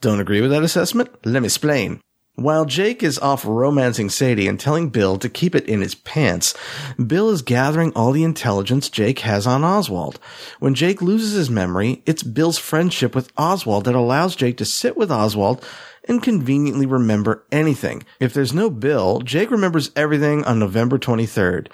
Don't 0.00 0.20
agree 0.20 0.40
with 0.40 0.52
that 0.52 0.62
assessment? 0.62 1.10
Let 1.24 1.42
me 1.42 1.46
explain. 1.46 2.00
While 2.34 2.64
Jake 2.64 3.02
is 3.02 3.18
off 3.18 3.44
romancing 3.44 4.08
Sadie 4.08 4.48
and 4.48 4.58
telling 4.58 4.88
Bill 4.88 5.18
to 5.18 5.28
keep 5.28 5.54
it 5.54 5.66
in 5.66 5.82
his 5.82 5.94
pants, 5.94 6.54
Bill 6.96 7.28
is 7.28 7.42
gathering 7.42 7.92
all 7.92 8.10
the 8.10 8.24
intelligence 8.24 8.88
Jake 8.88 9.18
has 9.18 9.46
on 9.46 9.64
Oswald. 9.64 10.18
When 10.58 10.74
Jake 10.74 11.02
loses 11.02 11.34
his 11.34 11.50
memory, 11.50 12.02
it's 12.06 12.22
Bill's 12.22 12.56
friendship 12.56 13.14
with 13.14 13.30
Oswald 13.36 13.84
that 13.84 13.94
allows 13.94 14.34
Jake 14.34 14.56
to 14.56 14.64
sit 14.64 14.96
with 14.96 15.12
Oswald 15.12 15.62
and 16.08 16.22
conveniently 16.22 16.86
remember 16.86 17.44
anything. 17.52 18.02
If 18.18 18.32
there's 18.32 18.54
no 18.54 18.70
Bill, 18.70 19.20
Jake 19.20 19.50
remembers 19.50 19.90
everything 19.94 20.42
on 20.44 20.58
November 20.58 20.98
23rd. 20.98 21.68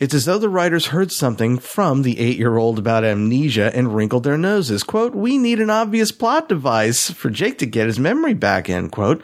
It's 0.00 0.14
as 0.14 0.24
though 0.24 0.38
the 0.38 0.48
writers 0.48 0.86
heard 0.86 1.12
something 1.12 1.58
from 1.58 2.00
the 2.00 2.18
eight 2.18 2.38
year 2.38 2.56
old 2.56 2.78
about 2.78 3.04
amnesia 3.04 3.70
and 3.76 3.94
wrinkled 3.94 4.24
their 4.24 4.38
noses. 4.38 4.82
Quote, 4.82 5.14
we 5.14 5.36
need 5.36 5.60
an 5.60 5.68
obvious 5.68 6.10
plot 6.10 6.48
device 6.48 7.10
for 7.10 7.28
Jake 7.28 7.58
to 7.58 7.66
get 7.66 7.86
his 7.86 7.98
memory 7.98 8.32
back, 8.32 8.70
end 8.70 8.92
quote. 8.92 9.22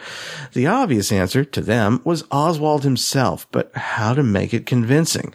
The 0.53 0.67
obvious 0.67 1.11
answer 1.11 1.43
to 1.43 1.61
them 1.61 1.99
was 2.03 2.25
Oswald 2.29 2.83
himself, 2.83 3.47
but 3.51 3.75
how 3.75 4.13
to 4.13 4.21
make 4.21 4.53
it 4.53 4.67
convincing? 4.67 5.33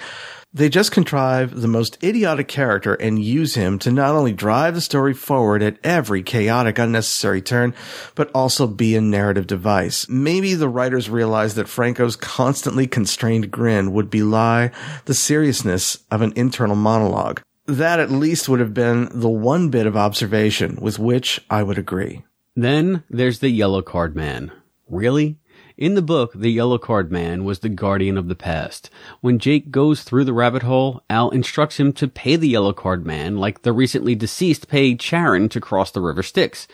They 0.55 0.69
just 0.69 0.93
contrive 0.93 1.63
the 1.63 1.69
most 1.69 1.97
idiotic 2.05 2.47
character 2.47 2.93
and 2.93 3.25
use 3.25 3.55
him 3.55 3.79
to 3.79 3.91
not 3.91 4.15
only 4.15 4.35
drive 4.35 4.75
the 4.75 4.83
story 4.83 5.15
forward 5.15 5.63
at 5.63 5.79
every 5.83 6.23
chaotic, 6.23 6.79
unnecessary 6.79 7.41
turn, 7.41 7.73
but 8.15 8.31
also 8.35 8.67
be 8.67 8.95
a 8.95 9.01
narrative 9.01 9.47
device. 9.47 10.07
Maybe 10.11 10.53
the 10.53 10.69
writers 10.69 11.09
realized 11.09 11.57
that 11.57 11.69
Franco's 11.69 12.17
constantly 12.17 12.87
constrained 12.87 13.51
grin 13.51 13.95
would 13.95 14.11
belie 14.11 14.73
the 15.07 15.15
seriousness 15.15 16.05
of 16.11 16.21
an 16.21 16.35
internal 16.37 16.77
monologue. 16.77 17.41
That 17.65 17.99
at 17.99 18.11
least 18.11 18.47
would 18.51 18.61
have 18.61 18.75
been 18.75 19.09
the 19.11 19.31
one 19.31 19.71
bit 19.71 19.87
of 19.87 19.97
observation 19.97 20.77
with 20.83 20.99
which 20.99 21.41
I 21.49 21.63
would 21.63 21.79
agree. 21.79 22.25
Then 22.55 23.05
there's 23.09 23.39
the 23.39 23.49
yellow 23.49 23.81
card 23.81 24.15
man. 24.15 24.53
Really? 24.87 25.39
In 25.77 25.95
the 25.95 26.03
book, 26.03 26.33
the 26.35 26.51
yellow 26.51 26.77
card 26.77 27.11
man 27.11 27.45
was 27.45 27.61
the 27.61 27.69
guardian 27.69 28.19
of 28.19 28.29
the 28.29 28.35
past. 28.35 28.91
When 29.21 29.39
Jake 29.39 29.71
goes 29.71 30.03
through 30.03 30.25
the 30.25 30.33
rabbit 30.33 30.63
hole, 30.63 31.03
Al 31.09 31.31
instructs 31.31 31.81
him 31.81 31.93
to 31.95 32.09
pay 32.09 32.37
the 32.37 32.49
yellow 32.49 32.73
card 32.73 33.07
man 33.07 33.39
like 33.39 33.63
the 33.63 33.73
recently 33.73 34.15
deceased 34.15 34.69
paid 34.69 35.01
Charon 35.01 35.49
to 35.49 35.61
cross 35.61 35.91
the 35.91 36.01
river 36.01 36.23
Styx. 36.23 36.69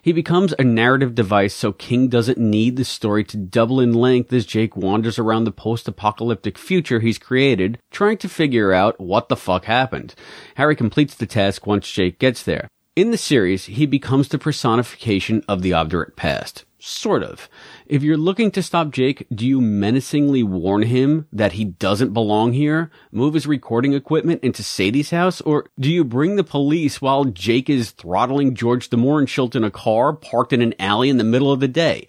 He 0.00 0.12
becomes 0.12 0.54
a 0.58 0.64
narrative 0.64 1.14
device 1.14 1.54
so 1.54 1.72
King 1.72 2.08
doesn't 2.08 2.38
need 2.38 2.76
the 2.76 2.84
story 2.84 3.24
to 3.24 3.36
double 3.36 3.80
in 3.80 3.92
length 3.92 4.32
as 4.32 4.46
Jake 4.46 4.76
wanders 4.76 5.18
around 5.18 5.44
the 5.44 5.52
post-apocalyptic 5.52 6.56
future 6.56 7.00
he's 7.00 7.18
created, 7.18 7.78
trying 7.90 8.18
to 8.18 8.28
figure 8.28 8.72
out 8.72 9.00
what 9.00 9.28
the 9.28 9.36
fuck 9.36 9.64
happened. 9.64 10.14
Harry 10.54 10.76
completes 10.76 11.14
the 11.14 11.26
task 11.26 11.66
once 11.66 11.90
Jake 11.90 12.18
gets 12.18 12.42
there. 12.42 12.68
In 12.96 13.10
the 13.10 13.18
series, 13.18 13.64
he 13.64 13.86
becomes 13.86 14.28
the 14.28 14.38
personification 14.38 15.42
of 15.48 15.62
the 15.62 15.72
obdurate 15.72 16.14
past. 16.14 16.64
Sort 16.78 17.24
of. 17.24 17.48
If 17.94 18.02
you're 18.02 18.16
looking 18.16 18.50
to 18.50 18.60
stop 18.60 18.90
Jake, 18.90 19.24
do 19.32 19.46
you 19.46 19.60
menacingly 19.60 20.42
warn 20.42 20.82
him 20.82 21.28
that 21.32 21.52
he 21.52 21.64
doesn't 21.64 22.12
belong 22.12 22.52
here? 22.52 22.90
Move 23.12 23.34
his 23.34 23.46
recording 23.46 23.92
equipment 23.92 24.42
into 24.42 24.64
Sadie's 24.64 25.10
house? 25.10 25.40
Or 25.42 25.66
do 25.78 25.88
you 25.88 26.02
bring 26.02 26.34
the 26.34 26.42
police 26.42 27.00
while 27.00 27.24
Jake 27.24 27.70
is 27.70 27.92
throttling 27.92 28.56
George 28.56 28.88
de 28.88 28.96
Mohrenschildt 28.96 29.54
in 29.54 29.62
a 29.62 29.70
car 29.70 30.12
parked 30.12 30.52
in 30.52 30.60
an 30.60 30.74
alley 30.80 31.08
in 31.08 31.18
the 31.18 31.22
middle 31.22 31.52
of 31.52 31.60
the 31.60 31.68
day? 31.68 32.08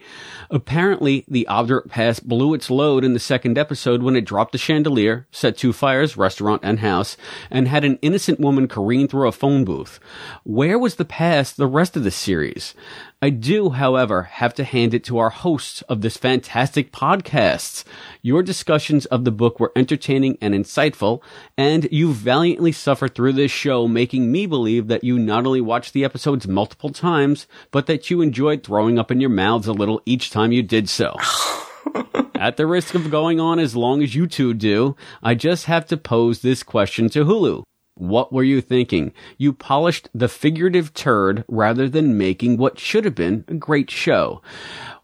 Apparently, 0.49 1.23
the 1.27 1.47
obdurate 1.47 1.89
past 1.89 2.27
blew 2.27 2.55
its 2.55 2.71
load 2.71 3.03
in 3.03 3.13
the 3.13 3.19
second 3.19 3.55
episode 3.55 4.01
when 4.01 4.15
it 4.15 4.25
dropped 4.25 4.53
the 4.53 4.57
chandelier, 4.57 5.27
set 5.29 5.55
two 5.55 5.71
fires, 5.71 6.17
restaurant 6.17 6.61
and 6.63 6.79
house, 6.79 7.15
and 7.51 7.67
had 7.67 7.83
an 7.83 7.99
innocent 8.01 8.39
woman 8.39 8.67
careen 8.67 9.07
through 9.07 9.27
a 9.27 9.31
phone 9.31 9.63
booth. 9.63 9.99
Where 10.43 10.79
was 10.79 10.95
the 10.95 11.05
past 11.05 11.57
the 11.57 11.67
rest 11.67 11.95
of 11.95 12.03
the 12.03 12.09
series? 12.09 12.73
I 13.21 13.29
do, 13.29 13.69
however, 13.69 14.23
have 14.23 14.53
to 14.55 14.63
hand 14.63 14.93
it 14.93 15.03
to 15.05 15.17
our 15.17 15.29
hosts 15.29 15.81
of 15.83 16.01
this 16.01 16.17
fantastic 16.17 16.91
podcast. 16.91 17.85
Your 18.21 18.43
discussions 18.43 19.05
of 19.05 19.23
the 19.23 19.31
book 19.31 19.59
were 19.59 19.71
entertaining 19.75 20.37
and 20.41 20.53
insightful, 20.53 21.21
and 21.57 21.87
you 21.91 22.13
valiantly 22.13 22.73
suffered 22.73 23.15
through 23.15 23.33
this 23.33 23.51
show, 23.51 23.87
making 23.87 24.31
me 24.31 24.45
believe 24.45 24.87
that 24.87 25.03
you 25.03 25.17
not 25.17 25.45
only 25.45 25.61
watched 25.61 25.93
the 25.93 26.03
episodes 26.03 26.47
multiple 26.47 26.89
times, 26.89 27.47
but 27.71 27.87
that 27.87 28.09
you 28.09 28.21
enjoyed 28.21 28.63
throwing 28.63 28.99
up 28.99 29.09
in 29.09 29.21
your 29.21 29.29
mouths 29.29 29.67
a 29.67 29.73
little 29.73 30.01
each 30.05 30.29
time 30.29 30.51
you 30.51 30.61
did 30.61 30.89
so. 30.89 31.15
At 32.35 32.57
the 32.57 32.67
risk 32.67 32.95
of 32.95 33.09
going 33.09 33.39
on 33.39 33.59
as 33.59 33.77
long 33.77 34.03
as 34.03 34.13
you 34.13 34.27
two 34.27 34.53
do, 34.53 34.95
I 35.23 35.35
just 35.35 35.65
have 35.65 35.85
to 35.87 35.97
pose 35.97 36.41
this 36.41 36.63
question 36.63 37.09
to 37.11 37.23
Hulu. 37.23 37.63
What 37.95 38.33
were 38.33 38.43
you 38.43 38.59
thinking? 38.59 39.13
You 39.37 39.53
polished 39.53 40.09
the 40.13 40.27
figurative 40.27 40.93
turd 40.93 41.45
rather 41.47 41.87
than 41.87 42.17
making 42.17 42.57
what 42.57 42.77
should 42.77 43.05
have 43.05 43.15
been 43.15 43.45
a 43.47 43.53
great 43.53 43.89
show. 43.89 44.41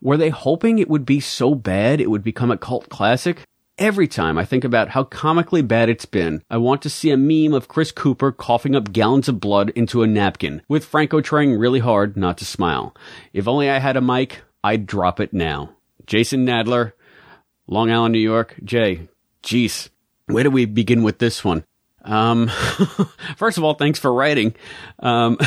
Were 0.01 0.17
they 0.17 0.29
hoping 0.29 0.77
it 0.77 0.89
would 0.89 1.05
be 1.05 1.21
so 1.21 1.55
bad 1.55 2.01
it 2.01 2.09
would 2.09 2.23
become 2.23 2.51
a 2.51 2.57
cult 2.57 2.89
classic? 2.89 3.43
Every 3.77 4.09
time 4.09 4.37
I 4.37 4.43
think 4.43 4.65
about 4.65 4.89
how 4.89 5.05
comically 5.05 5.61
bad 5.61 5.89
it's 5.89 6.05
been, 6.05 6.43
I 6.49 6.57
want 6.57 6.81
to 6.81 6.89
see 6.89 7.11
a 7.11 7.17
meme 7.17 7.53
of 7.53 7.69
Chris 7.69 7.93
Cooper 7.93 8.31
coughing 8.33 8.75
up 8.75 8.91
gallons 8.91 9.29
of 9.29 9.39
blood 9.39 9.69
into 9.69 10.03
a 10.03 10.07
napkin, 10.07 10.61
with 10.67 10.85
Franco 10.85 11.21
trying 11.21 11.57
really 11.57 11.79
hard 11.79 12.17
not 12.17 12.37
to 12.39 12.45
smile. 12.45 12.93
If 13.31 13.47
only 13.47 13.69
I 13.69 13.79
had 13.79 13.95
a 13.95 14.01
mic, 14.01 14.41
I'd 14.63 14.85
drop 14.85 15.21
it 15.21 15.31
now. 15.31 15.77
Jason 16.05 16.45
Nadler, 16.45 16.91
Long 17.67 17.89
Island, 17.89 18.11
New 18.11 18.19
York. 18.19 18.55
Jay, 18.63 19.07
jeez, 19.41 19.89
where 20.25 20.43
do 20.43 20.51
we 20.51 20.65
begin 20.65 21.03
with 21.03 21.19
this 21.19 21.43
one? 21.45 21.63
Um, 22.03 22.47
first 23.37 23.57
of 23.57 23.63
all, 23.63 23.73
thanks 23.73 23.99
for 23.99 24.13
writing. 24.13 24.55
Um, 24.99 25.37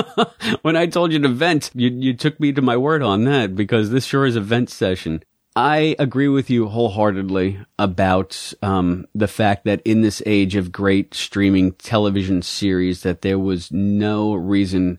when 0.62 0.76
I 0.76 0.86
told 0.86 1.12
you 1.12 1.18
to 1.20 1.28
vent, 1.28 1.70
you, 1.74 1.90
you 1.90 2.14
took 2.14 2.38
me 2.40 2.52
to 2.52 2.62
my 2.62 2.76
word 2.76 3.02
on 3.02 3.24
that 3.24 3.54
because 3.54 3.90
this 3.90 4.04
sure 4.04 4.26
is 4.26 4.36
a 4.36 4.40
vent 4.40 4.70
session. 4.70 5.22
I 5.56 5.94
agree 6.00 6.26
with 6.26 6.50
you 6.50 6.66
wholeheartedly 6.66 7.60
about 7.78 8.52
um, 8.60 9.06
the 9.14 9.28
fact 9.28 9.64
that 9.64 9.80
in 9.84 10.02
this 10.02 10.20
age 10.26 10.56
of 10.56 10.72
great 10.72 11.14
streaming 11.14 11.72
television 11.72 12.42
series, 12.42 13.02
that 13.02 13.22
there 13.22 13.38
was 13.38 13.70
no 13.70 14.34
reason 14.34 14.98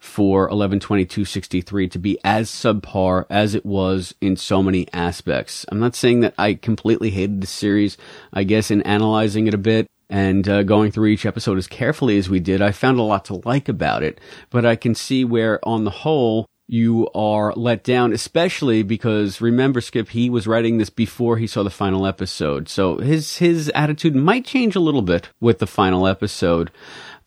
for 0.00 0.48
112263 0.48 1.88
to 1.88 1.98
be 2.00 2.18
as 2.24 2.50
subpar 2.50 3.24
as 3.30 3.54
it 3.54 3.64
was 3.64 4.12
in 4.20 4.36
so 4.36 4.60
many 4.60 4.88
aspects. 4.92 5.64
I'm 5.68 5.78
not 5.78 5.94
saying 5.94 6.20
that 6.20 6.34
I 6.36 6.54
completely 6.54 7.10
hated 7.10 7.40
the 7.40 7.46
series. 7.46 7.96
I 8.32 8.42
guess 8.42 8.72
in 8.72 8.82
analyzing 8.82 9.46
it 9.46 9.54
a 9.54 9.58
bit, 9.58 9.86
and 10.12 10.46
uh, 10.46 10.62
going 10.62 10.92
through 10.92 11.06
each 11.06 11.24
episode 11.24 11.56
as 11.56 11.66
carefully 11.66 12.18
as 12.18 12.28
we 12.28 12.38
did, 12.38 12.60
I 12.60 12.70
found 12.70 12.98
a 12.98 13.02
lot 13.02 13.24
to 13.24 13.40
like 13.46 13.66
about 13.66 14.02
it. 14.02 14.20
But 14.50 14.66
I 14.66 14.76
can 14.76 14.94
see 14.94 15.24
where, 15.24 15.58
on 15.66 15.84
the 15.84 15.90
whole, 15.90 16.44
you 16.68 17.08
are 17.14 17.54
let 17.54 17.82
down, 17.82 18.12
especially 18.12 18.82
because 18.82 19.40
remember, 19.40 19.80
Skip, 19.80 20.10
he 20.10 20.28
was 20.28 20.46
writing 20.46 20.76
this 20.76 20.90
before 20.90 21.38
he 21.38 21.46
saw 21.46 21.62
the 21.62 21.70
final 21.70 22.06
episode, 22.06 22.68
so 22.68 22.98
his 22.98 23.38
his 23.38 23.72
attitude 23.74 24.14
might 24.14 24.44
change 24.44 24.76
a 24.76 24.80
little 24.80 25.00
bit 25.00 25.30
with 25.40 25.60
the 25.60 25.66
final 25.66 26.06
episode. 26.06 26.70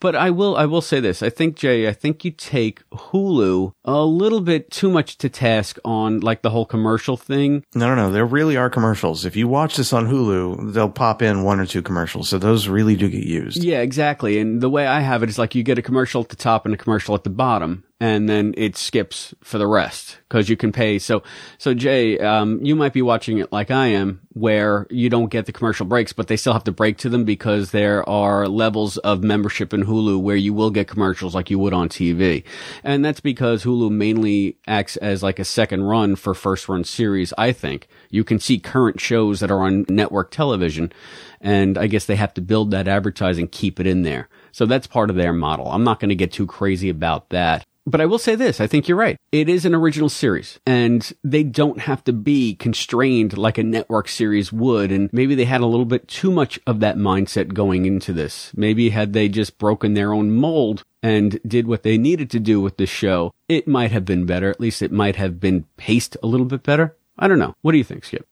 But 0.06 0.16
I 0.16 0.30
will, 0.30 0.56
I 0.56 0.68
will 0.68 0.82
say 0.82 1.00
this. 1.00 1.24
I 1.24 1.32
think, 1.32 1.56
Jay, 1.56 1.88
I 1.88 1.92
think 1.92 2.24
you 2.24 2.30
take 2.30 2.88
Hulu 2.92 3.72
a 3.86 4.06
little 4.06 4.40
bit 4.40 4.70
too 4.70 4.92
much 4.92 5.18
to 5.18 5.30
task 5.30 5.80
on 5.84 6.20
like 6.20 6.44
the 6.44 6.52
whole 6.52 6.68
commercial 6.68 7.18
thing. 7.18 7.64
No, 7.74 7.88
no, 7.88 7.96
no. 7.96 8.12
There 8.12 8.24
really 8.24 8.56
are 8.56 8.70
commercials. 8.70 9.26
If 9.26 9.36
you 9.36 9.48
watch 9.48 9.78
this 9.78 9.94
on 9.94 10.06
Hulu, 10.06 10.74
they'll 10.74 10.92
pop 10.92 11.24
in 11.24 11.42
one 11.42 11.60
or 11.60 11.66
two 11.66 11.82
commercials. 11.82 12.30
So 12.30 12.38
those 12.38 12.68
really 12.68 12.96
do 12.96 13.10
get 13.10 13.24
used. 13.24 13.64
Yeah, 13.64 13.80
exactly. 13.82 14.38
And 14.38 14.62
the 14.62 14.70
way 14.70 14.86
I 14.86 15.00
have 15.00 15.24
it 15.24 15.30
is 15.30 15.40
like 15.40 15.56
you 15.56 15.64
get 15.64 15.80
a 15.80 15.82
commercial 15.82 16.22
at 16.22 16.30
the 16.30 16.36
top 16.36 16.66
and 16.66 16.76
a 16.76 16.78
commercial 16.78 17.16
at 17.16 17.24
the 17.24 17.32
bottom. 17.32 17.84
And 18.02 18.28
then 18.28 18.54
it 18.58 18.76
skips 18.76 19.34
for 19.42 19.58
the 19.58 19.68
rest 19.68 20.20
because 20.28 20.50
you 20.50 20.58
can 20.58 20.74
pay. 20.74 21.00
So, 21.00 21.24
so 21.58 21.74
Jay, 21.74 22.20
um, 22.20 22.60
you 22.62 22.76
might 22.76 22.92
be 22.92 23.02
watching 23.02 23.38
it 23.38 23.54
like 23.54 23.72
I 23.72 23.88
am, 23.88 24.20
where 24.34 24.86
you 24.90 25.10
don't 25.10 25.32
get 25.32 25.46
the 25.46 25.54
commercial 25.54 25.86
breaks, 25.86 26.12
but 26.12 26.28
they 26.28 26.36
still 26.36 26.52
have 26.52 26.66
to 26.66 26.74
break 26.74 26.98
to 26.98 27.10
them 27.10 27.24
because 27.24 27.72
there 27.72 28.08
are 28.08 28.50
levels 28.50 28.98
of 28.98 29.24
membership 29.24 29.74
in 29.74 29.86
Hulu 29.86 30.22
where 30.22 30.36
you 30.36 30.54
will 30.54 30.72
get 30.72 30.90
commercials 30.90 31.34
like 31.34 31.50
you 31.50 31.58
would 31.58 31.74
on 31.74 31.88
TV. 31.88 32.44
And 32.84 33.04
that's 33.04 33.22
because 33.22 33.64
Hulu 33.64 33.90
mainly 33.92 34.58
acts 34.68 34.98
as 34.98 35.24
like 35.24 35.40
a 35.40 35.46
second 35.46 35.84
run 35.84 36.18
for 36.18 36.34
first 36.34 36.68
run 36.68 36.84
series, 36.84 37.34
I 37.38 37.54
think. 37.54 37.88
You 38.10 38.26
can 38.26 38.42
see 38.42 38.60
current 38.60 39.00
shows 39.00 39.40
that 39.40 39.52
are 39.52 39.62
on 39.62 39.86
network 39.88 40.32
television. 40.32 40.92
And 41.40 41.78
I 41.78 41.88
guess 41.88 42.06
they 42.06 42.18
have 42.18 42.34
to 42.34 42.42
build 42.42 42.72
that 42.72 42.90
advertising, 42.90 43.48
keep 43.48 43.80
it 43.80 43.88
in 43.88 44.02
there. 44.02 44.28
So 44.52 44.66
that's 44.66 44.88
part 44.88 45.10
of 45.10 45.16
their 45.16 45.32
model. 45.32 45.68
I'm 45.72 45.86
not 45.86 46.02
going 46.02 46.10
to 46.10 46.16
get 46.16 46.34
too 46.34 46.46
crazy 46.46 46.90
about 46.90 47.30
that. 47.30 47.66
But 47.88 48.02
I 48.02 48.08
will 48.08 48.18
say 48.18 48.34
this, 48.34 48.60
I 48.60 48.66
think 48.66 48.88
you're 48.88 48.98
right. 48.98 49.20
It 49.32 49.48
is 49.48 49.64
an 49.64 49.76
original 49.76 50.10
series 50.10 50.60
and 50.66 51.14
they 51.24 51.44
don't 51.44 51.82
have 51.82 52.04
to 52.06 52.14
be 52.14 52.56
constrained 52.56 53.38
like 53.38 53.60
a 53.60 53.64
network 53.64 54.08
series 54.08 54.52
would. 54.52 54.92
And 54.92 55.10
maybe 55.14 55.36
they 55.36 55.46
had 55.46 55.62
a 55.62 55.68
little 55.68 55.86
bit 55.86 56.08
too 56.08 56.32
much 56.32 56.60
of 56.66 56.80
that 56.80 56.98
mindset 56.98 57.54
going 57.54 57.86
into 57.86 58.12
this. 58.12 58.52
Maybe 58.56 58.90
had 58.90 59.14
they 59.14 59.30
just 59.30 59.60
broken 59.60 59.94
their 59.94 60.14
own 60.14 60.32
mold 60.32 60.84
and 61.04 61.40
did 61.48 61.68
what 61.68 61.84
they 61.84 62.00
needed 62.00 62.32
to 62.32 62.40
do 62.40 62.60
with 62.60 62.78
the 62.78 62.88
show, 62.88 63.34
it 63.48 63.68
might 63.68 63.92
have 63.92 64.06
been 64.06 64.26
better. 64.26 64.50
At 64.50 64.60
least 64.60 64.82
it 64.82 64.92
might 64.92 65.18
have 65.18 65.40
been 65.40 65.66
paced 65.78 66.18
a 66.24 66.28
little 66.28 66.48
bit 66.48 66.64
better. 66.64 66.96
I 67.20 67.28
don't 67.28 67.40
know. 67.40 67.56
What 67.62 67.74
do 67.74 67.78
you 67.78 67.84
think, 67.84 68.06
Skip? 68.06 68.28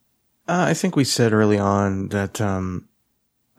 Uh, 0.47 0.65
I 0.69 0.73
think 0.73 0.95
we 0.95 1.03
said 1.03 1.31
early 1.31 1.59
on 1.59 2.09
that, 2.09 2.41
um, 2.41 2.89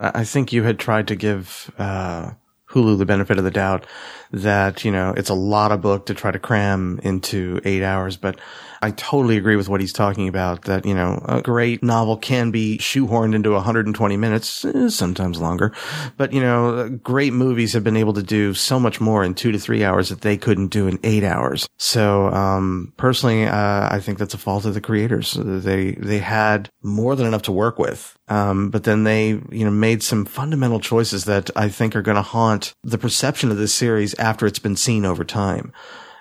I 0.01 0.25
think 0.25 0.53
you 0.53 0.65
had 0.65 0.79
tried 0.81 1.07
to 1.09 1.15
give, 1.15 1.71
uh, 1.79 2.33
Hulu 2.75 2.99
the 2.99 3.07
benefit 3.07 3.39
of 3.39 3.45
the 3.45 3.51
doubt 3.51 3.87
that, 4.33 4.85
you 4.85 4.91
know, 4.91 5.15
it's 5.17 5.31
a 5.31 5.35
lot 5.35 5.73
of 5.73 5.81
book 5.81 6.07
to 6.07 6.15
try 6.15 6.33
to 6.33 6.39
cram 6.39 6.99
into 7.03 7.61
eight 7.65 7.83
hours, 7.83 8.17
but 8.17 8.39
I 8.85 8.91
totally 8.91 9.39
agree 9.39 9.57
with 9.57 9.71
what 9.71 9.81
he's 9.81 9.95
talking 9.95 10.29
about 10.29 10.65
that, 10.65 10.85
you 10.85 10.93
know, 10.93 11.25
a 11.27 11.41
great 11.41 11.83
novel 11.83 12.19
can 12.19 12.51
be 12.51 12.77
shoehorned 12.77 13.35
into 13.35 13.53
120 13.53 14.17
minutes, 14.19 14.63
eh, 14.63 14.91
sometimes 14.91 15.41
longer. 15.41 15.73
But, 16.19 16.35
you 16.35 16.41
know, 16.43 16.91
great 17.03 17.33
movies 17.33 17.73
have 17.73 17.83
been 17.83 17.97
able 17.97 18.13
to 18.13 18.23
do 18.23 18.53
so 18.53 18.79
much 18.79 19.01
more 19.01 19.25
in 19.25 19.33
two 19.33 19.53
to 19.53 19.59
three 19.59 19.85
hours 19.85 20.11
that 20.11 20.21
they 20.21 20.37
couldn't 20.37 20.67
do 20.67 20.87
in 20.87 20.99
eight 21.03 21.25
hours. 21.25 21.67
So, 21.79 22.27
um, 22.27 22.93
personally, 22.99 23.47
uh, 23.47 23.89
I 23.91 24.01
think 24.01 24.19
that's 24.19 24.35
a 24.35 24.39
fault 24.39 24.67
of 24.67 24.75
the 24.75 24.83
creators. 24.83 25.33
They, 25.33 25.93
they 25.93 26.19
had 26.19 26.69
more 26.83 27.17
than 27.17 27.27
enough 27.27 27.43
to 27.43 27.53
work 27.53 27.79
with. 27.79 28.15
Um, 28.29 28.69
but 28.69 28.85
then 28.85 29.05
they, 29.05 29.29
you 29.51 29.65
know, 29.65 29.71
made 29.71 30.03
some 30.03 30.27
fundamental 30.27 30.81
choices 30.81 31.25
that 31.25 31.49
I 31.57 31.71
think 31.71 31.97
are 31.97 32.03
going 32.03 32.17
to 32.17 32.23
haunt 32.23 32.75
the 32.83 32.99
perception 32.99 33.51
of 33.51 33.57
this 33.57 33.73
series 33.73 34.13
after 34.19 34.45
it's 34.45 34.59
been 34.59 34.77
seen 34.77 35.07
over 35.07 35.25
time. 35.25 35.73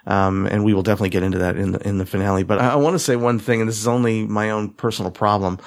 Um, 0.06 0.48
and 0.48 0.66
we 0.66 0.74
will 0.74 0.84
definitely 0.84 1.10
get 1.10 1.24
into 1.24 1.38
that 1.40 1.56
in 1.56 1.72
the 1.72 1.88
in 1.88 1.98
the 1.98 2.06
finale. 2.06 2.44
But 2.44 2.60
I, 2.60 2.72
I 2.72 2.76
want 2.76 2.96
to 2.96 3.00
say 3.00 3.16
one 3.16 3.40
thing, 3.40 3.62
and 3.62 3.70
this 3.70 3.80
is 3.80 3.88
only 3.88 4.26
my 4.28 4.50
own 4.50 4.70
personal 4.70 5.12
problem. 5.12 5.60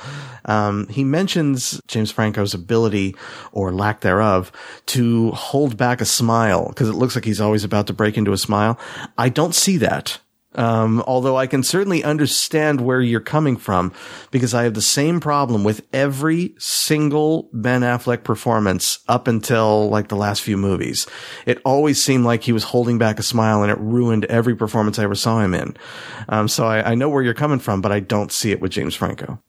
Um, 0.44 0.86
he 0.88 1.04
mentions 1.04 1.80
James 1.88 2.10
Franco's 2.10 2.54
ability 2.54 3.16
or 3.52 3.72
lack 3.72 4.00
thereof 4.00 4.52
to 4.86 5.30
hold 5.32 5.76
back 5.76 6.00
a 6.00 6.04
smile 6.04 6.68
because 6.68 6.88
it 6.88 6.94
looks 6.94 7.14
like 7.14 7.24
he's 7.24 7.40
always 7.40 7.64
about 7.64 7.86
to 7.88 7.92
break 7.92 8.16
into 8.16 8.32
a 8.32 8.38
smile. 8.38 8.78
I 9.18 9.28
don't 9.28 9.54
see 9.54 9.78
that. 9.78 10.18
Um, 10.56 11.02
although 11.06 11.36
I 11.36 11.46
can 11.46 11.62
certainly 11.62 12.02
understand 12.02 12.80
where 12.80 13.00
you're 13.00 13.20
coming 13.20 13.56
from 13.56 13.92
because 14.30 14.54
I 14.54 14.64
have 14.64 14.74
the 14.74 14.82
same 14.82 15.20
problem 15.20 15.64
with 15.64 15.86
every 15.92 16.54
single 16.58 17.50
Ben 17.52 17.82
Affleck 17.82 18.24
performance 18.24 19.00
up 19.06 19.28
until 19.28 19.88
like 19.88 20.08
the 20.08 20.16
last 20.16 20.42
few 20.42 20.56
movies. 20.56 21.06
It 21.44 21.60
always 21.64 22.02
seemed 22.02 22.24
like 22.24 22.42
he 22.42 22.52
was 22.52 22.64
holding 22.64 22.98
back 22.98 23.18
a 23.18 23.22
smile 23.22 23.62
and 23.62 23.70
it 23.70 23.78
ruined 23.78 24.24
every 24.26 24.56
performance 24.56 24.98
I 24.98 25.04
ever 25.04 25.14
saw 25.14 25.40
him 25.40 25.54
in. 25.54 25.76
Um, 26.28 26.48
so 26.48 26.66
I, 26.66 26.92
I 26.92 26.94
know 26.94 27.08
where 27.08 27.22
you're 27.22 27.34
coming 27.34 27.58
from, 27.58 27.80
but 27.80 27.92
I 27.92 28.00
don't 28.00 28.32
see 28.32 28.50
it 28.50 28.60
with 28.60 28.72
James 28.72 28.94
Franco 28.94 29.40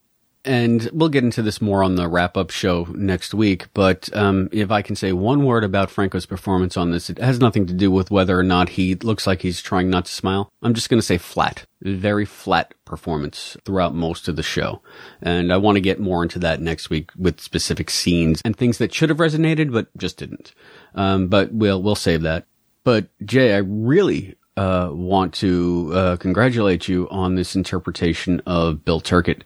and 0.48 0.90
we'll 0.94 1.10
get 1.10 1.26
into 1.26 1.42
this 1.42 1.62
more 1.62 1.84
on 1.84 1.96
the 1.96 2.08
wrap 2.08 2.38
up 2.38 2.52
show 2.52 2.88
next 2.96 3.34
week. 3.34 3.68
But 3.74 4.10
um, 4.16 4.48
if 4.54 4.72
I 4.72 4.82
can 4.82 4.96
say 4.96 5.12
one 5.12 5.44
word 5.44 5.66
about 5.66 5.92
Franco's 5.92 6.26
performance 6.26 6.78
on 6.78 6.92
this, 6.92 7.10
it 7.10 7.18
has 7.20 7.40
nothing 7.40 7.66
to 7.68 7.74
do 7.74 7.92
with 7.92 8.10
whether 8.10 8.40
or 8.40 8.44
not 8.44 8.70
he 8.70 8.96
looks 8.96 9.28
like 9.28 9.42
he's 9.42 9.62
trying 9.62 9.90
not 9.90 10.06
to 10.06 10.12
smile. 10.12 10.50
I'm 10.62 10.74
just 10.74 10.90
going 10.90 11.00
to 11.00 11.06
say 11.06 11.18
flat. 11.18 11.66
Very 11.82 12.26
flat 12.26 12.74
performance 12.86 13.58
throughout 13.66 13.94
most 13.94 14.30
of 14.30 14.38
the 14.38 14.44
show. 14.44 14.82
And 15.22 15.52
I 15.52 15.58
want 15.58 15.76
to 15.76 15.82
get 15.82 16.00
more 16.00 16.24
into 16.24 16.40
that 16.40 16.62
next 16.62 16.90
week 16.90 17.12
with 17.18 17.42
specific 17.42 17.90
scenes 17.90 18.42
and 18.46 18.56
things 18.56 18.78
that 18.78 18.94
should 18.94 19.10
have 19.10 19.20
resonated, 19.20 19.74
but 19.74 19.96
just 19.98 20.18
didn't. 20.18 20.54
Um, 20.96 21.28
but 21.28 21.52
we'll, 21.52 21.84
we'll 21.84 21.96
save 21.96 22.22
that. 22.22 22.46
But 22.86 23.10
Jay, 23.26 23.54
I 23.54 23.58
really 23.58 24.38
uh, 24.56 24.90
want 24.92 25.34
to 25.36 25.92
uh, 25.94 26.18
congratulate 26.18 26.88
you 26.88 27.08
on 27.10 27.36
this 27.36 27.56
interpretation 27.56 28.42
of 28.46 28.84
Bill 28.84 29.02
Turcotte 29.02 29.44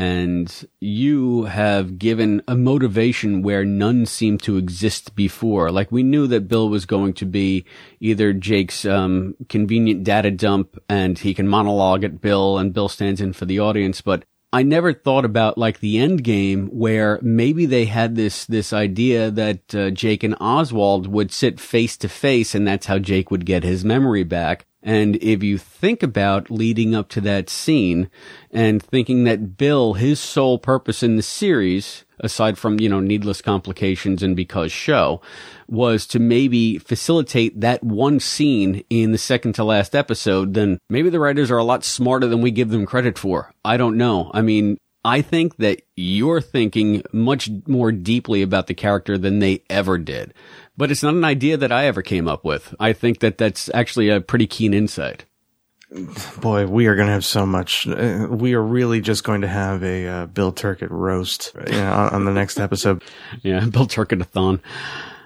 and 0.00 0.66
you 0.80 1.44
have 1.44 1.98
given 1.98 2.40
a 2.48 2.56
motivation 2.56 3.42
where 3.42 3.66
none 3.66 4.06
seemed 4.06 4.42
to 4.42 4.56
exist 4.56 5.14
before. 5.14 5.70
Like 5.70 5.92
we 5.92 6.02
knew 6.02 6.26
that 6.28 6.48
Bill 6.48 6.70
was 6.70 6.86
going 6.86 7.12
to 7.14 7.26
be 7.26 7.66
either 8.00 8.32
Jake's 8.32 8.86
um, 8.86 9.34
convenient 9.50 10.02
data 10.02 10.30
dump, 10.30 10.78
and 10.88 11.18
he 11.18 11.34
can 11.34 11.46
monologue 11.46 12.02
at 12.02 12.22
Bill, 12.22 12.56
and 12.56 12.72
Bill 12.72 12.88
stands 12.88 13.20
in 13.20 13.34
for 13.34 13.44
the 13.44 13.58
audience. 13.58 14.00
But 14.00 14.24
I 14.54 14.62
never 14.62 14.94
thought 14.94 15.26
about 15.26 15.58
like 15.58 15.80
the 15.80 15.98
end 15.98 16.24
game 16.24 16.68
where 16.68 17.18
maybe 17.20 17.66
they 17.66 17.84
had 17.84 18.14
this 18.16 18.46
this 18.46 18.72
idea 18.72 19.30
that 19.30 19.74
uh, 19.74 19.90
Jake 19.90 20.22
and 20.22 20.34
Oswald 20.40 21.08
would 21.08 21.30
sit 21.30 21.60
face 21.60 21.98
to 21.98 22.08
face, 22.08 22.54
and 22.54 22.66
that's 22.66 22.86
how 22.86 22.98
Jake 22.98 23.30
would 23.30 23.44
get 23.44 23.64
his 23.64 23.84
memory 23.84 24.24
back. 24.24 24.64
And 24.82 25.16
if 25.16 25.42
you 25.42 25.58
think 25.58 26.02
about 26.02 26.50
leading 26.50 26.94
up 26.94 27.08
to 27.10 27.20
that 27.22 27.50
scene 27.50 28.10
and 28.50 28.82
thinking 28.82 29.24
that 29.24 29.56
Bill, 29.58 29.94
his 29.94 30.18
sole 30.18 30.58
purpose 30.58 31.02
in 31.02 31.16
the 31.16 31.22
series, 31.22 32.04
aside 32.18 32.56
from, 32.56 32.80
you 32.80 32.88
know, 32.88 33.00
needless 33.00 33.42
complications 33.42 34.22
and 34.22 34.34
because 34.34 34.72
show, 34.72 35.20
was 35.68 36.06
to 36.06 36.18
maybe 36.18 36.78
facilitate 36.78 37.60
that 37.60 37.84
one 37.84 38.20
scene 38.20 38.82
in 38.88 39.12
the 39.12 39.18
second 39.18 39.54
to 39.54 39.64
last 39.64 39.94
episode, 39.94 40.54
then 40.54 40.78
maybe 40.88 41.10
the 41.10 41.20
writers 41.20 41.50
are 41.50 41.58
a 41.58 41.64
lot 41.64 41.84
smarter 41.84 42.26
than 42.26 42.40
we 42.40 42.50
give 42.50 42.70
them 42.70 42.86
credit 42.86 43.18
for. 43.18 43.52
I 43.64 43.76
don't 43.76 43.98
know. 43.98 44.30
I 44.32 44.40
mean, 44.40 44.78
I 45.04 45.22
think 45.22 45.56
that 45.56 45.82
you're 45.96 46.42
thinking 46.42 47.02
much 47.12 47.50
more 47.66 47.90
deeply 47.90 48.42
about 48.42 48.66
the 48.66 48.74
character 48.74 49.16
than 49.16 49.38
they 49.38 49.62
ever 49.70 49.96
did. 49.96 50.34
But 50.80 50.90
it's 50.90 51.02
not 51.02 51.12
an 51.12 51.26
idea 51.26 51.58
that 51.58 51.72
I 51.72 51.84
ever 51.84 52.00
came 52.00 52.26
up 52.26 52.42
with. 52.42 52.74
I 52.80 52.94
think 52.94 53.18
that 53.18 53.36
that's 53.36 53.68
actually 53.74 54.08
a 54.08 54.22
pretty 54.22 54.46
keen 54.46 54.72
insight. 54.72 55.26
Boy, 56.40 56.66
we 56.66 56.86
are 56.86 56.94
going 56.94 57.08
to 57.08 57.12
have 57.12 57.26
so 57.26 57.44
much. 57.44 57.86
Uh, 57.86 58.26
we 58.30 58.54
are 58.54 58.62
really 58.62 59.02
just 59.02 59.22
going 59.22 59.42
to 59.42 59.46
have 59.46 59.84
a 59.84 60.08
uh, 60.08 60.26
Bill 60.28 60.54
Turcotte 60.54 60.88
roast 60.88 61.52
you 61.66 61.72
know, 61.72 61.92
on, 61.92 62.14
on 62.14 62.24
the 62.24 62.32
next 62.32 62.58
episode. 62.58 63.04
yeah, 63.42 63.62
Bill 63.66 63.86
Turcotte-a-thon. 63.86 64.62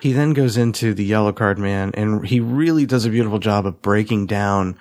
He 0.00 0.12
then 0.12 0.32
goes 0.32 0.56
into 0.56 0.92
the 0.92 1.04
yellow 1.04 1.32
card 1.32 1.60
man 1.60 1.92
and 1.94 2.26
he 2.26 2.40
really 2.40 2.84
does 2.84 3.04
a 3.04 3.10
beautiful 3.10 3.38
job 3.38 3.64
of 3.64 3.80
breaking 3.80 4.26
down, 4.26 4.76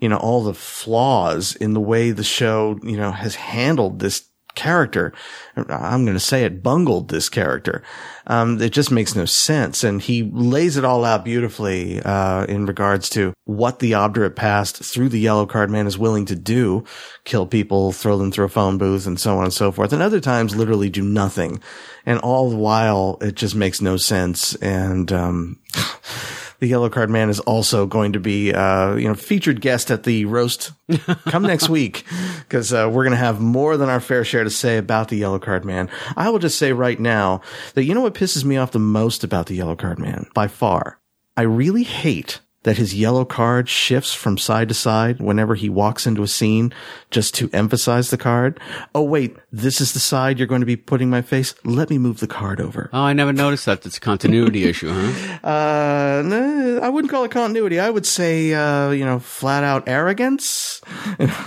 you 0.00 0.08
know, 0.08 0.16
all 0.16 0.42
the 0.42 0.52
flaws 0.52 1.54
in 1.54 1.74
the 1.74 1.80
way 1.80 2.10
the 2.10 2.24
show, 2.24 2.76
you 2.82 2.96
know, 2.96 3.12
has 3.12 3.36
handled 3.36 4.00
this 4.00 4.27
character. 4.58 5.12
I'm 5.56 6.04
going 6.04 6.16
to 6.16 6.20
say 6.20 6.44
it 6.44 6.62
bungled 6.62 7.08
this 7.08 7.28
character. 7.28 7.82
Um, 8.26 8.60
it 8.60 8.72
just 8.72 8.90
makes 8.90 9.14
no 9.14 9.24
sense. 9.24 9.84
And 9.84 10.02
he 10.02 10.24
lays 10.24 10.76
it 10.76 10.84
all 10.84 11.04
out 11.04 11.24
beautifully, 11.24 12.02
uh, 12.02 12.44
in 12.44 12.66
regards 12.66 13.08
to 13.10 13.32
what 13.44 13.78
the 13.78 13.94
obdurate 13.94 14.36
past 14.36 14.84
through 14.84 15.08
the 15.08 15.20
yellow 15.20 15.46
card 15.46 15.70
man 15.70 15.86
is 15.86 15.96
willing 15.96 16.26
to 16.26 16.36
do. 16.36 16.84
Kill 17.24 17.46
people, 17.46 17.92
throw 17.92 18.18
them 18.18 18.32
through 18.32 18.46
a 18.46 18.50
phone 18.50 18.76
booth 18.76 19.06
and 19.06 19.18
so 19.18 19.38
on 19.38 19.44
and 19.44 19.52
so 19.52 19.72
forth. 19.72 19.92
And 19.92 20.02
other 20.02 20.20
times 20.20 20.56
literally 20.56 20.90
do 20.90 21.02
nothing. 21.02 21.62
And 22.04 22.18
all 22.18 22.50
the 22.50 22.56
while 22.56 23.16
it 23.20 23.36
just 23.36 23.54
makes 23.54 23.80
no 23.80 23.96
sense. 23.96 24.54
And, 24.56 25.10
um, 25.12 25.60
the 26.60 26.66
yellow 26.66 26.88
card 26.88 27.10
man 27.10 27.30
is 27.30 27.40
also 27.40 27.86
going 27.86 28.12
to 28.12 28.20
be, 28.20 28.52
uh, 28.52 28.94
you 28.96 29.08
know, 29.08 29.14
featured 29.14 29.60
guest 29.60 29.90
at 29.90 30.02
the 30.02 30.24
roast. 30.24 30.72
Come 31.26 31.42
next 31.42 31.68
week 31.68 32.04
because 32.40 32.72
uh, 32.72 32.88
we're 32.90 33.04
going 33.04 33.12
to 33.12 33.16
have 33.16 33.40
more 33.40 33.76
than 33.76 33.88
our 33.88 34.00
fair 34.00 34.24
share 34.24 34.44
to 34.44 34.50
say 34.50 34.76
about 34.76 35.08
the 35.08 35.16
yellow 35.16 35.38
card 35.38 35.64
man. 35.64 35.88
I 36.16 36.30
will 36.30 36.38
just 36.38 36.58
say 36.58 36.72
right 36.72 36.98
now 36.98 37.42
that 37.74 37.84
you 37.84 37.94
know 37.94 38.00
what 38.00 38.14
pisses 38.14 38.44
me 38.44 38.56
off 38.56 38.72
the 38.72 38.78
most 38.78 39.22
about 39.22 39.46
the 39.46 39.54
yellow 39.54 39.76
card 39.76 39.98
man 39.98 40.26
by 40.34 40.48
far. 40.48 40.98
I 41.36 41.42
really 41.42 41.84
hate 41.84 42.40
that 42.64 42.76
his 42.76 42.94
yellow 42.94 43.24
card 43.24 43.68
shifts 43.68 44.12
from 44.12 44.36
side 44.36 44.68
to 44.68 44.74
side 44.74 45.20
whenever 45.20 45.54
he 45.54 45.68
walks 45.68 46.06
into 46.06 46.22
a 46.22 46.28
scene 46.28 46.72
just 47.10 47.34
to 47.34 47.48
emphasize 47.52 48.10
the 48.10 48.18
card. 48.18 48.58
Oh, 48.94 49.02
wait, 49.02 49.36
this 49.52 49.80
is 49.80 49.92
the 49.92 50.00
side 50.00 50.38
you're 50.38 50.48
going 50.48 50.60
to 50.60 50.66
be 50.66 50.76
putting 50.76 51.08
my 51.08 51.22
face. 51.22 51.54
Let 51.64 51.88
me 51.88 51.98
move 51.98 52.20
the 52.20 52.26
card 52.26 52.60
over. 52.60 52.90
Oh, 52.92 53.02
I 53.02 53.12
never 53.12 53.32
noticed 53.32 53.66
that. 53.66 53.86
It's 53.86 53.96
a 53.96 54.00
continuity 54.00 54.64
issue, 54.68 54.90
huh? 54.90 55.46
Uh, 55.48 56.22
no, 56.24 56.80
I 56.82 56.88
wouldn't 56.88 57.10
call 57.10 57.24
it 57.24 57.30
continuity. 57.30 57.78
I 57.78 57.90
would 57.90 58.06
say, 58.06 58.52
uh, 58.54 58.90
you 58.90 59.04
know, 59.04 59.18
flat 59.18 59.62
out 59.64 59.88
arrogance. 59.88 60.80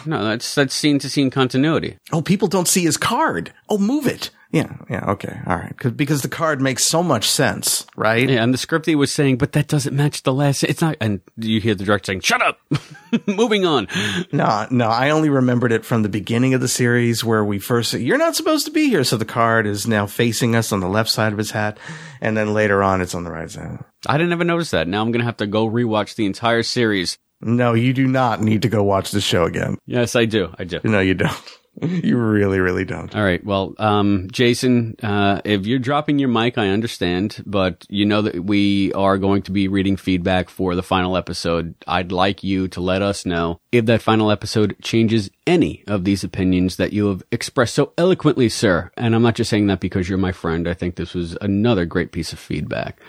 no, 0.06 0.24
that's, 0.24 0.56
that's 0.56 0.74
scene 0.74 0.98
to 1.00 1.10
scene 1.10 1.30
continuity. 1.30 1.98
Oh, 2.12 2.22
people 2.22 2.48
don't 2.48 2.68
see 2.68 2.84
his 2.84 2.98
card. 2.98 3.54
Oh, 3.70 3.78
move 3.78 4.08
it. 4.08 4.30
Yeah, 4.52 4.76
yeah, 4.90 5.12
okay, 5.12 5.40
all 5.48 5.56
right. 5.56 5.74
Cause, 5.78 5.94
because 5.94 6.24
the 6.24 6.28
card 6.28 6.62
makes 6.62 6.84
so 6.84 7.02
much 7.02 7.30
sense, 7.30 7.86
right? 7.96 8.30
Yeah, 8.30 8.44
and 8.44 8.54
the 8.54 8.58
script 8.58 8.86
he 8.86 8.96
was 8.96 9.10
saying, 9.12 9.38
but 9.38 9.54
that 9.54 9.68
doesn't 9.68 9.96
match 9.96 10.24
the 10.24 10.34
last. 10.34 10.64
It's 10.64 10.82
not. 10.82 10.98
And 11.00 11.22
you 11.38 11.62
hear 11.62 11.74
the 11.74 11.86
director 11.86 12.12
saying, 12.12 12.22
"Shut 12.22 12.42
up." 12.42 12.60
Moving 13.28 13.66
on. 13.66 13.88
No, 14.34 14.68
no, 14.70 14.90
I 14.90 15.12
only 15.12 15.30
remembered 15.30 15.72
it 15.72 15.86
from 15.86 16.04
the 16.04 16.10
beginning 16.10 16.54
of 16.54 16.60
the 16.60 16.68
series 16.68 17.24
where 17.24 17.46
we 17.46 17.60
first. 17.60 17.94
You're 17.94 18.18
not 18.18 18.36
supposed 18.36 18.66
to 18.66 18.72
be 18.72 18.90
here, 18.90 19.06
so 19.06 19.16
the 19.16 19.24
card 19.26 19.66
is 19.66 19.88
now 19.88 20.06
facing 20.06 20.56
us 20.56 20.74
on 20.74 20.82
the 20.82 20.90
left 20.90 21.10
side 21.10 21.32
of 21.32 21.38
his 21.38 21.52
hat, 21.52 21.78
and 22.20 22.36
then 22.36 22.54
later 22.54 22.84
on, 22.84 23.00
it's 23.00 23.16
on 23.16 23.24
the 23.24 23.32
right 23.32 23.50
side. 23.50 23.80
I 24.06 24.18
didn't 24.18 24.34
ever 24.34 24.44
notice 24.44 24.72
that. 24.72 24.88
Now 24.88 25.02
I'm 25.02 25.12
gonna 25.12 25.24
have 25.24 25.38
to 25.38 25.48
go 25.48 25.70
rewatch 25.70 26.16
the 26.16 26.26
entire 26.26 26.64
series. 26.64 27.18
No, 27.40 27.74
you 27.74 27.94
do 27.94 28.06
not 28.06 28.42
need 28.42 28.64
to 28.64 28.70
go 28.70 28.84
watch 28.84 29.12
the 29.12 29.22
show 29.22 29.46
again. 29.46 29.78
Yes, 29.86 30.16
I 30.16 30.26
do. 30.26 30.54
I 30.60 30.66
do. 30.66 30.80
No, 30.84 31.00
you 31.00 31.14
don't. 31.14 31.58
you 31.82 32.18
really, 32.18 32.60
really 32.60 32.84
don't. 32.84 33.16
All 33.16 33.24
right. 33.24 33.44
Well, 33.44 33.74
um, 33.78 34.28
Jason, 34.32 34.96
uh, 35.02 35.42
if 35.46 35.66
you're 35.66 35.80
dropping 35.80 36.20
your 36.20 36.30
mic, 36.30 36.58
I 36.58 36.68
understand, 36.68 37.42
but 37.46 37.86
you 37.90 38.06
know 38.06 38.22
that 38.24 38.44
we 38.44 38.92
are 38.94 39.18
going 39.18 39.42
to 39.44 39.52
be 39.52 39.70
reading 39.70 39.96
feedback 39.96 40.50
for 40.50 40.76
the 40.76 40.84
final 40.84 41.16
episode. 41.16 41.74
I'd 41.88 42.12
like 42.12 42.44
you 42.44 42.68
to 42.70 42.82
let 42.82 43.02
us 43.02 43.26
know 43.26 43.62
if 43.72 43.86
that 43.86 44.02
final 44.02 44.32
episode 44.32 44.76
changes 44.82 45.32
any 45.48 45.84
of 45.88 46.04
these 46.04 46.26
opinions 46.26 46.76
that 46.76 46.92
you 46.92 47.08
have 47.08 47.24
expressed 47.32 47.76
so 47.76 47.94
eloquently, 47.98 48.50
sir. 48.50 48.92
And 48.98 49.16
I'm 49.16 49.24
not 49.24 49.36
just 49.36 49.50
saying 49.50 49.68
that 49.68 49.80
because 49.80 50.10
you're 50.10 50.18
my 50.18 50.34
friend. 50.34 50.68
I 50.68 50.74
think 50.74 50.96
this 50.96 51.14
was 51.14 51.38
another 51.40 51.86
great 51.86 52.12
piece 52.12 52.34
of 52.34 52.40
feedback. 52.40 53.00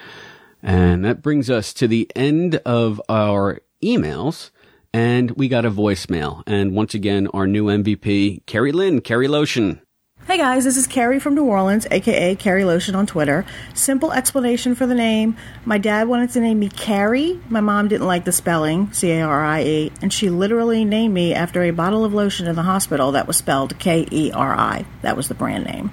And 0.61 1.03
that 1.03 1.21
brings 1.21 1.49
us 1.49 1.73
to 1.73 1.87
the 1.89 2.09
end 2.15 2.55
of 2.65 3.01
our 3.09 3.59
emails. 3.83 4.51
And 4.93 5.31
we 5.31 5.47
got 5.47 5.65
a 5.65 5.71
voicemail. 5.71 6.43
And 6.45 6.75
once 6.75 6.93
again, 6.93 7.27
our 7.33 7.47
new 7.47 7.65
MVP, 7.65 8.45
Keri 8.45 8.71
Lynn, 8.71 9.01
Keri 9.01 9.27
Lotion. 9.27 9.81
Hey 10.27 10.37
guys, 10.37 10.63
this 10.63 10.77
is 10.77 10.87
Keri 10.87 11.19
from 11.19 11.35
New 11.35 11.43
Orleans, 11.45 11.85
aka 11.89 12.35
Keri 12.35 12.63
Lotion 12.63 12.93
on 12.95 13.07
Twitter. 13.07 13.43
Simple 13.73 14.13
explanation 14.13 14.75
for 14.75 14.85
the 14.85 14.95
name. 14.95 15.35
My 15.65 15.79
dad 15.79 16.07
wanted 16.07 16.29
to 16.31 16.39
name 16.39 16.59
me 16.59 16.69
Carrie. 16.69 17.41
My 17.49 17.59
mom 17.59 17.87
didn't 17.89 18.07
like 18.07 18.23
the 18.23 18.31
spelling, 18.31 18.93
C 18.93 19.11
A 19.11 19.21
R 19.21 19.43
I 19.43 19.63
E, 19.63 19.91
and 20.01 20.13
she 20.13 20.29
literally 20.29 20.85
named 20.85 21.13
me 21.13 21.33
after 21.33 21.63
a 21.63 21.71
bottle 21.71 22.05
of 22.05 22.13
lotion 22.13 22.47
in 22.47 22.55
the 22.55 22.61
hospital 22.61 23.11
that 23.13 23.27
was 23.27 23.35
spelled 23.35 23.77
K 23.79 24.07
E 24.11 24.31
R 24.31 24.53
I. 24.53 24.85
That 25.01 25.17
was 25.17 25.27
the 25.27 25.33
brand 25.33 25.65
name. 25.65 25.91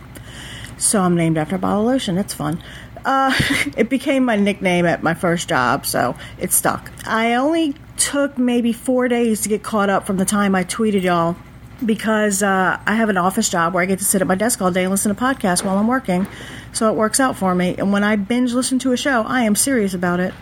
So 0.76 1.00
I'm 1.00 1.16
named 1.16 1.38
after 1.38 1.56
a 1.56 1.58
bottle 1.58 1.80
of 1.80 1.88
lotion. 1.88 2.16
It's 2.18 2.34
fun. 2.34 2.62
Uh, 3.04 3.34
it 3.76 3.88
became 3.88 4.24
my 4.24 4.36
nickname 4.36 4.86
at 4.86 5.02
my 5.02 5.14
first 5.14 5.48
job, 5.48 5.86
so 5.86 6.16
it 6.38 6.52
stuck. 6.52 6.92
I 7.04 7.34
only 7.34 7.74
took 8.00 8.38
maybe 8.38 8.72
four 8.72 9.06
days 9.06 9.42
to 9.42 9.48
get 9.48 9.62
caught 9.62 9.90
up 9.90 10.06
from 10.06 10.16
the 10.16 10.24
time 10.24 10.54
I 10.54 10.64
tweeted 10.64 11.02
y'all 11.02 11.36
because 11.84 12.42
uh, 12.42 12.80
I 12.84 12.94
have 12.94 13.08
an 13.08 13.16
office 13.16 13.48
job 13.48 13.74
where 13.74 13.82
I 13.82 13.86
get 13.86 13.98
to 14.00 14.04
sit 14.04 14.20
at 14.20 14.26
my 14.26 14.34
desk 14.34 14.60
all 14.60 14.70
day 14.70 14.82
and 14.82 14.90
listen 14.90 15.14
to 15.14 15.20
podcasts 15.20 15.64
while 15.64 15.78
I'm 15.78 15.86
working. 15.86 16.26
So 16.72 16.90
it 16.90 16.96
works 16.96 17.20
out 17.20 17.36
for 17.36 17.54
me. 17.54 17.76
And 17.78 17.92
when 17.92 18.02
I 18.02 18.16
binge 18.16 18.52
listen 18.52 18.78
to 18.80 18.92
a 18.92 18.96
show, 18.96 19.22
I 19.22 19.42
am 19.42 19.54
serious 19.54 19.94
about 19.94 20.20
it. 20.20 20.34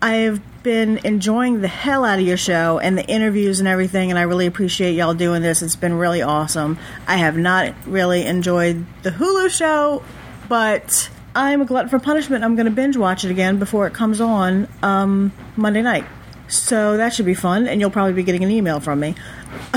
I've 0.00 0.40
been 0.62 0.98
enjoying 0.98 1.60
the 1.60 1.68
hell 1.68 2.04
out 2.04 2.18
of 2.18 2.26
your 2.26 2.36
show 2.36 2.78
and 2.78 2.96
the 2.96 3.04
interviews 3.06 3.60
and 3.60 3.68
everything, 3.68 4.10
and 4.10 4.18
I 4.18 4.22
really 4.22 4.46
appreciate 4.46 4.92
y'all 4.92 5.14
doing 5.14 5.42
this. 5.42 5.62
It's 5.62 5.76
been 5.76 5.94
really 5.94 6.22
awesome. 6.22 6.78
I 7.06 7.16
have 7.16 7.36
not 7.36 7.74
really 7.86 8.26
enjoyed 8.26 8.84
the 9.02 9.10
Hulu 9.10 9.50
show, 9.50 10.02
but 10.48 11.10
I'm 11.34 11.60
a 11.62 11.64
glutton 11.64 11.88
for 11.88 11.98
punishment. 11.98 12.44
I'm 12.44 12.54
going 12.54 12.66
to 12.66 12.72
binge 12.72 12.96
watch 12.96 13.24
it 13.24 13.30
again 13.30 13.58
before 13.58 13.86
it 13.86 13.94
comes 13.94 14.20
on 14.20 14.68
um, 14.82 15.32
Monday 15.56 15.82
night. 15.82 16.04
So 16.48 16.96
that 16.96 17.14
should 17.14 17.26
be 17.26 17.34
fun, 17.34 17.66
and 17.66 17.80
you'll 17.80 17.90
probably 17.90 18.12
be 18.12 18.22
getting 18.22 18.44
an 18.44 18.50
email 18.50 18.80
from 18.80 19.00
me. 19.00 19.14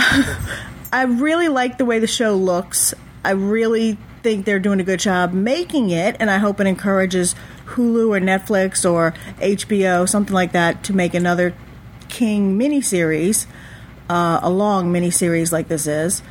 I 0.91 1.03
really 1.03 1.47
like 1.47 1.77
the 1.77 1.85
way 1.85 1.99
the 1.99 2.07
show 2.07 2.35
looks. 2.35 2.93
I 3.23 3.31
really 3.31 3.97
think 4.23 4.45
they're 4.45 4.59
doing 4.59 4.79
a 4.79 4.83
good 4.83 4.99
job 4.99 5.33
making 5.33 5.89
it, 5.89 6.15
and 6.19 6.29
I 6.29 6.37
hope 6.37 6.59
it 6.59 6.67
encourages 6.67 7.35
Hulu 7.67 8.09
or 8.09 8.19
Netflix 8.19 8.89
or 8.89 9.13
HBO, 9.39 10.07
something 10.07 10.33
like 10.33 10.51
that, 10.51 10.83
to 10.85 10.93
make 10.93 11.13
another 11.13 11.53
King 12.09 12.57
miniseries, 12.57 13.45
uh, 14.09 14.39
a 14.41 14.49
long 14.49 14.91
miniseries 14.91 15.51
like 15.51 15.67
this 15.67 15.87
is, 15.87 16.21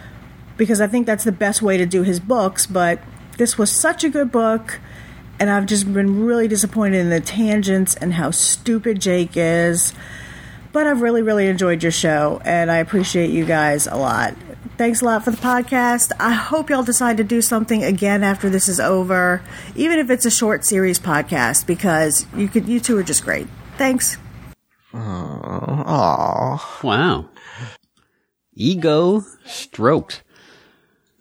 because 0.56 0.80
I 0.80 0.86
think 0.86 1.06
that's 1.06 1.24
the 1.24 1.32
best 1.32 1.62
way 1.62 1.76
to 1.76 1.86
do 1.86 2.02
his 2.02 2.20
books. 2.20 2.66
But 2.66 3.00
this 3.36 3.58
was 3.58 3.70
such 3.70 4.04
a 4.04 4.08
good 4.08 4.32
book, 4.32 4.80
and 5.38 5.50
I've 5.50 5.66
just 5.66 5.92
been 5.92 6.24
really 6.24 6.48
disappointed 6.48 6.98
in 6.98 7.10
the 7.10 7.20
tangents 7.20 7.94
and 7.94 8.14
how 8.14 8.30
stupid 8.30 9.00
Jake 9.00 9.36
is. 9.36 9.92
But 10.76 10.86
I've 10.86 11.00
really, 11.00 11.22
really 11.22 11.46
enjoyed 11.46 11.82
your 11.82 11.90
show, 11.90 12.42
and 12.44 12.70
I 12.70 12.76
appreciate 12.76 13.30
you 13.30 13.46
guys 13.46 13.86
a 13.86 13.96
lot. 13.96 14.34
Thanks 14.76 15.00
a 15.00 15.06
lot 15.06 15.24
for 15.24 15.30
the 15.30 15.38
podcast. 15.38 16.12
I 16.20 16.34
hope 16.34 16.68
y'all 16.68 16.82
decide 16.82 17.16
to 17.16 17.24
do 17.24 17.40
something 17.40 17.82
again 17.82 18.22
after 18.22 18.50
this 18.50 18.68
is 18.68 18.78
over, 18.78 19.40
even 19.74 19.98
if 19.98 20.10
it's 20.10 20.26
a 20.26 20.30
short 20.30 20.66
series 20.66 20.98
podcast, 20.98 21.66
because 21.66 22.26
you 22.36 22.46
could 22.46 22.68
you 22.68 22.78
two 22.78 22.98
are 22.98 23.02
just 23.02 23.24
great. 23.24 23.46
Thanks. 23.78 24.18
Aw. 24.92 26.80
Wow. 26.82 27.30
Ego 28.52 29.22
stroked. 29.46 30.24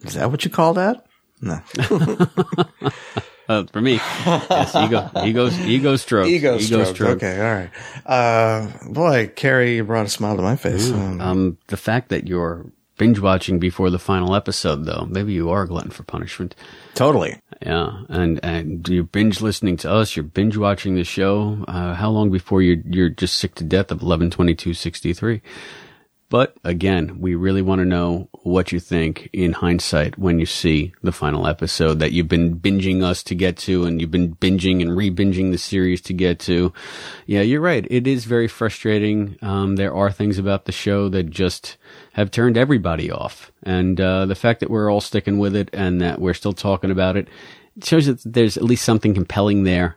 Is 0.02 0.12
that 0.16 0.30
what 0.30 0.44
you 0.44 0.50
call 0.50 0.74
that? 0.74 1.06
No. 1.40 1.62
Uh, 3.48 3.64
for 3.72 3.80
me, 3.80 3.94
yes, 3.94 4.74
ego, 4.74 5.10
ego, 5.24 5.48
ego 5.50 5.96
stroke. 5.96 6.28
Ego, 6.28 6.58
stroke. 6.58 7.00
Okay, 7.22 7.38
all 7.40 7.54
right. 7.54 7.70
Uh, 8.04 8.70
boy, 8.88 9.30
Keri, 9.36 9.76
you 9.76 9.84
brought 9.84 10.06
a 10.06 10.08
smile 10.08 10.36
to 10.36 10.42
my 10.42 10.56
face. 10.56 10.90
Um, 10.90 11.20
Um, 11.20 11.58
the 11.68 11.76
fact 11.76 12.08
that 12.08 12.26
you're 12.26 12.66
binge 12.98 13.18
watching 13.20 13.58
before 13.58 13.90
the 13.90 13.98
final 13.98 14.34
episode, 14.34 14.84
though, 14.86 15.06
maybe 15.08 15.32
you 15.32 15.50
are 15.50 15.62
a 15.62 15.66
glutton 15.68 15.90
for 15.90 16.02
punishment. 16.02 16.54
totally. 16.94 17.36
Yeah, 17.62 18.02
and 18.08 18.38
and 18.42 18.86
you're 18.88 19.04
binge 19.04 19.40
listening 19.40 19.76
to 19.78 19.90
us. 19.90 20.14
You're 20.16 20.24
binge 20.24 20.56
watching 20.58 20.94
the 20.94 21.04
show. 21.04 21.64
Uh, 21.68 21.94
how 21.94 22.10
long 22.10 22.30
before 22.30 22.60
you're 22.62 22.82
you're 22.84 23.08
just 23.08 23.38
sick 23.38 23.54
to 23.56 23.64
death 23.64 23.90
of 23.90 24.02
eleven 24.02 24.30
twenty 24.30 24.54
two 24.54 24.74
sixty 24.74 25.12
three? 25.14 25.40
But 26.28 26.56
again, 26.64 27.20
we 27.20 27.36
really 27.36 27.62
want 27.62 27.78
to 27.80 27.84
know 27.84 28.28
what 28.42 28.72
you 28.72 28.80
think 28.80 29.30
in 29.32 29.52
hindsight 29.52 30.18
when 30.18 30.40
you 30.40 30.46
see 30.46 30.92
the 31.02 31.12
final 31.12 31.46
episode 31.46 32.00
that 32.00 32.10
you've 32.10 32.28
been 32.28 32.58
binging 32.58 33.02
us 33.02 33.22
to 33.24 33.34
get 33.36 33.56
to 33.58 33.84
and 33.84 34.00
you've 34.00 34.10
been 34.10 34.34
binging 34.34 34.82
and 34.82 34.96
re-binging 34.96 35.52
the 35.52 35.58
series 35.58 36.00
to 36.02 36.12
get 36.12 36.40
to. 36.40 36.72
Yeah, 37.26 37.42
you're 37.42 37.60
right. 37.60 37.86
It 37.88 38.08
is 38.08 38.24
very 38.24 38.48
frustrating. 38.48 39.36
Um, 39.40 39.76
there 39.76 39.94
are 39.94 40.10
things 40.10 40.36
about 40.38 40.64
the 40.64 40.72
show 40.72 41.08
that 41.10 41.30
just 41.30 41.76
have 42.14 42.32
turned 42.32 42.56
everybody 42.56 43.08
off. 43.10 43.52
And, 43.62 44.00
uh, 44.00 44.26
the 44.26 44.34
fact 44.34 44.60
that 44.60 44.70
we're 44.70 44.90
all 44.90 45.00
sticking 45.00 45.38
with 45.38 45.54
it 45.54 45.70
and 45.72 46.00
that 46.00 46.20
we're 46.20 46.34
still 46.34 46.52
talking 46.52 46.90
about 46.90 47.16
it 47.16 47.28
shows 47.84 48.06
that 48.06 48.20
there's 48.24 48.56
at 48.56 48.64
least 48.64 48.84
something 48.84 49.14
compelling 49.14 49.62
there 49.62 49.96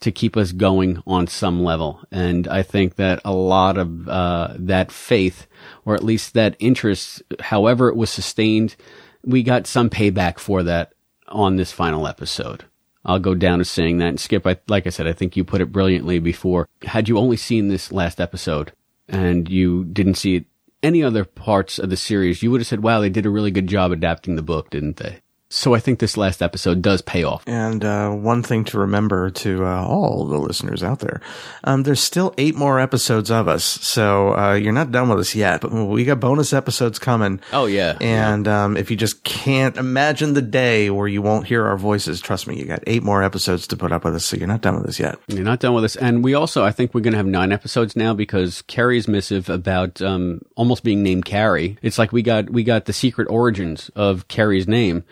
to 0.00 0.10
keep 0.10 0.36
us 0.36 0.52
going 0.52 1.02
on 1.06 1.26
some 1.26 1.62
level. 1.62 2.00
And 2.10 2.48
I 2.48 2.62
think 2.62 2.96
that 2.96 3.20
a 3.24 3.32
lot 3.32 3.76
of 3.76 4.08
uh, 4.08 4.54
that 4.58 4.90
faith, 4.90 5.46
or 5.84 5.94
at 5.94 6.04
least 6.04 6.34
that 6.34 6.56
interest, 6.58 7.22
however 7.40 7.88
it 7.88 7.96
was 7.96 8.10
sustained, 8.10 8.76
we 9.24 9.42
got 9.42 9.66
some 9.66 9.90
payback 9.90 10.38
for 10.38 10.62
that 10.62 10.92
on 11.28 11.56
this 11.56 11.72
final 11.72 12.06
episode. 12.06 12.64
I'll 13.04 13.18
go 13.18 13.34
down 13.34 13.58
to 13.58 13.64
saying 13.64 13.98
that. 13.98 14.08
And 14.08 14.20
Skip, 14.20 14.46
I, 14.46 14.56
like 14.68 14.86
I 14.86 14.90
said, 14.90 15.06
I 15.06 15.12
think 15.12 15.36
you 15.36 15.44
put 15.44 15.60
it 15.60 15.72
brilliantly 15.72 16.18
before. 16.18 16.68
Had 16.82 17.08
you 17.08 17.18
only 17.18 17.36
seen 17.36 17.68
this 17.68 17.92
last 17.92 18.20
episode 18.20 18.72
and 19.08 19.48
you 19.48 19.84
didn't 19.84 20.14
see 20.14 20.36
it, 20.36 20.44
any 20.82 21.02
other 21.02 21.24
parts 21.24 21.78
of 21.78 21.90
the 21.90 21.96
series, 21.96 22.42
you 22.42 22.50
would 22.50 22.60
have 22.60 22.68
said, 22.68 22.82
wow, 22.82 23.00
they 23.00 23.10
did 23.10 23.26
a 23.26 23.30
really 23.30 23.50
good 23.50 23.66
job 23.66 23.92
adapting 23.92 24.36
the 24.36 24.42
book, 24.42 24.70
didn't 24.70 24.96
they? 24.96 25.20
So 25.52 25.74
I 25.74 25.80
think 25.80 25.98
this 25.98 26.16
last 26.16 26.42
episode 26.42 26.80
does 26.80 27.02
pay 27.02 27.24
off. 27.24 27.42
And 27.44 27.84
uh, 27.84 28.10
one 28.10 28.44
thing 28.44 28.64
to 28.66 28.78
remember 28.78 29.30
to 29.30 29.66
uh, 29.66 29.84
all 29.84 30.24
the 30.24 30.38
listeners 30.38 30.84
out 30.84 31.00
there, 31.00 31.20
um, 31.64 31.82
there's 31.82 32.00
still 32.00 32.32
eight 32.38 32.54
more 32.54 32.78
episodes 32.78 33.32
of 33.32 33.48
us, 33.48 33.64
so 33.64 34.36
uh, 34.36 34.54
you're 34.54 34.72
not 34.72 34.92
done 34.92 35.08
with 35.08 35.18
us 35.18 35.34
yet. 35.34 35.60
But 35.60 35.72
we 35.72 36.04
got 36.04 36.20
bonus 36.20 36.52
episodes 36.52 37.00
coming. 37.00 37.40
Oh 37.52 37.66
yeah, 37.66 37.98
And 38.00 38.46
um, 38.46 38.76
if 38.76 38.92
you 38.92 38.96
just 38.96 39.24
can't 39.24 39.76
imagine 39.76 40.34
the 40.34 40.42
day 40.42 40.88
where 40.88 41.08
you 41.08 41.20
won't 41.20 41.48
hear 41.48 41.66
our 41.66 41.76
voices, 41.76 42.20
trust 42.20 42.46
me, 42.46 42.56
you 42.56 42.64
got 42.64 42.84
eight 42.86 43.02
more 43.02 43.24
episodes 43.24 43.66
to 43.68 43.76
put 43.76 43.90
up 43.90 44.04
with 44.04 44.14
us, 44.14 44.24
so 44.24 44.36
you're 44.36 44.46
not 44.46 44.60
done 44.60 44.76
with 44.76 44.88
us 44.88 45.00
yet. 45.00 45.18
You're 45.26 45.42
not 45.42 45.58
done 45.58 45.74
with 45.74 45.82
us. 45.82 45.96
And 45.96 46.22
we 46.22 46.32
also, 46.32 46.64
I 46.64 46.70
think 46.70 46.94
we're 46.94 47.00
going 47.00 47.12
to 47.12 47.18
have 47.18 47.26
nine 47.26 47.50
episodes 47.50 47.96
now 47.96 48.14
because 48.14 48.62
Keri's 48.62 49.08
missive 49.08 49.48
about, 49.50 50.00
um, 50.00 50.42
almost 50.54 50.84
being 50.84 51.02
named 51.02 51.24
Carrie. 51.24 51.76
It's 51.82 51.98
like 51.98 52.12
we 52.12 52.22
got, 52.22 52.50
we 52.50 52.62
got 52.62 52.84
the 52.84 52.92
secret 52.92 53.26
origins 53.28 53.90
of 53.96 54.28
Keri's 54.28 54.68
name. 54.68 55.02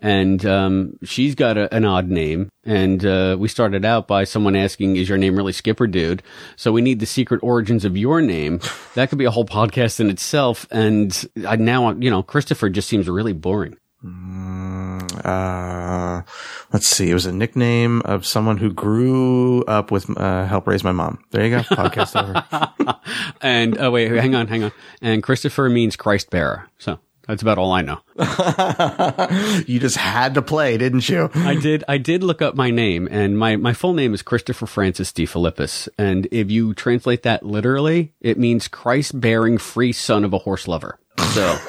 And, 0.00 0.44
um, 0.44 0.98
she's 1.02 1.34
got 1.34 1.56
a, 1.56 1.74
an 1.74 1.84
odd 1.84 2.08
name. 2.08 2.50
And, 2.64 3.04
uh, 3.04 3.36
we 3.38 3.48
started 3.48 3.84
out 3.84 4.06
by 4.06 4.24
someone 4.24 4.56
asking, 4.56 4.96
is 4.96 5.08
your 5.08 5.18
name 5.18 5.36
really 5.36 5.52
Skipper 5.52 5.86
Dude? 5.86 6.22
So 6.56 6.72
we 6.72 6.82
need 6.82 7.00
the 7.00 7.06
secret 7.06 7.40
origins 7.42 7.84
of 7.84 7.96
your 7.96 8.20
name. 8.20 8.60
That 8.94 9.08
could 9.08 9.18
be 9.18 9.24
a 9.24 9.30
whole 9.30 9.46
podcast 9.46 10.00
in 10.00 10.10
itself. 10.10 10.66
And 10.70 11.28
I 11.46 11.56
now, 11.56 11.92
you 11.92 12.10
know, 12.10 12.22
Christopher 12.22 12.68
just 12.68 12.88
seems 12.88 13.08
really 13.08 13.32
boring. 13.32 13.76
Uh, 15.24 16.22
let's 16.72 16.86
see. 16.86 17.10
It 17.10 17.14
was 17.14 17.26
a 17.26 17.32
nickname 17.32 18.02
of 18.04 18.26
someone 18.26 18.58
who 18.58 18.72
grew 18.72 19.64
up 19.64 19.90
with 19.90 20.08
uh, 20.16 20.46
help 20.46 20.66
raise 20.66 20.84
my 20.84 20.92
mom. 20.92 21.18
There 21.30 21.44
you 21.44 21.50
go. 21.50 21.62
Podcast 21.62 22.20
over. 22.20 22.72
And, 23.40 23.78
oh, 23.78 23.92
wait, 23.92 24.10
hang 24.10 24.34
on, 24.34 24.48
hang 24.48 24.64
on. 24.64 24.72
And 25.00 25.22
Christopher 25.22 25.68
means 25.68 25.94
Christ 25.94 26.28
bearer. 26.30 26.68
So 26.78 26.98
that's 27.26 27.42
about 27.42 27.58
all 27.58 27.72
I 27.72 27.82
know. 27.82 28.00
you 29.66 29.80
just 29.80 29.96
had 29.96 30.34
to 30.34 30.42
play, 30.42 30.76
didn't 30.76 31.08
you? 31.08 31.30
I 31.34 31.56
did. 31.56 31.82
I 31.88 31.98
did 31.98 32.22
look 32.22 32.40
up 32.40 32.54
my 32.54 32.70
name, 32.70 33.08
and 33.10 33.38
my 33.38 33.56
my 33.56 33.72
full 33.72 33.94
name 33.94 34.14
is 34.14 34.22
Christopher 34.22 34.66
Francis 34.66 35.12
DeFilippis. 35.12 35.88
And 35.98 36.28
if 36.30 36.50
you 36.50 36.74
translate 36.74 37.22
that 37.24 37.42
literally, 37.44 38.14
it 38.20 38.38
means 38.38 38.68
Christ-bearing 38.68 39.58
free 39.58 39.92
son 39.92 40.24
of 40.24 40.32
a 40.32 40.38
horse 40.38 40.68
lover. 40.68 40.98
So. 41.34 41.58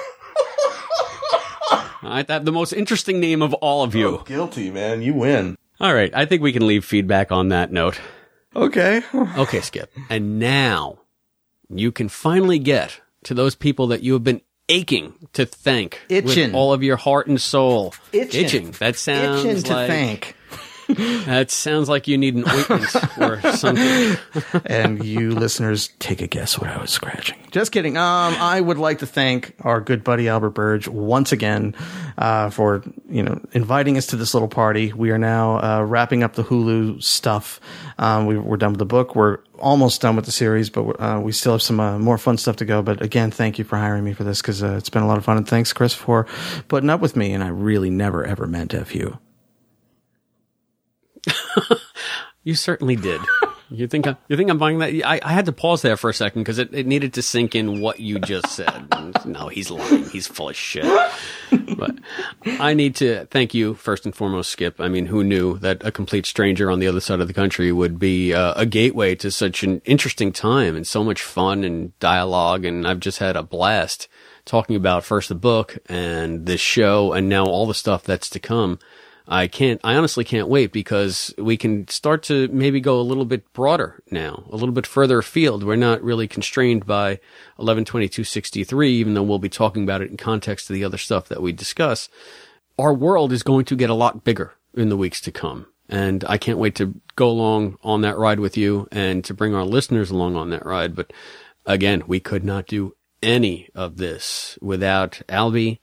I 2.04 2.24
thought 2.24 2.46
the 2.46 2.52
most 2.52 2.74
interesting 2.74 3.20
name 3.20 3.42
of 3.42 3.54
all 3.56 3.84
of 3.84 3.96
you. 3.96 4.20
Oh, 4.20 4.24
guilty, 4.24 4.72
man. 4.72 5.02
You 5.02 5.14
win. 5.14 5.58
All 5.80 5.94
right, 5.94 6.14
I 6.16 6.26
think 6.26 6.42
we 6.42 6.54
can 6.54 6.66
leave 6.66 6.86
feedback 6.86 7.32
on 7.32 7.50
that 7.50 7.72
note. 7.72 8.00
Okay. 8.56 9.04
Okay, 9.14 9.62
Skip. 9.62 9.92
And 10.10 10.40
now 10.40 11.00
you 11.70 11.92
can 11.92 12.10
finally 12.10 12.60
get 12.60 13.02
to 13.24 13.34
those 13.34 13.56
people 13.56 13.88
that 13.88 14.02
you 14.02 14.14
have 14.14 14.24
been 14.24 14.42
aching 14.70 15.14
to 15.34 15.46
thank 15.46 16.02
Itching. 16.10 16.26
with 16.26 16.54
all 16.54 16.74
of 16.74 16.84
your 16.84 16.98
heart 16.98 17.28
and 17.28 17.40
soul. 17.40 17.94
Itching. 18.12 18.46
Itching. 18.46 18.72
That 18.80 18.96
sounds 18.96 19.44
like 19.44 19.52
Itching 19.52 19.64
to 19.64 19.74
like 19.74 19.88
thank. 19.88 20.36
That 20.88 21.52
sounds 21.52 21.90
like 21.90 22.08
you 22.08 22.18
need 22.18 22.36
an 22.36 22.46
ointment 22.48 22.96
or 23.18 23.42
something. 23.54 24.18
and 24.66 25.04
you 25.04 25.32
listeners 25.32 25.90
take 26.00 26.22
a 26.22 26.28
guess 26.28 26.58
what 26.58 26.70
I 26.70 26.80
was 26.80 26.92
scratching. 26.92 27.38
Just 27.52 27.72
kidding. 27.72 27.98
Um, 27.98 28.36
I 28.40 28.62
would 28.62 28.78
like 28.78 29.00
to 29.00 29.06
thank 29.08 29.56
our 29.62 29.82
good 29.82 30.04
buddy 30.04 30.28
Albert 30.30 30.52
Burge 30.52 30.88
once 30.88 31.32
again 31.32 31.76
uh, 32.18 32.50
for 32.50 32.84
you 33.10 33.24
know 33.24 33.42
inviting 33.52 33.98
us 33.98 34.08
to 34.08 34.16
this 34.16 34.34
little 34.34 34.48
party. 34.48 34.94
We 34.94 35.12
are 35.12 35.18
now 35.18 35.58
uh, 35.58 35.84
wrapping 35.84 36.24
up 36.24 36.34
the 36.34 36.44
Hulu 36.44 37.04
stuff. 37.04 37.60
Um, 37.98 38.26
we, 38.26 38.38
we're 38.38 38.58
done 38.58 38.72
with 38.72 38.80
the 38.80 38.86
book. 38.86 39.16
We're 39.16 39.40
almost 39.60 40.02
done 40.02 40.16
with 40.16 40.26
the 40.26 40.32
series, 40.32 40.70
but 40.70 41.00
uh, 41.00 41.20
we 41.22 41.32
still 41.32 41.54
have 41.54 41.62
some 41.62 41.80
uh, 41.80 41.98
more 42.00 42.18
fun 42.18 42.38
stuff 42.38 42.58
to 42.58 42.66
go. 42.66 42.82
But 42.82 43.02
again, 43.02 43.32
thank 43.32 43.58
you 43.58 43.66
for 43.66 43.78
hiring 43.78 44.04
me 44.04 44.14
for 44.14 44.24
this 44.24 44.42
because 44.42 44.64
uh, 44.64 44.76
it's 44.78 44.90
been 44.90 45.04
a 45.04 45.08
lot 45.08 45.18
of 45.18 45.26
fun. 45.26 45.38
And 45.38 45.48
thanks, 45.48 45.74
Chris, 45.74 45.94
for 45.94 46.28
putting 46.68 46.90
up 46.90 47.02
with 47.02 47.16
me. 47.16 47.34
And 47.34 47.44
I 47.44 47.50
really 47.50 47.90
never 47.90 48.26
ever 48.26 48.48
meant 48.48 48.72
to 48.72 48.80
F 48.80 48.96
you. 48.96 49.20
You 52.48 52.56
certainly 52.56 52.96
did. 52.96 53.20
You 53.70 53.88
think 53.88 54.08
I, 54.08 54.16
you 54.30 54.38
think 54.38 54.50
I'm 54.50 54.58
buying 54.58 54.80
that? 54.80 54.94
I, 55.06 55.20
I 55.22 55.34
had 55.34 55.48
to 55.48 55.52
pause 55.52 55.82
there 55.82 55.98
for 55.98 56.10
a 56.10 56.14
second 56.14 56.44
because 56.44 56.60
it, 56.60 56.74
it 56.74 56.88
needed 56.88 57.16
to 57.16 57.22
sink 57.22 57.56
in 57.56 57.82
what 57.82 58.00
you 58.00 58.20
just 58.20 58.48
said. 58.48 58.88
No, 59.26 59.50
he's 59.50 59.70
lying. 59.70 60.06
He's 60.06 60.28
full 60.28 60.48
of 60.50 60.56
shit. 60.56 60.86
But 61.52 61.98
I 62.46 62.74
need 62.74 62.96
to 62.98 63.26
thank 63.26 63.54
you 63.54 63.74
first 63.74 64.06
and 64.06 64.16
foremost, 64.16 64.52
Skip. 64.52 64.80
I 64.80 64.88
mean, 64.88 65.08
who 65.08 65.22
knew 65.22 65.58
that 65.58 65.86
a 65.86 65.92
complete 65.92 66.26
stranger 66.26 66.72
on 66.72 66.80
the 66.80 66.88
other 66.88 67.02
side 67.02 67.20
of 67.20 67.28
the 67.28 67.34
country 67.34 67.74
would 67.74 68.00
be 68.00 68.34
uh, 68.34 68.54
a 68.56 68.66
gateway 68.66 69.16
to 69.16 69.30
such 69.30 69.64
an 69.64 69.82
interesting 69.84 70.32
time 70.32 70.78
and 70.78 70.88
so 70.88 71.04
much 71.04 71.22
fun 71.22 71.66
and 71.66 71.98
dialogue. 72.00 72.64
And 72.64 72.88
I've 72.88 73.02
just 73.02 73.20
had 73.20 73.36
a 73.36 73.44
blast 73.44 74.08
talking 74.46 74.78
about 74.78 75.04
first 75.04 75.28
the 75.28 75.36
book 75.36 75.78
and 75.88 76.46
this 76.46 76.62
show 76.62 77.12
and 77.12 77.28
now 77.28 77.44
all 77.44 77.66
the 77.66 77.74
stuff 77.74 78.04
that's 78.04 78.30
to 78.30 78.40
come. 78.40 78.80
I 79.28 79.48
can't, 79.48 79.82
I 79.84 79.96
honestly 79.96 80.24
can't 80.24 80.48
wait 80.48 80.72
because 80.72 81.34
we 81.38 81.58
can 81.58 81.88
start 81.90 82.24
to 82.24 82.48
maybe 82.48 82.80
go 82.80 83.00
a 83.00 83.04
little 83.04 83.26
bit 83.26 83.52
broader 83.52 84.02
now, 84.10 84.46
a 84.50 84.56
little 84.56 84.74
bit 84.74 84.88
further 84.88 85.20
afield. 85.20 85.64
We're 85.64 85.76
not 85.76 86.02
really 86.02 86.28
constrained 86.28 86.86
by 86.86 87.20
112263, 87.58 88.94
even 88.94 89.14
though 89.14 89.24
we'll 89.24 89.40
be 89.40 89.50
talking 89.50 89.84
about 89.84 90.02
it 90.02 90.10
in 90.10 90.18
context 90.18 90.68
to 90.68 90.74
the 90.74 90.86
other 90.86 90.98
stuff 90.98 91.28
that 91.28 91.42
we 91.42 91.52
discuss. 91.52 92.08
Our 92.80 92.94
world 92.94 93.34
is 93.34 93.44
going 93.44 93.66
to 93.66 93.76
get 93.76 93.90
a 93.90 93.96
lot 93.96 94.24
bigger 94.24 94.54
in 94.74 94.88
the 94.88 94.98
weeks 94.98 95.20
to 95.22 95.32
come. 95.32 95.68
And 95.90 96.24
I 96.28 96.38
can't 96.38 96.60
wait 96.60 96.76
to 96.76 96.96
go 97.16 97.30
along 97.30 97.78
on 97.84 98.02
that 98.02 98.18
ride 98.18 98.40
with 98.40 98.56
you 98.56 98.88
and 98.92 99.26
to 99.26 99.34
bring 99.34 99.54
our 99.54 99.66
listeners 99.66 100.10
along 100.10 100.36
on 100.36 100.52
that 100.52 100.66
ride. 100.66 100.96
But 100.96 101.12
again, 101.66 102.04
we 102.08 102.20
could 102.20 102.44
not 102.44 102.68
do 102.68 102.96
any 103.22 103.70
of 103.76 103.98
this 103.98 104.58
without 104.62 105.22
Albie 105.28 105.80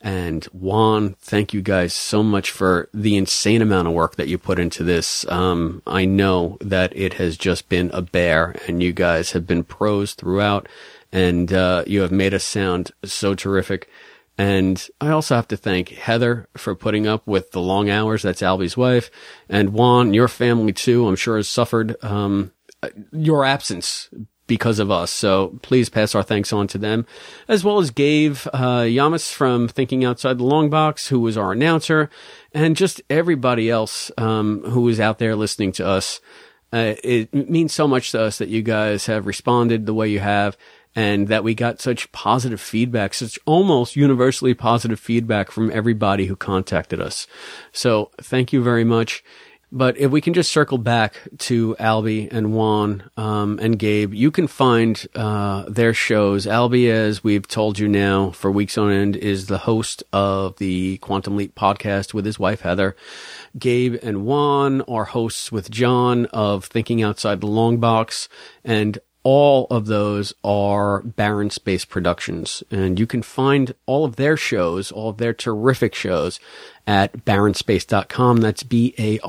and 0.00 0.44
Juan, 0.46 1.14
thank 1.20 1.52
you 1.52 1.60
guys 1.60 1.92
so 1.92 2.22
much 2.22 2.50
for 2.50 2.88
the 2.94 3.16
insane 3.16 3.62
amount 3.62 3.88
of 3.88 3.94
work 3.94 4.16
that 4.16 4.28
you 4.28 4.38
put 4.38 4.58
into 4.58 4.84
this. 4.84 5.28
Um, 5.28 5.82
I 5.86 6.04
know 6.04 6.56
that 6.60 6.96
it 6.96 7.14
has 7.14 7.36
just 7.36 7.68
been 7.68 7.90
a 7.92 8.02
bear, 8.02 8.54
and 8.68 8.82
you 8.82 8.92
guys 8.92 9.32
have 9.32 9.46
been 9.46 9.64
pros 9.64 10.14
throughout, 10.14 10.68
and 11.12 11.52
uh, 11.52 11.84
you 11.86 12.02
have 12.02 12.12
made 12.12 12.32
us 12.32 12.44
sound 12.44 12.92
so 13.04 13.34
terrific. 13.34 13.88
And 14.36 14.86
I 15.00 15.08
also 15.08 15.34
have 15.34 15.48
to 15.48 15.56
thank 15.56 15.88
Heather 15.88 16.48
for 16.56 16.76
putting 16.76 17.08
up 17.08 17.26
with 17.26 17.50
the 17.50 17.60
long 17.60 17.90
hours. 17.90 18.22
That's 18.22 18.42
Albie's 18.42 18.76
wife, 18.76 19.10
and 19.48 19.72
Juan, 19.72 20.14
your 20.14 20.28
family 20.28 20.72
too. 20.72 21.08
I'm 21.08 21.16
sure 21.16 21.36
has 21.36 21.48
suffered 21.48 21.96
um, 22.04 22.52
your 23.10 23.44
absence 23.44 24.08
because 24.48 24.80
of 24.80 24.90
us. 24.90 25.12
So 25.12 25.60
please 25.62 25.88
pass 25.88 26.16
our 26.16 26.24
thanks 26.24 26.52
on 26.52 26.66
to 26.68 26.78
them, 26.78 27.06
as 27.46 27.62
well 27.62 27.78
as 27.78 27.92
Gabe 27.92 28.36
uh, 28.52 28.82
Yamas 28.82 29.32
from 29.32 29.68
Thinking 29.68 30.04
Outside 30.04 30.38
the 30.38 30.44
Long 30.44 30.68
Box, 30.70 31.06
who 31.06 31.20
was 31.20 31.36
our 31.36 31.52
announcer, 31.52 32.10
and 32.52 32.74
just 32.74 33.00
everybody 33.08 33.70
else 33.70 34.10
um, 34.18 34.64
who 34.64 34.80
was 34.80 34.98
out 34.98 35.20
there 35.20 35.36
listening 35.36 35.70
to 35.72 35.86
us. 35.86 36.20
Uh, 36.72 36.94
it 37.04 37.32
means 37.32 37.72
so 37.72 37.86
much 37.86 38.10
to 38.10 38.20
us 38.20 38.38
that 38.38 38.48
you 38.48 38.62
guys 38.62 39.06
have 39.06 39.26
responded 39.26 39.86
the 39.86 39.94
way 39.94 40.08
you 40.08 40.18
have. 40.18 40.56
And 40.96 41.28
that 41.28 41.44
we 41.44 41.54
got 41.54 41.80
such 41.80 42.10
positive 42.10 42.60
feedback, 42.60 43.14
such 43.14 43.38
almost 43.46 43.94
universally 43.94 44.52
positive 44.52 44.98
feedback 44.98 45.52
from 45.52 45.70
everybody 45.70 46.26
who 46.26 46.34
contacted 46.34 47.00
us. 47.00 47.28
So 47.70 48.10
thank 48.20 48.52
you 48.52 48.64
very 48.64 48.82
much. 48.82 49.22
But 49.70 49.98
if 49.98 50.10
we 50.10 50.22
can 50.22 50.32
just 50.32 50.50
circle 50.50 50.78
back 50.78 51.16
to 51.38 51.76
Albie 51.78 52.28
and 52.30 52.54
Juan 52.54 53.10
um, 53.18 53.58
and 53.60 53.78
Gabe, 53.78 54.14
you 54.14 54.30
can 54.30 54.46
find 54.46 55.06
uh, 55.14 55.66
their 55.68 55.92
shows. 55.92 56.46
Albie, 56.46 56.90
as 56.90 57.22
we've 57.22 57.46
told 57.46 57.78
you 57.78 57.86
now 57.86 58.30
for 58.30 58.50
weeks 58.50 58.78
on 58.78 58.90
end, 58.90 59.14
is 59.14 59.46
the 59.46 59.58
host 59.58 60.02
of 60.10 60.56
the 60.56 60.96
Quantum 60.98 61.36
Leap 61.36 61.54
podcast 61.54 62.14
with 62.14 62.24
his 62.24 62.38
wife 62.38 62.62
Heather. 62.62 62.96
Gabe 63.58 63.96
and 64.02 64.24
Juan 64.24 64.80
are 64.82 65.04
hosts 65.04 65.52
with 65.52 65.70
John 65.70 66.26
of 66.26 66.64
Thinking 66.64 67.02
Outside 67.02 67.42
the 67.42 67.46
Long 67.46 67.78
Box, 67.78 68.30
and 68.64 68.98
all 69.30 69.66
of 69.68 69.84
those 69.84 70.32
are 70.42 71.02
Barren 71.02 71.50
Space 71.50 71.84
Productions. 71.84 72.62
And 72.70 72.98
you 72.98 73.06
can 73.06 73.20
find 73.20 73.74
all 73.84 74.06
of 74.06 74.16
their 74.16 74.38
shows, 74.38 74.90
all 74.90 75.10
of 75.10 75.18
their 75.18 75.34
terrific 75.34 75.94
shows 75.94 76.40
at 76.86 77.26
barrenspace.com. 77.26 78.38
That's 78.38 78.62
B-A-R-R-E-N-S-P-A-C-E 78.62 79.20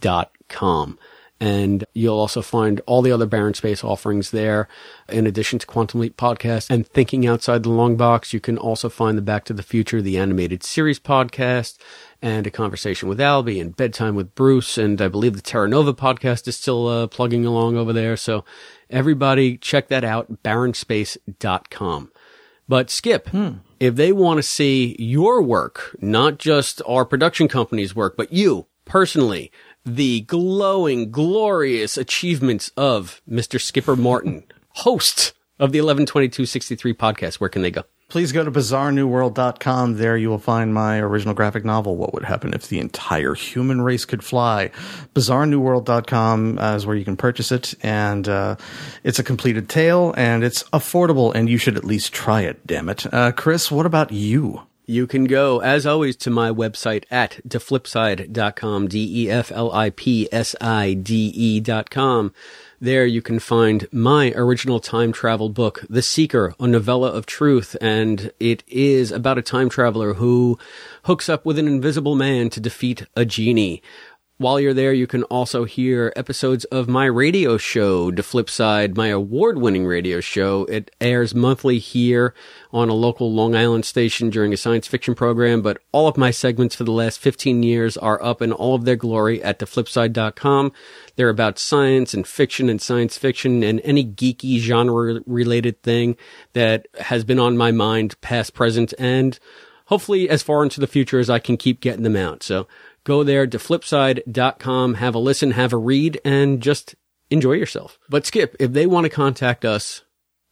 dot 0.00 0.32
com. 0.48 0.98
And 1.38 1.84
you'll 1.92 2.18
also 2.18 2.40
find 2.40 2.80
all 2.86 3.02
the 3.02 3.12
other 3.12 3.26
Barren 3.26 3.52
Space 3.52 3.84
offerings 3.84 4.30
there. 4.30 4.66
In 5.10 5.26
addition 5.26 5.58
to 5.58 5.66
Quantum 5.66 6.00
Leap 6.00 6.16
podcast 6.16 6.70
and 6.70 6.86
Thinking 6.86 7.26
Outside 7.26 7.62
the 7.62 7.68
Long 7.68 7.96
Box, 7.96 8.32
you 8.32 8.40
can 8.40 8.56
also 8.56 8.88
find 8.88 9.18
the 9.18 9.22
Back 9.22 9.44
to 9.44 9.52
the 9.52 9.62
Future, 9.62 10.00
the 10.00 10.16
animated 10.16 10.62
series 10.62 10.98
podcast, 10.98 11.76
and 12.22 12.46
a 12.46 12.50
conversation 12.50 13.08
with 13.08 13.18
Albie 13.18 13.60
and 13.60 13.76
bedtime 13.76 14.14
with 14.14 14.34
Bruce. 14.34 14.78
And 14.78 15.02
I 15.02 15.08
believe 15.08 15.34
the 15.34 15.42
Terra 15.42 15.68
Nova 15.68 15.92
podcast 15.92 16.46
is 16.46 16.56
still 16.56 16.86
uh, 16.86 17.06
plugging 17.08 17.44
along 17.44 17.76
over 17.76 17.92
there. 17.92 18.16
So 18.16 18.44
everybody 18.88 19.58
check 19.58 19.88
that 19.88 20.04
out, 20.04 20.42
barrenspace.com. 20.44 22.12
But 22.68 22.90
Skip, 22.90 23.28
if 23.80 23.96
they 23.96 24.12
want 24.12 24.38
to 24.38 24.42
see 24.42 24.96
your 24.98 25.42
work, 25.42 25.96
not 26.00 26.38
just 26.38 26.80
our 26.86 27.04
production 27.04 27.48
company's 27.48 27.94
work, 27.94 28.16
but 28.16 28.32
you 28.32 28.66
personally, 28.84 29.50
the 29.84 30.20
glowing, 30.22 31.10
glorious 31.10 31.96
achievements 31.96 32.70
of 32.76 33.20
Mr. 33.28 33.60
Skipper 33.60 33.96
Martin, 33.96 34.44
host 34.76 35.32
of 35.58 35.72
the 35.72 35.80
112263 35.80 36.94
podcast, 36.94 37.34
where 37.34 37.50
can 37.50 37.62
they 37.62 37.70
go? 37.72 37.82
Please 38.12 38.30
go 38.30 38.44
to 38.44 38.50
bizarrenewworld.com. 38.50 39.96
There 39.96 40.18
you 40.18 40.28
will 40.28 40.36
find 40.36 40.74
my 40.74 41.00
original 41.00 41.32
graphic 41.32 41.64
novel, 41.64 41.96
What 41.96 42.12
Would 42.12 42.24
Happen 42.24 42.52
If 42.52 42.68
the 42.68 42.78
Entire 42.78 43.32
Human 43.32 43.80
Race 43.80 44.04
Could 44.04 44.22
Fly. 44.22 44.70
Bizarrenewworld.com 45.14 46.58
uh, 46.58 46.76
is 46.76 46.84
where 46.84 46.94
you 46.94 47.06
can 47.06 47.16
purchase 47.16 47.50
it, 47.50 47.72
and 47.82 48.28
uh, 48.28 48.56
it's 49.02 49.18
a 49.18 49.24
completed 49.24 49.70
tale, 49.70 50.12
and 50.14 50.44
it's 50.44 50.62
affordable, 50.74 51.34
and 51.34 51.48
you 51.48 51.56
should 51.56 51.78
at 51.78 51.86
least 51.86 52.12
try 52.12 52.42
it, 52.42 52.66
damn 52.66 52.90
it. 52.90 53.06
Uh, 53.14 53.32
Chris, 53.32 53.70
what 53.70 53.86
about 53.86 54.12
you? 54.12 54.60
You 54.84 55.06
can 55.06 55.24
go, 55.24 55.60
as 55.60 55.86
always, 55.86 56.14
to 56.16 56.28
my 56.28 56.50
website 56.50 57.04
at 57.10 57.40
deflipside.com, 57.48 58.88
D-E-F-L-I-P-S-I-D-E 58.88 61.60
dot 61.60 61.88
com. 61.88 62.34
There 62.82 63.06
you 63.06 63.22
can 63.22 63.38
find 63.38 63.86
my 63.92 64.32
original 64.34 64.80
time 64.80 65.12
travel 65.12 65.48
book, 65.48 65.84
The 65.88 66.02
Seeker, 66.02 66.52
a 66.58 66.66
novella 66.66 67.12
of 67.12 67.26
truth, 67.26 67.76
and 67.80 68.32
it 68.40 68.64
is 68.66 69.12
about 69.12 69.38
a 69.38 69.42
time 69.42 69.68
traveler 69.68 70.14
who 70.14 70.58
hooks 71.04 71.28
up 71.28 71.46
with 71.46 71.60
an 71.60 71.68
invisible 71.68 72.16
man 72.16 72.50
to 72.50 72.58
defeat 72.58 73.06
a 73.14 73.24
genie. 73.24 73.84
While 74.38 74.58
you're 74.58 74.74
there, 74.74 74.94
you 74.94 75.06
can 75.06 75.22
also 75.24 75.64
hear 75.64 76.12
episodes 76.16 76.64
of 76.64 76.88
my 76.88 77.04
radio 77.04 77.58
show, 77.58 78.10
The 78.10 78.24
Flip 78.24 78.50
Side, 78.50 78.96
my 78.96 79.08
award 79.08 79.58
winning 79.58 79.86
radio 79.86 80.20
show. 80.20 80.64
It 80.64 80.90
airs 81.00 81.34
monthly 81.34 81.78
here 81.78 82.34
on 82.72 82.88
a 82.88 82.94
local 82.94 83.32
Long 83.32 83.54
Island 83.54 83.84
station 83.84 84.30
during 84.30 84.52
a 84.52 84.56
science 84.56 84.88
fiction 84.88 85.14
program, 85.14 85.60
but 85.60 85.78
all 85.92 86.08
of 86.08 86.16
my 86.16 86.30
segments 86.32 86.74
for 86.74 86.82
the 86.82 86.90
last 86.92 87.20
15 87.20 87.62
years 87.62 87.96
are 87.98 88.20
up 88.22 88.42
in 88.42 88.52
all 88.52 88.74
of 88.74 88.84
their 88.84 88.96
glory 88.96 89.40
at 89.44 89.60
deflipside.com. 89.60 90.72
They're 91.14 91.28
about 91.28 91.58
science 91.58 92.12
and 92.12 92.26
fiction 92.26 92.68
and 92.68 92.80
science 92.80 93.16
fiction 93.18 93.62
and 93.62 93.80
any 93.84 94.04
geeky 94.04 94.58
genre 94.58 95.20
related 95.26 95.82
thing 95.82 96.16
that 96.54 96.88
has 96.98 97.22
been 97.22 97.38
on 97.38 97.56
my 97.56 97.70
mind, 97.70 98.20
past, 98.22 98.54
present, 98.54 98.92
and 98.98 99.38
hopefully 99.86 100.28
as 100.28 100.42
far 100.42 100.62
into 100.62 100.80
the 100.80 100.86
future 100.86 101.18
as 101.18 101.28
I 101.28 101.38
can 101.38 101.58
keep 101.58 101.80
getting 101.80 102.02
them 102.02 102.16
out. 102.16 102.42
So 102.42 102.66
go 103.04 103.22
there 103.24 103.46
to 103.46 103.58
flipside.com, 103.58 104.94
have 104.94 105.14
a 105.14 105.18
listen, 105.18 105.52
have 105.52 105.72
a 105.72 105.76
read, 105.76 106.20
and 106.24 106.60
just 106.60 106.94
enjoy 107.30 107.52
yourself. 107.52 107.98
But 108.08 108.26
Skip, 108.26 108.56
if 108.60 108.72
they 108.72 108.86
want 108.86 109.04
to 109.04 109.10
contact 109.10 109.64
us 109.64 110.02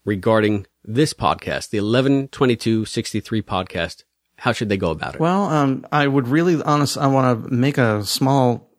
regarding 0.05 0.67
this 0.85 1.13
podcast, 1.13 1.71
the 1.71 1.79
112263 1.79 3.43
podcast, 3.43 4.05
how 4.37 4.53
should 4.53 4.71
they 4.71 4.79
go 4.79 4.91
about 4.91 5.15
it? 5.15 5.21
Well, 5.21 5.45
um, 5.45 5.87
I 5.93 6.07
would 6.07 6.27
really 6.29 6.61
honest. 6.63 6.97
I 6.97 7.07
want 7.09 7.45
to 7.45 7.55
make 7.55 7.77
a 7.77 8.05
small 8.05 8.70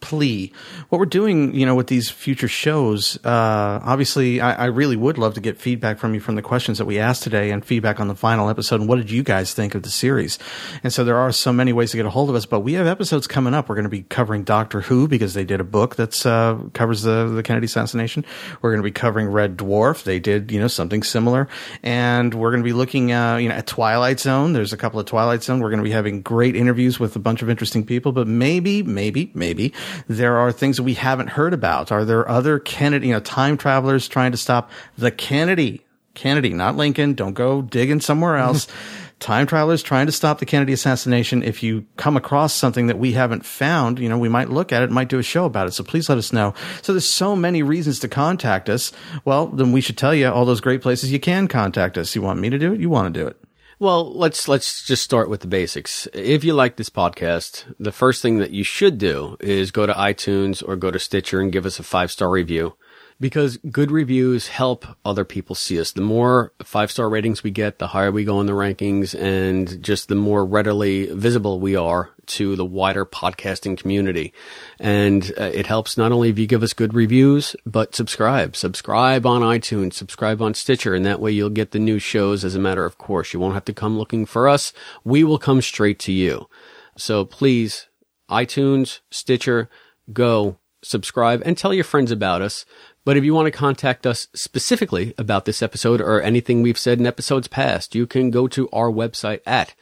plea. 0.00 0.52
What 0.88 0.98
we're 0.98 1.06
doing, 1.06 1.54
you 1.54 1.66
know, 1.66 1.74
with 1.74 1.86
these 1.86 2.10
future 2.10 2.48
shows, 2.48 3.18
uh, 3.24 3.80
obviously, 3.82 4.40
I, 4.40 4.52
I 4.52 4.64
really 4.66 4.96
would 4.96 5.18
love 5.18 5.34
to 5.34 5.40
get 5.40 5.58
feedback 5.58 5.98
from 5.98 6.14
you 6.14 6.20
from 6.20 6.34
the 6.34 6.42
questions 6.42 6.78
that 6.78 6.86
we 6.86 6.98
asked 6.98 7.22
today 7.22 7.50
and 7.50 7.64
feedback 7.64 8.00
on 8.00 8.08
the 8.08 8.14
final 8.14 8.48
episode. 8.48 8.80
And 8.80 8.88
what 8.88 8.96
did 8.96 9.10
you 9.10 9.22
guys 9.22 9.54
think 9.54 9.74
of 9.74 9.82
the 9.82 9.90
series? 9.90 10.38
And 10.82 10.92
so 10.92 11.04
there 11.04 11.16
are 11.16 11.32
so 11.32 11.52
many 11.52 11.72
ways 11.72 11.90
to 11.92 11.96
get 11.96 12.06
a 12.06 12.10
hold 12.10 12.30
of 12.30 12.36
us, 12.36 12.46
but 12.46 12.60
we 12.60 12.74
have 12.74 12.86
episodes 12.86 13.26
coming 13.26 13.54
up. 13.54 13.68
We're 13.68 13.76
going 13.76 13.84
to 13.84 13.90
be 13.90 14.02
covering 14.02 14.44
Doctor 14.44 14.80
Who 14.82 15.08
because 15.08 15.34
they 15.34 15.44
did 15.44 15.60
a 15.60 15.64
book 15.64 15.96
that's 15.96 16.26
uh, 16.26 16.58
covers 16.72 17.02
the 17.02 17.28
the 17.28 17.42
Kennedy 17.42 17.66
assassination. 17.66 18.24
We're 18.62 18.70
going 18.70 18.82
to 18.82 18.86
be 18.86 18.92
covering 18.92 19.28
Red 19.28 19.56
Dwarf. 19.56 20.04
They 20.04 20.18
did, 20.18 20.50
you 20.50 20.60
know, 20.60 20.68
something 20.68 21.02
similar, 21.02 21.48
and 21.82 22.34
we're 22.34 22.50
going 22.50 22.62
to 22.62 22.68
be 22.68 22.72
looking, 22.72 23.12
uh, 23.12 23.36
you 23.36 23.48
know, 23.48 23.54
at 23.54 23.66
Twilight 23.66 24.20
Zone. 24.20 24.52
There's 24.52 24.72
a 24.72 24.76
couple 24.76 25.00
of 25.00 25.06
Twilight 25.06 25.42
Zone. 25.42 25.60
We're 25.60 25.70
going 25.70 25.78
to 25.78 25.84
be 25.84 25.90
having 25.90 26.22
great 26.22 26.56
interviews 26.56 26.98
with 26.98 27.16
a 27.16 27.18
bunch 27.18 27.42
of 27.42 27.50
interesting 27.50 27.84
people, 27.84 28.12
but 28.12 28.26
maybe, 28.26 28.82
maybe, 28.82 29.30
maybe 29.34 29.72
there 30.08 30.36
are 30.36 30.52
things 30.52 30.76
that 30.76 30.82
we 30.82 30.94
haven't 30.94 31.28
heard 31.28 31.54
about. 31.54 31.92
Are 31.92 32.04
there 32.04 32.28
other 32.28 32.58
Kennedy, 32.58 33.08
you 33.08 33.12
know, 33.12 33.20
time 33.20 33.56
travelers 33.56 34.08
trying 34.08 34.32
to 34.32 34.38
stop 34.38 34.70
the 34.96 35.10
Kennedy? 35.10 35.84
Kennedy, 36.14 36.50
not 36.50 36.76
Lincoln. 36.76 37.14
Don't 37.14 37.34
go 37.34 37.62
digging 37.62 38.00
somewhere 38.00 38.36
else. 38.36 38.66
time 39.20 39.46
travelers 39.46 39.82
trying 39.82 40.06
to 40.06 40.12
stop 40.12 40.38
the 40.38 40.46
Kennedy 40.46 40.72
assassination. 40.72 41.42
If 41.42 41.62
you 41.62 41.86
come 41.96 42.16
across 42.16 42.54
something 42.54 42.86
that 42.88 42.98
we 42.98 43.12
haven't 43.12 43.44
found, 43.44 43.98
you 43.98 44.08
know, 44.08 44.18
we 44.18 44.28
might 44.28 44.48
look 44.48 44.72
at 44.72 44.82
it, 44.82 44.90
might 44.90 45.08
do 45.08 45.18
a 45.18 45.22
show 45.22 45.44
about 45.44 45.68
it. 45.68 45.72
So 45.72 45.84
please 45.84 46.08
let 46.08 46.18
us 46.18 46.32
know. 46.32 46.54
So 46.82 46.92
there's 46.92 47.08
so 47.08 47.36
many 47.36 47.62
reasons 47.62 48.00
to 48.00 48.08
contact 48.08 48.68
us. 48.68 48.92
Well, 49.24 49.46
then 49.46 49.72
we 49.72 49.82
should 49.82 49.98
tell 49.98 50.14
you 50.14 50.28
all 50.28 50.46
those 50.46 50.60
great 50.60 50.82
places 50.82 51.12
you 51.12 51.20
can 51.20 51.48
contact 51.48 51.98
us. 51.98 52.14
You 52.14 52.22
want 52.22 52.40
me 52.40 52.50
to 52.50 52.58
do 52.58 52.72
it? 52.72 52.80
You 52.80 52.90
want 52.90 53.12
to 53.12 53.20
do 53.20 53.26
it? 53.26 53.36
Well, 53.80 54.12
let's 54.12 54.46
let's 54.46 54.84
just 54.84 55.02
start 55.02 55.30
with 55.30 55.40
the 55.40 55.46
basics. 55.46 56.06
If 56.12 56.44
you 56.44 56.52
like 56.52 56.76
this 56.76 56.90
podcast, 56.90 57.64
the 57.80 57.90
first 57.90 58.20
thing 58.20 58.36
that 58.36 58.50
you 58.50 58.62
should 58.62 58.98
do 58.98 59.38
is 59.40 59.70
go 59.70 59.86
to 59.86 59.94
iTunes 59.94 60.62
or 60.62 60.76
go 60.76 60.90
to 60.90 60.98
Stitcher 60.98 61.40
and 61.40 61.50
give 61.50 61.64
us 61.64 61.78
a 61.78 61.82
five 61.82 62.10
star 62.10 62.28
review. 62.28 62.74
Because 63.18 63.56
good 63.56 63.90
reviews 63.90 64.48
help 64.48 64.84
other 65.02 65.24
people 65.24 65.54
see 65.54 65.80
us. 65.80 65.92
The 65.92 66.02
more 66.02 66.52
five 66.62 66.90
star 66.90 67.08
ratings 67.08 67.42
we 67.42 67.52
get, 67.52 67.78
the 67.78 67.86
higher 67.86 68.12
we 68.12 68.24
go 68.24 68.38
in 68.42 68.46
the 68.46 68.52
rankings 68.52 69.18
and 69.18 69.82
just 69.82 70.08
the 70.08 70.14
more 70.14 70.44
readily 70.44 71.06
visible 71.06 71.58
we 71.58 71.74
are 71.74 72.10
to 72.30 72.56
the 72.56 72.64
wider 72.64 73.04
podcasting 73.04 73.76
community. 73.76 74.32
And 74.78 75.32
uh, 75.38 75.50
it 75.52 75.66
helps 75.66 75.96
not 75.96 76.12
only 76.12 76.30
if 76.30 76.38
you 76.38 76.46
give 76.46 76.62
us 76.62 76.72
good 76.72 76.94
reviews, 76.94 77.54
but 77.66 77.94
subscribe. 77.94 78.56
Subscribe 78.56 79.26
on 79.26 79.42
iTunes, 79.42 79.94
subscribe 79.94 80.40
on 80.40 80.54
Stitcher, 80.54 80.94
and 80.94 81.04
that 81.06 81.20
way 81.20 81.30
you'll 81.30 81.50
get 81.50 81.72
the 81.72 81.78
new 81.78 81.98
shows 81.98 82.44
as 82.44 82.54
a 82.54 82.60
matter 82.60 82.84
of 82.84 82.98
course. 82.98 83.32
You 83.32 83.40
won't 83.40 83.54
have 83.54 83.64
to 83.66 83.72
come 83.72 83.98
looking 83.98 84.26
for 84.26 84.48
us. 84.48 84.72
We 85.04 85.24
will 85.24 85.38
come 85.38 85.60
straight 85.60 85.98
to 86.00 86.12
you. 86.12 86.48
So 86.96 87.24
please, 87.24 87.88
iTunes, 88.30 89.00
Stitcher, 89.10 89.68
go 90.12 90.58
subscribe 90.82 91.42
and 91.44 91.56
tell 91.56 91.74
your 91.74 91.84
friends 91.84 92.10
about 92.10 92.42
us. 92.42 92.64
But 93.04 93.16
if 93.16 93.24
you 93.24 93.34
want 93.34 93.46
to 93.46 93.58
contact 93.58 94.06
us 94.06 94.28
specifically 94.34 95.14
about 95.16 95.44
this 95.44 95.62
episode 95.62 96.00
or 96.00 96.20
anything 96.20 96.62
we've 96.62 96.78
said 96.78 96.98
in 96.98 97.06
episodes 97.06 97.48
past, 97.48 97.94
you 97.94 98.06
can 98.06 98.30
go 98.30 98.46
to 98.48 98.68
our 98.70 98.90
website 98.90 99.40
at 99.46 99.74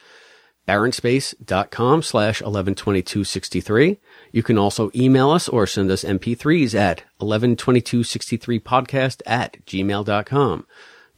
barrenspace.com 0.69 2.03
slash 2.03 2.41
112263. 2.41 3.97
You 4.31 4.43
can 4.43 4.59
also 4.59 4.91
email 4.95 5.31
us 5.31 5.49
or 5.49 5.65
send 5.65 5.89
us 5.89 6.03
MP3s 6.03 6.75
at 6.75 7.03
112263podcast 7.19 9.23
at 9.25 9.65
gmail.com. 9.65 10.67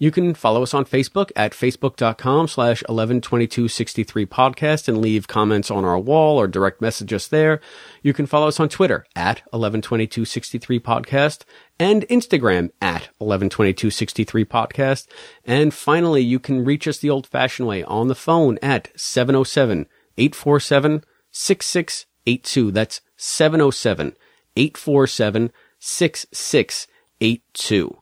You 0.02 0.10
can 0.10 0.34
follow 0.34 0.64
us 0.64 0.74
on 0.74 0.86
Facebook 0.86 1.32
at 1.36 1.52
facebook.com 1.52 2.48
slash 2.48 2.82
112263podcast 2.90 4.88
and 4.88 5.00
leave 5.00 5.28
comments 5.28 5.70
on 5.70 5.86
our 5.86 6.00
wall 6.00 6.42
or 6.42 6.48
direct 6.48 6.82
message 6.82 7.14
us 7.14 7.28
there. 7.28 7.62
You 8.02 8.12
can 8.12 8.26
follow 8.26 8.48
us 8.48 8.60
on 8.60 8.68
Twitter 8.68 9.06
at 9.16 9.44
112263podcast 9.54 11.44
and 11.78 12.02
Instagram 12.08 12.72
at 12.82 13.10
112263podcast. 13.22 15.06
And 15.46 15.72
finally, 15.72 16.24
you 16.24 16.40
can 16.40 16.66
reach 16.66 16.88
us 16.88 16.98
the 16.98 17.12
old 17.12 17.28
fashioned 17.28 17.68
way 17.68 17.84
on 17.84 18.08
the 18.08 18.16
phone 18.16 18.58
at 18.64 18.90
707 19.00 19.86
847 20.18 21.04
6682. 21.30 22.72
That's 22.72 23.02
707 23.18 24.16
847 24.56 25.52
6682. 25.78 27.98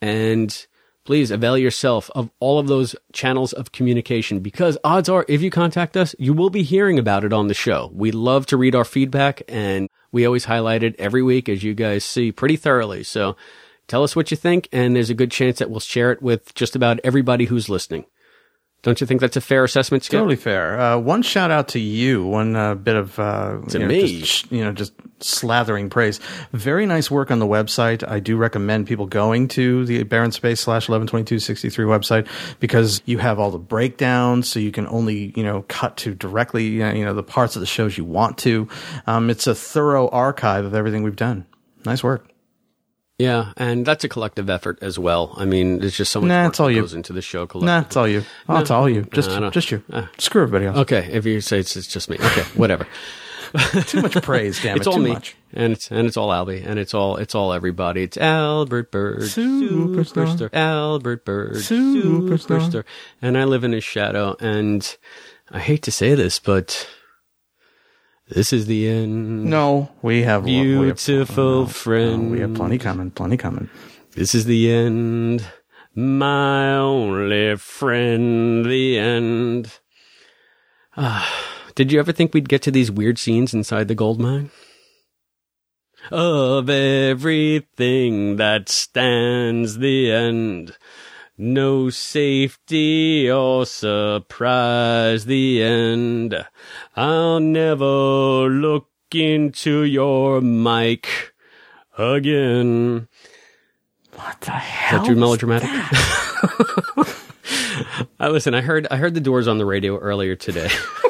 And 0.00 0.66
please 1.10 1.32
avail 1.32 1.58
yourself 1.58 2.08
of 2.14 2.30
all 2.38 2.60
of 2.60 2.68
those 2.68 2.94
channels 3.12 3.52
of 3.52 3.72
communication 3.72 4.38
because 4.38 4.78
odds 4.84 5.08
are 5.08 5.24
if 5.26 5.42
you 5.42 5.50
contact 5.50 5.96
us, 5.96 6.14
you 6.20 6.32
will 6.32 6.50
be 6.50 6.62
hearing 6.62 7.00
about 7.00 7.24
it 7.24 7.32
on 7.32 7.48
the 7.48 7.52
show. 7.52 7.90
We 7.92 8.12
love 8.12 8.46
to 8.46 8.56
read 8.56 8.76
our 8.76 8.84
feedback 8.84 9.42
and 9.48 9.88
we 10.12 10.24
always 10.24 10.44
highlight 10.44 10.84
it 10.84 10.94
every 11.00 11.20
week 11.20 11.48
as 11.48 11.64
you 11.64 11.74
guys 11.74 12.04
see 12.04 12.30
pretty 12.30 12.54
thoroughly. 12.54 13.02
So 13.02 13.34
tell 13.88 14.04
us 14.04 14.14
what 14.14 14.30
you 14.30 14.36
think 14.36 14.68
and 14.70 14.94
there's 14.94 15.10
a 15.10 15.14
good 15.14 15.32
chance 15.32 15.58
that 15.58 15.68
we'll 15.68 15.80
share 15.80 16.12
it 16.12 16.22
with 16.22 16.54
just 16.54 16.76
about 16.76 17.00
everybody 17.02 17.46
who's 17.46 17.68
listening. 17.68 18.04
Don't 18.82 18.98
you 18.98 19.06
think 19.06 19.20
that's 19.20 19.36
a 19.36 19.42
fair 19.42 19.62
assessment, 19.64 20.04
Skip? 20.04 20.18
Totally 20.18 20.36
fair. 20.36 20.80
Uh, 20.80 20.96
one 20.98 21.20
shout 21.20 21.50
out 21.50 21.68
to 21.68 21.78
you. 21.78 22.24
One 22.24 22.56
uh, 22.56 22.74
bit 22.74 22.96
of 22.96 23.18
uh, 23.18 23.60
To 23.68 23.78
you 23.78 23.78
know, 23.80 23.86
me. 23.88 24.20
just, 24.20 24.50
you 24.50 24.64
know, 24.64 24.72
just 24.72 24.96
slathering 25.18 25.90
praise. 25.90 26.18
Very 26.54 26.86
nice 26.86 27.10
work 27.10 27.30
on 27.30 27.40
the 27.40 27.46
website. 27.46 28.08
I 28.08 28.20
do 28.20 28.38
recommend 28.38 28.86
people 28.86 29.04
going 29.04 29.48
to 29.48 29.84
the 29.84 30.02
Barren 30.04 30.32
Space 30.32 30.60
slash 30.60 30.88
eleven 30.88 31.06
twenty 31.06 31.26
two 31.26 31.38
sixty 31.38 31.68
three 31.68 31.84
website 31.84 32.26
because 32.58 33.02
you 33.04 33.18
have 33.18 33.38
all 33.38 33.50
the 33.50 33.58
breakdowns, 33.58 34.48
so 34.48 34.58
you 34.58 34.72
can 34.72 34.86
only 34.86 35.34
you 35.36 35.42
know 35.44 35.62
cut 35.68 35.98
to 35.98 36.14
directly 36.14 36.82
uh, 36.82 36.94
you 36.94 37.04
know 37.04 37.12
the 37.12 37.22
parts 37.22 37.56
of 37.56 37.60
the 37.60 37.66
shows 37.66 37.98
you 37.98 38.04
want 38.06 38.38
to. 38.38 38.66
Um, 39.06 39.28
it's 39.28 39.46
a 39.46 39.54
thorough 39.54 40.08
archive 40.08 40.64
of 40.64 40.74
everything 40.74 41.02
we've 41.02 41.16
done. 41.16 41.44
Nice 41.84 42.02
work. 42.02 42.29
Yeah, 43.20 43.52
and 43.58 43.84
that's 43.84 44.02
a 44.02 44.08
collective 44.08 44.48
effort 44.48 44.78
as 44.80 44.98
well. 44.98 45.34
I 45.36 45.44
mean, 45.44 45.80
there's 45.80 45.96
just 45.96 46.10
so 46.10 46.20
much 46.22 46.28
Nah, 46.28 46.46
it's 46.48 46.58
all 46.58 46.68
that 46.68 46.72
you. 46.74 46.80
goes 46.80 46.94
into 46.94 47.12
the 47.12 47.20
show. 47.20 47.46
Nah, 47.54 47.80
it's 47.80 47.94
all 47.96 48.08
you. 48.08 48.22
Oh, 48.48 48.54
No. 48.54 48.60
it's 48.60 48.70
all 48.70 48.88
you. 48.88 49.02
Just 49.12 49.28
don't- 49.28 49.52
just 49.52 49.70
you. 49.70 49.82
Uh, 49.92 50.06
Screw 50.16 50.42
everybody 50.42 50.64
else. 50.66 50.78
Okay, 50.78 51.06
if 51.12 51.26
you 51.26 51.40
say 51.42 51.58
it's, 51.58 51.76
it's 51.76 51.86
just 51.86 52.08
me. 52.08 52.16
Okay, 52.16 52.42
whatever. 52.54 52.86
Too 53.86 54.00
much 54.00 54.14
praise, 54.22 54.62
damn 54.62 54.76
it's 54.78 54.86
it. 54.86 54.90
all 54.90 54.96
Too 54.96 55.02
me, 55.02 55.12
much. 55.12 55.34
and 55.52 55.72
it's 55.74 55.90
and 55.90 56.06
it's 56.06 56.16
all 56.16 56.28
Albie, 56.30 56.64
and 56.64 56.78
it's 56.78 56.94
all 56.94 57.16
it's 57.16 57.34
all 57.34 57.52
everybody. 57.52 58.04
It's 58.04 58.16
Albert 58.16 58.90
Bird, 58.92 59.22
Superstar. 59.22 60.48
Albert 60.54 61.24
Bird, 61.24 61.54
Superstar. 61.56 62.60
Superstar, 62.60 62.84
and 63.20 63.36
I 63.36 63.44
live 63.44 63.64
in 63.64 63.72
his 63.72 63.84
shadow. 63.84 64.36
And 64.40 64.96
I 65.50 65.58
hate 65.58 65.82
to 65.82 65.90
say 65.92 66.14
this, 66.14 66.38
but 66.38 66.88
this 68.30 68.52
is 68.52 68.66
the 68.66 68.88
end. 68.88 69.44
No, 69.44 69.90
we 70.02 70.22
have 70.22 70.44
we 70.44 70.56
have- 70.56 70.96
beautiful 70.96 71.66
friend. 71.66 72.30
we 72.30 72.40
have 72.40 72.54
plenty 72.54 72.78
coming. 72.78 73.10
Plenty 73.10 73.36
coming. 73.36 73.68
This 74.12 74.34
is 74.34 74.44
the 74.44 74.70
end. 74.72 75.44
My 75.94 76.76
only 76.76 77.56
friend, 77.56 78.64
the 78.64 78.98
end. 78.98 79.78
Ah, 80.96 81.28
did 81.74 81.90
you 81.92 81.98
ever 81.98 82.12
think 82.12 82.32
we'd 82.32 82.48
get 82.48 82.62
to 82.62 82.70
these 82.70 82.90
weird 82.90 83.18
scenes 83.18 83.52
inside 83.54 83.88
the 83.88 83.94
gold 83.94 84.20
mine? 84.20 84.50
Of 86.10 86.70
everything 86.70 88.36
that 88.36 88.68
stands 88.68 89.78
the 89.78 90.10
end. 90.10 90.76
No 91.42 91.88
safety 91.88 93.30
or 93.30 93.64
surprise 93.64 95.24
the 95.24 95.62
end. 95.62 96.36
I'll 96.94 97.40
never 97.40 98.46
look 98.50 98.88
into 99.10 99.84
your 99.84 100.42
mic 100.42 101.32
again. 101.96 103.08
What 104.14 104.38
the 104.42 104.48
Is 104.54 104.62
hell? 104.62 105.02
that 105.02 105.08
too 105.08 105.16
melodramatic? 105.18 105.70
I 108.20 108.28
listen. 108.28 108.54
I 108.54 108.60
heard 108.60 108.86
I 108.90 108.96
heard 108.96 109.14
the 109.14 109.20
Doors 109.22 109.48
on 109.48 109.56
the 109.56 109.64
radio 109.64 109.96
earlier 109.96 110.36
today, 110.36 110.68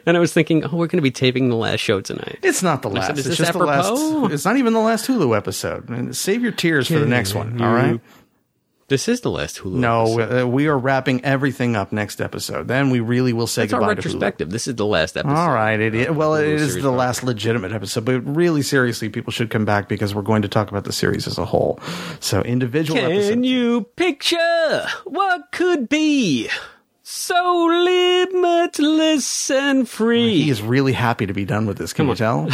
and 0.06 0.16
I 0.16 0.20
was 0.20 0.32
thinking, 0.32 0.64
oh, 0.64 0.70
we're 0.76 0.86
going 0.86 0.98
to 0.98 1.02
be 1.02 1.10
taping 1.10 1.48
the 1.48 1.56
last 1.56 1.80
show 1.80 2.00
tonight. 2.00 2.38
It's 2.42 2.62
not 2.62 2.82
the 2.82 2.88
last. 2.90 3.08
said, 3.08 3.18
it's 3.18 3.28
just 3.28 3.40
the 3.40 3.48
apropos? 3.48 3.92
last. 4.22 4.32
It's 4.32 4.44
not 4.44 4.56
even 4.56 4.72
the 4.72 4.80
last 4.80 5.06
Hulu 5.06 5.36
episode. 5.36 5.88
And 5.88 6.16
Save 6.16 6.42
your 6.42 6.52
tears 6.52 6.88
for 6.88 6.98
the 6.98 7.06
next 7.06 7.34
one. 7.34 7.60
All 7.60 7.72
right. 7.72 8.00
This 8.88 9.08
is 9.08 9.22
the 9.22 9.30
last 9.30 9.58
Hulu. 9.58 9.72
No, 9.72 10.18
episode. 10.18 10.42
uh, 10.42 10.48
we 10.48 10.66
are 10.66 10.76
wrapping 10.76 11.24
everything 11.24 11.76
up 11.76 11.92
next 11.92 12.20
episode. 12.20 12.68
Then 12.68 12.90
we 12.90 13.00
really 13.00 13.32
will 13.32 13.46
say 13.46 13.62
that's 13.62 13.72
our 13.72 13.80
goodbye 13.80 13.94
to 13.94 14.00
Hulu. 14.02 14.04
retrospective. 14.04 14.50
This 14.50 14.66
is 14.68 14.74
the 14.74 14.84
last 14.84 15.16
episode. 15.16 15.34
All 15.34 15.50
right, 15.50 15.80
it 15.80 15.94
is. 15.94 16.10
Well, 16.10 16.34
it 16.34 16.46
is 16.46 16.74
the 16.74 16.90
last 16.90 17.22
legitimate 17.22 17.72
episode, 17.72 18.04
but 18.04 18.20
really 18.20 18.60
seriously, 18.60 19.08
people 19.08 19.32
should 19.32 19.48
come 19.48 19.64
back 19.64 19.88
because 19.88 20.14
we're 20.14 20.20
going 20.20 20.42
to 20.42 20.48
talk 20.48 20.70
about 20.70 20.84
the 20.84 20.92
series 20.92 21.26
as 21.26 21.38
a 21.38 21.46
whole. 21.46 21.80
So 22.20 22.42
individual 22.42 23.00
Can 23.00 23.12
episodes. 23.12 23.46
you 23.46 23.82
picture 23.96 24.86
what 25.04 25.52
could 25.52 25.88
be 25.88 26.50
so 27.12 27.66
limitless 27.66 29.50
and 29.50 29.88
free? 29.88 30.42
He 30.44 30.50
is 30.50 30.62
really 30.62 30.92
happy 30.92 31.26
to 31.26 31.32
be 31.34 31.44
done 31.44 31.66
with 31.66 31.76
this. 31.78 31.92
Can 31.92 32.08
you 32.08 32.14
tell? 32.14 32.48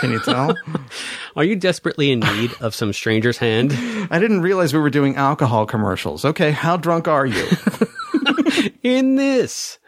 Can 0.00 0.10
you 0.10 0.20
tell? 0.20 0.54
Are 1.36 1.44
you 1.44 1.56
desperately 1.56 2.10
in 2.12 2.20
need 2.20 2.52
of 2.60 2.74
some 2.74 2.92
stranger's 2.92 3.38
hand? 3.38 3.72
I 4.10 4.18
didn't 4.18 4.42
realize 4.42 4.74
we 4.74 4.80
were 4.80 4.90
doing 4.90 5.16
alcohol 5.16 5.64
commercials. 5.66 6.24
Okay, 6.24 6.50
how 6.50 6.76
drunk 6.76 7.08
are 7.08 7.24
you? 7.26 7.46
In 8.82 9.14
this 9.16 9.78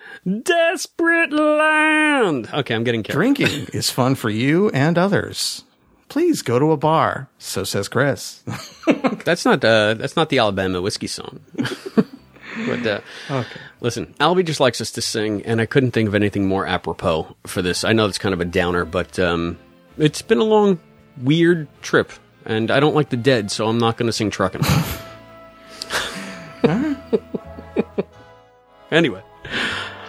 desperate 0.43 1.33
land. 1.33 2.49
Okay, 2.53 2.75
I'm 2.75 2.85
getting 2.85 3.03
carried. 3.03 3.17
Drinking 3.35 3.67
is 3.75 3.91
fun 3.91 4.15
for 4.15 4.31
you 4.31 4.70
and 4.70 4.97
others. 4.97 5.65
Please 6.09 6.43
go 6.43 6.59
to 6.59 6.73
a 6.73 6.77
bar. 6.77 7.28
So 7.39 7.65
says 7.65 7.89
Chris. 7.89 8.43
That's 9.25 9.44
not 9.44 9.65
uh, 9.65 9.94
that's 9.94 10.17
not 10.17 10.28
the 10.31 10.39
Alabama 10.39 10.81
whiskey 10.81 11.09
song. 11.09 11.41
but 11.57 12.86
uh, 12.86 13.01
Okay. 13.31 13.61
Listen, 13.85 14.15
Albie 14.19 14.45
just 14.47 14.61
likes 14.61 14.81
us 14.81 14.91
to 14.93 15.03
sing, 15.03 15.43
and 15.45 15.61
I 15.61 15.67
couldn't 15.67 15.91
think 15.91 16.09
of 16.09 16.15
anything 16.15 16.49
more 16.49 16.67
apropos 16.67 17.37
for 17.47 17.61
this. 17.61 17.85
I 17.85 17.93
know 17.93 18.07
it's 18.07 18.17
kind 18.19 18.33
of 18.33 18.41
a 18.41 18.45
downer, 18.47 18.87
but 18.87 19.19
um, 19.19 19.59
it's 19.99 20.23
been 20.23 20.39
a 20.39 20.45
long, 20.45 20.81
weird 21.23 21.69
trip, 21.83 22.11
and 22.47 22.71
I 22.71 22.81
don't 22.81 22.95
like 22.95 23.11
the 23.11 23.19
dead, 23.19 23.51
so 23.51 23.69
I'm 23.69 23.77
not 23.79 23.99
going 23.99 24.07
to 24.07 24.13
sing 24.13 24.31
trucking. 24.31 24.63
anyway, 28.91 29.23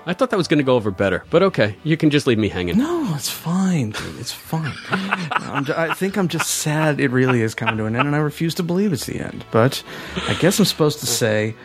I 0.05 0.13
thought 0.13 0.29
that 0.29 0.37
was 0.37 0.47
going 0.47 0.59
to 0.59 0.63
go 0.63 0.75
over 0.77 0.89
better, 0.89 1.25
but 1.29 1.43
okay, 1.43 1.75
you 1.83 1.97
can 1.97 2.11
just 2.11 2.27
leave 2.27 2.39
me 2.39 2.47
hanging. 2.47 2.77
No, 2.77 3.13
it's 3.13 3.29
fine. 3.29 3.89
dude. 3.89 4.19
It's 4.21 4.31
fine. 4.31 4.71
Ju- 5.65 5.73
I 5.75 5.93
think 5.93 6.17
I'm 6.17 6.29
just 6.29 6.49
sad 6.49 7.01
it 7.01 7.09
really 7.11 7.41
is 7.41 7.53
coming 7.53 7.75
to 7.75 7.83
an 7.87 7.97
end, 7.97 8.07
and 8.07 8.15
I 8.15 8.19
refuse 8.19 8.55
to 8.55 8.63
believe 8.63 8.93
it's 8.93 9.05
the 9.05 9.19
end. 9.19 9.43
But 9.51 9.83
I 10.29 10.33
guess 10.35 10.59
I'm 10.59 10.65
supposed 10.65 11.01
to 11.01 11.07
say, 11.07 11.55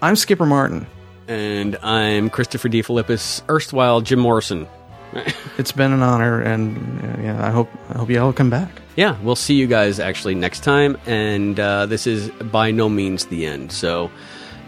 I'm 0.00 0.16
Skipper 0.16 0.46
Martin. 0.46 0.86
And 1.28 1.76
I'm 1.82 2.30
Christopher 2.30 2.68
DeFilippis, 2.68 3.42
erstwhile 3.48 4.00
Jim 4.00 4.18
Morrison. 4.18 4.68
It's 5.58 5.72
been 5.72 5.92
an 5.92 6.02
honor, 6.02 6.42
and 6.42 6.76
uh, 7.02 7.22
yeah, 7.22 7.46
I 7.46 7.50
hope 7.50 7.70
I 7.88 7.96
hope 7.96 8.10
you 8.10 8.20
all 8.20 8.34
come 8.34 8.50
back. 8.50 8.68
Yeah, 8.96 9.16
we'll 9.22 9.36
see 9.36 9.54
you 9.54 9.66
guys 9.66 9.98
actually 9.98 10.34
next 10.34 10.60
time, 10.60 10.98
and 11.06 11.58
uh, 11.58 11.86
this 11.86 12.06
is 12.06 12.28
by 12.28 12.70
no 12.72 12.90
means 12.90 13.24
the 13.24 13.46
end. 13.46 13.72
So 13.72 14.10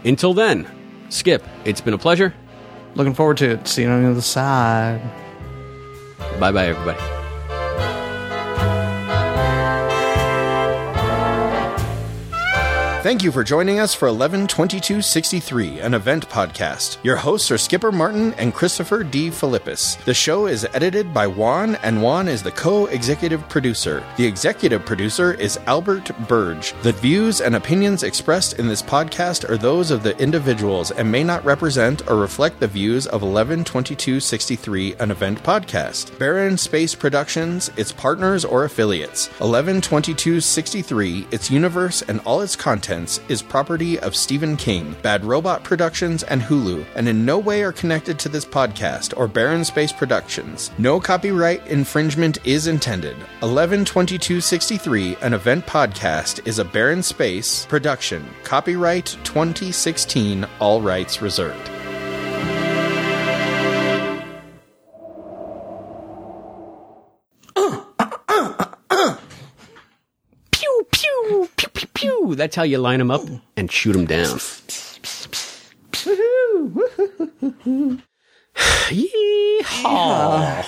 until 0.03 0.33
then, 0.33 0.67
Skip, 1.09 1.43
it's 1.65 1.81
been 1.81 1.93
a 1.93 1.99
pleasure. 1.99 2.33
Looking 2.95 3.13
forward 3.13 3.37
to 3.37 3.51
it. 3.51 3.67
See 3.67 3.83
you 3.83 3.89
on 3.89 4.03
the 4.03 4.09
other 4.09 4.21
side. 4.21 4.99
Bye 6.39 6.51
bye, 6.51 6.69
everybody. 6.69 7.18
Thank 13.01 13.23
you 13.23 13.31
for 13.31 13.45
joining 13.45 13.79
us 13.79 13.93
for 13.93 14.09
112263, 14.09 15.79
an 15.79 15.93
event 15.93 16.27
podcast. 16.27 16.97
Your 17.01 17.15
hosts 17.15 17.49
are 17.49 17.57
Skipper 17.57 17.93
Martin 17.93 18.33
and 18.33 18.53
Christopher 18.53 19.05
DeFilippis. 19.05 20.03
The 20.03 20.13
show 20.13 20.47
is 20.47 20.67
edited 20.73 21.13
by 21.13 21.25
Juan, 21.25 21.75
and 21.75 22.03
Juan 22.03 22.27
is 22.27 22.43
the 22.43 22.51
co 22.51 22.87
executive 22.87 23.47
producer. 23.47 24.03
The 24.17 24.25
executive 24.25 24.85
producer 24.85 25.33
is 25.33 25.57
Albert 25.65 26.11
Burge. 26.27 26.73
The 26.81 26.91
views 26.91 27.39
and 27.39 27.55
opinions 27.55 28.03
expressed 28.03 28.59
in 28.59 28.67
this 28.67 28.81
podcast 28.81 29.49
are 29.49 29.57
those 29.57 29.91
of 29.91 30.03
the 30.03 30.17
individuals 30.21 30.91
and 30.91 31.09
may 31.09 31.23
not 31.23 31.45
represent 31.45 32.05
or 32.09 32.17
reflect 32.17 32.59
the 32.59 32.67
views 32.67 33.07
of 33.07 33.21
112263, 33.21 34.95
an 34.95 35.11
event 35.11 35.41
podcast. 35.41 36.19
Barren 36.19 36.57
Space 36.57 36.95
Productions, 36.95 37.71
its 37.77 37.93
partners 37.93 38.43
or 38.43 38.65
affiliates. 38.65 39.27
112263, 39.39 41.27
its 41.31 41.49
universe 41.49 42.01
and 42.01 42.19
all 42.25 42.41
its 42.41 42.57
contents 42.89 43.19
is 43.29 43.43
property 43.43 43.99
of 43.99 44.15
Stephen 44.15 44.57
King, 44.57 44.95
Bad 45.03 45.23
Robot 45.23 45.63
Productions, 45.63 46.23
and 46.23 46.41
Hulu, 46.41 46.83
and 46.95 47.07
in 47.07 47.23
no 47.23 47.37
way 47.37 47.61
are 47.61 47.71
connected 47.71 48.17
to 48.17 48.29
this 48.29 48.45
podcast 48.45 49.13
or 49.15 49.27
Barren 49.27 49.63
Space 49.63 49.93
Productions. 49.93 50.71
No 50.79 50.99
copyright 50.99 51.65
infringement 51.67 52.39
is 52.47 52.65
intended. 52.65 53.15
112263, 53.41 55.17
an 55.21 55.33
event 55.35 55.67
podcast, 55.67 56.47
is 56.47 56.57
a 56.57 56.65
Barren 56.65 57.03
Space 57.03 57.67
production. 57.67 58.25
Copyright 58.43 59.17
2016, 59.23 60.47
all 60.59 60.81
rights 60.81 61.21
reserved. 61.21 61.78
That's 72.39 72.55
how 72.55 72.63
you 72.63 72.77
line 72.77 72.99
them 72.99 73.11
up 73.11 73.23
and 73.57 73.69
shoot 73.69 73.91
them 73.91 74.05
down. 74.05 74.39
Yeehaw. 78.89 80.65